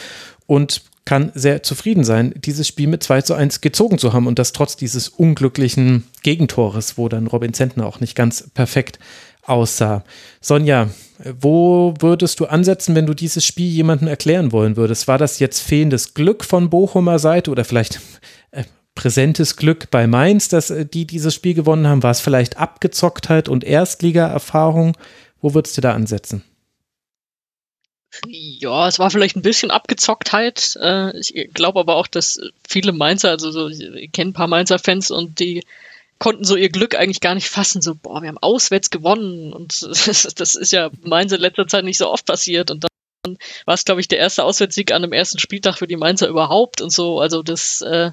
und 0.47 0.81
kann 1.05 1.31
sehr 1.35 1.61
zufrieden 1.61 2.03
sein, 2.03 2.33
dieses 2.35 2.67
Spiel 2.67 2.87
mit 2.87 3.03
2 3.03 3.21
zu 3.21 3.35
1 3.35 3.61
gezogen 3.61 3.99
zu 3.99 4.11
haben 4.13 4.25
und 4.25 4.39
das 4.39 4.53
trotz 4.53 4.75
dieses 4.75 5.07
unglücklichen 5.07 6.05
Gegentores, 6.23 6.97
wo 6.97 7.09
dann 7.09 7.27
Robin 7.27 7.53
Zentner 7.53 7.85
auch 7.85 7.99
nicht 7.99 8.15
ganz 8.15 8.49
perfekt 8.55 8.97
aussah. 9.45 10.03
Sonja, 10.41 10.89
wo 11.39 11.93
würdest 11.99 12.39
du 12.39 12.45
ansetzen, 12.45 12.95
wenn 12.95 13.05
du 13.05 13.13
dieses 13.13 13.45
Spiel 13.45 13.69
jemandem 13.69 14.07
erklären 14.07 14.51
wollen 14.51 14.75
würdest? 14.75 15.07
War 15.07 15.17
das 15.17 15.39
jetzt 15.39 15.59
fehlendes 15.59 16.13
Glück 16.13 16.43
von 16.43 16.69
Bochumer 16.69 17.19
Seite 17.19 17.51
oder 17.51 17.65
vielleicht 17.65 17.99
äh, 18.51 18.63
präsentes 18.95 19.55
Glück 19.55 19.89
bei 19.91 20.07
Mainz, 20.07 20.49
dass 20.49 20.69
äh, 20.69 20.85
die 20.85 21.05
dieses 21.05 21.33
Spiel 21.33 21.53
gewonnen 21.53 21.87
haben? 21.87 22.03
War 22.03 22.11
es 22.11 22.21
vielleicht 22.21 22.57
Abgezocktheit 22.57 23.49
und 23.49 23.63
Erstliga-Erfahrung? 23.63 24.97
Wo 25.41 25.53
würdest 25.53 25.77
du 25.77 25.81
da 25.81 25.93
ansetzen? 25.93 26.43
Ja, 28.27 28.87
es 28.87 28.99
war 28.99 29.09
vielleicht 29.09 29.35
ein 29.35 29.41
bisschen 29.41 29.71
Abgezocktheit. 29.71 30.77
Äh, 30.81 31.17
ich 31.17 31.49
glaube 31.53 31.79
aber 31.79 31.95
auch, 31.95 32.07
dass 32.07 32.39
viele 32.67 32.91
Mainzer, 32.91 33.31
also 33.31 33.51
so, 33.51 33.69
ich 33.69 34.11
kenne 34.11 34.31
ein 34.31 34.33
paar 34.33 34.47
Mainzer-Fans 34.47 35.11
und 35.11 35.39
die 35.39 35.63
konnten 36.23 36.45
so 36.45 36.55
ihr 36.55 36.69
Glück 36.69 36.95
eigentlich 36.95 37.19
gar 37.19 37.35
nicht 37.35 37.49
fassen. 37.49 37.81
So, 37.81 37.95
boah, 37.95 38.21
wir 38.21 38.29
haben 38.29 38.37
auswärts 38.37 38.89
gewonnen 38.89 39.51
und 39.51 39.81
das 40.37 40.55
ist 40.55 40.71
ja 40.71 40.89
Mainzer 41.01 41.35
in 41.35 41.41
letzter 41.41 41.67
Zeit 41.67 41.83
nicht 41.83 41.97
so 41.97 42.09
oft 42.09 42.25
passiert 42.25 42.71
und 42.71 42.85
dann 42.85 43.37
war 43.65 43.73
es, 43.73 43.83
glaube 43.83 43.99
ich, 43.99 44.07
der 44.07 44.19
erste 44.19 44.45
Auswärtssieg 44.45 44.93
an 44.93 45.01
dem 45.01 45.11
ersten 45.11 45.37
Spieltag 45.37 45.77
für 45.77 45.87
die 45.87 45.97
Mainzer 45.97 46.29
überhaupt 46.29 46.79
und 46.79 46.91
so. 46.91 47.19
Also 47.19 47.43
das 47.43 47.81
äh, 47.81 48.11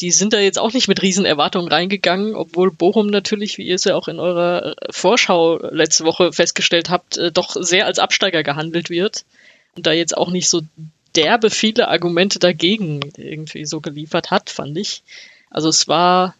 die 0.00 0.12
sind 0.12 0.32
da 0.32 0.38
jetzt 0.38 0.58
auch 0.58 0.72
nicht 0.72 0.86
mit 0.86 1.02
riesen 1.02 1.24
Erwartungen 1.24 1.66
reingegangen, 1.66 2.36
obwohl 2.36 2.70
Bochum 2.70 3.08
natürlich, 3.08 3.58
wie 3.58 3.66
ihr 3.66 3.74
es 3.74 3.84
ja 3.84 3.96
auch 3.96 4.06
in 4.06 4.20
eurer 4.20 4.76
Vorschau 4.90 5.58
letzte 5.72 6.04
Woche 6.04 6.32
festgestellt 6.32 6.90
habt, 6.90 7.16
äh, 7.16 7.32
doch 7.32 7.56
sehr 7.58 7.86
als 7.86 7.98
Absteiger 7.98 8.44
gehandelt 8.44 8.88
wird 8.88 9.24
und 9.74 9.84
da 9.88 9.92
jetzt 9.92 10.16
auch 10.16 10.30
nicht 10.30 10.48
so 10.48 10.62
derbe 11.16 11.50
viele 11.50 11.88
Argumente 11.88 12.38
dagegen 12.38 13.00
irgendwie 13.16 13.66
so 13.66 13.80
geliefert 13.80 14.30
hat, 14.30 14.48
fand 14.48 14.78
ich. 14.78 15.02
Also 15.50 15.68
es 15.68 15.88
war 15.88 16.36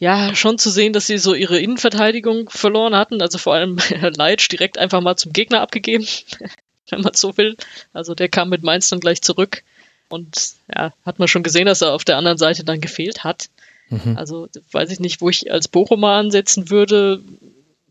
ja 0.00 0.34
schon 0.34 0.58
zu 0.58 0.70
sehen, 0.70 0.92
dass 0.92 1.06
sie 1.06 1.18
so 1.18 1.34
ihre 1.34 1.60
Innenverteidigung 1.60 2.50
verloren 2.50 2.96
hatten, 2.96 3.22
also 3.22 3.38
vor 3.38 3.54
allem 3.54 3.78
Leitsch 4.16 4.50
direkt 4.50 4.78
einfach 4.78 5.00
mal 5.00 5.16
zum 5.16 5.32
Gegner 5.32 5.60
abgegeben, 5.60 6.06
wenn 6.90 7.02
man 7.02 7.14
so 7.14 7.36
will. 7.36 7.56
Also 7.92 8.14
der 8.16 8.28
kam 8.28 8.48
mit 8.48 8.64
Mainz 8.64 8.88
dann 8.88 8.98
gleich 8.98 9.22
zurück 9.22 9.62
und 10.08 10.54
ja, 10.74 10.92
hat 11.04 11.18
man 11.18 11.28
schon 11.28 11.44
gesehen, 11.44 11.66
dass 11.66 11.82
er 11.82 11.92
auf 11.92 12.04
der 12.04 12.16
anderen 12.16 12.38
Seite 12.38 12.64
dann 12.64 12.80
gefehlt 12.80 13.22
hat. 13.22 13.50
Mhm. 13.90 14.16
Also 14.16 14.48
weiß 14.72 14.90
ich 14.90 15.00
nicht, 15.00 15.20
wo 15.20 15.28
ich 15.28 15.52
als 15.52 15.68
Bochumer 15.68 16.12
ansetzen 16.12 16.70
würde. 16.70 17.20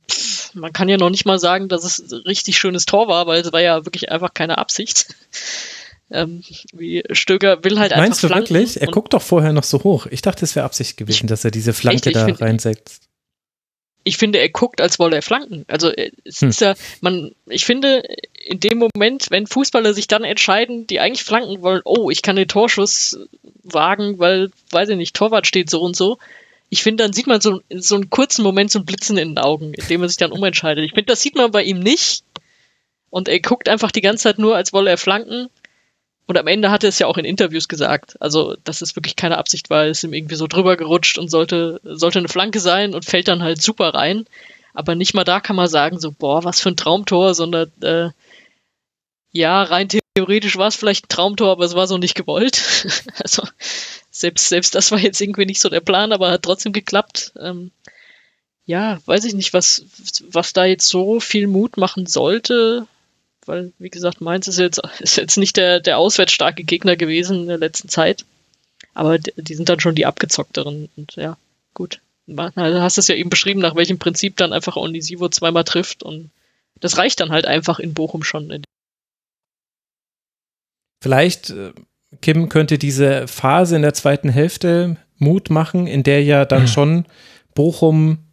Pff, 0.09 0.55
man 0.55 0.73
kann 0.73 0.89
ja 0.89 0.97
noch 0.97 1.11
nicht 1.11 1.25
mal 1.25 1.39
sagen, 1.39 1.69
dass 1.69 1.83
es 1.83 2.11
ein 2.11 2.21
richtig 2.21 2.57
schönes 2.57 2.87
Tor 2.87 3.07
war, 3.07 3.27
weil 3.27 3.41
es 3.41 3.53
war 3.53 3.61
ja 3.61 3.85
wirklich 3.85 4.11
einfach 4.11 4.33
keine 4.33 4.57
Absicht. 4.57 5.13
Ähm, 6.11 6.43
wie 6.73 7.03
Stöger 7.11 7.63
will 7.63 7.79
halt 7.79 7.91
Meinst 7.91 8.23
einfach 8.23 8.35
Meinst 8.35 8.49
du 8.51 8.55
wirklich? 8.55 8.81
Er 8.81 8.87
guckt 8.87 9.13
doch 9.13 9.21
vorher 9.21 9.53
noch 9.53 9.63
so 9.63 9.83
hoch. 9.83 10.07
Ich 10.07 10.21
dachte, 10.21 10.43
es 10.43 10.55
wäre 10.55 10.65
Absicht 10.65 10.97
gewesen, 10.97 11.27
dass 11.27 11.45
er 11.45 11.51
diese 11.51 11.73
Flanke 11.73 12.09
echt, 12.09 12.15
da 12.15 12.25
reinsetzt 12.25 13.09
ich 14.03 14.17
finde, 14.17 14.39
er 14.39 14.49
guckt, 14.49 14.81
als 14.81 14.97
wolle 14.99 15.17
er 15.17 15.21
flanken. 15.21 15.65
Also 15.67 15.89
äh, 15.89 16.11
es 16.23 16.41
hm. 16.41 16.49
ist 16.49 16.61
ja, 16.61 16.75
man, 17.01 17.31
ich 17.47 17.65
finde, 17.65 18.03
in 18.45 18.59
dem 18.59 18.79
Moment, 18.79 19.27
wenn 19.29 19.47
Fußballer 19.47 19.93
sich 19.93 20.07
dann 20.07 20.23
entscheiden, 20.23 20.87
die 20.87 20.99
eigentlich 20.99 21.23
flanken 21.23 21.61
wollen, 21.61 21.81
oh, 21.85 22.09
ich 22.09 22.21
kann 22.21 22.35
den 22.35 22.47
Torschuss 22.47 23.19
wagen, 23.63 24.19
weil, 24.19 24.51
weiß 24.71 24.89
ich 24.89 24.97
nicht, 24.97 25.15
Torwart 25.15 25.47
steht 25.47 25.69
so 25.69 25.81
und 25.81 25.95
so. 25.95 26.17
Ich 26.69 26.83
finde, 26.83 27.03
dann 27.03 27.13
sieht 27.13 27.27
man 27.27 27.41
so, 27.41 27.61
so 27.69 27.95
einen 27.95 28.09
kurzen 28.09 28.43
Moment 28.43 28.71
so 28.71 28.79
ein 28.79 28.85
Blitzen 28.85 29.17
in 29.17 29.29
den 29.29 29.37
Augen, 29.37 29.73
in 29.73 29.87
dem 29.87 30.01
er 30.01 30.09
sich 30.09 30.17
dann 30.17 30.31
umentscheidet. 30.31 30.85
Ich 30.85 30.91
finde, 30.91 31.05
das 31.05 31.21
sieht 31.21 31.35
man 31.35 31.51
bei 31.51 31.63
ihm 31.63 31.79
nicht. 31.79 32.23
Und 33.09 33.27
er 33.27 33.39
guckt 33.39 33.67
einfach 33.67 33.91
die 33.91 34.01
ganze 34.01 34.23
Zeit 34.23 34.37
nur, 34.37 34.55
als 34.55 34.71
wolle 34.71 34.91
er 34.91 34.97
flanken. 34.97 35.49
Und 36.29 36.37
am 36.37 36.45
Ende 36.45 36.69
hat 36.69 36.83
er 36.83 36.89
es 36.89 36.99
ja 36.99 37.07
auch 37.07 37.17
in 37.17 37.25
Interviews 37.25 37.67
gesagt. 37.67 38.15
Also, 38.21 38.55
dass 38.63 38.83
es 38.83 38.95
wirklich 38.95 39.15
keine 39.15 39.39
Absicht 39.39 39.71
war, 39.71 39.87
ist 39.87 40.03
ihm 40.03 40.13
irgendwie 40.13 40.35
so 40.35 40.45
drüber 40.45 40.77
gerutscht 40.77 41.17
und 41.17 41.31
sollte, 41.31 41.81
sollte 41.83 42.19
eine 42.19 42.27
Flanke 42.27 42.59
sein 42.59 42.93
und 42.93 43.03
fällt 43.03 43.27
dann 43.27 43.41
halt 43.41 43.63
super 43.63 43.95
rein. 43.95 44.25
Aber 44.75 44.93
nicht 44.93 45.15
mal 45.15 45.23
da 45.23 45.39
kann 45.39 45.55
man 45.55 45.67
sagen, 45.67 45.99
so, 45.99 46.11
boah, 46.11 46.43
was 46.43 46.61
für 46.61 46.69
ein 46.69 46.77
Traumtor, 46.77 47.33
sondern 47.33 47.71
äh, 47.81 48.09
ja, 49.31 49.63
rein 49.63 49.89
theoretisch 49.89 50.55
war 50.55 50.67
es 50.67 50.75
vielleicht 50.75 51.05
ein 51.05 51.09
Traumtor, 51.09 51.49
aber 51.49 51.65
es 51.65 51.73
war 51.73 51.87
so 51.87 51.97
nicht 51.97 52.13
gewollt. 52.13 52.85
also 53.23 53.41
selbst, 54.11 54.49
selbst 54.49 54.75
das 54.75 54.91
war 54.91 54.99
jetzt 54.99 55.19
irgendwie 55.19 55.47
nicht 55.47 55.59
so 55.59 55.69
der 55.69 55.81
Plan, 55.81 56.11
aber 56.11 56.29
hat 56.29 56.43
trotzdem 56.43 56.73
geklappt. 56.73 57.33
Ähm, 57.39 57.71
ja, 58.65 58.99
weiß 59.03 59.25
ich 59.25 59.33
nicht, 59.33 59.53
was, 59.53 59.83
was 60.29 60.53
da 60.53 60.65
jetzt 60.65 60.89
so 60.89 61.19
viel 61.19 61.47
Mut 61.47 61.77
machen 61.77 62.05
sollte 62.05 62.85
weil, 63.49 63.73
wie 63.79 63.89
gesagt, 63.89 64.21
Mainz 64.21 64.47
ist 64.47 64.59
jetzt, 64.59 64.79
ist 64.99 65.17
jetzt 65.17 65.37
nicht 65.37 65.57
der, 65.57 65.79
der 65.79 65.97
auswärtsstarke 65.97 66.63
Gegner 66.63 66.95
gewesen 66.95 67.41
in 67.41 67.47
der 67.47 67.57
letzten 67.57 67.89
Zeit. 67.89 68.23
Aber 68.93 69.17
die 69.17 69.55
sind 69.55 69.67
dann 69.67 69.79
schon 69.79 69.95
die 69.95 70.05
abgezockteren. 70.05 70.89
Und 70.95 71.15
ja, 71.15 71.37
gut. 71.73 71.99
Du 72.27 72.37
hast 72.37 72.99
es 72.99 73.07
ja 73.07 73.15
eben 73.15 73.31
beschrieben, 73.31 73.59
nach 73.59 73.75
welchem 73.75 73.97
Prinzip 73.97 74.37
dann 74.37 74.53
einfach 74.53 74.75
Onisivo 74.75 75.29
zweimal 75.29 75.63
trifft. 75.63 76.03
Und 76.03 76.29
das 76.79 76.97
reicht 76.97 77.19
dann 77.19 77.31
halt 77.31 77.47
einfach 77.47 77.79
in 77.79 77.95
Bochum 77.95 78.23
schon. 78.23 78.63
Vielleicht, 81.01 81.49
äh, 81.49 81.73
Kim, 82.21 82.49
könnte 82.49 82.77
diese 82.77 83.27
Phase 83.27 83.75
in 83.75 83.81
der 83.81 83.95
zweiten 83.95 84.29
Hälfte 84.29 84.97
Mut 85.17 85.49
machen, 85.49 85.87
in 85.87 86.03
der 86.03 86.23
ja 86.23 86.45
dann 86.45 86.63
mhm. 86.63 86.67
schon 86.67 87.05
Bochum 87.55 88.28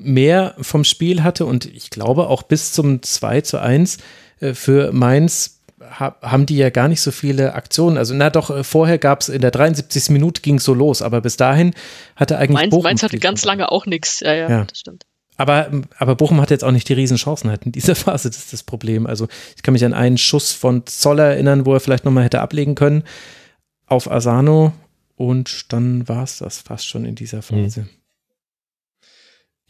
mehr 0.00 0.54
vom 0.60 0.84
Spiel 0.84 1.22
hatte 1.22 1.46
und 1.46 1.66
ich 1.66 1.90
glaube 1.90 2.28
auch 2.28 2.42
bis 2.42 2.72
zum 2.72 3.02
2 3.02 3.42
zu 3.42 3.60
1 3.60 3.98
äh, 4.40 4.54
für 4.54 4.92
Mainz 4.92 5.60
haben 5.90 6.46
die 6.46 6.56
ja 6.56 6.70
gar 6.70 6.88
nicht 6.88 7.00
so 7.00 7.10
viele 7.10 7.54
Aktionen. 7.54 7.96
Also, 7.96 8.14
na 8.14 8.30
doch, 8.30 8.50
äh, 8.50 8.64
vorher 8.64 8.98
gab 8.98 9.22
es 9.22 9.28
in 9.28 9.40
der 9.40 9.50
73. 9.50 10.10
Minute 10.10 10.42
ging 10.42 10.56
es 10.56 10.64
so 10.64 10.74
los, 10.74 11.02
aber 11.02 11.20
bis 11.20 11.36
dahin 11.36 11.74
hatte 12.16 12.38
eigentlich 12.38 12.60
Mainz, 12.60 12.70
Bochum. 12.70 12.84
Mainz 12.84 13.02
hatte 13.02 13.18
ganz 13.18 13.44
lange 13.44 13.72
auch 13.72 13.86
nichts. 13.86 14.20
Ja, 14.20 14.34
ja, 14.34 14.50
ja, 14.50 14.64
das 14.64 14.78
stimmt. 14.78 15.04
Aber, 15.36 15.70
aber 15.96 16.16
Bochum 16.16 16.40
hat 16.40 16.50
jetzt 16.50 16.64
auch 16.64 16.70
nicht 16.70 16.88
die 16.88 16.92
Riesenchancen 16.92 17.48
halt 17.48 17.64
in 17.64 17.72
dieser 17.72 17.94
Phase, 17.96 18.28
das 18.28 18.38
ist 18.38 18.52
das 18.52 18.62
Problem. 18.62 19.06
Also, 19.06 19.26
ich 19.56 19.62
kann 19.62 19.72
mich 19.72 19.84
an 19.84 19.94
einen 19.94 20.18
Schuss 20.18 20.52
von 20.52 20.86
Zoller 20.86 21.24
erinnern, 21.24 21.66
wo 21.66 21.74
er 21.74 21.80
vielleicht 21.80 22.04
nochmal 22.04 22.24
hätte 22.24 22.40
ablegen 22.40 22.74
können 22.74 23.04
auf 23.86 24.10
Asano 24.10 24.72
und 25.16 25.72
dann 25.72 26.08
war 26.08 26.22
es 26.22 26.38
das 26.38 26.58
fast 26.58 26.86
schon 26.86 27.04
in 27.04 27.14
dieser 27.14 27.42
Phase. 27.42 27.82
Mhm. 27.82 27.88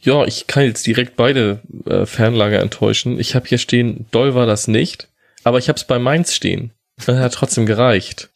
Ja, 0.01 0.25
ich 0.25 0.47
kann 0.47 0.63
jetzt 0.63 0.85
direkt 0.87 1.15
beide 1.15 1.61
äh, 1.85 2.05
Fernlager 2.05 2.59
enttäuschen. 2.59 3.19
Ich 3.19 3.35
habe 3.35 3.47
hier 3.47 3.59
stehen, 3.59 4.07
doll 4.11 4.33
war 4.33 4.47
das 4.47 4.67
nicht, 4.67 5.07
aber 5.43 5.59
ich 5.59 5.69
habe 5.69 5.77
es 5.77 5.85
bei 5.85 5.99
Mainz 5.99 6.33
stehen. 6.33 6.71
Das 6.97 7.17
hat 7.17 7.33
trotzdem 7.33 7.65
gereicht. 7.65 8.29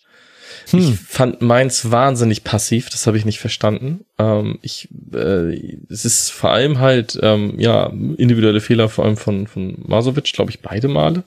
Hm. 0.69 0.79
Ich 0.79 0.99
fand 0.99 1.41
Mainz 1.41 1.91
wahnsinnig 1.91 2.43
passiv, 2.43 2.89
das 2.89 3.05
habe 3.07 3.17
ich 3.17 3.25
nicht 3.25 3.39
verstanden. 3.39 4.05
Ähm, 4.17 4.59
ich, 4.61 4.89
äh, 5.13 5.77
es 5.89 6.05
ist 6.05 6.31
vor 6.31 6.51
allem 6.51 6.79
halt, 6.79 7.19
ähm, 7.21 7.59
ja, 7.59 7.87
individuelle 7.87 8.61
Fehler, 8.61 8.89
vor 8.89 9.05
allem 9.05 9.17
von, 9.17 9.47
von 9.47 9.75
Masovic, 9.85 10.31
glaube 10.33 10.51
ich, 10.51 10.61
beide 10.61 10.87
Male. 10.87 11.23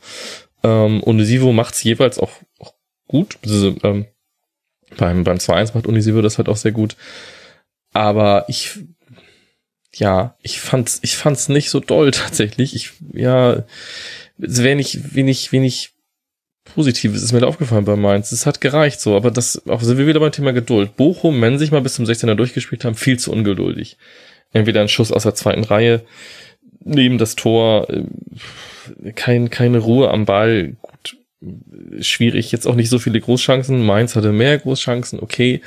Ähm, 0.63 1.03
Unisivo 1.03 1.53
macht 1.53 1.75
es 1.75 1.83
jeweils 1.83 2.19
auch, 2.19 2.33
auch 2.59 2.75
gut. 3.07 3.39
Also, 3.45 3.77
ähm, 3.83 4.07
beim, 4.97 5.25
beim 5.25 5.37
2-1 5.37 5.75
macht 5.75 5.87
Unisivo 5.87 6.23
das 6.23 6.39
halt 6.39 6.49
auch 6.49 6.57
sehr 6.57 6.73
gut. 6.73 6.97
Aber 7.93 8.45
ich 8.49 8.79
ja, 9.95 10.37
ich 10.43 10.61
fand's, 10.61 11.01
ich 11.03 11.17
fand's 11.17 11.49
nicht 11.49 11.71
so 11.71 11.81
doll 11.81 12.11
tatsächlich. 12.13 12.75
Ich, 12.75 12.93
ja, 13.13 13.65
es 14.41 14.59
nicht 14.59 15.15
wenig, 15.15 15.53
wenig 15.53 15.95
Positives 16.75 17.23
ist 17.23 17.33
mir 17.33 17.41
da 17.41 17.47
aufgefallen 17.47 17.85
bei 17.85 17.97
Mainz. 17.97 18.31
Es 18.31 18.47
hat 18.47 18.61
gereicht 18.61 19.01
so, 19.01 19.17
aber 19.17 19.31
das, 19.31 19.67
auch 19.67 19.81
sind 19.81 19.99
wir 19.99 20.07
wieder 20.07 20.21
beim 20.21 20.33
Thema 20.33 20.53
Geduld. 20.53 20.97
Bochum, 20.97 21.41
wenn 21.41 21.59
sich 21.59 21.71
mal 21.71 21.81
bis 21.81 21.95
zum 21.95 22.05
16er 22.05 22.35
durchgespielt 22.35 22.85
haben, 22.85 22.95
viel 22.95 23.19
zu 23.19 23.33
ungeduldig. 23.33 23.97
Entweder 24.53 24.81
ein 24.81 24.89
Schuss 24.89 25.13
aus 25.13 25.23
der 25.23 25.35
zweiten 25.35 25.65
Reihe, 25.65 26.03
neben 26.85 27.19
das 27.19 27.37
Tor, 27.37 27.89
äh, 27.91 29.13
kein, 29.13 29.51
keine 29.51 29.79
Ruhe 29.79 30.11
am 30.11 30.25
Ball. 30.25 30.77
Gut, 30.81 31.17
schwierig, 32.01 32.53
jetzt 32.53 32.67
auch 32.67 32.75
nicht 32.75 32.91
so 32.91 32.99
viele 32.99 33.21
Großchancen. 33.21 33.85
Mainz 33.85 34.15
hatte 34.17 34.33
mehr 34.33 34.59
Großchancen, 34.59 35.21
okay. 35.21 35.63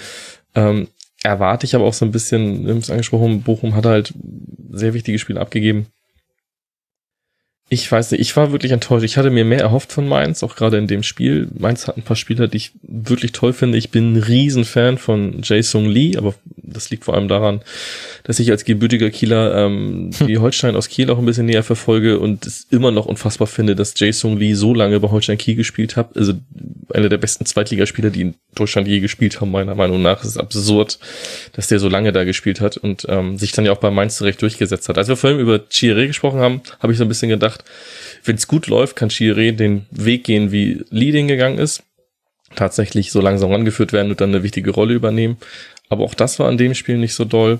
Ähm, 0.55 0.87
erwarte 1.23 1.65
ich 1.65 1.75
aber 1.75 1.85
auch 1.85 1.93
so 1.93 2.05
ein 2.05 2.11
bisschen, 2.11 2.65
wir 2.65 2.73
haben 2.73 2.79
es 2.79 2.89
angesprochen, 2.89 3.41
Bochum 3.41 3.75
hat 3.75 3.85
halt 3.85 4.13
sehr 4.71 4.93
wichtige 4.93 5.19
Spiele 5.19 5.39
abgegeben. 5.39 5.87
Ich 7.73 7.89
weiß 7.89 8.11
nicht, 8.11 8.19
ich 8.19 8.35
war 8.35 8.51
wirklich 8.51 8.73
enttäuscht. 8.73 9.05
Ich 9.05 9.15
hatte 9.15 9.29
mir 9.29 9.45
mehr 9.45 9.61
erhofft 9.61 9.93
von 9.93 10.05
Mainz, 10.05 10.43
auch 10.43 10.57
gerade 10.57 10.77
in 10.77 10.87
dem 10.87 11.03
Spiel. 11.03 11.47
Mainz 11.57 11.87
hat 11.87 11.95
ein 11.95 12.01
paar 12.01 12.17
Spieler, 12.17 12.49
die 12.49 12.57
ich 12.57 12.71
wirklich 12.83 13.31
toll 13.31 13.53
finde. 13.53 13.77
Ich 13.77 13.91
bin 13.91 14.11
ein 14.11 14.21
Riesenfan 14.21 14.97
von 14.97 15.41
Jae-Sung 15.41 15.85
Lee, 15.85 16.17
aber 16.17 16.33
das 16.57 16.89
liegt 16.89 17.05
vor 17.05 17.13
allem 17.13 17.29
daran, 17.29 17.61
dass 18.25 18.39
ich 18.39 18.51
als 18.51 18.65
gebürtiger 18.65 19.09
Kieler 19.09 19.55
ähm, 19.55 20.11
hm. 20.17 20.27
die 20.27 20.37
Holstein 20.37 20.75
aus 20.75 20.89
Kiel 20.89 21.09
auch 21.09 21.17
ein 21.17 21.25
bisschen 21.25 21.45
näher 21.45 21.63
verfolge 21.63 22.19
und 22.19 22.45
es 22.45 22.67
immer 22.69 22.91
noch 22.91 23.05
unfassbar 23.05 23.47
finde, 23.47 23.73
dass 23.73 23.97
Jae-Sung 23.97 24.37
Lee 24.37 24.53
so 24.53 24.73
lange 24.73 24.99
bei 24.99 25.09
Holstein 25.09 25.37
Kiel 25.37 25.55
gespielt 25.55 25.95
hat. 25.95 26.17
Also 26.17 26.33
einer 26.93 27.07
der 27.07 27.19
besten 27.19 27.45
Zweitligaspieler, 27.45 28.09
die 28.09 28.21
in 28.21 28.35
Deutschland 28.53 28.89
je 28.89 28.99
gespielt 28.99 29.39
haben, 29.39 29.49
meiner 29.49 29.75
Meinung 29.75 30.01
nach. 30.01 30.21
Es 30.21 30.31
ist 30.31 30.37
absurd, 30.37 30.99
dass 31.53 31.67
der 31.67 31.79
so 31.79 31.87
lange 31.87 32.11
da 32.11 32.25
gespielt 32.25 32.59
hat 32.59 32.75
und 32.75 33.05
ähm, 33.07 33.37
sich 33.37 33.53
dann 33.53 33.63
ja 33.63 33.71
auch 33.71 33.77
bei 33.77 33.91
Mainz 33.91 34.17
zurecht 34.17 34.41
durchgesetzt 34.41 34.89
hat. 34.89 34.97
Als 34.97 35.07
wir 35.07 35.15
vorhin 35.15 35.39
über 35.39 35.55
Chiré 35.71 36.07
gesprochen 36.07 36.41
haben, 36.41 36.61
habe 36.81 36.91
ich 36.91 36.97
so 36.97 37.05
ein 37.05 37.07
bisschen 37.07 37.29
gedacht, 37.29 37.60
wenn 38.23 38.35
es 38.35 38.47
gut 38.47 38.67
läuft, 38.67 38.95
kann 38.95 39.09
Chiré 39.09 39.51
den 39.51 39.85
Weg 39.91 40.23
gehen, 40.23 40.51
wie 40.51 40.83
Leading 40.89 41.27
gegangen 41.27 41.57
ist. 41.57 41.83
Tatsächlich 42.55 43.11
so 43.11 43.21
langsam 43.21 43.51
rangeführt 43.51 43.93
werden 43.93 44.11
und 44.11 44.19
dann 44.19 44.29
eine 44.29 44.43
wichtige 44.43 44.71
Rolle 44.71 44.93
übernehmen. 44.93 45.37
Aber 45.89 46.03
auch 46.03 46.13
das 46.13 46.39
war 46.39 46.47
an 46.47 46.57
dem 46.57 46.73
Spiel 46.73 46.97
nicht 46.97 47.13
so 47.13 47.25
doll. 47.25 47.59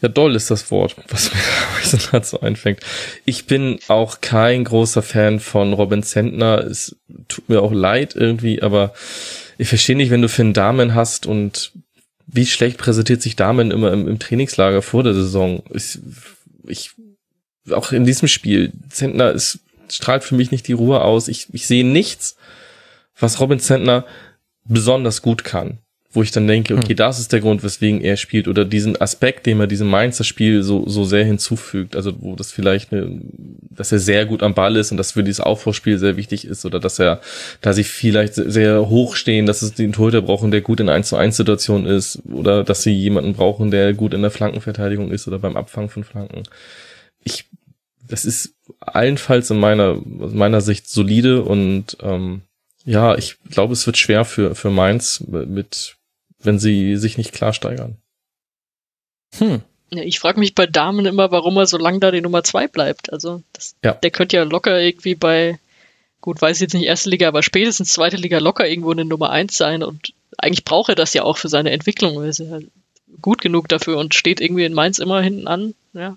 Ja, 0.00 0.08
doll 0.08 0.34
ist 0.34 0.50
das 0.50 0.70
Wort, 0.70 0.96
was 1.08 1.30
mir 1.32 2.00
dazu 2.12 2.40
einfängt. 2.40 2.80
Ich 3.26 3.46
bin 3.46 3.78
auch 3.88 4.20
kein 4.20 4.64
großer 4.64 5.02
Fan 5.02 5.40
von 5.40 5.72
Robin 5.72 6.02
Zentner. 6.02 6.58
Es 6.58 6.96
tut 7.28 7.48
mir 7.48 7.60
auch 7.60 7.72
leid 7.72 8.16
irgendwie, 8.16 8.62
aber 8.62 8.94
ich 9.58 9.68
verstehe 9.68 9.96
nicht, 9.96 10.10
wenn 10.10 10.22
du 10.22 10.28
Finn 10.28 10.54
Damen 10.54 10.94
hast 10.94 11.26
und 11.26 11.72
wie 12.26 12.46
schlecht 12.46 12.78
präsentiert 12.78 13.20
sich 13.20 13.36
Damen 13.36 13.70
immer 13.70 13.92
im, 13.92 14.08
im 14.08 14.18
Trainingslager 14.18 14.82
vor 14.82 15.02
der 15.02 15.14
Saison. 15.14 15.62
Ich, 15.74 15.98
ich, 16.66 16.92
auch 17.70 17.92
in 17.92 18.04
diesem 18.04 18.28
Spiel, 18.28 18.72
Zentner 18.88 19.32
ist, 19.32 19.60
strahlt 19.88 20.24
für 20.24 20.34
mich 20.34 20.50
nicht 20.50 20.68
die 20.68 20.72
Ruhe 20.72 21.02
aus. 21.02 21.28
Ich, 21.28 21.48
ich 21.52 21.66
sehe 21.66 21.84
nichts, 21.84 22.36
was 23.18 23.40
Robin 23.40 23.58
Zentner 23.58 24.06
besonders 24.64 25.22
gut 25.22 25.44
kann 25.44 25.78
wo 26.12 26.22
ich 26.22 26.32
dann 26.32 26.48
denke, 26.48 26.74
okay, 26.74 26.88
hm. 26.88 26.96
das 26.96 27.20
ist 27.20 27.32
der 27.32 27.40
Grund, 27.40 27.62
weswegen 27.62 28.00
er 28.00 28.16
spielt 28.16 28.48
oder 28.48 28.64
diesen 28.64 29.00
Aspekt, 29.00 29.46
den 29.46 29.60
er 29.60 29.68
diesem 29.68 29.88
Mainzer 29.88 30.24
Spiel 30.24 30.64
so, 30.64 30.88
so 30.88 31.04
sehr 31.04 31.24
hinzufügt, 31.24 31.94
also 31.94 32.12
wo 32.20 32.34
das 32.34 32.50
vielleicht, 32.50 32.92
eine, 32.92 33.20
dass 33.70 33.92
er 33.92 34.00
sehr 34.00 34.26
gut 34.26 34.42
am 34.42 34.54
Ball 34.54 34.74
ist 34.76 34.90
und 34.90 34.96
das 34.96 35.12
für 35.12 35.22
dieses 35.22 35.40
Aufbauspiel 35.40 35.98
sehr 35.98 36.16
wichtig 36.16 36.44
ist 36.44 36.64
oder 36.64 36.80
dass 36.80 36.98
er, 36.98 37.20
da 37.60 37.72
sie 37.72 37.84
vielleicht 37.84 38.34
sehr 38.34 38.88
hoch 38.88 39.14
stehen, 39.14 39.46
dass 39.46 39.62
es 39.62 39.74
den 39.74 39.92
Torhüter 39.92 40.22
brauchen, 40.22 40.50
der 40.50 40.62
gut 40.62 40.80
in 40.80 40.88
1 40.88 41.08
zu 41.08 41.16
1 41.16 41.36
Situation 41.36 41.86
ist 41.86 42.20
oder 42.32 42.64
dass 42.64 42.82
sie 42.82 42.92
jemanden 42.92 43.34
brauchen, 43.34 43.70
der 43.70 43.94
gut 43.94 44.12
in 44.12 44.22
der 44.22 44.32
Flankenverteidigung 44.32 45.12
ist 45.12 45.28
oder 45.28 45.38
beim 45.38 45.56
Abfangen 45.56 45.90
von 45.90 46.02
Flanken. 46.02 46.42
Ich, 47.22 47.46
das 48.06 48.24
ist 48.24 48.54
allenfalls 48.80 49.50
in 49.50 49.60
meiner, 49.60 50.00
aus 50.20 50.32
meiner 50.32 50.60
Sicht 50.60 50.88
solide 50.88 51.42
und, 51.42 51.96
ähm, 52.00 52.42
ja, 52.84 53.14
ich 53.16 53.36
glaube, 53.50 53.74
es 53.74 53.86
wird 53.86 53.98
schwer 53.98 54.24
für, 54.24 54.54
für 54.54 54.70
Mainz 54.70 55.22
mit, 55.26 55.96
wenn 56.38 56.58
sie 56.58 56.96
sich 56.96 57.18
nicht 57.18 57.32
klar 57.32 57.52
steigern. 57.52 57.96
Hm. 59.38 59.62
Ich 59.90 60.20
frage 60.20 60.38
mich 60.38 60.54
bei 60.54 60.66
Damen 60.66 61.04
immer, 61.04 61.30
warum 61.30 61.56
er 61.56 61.66
so 61.66 61.76
lange 61.76 61.98
da 61.98 62.10
die 62.10 62.20
Nummer 62.20 62.44
zwei 62.44 62.68
bleibt. 62.68 63.12
Also 63.12 63.42
das, 63.52 63.74
ja. 63.84 63.92
der 63.92 64.10
könnte 64.10 64.36
ja 64.36 64.44
locker 64.44 64.80
irgendwie 64.80 65.14
bei, 65.14 65.58
gut, 66.20 66.40
weiß 66.40 66.56
ich 66.56 66.62
jetzt 66.62 66.74
nicht 66.74 66.86
erste 66.86 67.10
Liga, 67.10 67.28
aber 67.28 67.42
spätestens 67.42 67.92
zweite 67.92 68.16
Liga 68.16 68.38
locker 68.38 68.68
irgendwo 68.68 68.92
eine 68.92 69.04
Nummer 69.04 69.30
eins 69.30 69.56
sein 69.56 69.82
und 69.82 70.14
eigentlich 70.38 70.64
braucht 70.64 70.90
er 70.90 70.94
das 70.94 71.12
ja 71.12 71.24
auch 71.24 71.36
für 71.36 71.48
seine 71.48 71.72
Entwicklung. 71.72 72.22
Er 72.22 72.28
ist 72.28 72.38
ja 72.38 72.60
gut 73.20 73.42
genug 73.42 73.68
dafür 73.68 73.98
und 73.98 74.14
steht 74.14 74.40
irgendwie 74.40 74.64
in 74.64 74.74
Mainz 74.74 74.98
immer 74.98 75.20
hinten 75.20 75.48
an. 75.48 75.74
Ja, 75.92 76.16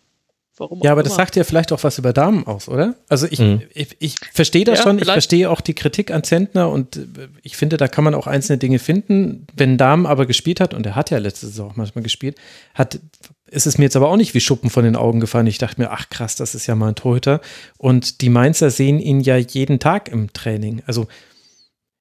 Warum 0.55 0.81
ja, 0.83 0.91
aber 0.91 1.01
immer. 1.01 1.09
das 1.09 1.15
sagt 1.15 1.35
ja 1.35 1.43
vielleicht 1.43 1.71
auch 1.71 1.83
was 1.83 1.97
über 1.97 2.13
Damen 2.13 2.45
aus, 2.45 2.69
oder? 2.69 2.93
Also 3.09 3.25
ich, 3.29 3.39
mhm. 3.39 3.63
ich, 3.73 3.95
ich 3.97 4.15
verstehe 4.33 4.65
das 4.65 4.79
ja, 4.79 4.83
schon, 4.83 4.99
ich 4.99 5.05
verstehe 5.05 5.49
auch 5.49 5.61
die 5.61 5.73
Kritik 5.73 6.11
an 6.11 6.23
Zentner 6.23 6.69
und 6.69 6.95
äh, 6.95 7.07
ich 7.41 7.57
finde, 7.57 7.77
da 7.77 7.87
kann 7.87 8.03
man 8.03 8.13
auch 8.13 8.27
einzelne 8.27 8.59
Dinge 8.59 8.77
finden. 8.77 9.47
Wenn 9.55 9.79
Damen 9.79 10.05
aber 10.05 10.27
gespielt 10.27 10.59
hat, 10.59 10.75
und 10.75 10.85
er 10.85 10.95
hat 10.95 11.09
ja 11.09 11.17
letzte 11.17 11.47
Saison 11.47 11.71
auch 11.71 11.75
manchmal 11.75 12.03
gespielt, 12.03 12.37
hat, 12.75 12.99
ist 13.47 13.65
es 13.65 13.79
mir 13.79 13.85
jetzt 13.85 13.95
aber 13.95 14.09
auch 14.09 14.17
nicht 14.17 14.35
wie 14.35 14.41
Schuppen 14.41 14.69
von 14.69 14.83
den 14.83 14.95
Augen 14.95 15.19
gefallen. 15.19 15.47
Ich 15.47 15.57
dachte 15.57 15.81
mir, 15.81 15.89
ach 15.89 16.09
krass, 16.09 16.35
das 16.35 16.53
ist 16.53 16.67
ja 16.67 16.75
mal 16.75 16.89
ein 16.89 16.95
Torhüter. 16.95 17.41
Und 17.77 18.21
die 18.21 18.29
Mainzer 18.29 18.69
sehen 18.69 18.99
ihn 18.99 19.21
ja 19.21 19.37
jeden 19.37 19.79
Tag 19.79 20.07
im 20.07 20.33
Training. 20.33 20.83
Also 20.85 21.07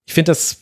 ich 0.05 0.13
finde 0.13 0.31
das, 0.31 0.59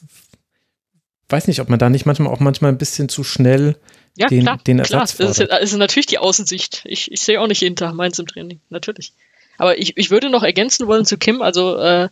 weiß 1.29 1.49
nicht, 1.49 1.61
ob 1.61 1.69
man 1.69 1.81
da 1.81 1.91
nicht 1.91 2.07
manchmal 2.07 2.33
auch 2.33 2.41
manchmal 2.41 2.71
ein 2.71 2.79
bisschen 2.79 3.09
zu 3.09 3.25
schnell 3.25 3.77
ja, 4.21 4.29
den, 4.29 4.43
klar, 4.43 4.59
den 4.67 4.79
Ersatz 4.79 5.17
klar. 5.17 5.29
Das 5.29 5.39
ist, 5.39 5.51
das 5.51 5.63
ist 5.63 5.77
natürlich 5.77 6.07
die 6.07 6.19
Außensicht. 6.19 6.83
Ich, 6.85 7.11
ich 7.11 7.21
sehe 7.21 7.41
auch 7.41 7.47
nicht 7.47 7.63
jeden 7.63 7.77
Tag 7.77 7.95
Mainz 7.95 8.19
im 8.19 8.27
Training, 8.27 8.61
natürlich. 8.69 9.13
Aber 9.59 9.79
ich, 9.79 9.97
ich 9.97 10.11
würde 10.11 10.31
noch 10.31 10.43
ergänzen 10.43 10.87
wollen 10.87 11.05
zu 11.05 11.19
Kim, 11.19 11.43
also 11.43 11.77
äh, 11.79 12.09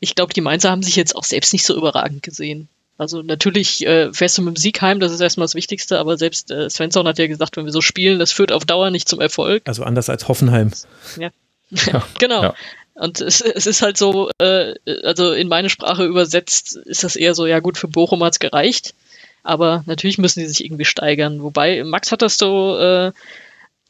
ich 0.00 0.14
glaube, 0.14 0.34
die 0.34 0.40
Mainzer 0.40 0.70
haben 0.70 0.82
sich 0.82 0.96
jetzt 0.96 1.14
auch 1.14 1.24
selbst 1.24 1.52
nicht 1.52 1.64
so 1.64 1.76
überragend 1.76 2.22
gesehen. 2.22 2.68
Also 2.98 3.22
natürlich 3.22 3.86
äh, 3.86 4.12
fährst 4.12 4.36
du 4.36 4.42
mit 4.42 4.56
dem 4.56 4.60
Sieg 4.60 4.80
heim, 4.82 5.00
das 5.00 5.12
ist 5.12 5.20
erstmal 5.20 5.44
das 5.44 5.54
Wichtigste, 5.54 5.98
aber 5.98 6.18
selbst 6.18 6.50
äh, 6.50 6.68
Svensson 6.68 7.06
hat 7.06 7.18
ja 7.18 7.26
gesagt, 7.26 7.56
wenn 7.56 7.64
wir 7.64 7.72
so 7.72 7.80
spielen, 7.80 8.18
das 8.18 8.32
führt 8.32 8.52
auf 8.52 8.64
Dauer 8.64 8.90
nicht 8.90 9.08
zum 9.08 9.20
Erfolg. 9.20 9.62
Also 9.66 9.84
anders 9.84 10.08
als 10.08 10.28
Hoffenheim. 10.28 10.72
Ja, 11.18 11.30
ja 11.70 12.06
genau. 12.18 12.42
Ja. 12.42 12.54
Und 12.94 13.20
es, 13.20 13.40
es 13.40 13.66
ist 13.66 13.80
halt 13.82 13.96
so, 13.96 14.30
äh, 14.38 14.74
also 15.04 15.32
in 15.32 15.48
meine 15.48 15.70
Sprache 15.70 16.04
übersetzt 16.04 16.76
ist 16.76 17.04
das 17.04 17.16
eher 17.16 17.34
so, 17.34 17.46
ja 17.46 17.60
gut, 17.60 17.78
für 17.78 17.88
Bochum 17.88 18.22
hat's 18.22 18.38
gereicht. 18.38 18.94
Aber 19.42 19.82
natürlich 19.86 20.18
müssen 20.18 20.40
die 20.40 20.46
sich 20.46 20.64
irgendwie 20.64 20.84
steigern. 20.84 21.42
Wobei, 21.42 21.82
Max 21.84 22.12
hat 22.12 22.22
das 22.22 22.38
so 22.38 22.78
äh, 22.78 23.12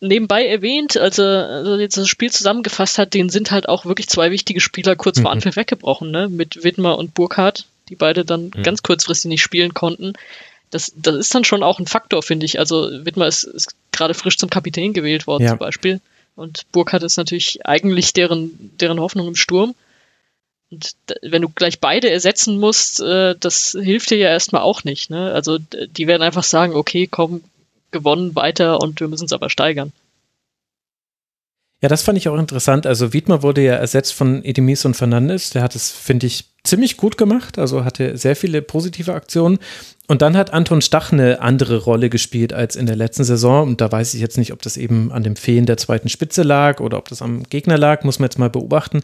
nebenbei 0.00 0.46
erwähnt, 0.46 0.96
als 0.96 1.18
er 1.18 1.48
also 1.48 1.76
jetzt 1.76 1.96
das 1.96 2.08
Spiel 2.08 2.30
zusammengefasst 2.30 2.98
hat, 2.98 3.14
denen 3.14 3.28
sind 3.28 3.50
halt 3.50 3.68
auch 3.68 3.84
wirklich 3.84 4.08
zwei 4.08 4.30
wichtige 4.30 4.60
Spieler 4.60 4.96
kurz 4.96 5.18
mhm. 5.18 5.22
vor 5.22 5.30
Anpfiff 5.30 5.56
weggebrochen, 5.56 6.10
ne? 6.10 6.28
Mit 6.28 6.64
Widmer 6.64 6.98
und 6.98 7.14
Burkhardt, 7.14 7.66
die 7.88 7.96
beide 7.96 8.24
dann 8.24 8.50
mhm. 8.54 8.62
ganz 8.62 8.82
kurzfristig 8.82 9.28
nicht 9.28 9.42
spielen 9.42 9.74
konnten. 9.74 10.14
Das, 10.70 10.92
das 10.96 11.16
ist 11.16 11.34
dann 11.34 11.44
schon 11.44 11.62
auch 11.62 11.78
ein 11.78 11.86
Faktor, 11.86 12.22
finde 12.22 12.46
ich. 12.46 12.58
Also 12.58 12.90
Widmer 13.04 13.26
ist, 13.26 13.44
ist 13.44 13.74
gerade 13.92 14.14
frisch 14.14 14.38
zum 14.38 14.50
Kapitän 14.50 14.94
gewählt 14.94 15.26
worden, 15.26 15.44
ja. 15.44 15.50
zum 15.50 15.58
Beispiel. 15.58 16.00
Und 16.34 16.64
Burkhardt 16.72 17.02
ist 17.02 17.18
natürlich 17.18 17.66
eigentlich 17.66 18.12
deren, 18.14 18.72
deren 18.80 18.98
Hoffnung 18.98 19.28
im 19.28 19.36
Sturm. 19.36 19.74
Und 20.72 20.96
wenn 21.20 21.42
du 21.42 21.50
gleich 21.50 21.80
beide 21.80 22.10
ersetzen 22.10 22.58
musst, 22.58 23.00
äh, 23.00 23.34
das 23.38 23.76
hilft 23.78 24.10
dir 24.10 24.16
ja 24.16 24.30
erstmal 24.30 24.62
auch 24.62 24.84
nicht. 24.84 25.10
Ne? 25.10 25.32
Also 25.32 25.58
die 25.58 26.06
werden 26.06 26.22
einfach 26.22 26.44
sagen, 26.44 26.74
okay, 26.74 27.06
komm, 27.06 27.42
gewonnen 27.90 28.34
weiter 28.34 28.80
und 28.80 28.98
wir 28.98 29.08
müssen 29.08 29.26
es 29.26 29.32
aber 29.34 29.50
steigern. 29.50 29.92
Ja, 31.82 31.88
das 31.88 32.02
fand 32.02 32.16
ich 32.16 32.28
auch 32.28 32.38
interessant. 32.38 32.86
Also 32.86 33.12
Wiedmer 33.12 33.42
wurde 33.42 33.60
ja 33.60 33.74
ersetzt 33.74 34.14
von 34.14 34.44
Edemis 34.44 34.84
und 34.84 34.94
Fernandes. 34.94 35.50
Der 35.50 35.62
hat 35.62 35.74
es, 35.74 35.90
finde 35.90 36.28
ich, 36.28 36.44
ziemlich 36.62 36.96
gut 36.96 37.18
gemacht. 37.18 37.58
Also 37.58 37.84
hatte 37.84 38.16
sehr 38.16 38.36
viele 38.36 38.62
positive 38.62 39.12
Aktionen. 39.12 39.58
Und 40.06 40.22
dann 40.22 40.36
hat 40.36 40.52
Anton 40.52 40.80
Stach 40.80 41.12
eine 41.12 41.40
andere 41.40 41.78
Rolle 41.78 42.08
gespielt 42.08 42.52
als 42.52 42.76
in 42.76 42.86
der 42.86 42.94
letzten 42.94 43.24
Saison. 43.24 43.66
Und 43.66 43.80
da 43.80 43.90
weiß 43.90 44.14
ich 44.14 44.20
jetzt 44.20 44.38
nicht, 44.38 44.52
ob 44.52 44.62
das 44.62 44.76
eben 44.76 45.10
an 45.10 45.24
dem 45.24 45.34
Fehlen 45.34 45.66
der 45.66 45.76
zweiten 45.76 46.08
Spitze 46.08 46.44
lag 46.44 46.80
oder 46.80 46.98
ob 46.98 47.08
das 47.08 47.20
am 47.20 47.42
Gegner 47.42 47.76
lag, 47.76 48.04
muss 48.04 48.20
man 48.20 48.26
jetzt 48.26 48.38
mal 48.38 48.48
beobachten 48.48 49.02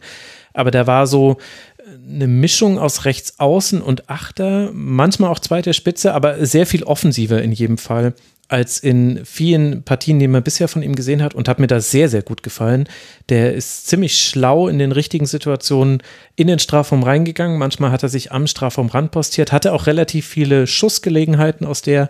aber 0.53 0.71
der 0.71 0.87
war 0.87 1.07
so 1.07 1.37
äh, 1.77 2.13
eine 2.13 2.27
Mischung 2.27 2.79
aus 2.79 3.05
rechts 3.05 3.39
außen 3.39 3.81
und 3.81 4.09
Achter, 4.09 4.71
manchmal 4.73 5.31
auch 5.31 5.39
zweiter 5.39 5.73
Spitze, 5.73 6.13
aber 6.13 6.45
sehr 6.45 6.65
viel 6.65 6.83
offensiver 6.83 7.41
in 7.41 7.51
jedem 7.51 7.77
Fall 7.77 8.13
als 8.49 8.79
in 8.79 9.23
vielen 9.25 9.83
Partien, 9.83 10.19
die 10.19 10.27
man 10.27 10.41
bisher 10.43 10.67
von 10.67 10.81
ihm 10.81 10.95
gesehen 10.95 11.21
hat 11.21 11.35
und 11.35 11.47
hat 11.47 11.59
mir 11.59 11.67
da 11.67 11.79
sehr, 11.79 12.09
sehr 12.09 12.23
gut 12.23 12.41
gefallen. 12.41 12.89
Der 13.29 13.53
ist 13.53 13.87
ziemlich 13.87 14.19
schlau 14.19 14.67
in 14.67 14.79
den 14.79 14.91
richtigen 14.91 15.27
Situationen 15.27 16.01
in 16.35 16.47
den 16.47 16.57
Strafraum 16.57 17.03
reingegangen. 17.03 17.59
Manchmal 17.59 17.91
hat 17.91 18.01
er 18.01 18.09
sich 18.09 18.31
am 18.31 18.47
Strafraum 18.47 18.87
ran 18.87 19.11
postiert, 19.11 19.51
hatte 19.51 19.71
auch 19.71 19.85
relativ 19.85 20.27
viele 20.27 20.65
Schussgelegenheiten 20.65 21.65
aus 21.65 21.83
der, 21.83 22.09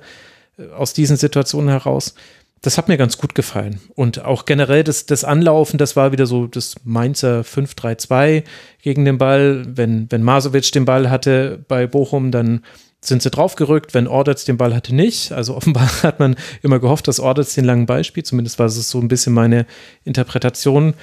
äh, 0.58 0.70
aus 0.72 0.94
diesen 0.94 1.18
Situationen 1.18 1.70
heraus 1.70 2.16
das 2.62 2.78
hat 2.78 2.88
mir 2.90 2.98
ganz 2.98 3.18
gut 3.18 3.36
gefallen. 3.36 3.80
Und 3.96 4.26
auch 4.26 4.46
generell 4.46 4.84
das, 4.84 5.06
das 5.06 5.24
Anlaufen, 5.24 5.78
das 5.78 5.96
war 5.96 6.12
wieder 6.12 6.26
so 6.26 6.48
das 6.48 6.76
Mainzer 6.84 7.42
5-3-2 7.42 8.44
gegen 8.82 9.06
den 9.06 9.18
Ball. 9.18 9.64
Wenn, 9.66 10.12
wenn 10.12 10.24
Masovic 10.24 10.72
den 10.72 10.86
Ball 10.86 11.10
hatte 11.10 11.64
bei 11.68 11.88
Bochum, 11.88 12.32
dann 12.32 12.62
sind 13.02 13.22
sie 13.22 13.30
draufgerückt, 13.30 13.94
wenn 13.94 14.08
Ordetz 14.08 14.44
den 14.44 14.58
Ball 14.58 14.76
hatte 14.76 14.94
nicht. 14.94 15.32
Also 15.32 15.56
offenbar 15.58 15.90
hat 16.04 16.20
man 16.20 16.36
immer 16.62 16.80
gehofft, 16.80 17.08
dass 17.08 17.20
Ordetz 17.20 17.56
den 17.56 17.66
langen 17.66 17.86
Ball 17.86 18.04
spielt. 18.04 18.28
Zumindest 18.28 18.60
war 18.60 18.66
es 18.66 18.90
so 18.90 19.00
ein 19.00 19.08
bisschen 19.08 19.34
meine 19.34 19.66
Interpretation. 20.04 20.96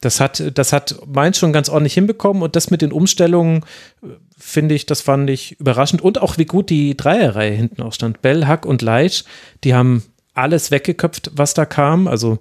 Das 0.00 0.20
hat, 0.20 0.56
das 0.56 0.72
hat 0.72 0.96
Mainz 1.06 1.38
schon 1.38 1.52
ganz 1.52 1.68
ordentlich 1.68 1.94
hinbekommen 1.94 2.42
und 2.42 2.56
das 2.56 2.70
mit 2.70 2.82
den 2.82 2.92
Umstellungen 2.92 3.64
finde 4.36 4.74
ich, 4.74 4.84
das 4.84 5.00
fand 5.00 5.30
ich 5.30 5.58
überraschend 5.58 6.02
und 6.02 6.20
auch 6.20 6.36
wie 6.36 6.44
gut 6.44 6.68
die 6.68 6.96
Dreierreihe 6.96 7.52
hinten 7.52 7.80
ausstand. 7.80 8.20
Bell, 8.20 8.46
Hack 8.46 8.66
und 8.66 8.82
Leitsch, 8.82 9.24
die 9.62 9.74
haben 9.74 10.02
alles 10.34 10.70
weggeköpft, 10.70 11.30
was 11.34 11.54
da 11.54 11.64
kam. 11.64 12.08
Also 12.08 12.38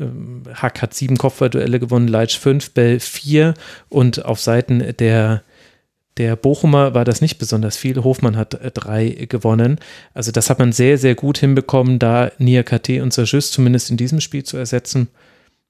ähm, 0.00 0.42
Hack 0.54 0.82
hat 0.82 0.94
sieben 0.94 1.16
Kopfballduelle 1.16 1.78
gewonnen, 1.78 2.08
Leitsch 2.08 2.38
fünf, 2.38 2.72
Bell 2.72 3.00
vier 3.00 3.54
und 3.88 4.24
auf 4.24 4.40
Seiten 4.40 4.94
der 4.98 5.44
der 6.16 6.36
Bochumer 6.36 6.94
war 6.94 7.04
das 7.04 7.20
nicht 7.20 7.38
besonders 7.38 7.76
viel. 7.76 8.02
Hofmann 8.04 8.36
hat 8.36 8.54
äh, 8.54 8.70
drei 8.70 9.08
gewonnen. 9.28 9.78
Also 10.12 10.30
das 10.30 10.48
hat 10.48 10.58
man 10.58 10.72
sehr, 10.72 10.96
sehr 10.96 11.14
gut 11.14 11.38
hinbekommen, 11.38 11.98
da 11.98 12.30
Niakate 12.38 13.02
und 13.02 13.12
Sajus 13.12 13.50
zumindest 13.50 13.90
in 13.90 13.96
diesem 13.96 14.20
Spiel 14.20 14.44
zu 14.44 14.56
ersetzen. 14.56 15.08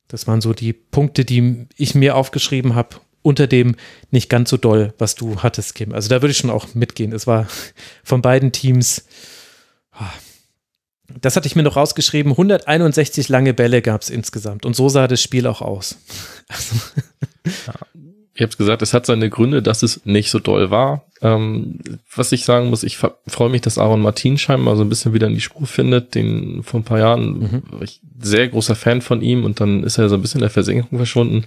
Das 0.08 0.26
waren 0.26 0.42
so 0.42 0.52
die 0.52 0.74
Punkte, 0.74 1.24
die 1.24 1.66
ich 1.76 1.94
mir 1.94 2.14
aufgeschrieben 2.14 2.74
habe, 2.74 2.96
unter 3.22 3.46
dem 3.46 3.76
nicht 4.10 4.28
ganz 4.28 4.50
so 4.50 4.58
doll, 4.58 4.92
was 4.98 5.14
du 5.14 5.42
hattest, 5.42 5.74
Kim. 5.74 5.94
Also 5.94 6.10
da 6.10 6.20
würde 6.20 6.32
ich 6.32 6.36
schon 6.36 6.50
auch 6.50 6.74
mitgehen. 6.74 7.12
Es 7.12 7.26
war 7.26 7.48
von 8.02 8.20
beiden 8.20 8.52
Teams, 8.52 9.06
ah, 9.92 10.12
das 11.20 11.36
hatte 11.36 11.46
ich 11.46 11.56
mir 11.56 11.62
noch 11.62 11.76
rausgeschrieben, 11.76 12.32
161 12.32 13.28
lange 13.28 13.54
Bälle 13.54 13.82
gab 13.82 14.02
es 14.02 14.10
insgesamt. 14.10 14.64
Und 14.66 14.74
so 14.74 14.88
sah 14.88 15.08
das 15.08 15.22
Spiel 15.22 15.46
auch 15.46 15.62
aus. 15.62 15.98
Also. 16.46 16.76
Ja, 17.66 17.74
ich 18.34 18.42
habe 18.42 18.50
es 18.50 18.58
gesagt, 18.58 18.82
es 18.82 18.92
hat 18.92 19.06
seine 19.06 19.30
Gründe, 19.30 19.62
dass 19.62 19.84
es 19.84 20.04
nicht 20.04 20.28
so 20.28 20.40
doll 20.40 20.70
war. 20.70 21.04
Ähm, 21.22 21.78
was 22.14 22.32
ich 22.32 22.44
sagen 22.44 22.68
muss, 22.68 22.82
ich 22.82 22.98
freue 22.98 23.48
mich, 23.48 23.60
dass 23.60 23.78
Aaron 23.78 24.02
Martin 24.02 24.38
scheinbar 24.38 24.76
so 24.76 24.82
ein 24.82 24.88
bisschen 24.88 25.14
wieder 25.14 25.28
in 25.28 25.34
die 25.34 25.40
Spur 25.40 25.68
findet. 25.68 26.16
Den 26.16 26.64
vor 26.64 26.80
ein 26.80 26.84
paar 26.84 26.98
Jahren 26.98 27.38
mhm. 27.38 27.62
war 27.70 27.82
ich 27.82 28.00
sehr 28.20 28.48
großer 28.48 28.74
Fan 28.74 29.02
von 29.02 29.22
ihm 29.22 29.44
und 29.44 29.60
dann 29.60 29.84
ist 29.84 29.98
er 29.98 30.08
so 30.08 30.16
ein 30.16 30.20
bisschen 30.22 30.40
in 30.40 30.46
der 30.46 30.50
Versenkung 30.50 30.98
verschwunden. 30.98 31.44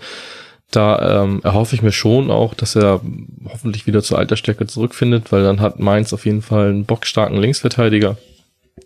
Da 0.72 1.24
ähm, 1.24 1.42
erhoffe 1.44 1.76
ich 1.76 1.82
mir 1.82 1.92
schon 1.92 2.32
auch, 2.32 2.54
dass 2.54 2.76
er 2.76 3.02
hoffentlich 3.50 3.86
wieder 3.86 4.02
zur 4.02 4.18
alter 4.18 4.38
Stärke 4.38 4.66
zurückfindet, 4.66 5.32
weil 5.32 5.44
dann 5.44 5.60
hat 5.60 5.80
Mainz 5.80 6.14
auf 6.14 6.26
jeden 6.26 6.42
Fall 6.42 6.70
einen 6.70 6.86
bockstarken 6.86 7.38
Linksverteidiger 7.38 8.18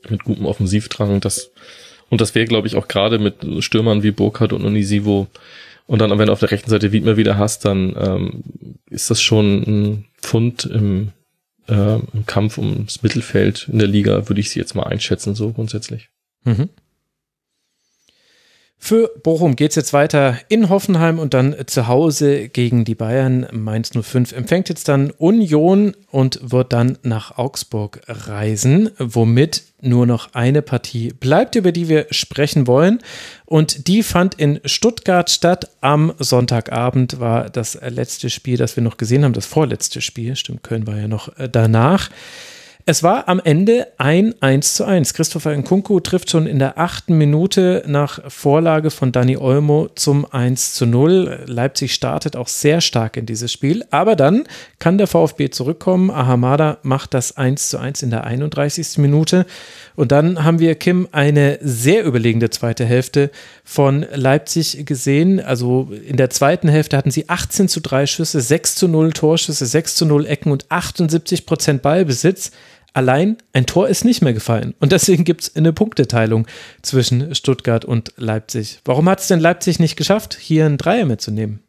mit 0.09 0.23
gutem 0.23 0.45
Offensivdrang. 0.45 1.19
Das, 1.21 1.51
und 2.09 2.21
das 2.21 2.35
wäre, 2.35 2.45
glaube 2.45 2.67
ich, 2.67 2.75
auch 2.75 2.87
gerade 2.87 3.19
mit 3.19 3.35
Stürmern 3.63 4.03
wie 4.03 4.11
Burkhardt 4.11 4.53
und 4.53 4.65
Onisivo 4.65 5.27
und 5.91 5.99
dann, 5.99 6.17
wenn 6.17 6.27
du 6.27 6.31
auf 6.31 6.39
der 6.39 6.51
rechten 6.51 6.69
Seite 6.69 6.93
Wiedmer 6.93 7.17
wieder 7.17 7.37
hast, 7.37 7.65
dann 7.65 7.93
ähm, 7.97 8.43
ist 8.89 9.09
das 9.09 9.21
schon 9.21 9.63
ein 9.63 10.05
Pfund 10.21 10.63
im, 10.63 11.09
äh, 11.67 11.95
im 12.13 12.25
Kampf 12.25 12.57
ums 12.57 13.03
Mittelfeld 13.03 13.67
in 13.69 13.77
der 13.77 13.89
Liga, 13.89 14.29
würde 14.29 14.39
ich 14.39 14.49
sie 14.51 14.59
jetzt 14.59 14.73
mal 14.73 14.83
einschätzen, 14.83 15.35
so 15.35 15.51
grundsätzlich. 15.51 16.09
Mhm. 16.45 16.69
Für 18.83 19.11
Bochum 19.21 19.55
geht 19.55 19.69
es 19.69 19.75
jetzt 19.75 19.93
weiter 19.93 20.39
in 20.49 20.67
Hoffenheim 20.69 21.19
und 21.19 21.35
dann 21.35 21.55
zu 21.67 21.87
Hause 21.87 22.49
gegen 22.49 22.83
die 22.83 22.95
Bayern. 22.95 23.45
Mainz 23.51 23.91
05 23.91 24.31
empfängt 24.31 24.69
jetzt 24.69 24.87
dann 24.87 25.11
Union 25.11 25.95
und 26.09 26.39
wird 26.51 26.73
dann 26.73 26.97
nach 27.03 27.37
Augsburg 27.37 28.01
reisen, 28.07 28.89
womit 28.97 29.65
nur 29.81 30.07
noch 30.07 30.33
eine 30.33 30.63
Partie 30.63 31.13
bleibt, 31.13 31.55
über 31.55 31.71
die 31.71 31.89
wir 31.89 32.07
sprechen 32.09 32.65
wollen. 32.65 33.01
Und 33.45 33.87
die 33.87 34.01
fand 34.01 34.33
in 34.39 34.59
Stuttgart 34.65 35.29
statt. 35.29 35.69
Am 35.81 36.13
Sonntagabend 36.17 37.19
war 37.19 37.51
das 37.51 37.77
letzte 37.87 38.31
Spiel, 38.31 38.57
das 38.57 38.75
wir 38.75 38.83
noch 38.83 38.97
gesehen 38.97 39.23
haben, 39.23 39.33
das 39.33 39.45
vorletzte 39.45 40.01
Spiel. 40.01 40.35
Stimmt, 40.35 40.63
Köln 40.63 40.87
war 40.87 40.97
ja 40.97 41.07
noch 41.07 41.37
äh, 41.37 41.47
danach. 41.47 42.09
Es 42.85 43.03
war 43.03 43.29
am 43.29 43.39
Ende 43.39 43.87
ein 43.99 44.33
1 44.41 44.73
zu 44.73 44.85
1. 44.85 45.13
Christopher 45.13 45.55
Nkunku 45.55 45.99
trifft 45.99 46.31
schon 46.31 46.47
in 46.47 46.57
der 46.57 46.79
achten 46.79 47.15
Minute 47.15 47.83
nach 47.85 48.19
Vorlage 48.31 48.89
von 48.89 49.11
Dani 49.11 49.37
Olmo 49.37 49.89
zum 49.93 50.25
1 50.25 50.73
zu 50.73 50.87
0. 50.87 51.43
Leipzig 51.45 51.93
startet 51.93 52.35
auch 52.35 52.47
sehr 52.47 52.81
stark 52.81 53.17
in 53.17 53.27
dieses 53.27 53.51
Spiel, 53.51 53.85
aber 53.91 54.15
dann 54.15 54.45
kann 54.79 54.97
der 54.97 55.05
VfB 55.05 55.51
zurückkommen. 55.51 56.09
Ahamada 56.09 56.79
macht 56.81 57.13
das 57.13 57.37
1 57.37 57.69
zu 57.69 57.77
1 57.77 58.01
in 58.01 58.09
der 58.09 58.23
31. 58.23 58.97
Minute. 58.97 59.45
Und 59.95 60.11
dann 60.11 60.43
haben 60.43 60.57
wir, 60.57 60.73
Kim, 60.73 61.07
eine 61.11 61.59
sehr 61.61 62.03
überlegende 62.03 62.49
zweite 62.49 62.85
Hälfte 62.85 63.29
von 63.63 64.07
Leipzig 64.11 64.87
gesehen. 64.87 65.39
Also 65.39 65.89
in 66.07 66.17
der 66.17 66.31
zweiten 66.31 66.67
Hälfte 66.67 66.97
hatten 66.97 67.11
sie 67.11 67.29
18 67.29 67.67
zu 67.67 67.79
3 67.79 68.07
Schüsse, 68.07 68.41
6 68.41 68.73
zu 68.73 68.87
0 68.87 69.13
Torschüsse, 69.13 69.67
6 69.67 69.95
zu 69.95 70.05
0 70.07 70.25
Ecken 70.25 70.51
und 70.51 70.65
78 70.69 71.45
Prozent 71.45 71.83
Ballbesitz. 71.83 72.51
Allein 72.93 73.37
ein 73.53 73.65
Tor 73.65 73.87
ist 73.87 74.03
nicht 74.03 74.21
mehr 74.21 74.33
gefallen. 74.33 74.73
Und 74.79 74.91
deswegen 74.91 75.23
gibt 75.23 75.41
es 75.41 75.55
eine 75.55 75.71
Punkteteilung 75.71 76.45
zwischen 76.81 77.33
Stuttgart 77.35 77.85
und 77.85 78.13
Leipzig. 78.17 78.79
Warum 78.83 79.07
hat 79.07 79.21
es 79.21 79.27
denn 79.27 79.39
Leipzig 79.39 79.79
nicht 79.79 79.95
geschafft, 79.95 80.37
hier 80.37 80.65
einen 80.65 80.77
Dreier 80.77 81.05
mitzunehmen? 81.05 81.63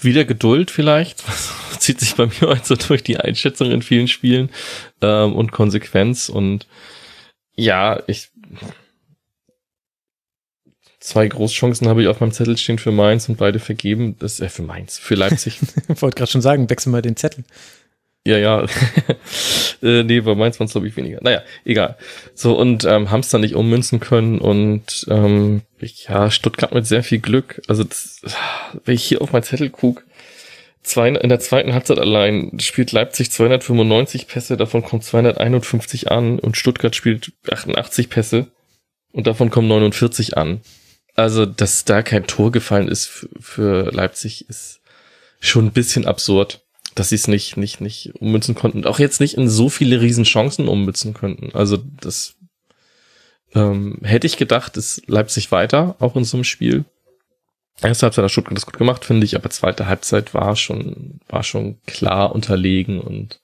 Wieder 0.00 0.24
Geduld 0.24 0.70
vielleicht. 0.70 1.26
Das 1.26 1.52
zieht 1.78 2.00
sich 2.00 2.14
bei 2.16 2.26
mir 2.26 2.48
also 2.48 2.76
durch 2.76 3.02
die 3.02 3.16
Einschätzung 3.16 3.70
in 3.70 3.80
vielen 3.80 4.08
Spielen 4.08 4.50
ähm, 5.00 5.34
und 5.34 5.52
Konsequenz. 5.52 6.28
Und 6.28 6.66
ja, 7.54 8.02
ich. 8.06 8.30
Zwei 11.00 11.26
Großchancen 11.26 11.88
habe 11.88 12.02
ich 12.02 12.08
auf 12.08 12.20
meinem 12.20 12.30
Zettel 12.30 12.56
stehen 12.56 12.78
für 12.78 12.92
Mainz 12.92 13.28
und 13.28 13.36
beide 13.36 13.58
vergeben. 13.58 14.16
Das 14.18 14.34
ist 14.34 14.40
äh, 14.40 14.48
für 14.48 14.62
Mainz, 14.62 14.98
für 14.98 15.14
Leipzig. 15.14 15.58
ich 15.88 16.02
wollte 16.02 16.16
gerade 16.16 16.30
schon 16.30 16.42
sagen, 16.42 16.68
wechsel 16.68 16.90
mal 16.90 17.02
den 17.02 17.16
Zettel. 17.16 17.44
Ja, 18.24 18.38
ja. 18.38 18.62
äh, 19.82 20.04
nee, 20.04 20.20
bei 20.20 20.34
Mainz 20.34 20.60
waren 20.60 20.66
es, 20.66 20.72
glaube 20.72 20.86
ich, 20.86 20.96
weniger. 20.96 21.18
Naja, 21.22 21.42
egal. 21.64 21.96
So, 22.34 22.56
und 22.56 22.84
ähm, 22.84 23.10
haben 23.10 23.20
es 23.20 23.30
dann 23.30 23.40
nicht 23.40 23.56
ummünzen 23.56 23.98
können 23.98 24.38
und 24.38 25.06
ähm, 25.10 25.62
ja, 25.80 26.30
Stuttgart 26.30 26.72
mit 26.72 26.86
sehr 26.86 27.02
viel 27.02 27.18
Glück. 27.18 27.60
Also, 27.66 27.82
das, 27.82 28.20
wenn 28.84 28.94
ich 28.94 29.02
hier 29.02 29.22
auf 29.22 29.32
mein 29.32 29.42
Zettel 29.42 29.70
guck, 29.70 30.04
zwei, 30.84 31.08
in 31.08 31.28
der 31.28 31.40
zweiten 31.40 31.74
Halbzeit 31.74 31.98
allein 31.98 32.58
spielt 32.60 32.92
Leipzig 32.92 33.32
295 33.32 34.28
Pässe, 34.28 34.56
davon 34.56 34.84
kommt 34.84 35.02
251 35.02 36.12
an 36.12 36.38
und 36.38 36.56
Stuttgart 36.56 36.94
spielt 36.94 37.32
88 37.50 38.08
Pässe 38.08 38.52
und 39.10 39.26
davon 39.26 39.50
kommen 39.50 39.66
49 39.66 40.36
an. 40.36 40.60
Also, 41.14 41.44
dass 41.44 41.84
da 41.84 42.02
kein 42.02 42.28
Tor 42.28 42.52
gefallen 42.52 42.88
ist 42.88 43.26
für 43.40 43.90
Leipzig, 43.92 44.48
ist 44.48 44.80
schon 45.40 45.66
ein 45.66 45.72
bisschen 45.72 46.06
absurd 46.06 46.62
dass 46.94 47.10
sie 47.10 47.14
es 47.14 47.28
nicht, 47.28 47.56
nicht, 47.56 47.80
nicht 47.80 48.12
ummünzen 48.20 48.54
konnten. 48.54 48.78
Und 48.78 48.86
auch 48.86 48.98
jetzt 48.98 49.20
nicht 49.20 49.34
in 49.34 49.48
so 49.48 49.68
viele 49.68 50.00
Riesenchancen 50.00 50.68
ummünzen 50.68 51.14
könnten. 51.14 51.54
Also 51.54 51.78
das 52.00 52.36
ähm, 53.54 53.98
hätte 54.02 54.26
ich 54.26 54.36
gedacht, 54.36 54.76
ist 54.76 55.02
Leipzig 55.06 55.52
weiter, 55.52 55.96
auch 55.98 56.16
in 56.16 56.24
so 56.24 56.36
einem 56.36 56.44
Spiel. 56.44 56.84
Erste 57.82 58.06
Halbzeit 58.06 58.24
hat 58.24 58.30
Stuttgart 58.30 58.56
das 58.56 58.66
gut 58.66 58.78
gemacht, 58.78 59.04
finde 59.04 59.24
ich, 59.24 59.34
aber 59.34 59.50
zweite 59.50 59.86
Halbzeit 59.86 60.34
war 60.34 60.54
schon, 60.56 61.20
war 61.28 61.42
schon 61.42 61.78
klar 61.86 62.34
unterlegen 62.34 63.00
und 63.00 63.40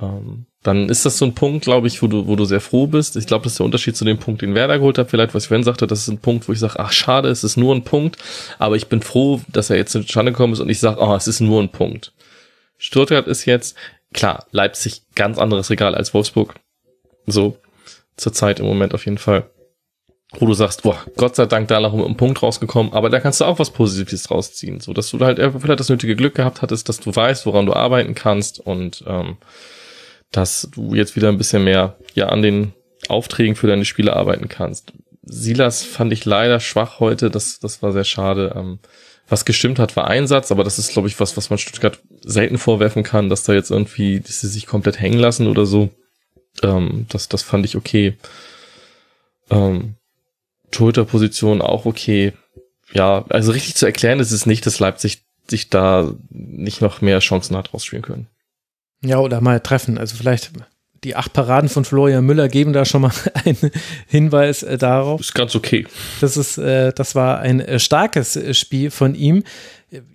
ähm, 0.00 0.46
dann 0.62 0.88
ist 0.88 1.04
das 1.04 1.18
so 1.18 1.26
ein 1.26 1.34
Punkt, 1.34 1.64
glaube 1.64 1.86
ich, 1.86 2.02
wo 2.02 2.06
du, 2.06 2.26
wo 2.26 2.36
du 2.36 2.46
sehr 2.46 2.60
froh 2.60 2.86
bist. 2.86 3.16
Ich 3.16 3.26
glaube, 3.26 3.44
das 3.44 3.52
ist 3.52 3.58
der 3.58 3.66
Unterschied 3.66 3.96
zu 3.96 4.04
dem 4.06 4.18
Punkt, 4.18 4.40
den 4.40 4.54
Werder 4.54 4.78
geholt 4.78 4.96
hat. 4.96 5.10
Vielleicht, 5.10 5.34
was 5.34 5.44
Sven 5.44 5.62
sagte, 5.62 5.86
das 5.86 6.00
ist 6.00 6.08
ein 6.08 6.18
Punkt, 6.18 6.48
wo 6.48 6.52
ich 6.52 6.58
sage, 6.58 6.78
ach 6.78 6.90
schade, 6.90 7.28
es 7.28 7.44
ist 7.44 7.58
nur 7.58 7.74
ein 7.74 7.84
Punkt, 7.84 8.16
aber 8.58 8.74
ich 8.74 8.86
bin 8.86 9.02
froh, 9.02 9.42
dass 9.48 9.68
er 9.68 9.76
jetzt 9.76 9.92
zustande 9.92 10.32
gekommen 10.32 10.54
ist 10.54 10.60
und 10.60 10.70
ich 10.70 10.80
sage, 10.80 11.00
oh, 11.00 11.14
es 11.14 11.28
ist 11.28 11.40
nur 11.40 11.62
ein 11.62 11.68
Punkt. 11.68 12.12
Stuttgart 12.84 13.26
ist 13.26 13.46
jetzt, 13.46 13.76
klar, 14.12 14.46
Leipzig 14.50 15.04
ganz 15.14 15.38
anderes 15.38 15.70
Regal 15.70 15.94
als 15.94 16.12
Wolfsburg. 16.12 16.54
So, 17.26 17.56
zur 18.18 18.34
Zeit 18.34 18.60
im 18.60 18.66
Moment 18.66 18.92
auf 18.92 19.06
jeden 19.06 19.16
Fall. 19.16 19.48
Wo 20.38 20.44
du 20.44 20.52
sagst, 20.52 20.82
boah, 20.82 20.98
Gott 21.16 21.34
sei 21.34 21.46
Dank 21.46 21.68
da 21.68 21.80
noch 21.80 21.94
um 21.94 22.04
einen 22.04 22.18
Punkt 22.18 22.42
rausgekommen, 22.42 22.92
aber 22.92 23.08
da 23.08 23.20
kannst 23.20 23.40
du 23.40 23.46
auch 23.46 23.58
was 23.58 23.70
Positives 23.70 24.30
rausziehen. 24.30 24.80
So, 24.80 24.92
dass 24.92 25.10
du 25.10 25.20
halt 25.20 25.38
vielleicht 25.38 25.80
das 25.80 25.88
nötige 25.88 26.14
Glück 26.14 26.34
gehabt 26.34 26.60
hattest, 26.60 26.90
dass 26.90 27.00
du 27.00 27.14
weißt, 27.14 27.46
woran 27.46 27.64
du 27.64 27.72
arbeiten 27.72 28.14
kannst 28.14 28.60
und 28.60 29.02
ähm, 29.06 29.38
dass 30.30 30.68
du 30.74 30.94
jetzt 30.94 31.16
wieder 31.16 31.28
ein 31.28 31.38
bisschen 31.38 31.64
mehr 31.64 31.96
ja 32.12 32.28
an 32.28 32.42
den 32.42 32.74
Aufträgen 33.08 33.56
für 33.56 33.66
deine 33.66 33.86
Spiele 33.86 34.14
arbeiten 34.14 34.48
kannst. 34.48 34.92
Silas 35.22 35.84
fand 35.84 36.12
ich 36.12 36.26
leider 36.26 36.60
schwach 36.60 37.00
heute, 37.00 37.30
das, 37.30 37.60
das 37.60 37.80
war 37.82 37.92
sehr 37.92 38.04
schade. 38.04 38.52
Ähm, 38.54 38.78
was 39.28 39.44
gestimmt 39.44 39.78
hat, 39.78 39.96
war 39.96 40.06
Einsatz, 40.06 40.52
aber 40.52 40.64
das 40.64 40.78
ist, 40.78 40.92
glaube 40.92 41.08
ich, 41.08 41.18
was, 41.18 41.36
was 41.36 41.50
man 41.50 41.58
Stuttgart 41.58 41.98
selten 42.22 42.58
vorwerfen 42.58 43.02
kann, 43.02 43.28
dass 43.28 43.44
da 43.44 43.54
jetzt 43.54 43.70
irgendwie, 43.70 44.20
dass 44.20 44.40
sie 44.40 44.48
sich 44.48 44.66
komplett 44.66 45.00
hängen 45.00 45.18
lassen 45.18 45.46
oder 45.46 45.66
so. 45.66 45.90
Ähm, 46.62 47.06
das, 47.08 47.28
das 47.28 47.42
fand 47.42 47.64
ich 47.64 47.76
okay. 47.76 48.16
Ähm, 49.50 49.94
Torhüterposition 50.70 51.62
auch 51.62 51.86
okay. 51.86 52.32
Ja, 52.92 53.24
also 53.30 53.52
richtig 53.52 53.76
zu 53.76 53.86
erklären 53.86 54.20
ist 54.20 54.30
es 54.30 54.46
nicht, 54.46 54.66
dass 54.66 54.78
Leipzig 54.78 55.24
sich 55.48 55.70
da 55.70 56.12
nicht 56.30 56.80
noch 56.80 57.00
mehr 57.00 57.18
Chancen 57.20 57.56
hat 57.56 57.72
rausspielen 57.72 58.02
können. 58.02 58.28
Ja, 59.02 59.18
oder 59.18 59.40
mal 59.40 59.60
treffen. 59.60 59.98
Also 59.98 60.16
vielleicht 60.16 60.52
die 61.04 61.14
acht 61.14 61.32
Paraden 61.32 61.68
von 61.68 61.84
Florian 61.84 62.24
Müller 62.24 62.48
geben 62.48 62.72
da 62.72 62.84
schon 62.84 63.02
mal 63.02 63.12
einen 63.44 63.70
Hinweis 64.08 64.62
äh, 64.62 64.78
darauf. 64.78 65.20
Ist 65.20 65.34
ganz 65.34 65.54
okay. 65.54 65.86
Das 66.20 66.36
ist, 66.36 66.58
äh, 66.58 66.92
das 66.92 67.14
war 67.14 67.38
ein 67.40 67.60
äh, 67.60 67.78
starkes 67.78 68.36
äh, 68.36 68.54
Spiel 68.54 68.90
von 68.90 69.14
ihm. 69.14 69.44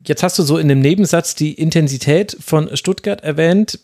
Jetzt 0.05 0.23
hast 0.23 0.37
du 0.37 0.43
so 0.43 0.57
in 0.57 0.67
dem 0.67 0.81
Nebensatz 0.81 1.35
die 1.35 1.53
Intensität 1.53 2.35
von 2.41 2.75
Stuttgart 2.75 3.21
erwähnt. 3.21 3.79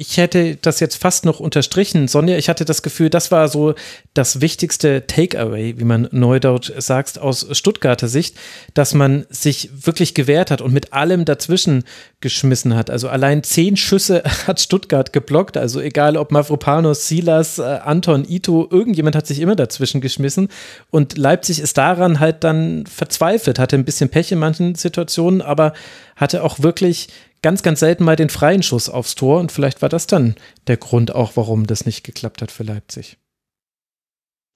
Ich 0.00 0.16
hätte 0.16 0.56
das 0.56 0.80
jetzt 0.80 0.96
fast 0.96 1.26
noch 1.26 1.40
unterstrichen. 1.40 2.08
Sonja, 2.08 2.38
ich 2.38 2.48
hatte 2.48 2.64
das 2.64 2.80
Gefühl, 2.80 3.10
das 3.10 3.30
war 3.30 3.48
so 3.48 3.74
das 4.14 4.40
wichtigste 4.40 5.06
Takeaway, 5.06 5.74
wie 5.76 5.84
man 5.84 6.08
neudeutsch 6.10 6.72
sagt, 6.78 7.18
aus 7.18 7.46
Stuttgarter 7.52 8.08
Sicht, 8.08 8.34
dass 8.72 8.94
man 8.94 9.26
sich 9.28 9.68
wirklich 9.84 10.14
gewehrt 10.14 10.50
hat 10.50 10.62
und 10.62 10.72
mit 10.72 10.94
allem 10.94 11.26
dazwischen 11.26 11.84
geschmissen 12.22 12.74
hat. 12.74 12.88
Also 12.88 13.10
allein 13.10 13.42
zehn 13.42 13.76
Schüsse 13.76 14.22
hat 14.46 14.58
Stuttgart 14.58 15.12
geblockt. 15.12 15.58
Also 15.58 15.82
egal 15.82 16.16
ob 16.16 16.32
Mavropanos, 16.32 17.06
Silas, 17.06 17.58
äh, 17.58 17.62
Anton, 17.62 18.24
Ito, 18.26 18.68
irgendjemand 18.70 19.14
hat 19.14 19.26
sich 19.26 19.38
immer 19.38 19.54
dazwischen 19.54 20.00
geschmissen. 20.00 20.48
Und 20.88 21.18
Leipzig 21.18 21.60
ist 21.60 21.76
daran 21.76 22.20
halt 22.20 22.42
dann 22.42 22.86
verzweifelt, 22.86 23.58
hatte 23.58 23.76
ein 23.76 23.84
bisschen 23.84 24.08
Pech 24.08 24.32
in 24.32 24.38
manchen 24.38 24.76
Situationen, 24.76 25.42
aber 25.42 25.74
hatte 26.16 26.42
auch 26.42 26.60
wirklich 26.60 27.08
ganz, 27.42 27.62
ganz 27.62 27.80
selten 27.80 28.04
mal 28.04 28.16
den 28.16 28.30
freien 28.30 28.62
Schuss 28.62 28.88
aufs 28.88 29.14
Tor 29.14 29.40
und 29.40 29.52
vielleicht 29.52 29.82
war 29.82 29.88
das 29.88 30.06
dann 30.06 30.34
der 30.66 30.76
Grund 30.76 31.14
auch, 31.14 31.32
warum 31.36 31.66
das 31.66 31.86
nicht 31.86 32.04
geklappt 32.04 32.42
hat 32.42 32.50
für 32.50 32.62
Leipzig. 32.62 33.16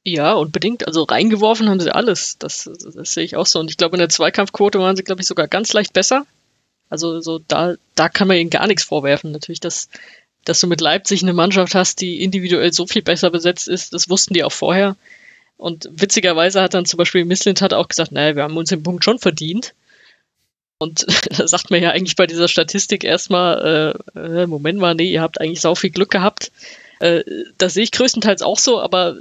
Ja, 0.07 0.35
unbedingt. 0.35 0.87
Also 0.87 1.03
reingeworfen 1.05 1.69
haben 1.71 1.81
sie 1.81 1.95
alles. 1.95 2.37
Das, 2.37 2.71
das 2.95 3.15
sehe 3.15 3.25
ich 3.25 3.37
auch 3.37 3.47
so. 3.47 3.59
Und 3.59 3.71
ich 3.71 3.79
glaube, 3.79 3.97
in 3.97 4.01
der 4.01 4.11
Zweikampfquote 4.11 4.79
waren 4.79 4.97
sie, 4.97 5.03
glaube 5.03 5.23
ich, 5.23 5.27
sogar 5.27 5.49
ganz 5.49 5.73
leicht 5.73 5.95
besser. 5.95 6.27
Also 6.91 7.21
so 7.21 7.39
da, 7.39 7.75
da 7.95 8.11
kann 8.11 8.29
man 8.29 8.37
ihnen 8.37 8.51
gar 8.51 8.67
nichts 8.67 8.85
vorwerfen. 8.85 9.33
Natürlich, 9.33 9.61
dass, 9.61 9.89
dass 10.45 10.61
du 10.61 10.67
mit 10.67 10.83
Leipzig 10.83 11.23
eine 11.23 11.33
Mannschaft 11.33 11.75
hast, 11.75 12.03
die 12.03 12.23
individuell 12.23 12.71
so 12.73 12.87
viel 12.87 13.01
besser 13.01 13.31
besetzt 13.31 13.67
ist, 13.67 13.95
das 13.95 14.11
wussten 14.11 14.35
die 14.35 14.45
auch 14.45 14.53
vorher. 14.53 14.97
Und 15.57 15.89
witzigerweise 15.91 16.61
hat 16.61 16.75
dann 16.75 16.85
zum 16.85 16.99
Beispiel 16.99 17.25
Misslint 17.25 17.63
hat 17.63 17.73
auch 17.73 17.89
gesagt, 17.89 18.13
naja, 18.13 18.37
wir 18.37 18.43
haben 18.43 18.57
uns 18.59 18.69
den 18.69 18.83
Punkt 18.83 19.05
schon 19.05 19.19
verdient. 19.19 19.73
Und 20.79 21.07
da 21.39 21.47
sagt 21.47 21.71
man 21.71 21.83
ja 21.83 21.91
eigentlich 21.91 22.17
bei 22.17 22.27
dieser 22.27 22.49
Statistik 22.49 23.05
erstmal, 23.05 23.97
äh, 24.17 24.19
äh, 24.19 24.47
Moment 24.47 24.79
mal, 24.79 24.95
nee, 24.95 25.11
ihr 25.11 25.23
habt 25.23 25.41
eigentlich 25.41 25.61
sau 25.61 25.75
viel 25.75 25.91
Glück 25.91 26.11
gehabt. 26.11 26.53
Äh, 27.01 27.23
das 27.59 27.75
sehe 27.75 27.85
ich 27.85 27.93
größtenteils 27.93 28.43
auch 28.43 28.59
so, 28.59 28.81
aber 28.81 29.17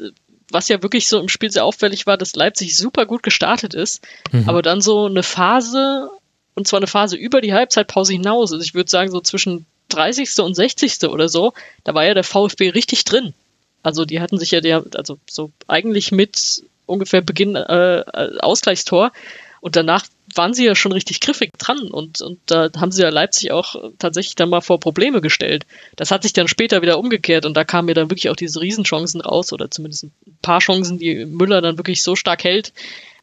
was 0.50 0.68
ja 0.68 0.82
wirklich 0.84 1.08
so 1.08 1.20
im 1.20 1.30
Spiel 1.30 1.52
sehr 1.52 1.66
auffällig 1.66 2.06
war, 2.06 2.18
dass 2.18 2.36
Leipzig 2.36 2.78
super 2.78 3.06
gut 3.06 3.24
gestartet 3.24 3.74
ist, 3.74 4.06
mhm. 4.32 4.48
aber 4.48 4.62
dann 4.62 4.82
so 4.82 5.06
eine 5.06 5.24
Phase, 5.24 6.10
und 6.54 6.68
zwar 6.68 6.78
eine 6.80 6.88
Phase 6.88 7.18
über 7.18 7.42
die 7.42 7.54
Halbzeitpause 7.54 8.14
hinaus, 8.14 8.52
also 8.52 8.64
ich 8.64 8.76
würde 8.76 8.90
sagen 8.90 9.10
so 9.10 9.20
zwischen 9.20 9.66
30. 9.90 10.40
und 10.40 10.56
60. 10.56 11.06
oder 11.06 11.28
so, 11.28 11.54
da 11.84 11.94
war 11.94 12.06
ja 12.06 12.14
der 12.14 12.24
VfB 12.24 12.70
richtig 12.70 13.04
drin. 13.04 13.34
Also 13.82 14.06
die 14.06 14.22
hatten 14.22 14.38
sich 14.40 14.52
ja, 14.52 14.62
der, 14.62 14.84
also 14.96 15.18
so 15.30 15.52
eigentlich 15.68 16.12
mit 16.12 16.64
ungefähr 16.86 17.22
Beginn 17.22 17.56
äh, 17.56 18.04
Ausgleichstor 18.40 19.12
und 19.60 19.76
danach 19.76 20.06
waren 20.38 20.54
sie 20.54 20.66
ja 20.66 20.76
schon 20.76 20.92
richtig 20.92 21.20
griffig 21.20 21.52
dran 21.58 21.90
und, 21.90 22.22
und 22.22 22.40
da 22.46 22.70
haben 22.78 22.92
sie 22.92 23.02
ja 23.02 23.10
Leipzig 23.10 23.52
auch 23.52 23.76
tatsächlich 24.00 24.36
dann 24.36 24.50
mal 24.50 24.62
vor 24.62 24.80
Probleme 24.80 25.22
gestellt. 25.22 25.66
Das 25.96 26.12
hat 26.12 26.24
sich 26.24 26.34
dann 26.34 26.48
später 26.48 26.82
wieder 26.82 27.00
umgekehrt 27.00 27.46
und 27.46 27.56
da 27.56 27.64
kamen 27.64 27.88
mir 27.88 27.94
dann 27.94 28.10
wirklich 28.10 28.30
auch 28.30 28.36
diese 28.36 28.62
Riesenchancen 28.62 29.22
raus 29.22 29.54
oder 29.54 29.72
zumindest 29.72 30.06
ein 30.06 30.14
paar 30.42 30.60
Chancen, 30.60 31.00
die 31.00 31.26
Müller 31.26 31.62
dann 31.62 31.78
wirklich 31.78 32.04
so 32.04 32.16
stark 32.16 32.44
hält, 32.44 32.74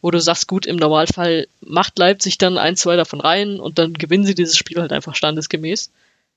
wo 0.02 0.10
du 0.10 0.20
sagst, 0.20 0.48
gut, 0.48 0.66
im 0.66 0.76
Normalfall 0.76 1.46
macht 1.60 1.98
Leipzig 1.98 2.38
dann 2.38 2.58
ein, 2.58 2.76
zwei 2.76 2.96
davon 2.96 3.20
rein 3.20 3.60
und 3.60 3.78
dann 3.78 3.92
gewinnen 3.92 4.24
sie 4.24 4.34
dieses 4.34 4.56
Spiel 4.56 4.80
halt 4.80 4.92
einfach 4.92 5.14
standesgemäß. 5.14 5.90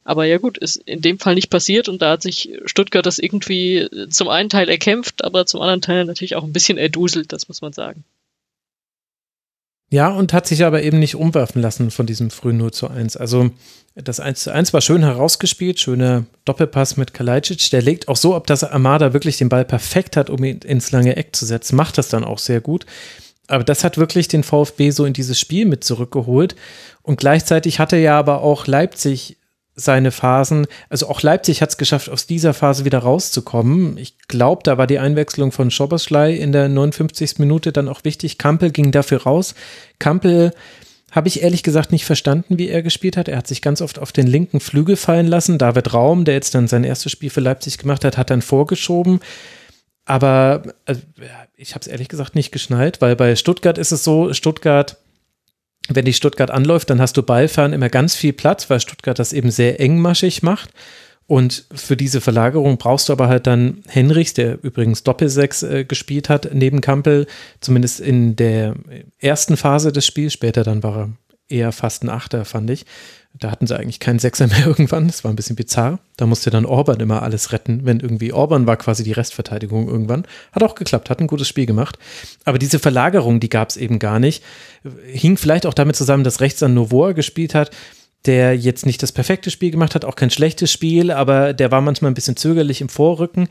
Aber 0.05 0.25
ja 0.25 0.37
gut, 0.37 0.57
ist 0.57 0.77
in 0.77 1.01
dem 1.01 1.17
Fall 1.17 1.35
nicht 1.35 1.49
passiert 1.49 1.87
und 1.87 2.01
da 2.01 2.11
hat 2.11 2.21
sich 2.21 2.51
Stuttgart 2.65 3.05
das 3.05 3.19
irgendwie 3.19 3.87
zum 4.09 4.27
einen 4.27 4.49
Teil 4.49 4.67
erkämpft, 4.67 5.23
aber 5.23 5.45
zum 5.45 5.61
anderen 5.61 5.81
Teil 5.81 6.03
natürlich 6.05 6.35
auch 6.35 6.43
ein 6.43 6.51
bisschen 6.53 6.77
erduselt, 6.77 7.31
das 7.31 7.47
muss 7.47 7.61
man 7.61 7.71
sagen. 7.71 8.03
Ja, 9.93 10.07
und 10.07 10.33
hat 10.33 10.47
sich 10.47 10.65
aber 10.65 10.81
eben 10.81 10.97
nicht 10.97 11.13
umwerfen 11.13 11.61
lassen 11.61 11.91
von 11.91 12.07
diesem 12.07 12.31
frühen 12.31 12.57
0 12.57 12.71
zu 12.71 12.87
1. 12.87 13.15
Also 13.15 13.51
das 13.93 14.19
1 14.19 14.39
zu 14.41 14.51
1 14.51 14.73
war 14.73 14.81
schön 14.81 15.03
herausgespielt, 15.03 15.79
schöner 15.79 16.25
Doppelpass 16.45 16.97
mit 16.97 17.13
Kalajdzic. 17.13 17.69
Der 17.69 17.83
legt 17.83 18.07
auch 18.07 18.15
so 18.15 18.33
ab, 18.33 18.47
dass 18.47 18.63
Armada 18.63 19.13
wirklich 19.13 19.37
den 19.37 19.49
Ball 19.49 19.65
perfekt 19.65 20.17
hat, 20.17 20.31
um 20.31 20.43
ihn 20.43 20.57
ins 20.61 20.89
lange 20.89 21.15
Eck 21.15 21.35
zu 21.35 21.45
setzen. 21.45 21.75
Macht 21.75 21.99
das 21.99 22.09
dann 22.09 22.23
auch 22.23 22.39
sehr 22.39 22.59
gut. 22.59 22.87
Aber 23.45 23.63
das 23.63 23.83
hat 23.83 23.99
wirklich 23.99 24.27
den 24.27 24.41
VfB 24.41 24.89
so 24.89 25.05
in 25.05 25.13
dieses 25.13 25.39
Spiel 25.39 25.67
mit 25.67 25.83
zurückgeholt. 25.83 26.55
Und 27.03 27.17
gleichzeitig 27.17 27.77
hatte 27.77 27.97
ja 27.97 28.17
aber 28.17 28.41
auch 28.41 28.65
Leipzig 28.65 29.37
seine 29.75 30.11
Phasen, 30.11 30.67
also 30.89 31.07
auch 31.07 31.21
Leipzig 31.21 31.61
hat 31.61 31.69
es 31.69 31.77
geschafft, 31.77 32.09
aus 32.09 32.27
dieser 32.27 32.53
Phase 32.53 32.85
wieder 32.85 32.99
rauszukommen. 32.99 33.97
Ich 33.97 34.17
glaube, 34.27 34.61
da 34.63 34.77
war 34.77 34.87
die 34.87 34.99
Einwechslung 34.99 35.51
von 35.51 35.71
Schoberschlei 35.71 36.33
in 36.33 36.51
der 36.51 36.69
59. 36.69 37.39
Minute 37.39 37.71
dann 37.71 37.87
auch 37.87 38.03
wichtig. 38.03 38.37
Kampel 38.37 38.71
ging 38.71 38.91
dafür 38.91 39.23
raus. 39.23 39.55
Kampel 39.97 40.51
habe 41.11 41.27
ich 41.27 41.43
ehrlich 41.43 41.63
gesagt 41.63 41.91
nicht 41.91 42.05
verstanden, 42.05 42.57
wie 42.57 42.69
er 42.69 42.81
gespielt 42.81 43.17
hat. 43.17 43.27
Er 43.27 43.37
hat 43.37 43.47
sich 43.47 43.61
ganz 43.61 43.81
oft 43.81 43.99
auf 43.99 44.11
den 44.11 44.27
linken 44.27 44.59
Flügel 44.59 44.95
fallen 44.95 45.27
lassen. 45.27 45.57
David 45.57 45.93
Raum, 45.93 46.25
der 46.25 46.33
jetzt 46.35 46.55
dann 46.55 46.67
sein 46.67 46.83
erstes 46.83 47.11
Spiel 47.11 47.29
für 47.29 47.41
Leipzig 47.41 47.77
gemacht 47.77 48.03
hat, 48.03 48.17
hat 48.17 48.29
dann 48.29 48.41
vorgeschoben. 48.41 49.19
Aber 50.05 50.63
also, 50.85 51.01
ich 51.55 51.75
habe 51.75 51.81
es 51.81 51.87
ehrlich 51.87 52.09
gesagt 52.09 52.35
nicht 52.35 52.51
geschnallt, 52.51 52.99
weil 52.99 53.15
bei 53.15 53.35
Stuttgart 53.35 53.77
ist 53.77 53.91
es 53.91 54.03
so, 54.03 54.33
Stuttgart 54.33 54.97
wenn 55.89 56.05
die 56.05 56.13
Stuttgart 56.13 56.51
anläuft, 56.51 56.89
dann 56.89 57.01
hast 57.01 57.17
du 57.17 57.23
Ballfahren 57.23 57.73
immer 57.73 57.89
ganz 57.89 58.15
viel 58.15 58.33
Platz, 58.33 58.69
weil 58.69 58.79
Stuttgart 58.79 59.19
das 59.19 59.33
eben 59.33 59.51
sehr 59.51 59.79
engmaschig 59.79 60.43
macht. 60.43 60.69
Und 61.25 61.65
für 61.73 61.95
diese 61.95 62.21
Verlagerung 62.21 62.77
brauchst 62.77 63.07
du 63.09 63.13
aber 63.13 63.27
halt 63.27 63.47
dann 63.47 63.83
Henrichs, 63.87 64.33
der 64.33 64.61
übrigens 64.63 65.03
Doppelsechs 65.03 65.63
äh, 65.63 65.85
gespielt 65.85 66.29
hat, 66.29 66.49
neben 66.53 66.81
Kampel, 66.81 67.27
zumindest 67.61 68.01
in 68.01 68.35
der 68.35 68.75
ersten 69.19 69.55
Phase 69.55 69.91
des 69.91 70.05
Spiels. 70.05 70.33
Später 70.33 70.63
dann 70.63 70.83
war 70.83 70.97
er 70.97 71.09
eher 71.47 71.71
fast 71.71 72.03
ein 72.03 72.09
Achter, 72.09 72.45
fand 72.45 72.69
ich. 72.69 72.85
Da 73.39 73.49
hatten 73.49 73.65
sie 73.65 73.77
eigentlich 73.77 73.99
keinen 73.99 74.19
Sechser 74.19 74.47
mehr 74.47 74.65
irgendwann. 74.65 75.07
Das 75.07 75.23
war 75.23 75.31
ein 75.31 75.35
bisschen 75.35 75.55
bizarr. 75.55 75.99
Da 76.17 76.25
musste 76.25 76.49
dann 76.49 76.65
Orban 76.65 76.99
immer 76.99 77.23
alles 77.23 77.51
retten, 77.51 77.81
wenn 77.83 77.99
irgendwie 77.99 78.31
Orban 78.31 78.67
war 78.67 78.77
quasi 78.77 79.03
die 79.03 79.11
Restverteidigung 79.11 79.87
irgendwann. 79.87 80.25
Hat 80.51 80.63
auch 80.63 80.75
geklappt, 80.75 81.09
hat 81.09 81.19
ein 81.19 81.27
gutes 81.27 81.47
Spiel 81.47 81.65
gemacht. 81.65 81.97
Aber 82.45 82.59
diese 82.59 82.79
Verlagerung, 82.79 83.39
die 83.39 83.49
gab 83.49 83.69
es 83.69 83.77
eben 83.77 83.99
gar 83.99 84.19
nicht. 84.19 84.43
Hing 85.05 85.37
vielleicht 85.37 85.65
auch 85.65 85.73
damit 85.73 85.95
zusammen, 85.95 86.23
dass 86.23 86.41
rechts 86.41 86.59
dann 86.59 86.73
Novoa 86.73 87.13
gespielt 87.13 87.55
hat 87.55 87.71
der 88.25 88.55
jetzt 88.55 88.85
nicht 88.85 89.03
das 89.03 89.11
perfekte 89.11 89.51
Spiel 89.51 89.71
gemacht 89.71 89.95
hat, 89.95 90.05
auch 90.05 90.15
kein 90.15 90.29
schlechtes 90.29 90.71
Spiel, 90.71 91.11
aber 91.11 91.53
der 91.53 91.71
war 91.71 91.81
manchmal 91.81 92.11
ein 92.11 92.13
bisschen 92.13 92.37
zögerlich 92.37 92.79
im 92.79 92.87
Vorrücken. 92.87 93.49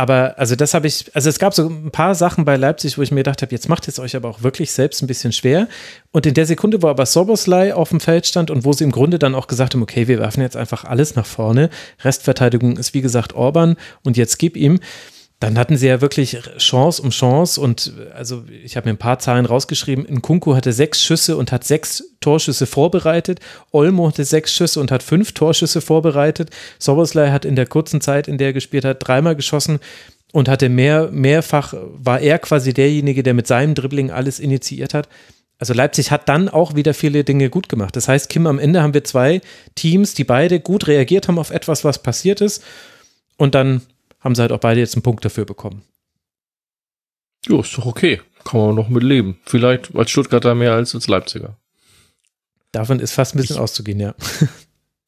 Aber 0.00 0.38
also 0.38 0.56
das 0.56 0.72
habe 0.72 0.86
ich, 0.86 1.14
also 1.14 1.28
es 1.28 1.38
gab 1.38 1.52
so 1.52 1.68
ein 1.68 1.90
paar 1.90 2.14
Sachen 2.14 2.46
bei 2.46 2.56
Leipzig, 2.56 2.96
wo 2.96 3.02
ich 3.02 3.10
mir 3.10 3.20
gedacht 3.20 3.42
habe, 3.42 3.52
jetzt 3.52 3.68
macht 3.68 3.86
es 3.86 3.98
euch 3.98 4.16
aber 4.16 4.30
auch 4.30 4.42
wirklich 4.42 4.72
selbst 4.72 5.02
ein 5.02 5.06
bisschen 5.06 5.30
schwer. 5.30 5.68
Und 6.10 6.24
in 6.24 6.32
der 6.32 6.46
Sekunde, 6.46 6.82
wo 6.82 6.88
aber 6.88 7.04
Soboslai 7.04 7.74
auf 7.74 7.90
dem 7.90 8.00
Feld 8.00 8.26
stand 8.26 8.50
und 8.50 8.64
wo 8.64 8.72
sie 8.72 8.84
im 8.84 8.92
Grunde 8.92 9.18
dann 9.18 9.34
auch 9.34 9.46
gesagt 9.46 9.74
haben, 9.74 9.82
okay, 9.82 10.08
wir 10.08 10.18
werfen 10.18 10.40
jetzt 10.40 10.56
einfach 10.56 10.84
alles 10.84 11.16
nach 11.16 11.26
vorne. 11.26 11.68
Restverteidigung 12.02 12.78
ist 12.78 12.94
wie 12.94 13.02
gesagt 13.02 13.34
Orban 13.34 13.76
und 14.02 14.16
jetzt 14.16 14.38
gib 14.38 14.56
ihm 14.56 14.80
dann 15.40 15.58
hatten 15.58 15.78
sie 15.78 15.86
ja 15.86 16.02
wirklich 16.02 16.36
Chance 16.58 17.00
um 17.00 17.08
Chance 17.08 17.58
und 17.58 17.94
also 18.14 18.44
ich 18.62 18.76
habe 18.76 18.88
mir 18.88 18.94
ein 18.94 18.98
paar 18.98 19.18
Zahlen 19.18 19.46
rausgeschrieben. 19.46 20.04
Nkunku 20.04 20.54
hatte 20.54 20.74
sechs 20.74 21.02
Schüsse 21.02 21.38
und 21.38 21.50
hat 21.50 21.64
sechs 21.64 22.04
Torschüsse 22.20 22.66
vorbereitet. 22.66 23.40
Olmo 23.72 24.06
hatte 24.06 24.26
sechs 24.26 24.52
Schüsse 24.52 24.78
und 24.80 24.92
hat 24.92 25.02
fünf 25.02 25.32
Torschüsse 25.32 25.80
vorbereitet. 25.80 26.50
Soboslai 26.78 27.30
hat 27.30 27.46
in 27.46 27.56
der 27.56 27.66
kurzen 27.66 28.02
Zeit, 28.02 28.28
in 28.28 28.36
der 28.36 28.48
er 28.48 28.52
gespielt 28.52 28.84
hat, 28.84 28.98
dreimal 29.00 29.34
geschossen 29.34 29.80
und 30.32 30.50
hatte 30.50 30.68
mehr, 30.68 31.08
mehrfach, 31.10 31.72
war 31.94 32.20
er 32.20 32.38
quasi 32.38 32.74
derjenige, 32.74 33.22
der 33.22 33.32
mit 33.32 33.46
seinem 33.46 33.74
Dribbling 33.74 34.10
alles 34.10 34.40
initiiert 34.40 34.92
hat. 34.92 35.08
Also 35.58 35.72
Leipzig 35.72 36.10
hat 36.10 36.28
dann 36.28 36.50
auch 36.50 36.74
wieder 36.74 36.92
viele 36.92 37.24
Dinge 37.24 37.48
gut 37.48 37.70
gemacht. 37.70 37.96
Das 37.96 38.08
heißt, 38.08 38.28
Kim, 38.28 38.46
am 38.46 38.58
Ende 38.58 38.82
haben 38.82 38.94
wir 38.94 39.04
zwei 39.04 39.40
Teams, 39.74 40.12
die 40.12 40.24
beide 40.24 40.60
gut 40.60 40.86
reagiert 40.86 41.28
haben 41.28 41.38
auf 41.38 41.50
etwas, 41.50 41.82
was 41.82 42.02
passiert 42.02 42.42
ist. 42.42 42.62
Und 43.38 43.54
dann 43.54 43.82
haben 44.20 44.34
sie 44.34 44.42
halt 44.42 44.52
auch 44.52 44.60
beide 44.60 44.80
jetzt 44.80 44.94
einen 44.94 45.02
Punkt 45.02 45.24
dafür 45.24 45.44
bekommen. 45.44 45.82
Jo, 47.46 47.60
ist 47.60 47.76
doch 47.76 47.86
okay. 47.86 48.20
Kann 48.44 48.60
man 48.60 48.74
noch 48.74 48.88
mit 48.88 49.02
leben. 49.02 49.38
Vielleicht 49.44 49.94
als 49.94 50.10
Stuttgarter 50.10 50.54
mehr 50.54 50.72
als 50.72 50.94
als 50.94 51.08
Leipziger. 51.08 51.56
Davon 52.72 53.00
ist 53.00 53.12
fast 53.12 53.34
ein 53.34 53.38
bisschen 53.38 53.56
ich, 53.56 53.62
auszugehen, 53.62 54.00
ja. 54.00 54.14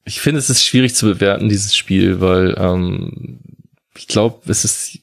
Ich 0.04 0.20
finde, 0.20 0.40
es 0.40 0.50
ist 0.50 0.64
schwierig 0.64 0.96
zu 0.96 1.06
bewerten, 1.06 1.48
dieses 1.48 1.76
Spiel, 1.76 2.20
weil 2.20 2.56
ähm, 2.58 3.38
ich 3.96 4.08
glaube, 4.08 4.50
es 4.50 4.64
ist 4.64 4.98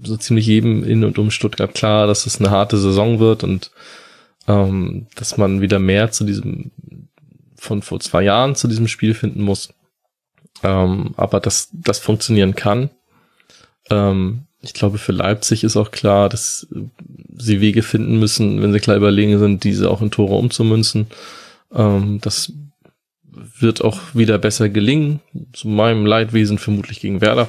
so 0.00 0.16
ziemlich 0.16 0.46
jedem 0.46 0.84
in 0.84 1.02
und 1.02 1.18
um 1.18 1.32
Stuttgart 1.32 1.74
klar, 1.74 2.06
dass 2.06 2.24
es 2.24 2.38
eine 2.38 2.50
harte 2.50 2.78
Saison 2.78 3.18
wird 3.18 3.42
und 3.42 3.72
ähm, 4.46 5.08
dass 5.16 5.36
man 5.38 5.60
wieder 5.60 5.80
mehr 5.80 6.12
zu 6.12 6.22
diesem 6.22 6.70
von 7.56 7.82
vor 7.82 7.98
zwei 7.98 8.22
Jahren 8.22 8.54
zu 8.54 8.68
diesem 8.68 8.86
Spiel 8.86 9.14
finden 9.14 9.42
muss. 9.42 9.72
Ähm, 10.62 11.14
aber 11.16 11.40
dass 11.40 11.70
das 11.72 11.98
funktionieren 11.98 12.54
kann, 12.54 12.90
ähm, 13.90 14.44
ich 14.62 14.72
glaube, 14.72 14.98
für 14.98 15.12
Leipzig 15.12 15.62
ist 15.62 15.76
auch 15.76 15.90
klar, 15.90 16.28
dass 16.28 16.66
sie 17.36 17.60
Wege 17.60 17.82
finden 17.82 18.18
müssen, 18.18 18.62
wenn 18.62 18.72
sie 18.72 18.80
klar 18.80 18.96
überlegen 18.96 19.38
sind, 19.38 19.64
diese 19.64 19.90
auch 19.90 20.00
in 20.00 20.10
Tore 20.10 20.34
umzumünzen. 20.34 21.06
Ähm, 21.74 22.18
das 22.20 22.52
wird 23.58 23.82
auch 23.82 24.00
wieder 24.14 24.38
besser 24.38 24.68
gelingen. 24.68 25.20
Zu 25.52 25.68
meinem 25.68 26.06
Leidwesen 26.06 26.58
vermutlich 26.58 27.00
gegen 27.00 27.20
Werder. 27.20 27.48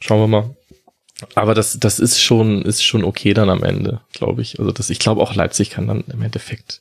Schauen 0.00 0.20
wir 0.20 0.28
mal. 0.28 0.56
Aber 1.34 1.54
das, 1.54 1.78
das 1.80 1.98
ist 1.98 2.20
schon, 2.20 2.62
ist 2.62 2.84
schon 2.84 3.04
okay 3.04 3.34
dann 3.34 3.50
am 3.50 3.64
Ende, 3.64 4.00
glaube 4.12 4.42
ich. 4.42 4.60
Also 4.60 4.70
das, 4.70 4.90
ich 4.90 5.00
glaube 5.00 5.20
auch 5.20 5.34
Leipzig 5.34 5.70
kann 5.70 5.88
dann 5.88 6.04
im 6.12 6.22
Endeffekt 6.22 6.80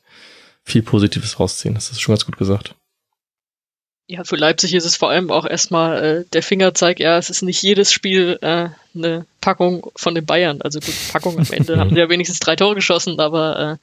viel 0.64 0.84
Positives 0.84 1.40
rausziehen. 1.40 1.74
Das 1.74 1.92
ist 1.92 2.02
schon 2.02 2.14
ganz 2.14 2.26
gut 2.26 2.38
gesagt. 2.38 2.76
Ja, 4.10 4.24
für 4.24 4.38
Leipzig 4.38 4.74
ist 4.74 4.86
es 4.86 4.96
vor 4.96 5.10
allem 5.10 5.32
auch 5.32 5.46
erstmal 5.46 6.04
äh, 6.04 6.26
der 6.32 6.42
Fingerzeig, 6.42 7.02
ja, 7.02 7.18
es 7.18 7.30
ist 7.30 7.42
nicht 7.42 7.62
jedes 7.62 7.92
Spiel 7.92 8.40
äh, 8.42 8.70
eine 8.96 9.26
Packung 9.42 9.92
von 9.98 10.16
den 10.16 10.26
Bayern. 10.26 10.62
Also 10.62 10.80
gut, 10.80 10.96
Packung 11.12 11.38
am 11.38 11.48
Ende 11.52 11.78
haben 11.80 11.90
sie 11.90 12.00
ja 12.00 12.08
wenigstens 12.08 12.40
drei 12.40 12.56
Tore 12.56 12.76
geschossen, 12.76 13.20
aber 13.20 13.60
äh, 13.60 13.78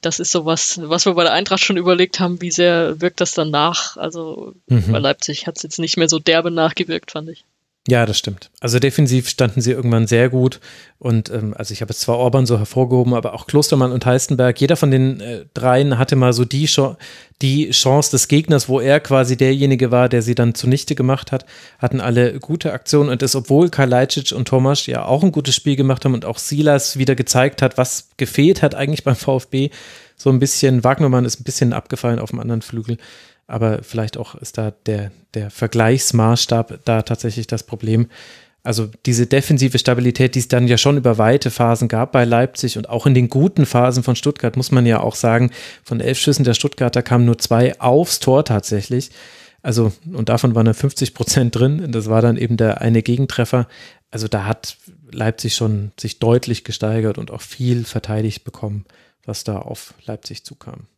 das 0.00 0.18
ist 0.18 0.32
so 0.32 0.44
was, 0.46 0.80
was 0.82 1.06
wir 1.06 1.14
bei 1.14 1.22
der 1.22 1.32
Eintracht 1.32 1.62
schon 1.62 1.76
überlegt 1.76 2.18
haben, 2.18 2.40
wie 2.40 2.50
sehr 2.50 3.00
wirkt 3.00 3.20
das 3.20 3.32
dann 3.32 3.50
nach. 3.50 3.96
Also 3.96 4.54
mhm. 4.66 4.90
bei 4.90 4.98
Leipzig 4.98 5.46
hat 5.46 5.56
es 5.56 5.62
jetzt 5.62 5.78
nicht 5.78 5.96
mehr 5.96 6.08
so 6.08 6.18
derbe 6.18 6.50
nachgewirkt, 6.50 7.12
fand 7.12 7.28
ich. 7.28 7.44
Ja, 7.88 8.04
das 8.04 8.18
stimmt. 8.18 8.50
Also 8.60 8.80
defensiv 8.80 9.28
standen 9.28 9.60
sie 9.60 9.70
irgendwann 9.70 10.08
sehr 10.08 10.28
gut. 10.28 10.60
Und 10.98 11.30
ähm, 11.30 11.54
also 11.56 11.72
ich 11.72 11.82
habe 11.82 11.90
jetzt 11.90 12.00
zwar 12.00 12.18
Orban 12.18 12.44
so 12.44 12.58
hervorgehoben, 12.58 13.14
aber 13.14 13.32
auch 13.32 13.46
Klostermann 13.46 13.92
und 13.92 14.04
Heistenberg, 14.04 14.60
jeder 14.60 14.74
von 14.76 14.90
den 14.90 15.20
äh, 15.20 15.44
dreien 15.54 15.96
hatte 15.96 16.16
mal 16.16 16.32
so 16.32 16.44
die, 16.44 16.66
Ch 16.66 16.96
die 17.42 17.70
Chance 17.70 18.10
des 18.10 18.26
Gegners, 18.26 18.68
wo 18.68 18.80
er 18.80 18.98
quasi 18.98 19.36
derjenige 19.36 19.92
war, 19.92 20.08
der 20.08 20.22
sie 20.22 20.34
dann 20.34 20.54
zunichte 20.54 20.96
gemacht 20.96 21.30
hat, 21.30 21.46
hatten 21.78 22.00
alle 22.00 22.40
gute 22.40 22.72
Aktionen. 22.72 23.08
Und 23.08 23.22
das, 23.22 23.36
obwohl 23.36 23.68
Kalajdzic 23.68 24.32
und 24.32 24.48
Tomasz 24.48 24.86
ja 24.86 25.04
auch 25.04 25.22
ein 25.22 25.32
gutes 25.32 25.54
Spiel 25.54 25.76
gemacht 25.76 26.04
haben 26.04 26.14
und 26.14 26.24
auch 26.24 26.38
Silas 26.38 26.98
wieder 26.98 27.14
gezeigt 27.14 27.62
hat, 27.62 27.78
was 27.78 28.08
gefehlt 28.16 28.62
hat 28.62 28.74
eigentlich 28.74 29.04
beim 29.04 29.16
VfB, 29.16 29.70
so 30.16 30.30
ein 30.30 30.40
bisschen, 30.40 30.82
Wagnermann 30.82 31.26
ist 31.26 31.38
ein 31.38 31.44
bisschen 31.44 31.72
abgefallen 31.72 32.18
auf 32.18 32.30
dem 32.30 32.40
anderen 32.40 32.62
Flügel 32.62 32.96
aber 33.46 33.82
vielleicht 33.82 34.16
auch 34.16 34.34
ist 34.34 34.58
da 34.58 34.72
der, 34.86 35.12
der 35.34 35.50
Vergleichsmaßstab 35.50 36.80
da 36.84 37.02
tatsächlich 37.02 37.46
das 37.46 37.62
Problem. 37.62 38.08
Also 38.62 38.88
diese 39.06 39.28
defensive 39.28 39.78
Stabilität, 39.78 40.34
die 40.34 40.40
es 40.40 40.48
dann 40.48 40.66
ja 40.66 40.76
schon 40.76 40.96
über 40.96 41.18
weite 41.18 41.52
Phasen 41.52 41.86
gab 41.86 42.10
bei 42.10 42.24
Leipzig 42.24 42.76
und 42.76 42.88
auch 42.88 43.06
in 43.06 43.14
den 43.14 43.28
guten 43.28 43.64
Phasen 43.64 44.02
von 44.02 44.16
Stuttgart, 44.16 44.56
muss 44.56 44.72
man 44.72 44.86
ja 44.86 44.98
auch 44.98 45.14
sagen, 45.14 45.52
von 45.84 46.00
elf 46.00 46.18
Schüssen 46.18 46.44
der 46.44 46.54
Stuttgarter 46.54 47.02
kamen 47.02 47.24
nur 47.24 47.38
zwei 47.38 47.80
aufs 47.80 48.18
Tor 48.18 48.44
tatsächlich. 48.44 49.10
Also, 49.62 49.92
und 50.12 50.28
davon 50.28 50.56
waren 50.56 50.66
dann 50.66 50.74
50 50.74 51.14
Prozent 51.14 51.54
drin. 51.54 51.92
Das 51.92 52.08
war 52.08 52.22
dann 52.22 52.36
eben 52.36 52.56
der 52.56 52.80
eine 52.80 53.02
Gegentreffer. 53.02 53.68
Also 54.10 54.26
da 54.26 54.46
hat 54.46 54.76
Leipzig 55.12 55.54
schon 55.54 55.92
sich 55.98 56.18
deutlich 56.18 56.64
gesteigert 56.64 57.18
und 57.18 57.30
auch 57.30 57.42
viel 57.42 57.84
verteidigt 57.84 58.42
bekommen, 58.42 58.84
was 59.24 59.44
da 59.44 59.58
auf 59.58 59.94
Leipzig 60.04 60.44
zukam. 60.44 60.88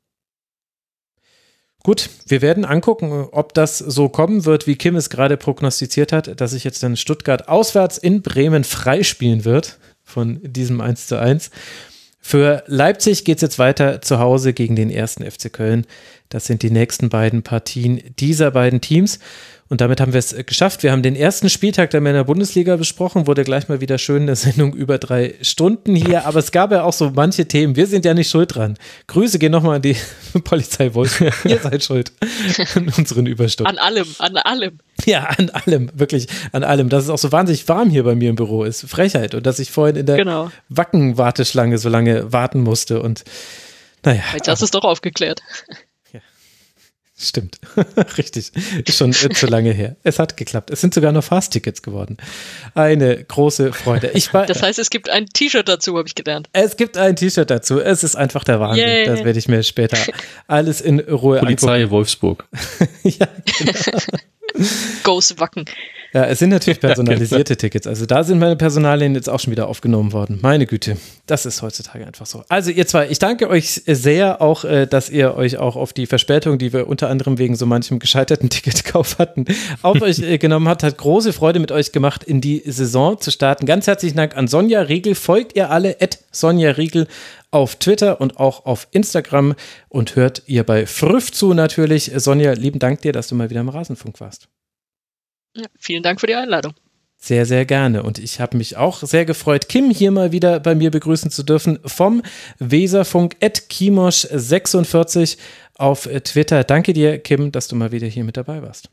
Gut, 1.88 2.10
wir 2.26 2.42
werden 2.42 2.66
angucken, 2.66 3.28
ob 3.32 3.54
das 3.54 3.78
so 3.78 4.10
kommen 4.10 4.44
wird, 4.44 4.66
wie 4.66 4.76
Kim 4.76 4.94
es 4.94 5.08
gerade 5.08 5.38
prognostiziert 5.38 6.12
hat, 6.12 6.38
dass 6.38 6.50
sich 6.50 6.62
jetzt 6.62 6.82
dann 6.82 6.98
Stuttgart 6.98 7.48
auswärts 7.48 7.96
in 7.96 8.20
Bremen 8.20 8.62
freispielen 8.62 9.46
wird 9.46 9.78
von 10.04 10.38
diesem 10.42 10.82
1 10.82 11.06
zu 11.06 11.18
1. 11.18 11.50
Für 12.20 12.62
Leipzig 12.66 13.24
geht 13.24 13.38
es 13.38 13.40
jetzt 13.40 13.58
weiter 13.58 14.02
zu 14.02 14.18
Hause 14.18 14.52
gegen 14.52 14.76
den 14.76 14.90
ersten 14.90 15.24
FC 15.24 15.50
Köln. 15.50 15.86
Das 16.28 16.44
sind 16.44 16.62
die 16.62 16.70
nächsten 16.70 17.08
beiden 17.08 17.42
Partien 17.42 18.02
dieser 18.18 18.50
beiden 18.50 18.82
Teams. 18.82 19.18
Und 19.70 19.82
damit 19.82 20.00
haben 20.00 20.14
wir 20.14 20.18
es 20.18 20.34
geschafft. 20.46 20.82
Wir 20.82 20.92
haben 20.92 21.02
den 21.02 21.14
ersten 21.14 21.50
Spieltag 21.50 21.90
der 21.90 22.00
Männer-Bundesliga 22.00 22.76
besprochen. 22.76 23.26
Wurde 23.26 23.44
gleich 23.44 23.68
mal 23.68 23.82
wieder 23.82 23.98
schön 23.98 24.22
eine 24.22 24.34
Sendung 24.34 24.72
über 24.72 24.96
drei 24.96 25.34
Stunden 25.42 25.94
hier. 25.94 26.24
Aber 26.24 26.38
es 26.38 26.52
gab 26.52 26.72
ja 26.72 26.84
auch 26.84 26.94
so 26.94 27.10
manche 27.10 27.46
Themen. 27.46 27.76
Wir 27.76 27.86
sind 27.86 28.06
ja 28.06 28.14
nicht 28.14 28.30
schuld 28.30 28.54
dran. 28.54 28.78
Grüße 29.08 29.38
gehen 29.38 29.52
nochmal 29.52 29.76
an 29.76 29.82
die 29.82 29.96
Polizei 30.44 30.94
Wolfsburg. 30.94 31.34
Ihr 31.44 31.58
seid 31.58 31.84
schuld 31.84 32.12
an 32.74 32.90
unseren 32.96 33.26
Überstunden. 33.26 33.76
An 33.76 33.84
allem, 33.84 34.06
an 34.18 34.36
allem. 34.38 34.78
Ja, 35.04 35.24
an 35.24 35.50
allem, 35.50 35.90
wirklich 35.92 36.28
an 36.52 36.64
allem. 36.64 36.88
Dass 36.88 37.04
es 37.04 37.10
auch 37.10 37.18
so 37.18 37.30
wahnsinnig 37.30 37.68
warm 37.68 37.90
hier 37.90 38.04
bei 38.04 38.14
mir 38.14 38.30
im 38.30 38.36
Büro 38.36 38.64
ist. 38.64 38.88
Frechheit. 38.88 39.34
Und 39.34 39.44
dass 39.44 39.58
ich 39.58 39.70
vorhin 39.70 39.96
in 39.96 40.06
der 40.06 40.16
genau. 40.16 40.50
Wacken-Warteschlange 40.70 41.76
so 41.76 41.90
lange 41.90 42.32
warten 42.32 42.62
musste. 42.62 43.02
Und 43.02 43.24
naja. 44.02 44.22
Jetzt 44.32 44.48
hast 44.48 44.62
du 44.62 44.64
es 44.64 44.70
doch 44.70 44.84
aufgeklärt. 44.84 45.42
Stimmt, 47.20 47.58
richtig. 48.16 48.52
Ist 48.86 48.96
schon 48.96 49.12
zu 49.12 49.46
lange 49.46 49.72
her. 49.72 49.96
Es 50.04 50.20
hat 50.20 50.36
geklappt. 50.36 50.70
Es 50.70 50.80
sind 50.80 50.94
sogar 50.94 51.10
noch 51.10 51.24
Fast-Tickets 51.24 51.82
geworden. 51.82 52.16
Eine 52.74 53.24
große 53.24 53.72
Freude. 53.72 54.12
Ich 54.14 54.32
war, 54.32 54.46
das 54.46 54.62
heißt, 54.62 54.78
es 54.78 54.88
gibt 54.88 55.10
ein 55.10 55.26
T-Shirt 55.26 55.68
dazu, 55.68 55.98
habe 55.98 56.06
ich 56.06 56.14
gelernt. 56.14 56.48
Es 56.52 56.76
gibt 56.76 56.96
ein 56.96 57.16
T-Shirt 57.16 57.50
dazu. 57.50 57.80
Es 57.80 58.04
ist 58.04 58.14
einfach 58.14 58.44
der 58.44 58.60
Wahnsinn. 58.60 58.86
Yeah. 58.86 59.06
Das 59.06 59.24
werde 59.24 59.38
ich 59.38 59.48
mir 59.48 59.64
später 59.64 59.98
alles 60.46 60.80
in 60.80 61.00
Ruhe 61.00 61.40
Polizei 61.40 61.74
angucken. 61.74 61.90
Wolfsburg. 61.90 62.44
ja, 63.02 63.26
genau. 63.58 63.72
Goes 65.02 65.38
Wacken. 65.38 65.64
Ja, 66.12 66.24
es 66.24 66.38
sind 66.38 66.50
natürlich 66.50 66.80
personalisierte 66.80 67.56
Tickets. 67.56 67.86
Also 67.86 68.06
da 68.06 68.24
sind 68.24 68.38
meine 68.38 68.56
Personalien 68.56 69.14
jetzt 69.14 69.28
auch 69.28 69.40
schon 69.40 69.50
wieder 69.50 69.68
aufgenommen 69.68 70.12
worden. 70.12 70.38
Meine 70.42 70.66
Güte, 70.66 70.96
das 71.26 71.44
ist 71.46 71.62
heutzutage 71.62 72.06
einfach 72.06 72.26
so. 72.26 72.44
Also 72.48 72.70
ihr 72.70 72.86
zwei, 72.86 73.08
ich 73.08 73.18
danke 73.18 73.48
euch 73.48 73.82
sehr 73.86 74.40
auch, 74.40 74.64
äh, 74.64 74.86
dass 74.86 75.10
ihr 75.10 75.34
euch 75.34 75.58
auch 75.58 75.76
auf 75.76 75.92
die 75.92 76.06
Verspätung, 76.06 76.58
die 76.58 76.72
wir 76.72 76.88
unter 76.88 77.08
anderem 77.08 77.38
wegen 77.38 77.56
so 77.56 77.66
manchem 77.66 77.98
gescheiterten 77.98 78.48
Ticketkauf 78.50 79.18
hatten, 79.18 79.44
auf 79.82 80.00
euch 80.00 80.20
äh, 80.20 80.38
genommen 80.38 80.68
habt. 80.68 80.82
Hat 80.82 80.96
große 80.96 81.32
Freude 81.32 81.60
mit 81.60 81.72
euch 81.72 81.92
gemacht, 81.92 82.24
in 82.24 82.40
die 82.40 82.62
Saison 82.64 83.20
zu 83.20 83.30
starten. 83.30 83.66
Ganz 83.66 83.86
herzlichen 83.86 84.16
Dank 84.16 84.36
an 84.36 84.48
Sonja 84.48 84.82
Riegel. 84.82 85.14
Folgt 85.14 85.56
ihr 85.56 85.70
alle 85.70 85.96
at 86.00 86.18
Sonja 86.30 86.70
Riegel 86.70 87.06
auf 87.50 87.76
Twitter 87.76 88.20
und 88.20 88.38
auch 88.38 88.66
auf 88.66 88.88
Instagram 88.90 89.54
und 89.88 90.16
hört 90.16 90.42
ihr 90.46 90.64
bei 90.64 90.86
Früff 90.86 91.32
zu 91.32 91.54
natürlich. 91.54 92.12
Sonja, 92.14 92.52
lieben 92.52 92.78
Dank 92.78 93.02
dir, 93.02 93.12
dass 93.12 93.28
du 93.28 93.34
mal 93.34 93.50
wieder 93.50 93.60
im 93.60 93.68
Rasenfunk 93.68 94.20
warst. 94.20 94.48
Ja, 95.58 95.66
vielen 95.78 96.02
Dank 96.02 96.20
für 96.20 96.26
die 96.26 96.34
Einladung. 96.34 96.74
Sehr, 97.20 97.46
sehr 97.46 97.64
gerne. 97.64 98.04
Und 98.04 98.20
ich 98.20 98.40
habe 98.40 98.56
mich 98.56 98.76
auch 98.76 99.02
sehr 99.02 99.24
gefreut, 99.24 99.68
Kim 99.68 99.90
hier 99.90 100.12
mal 100.12 100.30
wieder 100.30 100.60
bei 100.60 100.76
mir 100.76 100.92
begrüßen 100.92 101.32
zu 101.32 101.42
dürfen 101.42 101.80
vom 101.84 102.22
Weserfunk 102.60 103.36
Kimosch46 103.40 105.36
auf 105.74 106.08
Twitter. 106.22 106.62
Danke 106.62 106.92
dir, 106.92 107.18
Kim, 107.18 107.50
dass 107.50 107.66
du 107.66 107.74
mal 107.74 107.90
wieder 107.90 108.06
hier 108.06 108.22
mit 108.22 108.36
dabei 108.36 108.62
warst. 108.62 108.90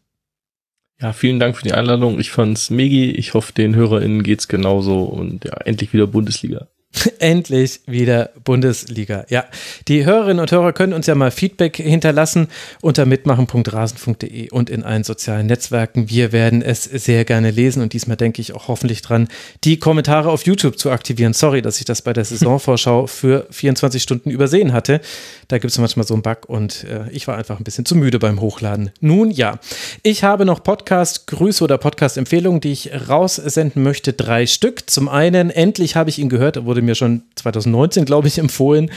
Ja, 1.00 1.14
vielen 1.14 1.40
Dank 1.40 1.56
für 1.56 1.64
die 1.64 1.74
Einladung. 1.74 2.20
Ich 2.20 2.32
fand's 2.32 2.72
megi. 2.72 3.12
Ich 3.12 3.36
hoffe, 3.36 3.54
den 3.54 3.76
HörerInnen 3.76 4.24
geht's 4.24 4.48
genauso 4.48 5.04
und 5.04 5.46
ja, 5.46 5.58
endlich 5.58 5.94
wieder 5.94 6.08
Bundesliga. 6.08 6.68
Endlich 7.20 7.82
wieder 7.86 8.32
Bundesliga. 8.44 9.26
Ja, 9.30 9.46
die 9.88 10.06
Hörerinnen 10.06 10.40
und 10.40 10.52
Hörer 10.52 10.74
können 10.74 10.94
uns 10.94 11.08
ja 11.08 11.16
mal 11.16 11.32
Feedback 11.32 11.78
hinterlassen 11.78 12.48
unter 12.82 13.06
mitmachen.rasen.de 13.06 14.50
und 14.52 14.70
in 14.70 14.84
allen 14.84 15.04
sozialen 15.04 15.48
Netzwerken. 15.48 16.10
Wir 16.10 16.32
werden 16.32 16.62
es 16.62 16.84
sehr 16.84 17.26
gerne 17.26 17.52
lesen 17.52 17.82
und 17.82 17.94
diesmal 17.94 18.18
denke 18.18 18.42
ich 18.42 18.54
auch 18.54 18.68
hoffentlich 18.68 19.02
dran, 19.02 19.28
die 19.64 19.78
Kommentare 19.78 20.30
auf 20.30 20.46
YouTube 20.46 20.78
zu 20.78 20.92
aktivieren. 20.92 21.34
Sorry, 21.34 21.62
dass 21.62 21.80
ich 21.80 21.86
das 21.86 22.02
bei 22.02 22.14
der 22.14 22.26
Saisonvorschau 22.26 23.08
für 23.08 23.48
24 23.52 24.02
Stunden 24.02 24.30
übersehen 24.30 24.74
hatte. 24.74 25.02
Da 25.48 25.58
gibt 25.58 25.72
es 25.72 25.78
manchmal 25.78 26.06
so 26.06 26.14
einen 26.14 26.24
Bug 26.24 26.48
und 26.48 26.86
äh, 26.86 27.10
ich 27.12 27.28
war 27.28 27.38
einfach 27.38 27.60
ein 27.60 27.64
bisschen 27.64 27.86
zu 27.86 27.96
müde 27.96 28.20
beim 28.20 28.42
Hochladen. 28.42 28.92
Nun 29.00 29.32
ja, 29.32 29.60
ich 30.04 30.24
habe 30.24 30.46
noch 30.46 30.64
Podcast-Grüße 30.64 31.64
oder 31.64 31.78
Podcast-Empfehlungen, 31.78 32.62
die 32.62 32.72
ich 32.72 32.92
raussenden 33.08 33.84
möchte. 33.84 34.14
Drei 34.14 34.46
Stück. 34.46 34.90
Zum 34.90 35.10
einen, 35.10 35.50
endlich 35.50 35.96
habe 35.96 36.10
ich 36.10 36.20
ihn 36.20 36.30
gehört, 36.30 36.66
wurde 36.66 36.82
mir 36.86 36.96
schon 36.96 37.24
2019, 37.36 38.06
glaube 38.06 38.28
ich, 38.28 38.38
empfohlen. 38.38 38.92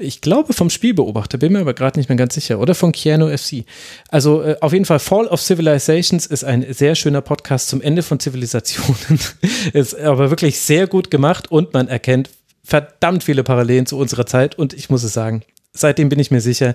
Ich 0.00 0.20
glaube 0.20 0.52
vom 0.52 0.70
Spielbeobachter, 0.70 1.38
bin 1.38 1.52
mir 1.52 1.60
aber 1.60 1.74
gerade 1.74 1.98
nicht 1.98 2.08
mehr 2.08 2.16
ganz 2.16 2.34
sicher. 2.34 2.60
Oder 2.60 2.74
von 2.74 2.92
Keanu 2.92 3.36
FC. 3.36 3.64
Also 4.08 4.42
äh, 4.42 4.56
auf 4.60 4.72
jeden 4.72 4.84
Fall 4.84 5.00
Fall 5.00 5.26
of 5.26 5.40
Civilizations 5.40 6.26
ist 6.26 6.44
ein 6.44 6.64
sehr 6.72 6.94
schöner 6.94 7.20
Podcast 7.20 7.68
zum 7.68 7.82
Ende 7.82 8.02
von 8.02 8.20
Zivilisationen. 8.20 9.18
ist 9.72 9.98
aber 9.98 10.30
wirklich 10.30 10.60
sehr 10.60 10.86
gut 10.86 11.10
gemacht 11.10 11.50
und 11.50 11.74
man 11.74 11.88
erkennt 11.88 12.30
verdammt 12.62 13.24
viele 13.24 13.42
Parallelen 13.42 13.86
zu 13.86 13.98
unserer 13.98 14.26
Zeit. 14.26 14.56
Und 14.56 14.72
ich 14.72 14.88
muss 14.88 15.02
es 15.02 15.12
sagen, 15.12 15.42
seitdem 15.72 16.08
bin 16.08 16.20
ich 16.20 16.30
mir 16.30 16.40
sicher, 16.40 16.74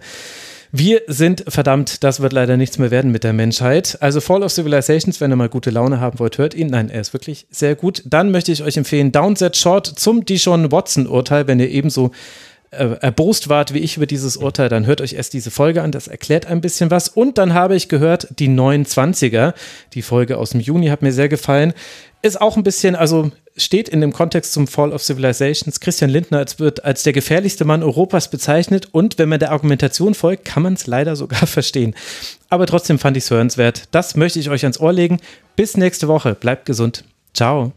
wir 0.75 1.03
sind 1.05 1.43
verdammt, 1.47 2.03
das 2.03 2.19
wird 2.19 2.33
leider 2.33 2.57
nichts 2.57 2.79
mehr 2.79 2.89
werden 2.89 3.11
mit 3.11 3.23
der 3.23 3.31
Menschheit. 3.31 3.95
Also 4.01 4.19
Fall 4.21 4.41
of 4.41 4.51
Civilizations, 4.51 5.21
wenn 5.21 5.31
ihr 5.31 5.35
mal 5.35 5.47
gute 5.47 5.69
Laune 5.69 5.99
haben 5.99 6.17
wollt, 6.17 6.39
hört 6.39 6.55
ihn. 6.55 6.65
Nein, 6.65 6.89
er 6.89 6.99
ist 6.99 7.13
wirklich 7.13 7.45
sehr 7.51 7.75
gut. 7.75 8.01
Dann 8.07 8.31
möchte 8.31 8.51
ich 8.51 8.63
euch 8.63 8.75
empfehlen, 8.75 9.11
Downset 9.11 9.55
Short 9.55 9.85
zum 9.85 10.25
Dishon 10.25 10.71
Watson-Urteil, 10.71 11.45
wenn 11.45 11.59
ihr 11.59 11.69
ebenso 11.69 12.09
äh, 12.71 12.95
erbost 13.01 13.49
wart 13.49 13.75
wie 13.75 13.79
ich 13.79 13.97
über 13.97 14.07
dieses 14.07 14.35
Urteil, 14.35 14.67
dann 14.67 14.87
hört 14.87 14.99
euch 14.99 15.13
erst 15.13 15.33
diese 15.33 15.51
Folge 15.51 15.83
an, 15.83 15.91
das 15.91 16.07
erklärt 16.07 16.47
ein 16.47 16.59
bisschen 16.59 16.89
was. 16.89 17.07
Und 17.07 17.37
dann 17.37 17.53
habe 17.53 17.75
ich 17.75 17.87
gehört, 17.87 18.27
die 18.39 18.49
29er, 18.49 19.53
die 19.93 20.01
Folge 20.01 20.39
aus 20.39 20.49
dem 20.49 20.59
Juni 20.59 20.87
hat 20.87 21.03
mir 21.03 21.13
sehr 21.13 21.29
gefallen. 21.29 21.73
Ist 22.25 22.39
auch 22.39 22.55
ein 22.55 22.63
bisschen, 22.63 22.95
also 22.95 23.31
steht 23.57 23.89
in 23.89 23.99
dem 23.99 24.13
Kontext 24.13 24.53
zum 24.53 24.65
Fall 24.65 24.93
of 24.93 25.03
Civilizations. 25.03 25.81
Christian 25.81 26.09
Lindner 26.09 26.45
wird 26.55 26.85
als 26.85 27.03
der 27.03 27.11
gefährlichste 27.11 27.65
Mann 27.65 27.83
Europas 27.83 28.29
bezeichnet 28.29 28.87
und 28.93 29.19
wenn 29.19 29.27
man 29.27 29.39
der 29.39 29.51
Argumentation 29.51 30.13
folgt, 30.13 30.45
kann 30.45 30.63
man 30.63 30.75
es 30.75 30.87
leider 30.87 31.17
sogar 31.17 31.45
verstehen. 31.47 31.93
Aber 32.49 32.65
trotzdem 32.65 32.97
fand 32.97 33.17
ich 33.17 33.25
es 33.25 33.29
hörenswert. 33.29 33.89
Das 33.91 34.15
möchte 34.15 34.39
ich 34.39 34.49
euch 34.49 34.63
ans 34.63 34.79
Ohr 34.79 34.93
legen. 34.93 35.19
Bis 35.57 35.75
nächste 35.75 36.07
Woche. 36.07 36.33
Bleibt 36.33 36.65
gesund. 36.65 37.03
Ciao. 37.33 37.73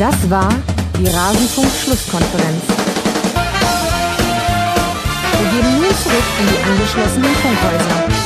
Das 0.00 0.30
war 0.30 0.52
die 0.98 1.06
Rasenfunk-Schlusskonferenz. 1.06 2.64
Wir 5.38 5.50
gehen 5.50 5.74
nun 5.76 5.94
zurück 6.02 6.24
in 6.40 6.46
die 6.48 6.70
angeschlossenen 6.70 7.34
Funkhäuser. 7.36 8.23